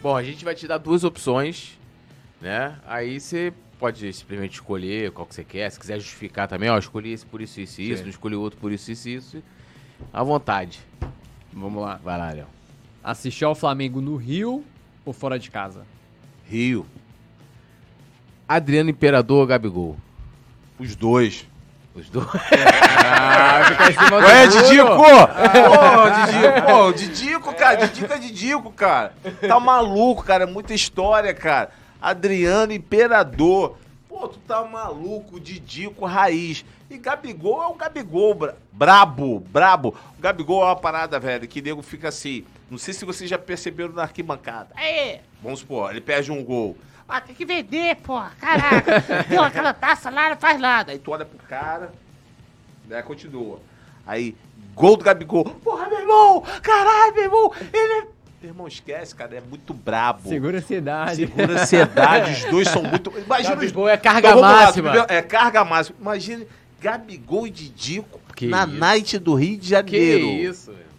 Bom, 0.00 0.16
a 0.16 0.22
gente 0.22 0.44
vai 0.44 0.54
te 0.54 0.66
dar 0.68 0.78
duas 0.78 1.02
opções, 1.02 1.76
né? 2.40 2.76
Aí 2.86 3.20
você 3.20 3.52
pode 3.80 4.12
simplesmente 4.12 4.52
escolher 4.54 5.10
qual 5.10 5.26
que 5.26 5.34
você 5.34 5.42
quer. 5.44 5.68
Se 5.70 5.78
quiser 5.78 5.98
justificar 5.98 6.46
também, 6.46 6.70
ó, 6.70 6.78
escolhi 6.78 7.12
esse 7.12 7.26
por 7.26 7.42
isso, 7.42 7.60
isso 7.60 7.80
e 7.82 7.90
isso, 7.90 8.02
não 8.04 8.10
escolhi 8.10 8.36
outro 8.36 8.58
por 8.60 8.70
isso, 8.72 8.90
isso 8.92 9.08
e 9.08 9.14
isso. 9.16 9.42
À 10.12 10.22
vontade. 10.22 10.78
Vamos 11.52 11.82
lá. 11.82 12.00
Vai 12.02 12.16
lá, 12.16 12.30
Léo. 12.30 12.46
Assistir 13.02 13.44
ao 13.44 13.54
Flamengo 13.54 14.00
no 14.00 14.16
Rio 14.16 14.64
ou 15.04 15.12
fora 15.12 15.38
de 15.38 15.50
casa? 15.50 15.82
Rio. 16.46 16.86
Adriano 18.48 18.90
Imperador 18.90 19.38
ou 19.40 19.46
Gabigol? 19.46 19.96
Os 20.78 20.94
dois. 20.96 21.46
Os 21.94 22.08
dois. 22.10 22.26
Ah, 23.12 23.64
fica 23.64 23.90
em 23.90 23.92
cima 23.94 24.20
do 24.20 24.26
Ué, 24.26 24.46
muro. 24.46 24.62
Didico! 24.62 25.02
Ô, 25.02 26.10
Didico, 26.10 26.66
pô, 26.66 26.92
Didico, 26.92 27.54
cara, 27.54 27.86
Didico 27.86 28.12
é 28.12 28.18
Didico, 28.18 28.72
cara. 28.72 29.12
Tá 29.48 29.58
maluco, 29.58 30.22
cara, 30.22 30.44
é 30.44 30.46
muita 30.46 30.72
história, 30.74 31.34
cara. 31.34 31.70
Adriano 32.00 32.72
Imperador. 32.72 33.76
Pô, 34.08 34.28
tu 34.28 34.38
tá 34.46 34.62
maluco, 34.64 35.40
Didico 35.40 36.04
raiz. 36.06 36.64
E 36.88 36.98
Gabigol 36.98 37.62
é 37.64 37.66
o 37.66 37.74
Gabigol, 37.74 38.34
bra- 38.34 38.54
brabo, 38.72 39.40
brabo. 39.40 39.94
O 40.16 40.22
Gabigol 40.22 40.62
é 40.62 40.66
uma 40.66 40.76
parada, 40.76 41.18
velho, 41.18 41.48
que 41.48 41.60
nego 41.60 41.82
fica 41.82 42.08
assim. 42.08 42.44
Não 42.70 42.78
sei 42.78 42.94
se 42.94 43.04
vocês 43.04 43.28
já 43.28 43.36
perceberam 43.38 43.92
na 43.92 44.02
arquibancada. 44.02 44.68
Aí, 44.76 45.20
Vamos 45.42 45.60
supor, 45.60 45.90
ele 45.90 46.00
perde 46.00 46.30
um 46.30 46.42
gol. 46.44 46.76
ah, 47.08 47.20
tem 47.20 47.34
que 47.34 47.44
vender, 47.44 47.96
pô. 47.96 48.20
Caraca, 48.40 49.00
deu 49.28 49.42
aquela 49.42 49.72
taça 49.74 50.08
lá, 50.10 50.30
não 50.30 50.36
faz 50.36 50.60
nada. 50.60 50.92
Aí 50.92 50.98
tu 50.98 51.10
olha 51.10 51.24
pro 51.24 51.38
cara, 51.48 51.92
né, 52.86 53.02
continua. 53.02 53.60
Aí, 54.06 54.36
gol 54.74 54.96
do 54.96 55.04
Gabigol. 55.04 55.44
Porra, 55.44 55.88
meu 55.88 55.98
irmão! 56.00 56.42
Caralho, 56.62 57.14
meu 57.14 57.24
irmão! 57.24 57.52
Ele 57.72 57.92
é... 57.92 58.06
Meu 58.42 58.50
irmão, 58.52 58.66
esquece, 58.68 59.14
cara, 59.14 59.36
é 59.36 59.40
muito 59.40 59.74
brabo. 59.74 60.28
Segura 60.28 60.56
a 60.56 60.60
ansiedade. 60.60 61.16
Segura 61.16 61.58
a 61.58 61.62
ansiedade, 61.62 62.32
os 62.32 62.44
dois 62.50 62.68
são 62.68 62.82
muito... 62.82 63.12
Imagina 63.18 63.54
os... 63.54 63.60
Gabigol 63.60 63.88
é 63.88 63.96
carga 63.98 64.28
Então, 64.30 64.40
lá, 64.40 64.52
máxima. 64.66 64.90
primeiro- 64.90 65.12
é, 65.12 65.20
carga 65.22 65.64
máxima. 65.64 65.96
Imagina 66.00 66.46
Gabigol 66.80 67.46
e 67.46 67.50
Didico 67.50 68.18
Que 68.34 68.46
na 68.46 68.64
isso. 68.64 68.72
night 68.76 69.18
do 69.18 69.34
Rio 69.34 69.56
de 69.58 69.60
Que 69.60 69.68
Janeiro. 69.68 70.26
isso, 70.26 70.72
velho. 70.72 70.89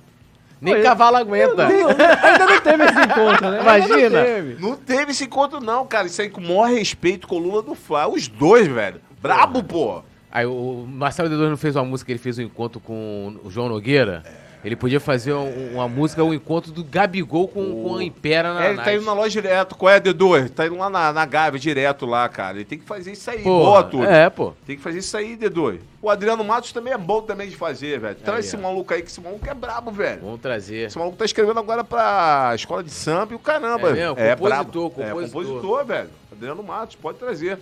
Nem 0.61 0.83
cavalo 0.83 1.17
aguenta. 1.17 1.67
Ainda 1.67 2.45
não 2.45 2.61
teve 2.61 2.83
esse 2.83 2.99
encontro, 3.01 3.49
né? 3.49 3.61
Imagina. 3.61 4.19
Não 4.19 4.25
teve. 4.25 4.61
Não 4.61 4.75
teve 4.75 5.11
esse 5.11 5.23
encontro 5.23 5.59
não, 5.59 5.87
cara. 5.87 6.05
Isso 6.05 6.21
aí 6.21 6.29
com 6.29 6.39
o 6.39 6.43
maior 6.43 6.69
respeito, 6.69 7.27
coluna 7.27 7.63
do 7.63 7.73
Fla. 7.73 8.07
Os 8.07 8.27
dois, 8.27 8.67
velho. 8.67 9.01
Brabo, 9.21 9.63
pô. 9.63 10.03
Aí 10.31 10.45
o 10.45 10.85
Marcelo 10.87 11.29
D2 11.29 11.49
não 11.49 11.57
fez 11.57 11.75
uma 11.75 11.83
música, 11.83 12.11
ele 12.11 12.19
fez 12.19 12.39
um 12.39 12.43
encontro 12.43 12.79
com 12.79 13.37
o 13.43 13.49
João 13.49 13.67
Nogueira. 13.67 14.23
Ele 14.63 14.75
podia 14.75 14.99
fazer 14.99 15.33
um- 15.33 15.73
uma 15.73 15.87
música, 15.87 16.23
um 16.23 16.33
encontro 16.33 16.71
do 16.71 16.83
Gabigol 16.83 17.47
com, 17.47 17.83
com 17.83 17.95
a 17.97 18.03
Impera 18.03 18.53
na 18.53 18.65
É, 18.65 18.69
ele 18.69 18.81
tá 18.81 18.93
indo 18.93 19.03
na 19.05 19.13
loja 19.13 19.29
direto. 19.41 19.75
Qual 19.75 19.91
é, 19.91 19.99
D2? 19.99 20.49
Tá 20.51 20.67
indo 20.67 20.77
lá 20.77 20.89
na, 20.89 21.11
na 21.11 21.25
Gávea 21.25 21.59
direto 21.59 22.05
lá, 22.05 22.29
cara. 22.29 22.57
Ele 22.57 22.65
tem 22.65 22.77
que 22.77 22.85
fazer 22.85 23.11
isso 23.13 23.29
aí. 23.29 23.41
Pô, 23.41 23.49
Boa, 23.65 23.83
tudo. 23.83 24.05
É, 24.05 24.29
pô. 24.29 24.53
Tem 24.65 24.75
que 24.77 24.81
fazer 24.83 24.99
isso 24.99 25.17
aí, 25.17 25.35
D2. 25.35 25.79
O 26.01 26.09
Adriano 26.09 26.43
Matos 26.43 26.71
também 26.71 26.93
é 26.93 26.97
bom 26.97 27.21
também 27.21 27.49
de 27.49 27.55
fazer, 27.55 27.99
velho. 27.99 28.15
Traz 28.15 28.39
Aí, 28.39 28.45
esse 28.45 28.55
ó. 28.55 28.59
maluco 28.59 28.93
aí, 28.93 29.01
que 29.01 29.09
esse 29.09 29.19
maluco 29.21 29.49
é 29.49 29.53
brabo, 29.53 29.91
velho. 29.91 30.21
Vamos 30.21 30.39
trazer. 30.41 30.87
Esse 30.87 30.97
maluco 30.97 31.17
tá 31.17 31.25
escrevendo 31.25 31.59
agora 31.59 31.83
pra 31.83 32.51
escola 32.55 32.83
de 32.83 32.91
samba 32.91 33.33
e 33.33 33.35
o 33.35 33.39
caramba. 33.39 33.89
É 33.89 33.93
mesmo? 33.93 34.19
É, 34.19 34.35
Compositor, 34.35 34.89
brabo. 34.89 35.01
É, 35.01 35.09
compositor. 35.11 35.43
compositor, 35.43 35.85
velho. 35.85 36.09
Adriano 36.31 36.63
Matos, 36.63 36.95
pode 36.95 37.17
trazer. 37.17 37.57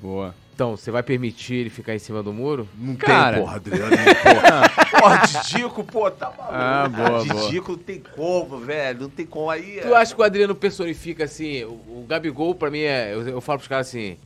Boa. 0.00 0.34
Então, 0.60 0.76
você 0.76 0.90
vai 0.90 1.02
permitir 1.02 1.54
ele 1.54 1.70
ficar 1.70 1.94
em 1.94 1.98
cima 1.98 2.22
do 2.22 2.34
muro? 2.34 2.68
Não 2.76 2.94
Cara. 2.94 3.36
tem, 3.36 3.42
porra, 3.42 3.56
Adriano. 3.56 3.96
Porra, 4.22 5.00
porra 5.00 5.26
Didico, 5.26 5.84
pô, 5.84 6.10
tá 6.10 6.26
maluco. 6.26 6.48
Ah, 6.50 6.86
boa, 6.86 7.24
boa. 7.24 7.44
Didico 7.46 7.72
não 7.72 7.78
tem 7.78 8.02
como, 8.14 8.58
velho. 8.58 9.00
Não 9.00 9.08
tem 9.08 9.24
como 9.24 9.48
aí. 9.48 9.80
Tu 9.80 9.94
acha 9.94 10.14
que 10.14 10.20
o 10.20 10.22
Adriano 10.22 10.54
personifica 10.54 11.24
assim? 11.24 11.64
O, 11.64 11.70
o 11.70 12.06
Gabigol, 12.06 12.54
pra 12.54 12.70
mim, 12.70 12.80
é. 12.80 13.14
Eu, 13.14 13.26
eu 13.26 13.40
falo 13.40 13.58
pros 13.58 13.68
caras 13.68 13.88
assim. 13.88 14.18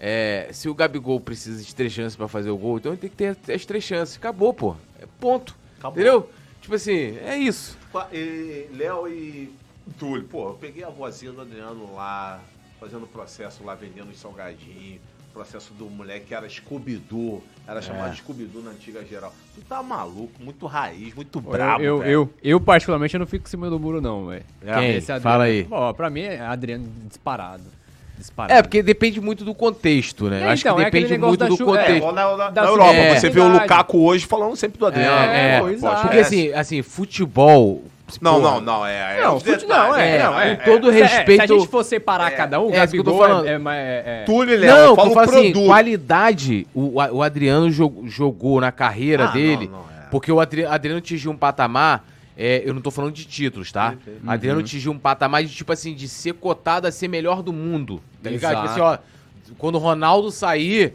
é, 0.00 0.48
se 0.50 0.68
o 0.68 0.74
Gabigol 0.74 1.20
precisa 1.20 1.62
de 1.62 1.72
três 1.72 1.92
chances 1.92 2.16
pra 2.16 2.26
fazer 2.26 2.50
o 2.50 2.56
gol, 2.56 2.78
então 2.78 2.90
ele 2.90 3.00
tem 3.00 3.10
que 3.10 3.16
ter 3.36 3.52
as 3.52 3.64
três 3.64 3.84
chances. 3.84 4.16
Acabou, 4.16 4.52
pô. 4.52 4.74
É 5.00 5.06
ponto. 5.20 5.54
Acabou. 5.78 6.00
Entendeu? 6.00 6.28
Tipo 6.60 6.74
assim, 6.74 7.16
é 7.24 7.36
isso. 7.36 7.78
Léo 8.72 9.06
e 9.06 9.54
Túlio, 10.00 10.24
pô, 10.24 10.48
eu 10.48 10.54
peguei 10.54 10.82
a 10.82 10.90
vozinha 10.90 11.30
do 11.30 11.42
Adriano 11.42 11.94
lá, 11.94 12.40
fazendo 12.80 13.06
processo 13.06 13.62
lá, 13.62 13.76
vendendo 13.76 14.10
os 14.10 14.18
salgadinhos. 14.18 15.00
Processo 15.36 15.74
do 15.74 15.84
moleque 15.90 16.28
que 16.28 16.34
era 16.34 16.48
Scooby-Doo, 16.48 17.42
era 17.68 17.82
chamado 17.82 18.16
Scooby-Doo 18.16 18.62
na 18.62 18.70
antiga 18.70 19.04
geral. 19.04 19.34
Tu 19.54 19.60
tá 19.68 19.82
maluco, 19.82 20.32
muito 20.42 20.64
raiz, 20.64 21.14
muito 21.14 21.38
brabo, 21.42 21.84
eu, 21.84 21.98
velho. 21.98 22.10
eu, 22.10 22.30
eu, 22.42 22.58
particularmente, 22.58 23.12
eu 23.14 23.20
não 23.20 23.26
fico 23.26 23.44
em 23.46 23.50
cima 23.50 23.68
do 23.68 23.78
muro, 23.78 24.00
não, 24.00 24.28
velho. 24.28 24.42
Quem? 24.62 24.94
Esse 24.96 25.12
Adriano- 25.12 25.20
Fala 25.22 25.44
aí. 25.44 25.66
Ó, 25.70 25.92
pra 25.92 26.08
mim, 26.08 26.22
é 26.22 26.40
Adriano 26.40 26.88
disparado. 27.06 27.64
Disparado. 28.16 28.58
É, 28.58 28.62
porque 28.62 28.82
depende 28.82 29.20
muito 29.20 29.44
do 29.44 29.54
contexto, 29.54 30.30
né? 30.30 30.40
É, 30.40 30.44
Eu 30.44 30.48
acho 30.48 30.62
então, 30.62 30.76
que 30.76 30.82
é 30.84 30.86
aquele 30.86 31.02
depende 31.04 31.20
negócio 31.20 31.38
muito 31.38 31.58
da 31.58 31.64
do 31.64 31.76
é, 31.76 31.80
É, 31.80 31.80
contexto. 31.82 31.96
igual 31.98 32.12
na, 32.14 32.36
na- 32.38 32.50
Da 32.50 32.62
na 32.62 32.68
Europa, 32.68 32.92
é, 32.94 33.20
você 33.20 33.28
vê 33.28 33.40
o. 33.40 33.48
Lukaku 33.48 33.98
hoje 34.06 34.24
falando 34.24 34.56
sempre 34.56 34.78
do 34.78 34.86
Adriano. 34.86 35.32
É, 35.32 35.58
pô, 35.58 35.64
pô, 35.66 35.68
pô, 35.70 35.76
exato. 35.76 36.00
Porque 36.00 36.18
assim, 36.20 36.50
assim, 36.54 36.80
futebol. 36.80 37.84
Não, 38.20 38.40
não, 38.40 38.60
não, 38.60 38.86
é. 38.86 39.18
é 39.18 39.22
Não, 39.22 39.36
os 39.36 39.42
fute- 39.42 39.58
detalhes. 39.66 39.88
não, 39.88 39.96
é, 39.96 40.16
É, 40.16 40.22
não, 40.22 40.40
é. 40.40 40.56
com 40.56 40.64
todo 40.64 40.92
Se- 40.92 41.00
é, 41.00 41.04
respeito- 41.06 41.46
Se 41.46 41.52
a 41.52 41.56
gente 41.58 41.68
for 41.68 41.84
separar 41.84 42.32
É, 42.32 42.36
cada 42.36 42.60
um, 42.60 42.68
é 42.70 42.76
Gabigol 42.76 43.18
falando. 43.18 43.46
é, 43.46 43.52
é, 43.52 43.58
mais- 43.58 43.78
é, 43.80 44.02
é- 44.06 44.24
Túlio 44.24 44.54
e 44.54 44.56
Léo, 44.58 44.70
Não, 44.70 44.78
eu 44.78 44.86
eu 44.90 44.96
falo 44.96 45.18
assim, 45.18 45.52
produto. 45.52 45.66
qualidade, 45.66 46.66
o, 46.72 47.00
o 47.00 47.22
Adriano 47.22 47.68
jo- 47.70 48.04
jogou 48.06 48.60
na 48.60 48.70
carreira 48.70 49.24
Ah, 49.24 49.32
dele, 49.32 49.66
não, 49.66 49.78
não, 49.80 49.84
é. 49.88 50.06
porque 50.10 50.30
o 50.30 50.38
Adri- 50.40 50.64
Adriano 50.64 50.98
atingiu 50.98 51.32
um 51.32 51.36
patamar, 51.36 52.04
é, 52.38 52.62
eu 52.64 52.72
não 52.72 52.80
tô 52.80 52.92
falando 52.92 53.12
de 53.12 53.24
títulos, 53.24 53.72
tá? 53.72 53.94
Adriano 54.24 54.60
atingiu 54.60 54.92
um 54.92 54.98
patamar 54.98 55.42
de, 55.42 55.52
tipo 55.52 55.72
assim, 55.72 55.92
de 55.92 56.08
ser 56.08 56.34
cotado 56.34 56.86
a 56.86 56.92
ser 56.92 57.08
melhor 57.08 57.42
do 57.42 57.52
mundo, 57.52 58.00
tá 58.22 58.30
ligado? 58.30 58.56
Tipo 58.56 58.68
assim, 58.68 58.80
ó, 58.80 58.98
quando 59.58 59.74
o 59.74 59.78
Ronaldo 59.78 60.30
sair, 60.30 60.94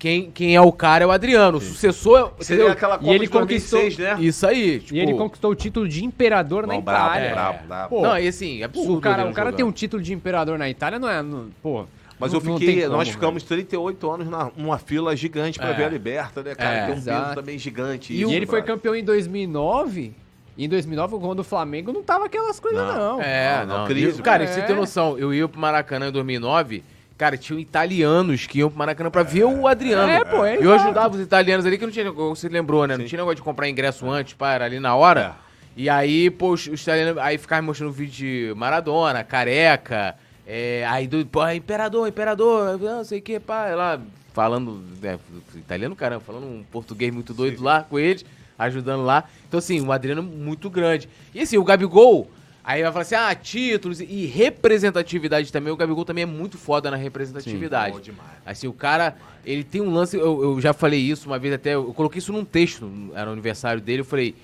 quem, 0.00 0.30
quem 0.30 0.56
é 0.56 0.60
o 0.60 0.72
cara 0.72 1.04
é 1.04 1.06
o 1.06 1.10
Adriano, 1.12 1.58
o 1.58 1.60
sucessor 1.60 2.32
é... 2.40 2.42
Seria 2.42 2.72
aquela 2.72 2.96
E 2.96 2.98
Copa 2.98 3.10
ele 3.12 3.26
de 3.26 3.32
2006, 3.32 3.98
É. 4.00 4.02
né? 4.14 4.16
Isso 4.22 4.46
aí, 4.46 4.80
tipo... 4.80 4.94
E 4.94 4.98
ele 4.98 5.14
conquistou 5.14 5.50
o 5.52 5.54
título 5.54 5.86
de 5.86 6.04
imperador 6.04 6.66
na 6.66 6.76
Itália. 6.76 7.30
brabo, 7.32 7.58
brabo. 7.68 7.88
Pô, 7.96 8.02
Não, 8.02 8.18
e 8.18 8.26
assim, 8.26 8.62
absurdo. 8.62 8.96
o 8.96 9.00
cara, 9.00 9.26
o 9.28 9.32
cara 9.32 9.52
tem 9.52 9.64
um 9.64 9.70
título 9.70 10.02
de 10.02 10.12
imperador 10.12 10.58
na 10.58 10.68
Itália, 10.68 10.98
não 10.98 11.08
é. 11.08 11.22
Não, 11.22 11.48
pô. 11.62 11.84
Mas 12.18 12.32
não- 12.32 12.40
eu 12.40 12.58
fiquei, 12.58 12.82
como, 12.82 12.96
nós 12.96 13.08
ficamos 13.08 13.42
38 13.42 14.10
anos 14.10 14.28
na- 14.28 14.50
numa 14.56 14.78
fila 14.78 15.14
gigante 15.14 15.58
pra 15.58 15.68
É. 15.70 15.74
ver 15.74 15.84
a 15.84 15.88
Liberta, 15.88 16.42
né, 16.42 16.54
cara? 16.54 16.70
É, 16.70 16.80
Tem 16.80 16.84
um 16.84 16.94
peso 16.96 17.10
exato. 17.10 17.34
também 17.34 17.58
gigante. 17.58 18.12
E, 18.12 18.22
isso, 18.22 18.32
ele 18.32 18.46
foi 18.46 18.62
campeão 18.62 18.94
em 18.94 19.04
2009. 19.04 20.12
E 20.56 20.64
em 20.64 20.68
2009, 20.68 21.18
quando 21.18 21.40
o 21.40 21.44
Flamengo 21.44 21.92
não 21.92 22.02
tava 22.02 22.26
aquelas 22.26 22.58
coisas, 22.60 22.80
Não. 22.86 23.16
não. 23.16 23.22
É, 23.22 23.64
Não, 23.64 23.78
não. 23.80 23.86
crise, 23.86 24.20
E, 24.20 24.22
cara, 24.22 24.44
cara. 24.44 24.52
você 24.54 24.60
tem 24.66 24.74
É. 24.76 24.78
noção, 24.78 25.16
eu 25.18 25.32
ia 25.32 25.48
pro 25.48 25.58
Maracanã 25.60 26.08
em 26.08 26.12
2009, 26.12 26.82
cara, 27.20 27.36
tinham 27.36 27.60
italianos 27.60 28.46
que 28.46 28.60
iam 28.60 28.70
pro 28.70 28.78
Maracanã 28.78 29.10
pra 29.10 29.22
ver 29.22 29.44
o 29.44 29.68
Adriano. 29.68 30.10
É, 30.10 30.24
pô, 30.24 30.42
é 30.42 30.56
Eu 30.56 30.72
exato. 30.72 30.84
ajudava 30.84 31.14
os 31.16 31.20
italianos 31.20 31.66
ali, 31.66 31.76
que 31.76 31.84
não 31.84 31.92
tinha, 31.92 32.10
você 32.10 32.48
lembrou, 32.48 32.86
né? 32.86 32.96
Não 32.96 33.04
tinha 33.04 33.18
negócio 33.18 33.36
de 33.36 33.42
comprar 33.42 33.68
ingresso 33.68 34.08
antes, 34.08 34.32
pá, 34.32 34.54
era 34.54 34.64
ali 34.64 34.80
na 34.80 34.94
hora. 34.96 35.36
E 35.76 35.90
aí, 35.90 36.30
pô, 36.30 36.52
os, 36.52 36.66
os 36.66 36.80
italianos, 36.80 37.18
aí 37.18 37.36
ficava 37.36 37.60
mostrando 37.60 37.92
vídeo 37.92 38.14
de 38.14 38.54
Maradona, 38.58 39.22
careca, 39.22 40.14
é, 40.46 40.86
aí 40.88 41.06
do, 41.06 41.26
pô, 41.26 41.46
imperador, 41.50 42.08
imperador, 42.08 42.78
não 42.80 43.04
sei 43.04 43.18
o 43.18 43.22
que, 43.22 43.38
pá, 43.38 43.66
lá, 43.74 44.00
falando, 44.32 44.82
é, 45.02 45.18
italiano, 45.56 45.94
caramba, 45.94 46.22
falando 46.22 46.46
um 46.46 46.64
português 46.72 47.12
muito 47.12 47.34
doido 47.34 47.62
lá 47.62 47.82
com 47.82 47.98
eles, 47.98 48.24
ajudando 48.58 49.04
lá. 49.04 49.24
Então, 49.46 49.58
assim, 49.58 49.78
um 49.78 49.92
Adriano 49.92 50.22
muito 50.22 50.70
grande. 50.70 51.06
E 51.34 51.40
assim, 51.42 51.58
o 51.58 51.64
Gabigol, 51.64 52.30
aí 52.64 52.82
vai 52.82 52.92
falar 52.92 53.02
assim, 53.02 53.14
ah, 53.14 53.34
títulos 53.34 54.00
e 54.00 54.26
representatividade 54.26 55.52
também, 55.52 55.72
o 55.72 55.76
Gabigol 55.76 56.04
também 56.04 56.22
é 56.22 56.26
muito 56.26 56.58
foda 56.58 56.90
na 56.90 56.96
representatividade. 56.96 58.00
Demais. 58.00 58.28
Assim, 58.44 58.66
o 58.66 58.72
cara, 58.72 59.16
ele 59.44 59.64
tem 59.64 59.80
um 59.80 59.90
lance, 59.90 60.16
eu, 60.16 60.42
eu 60.42 60.60
já 60.60 60.72
falei 60.72 61.00
isso 61.00 61.28
uma 61.28 61.38
vez 61.38 61.54
até, 61.54 61.74
eu 61.74 61.92
coloquei 61.94 62.18
isso 62.18 62.32
num 62.32 62.44
texto, 62.44 62.90
era 63.14 63.28
o 63.28 63.32
aniversário 63.32 63.80
dele, 63.80 64.00
eu 64.00 64.04
falei, 64.04 64.34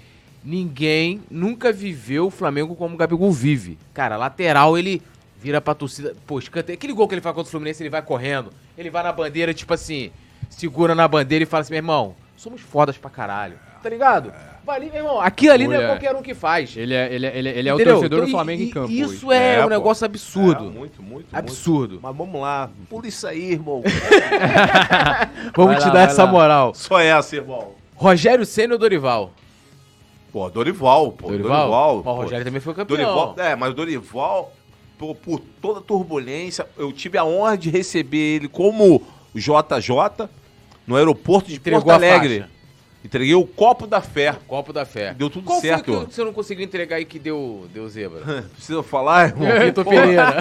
ninguém 0.45 1.23
nunca 1.31 1.73
viveu 1.73 2.27
o 2.27 2.31
Flamengo 2.31 2.75
como 2.75 2.95
o 2.95 2.99
Gabigol 2.99 3.33
vive. 3.33 3.79
Cara, 3.93 4.17
lateral, 4.17 4.79
ele 4.79 5.03
vira 5.41 5.61
pra 5.61 5.75
torcida, 5.75 6.15
pô, 6.27 6.39
escanteio, 6.39 6.77
aquele 6.77 6.93
gol 6.93 7.07
que 7.07 7.15
ele 7.15 7.21
faz 7.21 7.35
contra 7.35 7.49
o 7.49 7.51
Fluminense, 7.51 7.83
ele 7.83 7.91
vai 7.91 8.03
correndo, 8.03 8.53
ele 8.77 8.91
vai 8.91 9.03
na 9.03 9.13
bandeira, 9.13 9.53
tipo 9.53 9.73
assim, 9.75 10.11
segura 10.49 10.95
na 10.95 11.07
bandeira 11.07 11.43
e 11.43 11.47
fala 11.47 11.61
assim, 11.63 11.73
meu 11.73 11.79
irmão, 11.79 12.17
somos 12.37 12.61
fodas 12.61 12.97
pra 12.97 13.11
caralho, 13.11 13.59
tá 13.83 13.89
ligado? 13.89 14.33
Vai 14.65 14.77
ali, 14.79 14.87
meu 14.87 14.97
irmão, 14.97 15.21
aquilo 15.21 15.53
ali 15.55 15.69
não 15.69 15.75
é 15.77 15.87
qualquer 15.87 16.17
um 16.17 16.23
que 16.23 16.35
faz. 16.35 16.77
Ele 16.77 16.93
é, 16.93 17.13
ele 17.15 17.25
é, 17.27 17.39
ele 17.39 17.49
é, 17.49 17.59
ele 17.59 17.69
é 17.69 17.73
o 17.73 17.77
Entendeu? 17.77 17.95
torcedor 17.95 18.19
do 18.23 18.27
Então, 18.27 18.37
Flamengo 18.39 18.63
e- 18.63 18.67
em 18.67 18.71
campo. 18.71 18.91
Isso 18.91 19.29
hoje. 19.29 19.39
é, 19.39 19.55
É, 19.55 19.61
um 19.61 19.63
pô. 19.63 19.69
negócio 19.69 20.05
absurdo. 20.05 20.67
É, 20.67 20.71
muito, 20.71 21.03
muito, 21.03 21.27
Absurdo. 21.37 21.89
muito. 21.95 22.03
Mas 22.03 22.17
vamos 22.17 22.41
lá. 22.41 22.69
Pula 22.91 23.07
isso 23.07 23.27
aí, 23.29 23.53
irmão. 23.53 23.83
Vamos 25.55 25.73
Vai 25.73 25.81
te 25.81 25.87
lá, 25.87 25.93
dar 25.93 25.93
vai 25.93 26.05
essa 26.05 26.25
lá. 26.25 26.31
moral. 26.31 26.75
Só 26.75 26.99
essa, 27.01 27.37
irmão. 27.37 27.73
Rogério 27.95 28.45
Senna 28.45 28.75
ou 28.75 28.79
Dorival? 28.79 29.33
Pô, 30.33 30.51
Dorival, 30.51 31.13
pô. 31.13 31.29
Dorival. 31.29 31.71
Ó, 31.71 32.03
pô. 32.03 32.11
o 32.11 32.15
Rogério 32.17 32.45
também 32.45 32.61
foi 32.61 32.75
campeão. 32.75 32.97
Dorival, 32.97 33.35
é, 33.39 33.55
mas 33.57 33.71
o 33.71 33.75
Dorival, 33.75 34.53
por, 34.99 35.15
por 35.15 35.41
toda 35.63 35.79
a 35.79 35.83
turbulência, 35.83 36.67
eu 36.77 36.93
tive 36.93 37.17
a 37.17 37.25
honra 37.25 37.57
de 37.57 37.71
receber 37.71 38.37
ele 38.37 38.49
como 38.49 39.01
JJ 39.35 40.29
no 40.87 40.97
aeroporto 40.97 41.49
de 41.49 41.55
Entregou 41.57 41.83
Porto 41.83 41.93
a 41.93 41.95
Alegre. 41.95 42.41
faixa. 42.41 42.56
Entreguei 43.07 43.37
o 43.37 43.47
copo 43.47 43.87
da 43.87 44.01
fé. 44.01 44.35
Copo 44.49 44.73
da 44.73 44.85
Fé. 44.85 45.15
Deu 45.15 45.31
tudo 45.31 45.45
Qual 45.47 45.61
certo. 45.61 45.93
foi 45.95 46.07
que 46.07 46.15
você 46.15 46.25
não 46.25 46.33
conseguiu 46.33 46.65
entregar 46.65 46.97
aí 46.97 47.05
que 47.05 47.21
deu, 47.21 47.69
deu 47.73 47.89
zebra? 47.89 48.43
Precisa 48.53 48.83
falar, 48.83 49.29
irmão? 49.29 49.49
Vitor 49.61 49.85
Pô, 49.85 49.91
Pereira. 49.91 50.35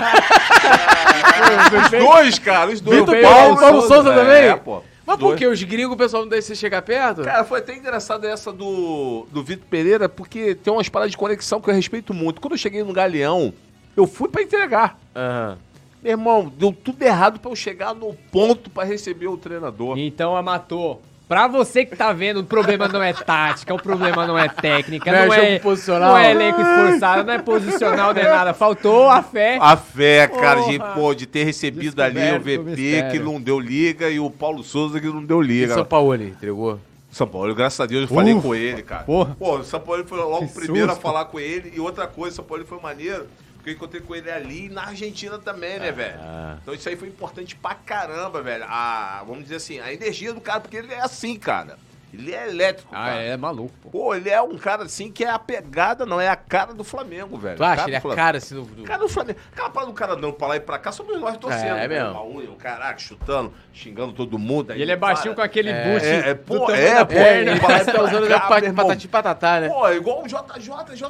Os 1.84 1.92
dois, 1.92 2.40
cara, 2.40 2.72
os 2.72 2.82
dois. 2.82 3.00
Vitor 3.02 3.14
O 3.14 3.18
Pereira 3.18 3.52
e 3.52 3.56
Paulo 3.56 3.82
Souza 3.84 4.12
também? 4.12 4.46
É, 4.46 4.56
pô. 4.56 4.82
Mas 5.06 5.20
por 5.20 5.36
que? 5.36 5.46
Os 5.46 5.62
gringos, 5.62 5.94
o 5.94 5.98
pessoal 5.98 6.24
não 6.24 6.30
deixa 6.30 6.48
você 6.48 6.56
chegar 6.56 6.82
perto? 6.82 7.22
Cara, 7.22 7.44
foi 7.44 7.60
até 7.60 7.76
engraçado 7.76 8.26
essa 8.26 8.52
do, 8.52 9.28
do 9.32 9.44
Vitor 9.44 9.68
Pereira, 9.70 10.10
porque 10.10 10.56
tem 10.56 10.74
umas 10.74 10.90
paradas 10.90 11.12
de 11.12 11.18
conexão 11.18 11.62
que 11.62 11.70
eu 11.70 11.74
respeito 11.76 12.16
muito. 12.16 12.42
Quando 12.42 12.54
eu 12.54 12.58
cheguei 12.58 12.84
no 12.84 12.92
Galeão, 12.92 13.54
eu 13.96 14.08
fui 14.08 14.28
pra 14.28 14.42
entregar. 14.42 14.98
Aham. 15.16 15.60
Meu 16.02 16.12
irmão, 16.12 16.52
deu 16.58 16.72
tudo 16.72 17.02
errado 17.04 17.40
pra 17.40 17.52
eu 17.52 17.56
chegar 17.56 17.94
no 17.94 18.14
ponto 18.32 18.72
pra 18.72 18.84
receber 18.84 19.28
o 19.28 19.38
treinador. 19.38 19.98
Então, 19.98 20.36
Amator, 20.36 21.00
pra 21.28 21.48
você 21.48 21.86
que 21.86 21.96
tá 21.96 22.12
vendo, 22.14 22.42
o 22.42 22.44
problema 22.44 22.88
não 22.88 23.02
é 23.02 23.14
tática, 23.14 23.74
o 23.74 23.82
problema 23.82 24.26
não 24.26 24.38
é 24.38 24.48
técnica, 24.48 25.12
Não 25.12 25.20
é 25.20 25.26
não, 25.28 25.34
é, 25.34 25.60
posicional. 25.60 26.10
não 26.12 26.18
é 26.18 26.32
elenco 26.32 26.62
esforçado, 26.62 27.24
não 27.24 27.34
é 27.34 27.40
posicional, 27.40 28.14
não 28.14 28.22
é 28.22 28.30
nada. 28.30 28.54
Faltou 28.54 29.10
a 29.10 29.22
fé. 29.22 29.58
A 29.62 29.76
fé, 29.76 30.28
cara, 30.28 30.62
de, 30.62 30.78
Porra. 30.80 30.92
pô, 30.94 31.14
de 31.14 31.26
ter 31.26 31.44
recebido 31.44 32.02
ali 32.02 32.20
o 32.32 32.36
o 32.38 32.40
VP 32.40 33.10
que 33.12 33.20
não 33.20 33.42
deu 33.42 33.60
liga 33.60 34.10
e 34.10 34.20
o 34.20 34.30
Paulo 34.30 34.64
Souza 34.64 35.00
que 35.00 35.08
não 35.08 35.24
deu 35.24 35.42
E 35.44 35.48
liga. 35.48 35.74
São 35.74 35.86
Paulo 35.86 36.16
entregou. 36.16 36.80
São 37.12 37.26
Paulo, 37.28 37.56
graças 37.56 37.80
a 37.80 37.86
Deus, 37.86 38.10
eu 38.10 38.16
falei 38.16 38.36
com 38.42 38.54
ele, 38.54 38.84
cara. 38.84 39.04
porra. 39.04 39.36
Pô, 39.40 39.60
o 39.60 39.64
São 39.64 39.80
Paulo 39.80 40.04
foi 40.06 40.18
logo 40.18 40.44
o 40.44 40.48
Que 40.48 40.54
primeiro 40.54 40.92
a 40.92 40.96
falar 40.96 41.26
com 41.26 41.40
ele. 41.40 41.72
E 41.74 41.80
outra 41.80 42.08
coisa, 42.08 42.36
São 42.36 42.44
Paulo 42.44 42.66
foi 42.66 42.78
maneiro, 42.82 43.26
porque 43.66 43.72
eu 43.72 43.74
encontrei 43.74 44.02
com 44.02 44.16
ele 44.16 44.30
ali 44.30 44.70
na 44.70 44.84
Argentina 44.84 45.40
também, 45.40 45.80
né, 45.80 45.92
velho? 45.92 46.20
Ah. 46.20 46.58
Então 46.62 46.72
isso 46.72 46.88
aí 46.88 46.96
foi 46.96 47.08
importante 47.08 47.56
pra 47.56 47.74
caramba, 47.74 48.44
velho. 48.44 48.64
A, 48.68 49.24
vamos 49.26 49.44
dizer 49.44 49.56
assim, 49.56 49.80
a 49.80 49.92
energia 49.92 50.32
do 50.32 50.40
cara, 50.40 50.60
porque 50.60 50.78
ele 50.78 50.94
é 50.94 51.02
assim, 51.02 51.36
cara. 51.36 51.80
Ele 52.18 52.34
é 52.34 52.50
elétrico, 52.50 52.90
Ah, 52.96 53.06
cara. 53.06 53.22
é 53.22 53.38
maluco, 53.38 53.74
pô. 53.84 53.90
Pô, 53.90 54.16
ele 54.16 54.30
é 54.30 54.42
um 54.42 54.58
cara 54.58 54.84
assim 54.84 55.12
que 55.12 55.24
é 55.24 55.30
a 55.30 55.38
pegada, 55.38 56.06
não 56.06 56.20
é 56.20 56.28
a 56.28 56.36
cara 56.36 56.74
do 56.74 56.84
Flamengo, 56.84 57.38
velho. 57.38 57.58
Tu 57.58 57.64
acha? 57.64 57.76
Cara 57.76 57.90
Ele 57.90 57.96
é 57.96 58.00
Flamengo. 58.00 58.22
cara 58.22 58.38
assim 58.38 58.56
do... 58.56 58.62
do- 58.64 58.84
Cara 58.84 59.00
do 59.00 59.10
Flamengo. 59.10 59.40
Aquela 59.52 59.70
parada 59.70 59.92
do 59.92 59.96
cara 59.96 60.16
dando 60.16 60.34
pra 60.34 60.48
lá 60.48 60.56
e 60.56 60.60
pra 60.60 60.78
cá, 60.80 60.92
somos 60.92 61.20
nós 61.20 61.38
torcendo. 61.38 61.76
É, 61.78 61.86
é 61.86 61.88
mesmo. 61.88 62.12
Uma 62.12 62.24
unha, 62.26 62.50
o 62.50 62.56
caraca, 62.56 62.98
chutando, 63.00 63.54
xingando 63.74 64.14
todo 64.14 64.40
mundo. 64.40 64.72
aí 64.72 64.80
E 64.80 64.82
ele 64.82 64.92
é 64.92 64.96
não 64.96 65.02
baixinho 65.02 65.34
com 65.34 65.36
para. 65.36 65.46
aquele 65.46 65.70
É, 65.70 65.84
boot 65.94 66.06
é, 66.06 66.34
pô, 66.34 66.60
tamanho 66.68 66.76
é, 66.86 67.06
pô, 67.06 67.14
É, 67.14 67.24
perna. 67.24 67.52
ele 67.52 67.60
parece 67.60 67.92
tá 67.92 68.04
usando 68.04 68.28
Cá, 68.28 68.38
a 68.38 68.42
pat- 68.42 68.74
patati 68.74 69.08
patatá, 69.08 69.60
né? 69.62 69.70
Pô, 69.70 69.90
igual 69.92 70.24
o 70.24 70.28
JJ, 70.28 70.96
JJ 70.96 71.08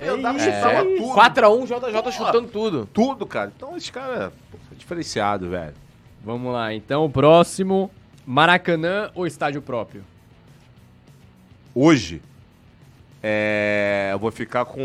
É 0.00 0.08
andava, 0.08 0.38
chutava 0.38 0.72
é 0.72 0.84
tudo. 0.96 1.14
4x1, 1.14 1.66
JJ 1.66 2.02
Pô. 2.02 2.10
chutando 2.12 2.48
tudo. 2.48 2.86
Tudo, 2.92 3.26
cara. 3.26 3.52
Então 3.56 3.76
esse 3.76 3.92
cara 3.92 4.32
pô, 4.50 4.58
é 4.72 4.74
diferenciado, 4.74 5.48
velho. 5.48 5.74
Vamos 6.24 6.52
lá, 6.52 6.74
então 6.74 7.04
o 7.04 7.10
próximo, 7.10 7.90
Maracanã 8.26 9.10
ou 9.14 9.26
estádio 9.26 9.62
próprio? 9.62 10.04
Hoje, 11.80 12.20
é, 13.22 14.10
eu 14.12 14.18
vou 14.18 14.32
ficar 14.32 14.64
com 14.64 14.80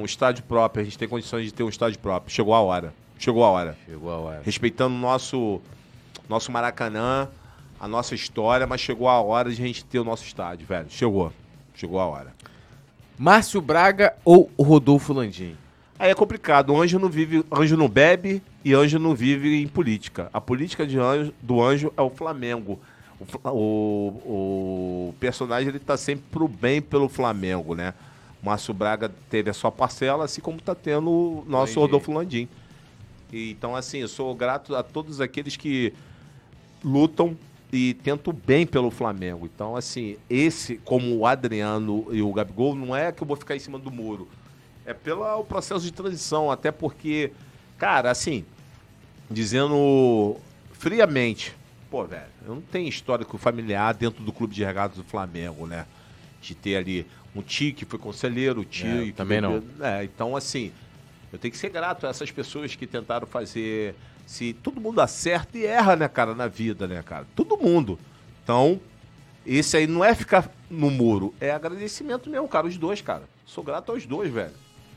um 0.00 0.04
estádio 0.04 0.44
próprio. 0.44 0.82
A 0.82 0.84
gente 0.84 0.96
tem 0.96 1.08
condições 1.08 1.46
de 1.46 1.52
ter 1.52 1.64
um 1.64 1.68
estádio 1.68 1.98
próprio. 1.98 2.32
Chegou 2.32 2.54
a 2.54 2.60
hora. 2.60 2.94
Chegou 3.18 3.42
a 3.42 3.48
hora. 3.50 3.76
Chegou 3.84 4.08
a 4.08 4.18
hora. 4.18 4.42
respeitando 4.44 4.94
o 4.94 4.98
nosso, 5.00 5.60
nosso 6.28 6.52
Maracanã, 6.52 7.26
a 7.80 7.88
nossa 7.88 8.14
história, 8.14 8.68
mas 8.68 8.80
chegou 8.80 9.08
a 9.08 9.20
hora 9.20 9.50
de 9.50 9.60
a 9.60 9.66
gente 9.66 9.84
ter 9.84 9.98
o 9.98 10.04
nosso 10.04 10.24
estádio, 10.24 10.64
velho. 10.64 10.86
Chegou. 10.88 11.32
Chegou 11.74 11.98
a 11.98 12.06
hora. 12.06 12.32
Márcio 13.18 13.60
Braga 13.60 14.14
ou 14.24 14.48
Rodolfo 14.56 15.12
Landim? 15.12 15.56
Aí 15.98 16.08
é 16.08 16.14
complicado. 16.14 16.72
O 16.72 16.80
anjo 16.80 17.00
não 17.00 17.08
vive, 17.08 17.44
anjo 17.50 17.76
não 17.76 17.88
bebe 17.88 18.40
e 18.64 18.74
anjo 18.74 19.00
não 19.00 19.12
vive 19.12 19.60
em 19.60 19.66
política. 19.66 20.30
A 20.32 20.40
política 20.40 20.86
de 20.86 21.00
anjo, 21.00 21.34
do 21.42 21.60
anjo 21.60 21.92
é 21.96 22.00
o 22.00 22.10
Flamengo. 22.10 22.78
O, 23.44 23.50
o, 23.50 25.08
o 25.08 25.14
personagem 25.18 25.68
ele 25.68 25.78
tá 25.78 25.96
sempre 25.96 26.24
pro 26.30 26.46
bem 26.46 26.80
pelo 26.80 27.08
Flamengo, 27.08 27.74
né? 27.74 27.94
O 28.42 28.46
Márcio 28.46 28.72
Braga 28.72 29.10
teve 29.28 29.50
a 29.50 29.52
sua 29.52 29.72
parcela, 29.72 30.24
assim 30.24 30.40
como 30.40 30.60
tá 30.60 30.74
tendo 30.74 31.10
o 31.10 31.44
nosso 31.48 31.72
Landim. 31.72 31.80
Rodolfo 31.80 32.12
Landim. 32.12 32.48
E, 33.32 33.50
então, 33.50 33.74
assim, 33.74 33.98
eu 33.98 34.08
sou 34.08 34.34
grato 34.34 34.74
a 34.76 34.82
todos 34.82 35.20
aqueles 35.20 35.56
que 35.56 35.92
lutam 36.82 37.36
e 37.72 37.94
tentam 37.94 38.32
bem 38.32 38.66
pelo 38.66 38.90
Flamengo. 38.90 39.46
Então, 39.52 39.76
assim, 39.76 40.16
esse, 40.30 40.76
como 40.78 41.16
o 41.16 41.26
Adriano 41.26 42.06
e 42.10 42.22
o 42.22 42.32
Gabigol, 42.32 42.74
não 42.74 42.96
é 42.96 43.12
que 43.12 43.22
eu 43.22 43.26
vou 43.26 43.36
ficar 43.36 43.56
em 43.56 43.58
cima 43.58 43.78
do 43.78 43.90
muro. 43.90 44.28
É 44.86 44.94
pelo 44.94 45.44
processo 45.44 45.84
de 45.84 45.92
transição, 45.92 46.50
até 46.50 46.70
porque, 46.70 47.32
cara, 47.76 48.10
assim, 48.10 48.44
dizendo 49.30 50.36
friamente, 50.72 51.54
pô, 51.90 52.04
velho, 52.04 52.22
eu 52.46 52.54
não 52.54 52.60
tenho 52.62 52.88
histórico 52.88 53.36
familiar 53.38 53.92
dentro 53.94 54.22
do 54.22 54.32
clube 54.32 54.54
de 54.54 54.64
regatas 54.64 54.96
do 54.96 55.04
Flamengo, 55.04 55.66
né? 55.66 55.86
De 56.40 56.54
ter 56.54 56.76
ali 56.76 57.06
um 57.34 57.42
tio 57.42 57.74
que 57.74 57.84
foi 57.84 57.98
conselheiro, 57.98 58.60
o 58.60 58.64
tio 58.64 59.08
É, 59.08 59.12
também 59.12 59.40
foi- 59.40 59.62
não. 59.78 59.86
É, 59.86 60.04
então, 60.04 60.36
assim, 60.36 60.72
eu 61.32 61.38
tenho 61.38 61.52
que 61.52 61.58
ser 61.58 61.70
grato 61.70 62.06
a 62.06 62.10
essas 62.10 62.30
pessoas 62.30 62.74
que 62.74 62.86
tentaram 62.86 63.26
fazer. 63.26 63.94
Se 64.26 64.52
todo 64.52 64.80
mundo 64.80 65.00
acerta 65.00 65.56
e 65.56 65.64
erra, 65.64 65.96
né, 65.96 66.08
cara, 66.08 66.34
na 66.34 66.46
vida, 66.46 66.86
né, 66.86 67.02
cara? 67.02 67.26
Todo 67.34 67.56
mundo. 67.56 67.98
Então, 68.44 68.80
esse 69.46 69.76
aí 69.76 69.86
não 69.86 70.04
é 70.04 70.14
ficar 70.14 70.50
no 70.70 70.90
muro, 70.90 71.34
é 71.40 71.50
agradecimento 71.50 72.28
mesmo, 72.28 72.46
cara. 72.48 72.66
Os 72.66 72.76
dois, 72.76 73.00
cara. 73.00 73.22
Sou 73.46 73.64
grato 73.64 73.90
aos 73.92 74.04
dois, 74.04 74.30
velho. 74.32 74.52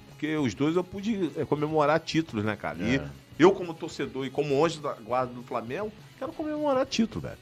Porque 0.10 0.36
os 0.36 0.54
dois 0.54 0.76
eu 0.76 0.84
pude 0.84 1.32
é, 1.38 1.46
comemorar 1.46 2.00
títulos, 2.00 2.44
né, 2.46 2.56
cara? 2.56 2.78
E 2.80 2.96
É. 2.98 3.08
eu, 3.42 3.52
como 3.52 3.74
torcedor 3.74 4.26
e 4.26 4.30
como 4.30 4.64
anjo 4.64 4.82
da 4.82 4.94
guarda 4.94 5.34
do 5.34 5.44
Flamengo, 5.44 5.92
quero 6.20 6.32
comemorar 6.34 6.86
título, 6.86 7.22
velho. 7.22 7.38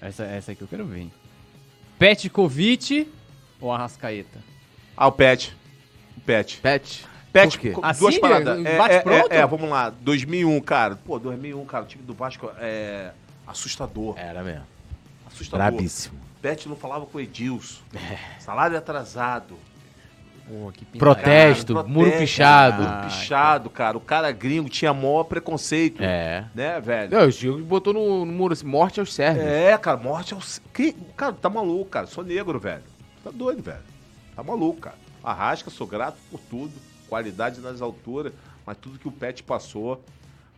Essa, 0.00 0.24
essa 0.24 0.52
aqui 0.52 0.62
eu 0.62 0.68
quero 0.68 0.84
ver, 0.86 1.00
hein? 1.00 1.12
Petkovic 1.98 3.10
ou 3.60 3.72
Arrascaeta? 3.72 4.38
Ah, 4.96 5.06
o 5.08 5.12
Pet. 5.12 5.56
O 6.16 6.20
Pet. 6.20 6.60
Pet. 6.60 7.06
Pet, 7.32 7.50
Por 7.52 7.60
quê? 7.60 7.70
co- 7.72 7.80
Assim, 7.84 8.00
duas 8.00 8.18
paradas. 8.18 8.58
né? 8.60 8.74
É, 8.74 8.78
Bate 8.78 8.94
é, 8.94 9.00
pronto? 9.00 9.32
é, 9.32 9.36
é, 9.38 9.46
vamos 9.46 9.68
lá. 9.68 9.90
2001, 9.90 10.60
cara. 10.60 10.96
Pô, 10.96 11.18
2001, 11.18 11.64
cara. 11.66 11.84
O 11.84 11.86
time 11.86 12.02
do 12.02 12.14
Vasco 12.14 12.50
é 12.58 13.12
assustador. 13.46 14.14
Era 14.18 14.42
mesmo. 14.42 14.64
Assustador. 15.26 15.70
Brabíssimo. 15.70 16.18
Pet 16.40 16.68
não 16.68 16.76
falava 16.76 17.04
com 17.06 17.18
o 17.18 17.20
Edilson. 17.20 17.82
Salário 18.38 18.76
atrasado. 18.78 19.58
Que 20.72 20.84
Protesto, 20.98 21.74
Cara, 21.74 21.86
muro 21.88 22.02
protesto, 22.10 22.20
pichado. 22.20 22.82
Muro 22.82 23.02
pichado, 23.06 23.70
cara. 23.70 23.96
O 23.96 24.00
cara 24.00 24.30
gringo 24.30 24.68
tinha 24.68 24.94
maior 24.94 25.24
preconceito. 25.24 26.00
É. 26.02 26.44
Né, 26.54 26.80
velho? 26.80 27.10
Não, 27.18 27.26
o 27.26 27.30
Diego 27.32 27.58
botou 27.64 27.92
no, 27.92 28.24
no 28.24 28.32
muro 28.32 28.52
assim, 28.52 28.64
morte 28.66 29.00
aos 29.00 29.12
sérvios. 29.12 29.44
É, 29.44 29.76
cara, 29.76 29.96
morte 29.96 30.34
é 30.34 30.36
o. 30.36 30.40
Que... 30.72 30.92
Cara, 31.16 31.32
tá 31.32 31.50
maluco, 31.50 31.86
cara. 31.86 32.06
Sou 32.06 32.22
negro, 32.22 32.60
velho. 32.60 32.82
Tá 33.24 33.30
doido, 33.32 33.60
velho. 33.62 33.80
Tá 34.36 34.42
maluco, 34.44 34.80
cara. 34.82 34.96
Arrasca, 35.24 35.68
sou 35.68 35.86
grato 35.86 36.16
por 36.30 36.38
tudo. 36.48 36.72
Qualidade 37.08 37.60
nas 37.60 37.82
alturas. 37.82 38.32
Mas 38.64 38.76
tudo 38.80 38.98
que 39.00 39.08
o 39.08 39.12
Pet 39.12 39.42
passou 39.42 40.00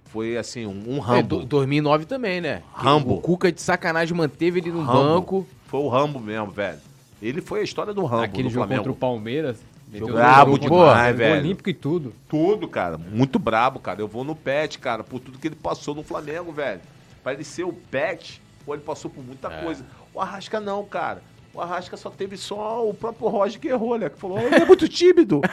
foi, 0.07 0.37
assim, 0.37 0.67
um, 0.67 0.83
um 0.87 0.97
É, 0.99 1.01
rambo. 1.01 1.39
do- 1.39 1.45
2009 1.47 2.05
também, 2.05 2.41
né? 2.43 2.63
Rambo. 2.75 3.15
O 3.15 3.21
Cuca 3.23 3.51
de 3.51 3.61
sacanagem 3.63 4.15
manteve 4.17 4.61
ele 4.61 4.71
no 4.71 4.83
Rambo. 4.83 5.03
banco. 5.15 5.47
Foi 5.67 5.81
o 5.81 5.89
Rambo 5.89 6.19
mesmo, 6.21 6.51
velho. 6.51 6.79
Ele 7.23 7.41
foi 7.41 7.61
a 7.61 7.63
história 7.63 7.93
do 7.95 8.05
Rambo 8.05 8.25
Aquele 8.25 8.45
do 8.45 8.51
jogo 8.51 8.67
Flamengo. 8.67 8.81
contra 8.81 8.93
o 8.93 8.95
Palmeiras. 8.97 9.59
Meteu 9.91 10.13
brabo 10.13 10.55
o 10.55 11.15
velho. 11.15 11.41
Olímpico 11.41 11.71
e 11.71 11.75
tudo. 11.75 12.15
Tudo, 12.29 12.69
cara. 12.69 12.99
Muito 12.99 13.39
brabo, 13.39 13.79
cara. 13.81 14.01
Eu 14.01 14.09
vou 14.09 14.25
no 14.25 14.37
Pet, 14.37 14.79
cara, 14.79 15.03
por 15.03 15.21
tudo 15.21 15.39
que 15.39 15.49
ele 15.49 15.57
passou 15.57 15.95
no 15.95 16.03
Flamengo, 16.03 16.53
velho. 16.53 16.81
Pra 17.23 17.33
ele 17.33 17.45
ser 17.45 17.65
o 17.65 17.73
Pet, 17.73 18.41
pô, 18.65 18.75
ele 18.75 18.83
passou 18.83 19.11
por 19.11 19.25
muita 19.25 19.51
coisa. 19.51 19.85
O 20.15 20.21
Arrasca 20.21 20.61
não, 20.61 20.85
cara. 20.85 21.23
O 21.59 21.61
Arrasca 21.61 21.97
só 21.97 22.09
teve 22.09 22.37
só 22.37 22.89
o 22.89 22.95
próprio 22.95 23.27
Roger 23.27 23.59
que 23.59 23.67
errou, 23.67 23.99
né? 23.99 24.09
Que 24.09 24.17
falou, 24.17 24.39
ele 24.39 24.55
é 24.55 24.65
muito 24.65 24.87
tímido. 24.89 25.41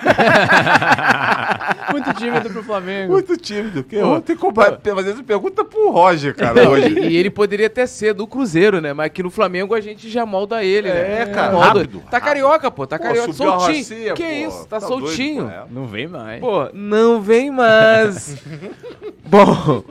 Muito 1.91 2.13
tímido 2.13 2.49
pro 2.49 2.61
Flamengo. 2.63 3.13
muito 3.13 3.35
tímido. 3.37 3.83
Que 3.83 3.95
errou. 3.95 4.21
Tem 4.21 4.35
como 4.35 4.53
fazer 4.53 5.09
essa 5.11 5.23
pergunta 5.23 5.63
pro 5.65 5.89
Roger, 5.91 6.35
cara, 6.35 6.63
Não, 6.63 6.71
hoje. 6.73 6.89
e, 6.99 7.07
e 7.09 7.17
ele 7.17 7.29
poderia 7.31 7.65
até 7.67 7.85
ser 7.87 8.13
do 8.13 8.27
Cruzeiro, 8.27 8.79
né? 8.81 8.93
Mas 8.93 9.07
aqui 9.07 9.23
no 9.23 9.31
Flamengo 9.31 9.73
a 9.73 9.81
gente 9.81 10.07
já 10.09 10.25
molda 10.25 10.63
ele, 10.63 10.89
né? 10.89 11.21
É, 11.21 11.25
cara, 11.25 11.51
Molda. 11.53 11.67
rápido, 11.79 11.99
Tá 12.01 12.17
rápido. 12.17 12.25
carioca, 12.25 12.69
pô. 12.71 12.85
Tá 12.85 12.97
Pô, 12.97 13.03
carioca. 13.03 13.33
Soltinho. 13.33 13.77
Rocinha, 13.77 14.13
que 14.13 14.23
pô. 14.23 14.47
isso? 14.49 14.67
Tá, 14.67 14.77
doido, 14.79 14.89
soltinho. 15.07 15.43
pô, 15.45 15.49
é. 15.49 15.63
Não 15.71 15.87
vem 15.87 16.07
mais. 16.07 16.39
Pô, 16.41 16.69
não 16.73 17.21
vem 17.21 17.49
mais. 17.51 18.35
Bom, 19.25 19.83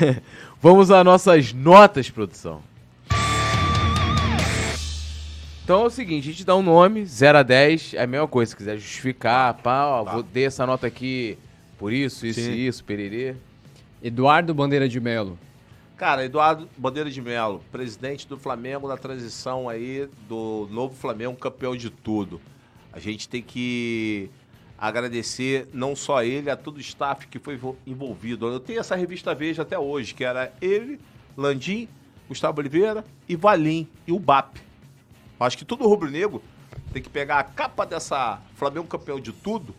vamos 0.60 0.90
às 0.90 1.04
nossas 1.04 1.52
notas, 1.54 2.10
produção. 2.10 2.60
Então 5.64 5.82
é 5.82 5.86
o 5.86 5.90
seguinte, 5.90 6.28
a 6.28 6.32
gente 6.32 6.44
dá 6.44 6.54
um 6.54 6.62
nome, 6.62 7.06
0 7.06 7.38
a 7.38 7.42
10, 7.42 7.94
é 7.94 8.02
a 8.02 8.06
mesma 8.06 8.28
coisa, 8.28 8.50
se 8.50 8.56
quiser 8.56 8.76
justificar, 8.76 9.54
pá, 9.54 9.86
ó, 9.86 10.04
vou 10.04 10.22
dar 10.22 10.40
essa 10.42 10.66
nota 10.66 10.86
aqui 10.86 11.38
por 11.78 11.90
isso, 11.90 12.26
isso 12.26 12.38
Sim. 12.40 12.52
e 12.52 12.66
isso, 12.66 12.84
pererê. 12.84 13.34
Eduardo 14.02 14.52
Bandeira 14.52 14.86
de 14.86 15.00
Melo. 15.00 15.38
Cara, 15.96 16.22
Eduardo 16.22 16.68
Bandeira 16.76 17.10
de 17.10 17.22
Melo, 17.22 17.62
presidente 17.72 18.28
do 18.28 18.36
Flamengo 18.36 18.86
na 18.86 18.98
transição 18.98 19.66
aí 19.66 20.06
do 20.28 20.68
novo 20.70 20.94
Flamengo, 20.94 21.34
campeão 21.36 21.74
de 21.74 21.88
tudo. 21.88 22.42
A 22.92 22.98
gente 22.98 23.26
tem 23.26 23.40
que 23.40 24.28
agradecer 24.76 25.66
não 25.72 25.96
só 25.96 26.22
ele, 26.22 26.50
a 26.50 26.56
todo 26.56 26.76
o 26.76 26.80
staff 26.80 27.26
que 27.26 27.38
foi 27.38 27.54
envol- 27.54 27.78
envolvido. 27.86 28.46
Eu 28.48 28.60
tenho 28.60 28.80
essa 28.80 28.94
revista 28.94 29.34
Veja 29.34 29.62
até 29.62 29.78
hoje, 29.78 30.12
que 30.12 30.24
era 30.24 30.52
ele, 30.60 31.00
Landim, 31.34 31.88
Gustavo 32.28 32.60
Oliveira 32.60 33.02
e 33.26 33.34
Valim 33.34 33.88
e 34.06 34.12
o 34.12 34.18
BAP. 34.18 34.58
Acho 35.38 35.58
que 35.58 35.64
todo 35.64 35.86
rubro-negro 35.86 36.42
tem 36.92 37.02
que 37.02 37.08
pegar 37.08 37.38
a 37.38 37.44
capa 37.44 37.84
dessa 37.84 38.40
Flamengo 38.54 38.86
campeão 38.86 39.18
de 39.18 39.32
tudo 39.32 39.74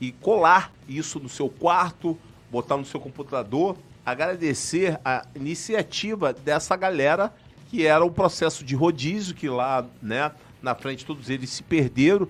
e 0.00 0.12
colar 0.12 0.72
isso 0.88 1.18
no 1.18 1.28
seu 1.28 1.48
quarto, 1.48 2.18
botar 2.50 2.76
no 2.76 2.84
seu 2.84 3.00
computador, 3.00 3.76
agradecer 4.04 5.00
a 5.04 5.26
iniciativa 5.34 6.32
dessa 6.32 6.76
galera 6.76 7.34
que 7.68 7.84
era 7.84 8.04
o 8.04 8.10
processo 8.10 8.64
de 8.64 8.76
rodízio 8.76 9.34
que 9.34 9.48
lá, 9.48 9.84
né, 10.00 10.30
na 10.62 10.74
frente 10.74 11.04
todos 11.04 11.28
eles 11.28 11.50
se 11.50 11.62
perderam. 11.62 12.28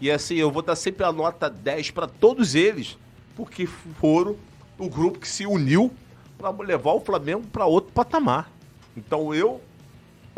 E 0.00 0.10
assim, 0.10 0.36
eu 0.36 0.50
vou 0.50 0.62
dar 0.62 0.76
sempre 0.76 1.04
a 1.04 1.12
nota 1.12 1.50
10 1.50 1.90
para 1.90 2.06
todos 2.06 2.54
eles, 2.54 2.96
porque 3.36 3.66
foram 3.66 4.36
o 4.78 4.88
grupo 4.88 5.18
que 5.18 5.28
se 5.28 5.44
uniu 5.44 5.92
para 6.38 6.50
levar 6.50 6.92
o 6.92 7.00
Flamengo 7.00 7.46
para 7.52 7.66
outro 7.66 7.92
patamar. 7.92 8.50
Então 8.96 9.34
eu 9.34 9.60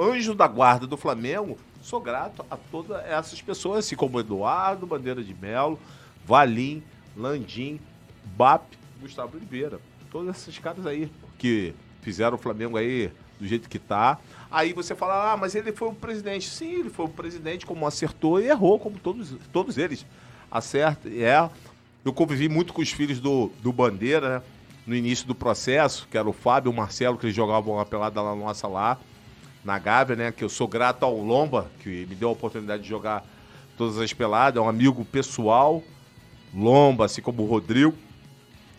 anjo 0.00 0.34
da 0.34 0.46
guarda 0.46 0.86
do 0.86 0.96
Flamengo, 0.96 1.58
sou 1.82 2.00
grato 2.00 2.44
a 2.50 2.56
todas 2.56 3.04
essas 3.04 3.40
pessoas, 3.42 3.80
assim 3.80 3.96
como 3.96 4.20
Eduardo, 4.20 4.86
Bandeira 4.86 5.22
de 5.22 5.34
Melo, 5.34 5.78
Valim, 6.24 6.82
Landim, 7.16 7.80
BAP, 8.36 8.62
Gustavo 9.00 9.36
Oliveira. 9.36 9.80
Todos 10.10 10.36
esses 10.36 10.58
caras 10.58 10.86
aí 10.86 11.10
que 11.38 11.74
fizeram 12.02 12.36
o 12.36 12.38
Flamengo 12.38 12.76
aí 12.76 13.10
do 13.38 13.46
jeito 13.46 13.68
que 13.68 13.78
tá. 13.78 14.18
Aí 14.50 14.72
você 14.72 14.94
fala, 14.94 15.32
ah, 15.32 15.36
mas 15.36 15.54
ele 15.54 15.72
foi 15.72 15.88
o 15.88 15.94
presidente. 15.94 16.48
Sim, 16.48 16.80
ele 16.80 16.90
foi 16.90 17.06
o 17.06 17.08
presidente, 17.08 17.64
como 17.64 17.86
acertou 17.86 18.40
e 18.40 18.46
errou, 18.46 18.78
como 18.78 18.98
todos, 18.98 19.34
todos 19.52 19.78
eles. 19.78 20.04
Acerta 20.50 21.08
e 21.08 21.22
erra. 21.22 21.50
Eu 22.04 22.12
convivi 22.12 22.48
muito 22.48 22.72
com 22.72 22.82
os 22.82 22.90
filhos 22.90 23.20
do, 23.20 23.50
do 23.62 23.72
Bandeira, 23.72 24.38
né? 24.38 24.42
No 24.86 24.96
início 24.96 25.26
do 25.26 25.34
processo, 25.34 26.08
que 26.10 26.18
era 26.18 26.28
o 26.28 26.32
Fábio 26.32 26.70
e 26.70 26.72
o 26.72 26.76
Marcelo, 26.76 27.16
que 27.16 27.26
eles 27.26 27.36
jogavam 27.36 27.74
uma 27.74 27.86
pelada 27.86 28.20
lá 28.20 28.34
nossa 28.34 28.66
lá 28.66 28.98
na 29.64 29.78
Gávea, 29.78 30.16
né? 30.16 30.32
Que 30.32 30.44
eu 30.44 30.48
sou 30.48 30.66
grato 30.66 31.04
ao 31.04 31.16
Lomba, 31.18 31.70
que 31.82 32.06
me 32.08 32.14
deu 32.14 32.28
a 32.28 32.32
oportunidade 32.32 32.82
de 32.82 32.88
jogar 32.88 33.24
todas 33.76 33.98
as 33.98 34.12
peladas, 34.12 34.60
é 34.60 34.64
um 34.64 34.68
amigo 34.68 35.04
pessoal, 35.04 35.82
Lomba, 36.54 37.06
assim 37.06 37.22
como 37.22 37.42
o 37.42 37.46
Rodrigo, 37.46 37.94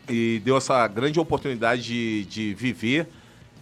e 0.07 0.41
deu 0.43 0.57
essa 0.57 0.87
grande 0.87 1.19
oportunidade 1.19 1.81
de, 1.81 2.25
de 2.25 2.53
viver. 2.53 3.07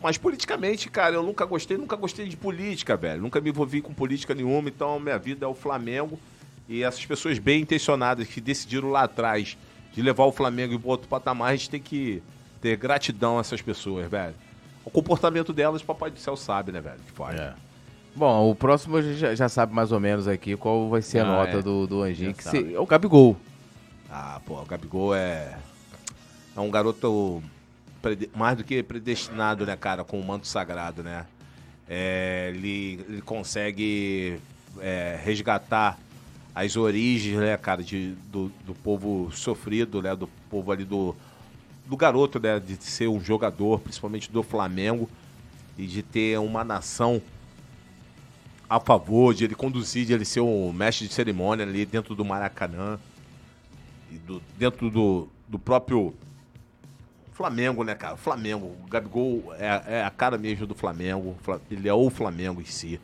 Mas 0.02 0.18
politicamente, 0.18 0.90
cara, 0.90 1.16
eu 1.16 1.24
nunca 1.24 1.46
gostei, 1.46 1.78
nunca 1.78 1.96
gostei 1.96 2.28
de 2.28 2.38
política, 2.38 2.96
velho. 2.96 3.22
Nunca 3.22 3.42
me 3.42 3.50
envolvi 3.50 3.82
com 3.82 3.94
política 3.94 4.34
nenhuma, 4.34 4.70
então 4.70 5.00
minha 5.00 5.18
vida 5.18 5.46
é 5.46 5.48
o 5.48 5.54
Flamengo. 5.54 6.20
E 6.68 6.84
essas 6.84 7.06
pessoas 7.06 7.40
bem 7.40 7.62
intencionadas 7.62 8.28
que 8.28 8.40
decidiram 8.40 8.90
lá 8.90 9.04
atrás 9.04 9.58
de 9.94 10.02
levar 10.02 10.26
o 10.26 10.32
Flamengo 10.32 10.80
para 10.80 10.90
outro 10.90 11.08
patamar, 11.08 11.52
a 11.52 11.56
gente 11.56 11.70
tem 11.70 11.82
que 11.82 12.22
ter 12.62 12.78
gratidão 12.78 13.38
a 13.38 13.42
essas 13.42 13.62
pessoas, 13.62 14.10
velho. 14.10 14.36
O 14.86 14.90
comportamento 14.90 15.52
delas, 15.54 15.82
papai 15.84 16.10
do 16.10 16.20
céu 16.20 16.36
sabe, 16.36 16.72
né, 16.72 16.82
velho? 16.82 17.00
Que 17.06 17.12
faz. 17.12 17.40
É. 17.40 17.54
Bom, 18.16 18.50
o 18.50 18.56
próximo 18.56 18.98
a 18.98 19.02
gente 19.02 19.18
já, 19.18 19.36
já 19.36 19.48
sabe 19.48 19.74
mais 19.74 19.92
ou 19.92 20.00
menos 20.00 20.28
aqui 20.28 20.56
qual 20.58 20.90
vai 20.90 21.02
ser 21.02 21.20
a 21.20 21.24
Ah, 21.24 21.26
nota 21.46 21.60
é. 21.60 21.62
do, 21.62 21.86
do 21.86 22.02
Anjinho, 22.02 22.32
Já 22.32 22.38
que 22.38 22.44
sabe. 22.44 22.58
se- 22.70 22.74
é 22.76 22.80
o 22.80 22.86
Gabigol. 22.86 23.38
Ah, 24.10 24.42
pô, 24.46 24.60
o 24.60 24.66
Gabigol 24.66 25.14
é. 25.14 25.58
É 26.56 26.60
um 26.60 26.72
garoto 26.72 27.42
prede- 28.02 28.30
mais 28.36 28.58
do 28.58 28.64
que 28.64 28.82
predestinado, 28.82 29.66
né, 29.66 29.76
cara, 29.76 30.04
com 30.04 30.20
o 30.20 30.26
manto 30.26 30.48
sagrado, 30.48 31.04
né? 31.04 31.26
É, 31.88 32.52
ele, 32.54 33.04
ele 33.08 33.22
consegue 33.22 34.40
é, 34.80 35.20
resgatar 35.24 35.98
as 36.54 36.76
origens, 36.76 37.38
né, 37.38 37.56
cara, 37.58 37.82
de, 37.84 38.14
do, 38.32 38.52
do 38.66 38.74
povo 38.74 39.32
sofrido, 39.32 40.02
né? 40.02 40.16
Do 40.16 40.28
povo 40.50 40.72
ali 40.72 40.84
do. 40.84 41.16
Do 41.90 41.98
garoto, 41.98 42.40
né? 42.40 42.60
De 42.60 42.76
ser 42.84 43.08
um 43.08 43.20
jogador, 43.20 43.80
principalmente 43.80 44.32
do 44.32 44.44
Flamengo, 44.44 45.10
e 45.78 45.88
de 45.88 46.04
ter 46.04 46.38
uma 46.40 46.64
nação 46.64 47.22
a 48.70 48.80
favor, 48.80 49.34
de 49.34 49.46
ele 49.46 49.56
conduzir, 49.56 50.06
de 50.06 50.14
ele 50.14 50.26
ser 50.26 50.42
o 50.42 50.72
mestre 50.72 51.08
de 51.08 51.14
cerimônia 51.14 51.66
ali 51.66 51.86
dentro 51.86 52.14
do 52.14 52.24
Maracanã 52.24 53.00
e 54.12 54.16
do- 54.20 54.42
dentro 54.58 54.92
do, 54.92 55.28
do 55.48 55.58
próprio 55.58 56.14
Flamengo, 57.34 57.84
né, 57.84 57.96
cara? 57.96 58.16
Flamengo. 58.18 58.76
O 58.86 58.88
Gabigol 58.88 59.54
é, 59.58 59.84
é 60.00 60.04
a 60.04 60.10
cara 60.12 60.38
mesmo 60.38 60.68
do 60.68 60.76
Flamengo. 60.76 61.36
Fla- 61.42 61.62
Ele 61.72 61.88
é 61.90 61.94
o 61.94 62.10
Flamengo 62.10 62.62
em 62.62 62.66
si. 62.66 63.00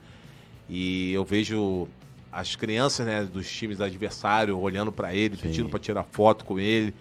E 0.70 1.12
eu 1.14 1.24
vejo 1.24 1.88
as 2.32 2.56
crianças, 2.56 3.06
né, 3.08 3.24
dos 3.24 3.50
times 3.50 3.80
adversários 3.82 4.56
olhando 4.60 4.92
pra 4.92 5.16
ele, 5.16 5.38
pedindo 5.38 5.70
pra 5.70 5.80
tirar 5.80 6.04
foto 6.04 6.44
com 6.46 6.60
ele. 6.60 6.94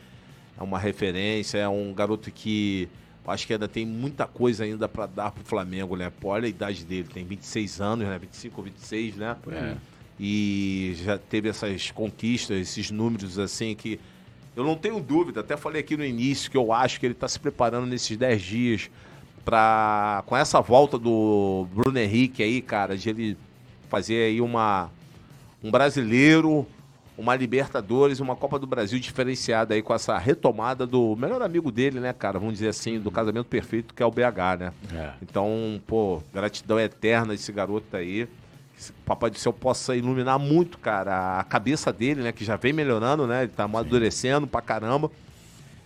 É 0.58 0.62
uma 0.62 0.78
referência, 0.78 1.58
é 1.58 1.68
um 1.68 1.92
garoto 1.92 2.30
que 2.30 2.88
acho 3.26 3.46
que 3.46 3.52
ainda 3.52 3.66
tem 3.66 3.86
muita 3.86 4.26
coisa 4.26 4.64
ainda 4.64 4.88
pra 4.88 5.06
dar 5.06 5.30
pro 5.30 5.44
Flamengo, 5.44 5.96
né? 5.96 6.12
Pô, 6.20 6.28
olha 6.28 6.46
a 6.46 6.48
idade 6.48 6.84
dele, 6.84 7.08
tem 7.12 7.24
26 7.24 7.80
anos, 7.80 8.06
né? 8.06 8.18
25 8.18 8.60
ou 8.60 8.64
26, 8.64 9.16
né? 9.16 9.36
É. 9.50 9.76
E 10.20 10.94
já 11.02 11.18
teve 11.18 11.48
essas 11.48 11.90
conquistas, 11.90 12.56
esses 12.56 12.90
números 12.90 13.38
assim 13.38 13.74
que 13.74 13.98
eu 14.54 14.62
não 14.62 14.76
tenho 14.76 15.00
dúvida, 15.00 15.40
até 15.40 15.56
falei 15.56 15.80
aqui 15.80 15.96
no 15.96 16.04
início 16.04 16.50
que 16.50 16.56
eu 16.56 16.72
acho 16.72 17.00
que 17.00 17.06
ele 17.06 17.14
está 17.14 17.26
se 17.26 17.40
preparando 17.40 17.86
nesses 17.86 18.16
10 18.16 18.42
dias 18.42 18.90
para 19.44 20.22
com 20.26 20.36
essa 20.36 20.60
volta 20.60 20.96
do 20.96 21.66
Bruno 21.74 21.98
Henrique 21.98 22.42
aí, 22.42 22.62
cara, 22.62 22.96
de 22.96 23.10
ele 23.10 23.36
fazer 23.88 24.26
aí 24.26 24.40
uma 24.40 24.90
um 25.62 25.70
brasileiro, 25.70 26.66
uma 27.16 27.36
Libertadores, 27.36 28.20
uma 28.20 28.34
Copa 28.34 28.58
do 28.58 28.66
Brasil 28.66 28.98
diferenciada 28.98 29.74
aí 29.74 29.82
com 29.82 29.94
essa 29.94 30.18
retomada 30.18 30.86
do 30.86 31.14
melhor 31.16 31.42
amigo 31.42 31.70
dele, 31.70 32.00
né, 32.00 32.12
cara? 32.12 32.38
Vamos 32.38 32.54
dizer 32.54 32.68
assim, 32.68 32.98
do 32.98 33.10
casamento 33.10 33.46
perfeito 33.46 33.94
que 33.94 34.02
é 34.02 34.06
o 34.06 34.10
BH, 34.10 34.58
né? 34.58 34.72
É. 34.92 35.10
Então, 35.22 35.80
pô, 35.86 36.22
gratidão 36.32 36.78
eterna 36.78 37.32
a 37.32 37.34
esse 37.34 37.52
garoto 37.52 37.96
aí. 37.96 38.26
Que 38.74 38.80
esse 38.80 38.92
Papai 39.04 39.30
do 39.30 39.38
Céu 39.38 39.52
possa 39.52 39.94
iluminar 39.94 40.38
muito, 40.38 40.78
cara, 40.78 41.38
a 41.38 41.44
cabeça 41.44 41.92
dele, 41.92 42.22
né? 42.22 42.32
Que 42.32 42.44
já 42.44 42.56
vem 42.56 42.72
melhorando, 42.72 43.26
né? 43.26 43.44
Ele 43.44 43.52
tá 43.52 43.64
amadurecendo 43.64 44.46
pra 44.46 44.60
caramba. 44.60 45.10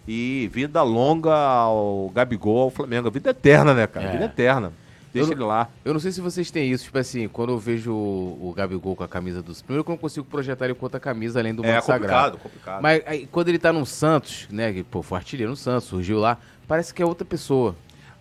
E 0.06 0.48
vida 0.50 0.82
longa 0.82 1.34
ao 1.34 2.10
Gabigol, 2.14 2.62
ao 2.62 2.70
Flamengo. 2.70 3.10
Vida 3.10 3.28
eterna, 3.28 3.74
né, 3.74 3.86
cara? 3.86 4.06
É. 4.06 4.12
Vida 4.12 4.24
eterna. 4.24 4.72
Deixa 5.18 5.32
Eu 5.32 5.36
ele 5.36 5.44
lá. 5.44 5.68
Eu 5.84 5.92
não 5.92 6.00
sei 6.00 6.12
se 6.12 6.20
vocês 6.20 6.50
têm 6.50 6.70
isso, 6.70 6.84
tipo 6.84 6.98
assim, 6.98 7.28
quando 7.28 7.50
eu 7.52 7.58
vejo 7.58 7.92
o, 7.92 8.48
o 8.50 8.52
Gabigol 8.54 8.94
com 8.96 9.04
a 9.04 9.08
camisa 9.08 9.42
dos. 9.42 9.62
Primeiro 9.62 9.84
que 9.84 9.90
eu 9.90 9.94
não 9.94 9.98
consigo 9.98 10.26
projetar 10.26 10.64
ele 10.66 10.74
com 10.74 10.86
outra 10.86 11.00
camisa 11.00 11.38
além 11.40 11.54
do 11.54 11.64
É 11.64 11.74
manto 11.74 11.84
sagrado. 11.84 12.38
complicado, 12.38 12.38
complicado. 12.42 12.82
Mas 12.82 13.02
aí, 13.06 13.26
quando 13.30 13.48
ele 13.48 13.58
tá 13.58 13.72
no 13.72 13.84
Santos, 13.86 14.46
né? 14.50 14.72
Que, 14.72 14.82
pô, 14.82 15.02
foi 15.02 15.18
artilheiro 15.18 15.50
no 15.50 15.56
Santos, 15.56 15.88
surgiu 15.88 16.18
lá, 16.18 16.38
parece 16.66 16.92
que 16.92 17.02
é 17.02 17.06
outra 17.06 17.24
pessoa. 17.24 17.74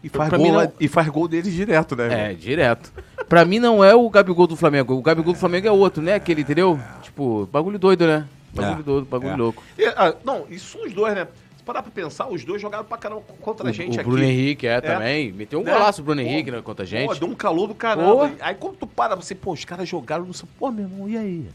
e, 0.03 0.09
faz 0.09 0.29
pra 0.29 0.37
gol 0.37 0.51
não- 0.53 0.71
e 0.79 0.87
faz 0.87 1.07
gol 1.09 1.27
deles 1.27 1.51
direto, 1.53 1.95
né? 1.95 2.31
É, 2.31 2.33
direto. 2.33 2.91
Pra 3.27 3.43
mim 3.43 3.59
não 3.59 3.83
é 3.83 3.93
o 3.95 4.09
Gabigol 4.09 4.45
do 4.47 4.55
Flamengo. 4.55 4.93
O 4.93 5.01
Gabigol 5.01 5.33
do 5.33 5.39
Flamengo 5.39 5.67
é 5.67 5.71
outro, 5.71 6.01
né? 6.03 6.13
Aquele, 6.13 6.41
entendeu? 6.41 6.79
Tipo, 7.01 7.47
bagulho 7.51 7.79
doido, 7.79 8.05
né? 8.07 8.25
Bagulho 8.53 8.79
É. 8.79 8.83
doido, 8.83 9.05
bagulho 9.05 9.31
É. 9.31 9.35
louco. 9.35 9.63
E, 9.77 9.85
ah, 9.85 10.15
não, 10.23 10.45
isso 10.49 10.77
são 10.77 10.85
os 10.85 10.93
dois, 10.93 11.13
né? 11.15 11.27
Parar 11.68 11.84
pra 11.84 11.91
pensar, 11.91 12.27
os 12.30 12.45
dois 12.45 12.61
jogaram 12.61 12.85
pra 12.85 12.98
caramba 12.98 13.22
contra 13.41 13.68
a 13.68 13.72
gente 13.73 13.98
o 13.98 13.99
aqui. 13.99 14.10
Bruno 14.10 14.23
Henrique 14.23 14.65
é, 14.65 14.80
também. 14.80 15.34
Meteu 15.34 15.60
um 15.60 15.64
Né? 15.64 15.73
golaço 15.73 16.02
o 16.02 16.06
Bruno 16.06 16.22
Pô, 16.22 16.27
Henrique 16.27 16.49
né, 16.49 16.61
contra 16.61 16.85
a 16.85 16.88
gente. 16.88 17.07
Pô, 17.10 17.14
deu 17.15 17.27
um 17.27 17.35
calor 17.35 17.68
do 17.68 17.76
caramba. 17.76 18.30
Pô. 18.30 18.35
Aí 18.39 18.56
quando 18.56 18.77
tu 18.77 18.88
para, 18.88 19.15
você, 19.15 19.35
pô, 19.35 19.52
os 19.52 19.65
caras 19.65 19.88
jogaram 19.88 20.23
no 20.23 20.34
seu. 20.34 20.48
Pô, 20.57 20.72
meu 20.72 20.85
irmão, 20.85 21.10
e 21.10 21.18
aí? 21.18 21.49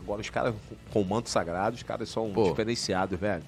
Agora 0.00 0.20
os 0.20 0.28
caras 0.28 0.52
com 0.92 1.00
o 1.00 1.04
manto 1.04 1.30
sagrado, 1.30 1.76
os 1.76 1.84
caras 1.84 2.08
são 2.08 2.28
Pô. 2.32 2.50
diferenciados, 2.50 3.16
velho. 3.18 3.44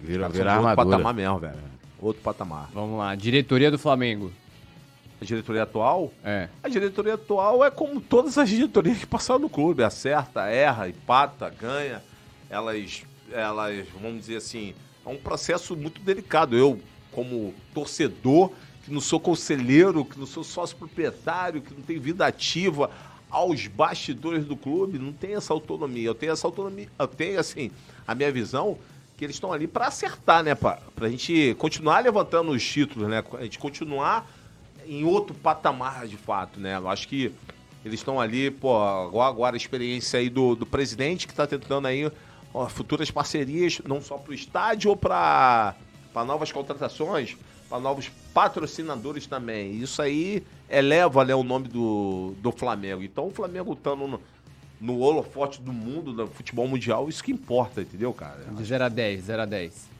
Vira, 0.00 0.26
vira 0.30 0.54
outro 0.54 0.68
armadura. 0.68 0.96
patamar 0.96 1.14
mesmo, 1.14 1.38
velho. 1.38 1.54
Outro 2.00 2.22
patamar. 2.22 2.70
Vamos 2.72 2.98
lá, 2.98 3.14
diretoria 3.14 3.70
do 3.70 3.78
Flamengo. 3.78 4.32
A 5.20 5.24
diretoria 5.24 5.62
atual? 5.64 6.10
É. 6.24 6.48
A 6.62 6.68
diretoria 6.68 7.14
atual 7.14 7.62
é 7.64 7.70
como 7.70 8.00
todas 8.00 8.36
as 8.38 8.48
diretorias 8.48 8.98
que 8.98 9.06
passaram 9.06 9.40
no 9.40 9.50
clube. 9.50 9.84
Acerta, 9.84 10.46
erra, 10.48 10.88
empata, 10.88 11.48
ganha. 11.50 12.02
Elas, 12.50 13.02
elas, 13.30 13.86
vamos 14.00 14.20
dizer 14.20 14.36
assim, 14.38 14.74
é 15.04 15.08
um 15.08 15.16
processo 15.16 15.76
muito 15.76 16.00
delicado. 16.00 16.56
Eu, 16.56 16.80
como 17.10 17.54
torcedor, 17.74 18.50
que 18.84 18.92
não 18.92 19.00
sou 19.00 19.20
conselheiro, 19.20 20.04
que 20.04 20.18
não 20.18 20.26
sou 20.26 20.42
sócio 20.42 20.76
proprietário, 20.76 21.62
que 21.62 21.74
não 21.74 21.82
tenho 21.82 22.00
vida 22.00 22.26
ativa 22.26 22.90
aos 23.30 23.66
bastidores 23.66 24.44
do 24.44 24.56
clube, 24.56 24.98
não 24.98 25.12
tenho 25.12 25.38
essa 25.38 25.52
autonomia. 25.52 26.06
Eu 26.06 26.14
tenho 26.14 26.32
essa 26.32 26.46
autonomia, 26.46 26.88
eu 26.98 27.08
tenho, 27.08 27.40
assim, 27.40 27.70
a 28.06 28.14
minha 28.14 28.30
visão 28.30 28.78
que 29.16 29.24
eles 29.24 29.36
estão 29.36 29.52
ali 29.52 29.66
para 29.66 29.86
acertar, 29.86 30.42
né, 30.42 30.54
para 30.54 30.80
a 31.00 31.08
gente 31.08 31.54
continuar 31.58 32.00
levantando 32.00 32.50
os 32.50 32.64
títulos, 32.64 33.08
né, 33.08 33.22
a 33.38 33.42
gente 33.42 33.58
continuar 33.58 34.28
em 34.86 35.04
outro 35.04 35.34
patamar 35.34 36.08
de 36.08 36.16
fato, 36.16 36.58
né? 36.58 36.76
Eu 36.76 36.88
acho 36.88 37.06
que 37.06 37.32
eles 37.84 38.00
estão 38.00 38.20
ali, 38.20 38.50
pô, 38.50 38.76
agora, 38.76 39.28
agora 39.28 39.56
a 39.56 39.58
experiência 39.58 40.18
aí 40.18 40.28
do, 40.28 40.54
do 40.54 40.66
presidente 40.66 41.26
que 41.26 41.32
está 41.32 41.46
tentando 41.46 41.86
aí 41.86 42.10
ó, 42.52 42.68
futuras 42.68 43.10
parcerias, 43.10 43.80
não 43.86 44.00
só 44.00 44.16
para 44.18 44.30
o 44.30 44.34
estádio 44.34 44.90
ou 44.90 44.96
para 44.96 45.74
novas 46.26 46.50
contratações, 46.52 47.36
para 47.68 47.80
novos 47.80 48.10
patrocinadores 48.34 49.26
também. 49.26 49.72
Isso 49.80 50.00
aí 50.02 50.42
eleva 50.68 51.24
né, 51.24 51.34
o 51.34 51.42
nome 51.42 51.68
do, 51.68 52.34
do 52.38 52.52
Flamengo. 52.52 53.02
Então 53.02 53.26
o 53.28 53.30
Flamengo 53.30 53.72
estando 53.72 54.06
no, 54.06 54.20
no 54.80 54.98
holofote 55.00 55.60
do 55.60 55.72
mundo, 55.72 56.12
do 56.12 56.26
futebol 56.26 56.66
mundial, 56.68 57.08
isso 57.08 57.22
que 57.22 57.32
importa, 57.32 57.82
entendeu, 57.82 58.12
cara? 58.12 58.44
De 58.50 58.64
0 58.64 58.84
a 58.84 58.88
10, 58.88 59.24
0 59.24 59.42
a 59.42 59.46
10. 59.46 59.92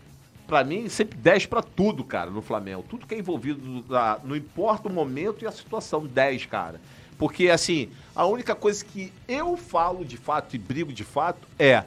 Pra 0.47 0.65
mim, 0.65 0.89
sempre 0.89 1.16
10 1.16 1.47
pra 1.47 1.62
tudo, 1.62 2.05
cara, 2.05 2.31
no 2.31 2.43
Flamengo. 2.43 2.85
Tudo 2.89 3.07
que 3.07 3.15
é 3.15 3.19
envolvido, 3.19 3.83
da- 3.83 4.19
não 4.24 4.37
importa 4.37 4.89
o 4.89 4.93
momento 4.93 5.45
e 5.45 5.47
a 5.47 5.53
situação, 5.53 6.05
10, 6.05 6.45
cara. 6.47 6.81
Porque, 7.16 7.49
assim, 7.49 7.89
a 8.15 8.27
única 8.27 8.55
coisa 8.55 8.85
que 8.85 9.12
eu 9.29 9.57
falo 9.57 10.05
de 10.05 10.16
fato 10.16 10.55
e 10.57 10.59
brigo 10.59 10.93
de 10.93 11.05
fato 11.05 11.47
é 11.59 11.85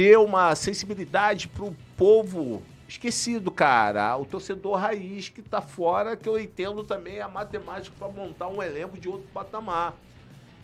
ter 0.00 0.16
uma 0.16 0.54
sensibilidade 0.54 1.46
pro 1.46 1.76
povo 1.94 2.62
esquecido, 2.88 3.50
cara. 3.50 4.16
O 4.16 4.24
torcedor 4.24 4.78
raiz 4.78 5.28
que 5.28 5.42
tá 5.42 5.60
fora, 5.60 6.16
que 6.16 6.26
eu 6.26 6.40
entendo 6.40 6.82
também 6.82 7.20
a 7.20 7.28
matemática 7.28 7.94
pra 7.98 8.08
montar 8.08 8.48
um 8.48 8.62
elenco 8.62 8.96
de 8.96 9.10
outro 9.10 9.28
patamar. 9.34 9.94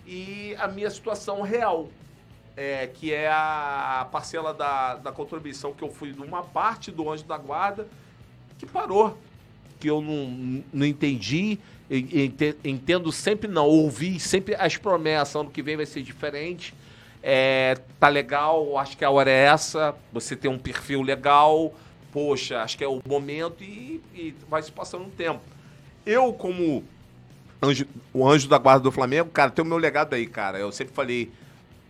E 0.06 0.56
a 0.58 0.66
minha 0.66 0.88
situação 0.88 1.42
real, 1.42 1.90
é, 2.56 2.86
que 2.86 3.12
é 3.12 3.28
a 3.28 4.08
parcela 4.10 4.54
da, 4.54 4.94
da 4.94 5.12
contribuição 5.12 5.74
que 5.74 5.84
eu 5.84 5.90
fui 5.90 6.12
de 6.12 6.22
uma 6.22 6.42
parte 6.42 6.90
do 6.90 7.12
Anjo 7.12 7.24
da 7.24 7.36
Guarda 7.36 7.86
que 8.58 8.64
parou, 8.64 9.18
que 9.78 9.90
eu 9.90 10.00
não, 10.00 10.64
não 10.72 10.86
entendi, 10.86 11.58
ente- 11.90 12.56
entendo 12.64 13.12
sempre 13.12 13.48
não, 13.48 13.66
ouvi 13.66 14.18
sempre 14.18 14.54
as 14.54 14.78
promessas, 14.78 15.36
ano 15.36 15.50
que 15.50 15.60
vem 15.60 15.76
vai 15.76 15.84
ser 15.84 16.02
diferente, 16.02 16.72
é, 17.28 17.76
tá 17.98 18.08
legal, 18.08 18.78
acho 18.78 18.96
que 18.96 19.04
a 19.04 19.10
hora 19.10 19.28
é 19.28 19.46
essa, 19.46 19.92
você 20.12 20.36
tem 20.36 20.48
um 20.48 20.56
perfil 20.56 21.02
legal, 21.02 21.74
poxa, 22.12 22.62
acho 22.62 22.78
que 22.78 22.84
é 22.84 22.88
o 22.88 23.00
momento 23.04 23.64
e, 23.64 24.00
e 24.14 24.32
vai 24.48 24.62
se 24.62 24.70
passando 24.70 25.06
um 25.06 25.10
tempo. 25.10 25.40
Eu, 26.06 26.32
como 26.32 26.84
anjo- 27.60 27.88
o 28.14 28.28
anjo 28.28 28.46
da 28.48 28.58
guarda 28.58 28.84
do 28.84 28.92
Flamengo, 28.92 29.28
cara, 29.30 29.50
tem 29.50 29.64
o 29.64 29.66
meu 29.66 29.76
legado 29.76 30.14
aí, 30.14 30.24
cara. 30.24 30.56
Eu 30.56 30.70
sempre 30.70 30.94
falei, 30.94 31.32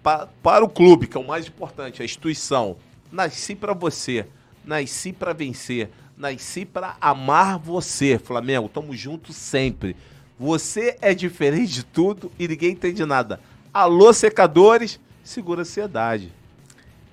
pa- 0.03 0.27
para 0.43 0.65
o 0.65 0.71
clube, 0.71 1.07
que 1.07 1.19
é 1.19 1.21
o 1.21 1.27
mais 1.27 1.47
importante, 1.47 2.01
a 2.01 2.05
instituição, 2.07 2.79
nasci 3.13 3.55
para 3.55 3.75
você, 3.75 4.25
nasci 4.65 5.13
para 5.13 5.35
vencer, 5.35 5.91
nasci 6.17 6.65
para 6.65 6.97
amar 6.99 7.59
você, 7.59 8.19
Flamengo. 8.19 8.71
Tamo 8.71 8.97
junto 8.97 9.35
sempre. 9.35 9.95
Você 10.41 10.97
é 11.03 11.13
diferente 11.13 11.75
de 11.75 11.85
tudo 11.85 12.33
e 12.39 12.49
ninguém 12.49 12.71
entende 12.71 13.05
nada. 13.05 13.39
Alô, 13.75 14.15
secadores, 14.15 14.99
segura 15.27 15.61
a 15.61 15.63
ansiedade. 15.63 16.33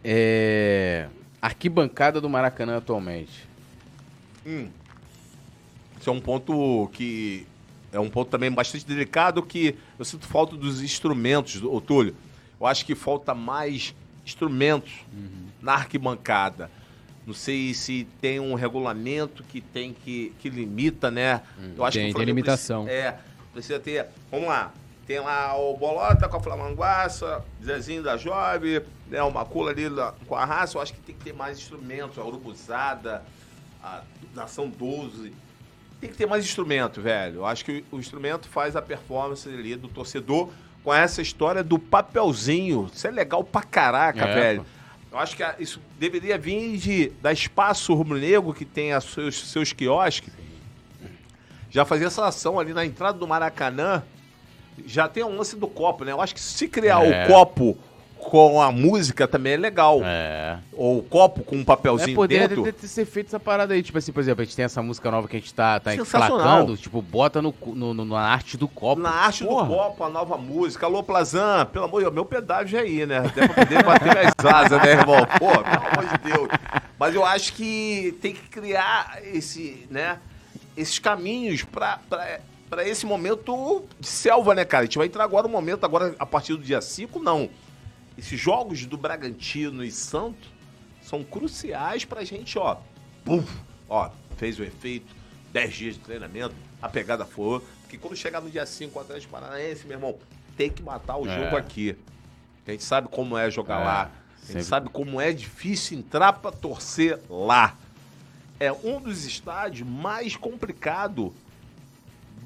É. 0.03 1.07
Arquibancada 1.41 2.22
do 2.22 2.30
Maracanã 2.30 2.77
atualmente. 2.77 3.48
Isso 5.99 6.10
é 6.10 6.14
um 6.14 6.22
ponto 6.22 6.90
que 6.94 7.45
é 7.91 7.99
um 7.99 8.10
ponto 8.10 8.30
também 8.30 8.52
bastante 8.52 8.85
delicado 8.85 9.41
que 9.44 9.76
eu 9.99 10.06
sinto 10.06 10.26
falta 10.26 10.56
dos 10.56 10.81
instrumentos, 10.81 11.61
ô 11.61 11.80
Túlio. 11.81 12.15
Eu 12.60 12.65
acho 12.65 12.85
que 12.85 12.95
falta 12.95 13.34
mais 13.34 13.94
instrumentos 14.26 14.94
na 15.61 15.73
arquibancada. 15.73 16.69
Não 17.26 17.34
sei 17.34 17.73
se 17.73 18.06
tem 18.19 18.40
um 18.40 18.53
regulamento 18.53 19.44
que 19.44 19.61
tem 19.61 19.94
que, 19.94 20.34
que 20.40 20.49
limita, 20.49 21.10
né? 21.10 21.41
Eu 21.77 21.84
acho 21.85 21.98
tem- 21.98 22.07
que 22.07 22.14
o 22.14 22.18
tem 22.18 22.26
limitação. 22.26 22.84
Precisa, 22.85 23.06
é, 23.07 23.19
precisa 23.53 23.80
ter. 23.80 24.06
Vamos 24.30 24.48
lá. 24.48 24.73
Tem 25.06 25.20
lá 25.20 25.58
o 25.58 25.76
Bolota 25.76 26.30
com 26.30 26.38
a 26.38 26.40
Flamanguaça, 26.40 27.44
Zezinho 27.64 28.04
da 28.04 28.16
Job, 28.16 28.82
né, 29.08 29.22
o 29.22 29.32
Macula 29.32 29.72
ali 29.72 29.90
lá 29.90 30.14
com 30.28 30.36
a 30.36 30.46
raça. 30.46 30.78
Eu 30.78 30.82
acho 30.82 30.94
que 30.94 31.02
tem 31.02 31.16
que 31.16 31.24
ter 31.24 31.34
mais 31.34 31.58
instrumentos, 31.58 32.18
a 32.18 32.24
Urubuzada, 32.24 33.22
a 33.84 34.02
Nação 34.34 34.70
12. 34.70 35.34
Tem 36.00 36.10
que 36.10 36.16
ter 36.16 36.26
mais 36.26 36.46
instrumento, 36.46 37.02
velho. 37.02 37.38
Eu 37.38 37.46
acho 37.46 37.66
que 37.66 37.84
o 37.92 38.00
instrumento 38.00 38.48
faz 38.48 38.76
a 38.76 38.82
performance 38.82 39.48
ali 39.48 39.76
do 39.76 39.88
torcedor 39.90 40.50
com 40.84 40.94
essa 40.94 41.22
história 41.22 41.64
do 41.64 41.78
papelzinho. 41.78 42.90
Isso 42.94 43.08
é 43.08 43.12
legal 43.12 43.44
pra 43.44 43.62
caraca, 43.62 44.26
É, 44.26 44.34
velho. 44.34 44.66
Eu 45.12 45.20
acho 45.20 45.38
que 45.38 45.44
isso 45.60 45.80
deveria 46.00 46.38
vir 46.38 46.78
de, 46.78 47.10
da 47.22 47.32
Espaço 47.32 47.94
Rubro-Negro, 47.94 48.54
que 48.54 48.66
tem 48.66 49.00
seus, 49.00 49.48
seus 49.48 49.72
quiosques. 49.72 50.34
Já 51.70 51.86
fazer 51.86 52.06
essa 52.06 52.26
ação 52.26 52.60
ali 52.60 52.74
na 52.74 52.86
entrada 52.86 53.18
do 53.18 53.28
Maracanã. 53.28 54.04
Já 54.86 55.08
tem 55.08 55.24
um 55.24 55.38
lance 55.38 55.56
do 55.56 55.68
copo, 55.68 56.04
né? 56.04 56.12
Eu 56.12 56.22
acho 56.22 56.34
que 56.34 56.41
se 56.41 56.68
criar 56.68 57.04
É. 57.06 57.26
o 57.26 57.28
copo 57.28 57.78
com 58.18 58.62
a 58.62 58.72
música 58.72 59.28
também 59.28 59.54
é 59.54 59.58
legal. 59.58 60.00
É. 60.02 60.58
Ou 60.72 61.00
o 61.00 61.04
copo 61.04 61.44
com 61.44 61.58
um 61.58 61.62
É, 61.62 61.66
papelzinho 61.66 62.16
poderia 62.16 62.48
dentro. 62.48 62.64
ter, 62.64 62.72
ter 62.74 62.88
ser 62.88 63.04
feito 63.06 63.28
essa 63.28 63.40
parada 63.40 63.74
aí. 63.74 63.84
Tipo 63.84 63.98
assim, 63.98 64.14
por 64.14 64.22
exemplo, 64.22 64.41
a 64.41 64.45
gente 64.45 64.56
tem 64.56 64.64
essa 64.64 64.82
música 64.82 65.12
nova 65.12 65.28
que 65.28 65.36
a 65.36 65.40
gente 65.40 65.54
tá, 65.54 65.78
tá 65.80 65.94
emplacando. 65.94 66.78
Tipo, 66.78 67.02
bota 67.02 67.41
no, 67.41 67.54
no- 67.66 67.94
no- 67.94 68.06
na 68.06 68.22
arte 68.22 68.56
do 68.56 68.66
copo. 68.68 69.02
Na 69.02 69.10
arte 69.10 69.44
Porra. 69.44 69.66
do 69.68 69.74
copo, 69.76 70.04
a 70.06 70.10
nova 70.10 70.38
música. 70.38 70.86
Alô, 70.86 71.04
Plazan, 71.04 71.66
pelo 71.66 71.84
amor 71.86 71.98
de 72.00 72.04
Deus, 72.06 72.14
meu 72.14 72.24
pedágio 72.26 72.80
é 72.80 72.82
aí, 72.84 73.06
né? 73.06 73.18
Até 73.18 73.45
pra 73.48 73.66
poder 73.66 73.84
bater 73.84 74.14
minhas 74.16 74.34
asas, 74.56 74.82
né, 74.82 74.91
irmão? 74.91 75.26
Pô, 75.38 75.50
pelo 75.50 75.88
amor 75.88 76.18
de 76.18 76.32
Deus. 76.32 76.48
Mas 76.98 77.14
eu 77.16 77.26
acho 77.26 77.52
que 77.54 78.18
tem 78.22 78.34
que 78.34 78.48
criar 78.48 79.20
esse, 79.34 79.86
né, 79.91 80.18
esses 80.78 80.98
caminhos 80.98 81.64
pra, 81.64 82.00
pra, 82.10 82.40
pra 82.74 82.88
esse 82.88 83.06
momento 83.06 83.84
de 84.00 84.08
selva, 84.08 84.56
né, 84.56 84.66
cara? 84.66 84.84
A 84.84 84.86
gente 84.86 84.98
vai 84.98 85.08
entrar 85.08 85.24
agora 85.24 85.48
no 85.48 85.54
momento, 85.54 85.84
agora 85.86 86.16
a 86.18 86.26
partir 86.26 86.54
do 86.56 86.64
dia 86.64 86.82
5, 86.82 87.20
não. 87.20 87.50
Esses 88.18 88.40
jogos 88.40 88.86
do 88.86 88.98
Bragantino 88.98 89.84
e 89.84 89.91
Santos 89.91 90.50
são 91.02 91.24
cruciais 91.24 92.06
pra 92.06 92.24
gente, 92.24 92.58
ó. 92.58 92.78
Puf, 93.24 93.48
ó, 93.90 94.10
fez 94.38 94.60
o 94.60 94.64
efeito, 94.64 95.14
10 95.52 95.74
dias 95.74 95.94
de 95.95 96.02
treinamento, 96.02 96.56
a 96.82 96.90
pegada 96.90 97.26
foi. 97.26 97.62
Porque 97.82 97.98
quando 97.98 98.16
chegar 98.16 98.41
no 98.41 98.50
dia 98.50 98.66
5 98.66 98.91
contra 98.91 99.18
o 99.18 99.28
Paranaense, 99.28 99.86
meu 99.86 99.98
irmão, 99.98 100.16
tem 100.58 100.70
que 100.70 100.82
matar 100.82 101.18
o 101.18 101.28
É. 101.28 101.44
jogo 101.44 101.56
aqui. 101.56 101.95
A 102.68 102.72
gente 102.72 102.84
sabe 102.84 103.08
como 103.10 103.38
é 103.38 103.50
jogar 103.52 103.82
É, 103.82 103.84
lá. 103.86 104.02
A 104.04 104.38
gente 104.38 104.48
sempre. 104.48 104.64
sabe 104.64 104.90
como 104.90 105.20
é 105.22 105.32
difícil 105.32 105.98
entrar 106.00 106.34
pra 106.34 106.52
torcer 106.52 107.20
lá. 107.30 107.76
É 108.60 108.72
um 108.72 109.00
dos 109.02 109.26
estádios 109.26 109.88
mais 109.88 110.36
complicados 110.36 111.32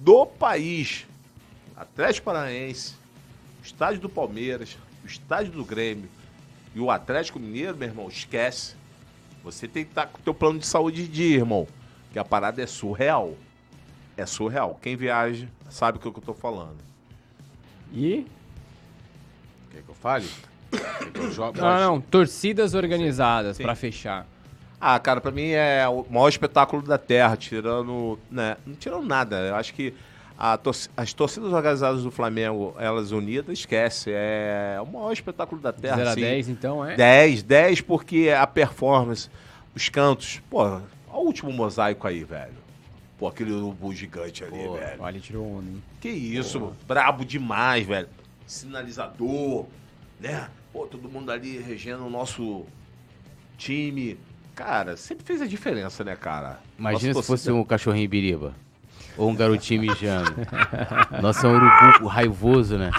do 0.01 0.25
país. 0.25 1.05
Atlético 1.75 2.25
Paranaense, 2.25 2.95
estádio 3.63 4.01
do 4.01 4.09
Palmeiras, 4.09 4.77
o 5.03 5.07
estádio 5.07 5.51
do 5.51 5.63
Grêmio 5.63 6.09
e 6.73 6.79
o 6.79 6.89
Atlético 6.89 7.39
Mineiro, 7.39 7.77
meu 7.77 7.87
irmão, 7.87 8.07
esquece. 8.07 8.75
Você 9.43 9.67
tem 9.67 9.83
que 9.83 9.91
estar 9.91 10.07
com 10.07 10.17
o 10.17 10.21
teu 10.21 10.33
plano 10.33 10.59
de 10.59 10.65
saúde 10.65 11.05
de 11.05 11.07
dia, 11.07 11.37
irmão. 11.37 11.67
Que 12.11 12.19
a 12.19 12.25
parada 12.25 12.61
é 12.61 12.65
surreal. 12.65 13.35
É 14.15 14.25
surreal. 14.25 14.79
Quem 14.81 14.95
viaja 14.95 15.47
sabe 15.69 15.97
o 15.97 16.01
que 16.01 16.07
eu 16.07 16.13
tô 16.13 16.33
falando. 16.33 16.77
E. 17.93 18.25
Quer 19.71 19.83
que 19.83 19.89
eu 19.89 19.95
fale? 19.95 20.27
Quer 20.71 21.11
que 21.11 21.19
eu 21.19 21.31
jogue? 21.31 21.59
Não, 21.61 21.79
não, 21.79 22.01
torcidas 22.01 22.73
organizadas 22.73 23.57
pra 23.57 23.75
fechar. 23.75 24.25
Ah, 24.79 24.99
cara, 24.99 25.19
pra 25.19 25.31
mim 25.31 25.49
é 25.49 25.87
o 25.87 26.05
maior 26.09 26.29
espetáculo 26.29 26.81
da 26.83 26.97
Terra, 26.97 27.35
tirando, 27.35 28.19
né, 28.29 28.57
não 28.65 28.75
tirando 28.75 29.05
nada. 29.05 29.37
Eu 29.37 29.55
acho 29.55 29.73
que 29.73 29.93
a 30.37 30.55
torci- 30.55 30.89
as 30.95 31.13
torcidas 31.13 31.51
organizadas 31.51 32.03
do 32.03 32.11
Flamengo, 32.11 32.75
elas 32.77 33.11
unidas, 33.11 33.57
esquece, 33.57 34.11
é 34.13 34.77
o 34.81 34.85
maior 34.85 35.11
espetáculo 35.11 35.59
da 35.59 35.73
Terra. 35.73 35.95
0 35.97 36.09
a 36.09 36.11
assim. 36.11 36.21
10, 36.21 36.49
então 36.49 36.85
é. 36.85 36.95
10, 36.95 37.41
10 37.41 37.81
porque 37.81 38.29
a 38.29 38.45
performance, 38.45 39.29
os 39.75 39.89
cantos, 39.89 40.41
pô, 40.47 40.59
olha 40.61 40.83
o 41.11 41.17
último 41.25 41.51
mosaico 41.51 42.07
aí, 42.07 42.23
velho. 42.23 42.53
Pô, 43.17 43.27
aquele 43.27 43.51
urubu 43.51 43.91
gigante 43.95 44.43
ali, 44.43 44.51
Pô, 44.51 44.73
velho. 44.73 45.01
Olha, 45.01 45.13
ele 45.15 45.21
tirou 45.21 45.43
onda, 45.57 45.71
hein? 45.71 45.83
Que 45.99 46.09
isso, 46.09 46.71
brabo 46.87 47.25
demais, 47.25 47.83
velho. 47.83 48.07
Sinalizador, 48.45 49.65
né? 50.19 50.47
Pô, 50.71 50.85
todo 50.85 51.09
mundo 51.09 51.31
ali 51.31 51.57
regendo 51.57 52.05
o 52.05 52.09
nosso 52.11 52.63
time. 53.57 54.19
Cara, 54.57 54.97
sempre 54.97 55.23
fez 55.23 55.39
a 55.39 55.45
diferença, 55.45 56.03
né, 56.03 56.15
cara? 56.15 56.59
Imagina 56.79 57.13
Nossa 57.13 57.21
se 57.21 57.27
fosse 57.27 57.51
um 57.51 57.63
cachorrinho 57.63 58.09
biriba. 58.09 58.55
Ou 59.15 59.29
um 59.29 59.35
garotinho 59.35 59.81
mijando. 59.81 60.33
Nossa, 61.21 61.45
é 61.45 61.49
um 61.51 61.53
urubu 61.55 62.07
raivoso, 62.07 62.75
né? 62.75 62.89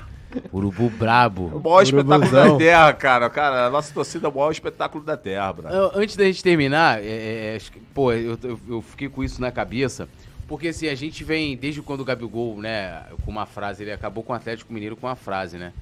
Urubu 0.53 0.89
brabo. 0.89 1.47
O 1.47 1.61
maior 1.61 1.83
espetáculo 1.83 2.31
da 2.31 2.57
Terra, 2.57 2.93
cara. 2.93 3.29
Cara, 3.29 3.67
a 3.67 3.71
nossa 3.71 3.93
torcida 3.93 4.29
é 4.29 4.31
o 4.31 4.35
maior 4.35 4.53
espetáculo 4.53 5.03
da 5.03 5.17
Terra. 5.17 5.53
Eu- 5.69 5.91
Antes 6.01 6.15
da 6.15 6.25
gente 6.25 6.45
terminar, 6.45 7.01
é, 7.03 7.57
é, 7.57 7.59
que- 7.59 7.81
pô, 7.93 8.13
eu, 8.13 8.39
eu- 8.45 8.61
eu 8.69 8.83
fiquei 8.83 9.09
com 9.09 9.25
isso 9.25 9.41
na 9.41 9.51
cabeça. 9.51 10.09
Porque 10.47 10.69
assim, 10.69 10.87
a 10.87 10.95
gente 10.95 11.25
vem, 11.25 11.57
desde 11.57 11.83
quando 11.83 12.01
o 12.01 12.05
Gabigol, 12.05 12.57
né, 12.61 13.03
com 13.25 13.31
uma 13.33 13.47
frase, 13.47 13.83
ele 13.83 13.91
acabou 13.93 14.23
com 14.23 14.33
o 14.33 14.37
Atlético 14.37 14.73
Mineiro 14.73 14.97
com 14.97 15.09
uma 15.09 15.17
frase, 15.17 15.59
né? 15.59 15.73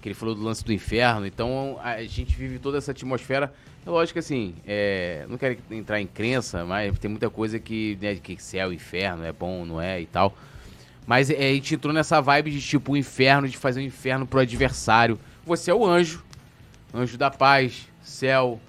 Que 0.00 0.08
ele 0.08 0.14
falou 0.14 0.34
do 0.34 0.42
lance 0.42 0.64
do 0.64 0.72
inferno. 0.72 1.26
Então 1.26 1.78
a 1.84 2.02
gente 2.04 2.34
vive 2.34 2.58
toda 2.58 2.78
essa 2.78 2.92
atmosfera. 2.92 3.52
É 3.88 3.90
lógico 3.90 4.12
que 4.12 4.18
assim, 4.18 4.54
é, 4.66 5.24
não 5.30 5.38
quero 5.38 5.56
entrar 5.70 5.98
em 5.98 6.06
crença, 6.06 6.62
mas 6.62 6.98
tem 6.98 7.10
muita 7.10 7.30
coisa 7.30 7.58
que, 7.58 7.96
né, 8.02 8.16
que 8.16 8.36
céu, 8.36 8.70
inferno, 8.70 9.24
é 9.24 9.32
bom, 9.32 9.64
não 9.64 9.80
é 9.80 9.98
e 9.98 10.04
tal. 10.04 10.36
Mas 11.06 11.30
é, 11.30 11.36
a 11.36 11.54
gente 11.54 11.74
entrou 11.74 11.94
nessa 11.94 12.20
vibe 12.20 12.50
de 12.50 12.60
tipo 12.60 12.92
o 12.92 12.96
inferno, 12.98 13.48
de 13.48 13.56
fazer 13.56 13.80
o 13.80 13.82
inferno 13.82 14.26
pro 14.26 14.40
adversário. 14.40 15.18
Você 15.46 15.70
é 15.70 15.74
o 15.74 15.86
anjo, 15.86 16.22
anjo 16.92 17.16
da 17.16 17.30
paz, 17.30 17.88
céu. 18.02 18.60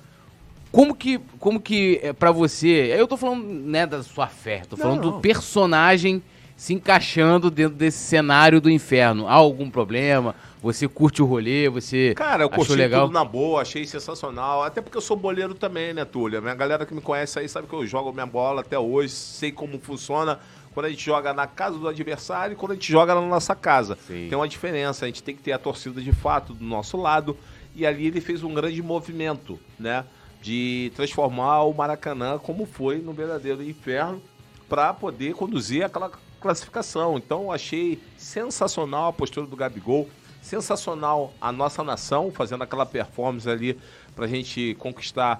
Como 0.72 0.96
que, 0.96 1.20
como 1.38 1.60
que 1.60 2.00
é 2.02 2.14
pra 2.14 2.32
você? 2.32 2.96
Eu 2.98 3.06
tô 3.06 3.18
falando, 3.18 3.44
né, 3.44 3.86
da 3.86 4.02
sua 4.02 4.28
fé, 4.28 4.62
tô 4.70 4.78
falando 4.78 5.04
Não. 5.04 5.12
do 5.12 5.20
personagem 5.20 6.24
se 6.56 6.74
encaixando 6.74 7.52
dentro 7.52 7.76
desse 7.76 7.98
cenário 7.98 8.62
do 8.62 8.70
inferno. 8.70 9.28
Há 9.28 9.34
algum 9.34 9.70
problema? 9.70 10.34
Você 10.62 10.88
curte 10.88 11.22
o 11.22 11.26
rolê? 11.26 11.70
Você 11.70 12.14
Cara, 12.16 12.44
eu 12.44 12.50
curti 12.50 12.74
legal? 12.74 13.06
tudo 13.06 13.14
na 13.14 13.24
boa, 13.24 13.62
achei 13.62 13.86
sensacional. 13.86 14.64
Até 14.64 14.82
porque 14.82 14.98
eu 14.98 15.02
sou 15.02 15.16
boleiro 15.16 15.54
também, 15.54 15.94
né, 15.94 16.04
Túlio? 16.04 16.42
Minha 16.42 16.56
galera 16.56 16.86
que 16.86 16.94
me 16.94 17.02
conhece 17.02 17.40
aí 17.40 17.48
sabe 17.48 17.68
que 17.68 17.74
eu 17.74 17.86
jogo 17.88 18.12
minha 18.12 18.26
bola 18.26 18.62
até 18.62 18.78
hoje, 18.78 19.14
sei 19.14 19.52
como 19.52 19.80
funciona 19.80 20.40
quando 20.74 20.88
a 20.88 20.90
gente 20.90 21.04
joga 21.04 21.34
na 21.34 21.48
casa 21.48 21.78
do 21.78 21.88
adversário 21.88 22.54
e 22.54 22.56
quando 22.56 22.74
a 22.74 22.76
gente 22.76 22.92
joga 22.92 23.16
na 23.16 23.22
nossa 23.22 23.56
casa. 23.56 23.98
Sim. 24.06 24.28
Tem 24.30 24.38
uma 24.38 24.48
diferença, 24.48 25.06
a 25.06 25.08
gente 25.08 25.24
tem 25.24 25.36
que 25.36 25.42
ter 25.42 25.54
a 25.54 25.58
torcida 25.58 26.02
de 26.02 26.12
fato 26.12 26.54
do 26.54 26.64
nosso 26.64 26.98
lado. 26.98 27.38
E 27.76 27.86
ali 27.86 28.08
ele 28.08 28.20
fez 28.20 28.44
um 28.44 28.54
grande 28.54 28.82
movimento, 28.82 29.60
né? 29.80 30.04
De 30.42 30.92
transformar 30.96 31.64
o 31.64 31.74
Maracanã 31.74 32.38
como 32.38 32.66
foi 32.66 32.98
no 32.98 33.14
verdadeiro 33.14 33.64
inferno 33.64 34.22
para 34.68 34.94
poder 34.94 35.34
conduzir 35.34 35.84
aquela 35.84 36.12
classificação. 36.40 37.18
Então 37.18 37.44
eu 37.44 37.52
achei 37.52 38.00
sensacional 38.18 39.08
a 39.10 39.14
postura 39.14 39.46
do 39.46 39.56
Gabigol, 39.56 40.10
sensacional 40.50 41.32
a 41.40 41.52
nossa 41.52 41.84
nação 41.84 42.32
fazendo 42.32 42.64
aquela 42.64 42.86
performance 42.86 43.48
ali 43.50 43.78
para 44.16 44.26
a 44.26 44.28
gente 44.28 44.76
conquistar 44.80 45.40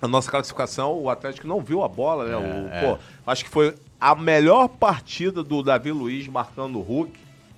a 0.00 0.08
nossa 0.08 0.30
classificação. 0.30 0.98
O 0.98 1.10
Atlético 1.10 1.46
não 1.46 1.60
viu 1.60 1.82
a 1.82 1.88
bola, 1.88 2.24
né? 2.26 2.36
O- 2.36 2.68
é. 2.72 2.80
pô, 2.80 2.98
acho 3.26 3.44
que 3.44 3.50
foi 3.50 3.74
a 4.00 4.14
melhor 4.14 4.68
partida 4.68 5.42
do 5.42 5.62
Davi 5.62 5.92
Luiz 5.92 6.26
marcando 6.28 6.78
o 6.78 6.82
Hulk, 6.82 7.12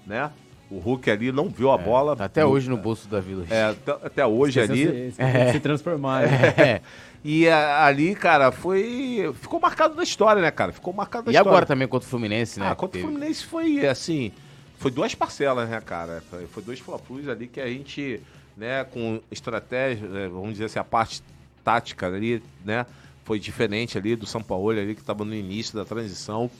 né? 0.06 0.30
O 0.70 0.78
Hulk 0.78 1.10
ali 1.10 1.30
não 1.30 1.48
viu 1.48 1.70
a 1.70 1.78
bola. 1.78 2.16
Tá 2.16 2.24
até 2.24 2.44
hoje 2.44 2.68
no 2.68 2.76
bolso 2.76 3.06
da 3.06 3.20
Vila. 3.20 3.44
É, 3.50 3.64
até, 3.66 3.92
até 4.06 4.26
hoje 4.26 4.58
ali. 4.60 5.12
Se, 5.12 5.12
se, 5.12 5.52
se 5.52 5.60
transformar. 5.60 6.22
né? 6.26 6.54
É. 6.58 6.80
E 7.26 7.48
a- 7.48 7.86
ali, 7.86 8.14
cara, 8.14 8.50
foi. 8.52 9.32
Ficou 9.40 9.58
marcado 9.60 9.94
na 9.94 10.02
história, 10.02 10.42
né, 10.42 10.50
cara? 10.50 10.72
Ficou 10.72 10.92
marcado 10.92 11.26
na 11.26 11.32
E 11.32 11.34
história. 11.34 11.50
agora 11.50 11.64
também 11.66 11.86
contra 11.88 12.06
o 12.06 12.10
Fluminense, 12.10 12.60
né? 12.60 12.68
Ah, 12.70 12.74
contra 12.74 12.98
o 12.98 13.02
Fluminense 13.02 13.44
foi 13.46 13.86
assim. 13.86 14.30
Foi 14.78 14.90
duas 14.90 15.14
parcelas, 15.14 15.68
né, 15.68 15.80
cara? 15.80 16.22
Foi, 16.30 16.46
foi 16.46 16.62
dois 16.62 16.78
fla 16.78 17.00
ali 17.30 17.46
que 17.46 17.60
a 17.60 17.66
gente, 17.66 18.20
né, 18.56 18.84
com 18.84 19.20
estratégia, 19.30 20.06
né, 20.08 20.28
vamos 20.28 20.52
dizer 20.52 20.66
assim, 20.66 20.78
a 20.78 20.84
parte 20.84 21.22
tática 21.62 22.06
ali, 22.06 22.42
né, 22.64 22.84
foi 23.24 23.38
diferente 23.38 23.96
ali 23.96 24.14
do 24.14 24.26
São 24.26 24.42
Paulo 24.42 24.70
ali, 24.70 24.94
que 24.94 25.00
estava 25.00 25.24
no 25.24 25.34
início 25.34 25.74
da 25.74 25.84
transição. 25.84 26.50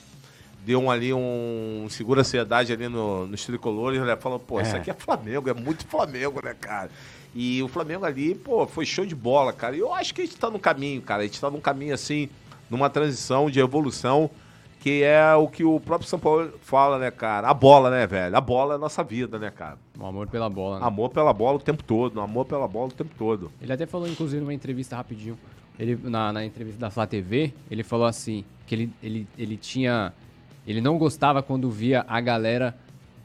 Deu 0.64 0.80
um, 0.80 0.90
ali 0.90 1.12
um 1.12 1.86
segura-ansiedade 1.90 2.72
ali 2.72 2.88
no, 2.88 3.26
nos 3.26 3.44
tricolores, 3.44 4.00
né? 4.00 4.16
Falando, 4.16 4.40
pô, 4.40 4.58
isso 4.62 4.74
É. 4.74 4.78
aqui 4.78 4.90
é 4.90 4.94
Flamengo, 4.94 5.50
é 5.50 5.52
muito 5.52 5.86
Flamengo, 5.86 6.40
né, 6.42 6.54
cara? 6.58 6.90
E 7.34 7.62
o 7.62 7.68
Flamengo 7.68 8.06
ali, 8.06 8.34
pô, 8.34 8.66
foi 8.66 8.86
show 8.86 9.04
de 9.04 9.14
bola, 9.14 9.52
cara. 9.52 9.76
E 9.76 9.80
eu 9.80 9.92
acho 9.92 10.14
que 10.14 10.22
a 10.22 10.24
gente 10.24 10.38
tá 10.38 10.48
no 10.48 10.58
caminho, 10.58 11.02
cara. 11.02 11.22
A 11.22 11.26
gente 11.26 11.38
tá 11.38 11.50
num 11.50 11.60
caminho, 11.60 11.92
assim, 11.92 12.30
numa 12.70 12.88
transição 12.88 13.50
de 13.50 13.60
evolução, 13.60 14.30
que 14.84 15.02
é 15.02 15.34
o 15.34 15.48
que 15.48 15.64
o 15.64 15.80
próprio 15.80 16.06
São 16.06 16.18
Paulo 16.18 16.52
fala, 16.60 16.98
né, 16.98 17.10
cara? 17.10 17.48
A 17.48 17.54
bola, 17.54 17.90
né, 17.90 18.06
velho? 18.06 18.36
A 18.36 18.40
bola 18.42 18.74
é 18.74 18.76
a 18.76 18.78
nossa 18.78 19.02
vida, 19.02 19.38
né, 19.38 19.50
cara? 19.50 19.78
O 19.98 20.04
amor 20.04 20.26
pela 20.26 20.50
bola. 20.50 20.78
né? 20.78 20.86
Amor 20.86 21.08
pela 21.08 21.32
bola 21.32 21.56
o 21.56 21.58
tempo 21.58 21.82
todo, 21.82 22.20
amor 22.20 22.44
pela 22.44 22.68
bola 22.68 22.88
o 22.88 22.92
tempo 22.92 23.10
todo. 23.16 23.50
Ele 23.62 23.72
até 23.72 23.86
falou, 23.86 24.06
inclusive, 24.06 24.42
numa 24.42 24.52
entrevista 24.52 24.94
rapidinho. 24.94 25.38
Ele, 25.78 25.98
na, 26.02 26.34
na 26.34 26.44
entrevista 26.44 26.78
da 26.78 26.90
Flá 26.90 27.06
TV, 27.06 27.54
ele 27.70 27.82
falou 27.82 28.06
assim: 28.06 28.44
que 28.66 28.74
ele, 28.74 28.92
ele, 29.02 29.26
ele 29.38 29.56
tinha. 29.56 30.12
Ele 30.66 30.82
não 30.82 30.98
gostava 30.98 31.42
quando 31.42 31.70
via 31.70 32.04
a 32.06 32.20
galera 32.20 32.76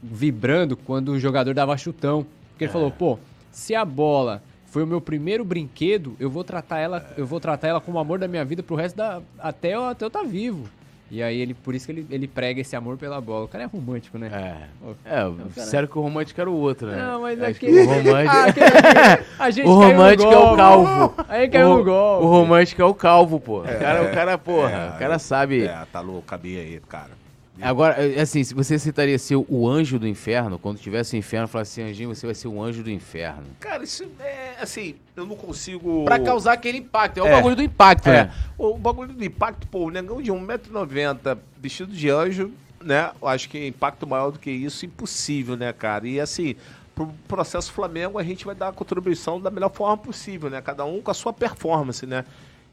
vibrando 0.02 0.78
quando 0.78 1.10
o 1.10 1.20
jogador 1.20 1.52
dava 1.52 1.76
chutão. 1.76 2.24
Porque 2.52 2.64
ele 2.64 2.72
falou, 2.72 2.90
pô, 2.90 3.18
se 3.50 3.74
a 3.74 3.84
bola 3.84 4.42
foi 4.64 4.82
o 4.82 4.86
meu 4.86 4.98
primeiro 5.02 5.44
brinquedo, 5.44 6.16
eu 6.18 6.30
vou 6.30 6.42
tratar 6.42 6.78
ela, 6.78 7.12
eu 7.18 7.26
vou 7.26 7.38
tratar 7.38 7.68
ela 7.68 7.82
como 7.82 7.98
o 7.98 8.00
amor 8.00 8.18
da 8.18 8.26
minha 8.26 8.46
vida 8.46 8.62
pro 8.62 8.76
resto 8.76 8.96
da. 8.96 9.20
até 9.38 9.74
eu, 9.74 9.84
até 9.84 10.06
eu 10.06 10.10
tá 10.10 10.22
vivo. 10.22 10.66
E 11.10 11.22
aí 11.22 11.40
ele, 11.40 11.54
por 11.54 11.74
isso 11.74 11.86
que 11.86 11.92
ele, 11.92 12.06
ele 12.08 12.28
prega 12.28 12.60
esse 12.60 12.76
amor 12.76 12.96
pela 12.96 13.20
bola. 13.20 13.44
O 13.46 13.48
cara 13.48 13.64
é 13.64 13.66
romântico, 13.66 14.16
né? 14.16 14.30
É. 14.32 14.90
É, 15.04 15.60
sério 15.62 15.88
que 15.88 15.98
o 15.98 16.02
romântico 16.02 16.40
era 16.40 16.48
o 16.48 16.54
outro, 16.54 16.86
né? 16.86 16.96
Não, 16.98 17.22
mas 17.22 17.40
Acho 17.42 17.50
aquele. 17.50 17.72
que 17.72 17.78
O 17.80 17.86
romântico, 17.86 18.30
Ah, 18.30 18.44
aquele- 18.44 19.24
a 19.38 19.50
gente 19.50 19.66
o 19.68 19.72
romântico 19.74 20.32
é 20.32 20.38
o 20.38 20.56
calvo. 20.56 21.14
Aí 21.28 21.48
caiu 21.48 21.72
o, 21.72 21.84
gol. 21.84 22.22
O 22.22 22.26
romântico 22.26 22.80
é 22.80 22.84
o 22.84 22.94
calvo, 22.94 23.40
pô. 23.40 23.58
O 23.60 23.64
cara, 23.64 24.02
o 24.04 24.12
cara 24.14 24.38
porra, 24.38 24.70
É, 24.70 24.88
o 24.96 24.98
cara 24.98 25.18
sabe. 25.18 25.64
É, 25.64 25.84
tá 25.92 26.00
louco, 26.00 26.22
cabia 26.22 26.60
aí, 26.60 26.80
cara. 26.88 27.19
Agora, 27.62 27.94
é, 27.94 28.20
assim, 28.20 28.42
se 28.44 28.54
você 28.54 28.78
citaria 28.78 29.18
ser 29.18 29.36
o 29.36 29.68
anjo 29.68 29.98
do 29.98 30.06
inferno, 30.08 30.58
quando 30.58 30.78
tivesse 30.78 31.14
o 31.14 31.18
inferno, 31.18 31.46
falar 31.48 31.62
assim, 31.62 31.82
Anjinho, 31.82 32.14
você 32.14 32.26
vai 32.26 32.34
ser 32.34 32.48
o 32.48 32.62
anjo 32.62 32.82
do 32.82 32.90
inferno. 32.90 33.44
Cara, 33.60 33.82
isso 33.84 34.04
é 34.20 34.54
assim, 34.60 34.94
eu 35.16 35.26
não 35.26 35.36
consigo. 35.36 36.04
Pra 36.04 36.18
causar 36.18 36.52
aquele 36.54 36.78
impacto, 36.78 37.18
é 37.18 37.22
o 37.22 37.26
É. 37.26 37.32
bagulho 37.32 37.56
do 37.56 37.62
impacto, 37.62 38.08
É, 38.08 38.24
né? 38.24 38.32
o 38.58 38.76
bagulho 38.76 39.12
do 39.12 39.24
impacto, 39.24 39.66
pô, 39.66 39.86
o 39.86 39.90
negão 39.90 40.20
de 40.22 40.30
1,90m 40.32 41.38
vestido 41.60 41.92
de 41.92 42.08
anjo, 42.10 42.52
né? 42.82 43.10
Eu 43.20 43.28
acho 43.28 43.48
que 43.48 43.66
impacto 43.66 44.06
maior 44.06 44.30
do 44.30 44.38
que 44.38 44.50
isso, 44.50 44.84
impossível, 44.86 45.56
né, 45.56 45.72
cara? 45.72 46.06
E 46.08 46.18
assim, 46.20 46.54
pro 46.94 47.08
processo 47.28 47.72
Flamengo, 47.72 48.18
a 48.18 48.22
gente 48.22 48.44
vai 48.44 48.54
dar 48.54 48.68
a 48.68 48.72
contribuição 48.72 49.40
da 49.40 49.50
melhor 49.50 49.70
forma 49.70 49.96
possível, 49.96 50.48
né? 50.50 50.60
Cada 50.60 50.84
um 50.84 51.00
com 51.00 51.10
a 51.10 51.14
sua 51.14 51.32
performance, 51.32 52.06
né? 52.06 52.24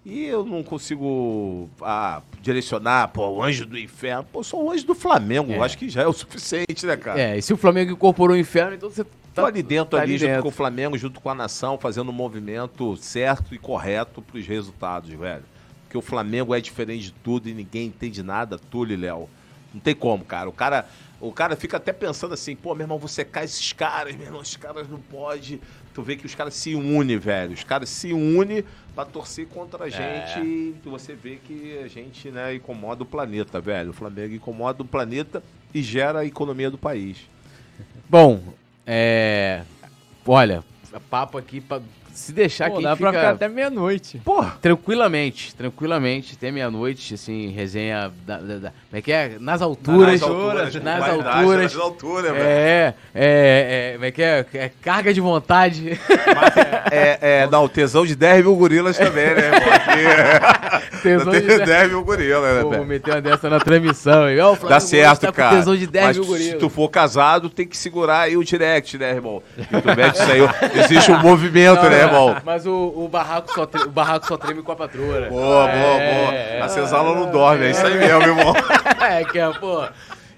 E 0.09 0.23
eu 0.23 0.45
não 0.45 0.63
consigo 0.63 1.69
ah, 1.81 2.21
direcionar, 2.41 3.09
pô, 3.09 3.27
o 3.27 3.43
anjo 3.43 3.65
do 3.65 3.77
inferno. 3.77 4.23
Pô, 4.31 4.41
sou 4.41 4.63
o 4.63 4.71
anjo 4.71 4.85
do 4.88 4.95
Flamengo, 4.95 5.51
É. 5.51 5.59
acho 5.59 5.77
que 5.77 5.89
já 5.89 6.03
é 6.03 6.07
o 6.07 6.13
suficiente, 6.13 6.85
né, 6.85 6.95
cara? 6.95 7.19
É, 7.19 7.38
e 7.38 7.41
se 7.41 7.53
o 7.53 7.57
Flamengo 7.57 7.91
incorporou 7.91 8.34
o 8.34 8.39
inferno, 8.39 8.73
então 8.73 8.89
você 8.89 9.05
Tô 9.35 9.45
ali 9.45 9.61
dentro, 9.61 9.97
tá 9.97 10.01
ali, 10.01 10.13
ali 10.13 10.17
junto 10.17 10.29
dentro. 10.29 10.43
com 10.43 10.47
o 10.47 10.51
Flamengo, 10.51 10.97
junto 10.97 11.19
com 11.19 11.29
a 11.29 11.35
nação, 11.35 11.77
fazendo 11.77 12.09
um 12.09 12.13
movimento 12.13 12.95
certo 12.95 13.53
e 13.53 13.57
correto 13.59 14.21
pros 14.21 14.47
resultados, 14.47 15.09
velho. 15.09 15.43
Porque 15.84 15.97
o 15.97 16.01
Flamengo 16.01 16.55
é 16.55 16.61
diferente 16.61 17.03
de 17.03 17.11
tudo 17.11 17.49
e 17.49 17.53
ninguém 17.53 17.88
entende 17.88 18.23
nada, 18.23 18.57
Túlio 18.57 18.93
e 18.93 18.97
Léo. 18.97 19.29
Não 19.73 19.81
tem 19.81 19.93
como, 19.93 20.23
cara. 20.23 20.49
O 20.49 20.53
cara, 20.53 20.88
o 21.19 21.31
cara 21.31 21.56
fica 21.56 21.77
até 21.77 21.91
pensando 21.91 22.34
assim, 22.34 22.56
pô, 22.56 22.76
meu 22.76 22.84
irmão, 22.84 22.99
você 22.99 23.26
cai 23.26 23.45
esses 23.45 23.73
caras, 23.73 24.15
meu 24.15 24.26
irmão, 24.26 24.41
esses 24.41 24.57
caras 24.57 24.88
não 24.88 24.99
pode. 24.99 25.60
Tu 25.94 26.03
vê 26.03 26.15
que 26.15 26.27
os 26.27 26.35
caras 26.35 26.53
se 26.53 26.76
unem, 26.76 27.18
velho. 27.18 27.53
Os 27.53 27.64
caras 27.64 27.89
se 27.89 28.14
unem 28.14 28.64
pra 28.94 29.03
torcer 29.03 29.48
contra 29.48 29.85
a 29.85 29.89
gente 29.89 30.39
e 30.39 30.76
você 30.84 31.15
vê 31.15 31.38
que 31.38 31.80
a 31.84 31.88
gente, 31.88 32.30
né, 32.30 32.53
incomoda 32.53 33.02
o 33.02 33.06
planeta, 33.06 33.60
velho. 33.60 33.89
O 33.89 33.94
Flamengo 33.94 34.35
incomoda 34.35 34.84
o 34.84 34.85
planeta 34.85 35.41
e 35.73 35.81
gera 35.81 36.19
a 36.19 36.26
economia 36.26 36.69
do 36.69 36.77
país. 36.77 37.18
Bom, 38.07 38.53
é. 38.85 39.64
Olha, 40.26 40.64
papo 41.10 41.38
aqui 41.38 41.60
pra. 41.60 41.81
Se 42.18 42.31
deixar 42.34 42.69
Pô, 42.72 42.77
aqui. 42.77 42.84
dá 42.84 42.95
fica... 42.95 43.11
pra 43.11 43.19
ficar 43.19 43.31
até 43.34 43.48
meia-noite. 43.48 44.19
Porra, 44.26 44.57
tranquilamente, 44.60 45.53
tranquilamente, 45.56 46.34
até 46.35 46.49
meia-noite, 46.52 47.14
assim, 47.14 47.52
resenha 47.52 48.11
da, 48.26 48.38
da- 48.38 48.57
da- 48.57 48.69
como 48.89 48.94
é 48.94 49.02
que 49.03 49.11
é? 49.11 49.38
Nas 49.39 49.61
alturas. 49.61 50.19
Nas 50.19 50.23
alturas, 50.23 50.76
nas 50.84 51.06
qualidade, 51.06 51.38
alturas. 51.38 51.73
nas 51.76 51.76
alturas. 51.84 52.31
É, 52.35 52.94
é, 53.14 53.89
é, 53.91 53.91
como 53.94 54.06
é 54.06 54.11
que 54.11 54.23
é? 54.23 54.45
É 54.56 54.72
carga 54.81 55.14
de 55.14 55.22
vontade. 55.22 55.99
É, 56.91 57.18
é, 57.44 57.48
não, 57.52 57.65
o 57.65 57.69
tesão 57.69 58.03
de 58.03 58.15
10 58.15 58.44
mil 58.44 58.56
gorilas 58.56 58.98
também, 58.98 59.35
né? 59.35 59.52
Aqui, 59.76 60.98
Tesão 61.03 61.31
de 61.31 61.41
tem 61.41 61.57
10 61.57 61.65
10 61.69 61.89
mil 61.89 62.03
gorilas, 62.03 62.56
né, 62.56 62.61
Pô, 62.64 62.72
vou 62.72 62.85
meter 62.85 63.11
uma 63.11 63.22
dessa 63.22 63.49
na 63.49 63.60
transmissão. 63.60 64.23
Ó, 64.23 64.52
o 64.53 64.56
Flamengo 64.56 64.68
Dá 64.69 64.80
certo, 64.80 65.22
tá 65.22 65.31
cara. 65.31 65.56
tesão 65.57 65.76
de 65.76 65.85
10 65.85 66.06
Mas 66.07 66.15
mil 66.18 66.23
se 66.26 66.30
gorilas. 66.31 66.60
tu 66.60 66.69
for 66.69 66.89
casado, 66.89 67.49
tem 67.49 67.68
que 67.68 67.77
segurar 67.77 68.22
aí 68.22 68.35
o 68.35 68.44
direct, 68.44 68.98
né, 68.98 69.11
irmão? 69.11 69.44
E 69.57 69.64
tu 69.81 69.95
mete 69.95 70.15
isso 70.15 70.31
aí, 70.31 70.41
existe 70.84 71.11
um 71.11 71.19
movimento, 71.19 71.84
Não, 71.84 71.89
né, 71.89 72.06
não, 72.11 72.27
irmão? 72.29 72.41
Mas 72.45 72.65
o, 72.65 72.93
o, 72.95 73.07
barraco 73.07 73.53
só 73.53 73.65
tre- 73.65 73.84
o 73.84 73.89
barraco 73.91 74.27
só 74.27 74.38
treme 74.38 74.61
com 74.61 74.71
a 74.71 74.75
patroa. 74.75 75.19
né? 75.21 75.29
Boa, 75.29 75.67
boa, 75.67 75.67
boa. 75.67 76.34
É, 76.34 76.61
A 76.61 76.67
senzala 76.69 77.13
não 77.15 77.31
dorme, 77.31 77.65
é 77.65 77.71
isso 77.71 77.85
aí 77.85 77.97
mesmo, 77.97 78.21
irmão. 78.23 78.53
é, 79.01 79.23
que 79.25 79.39
é, 79.39 79.49
pô. 79.53 79.85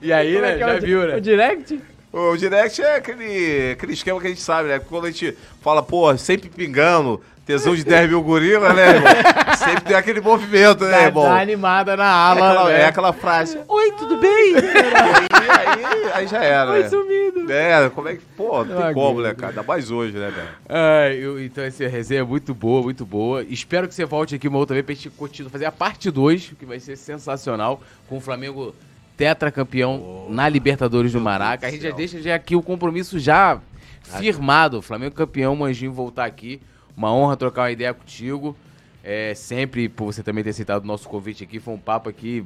E 0.01 0.13
aí, 0.13 0.33
Como 0.33 0.45
é 0.45 0.49
né, 0.51 0.57
que 0.57 0.63
é 0.63 0.67
já 0.67 0.75
o 0.77 0.81
viu, 0.81 1.01
O 1.01 1.07
né? 1.07 1.19
direct? 1.19 1.81
O 2.11 2.37
direct 2.37 2.81
é 2.81 2.95
aquele, 2.95 3.71
aquele 3.73 3.93
esquema 3.93 4.19
que 4.19 4.27
a 4.27 4.29
gente 4.29 4.41
sabe, 4.41 4.69
né? 4.69 4.79
Quando 4.79 5.05
a 5.05 5.11
gente 5.11 5.37
fala, 5.61 5.83
pô, 5.83 6.15
sempre 6.17 6.49
pingando, 6.49 7.21
tesão 7.49 7.75
de 7.75 7.83
10 7.83 8.09
mil 8.09 8.21
gorilas, 8.21 8.75
né, 8.75 8.89
irmão? 8.95 9.11
Sempre 9.57 9.81
tem 9.81 9.95
aquele 9.95 10.21
movimento, 10.21 10.83
né, 10.85 11.05
irmão? 11.05 11.23
dá 11.23 11.41
animada 11.41 11.97
na 11.97 12.03
É 12.03 12.07
ala, 12.07 12.51
aquela, 12.51 12.69
né? 12.69 12.79
é 12.81 12.85
aquela 12.85 13.11
frase, 13.11 13.57
oi, 13.67 13.91
tudo 13.93 14.17
bem? 14.17 14.53
aí, 14.55 15.83
aí, 15.83 16.11
aí 16.13 16.27
já 16.27 16.43
era, 16.43 16.71
Foi 16.71 16.83
né? 16.83 16.89
sumido. 16.89 17.51
É, 17.51 17.89
como 17.89 18.07
é 18.07 18.13
que. 18.17 18.21
Pô, 18.37 18.63
não 18.63 18.75
tem 18.77 18.85
Ah, 18.85 18.93
como, 18.93 19.21
né, 19.23 19.33
cara? 19.33 19.49
Ainda 19.51 19.63
mais 19.63 19.89
hoje, 19.89 20.15
né, 20.15 20.29
velho? 20.31 21.15
Eu- 21.19 21.43
então 21.43 21.63
essa 21.63 21.87
resenha 21.87 22.21
é 22.21 22.23
muito 22.23 22.53
boa, 22.53 22.83
muito 22.83 23.03
boa. 23.03 23.43
Espero 23.49 23.87
que 23.87 23.95
você 23.95 24.05
volte 24.05 24.35
aqui 24.35 24.47
uma 24.47 24.59
outra 24.59 24.75
vez 24.75 24.85
pra 24.85 24.93
gente 24.93 25.09
continuar, 25.09 25.49
fazer 25.49 25.65
a 25.65 25.71
parte 25.71 26.11
2, 26.11 26.53
que 26.59 26.65
vai 26.67 26.79
ser 26.79 26.95
sensacional, 26.97 27.81
com 28.07 28.17
o 28.17 28.21
Flamengo 28.21 28.75
tetracampeão 29.17 30.27
na 30.29 30.47
Libertadores 30.47 31.11
do 31.11 31.19
Maraca. 31.19 31.65
A 31.65 31.71
gente 31.71 31.81
já 31.81 31.91
deixa 31.91 32.21
já 32.21 32.35
aqui 32.35 32.55
o 32.55 32.61
compromisso 32.61 33.17
já 33.17 33.59
firmado. 34.03 34.81
Flamengo 34.83 35.15
campeão, 35.15 35.55
Manjinho 35.55 35.91
voltar 35.91 36.25
aqui. 36.25 36.61
Uma 36.95 37.13
honra 37.13 37.37
trocar 37.37 37.63
uma 37.63 37.71
ideia 37.71 37.93
contigo. 37.93 38.55
É, 39.03 39.33
sempre 39.33 39.87
por 39.87 40.05
você 40.05 40.21
também 40.21 40.43
ter 40.43 40.49
aceitado 40.51 40.83
o 40.83 40.87
nosso 40.87 41.07
convite 41.07 41.43
aqui. 41.43 41.59
Foi 41.59 41.73
um 41.73 41.77
papo 41.79 42.09
aqui, 42.09 42.45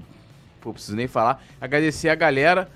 pô, 0.62 0.72
preciso 0.74 0.96
nem 0.96 1.08
falar. 1.08 1.44
Agradecer 1.60 2.10
a 2.10 2.16
galera. 2.16 2.70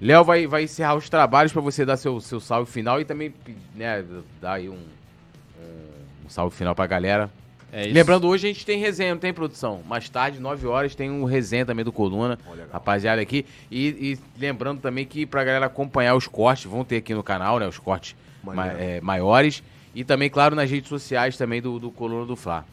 Léo 0.00 0.24
vai, 0.24 0.46
vai 0.46 0.64
encerrar 0.64 0.96
os 0.96 1.08
trabalhos 1.08 1.52
pra 1.52 1.62
você 1.62 1.84
dar 1.84 1.96
seu, 1.96 2.20
seu 2.20 2.40
salve 2.40 2.70
final 2.70 3.00
e 3.00 3.04
também 3.04 3.32
né, 3.74 4.04
dar 4.40 4.54
aí 4.54 4.68
um, 4.68 4.72
um, 4.74 6.26
um 6.26 6.28
salve 6.28 6.54
final 6.56 6.74
pra 6.74 6.86
galera. 6.86 7.30
É. 7.72 7.84
Lembrando, 7.86 8.28
hoje 8.28 8.46
a 8.46 8.52
gente 8.52 8.66
tem 8.66 8.78
resenha, 8.78 9.14
não 9.14 9.20
tem 9.20 9.32
produção. 9.32 9.80
Mais 9.88 10.06
tarde, 10.10 10.38
9 10.38 10.66
horas, 10.66 10.94
tem 10.94 11.10
um 11.10 11.24
resenha 11.24 11.64
também 11.64 11.84
do 11.84 11.90
Coluna. 11.92 12.38
rapaziada 12.70 13.22
aqui. 13.22 13.46
E, 13.70 13.86
e 13.88 14.18
lembrando 14.38 14.80
também 14.80 15.06
que 15.06 15.24
pra 15.24 15.42
galera 15.42 15.66
acompanhar 15.66 16.14
os 16.14 16.26
cortes, 16.26 16.66
vão 16.66 16.84
ter 16.84 16.96
aqui 16.96 17.14
no 17.14 17.22
canal, 17.22 17.58
né? 17.58 17.66
Os 17.66 17.78
cortes 17.78 18.14
ma- 18.42 18.66
é, 18.72 19.00
maiores. 19.00 19.62
E 19.94 20.04
também, 20.04 20.30
claro, 20.30 20.56
nas 20.56 20.70
redes 20.70 20.88
sociais 20.88 21.36
também 21.36 21.60
do, 21.60 21.78
do 21.78 21.90
Coluna 21.90 22.24
do 22.24 22.36
Fla. 22.36 22.64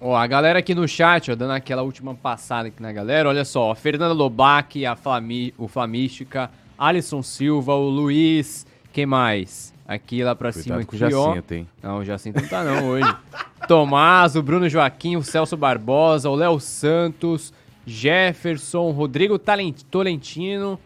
Ó, 0.00 0.14
a 0.14 0.26
galera 0.26 0.58
aqui 0.60 0.74
no 0.74 0.86
chat, 0.86 1.30
ó, 1.30 1.34
dando 1.34 1.52
aquela 1.52 1.82
última 1.82 2.14
passada 2.14 2.68
aqui 2.68 2.80
na 2.80 2.92
galera, 2.92 3.28
olha 3.28 3.44
só, 3.44 3.70
ó, 3.70 3.74
Fernanda 3.74 4.14
Lobac, 4.14 4.84
a 4.86 4.94
Flami, 4.94 5.52
o 5.58 5.66
Flamística, 5.66 6.50
Alisson 6.78 7.22
Silva, 7.22 7.74
o 7.74 7.88
Luiz, 7.88 8.64
quem 8.92 9.06
mais? 9.06 9.74
Aqui 9.86 10.22
lá 10.22 10.36
pra 10.36 10.52
cima, 10.52 10.84
Cuidado 10.84 10.86
com 10.86 10.96
o 10.96 11.06
aqui, 11.06 11.14
ó. 11.14 11.28
Jacinto, 11.34 11.54
hein? 11.54 11.68
Não, 11.82 11.98
o 11.98 12.04
Jacinto 12.04 12.40
não 12.40 12.48
tá 12.48 12.62
não 12.62 12.90
hoje. 12.90 13.16
Tomás, 13.66 14.36
o 14.36 14.42
Bruno 14.42 14.68
Joaquim, 14.68 15.16
o 15.16 15.22
Celso 15.22 15.56
Barbosa, 15.56 16.30
o 16.30 16.34
Léo 16.34 16.60
Santos, 16.60 17.52
Jefferson, 17.86 18.90
Rodrigo 18.90 19.38
Talent, 19.38 19.82
Tolentino, 19.90 20.78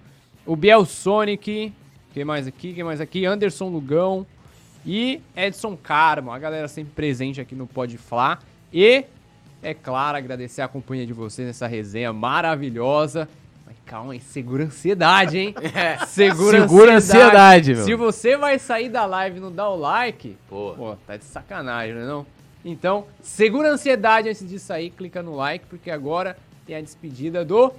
o 0.47 0.57
Biel 0.57 0.85
Sonic, 0.85 1.73
quem 2.15 2.25
mais 2.25 2.47
aqui, 2.47 2.73
quem 2.73 2.85
mais 2.85 3.01
aqui? 3.01 3.27
Anderson 3.27 3.69
Lugão 3.69 4.27
e 4.85 5.21
Edson 5.37 5.77
Carmo, 5.77 6.31
a 6.31 6.39
galera 6.39 6.69
sempre 6.69 6.93
presente 6.93 7.41
aqui 7.41 7.55
no 7.55 7.67
Pode 7.67 7.99
Flá. 7.99 8.39
E, 8.73 9.05
é 9.63 9.75
claro, 9.75 10.17
agradecer 10.17 10.63
a 10.63 10.69
companhia 10.69 11.07
de 11.07 11.13
vocês 11.13 11.47
nessa 11.47 11.67
resenha 11.67 12.13
maravilhosa. 12.13 13.29
Mas 13.67 13.77
calma 13.87 14.13
aí, 14.13 14.21
segura 14.21 14.65
a 14.65 14.67
ansiedade, 14.67 15.39
hein? 15.39 15.55
Segura, 16.09 16.59
a 16.59 16.61
Segura 16.63 16.93
a 16.93 16.97
ansiedade, 16.97 17.75
meu. 17.75 17.85
Se 17.85 17.95
você 17.95 18.37
vai 18.37 18.59
sair 18.59 18.89
da 18.89 19.05
live 19.05 19.39
e 19.39 19.41
não 19.41 19.53
dar 19.53 19.69
o 19.71 19.77
like, 19.77 20.37
Pô. 20.49 20.75
pô, 20.77 20.97
tá 21.07 21.17
de 21.17 21.25
sacanagem, 21.25 21.95
né 21.95 22.05
não? 22.05 22.27
Então, 22.65 23.07
segura 23.21 23.71
a 23.71 23.73
ansiedade 23.73 24.29
antes 24.29 24.49
de 24.49 24.59
sair, 24.59 24.91
clica 24.91 25.23
no 25.23 25.35
like, 25.35 25.67
porque 25.67 25.91
agora 25.91 26.37
tem 26.65 26.77
a 26.77 26.81
despedida 26.81 27.45
do 27.45 27.73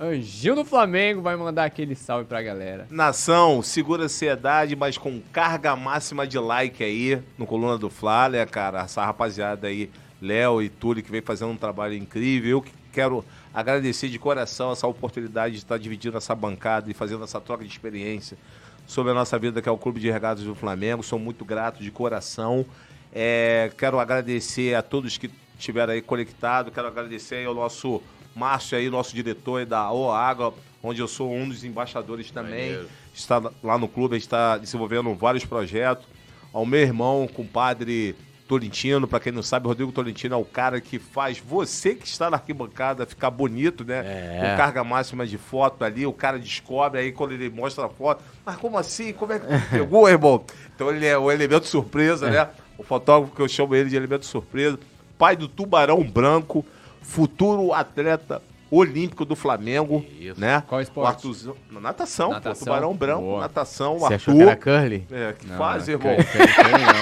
Anjinho 0.00 0.54
do 0.54 0.64
Flamengo, 0.64 1.20
vai 1.20 1.36
mandar 1.36 1.66
aquele 1.66 1.94
salve 1.94 2.24
pra 2.24 2.40
galera. 2.40 2.86
Nação, 2.88 3.60
segura 3.60 4.02
a 4.02 4.04
ansiedade, 4.06 4.74
mas 4.74 4.96
com 4.96 5.20
carga 5.30 5.76
máxima 5.76 6.26
de 6.26 6.38
like 6.38 6.82
aí 6.82 7.22
no 7.36 7.44
Coluna 7.44 7.76
do 7.76 7.90
Fla, 7.90 8.30
né, 8.30 8.46
cara? 8.46 8.80
Essa 8.80 9.04
rapaziada 9.04 9.66
aí, 9.66 9.90
Léo 10.18 10.62
e 10.62 10.70
Túlio, 10.70 11.02
que 11.02 11.10
vem 11.10 11.20
fazendo 11.20 11.50
um 11.50 11.56
trabalho 11.56 11.92
incrível. 11.92 12.50
Eu 12.50 12.62
que 12.62 12.72
quero 12.90 13.22
agradecer 13.52 14.08
de 14.08 14.18
coração 14.18 14.72
essa 14.72 14.86
oportunidade 14.86 15.56
de 15.56 15.58
estar 15.60 15.76
dividindo 15.76 16.16
essa 16.16 16.34
bancada 16.34 16.90
e 16.90 16.94
fazendo 16.94 17.22
essa 17.22 17.38
troca 17.38 17.62
de 17.62 17.70
experiência 17.70 18.38
sobre 18.86 19.12
a 19.12 19.14
nossa 19.14 19.38
vida, 19.38 19.60
que 19.60 19.68
é 19.68 19.72
o 19.72 19.76
Clube 19.76 20.00
de 20.00 20.10
Regatas 20.10 20.44
do 20.44 20.54
Flamengo. 20.54 21.02
Sou 21.02 21.18
muito 21.18 21.44
grato 21.44 21.82
de 21.82 21.90
coração. 21.90 22.64
É, 23.12 23.70
quero 23.76 24.00
agradecer 24.00 24.74
a 24.74 24.80
todos 24.80 25.18
que 25.18 25.30
estiveram 25.58 25.92
aí 25.92 26.00
conectados. 26.00 26.72
Quero 26.72 26.86
agradecer 26.86 27.46
ao 27.46 27.54
nosso 27.54 28.00
Márcio 28.40 28.78
aí, 28.78 28.88
nosso 28.88 29.14
diretor 29.14 29.66
da 29.66 29.92
O 29.92 30.10
Água, 30.10 30.54
onde 30.82 30.98
eu 30.98 31.06
sou 31.06 31.30
um 31.30 31.46
dos 31.46 31.62
embaixadores 31.62 32.30
também. 32.30 32.70
Maneiro. 32.70 32.88
Está 33.12 33.42
lá 33.62 33.76
no 33.76 33.86
clube, 33.86 34.14
a 34.14 34.18
gente 34.18 34.26
está 34.26 34.56
desenvolvendo 34.56 35.14
vários 35.14 35.44
projetos. 35.44 36.06
Ao 36.50 36.64
meu 36.64 36.80
irmão, 36.80 37.28
compadre 37.28 38.16
Tolentino, 38.48 39.06
para 39.06 39.20
quem 39.20 39.30
não 39.30 39.42
sabe, 39.42 39.66
Rodrigo 39.66 39.92
Tolentino 39.92 40.34
é 40.34 40.38
o 40.38 40.44
cara 40.44 40.80
que 40.80 40.98
faz 40.98 41.38
você 41.38 41.94
que 41.94 42.06
está 42.06 42.30
na 42.30 42.38
arquibancada 42.38 43.04
ficar 43.04 43.30
bonito, 43.30 43.84
né? 43.84 44.02
É. 44.04 44.38
Com 44.40 44.56
carga 44.56 44.82
máxima 44.82 45.26
de 45.26 45.36
foto 45.36 45.84
ali, 45.84 46.06
o 46.06 46.12
cara 46.14 46.38
descobre 46.38 46.98
aí 46.98 47.12
quando 47.12 47.32
ele 47.32 47.50
mostra 47.50 47.84
a 47.84 47.88
foto. 47.90 48.24
Mas 48.44 48.56
como 48.56 48.78
assim? 48.78 49.12
Como 49.12 49.34
é 49.34 49.38
que 49.38 49.46
pegou, 49.70 50.08
irmão? 50.08 50.42
Então 50.74 50.90
ele 50.90 51.06
é 51.06 51.18
o 51.18 51.30
elemento 51.30 51.66
surpresa, 51.66 52.30
né? 52.30 52.48
O 52.78 52.82
fotógrafo 52.82 53.36
que 53.36 53.42
eu 53.42 53.48
chamo 53.48 53.74
ele 53.74 53.90
de 53.90 53.96
elemento 53.96 54.24
surpresa. 54.24 54.78
Pai 55.18 55.36
do 55.36 55.46
Tubarão 55.46 56.02
Branco, 56.02 56.64
futuro 57.10 57.72
atleta 57.72 58.40
olímpico 58.70 59.24
do 59.24 59.34
Flamengo, 59.34 60.04
Isso. 60.20 60.40
né? 60.40 60.62
Qual 60.68 60.78
O 60.78 60.82
esporte? 60.82 61.08
Arthurzão- 61.16 61.56
natação, 61.72 62.30
Natação? 62.30 62.54
pô, 62.54 62.64
Tubarão 62.66 62.94
Branco, 62.94 63.20
Boa. 63.22 63.40
natação, 63.40 63.96
o 63.96 63.98
Você 63.98 64.14
achou 64.14 64.32
que 64.34 64.42
Arthur. 64.42 64.68
era 64.70 64.80
curly? 64.80 65.06
É, 65.10 65.32
que 65.32 65.46
Não, 65.48 65.58
faz, 65.58 65.88
não, 65.88 65.94
irmão? 65.94 66.14
quem- 66.16 66.24
quem 66.24 66.72
não. 66.72 67.00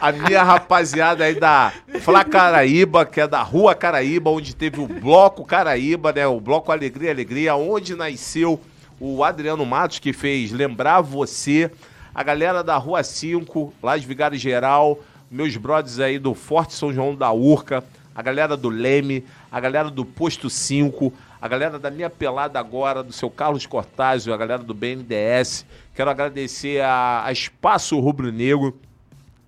A 0.00 0.08
a 0.08 0.12
minha 0.12 0.42
rapaziada 0.42 1.22
aí 1.24 1.34
da 1.38 1.72
Fla 2.00 2.24
Caraíba, 2.24 3.06
que 3.06 3.20
é 3.20 3.28
da 3.28 3.40
Rua 3.42 3.72
Caraíba, 3.74 4.30
onde 4.30 4.54
teve 4.56 4.80
o 4.80 4.86
Bloco 4.88 5.44
Caraíba, 5.44 6.12
né? 6.12 6.26
O 6.26 6.40
Bloco 6.40 6.72
Alegria 6.72 7.12
Alegria, 7.12 7.54
onde 7.54 7.94
nasceu 7.94 8.60
o 8.98 9.22
Adriano 9.22 9.64
Matos, 9.64 10.00
que 10.00 10.12
fez 10.12 10.50
Lembrar 10.50 11.00
Você, 11.02 11.70
a 12.12 12.22
galera 12.24 12.64
da 12.64 12.76
Rua 12.76 13.04
5, 13.04 13.72
lá 13.80 13.96
de 13.96 14.04
Vigário 14.06 14.36
Geral, 14.36 14.98
meus 15.32 15.56
brothers 15.56 15.98
aí 15.98 16.18
do 16.18 16.34
Forte 16.34 16.74
São 16.74 16.92
João 16.92 17.14
da 17.16 17.32
Urca, 17.32 17.82
a 18.14 18.20
galera 18.22 18.56
do 18.56 18.68
Leme, 18.68 19.24
a 19.50 19.58
galera 19.58 19.90
do 19.90 20.04
Posto 20.04 20.50
5, 20.50 21.12
a 21.40 21.48
galera 21.48 21.78
da 21.78 21.90
minha 21.90 22.10
pelada 22.10 22.58
agora, 22.58 23.02
do 23.02 23.12
seu 23.12 23.30
Carlos 23.30 23.64
Cortázio, 23.66 24.32
a 24.32 24.36
galera 24.36 24.62
do 24.62 24.74
BNDS. 24.74 25.64
Quero 25.94 26.10
agradecer 26.10 26.80
a, 26.82 27.22
a 27.24 27.32
Espaço 27.32 27.98
Rubro 27.98 28.30
Negro. 28.30 28.78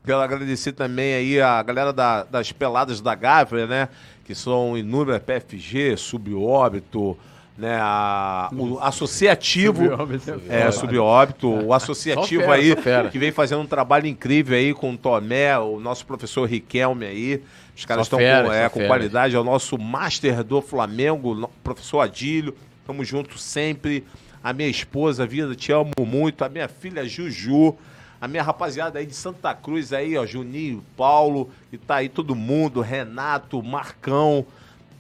Quero 0.05 0.21
agradecer 0.21 0.73
também 0.73 1.15
aí 1.15 1.41
a 1.41 1.63
galera 1.63 1.93
da- 1.93 2.25
das 2.25 2.51
peladas 2.53 3.01
da 3.01 3.15
Gávea, 3.15 3.67
né? 3.67 3.89
Que 4.25 4.35
são 4.35 4.77
inúmeras 4.77 5.23
PFG, 5.23 5.97
Subóbito, 5.99 7.17
né? 7.57 7.79
A, 7.81 8.51
o 8.53 8.79
associativo. 8.81 9.85
Subóbito 9.85 10.43
é. 10.49 10.71
Subóbito, 10.71 11.49
o 11.49 11.73
associativo 11.73 12.51
aí, 12.51 12.75
que 13.11 13.19
vem 13.19 13.31
fazendo 13.31 13.63
um 13.63 13.67
trabalho 13.67 14.07
incrível 14.07 14.57
aí 14.57 14.75
com 14.75 14.93
o 14.93 14.99
Tomé, 14.99 15.57
o 15.59 15.79
nosso 15.79 16.05
professor 16.05 16.49
Riquelme 16.49 17.07
aí. 17.07 17.43
Os 17.77 17.85
caras 17.85 18.07
estão 18.07 18.19
com, 18.19 18.25
é, 18.25 18.69
com 18.69 18.87
qualidade, 18.87 19.35
é 19.35 19.39
o 19.39 19.45
nosso 19.45 19.77
master 19.79 20.45
do 20.45 20.61
Flamengo, 20.61 21.51
professor 21.63 22.01
Adílio. 22.01 22.55
Tamo 22.87 23.05
junto 23.05 23.39
sempre. 23.39 24.05
A 24.43 24.53
minha 24.53 24.69
esposa, 24.69 25.27
vida, 25.27 25.55
te 25.55 25.73
amo 25.73 25.91
muito. 26.01 26.45
A 26.45 26.49
minha 26.49 26.69
filha 26.69 27.07
Juju. 27.07 27.77
A 28.21 28.29
minha 28.29 28.43
rapaziada 28.43 28.99
aí 28.99 29.05
de 29.05 29.15
Santa 29.15 29.55
Cruz 29.55 29.93
aí, 29.93 30.17
ó, 30.17 30.25
Juninho, 30.25 30.83
Paulo, 30.97 31.51
que 31.71 31.77
tá 31.77 31.97
aí 31.97 32.09
todo 32.09 32.35
mundo, 32.35 32.81
Renato, 32.81 33.63
Marcão, 33.63 34.47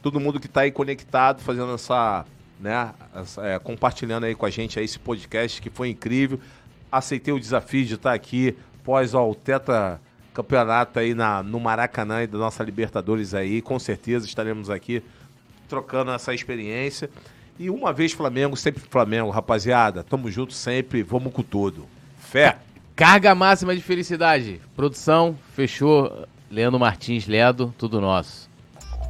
todo 0.02 0.20
mundo 0.20 0.38
que 0.38 0.46
tá 0.46 0.62
aí 0.62 0.70
conectado, 0.70 1.40
fazendo 1.40 1.72
essa, 1.72 2.26
né, 2.64 2.94
é, 3.42 3.58
compartilhando 3.58 4.24
aí 4.24 4.34
com 4.34 4.46
a 4.46 4.50
gente 4.50 4.78
aí 4.78 4.86
esse 4.86 4.98
podcast 4.98 5.60
que 5.60 5.68
foi 5.68 5.90
incrível. 5.90 6.40
Aceitei 6.90 7.34
o 7.34 7.38
desafio 7.38 7.84
de 7.84 7.94
estar 7.94 8.14
aqui 8.14 8.56
pós 8.82 9.12
ó, 9.12 9.28
o 9.28 9.34
Teta 9.34 10.00
Campeonato 10.32 10.98
aí 10.98 11.12
na, 11.12 11.42
no 11.42 11.60
Maracanã 11.60 12.22
e 12.22 12.26
da 12.26 12.38
nossa 12.38 12.64
Libertadores 12.64 13.34
aí. 13.34 13.60
Com 13.60 13.78
certeza 13.78 14.24
estaremos 14.24 14.70
aqui 14.70 15.02
trocando 15.68 16.10
essa 16.10 16.32
experiência. 16.32 17.10
E 17.58 17.68
uma 17.68 17.92
vez 17.92 18.12
Flamengo, 18.12 18.56
sempre 18.56 18.82
Flamengo, 18.88 19.30
rapaziada. 19.30 20.02
Tamo 20.02 20.30
junto 20.30 20.54
sempre, 20.54 21.02
vamos 21.02 21.32
com 21.34 21.42
tudo. 21.42 21.86
Fé! 22.18 22.56
Carga 22.96 23.34
máxima 23.34 23.76
de 23.76 23.82
felicidade. 23.82 24.60
Produção, 24.74 25.36
fechou. 25.54 26.26
Leandro 26.50 26.80
Martins, 26.80 27.26
Ledo, 27.26 27.74
tudo 27.76 28.00
nosso. 28.00 28.48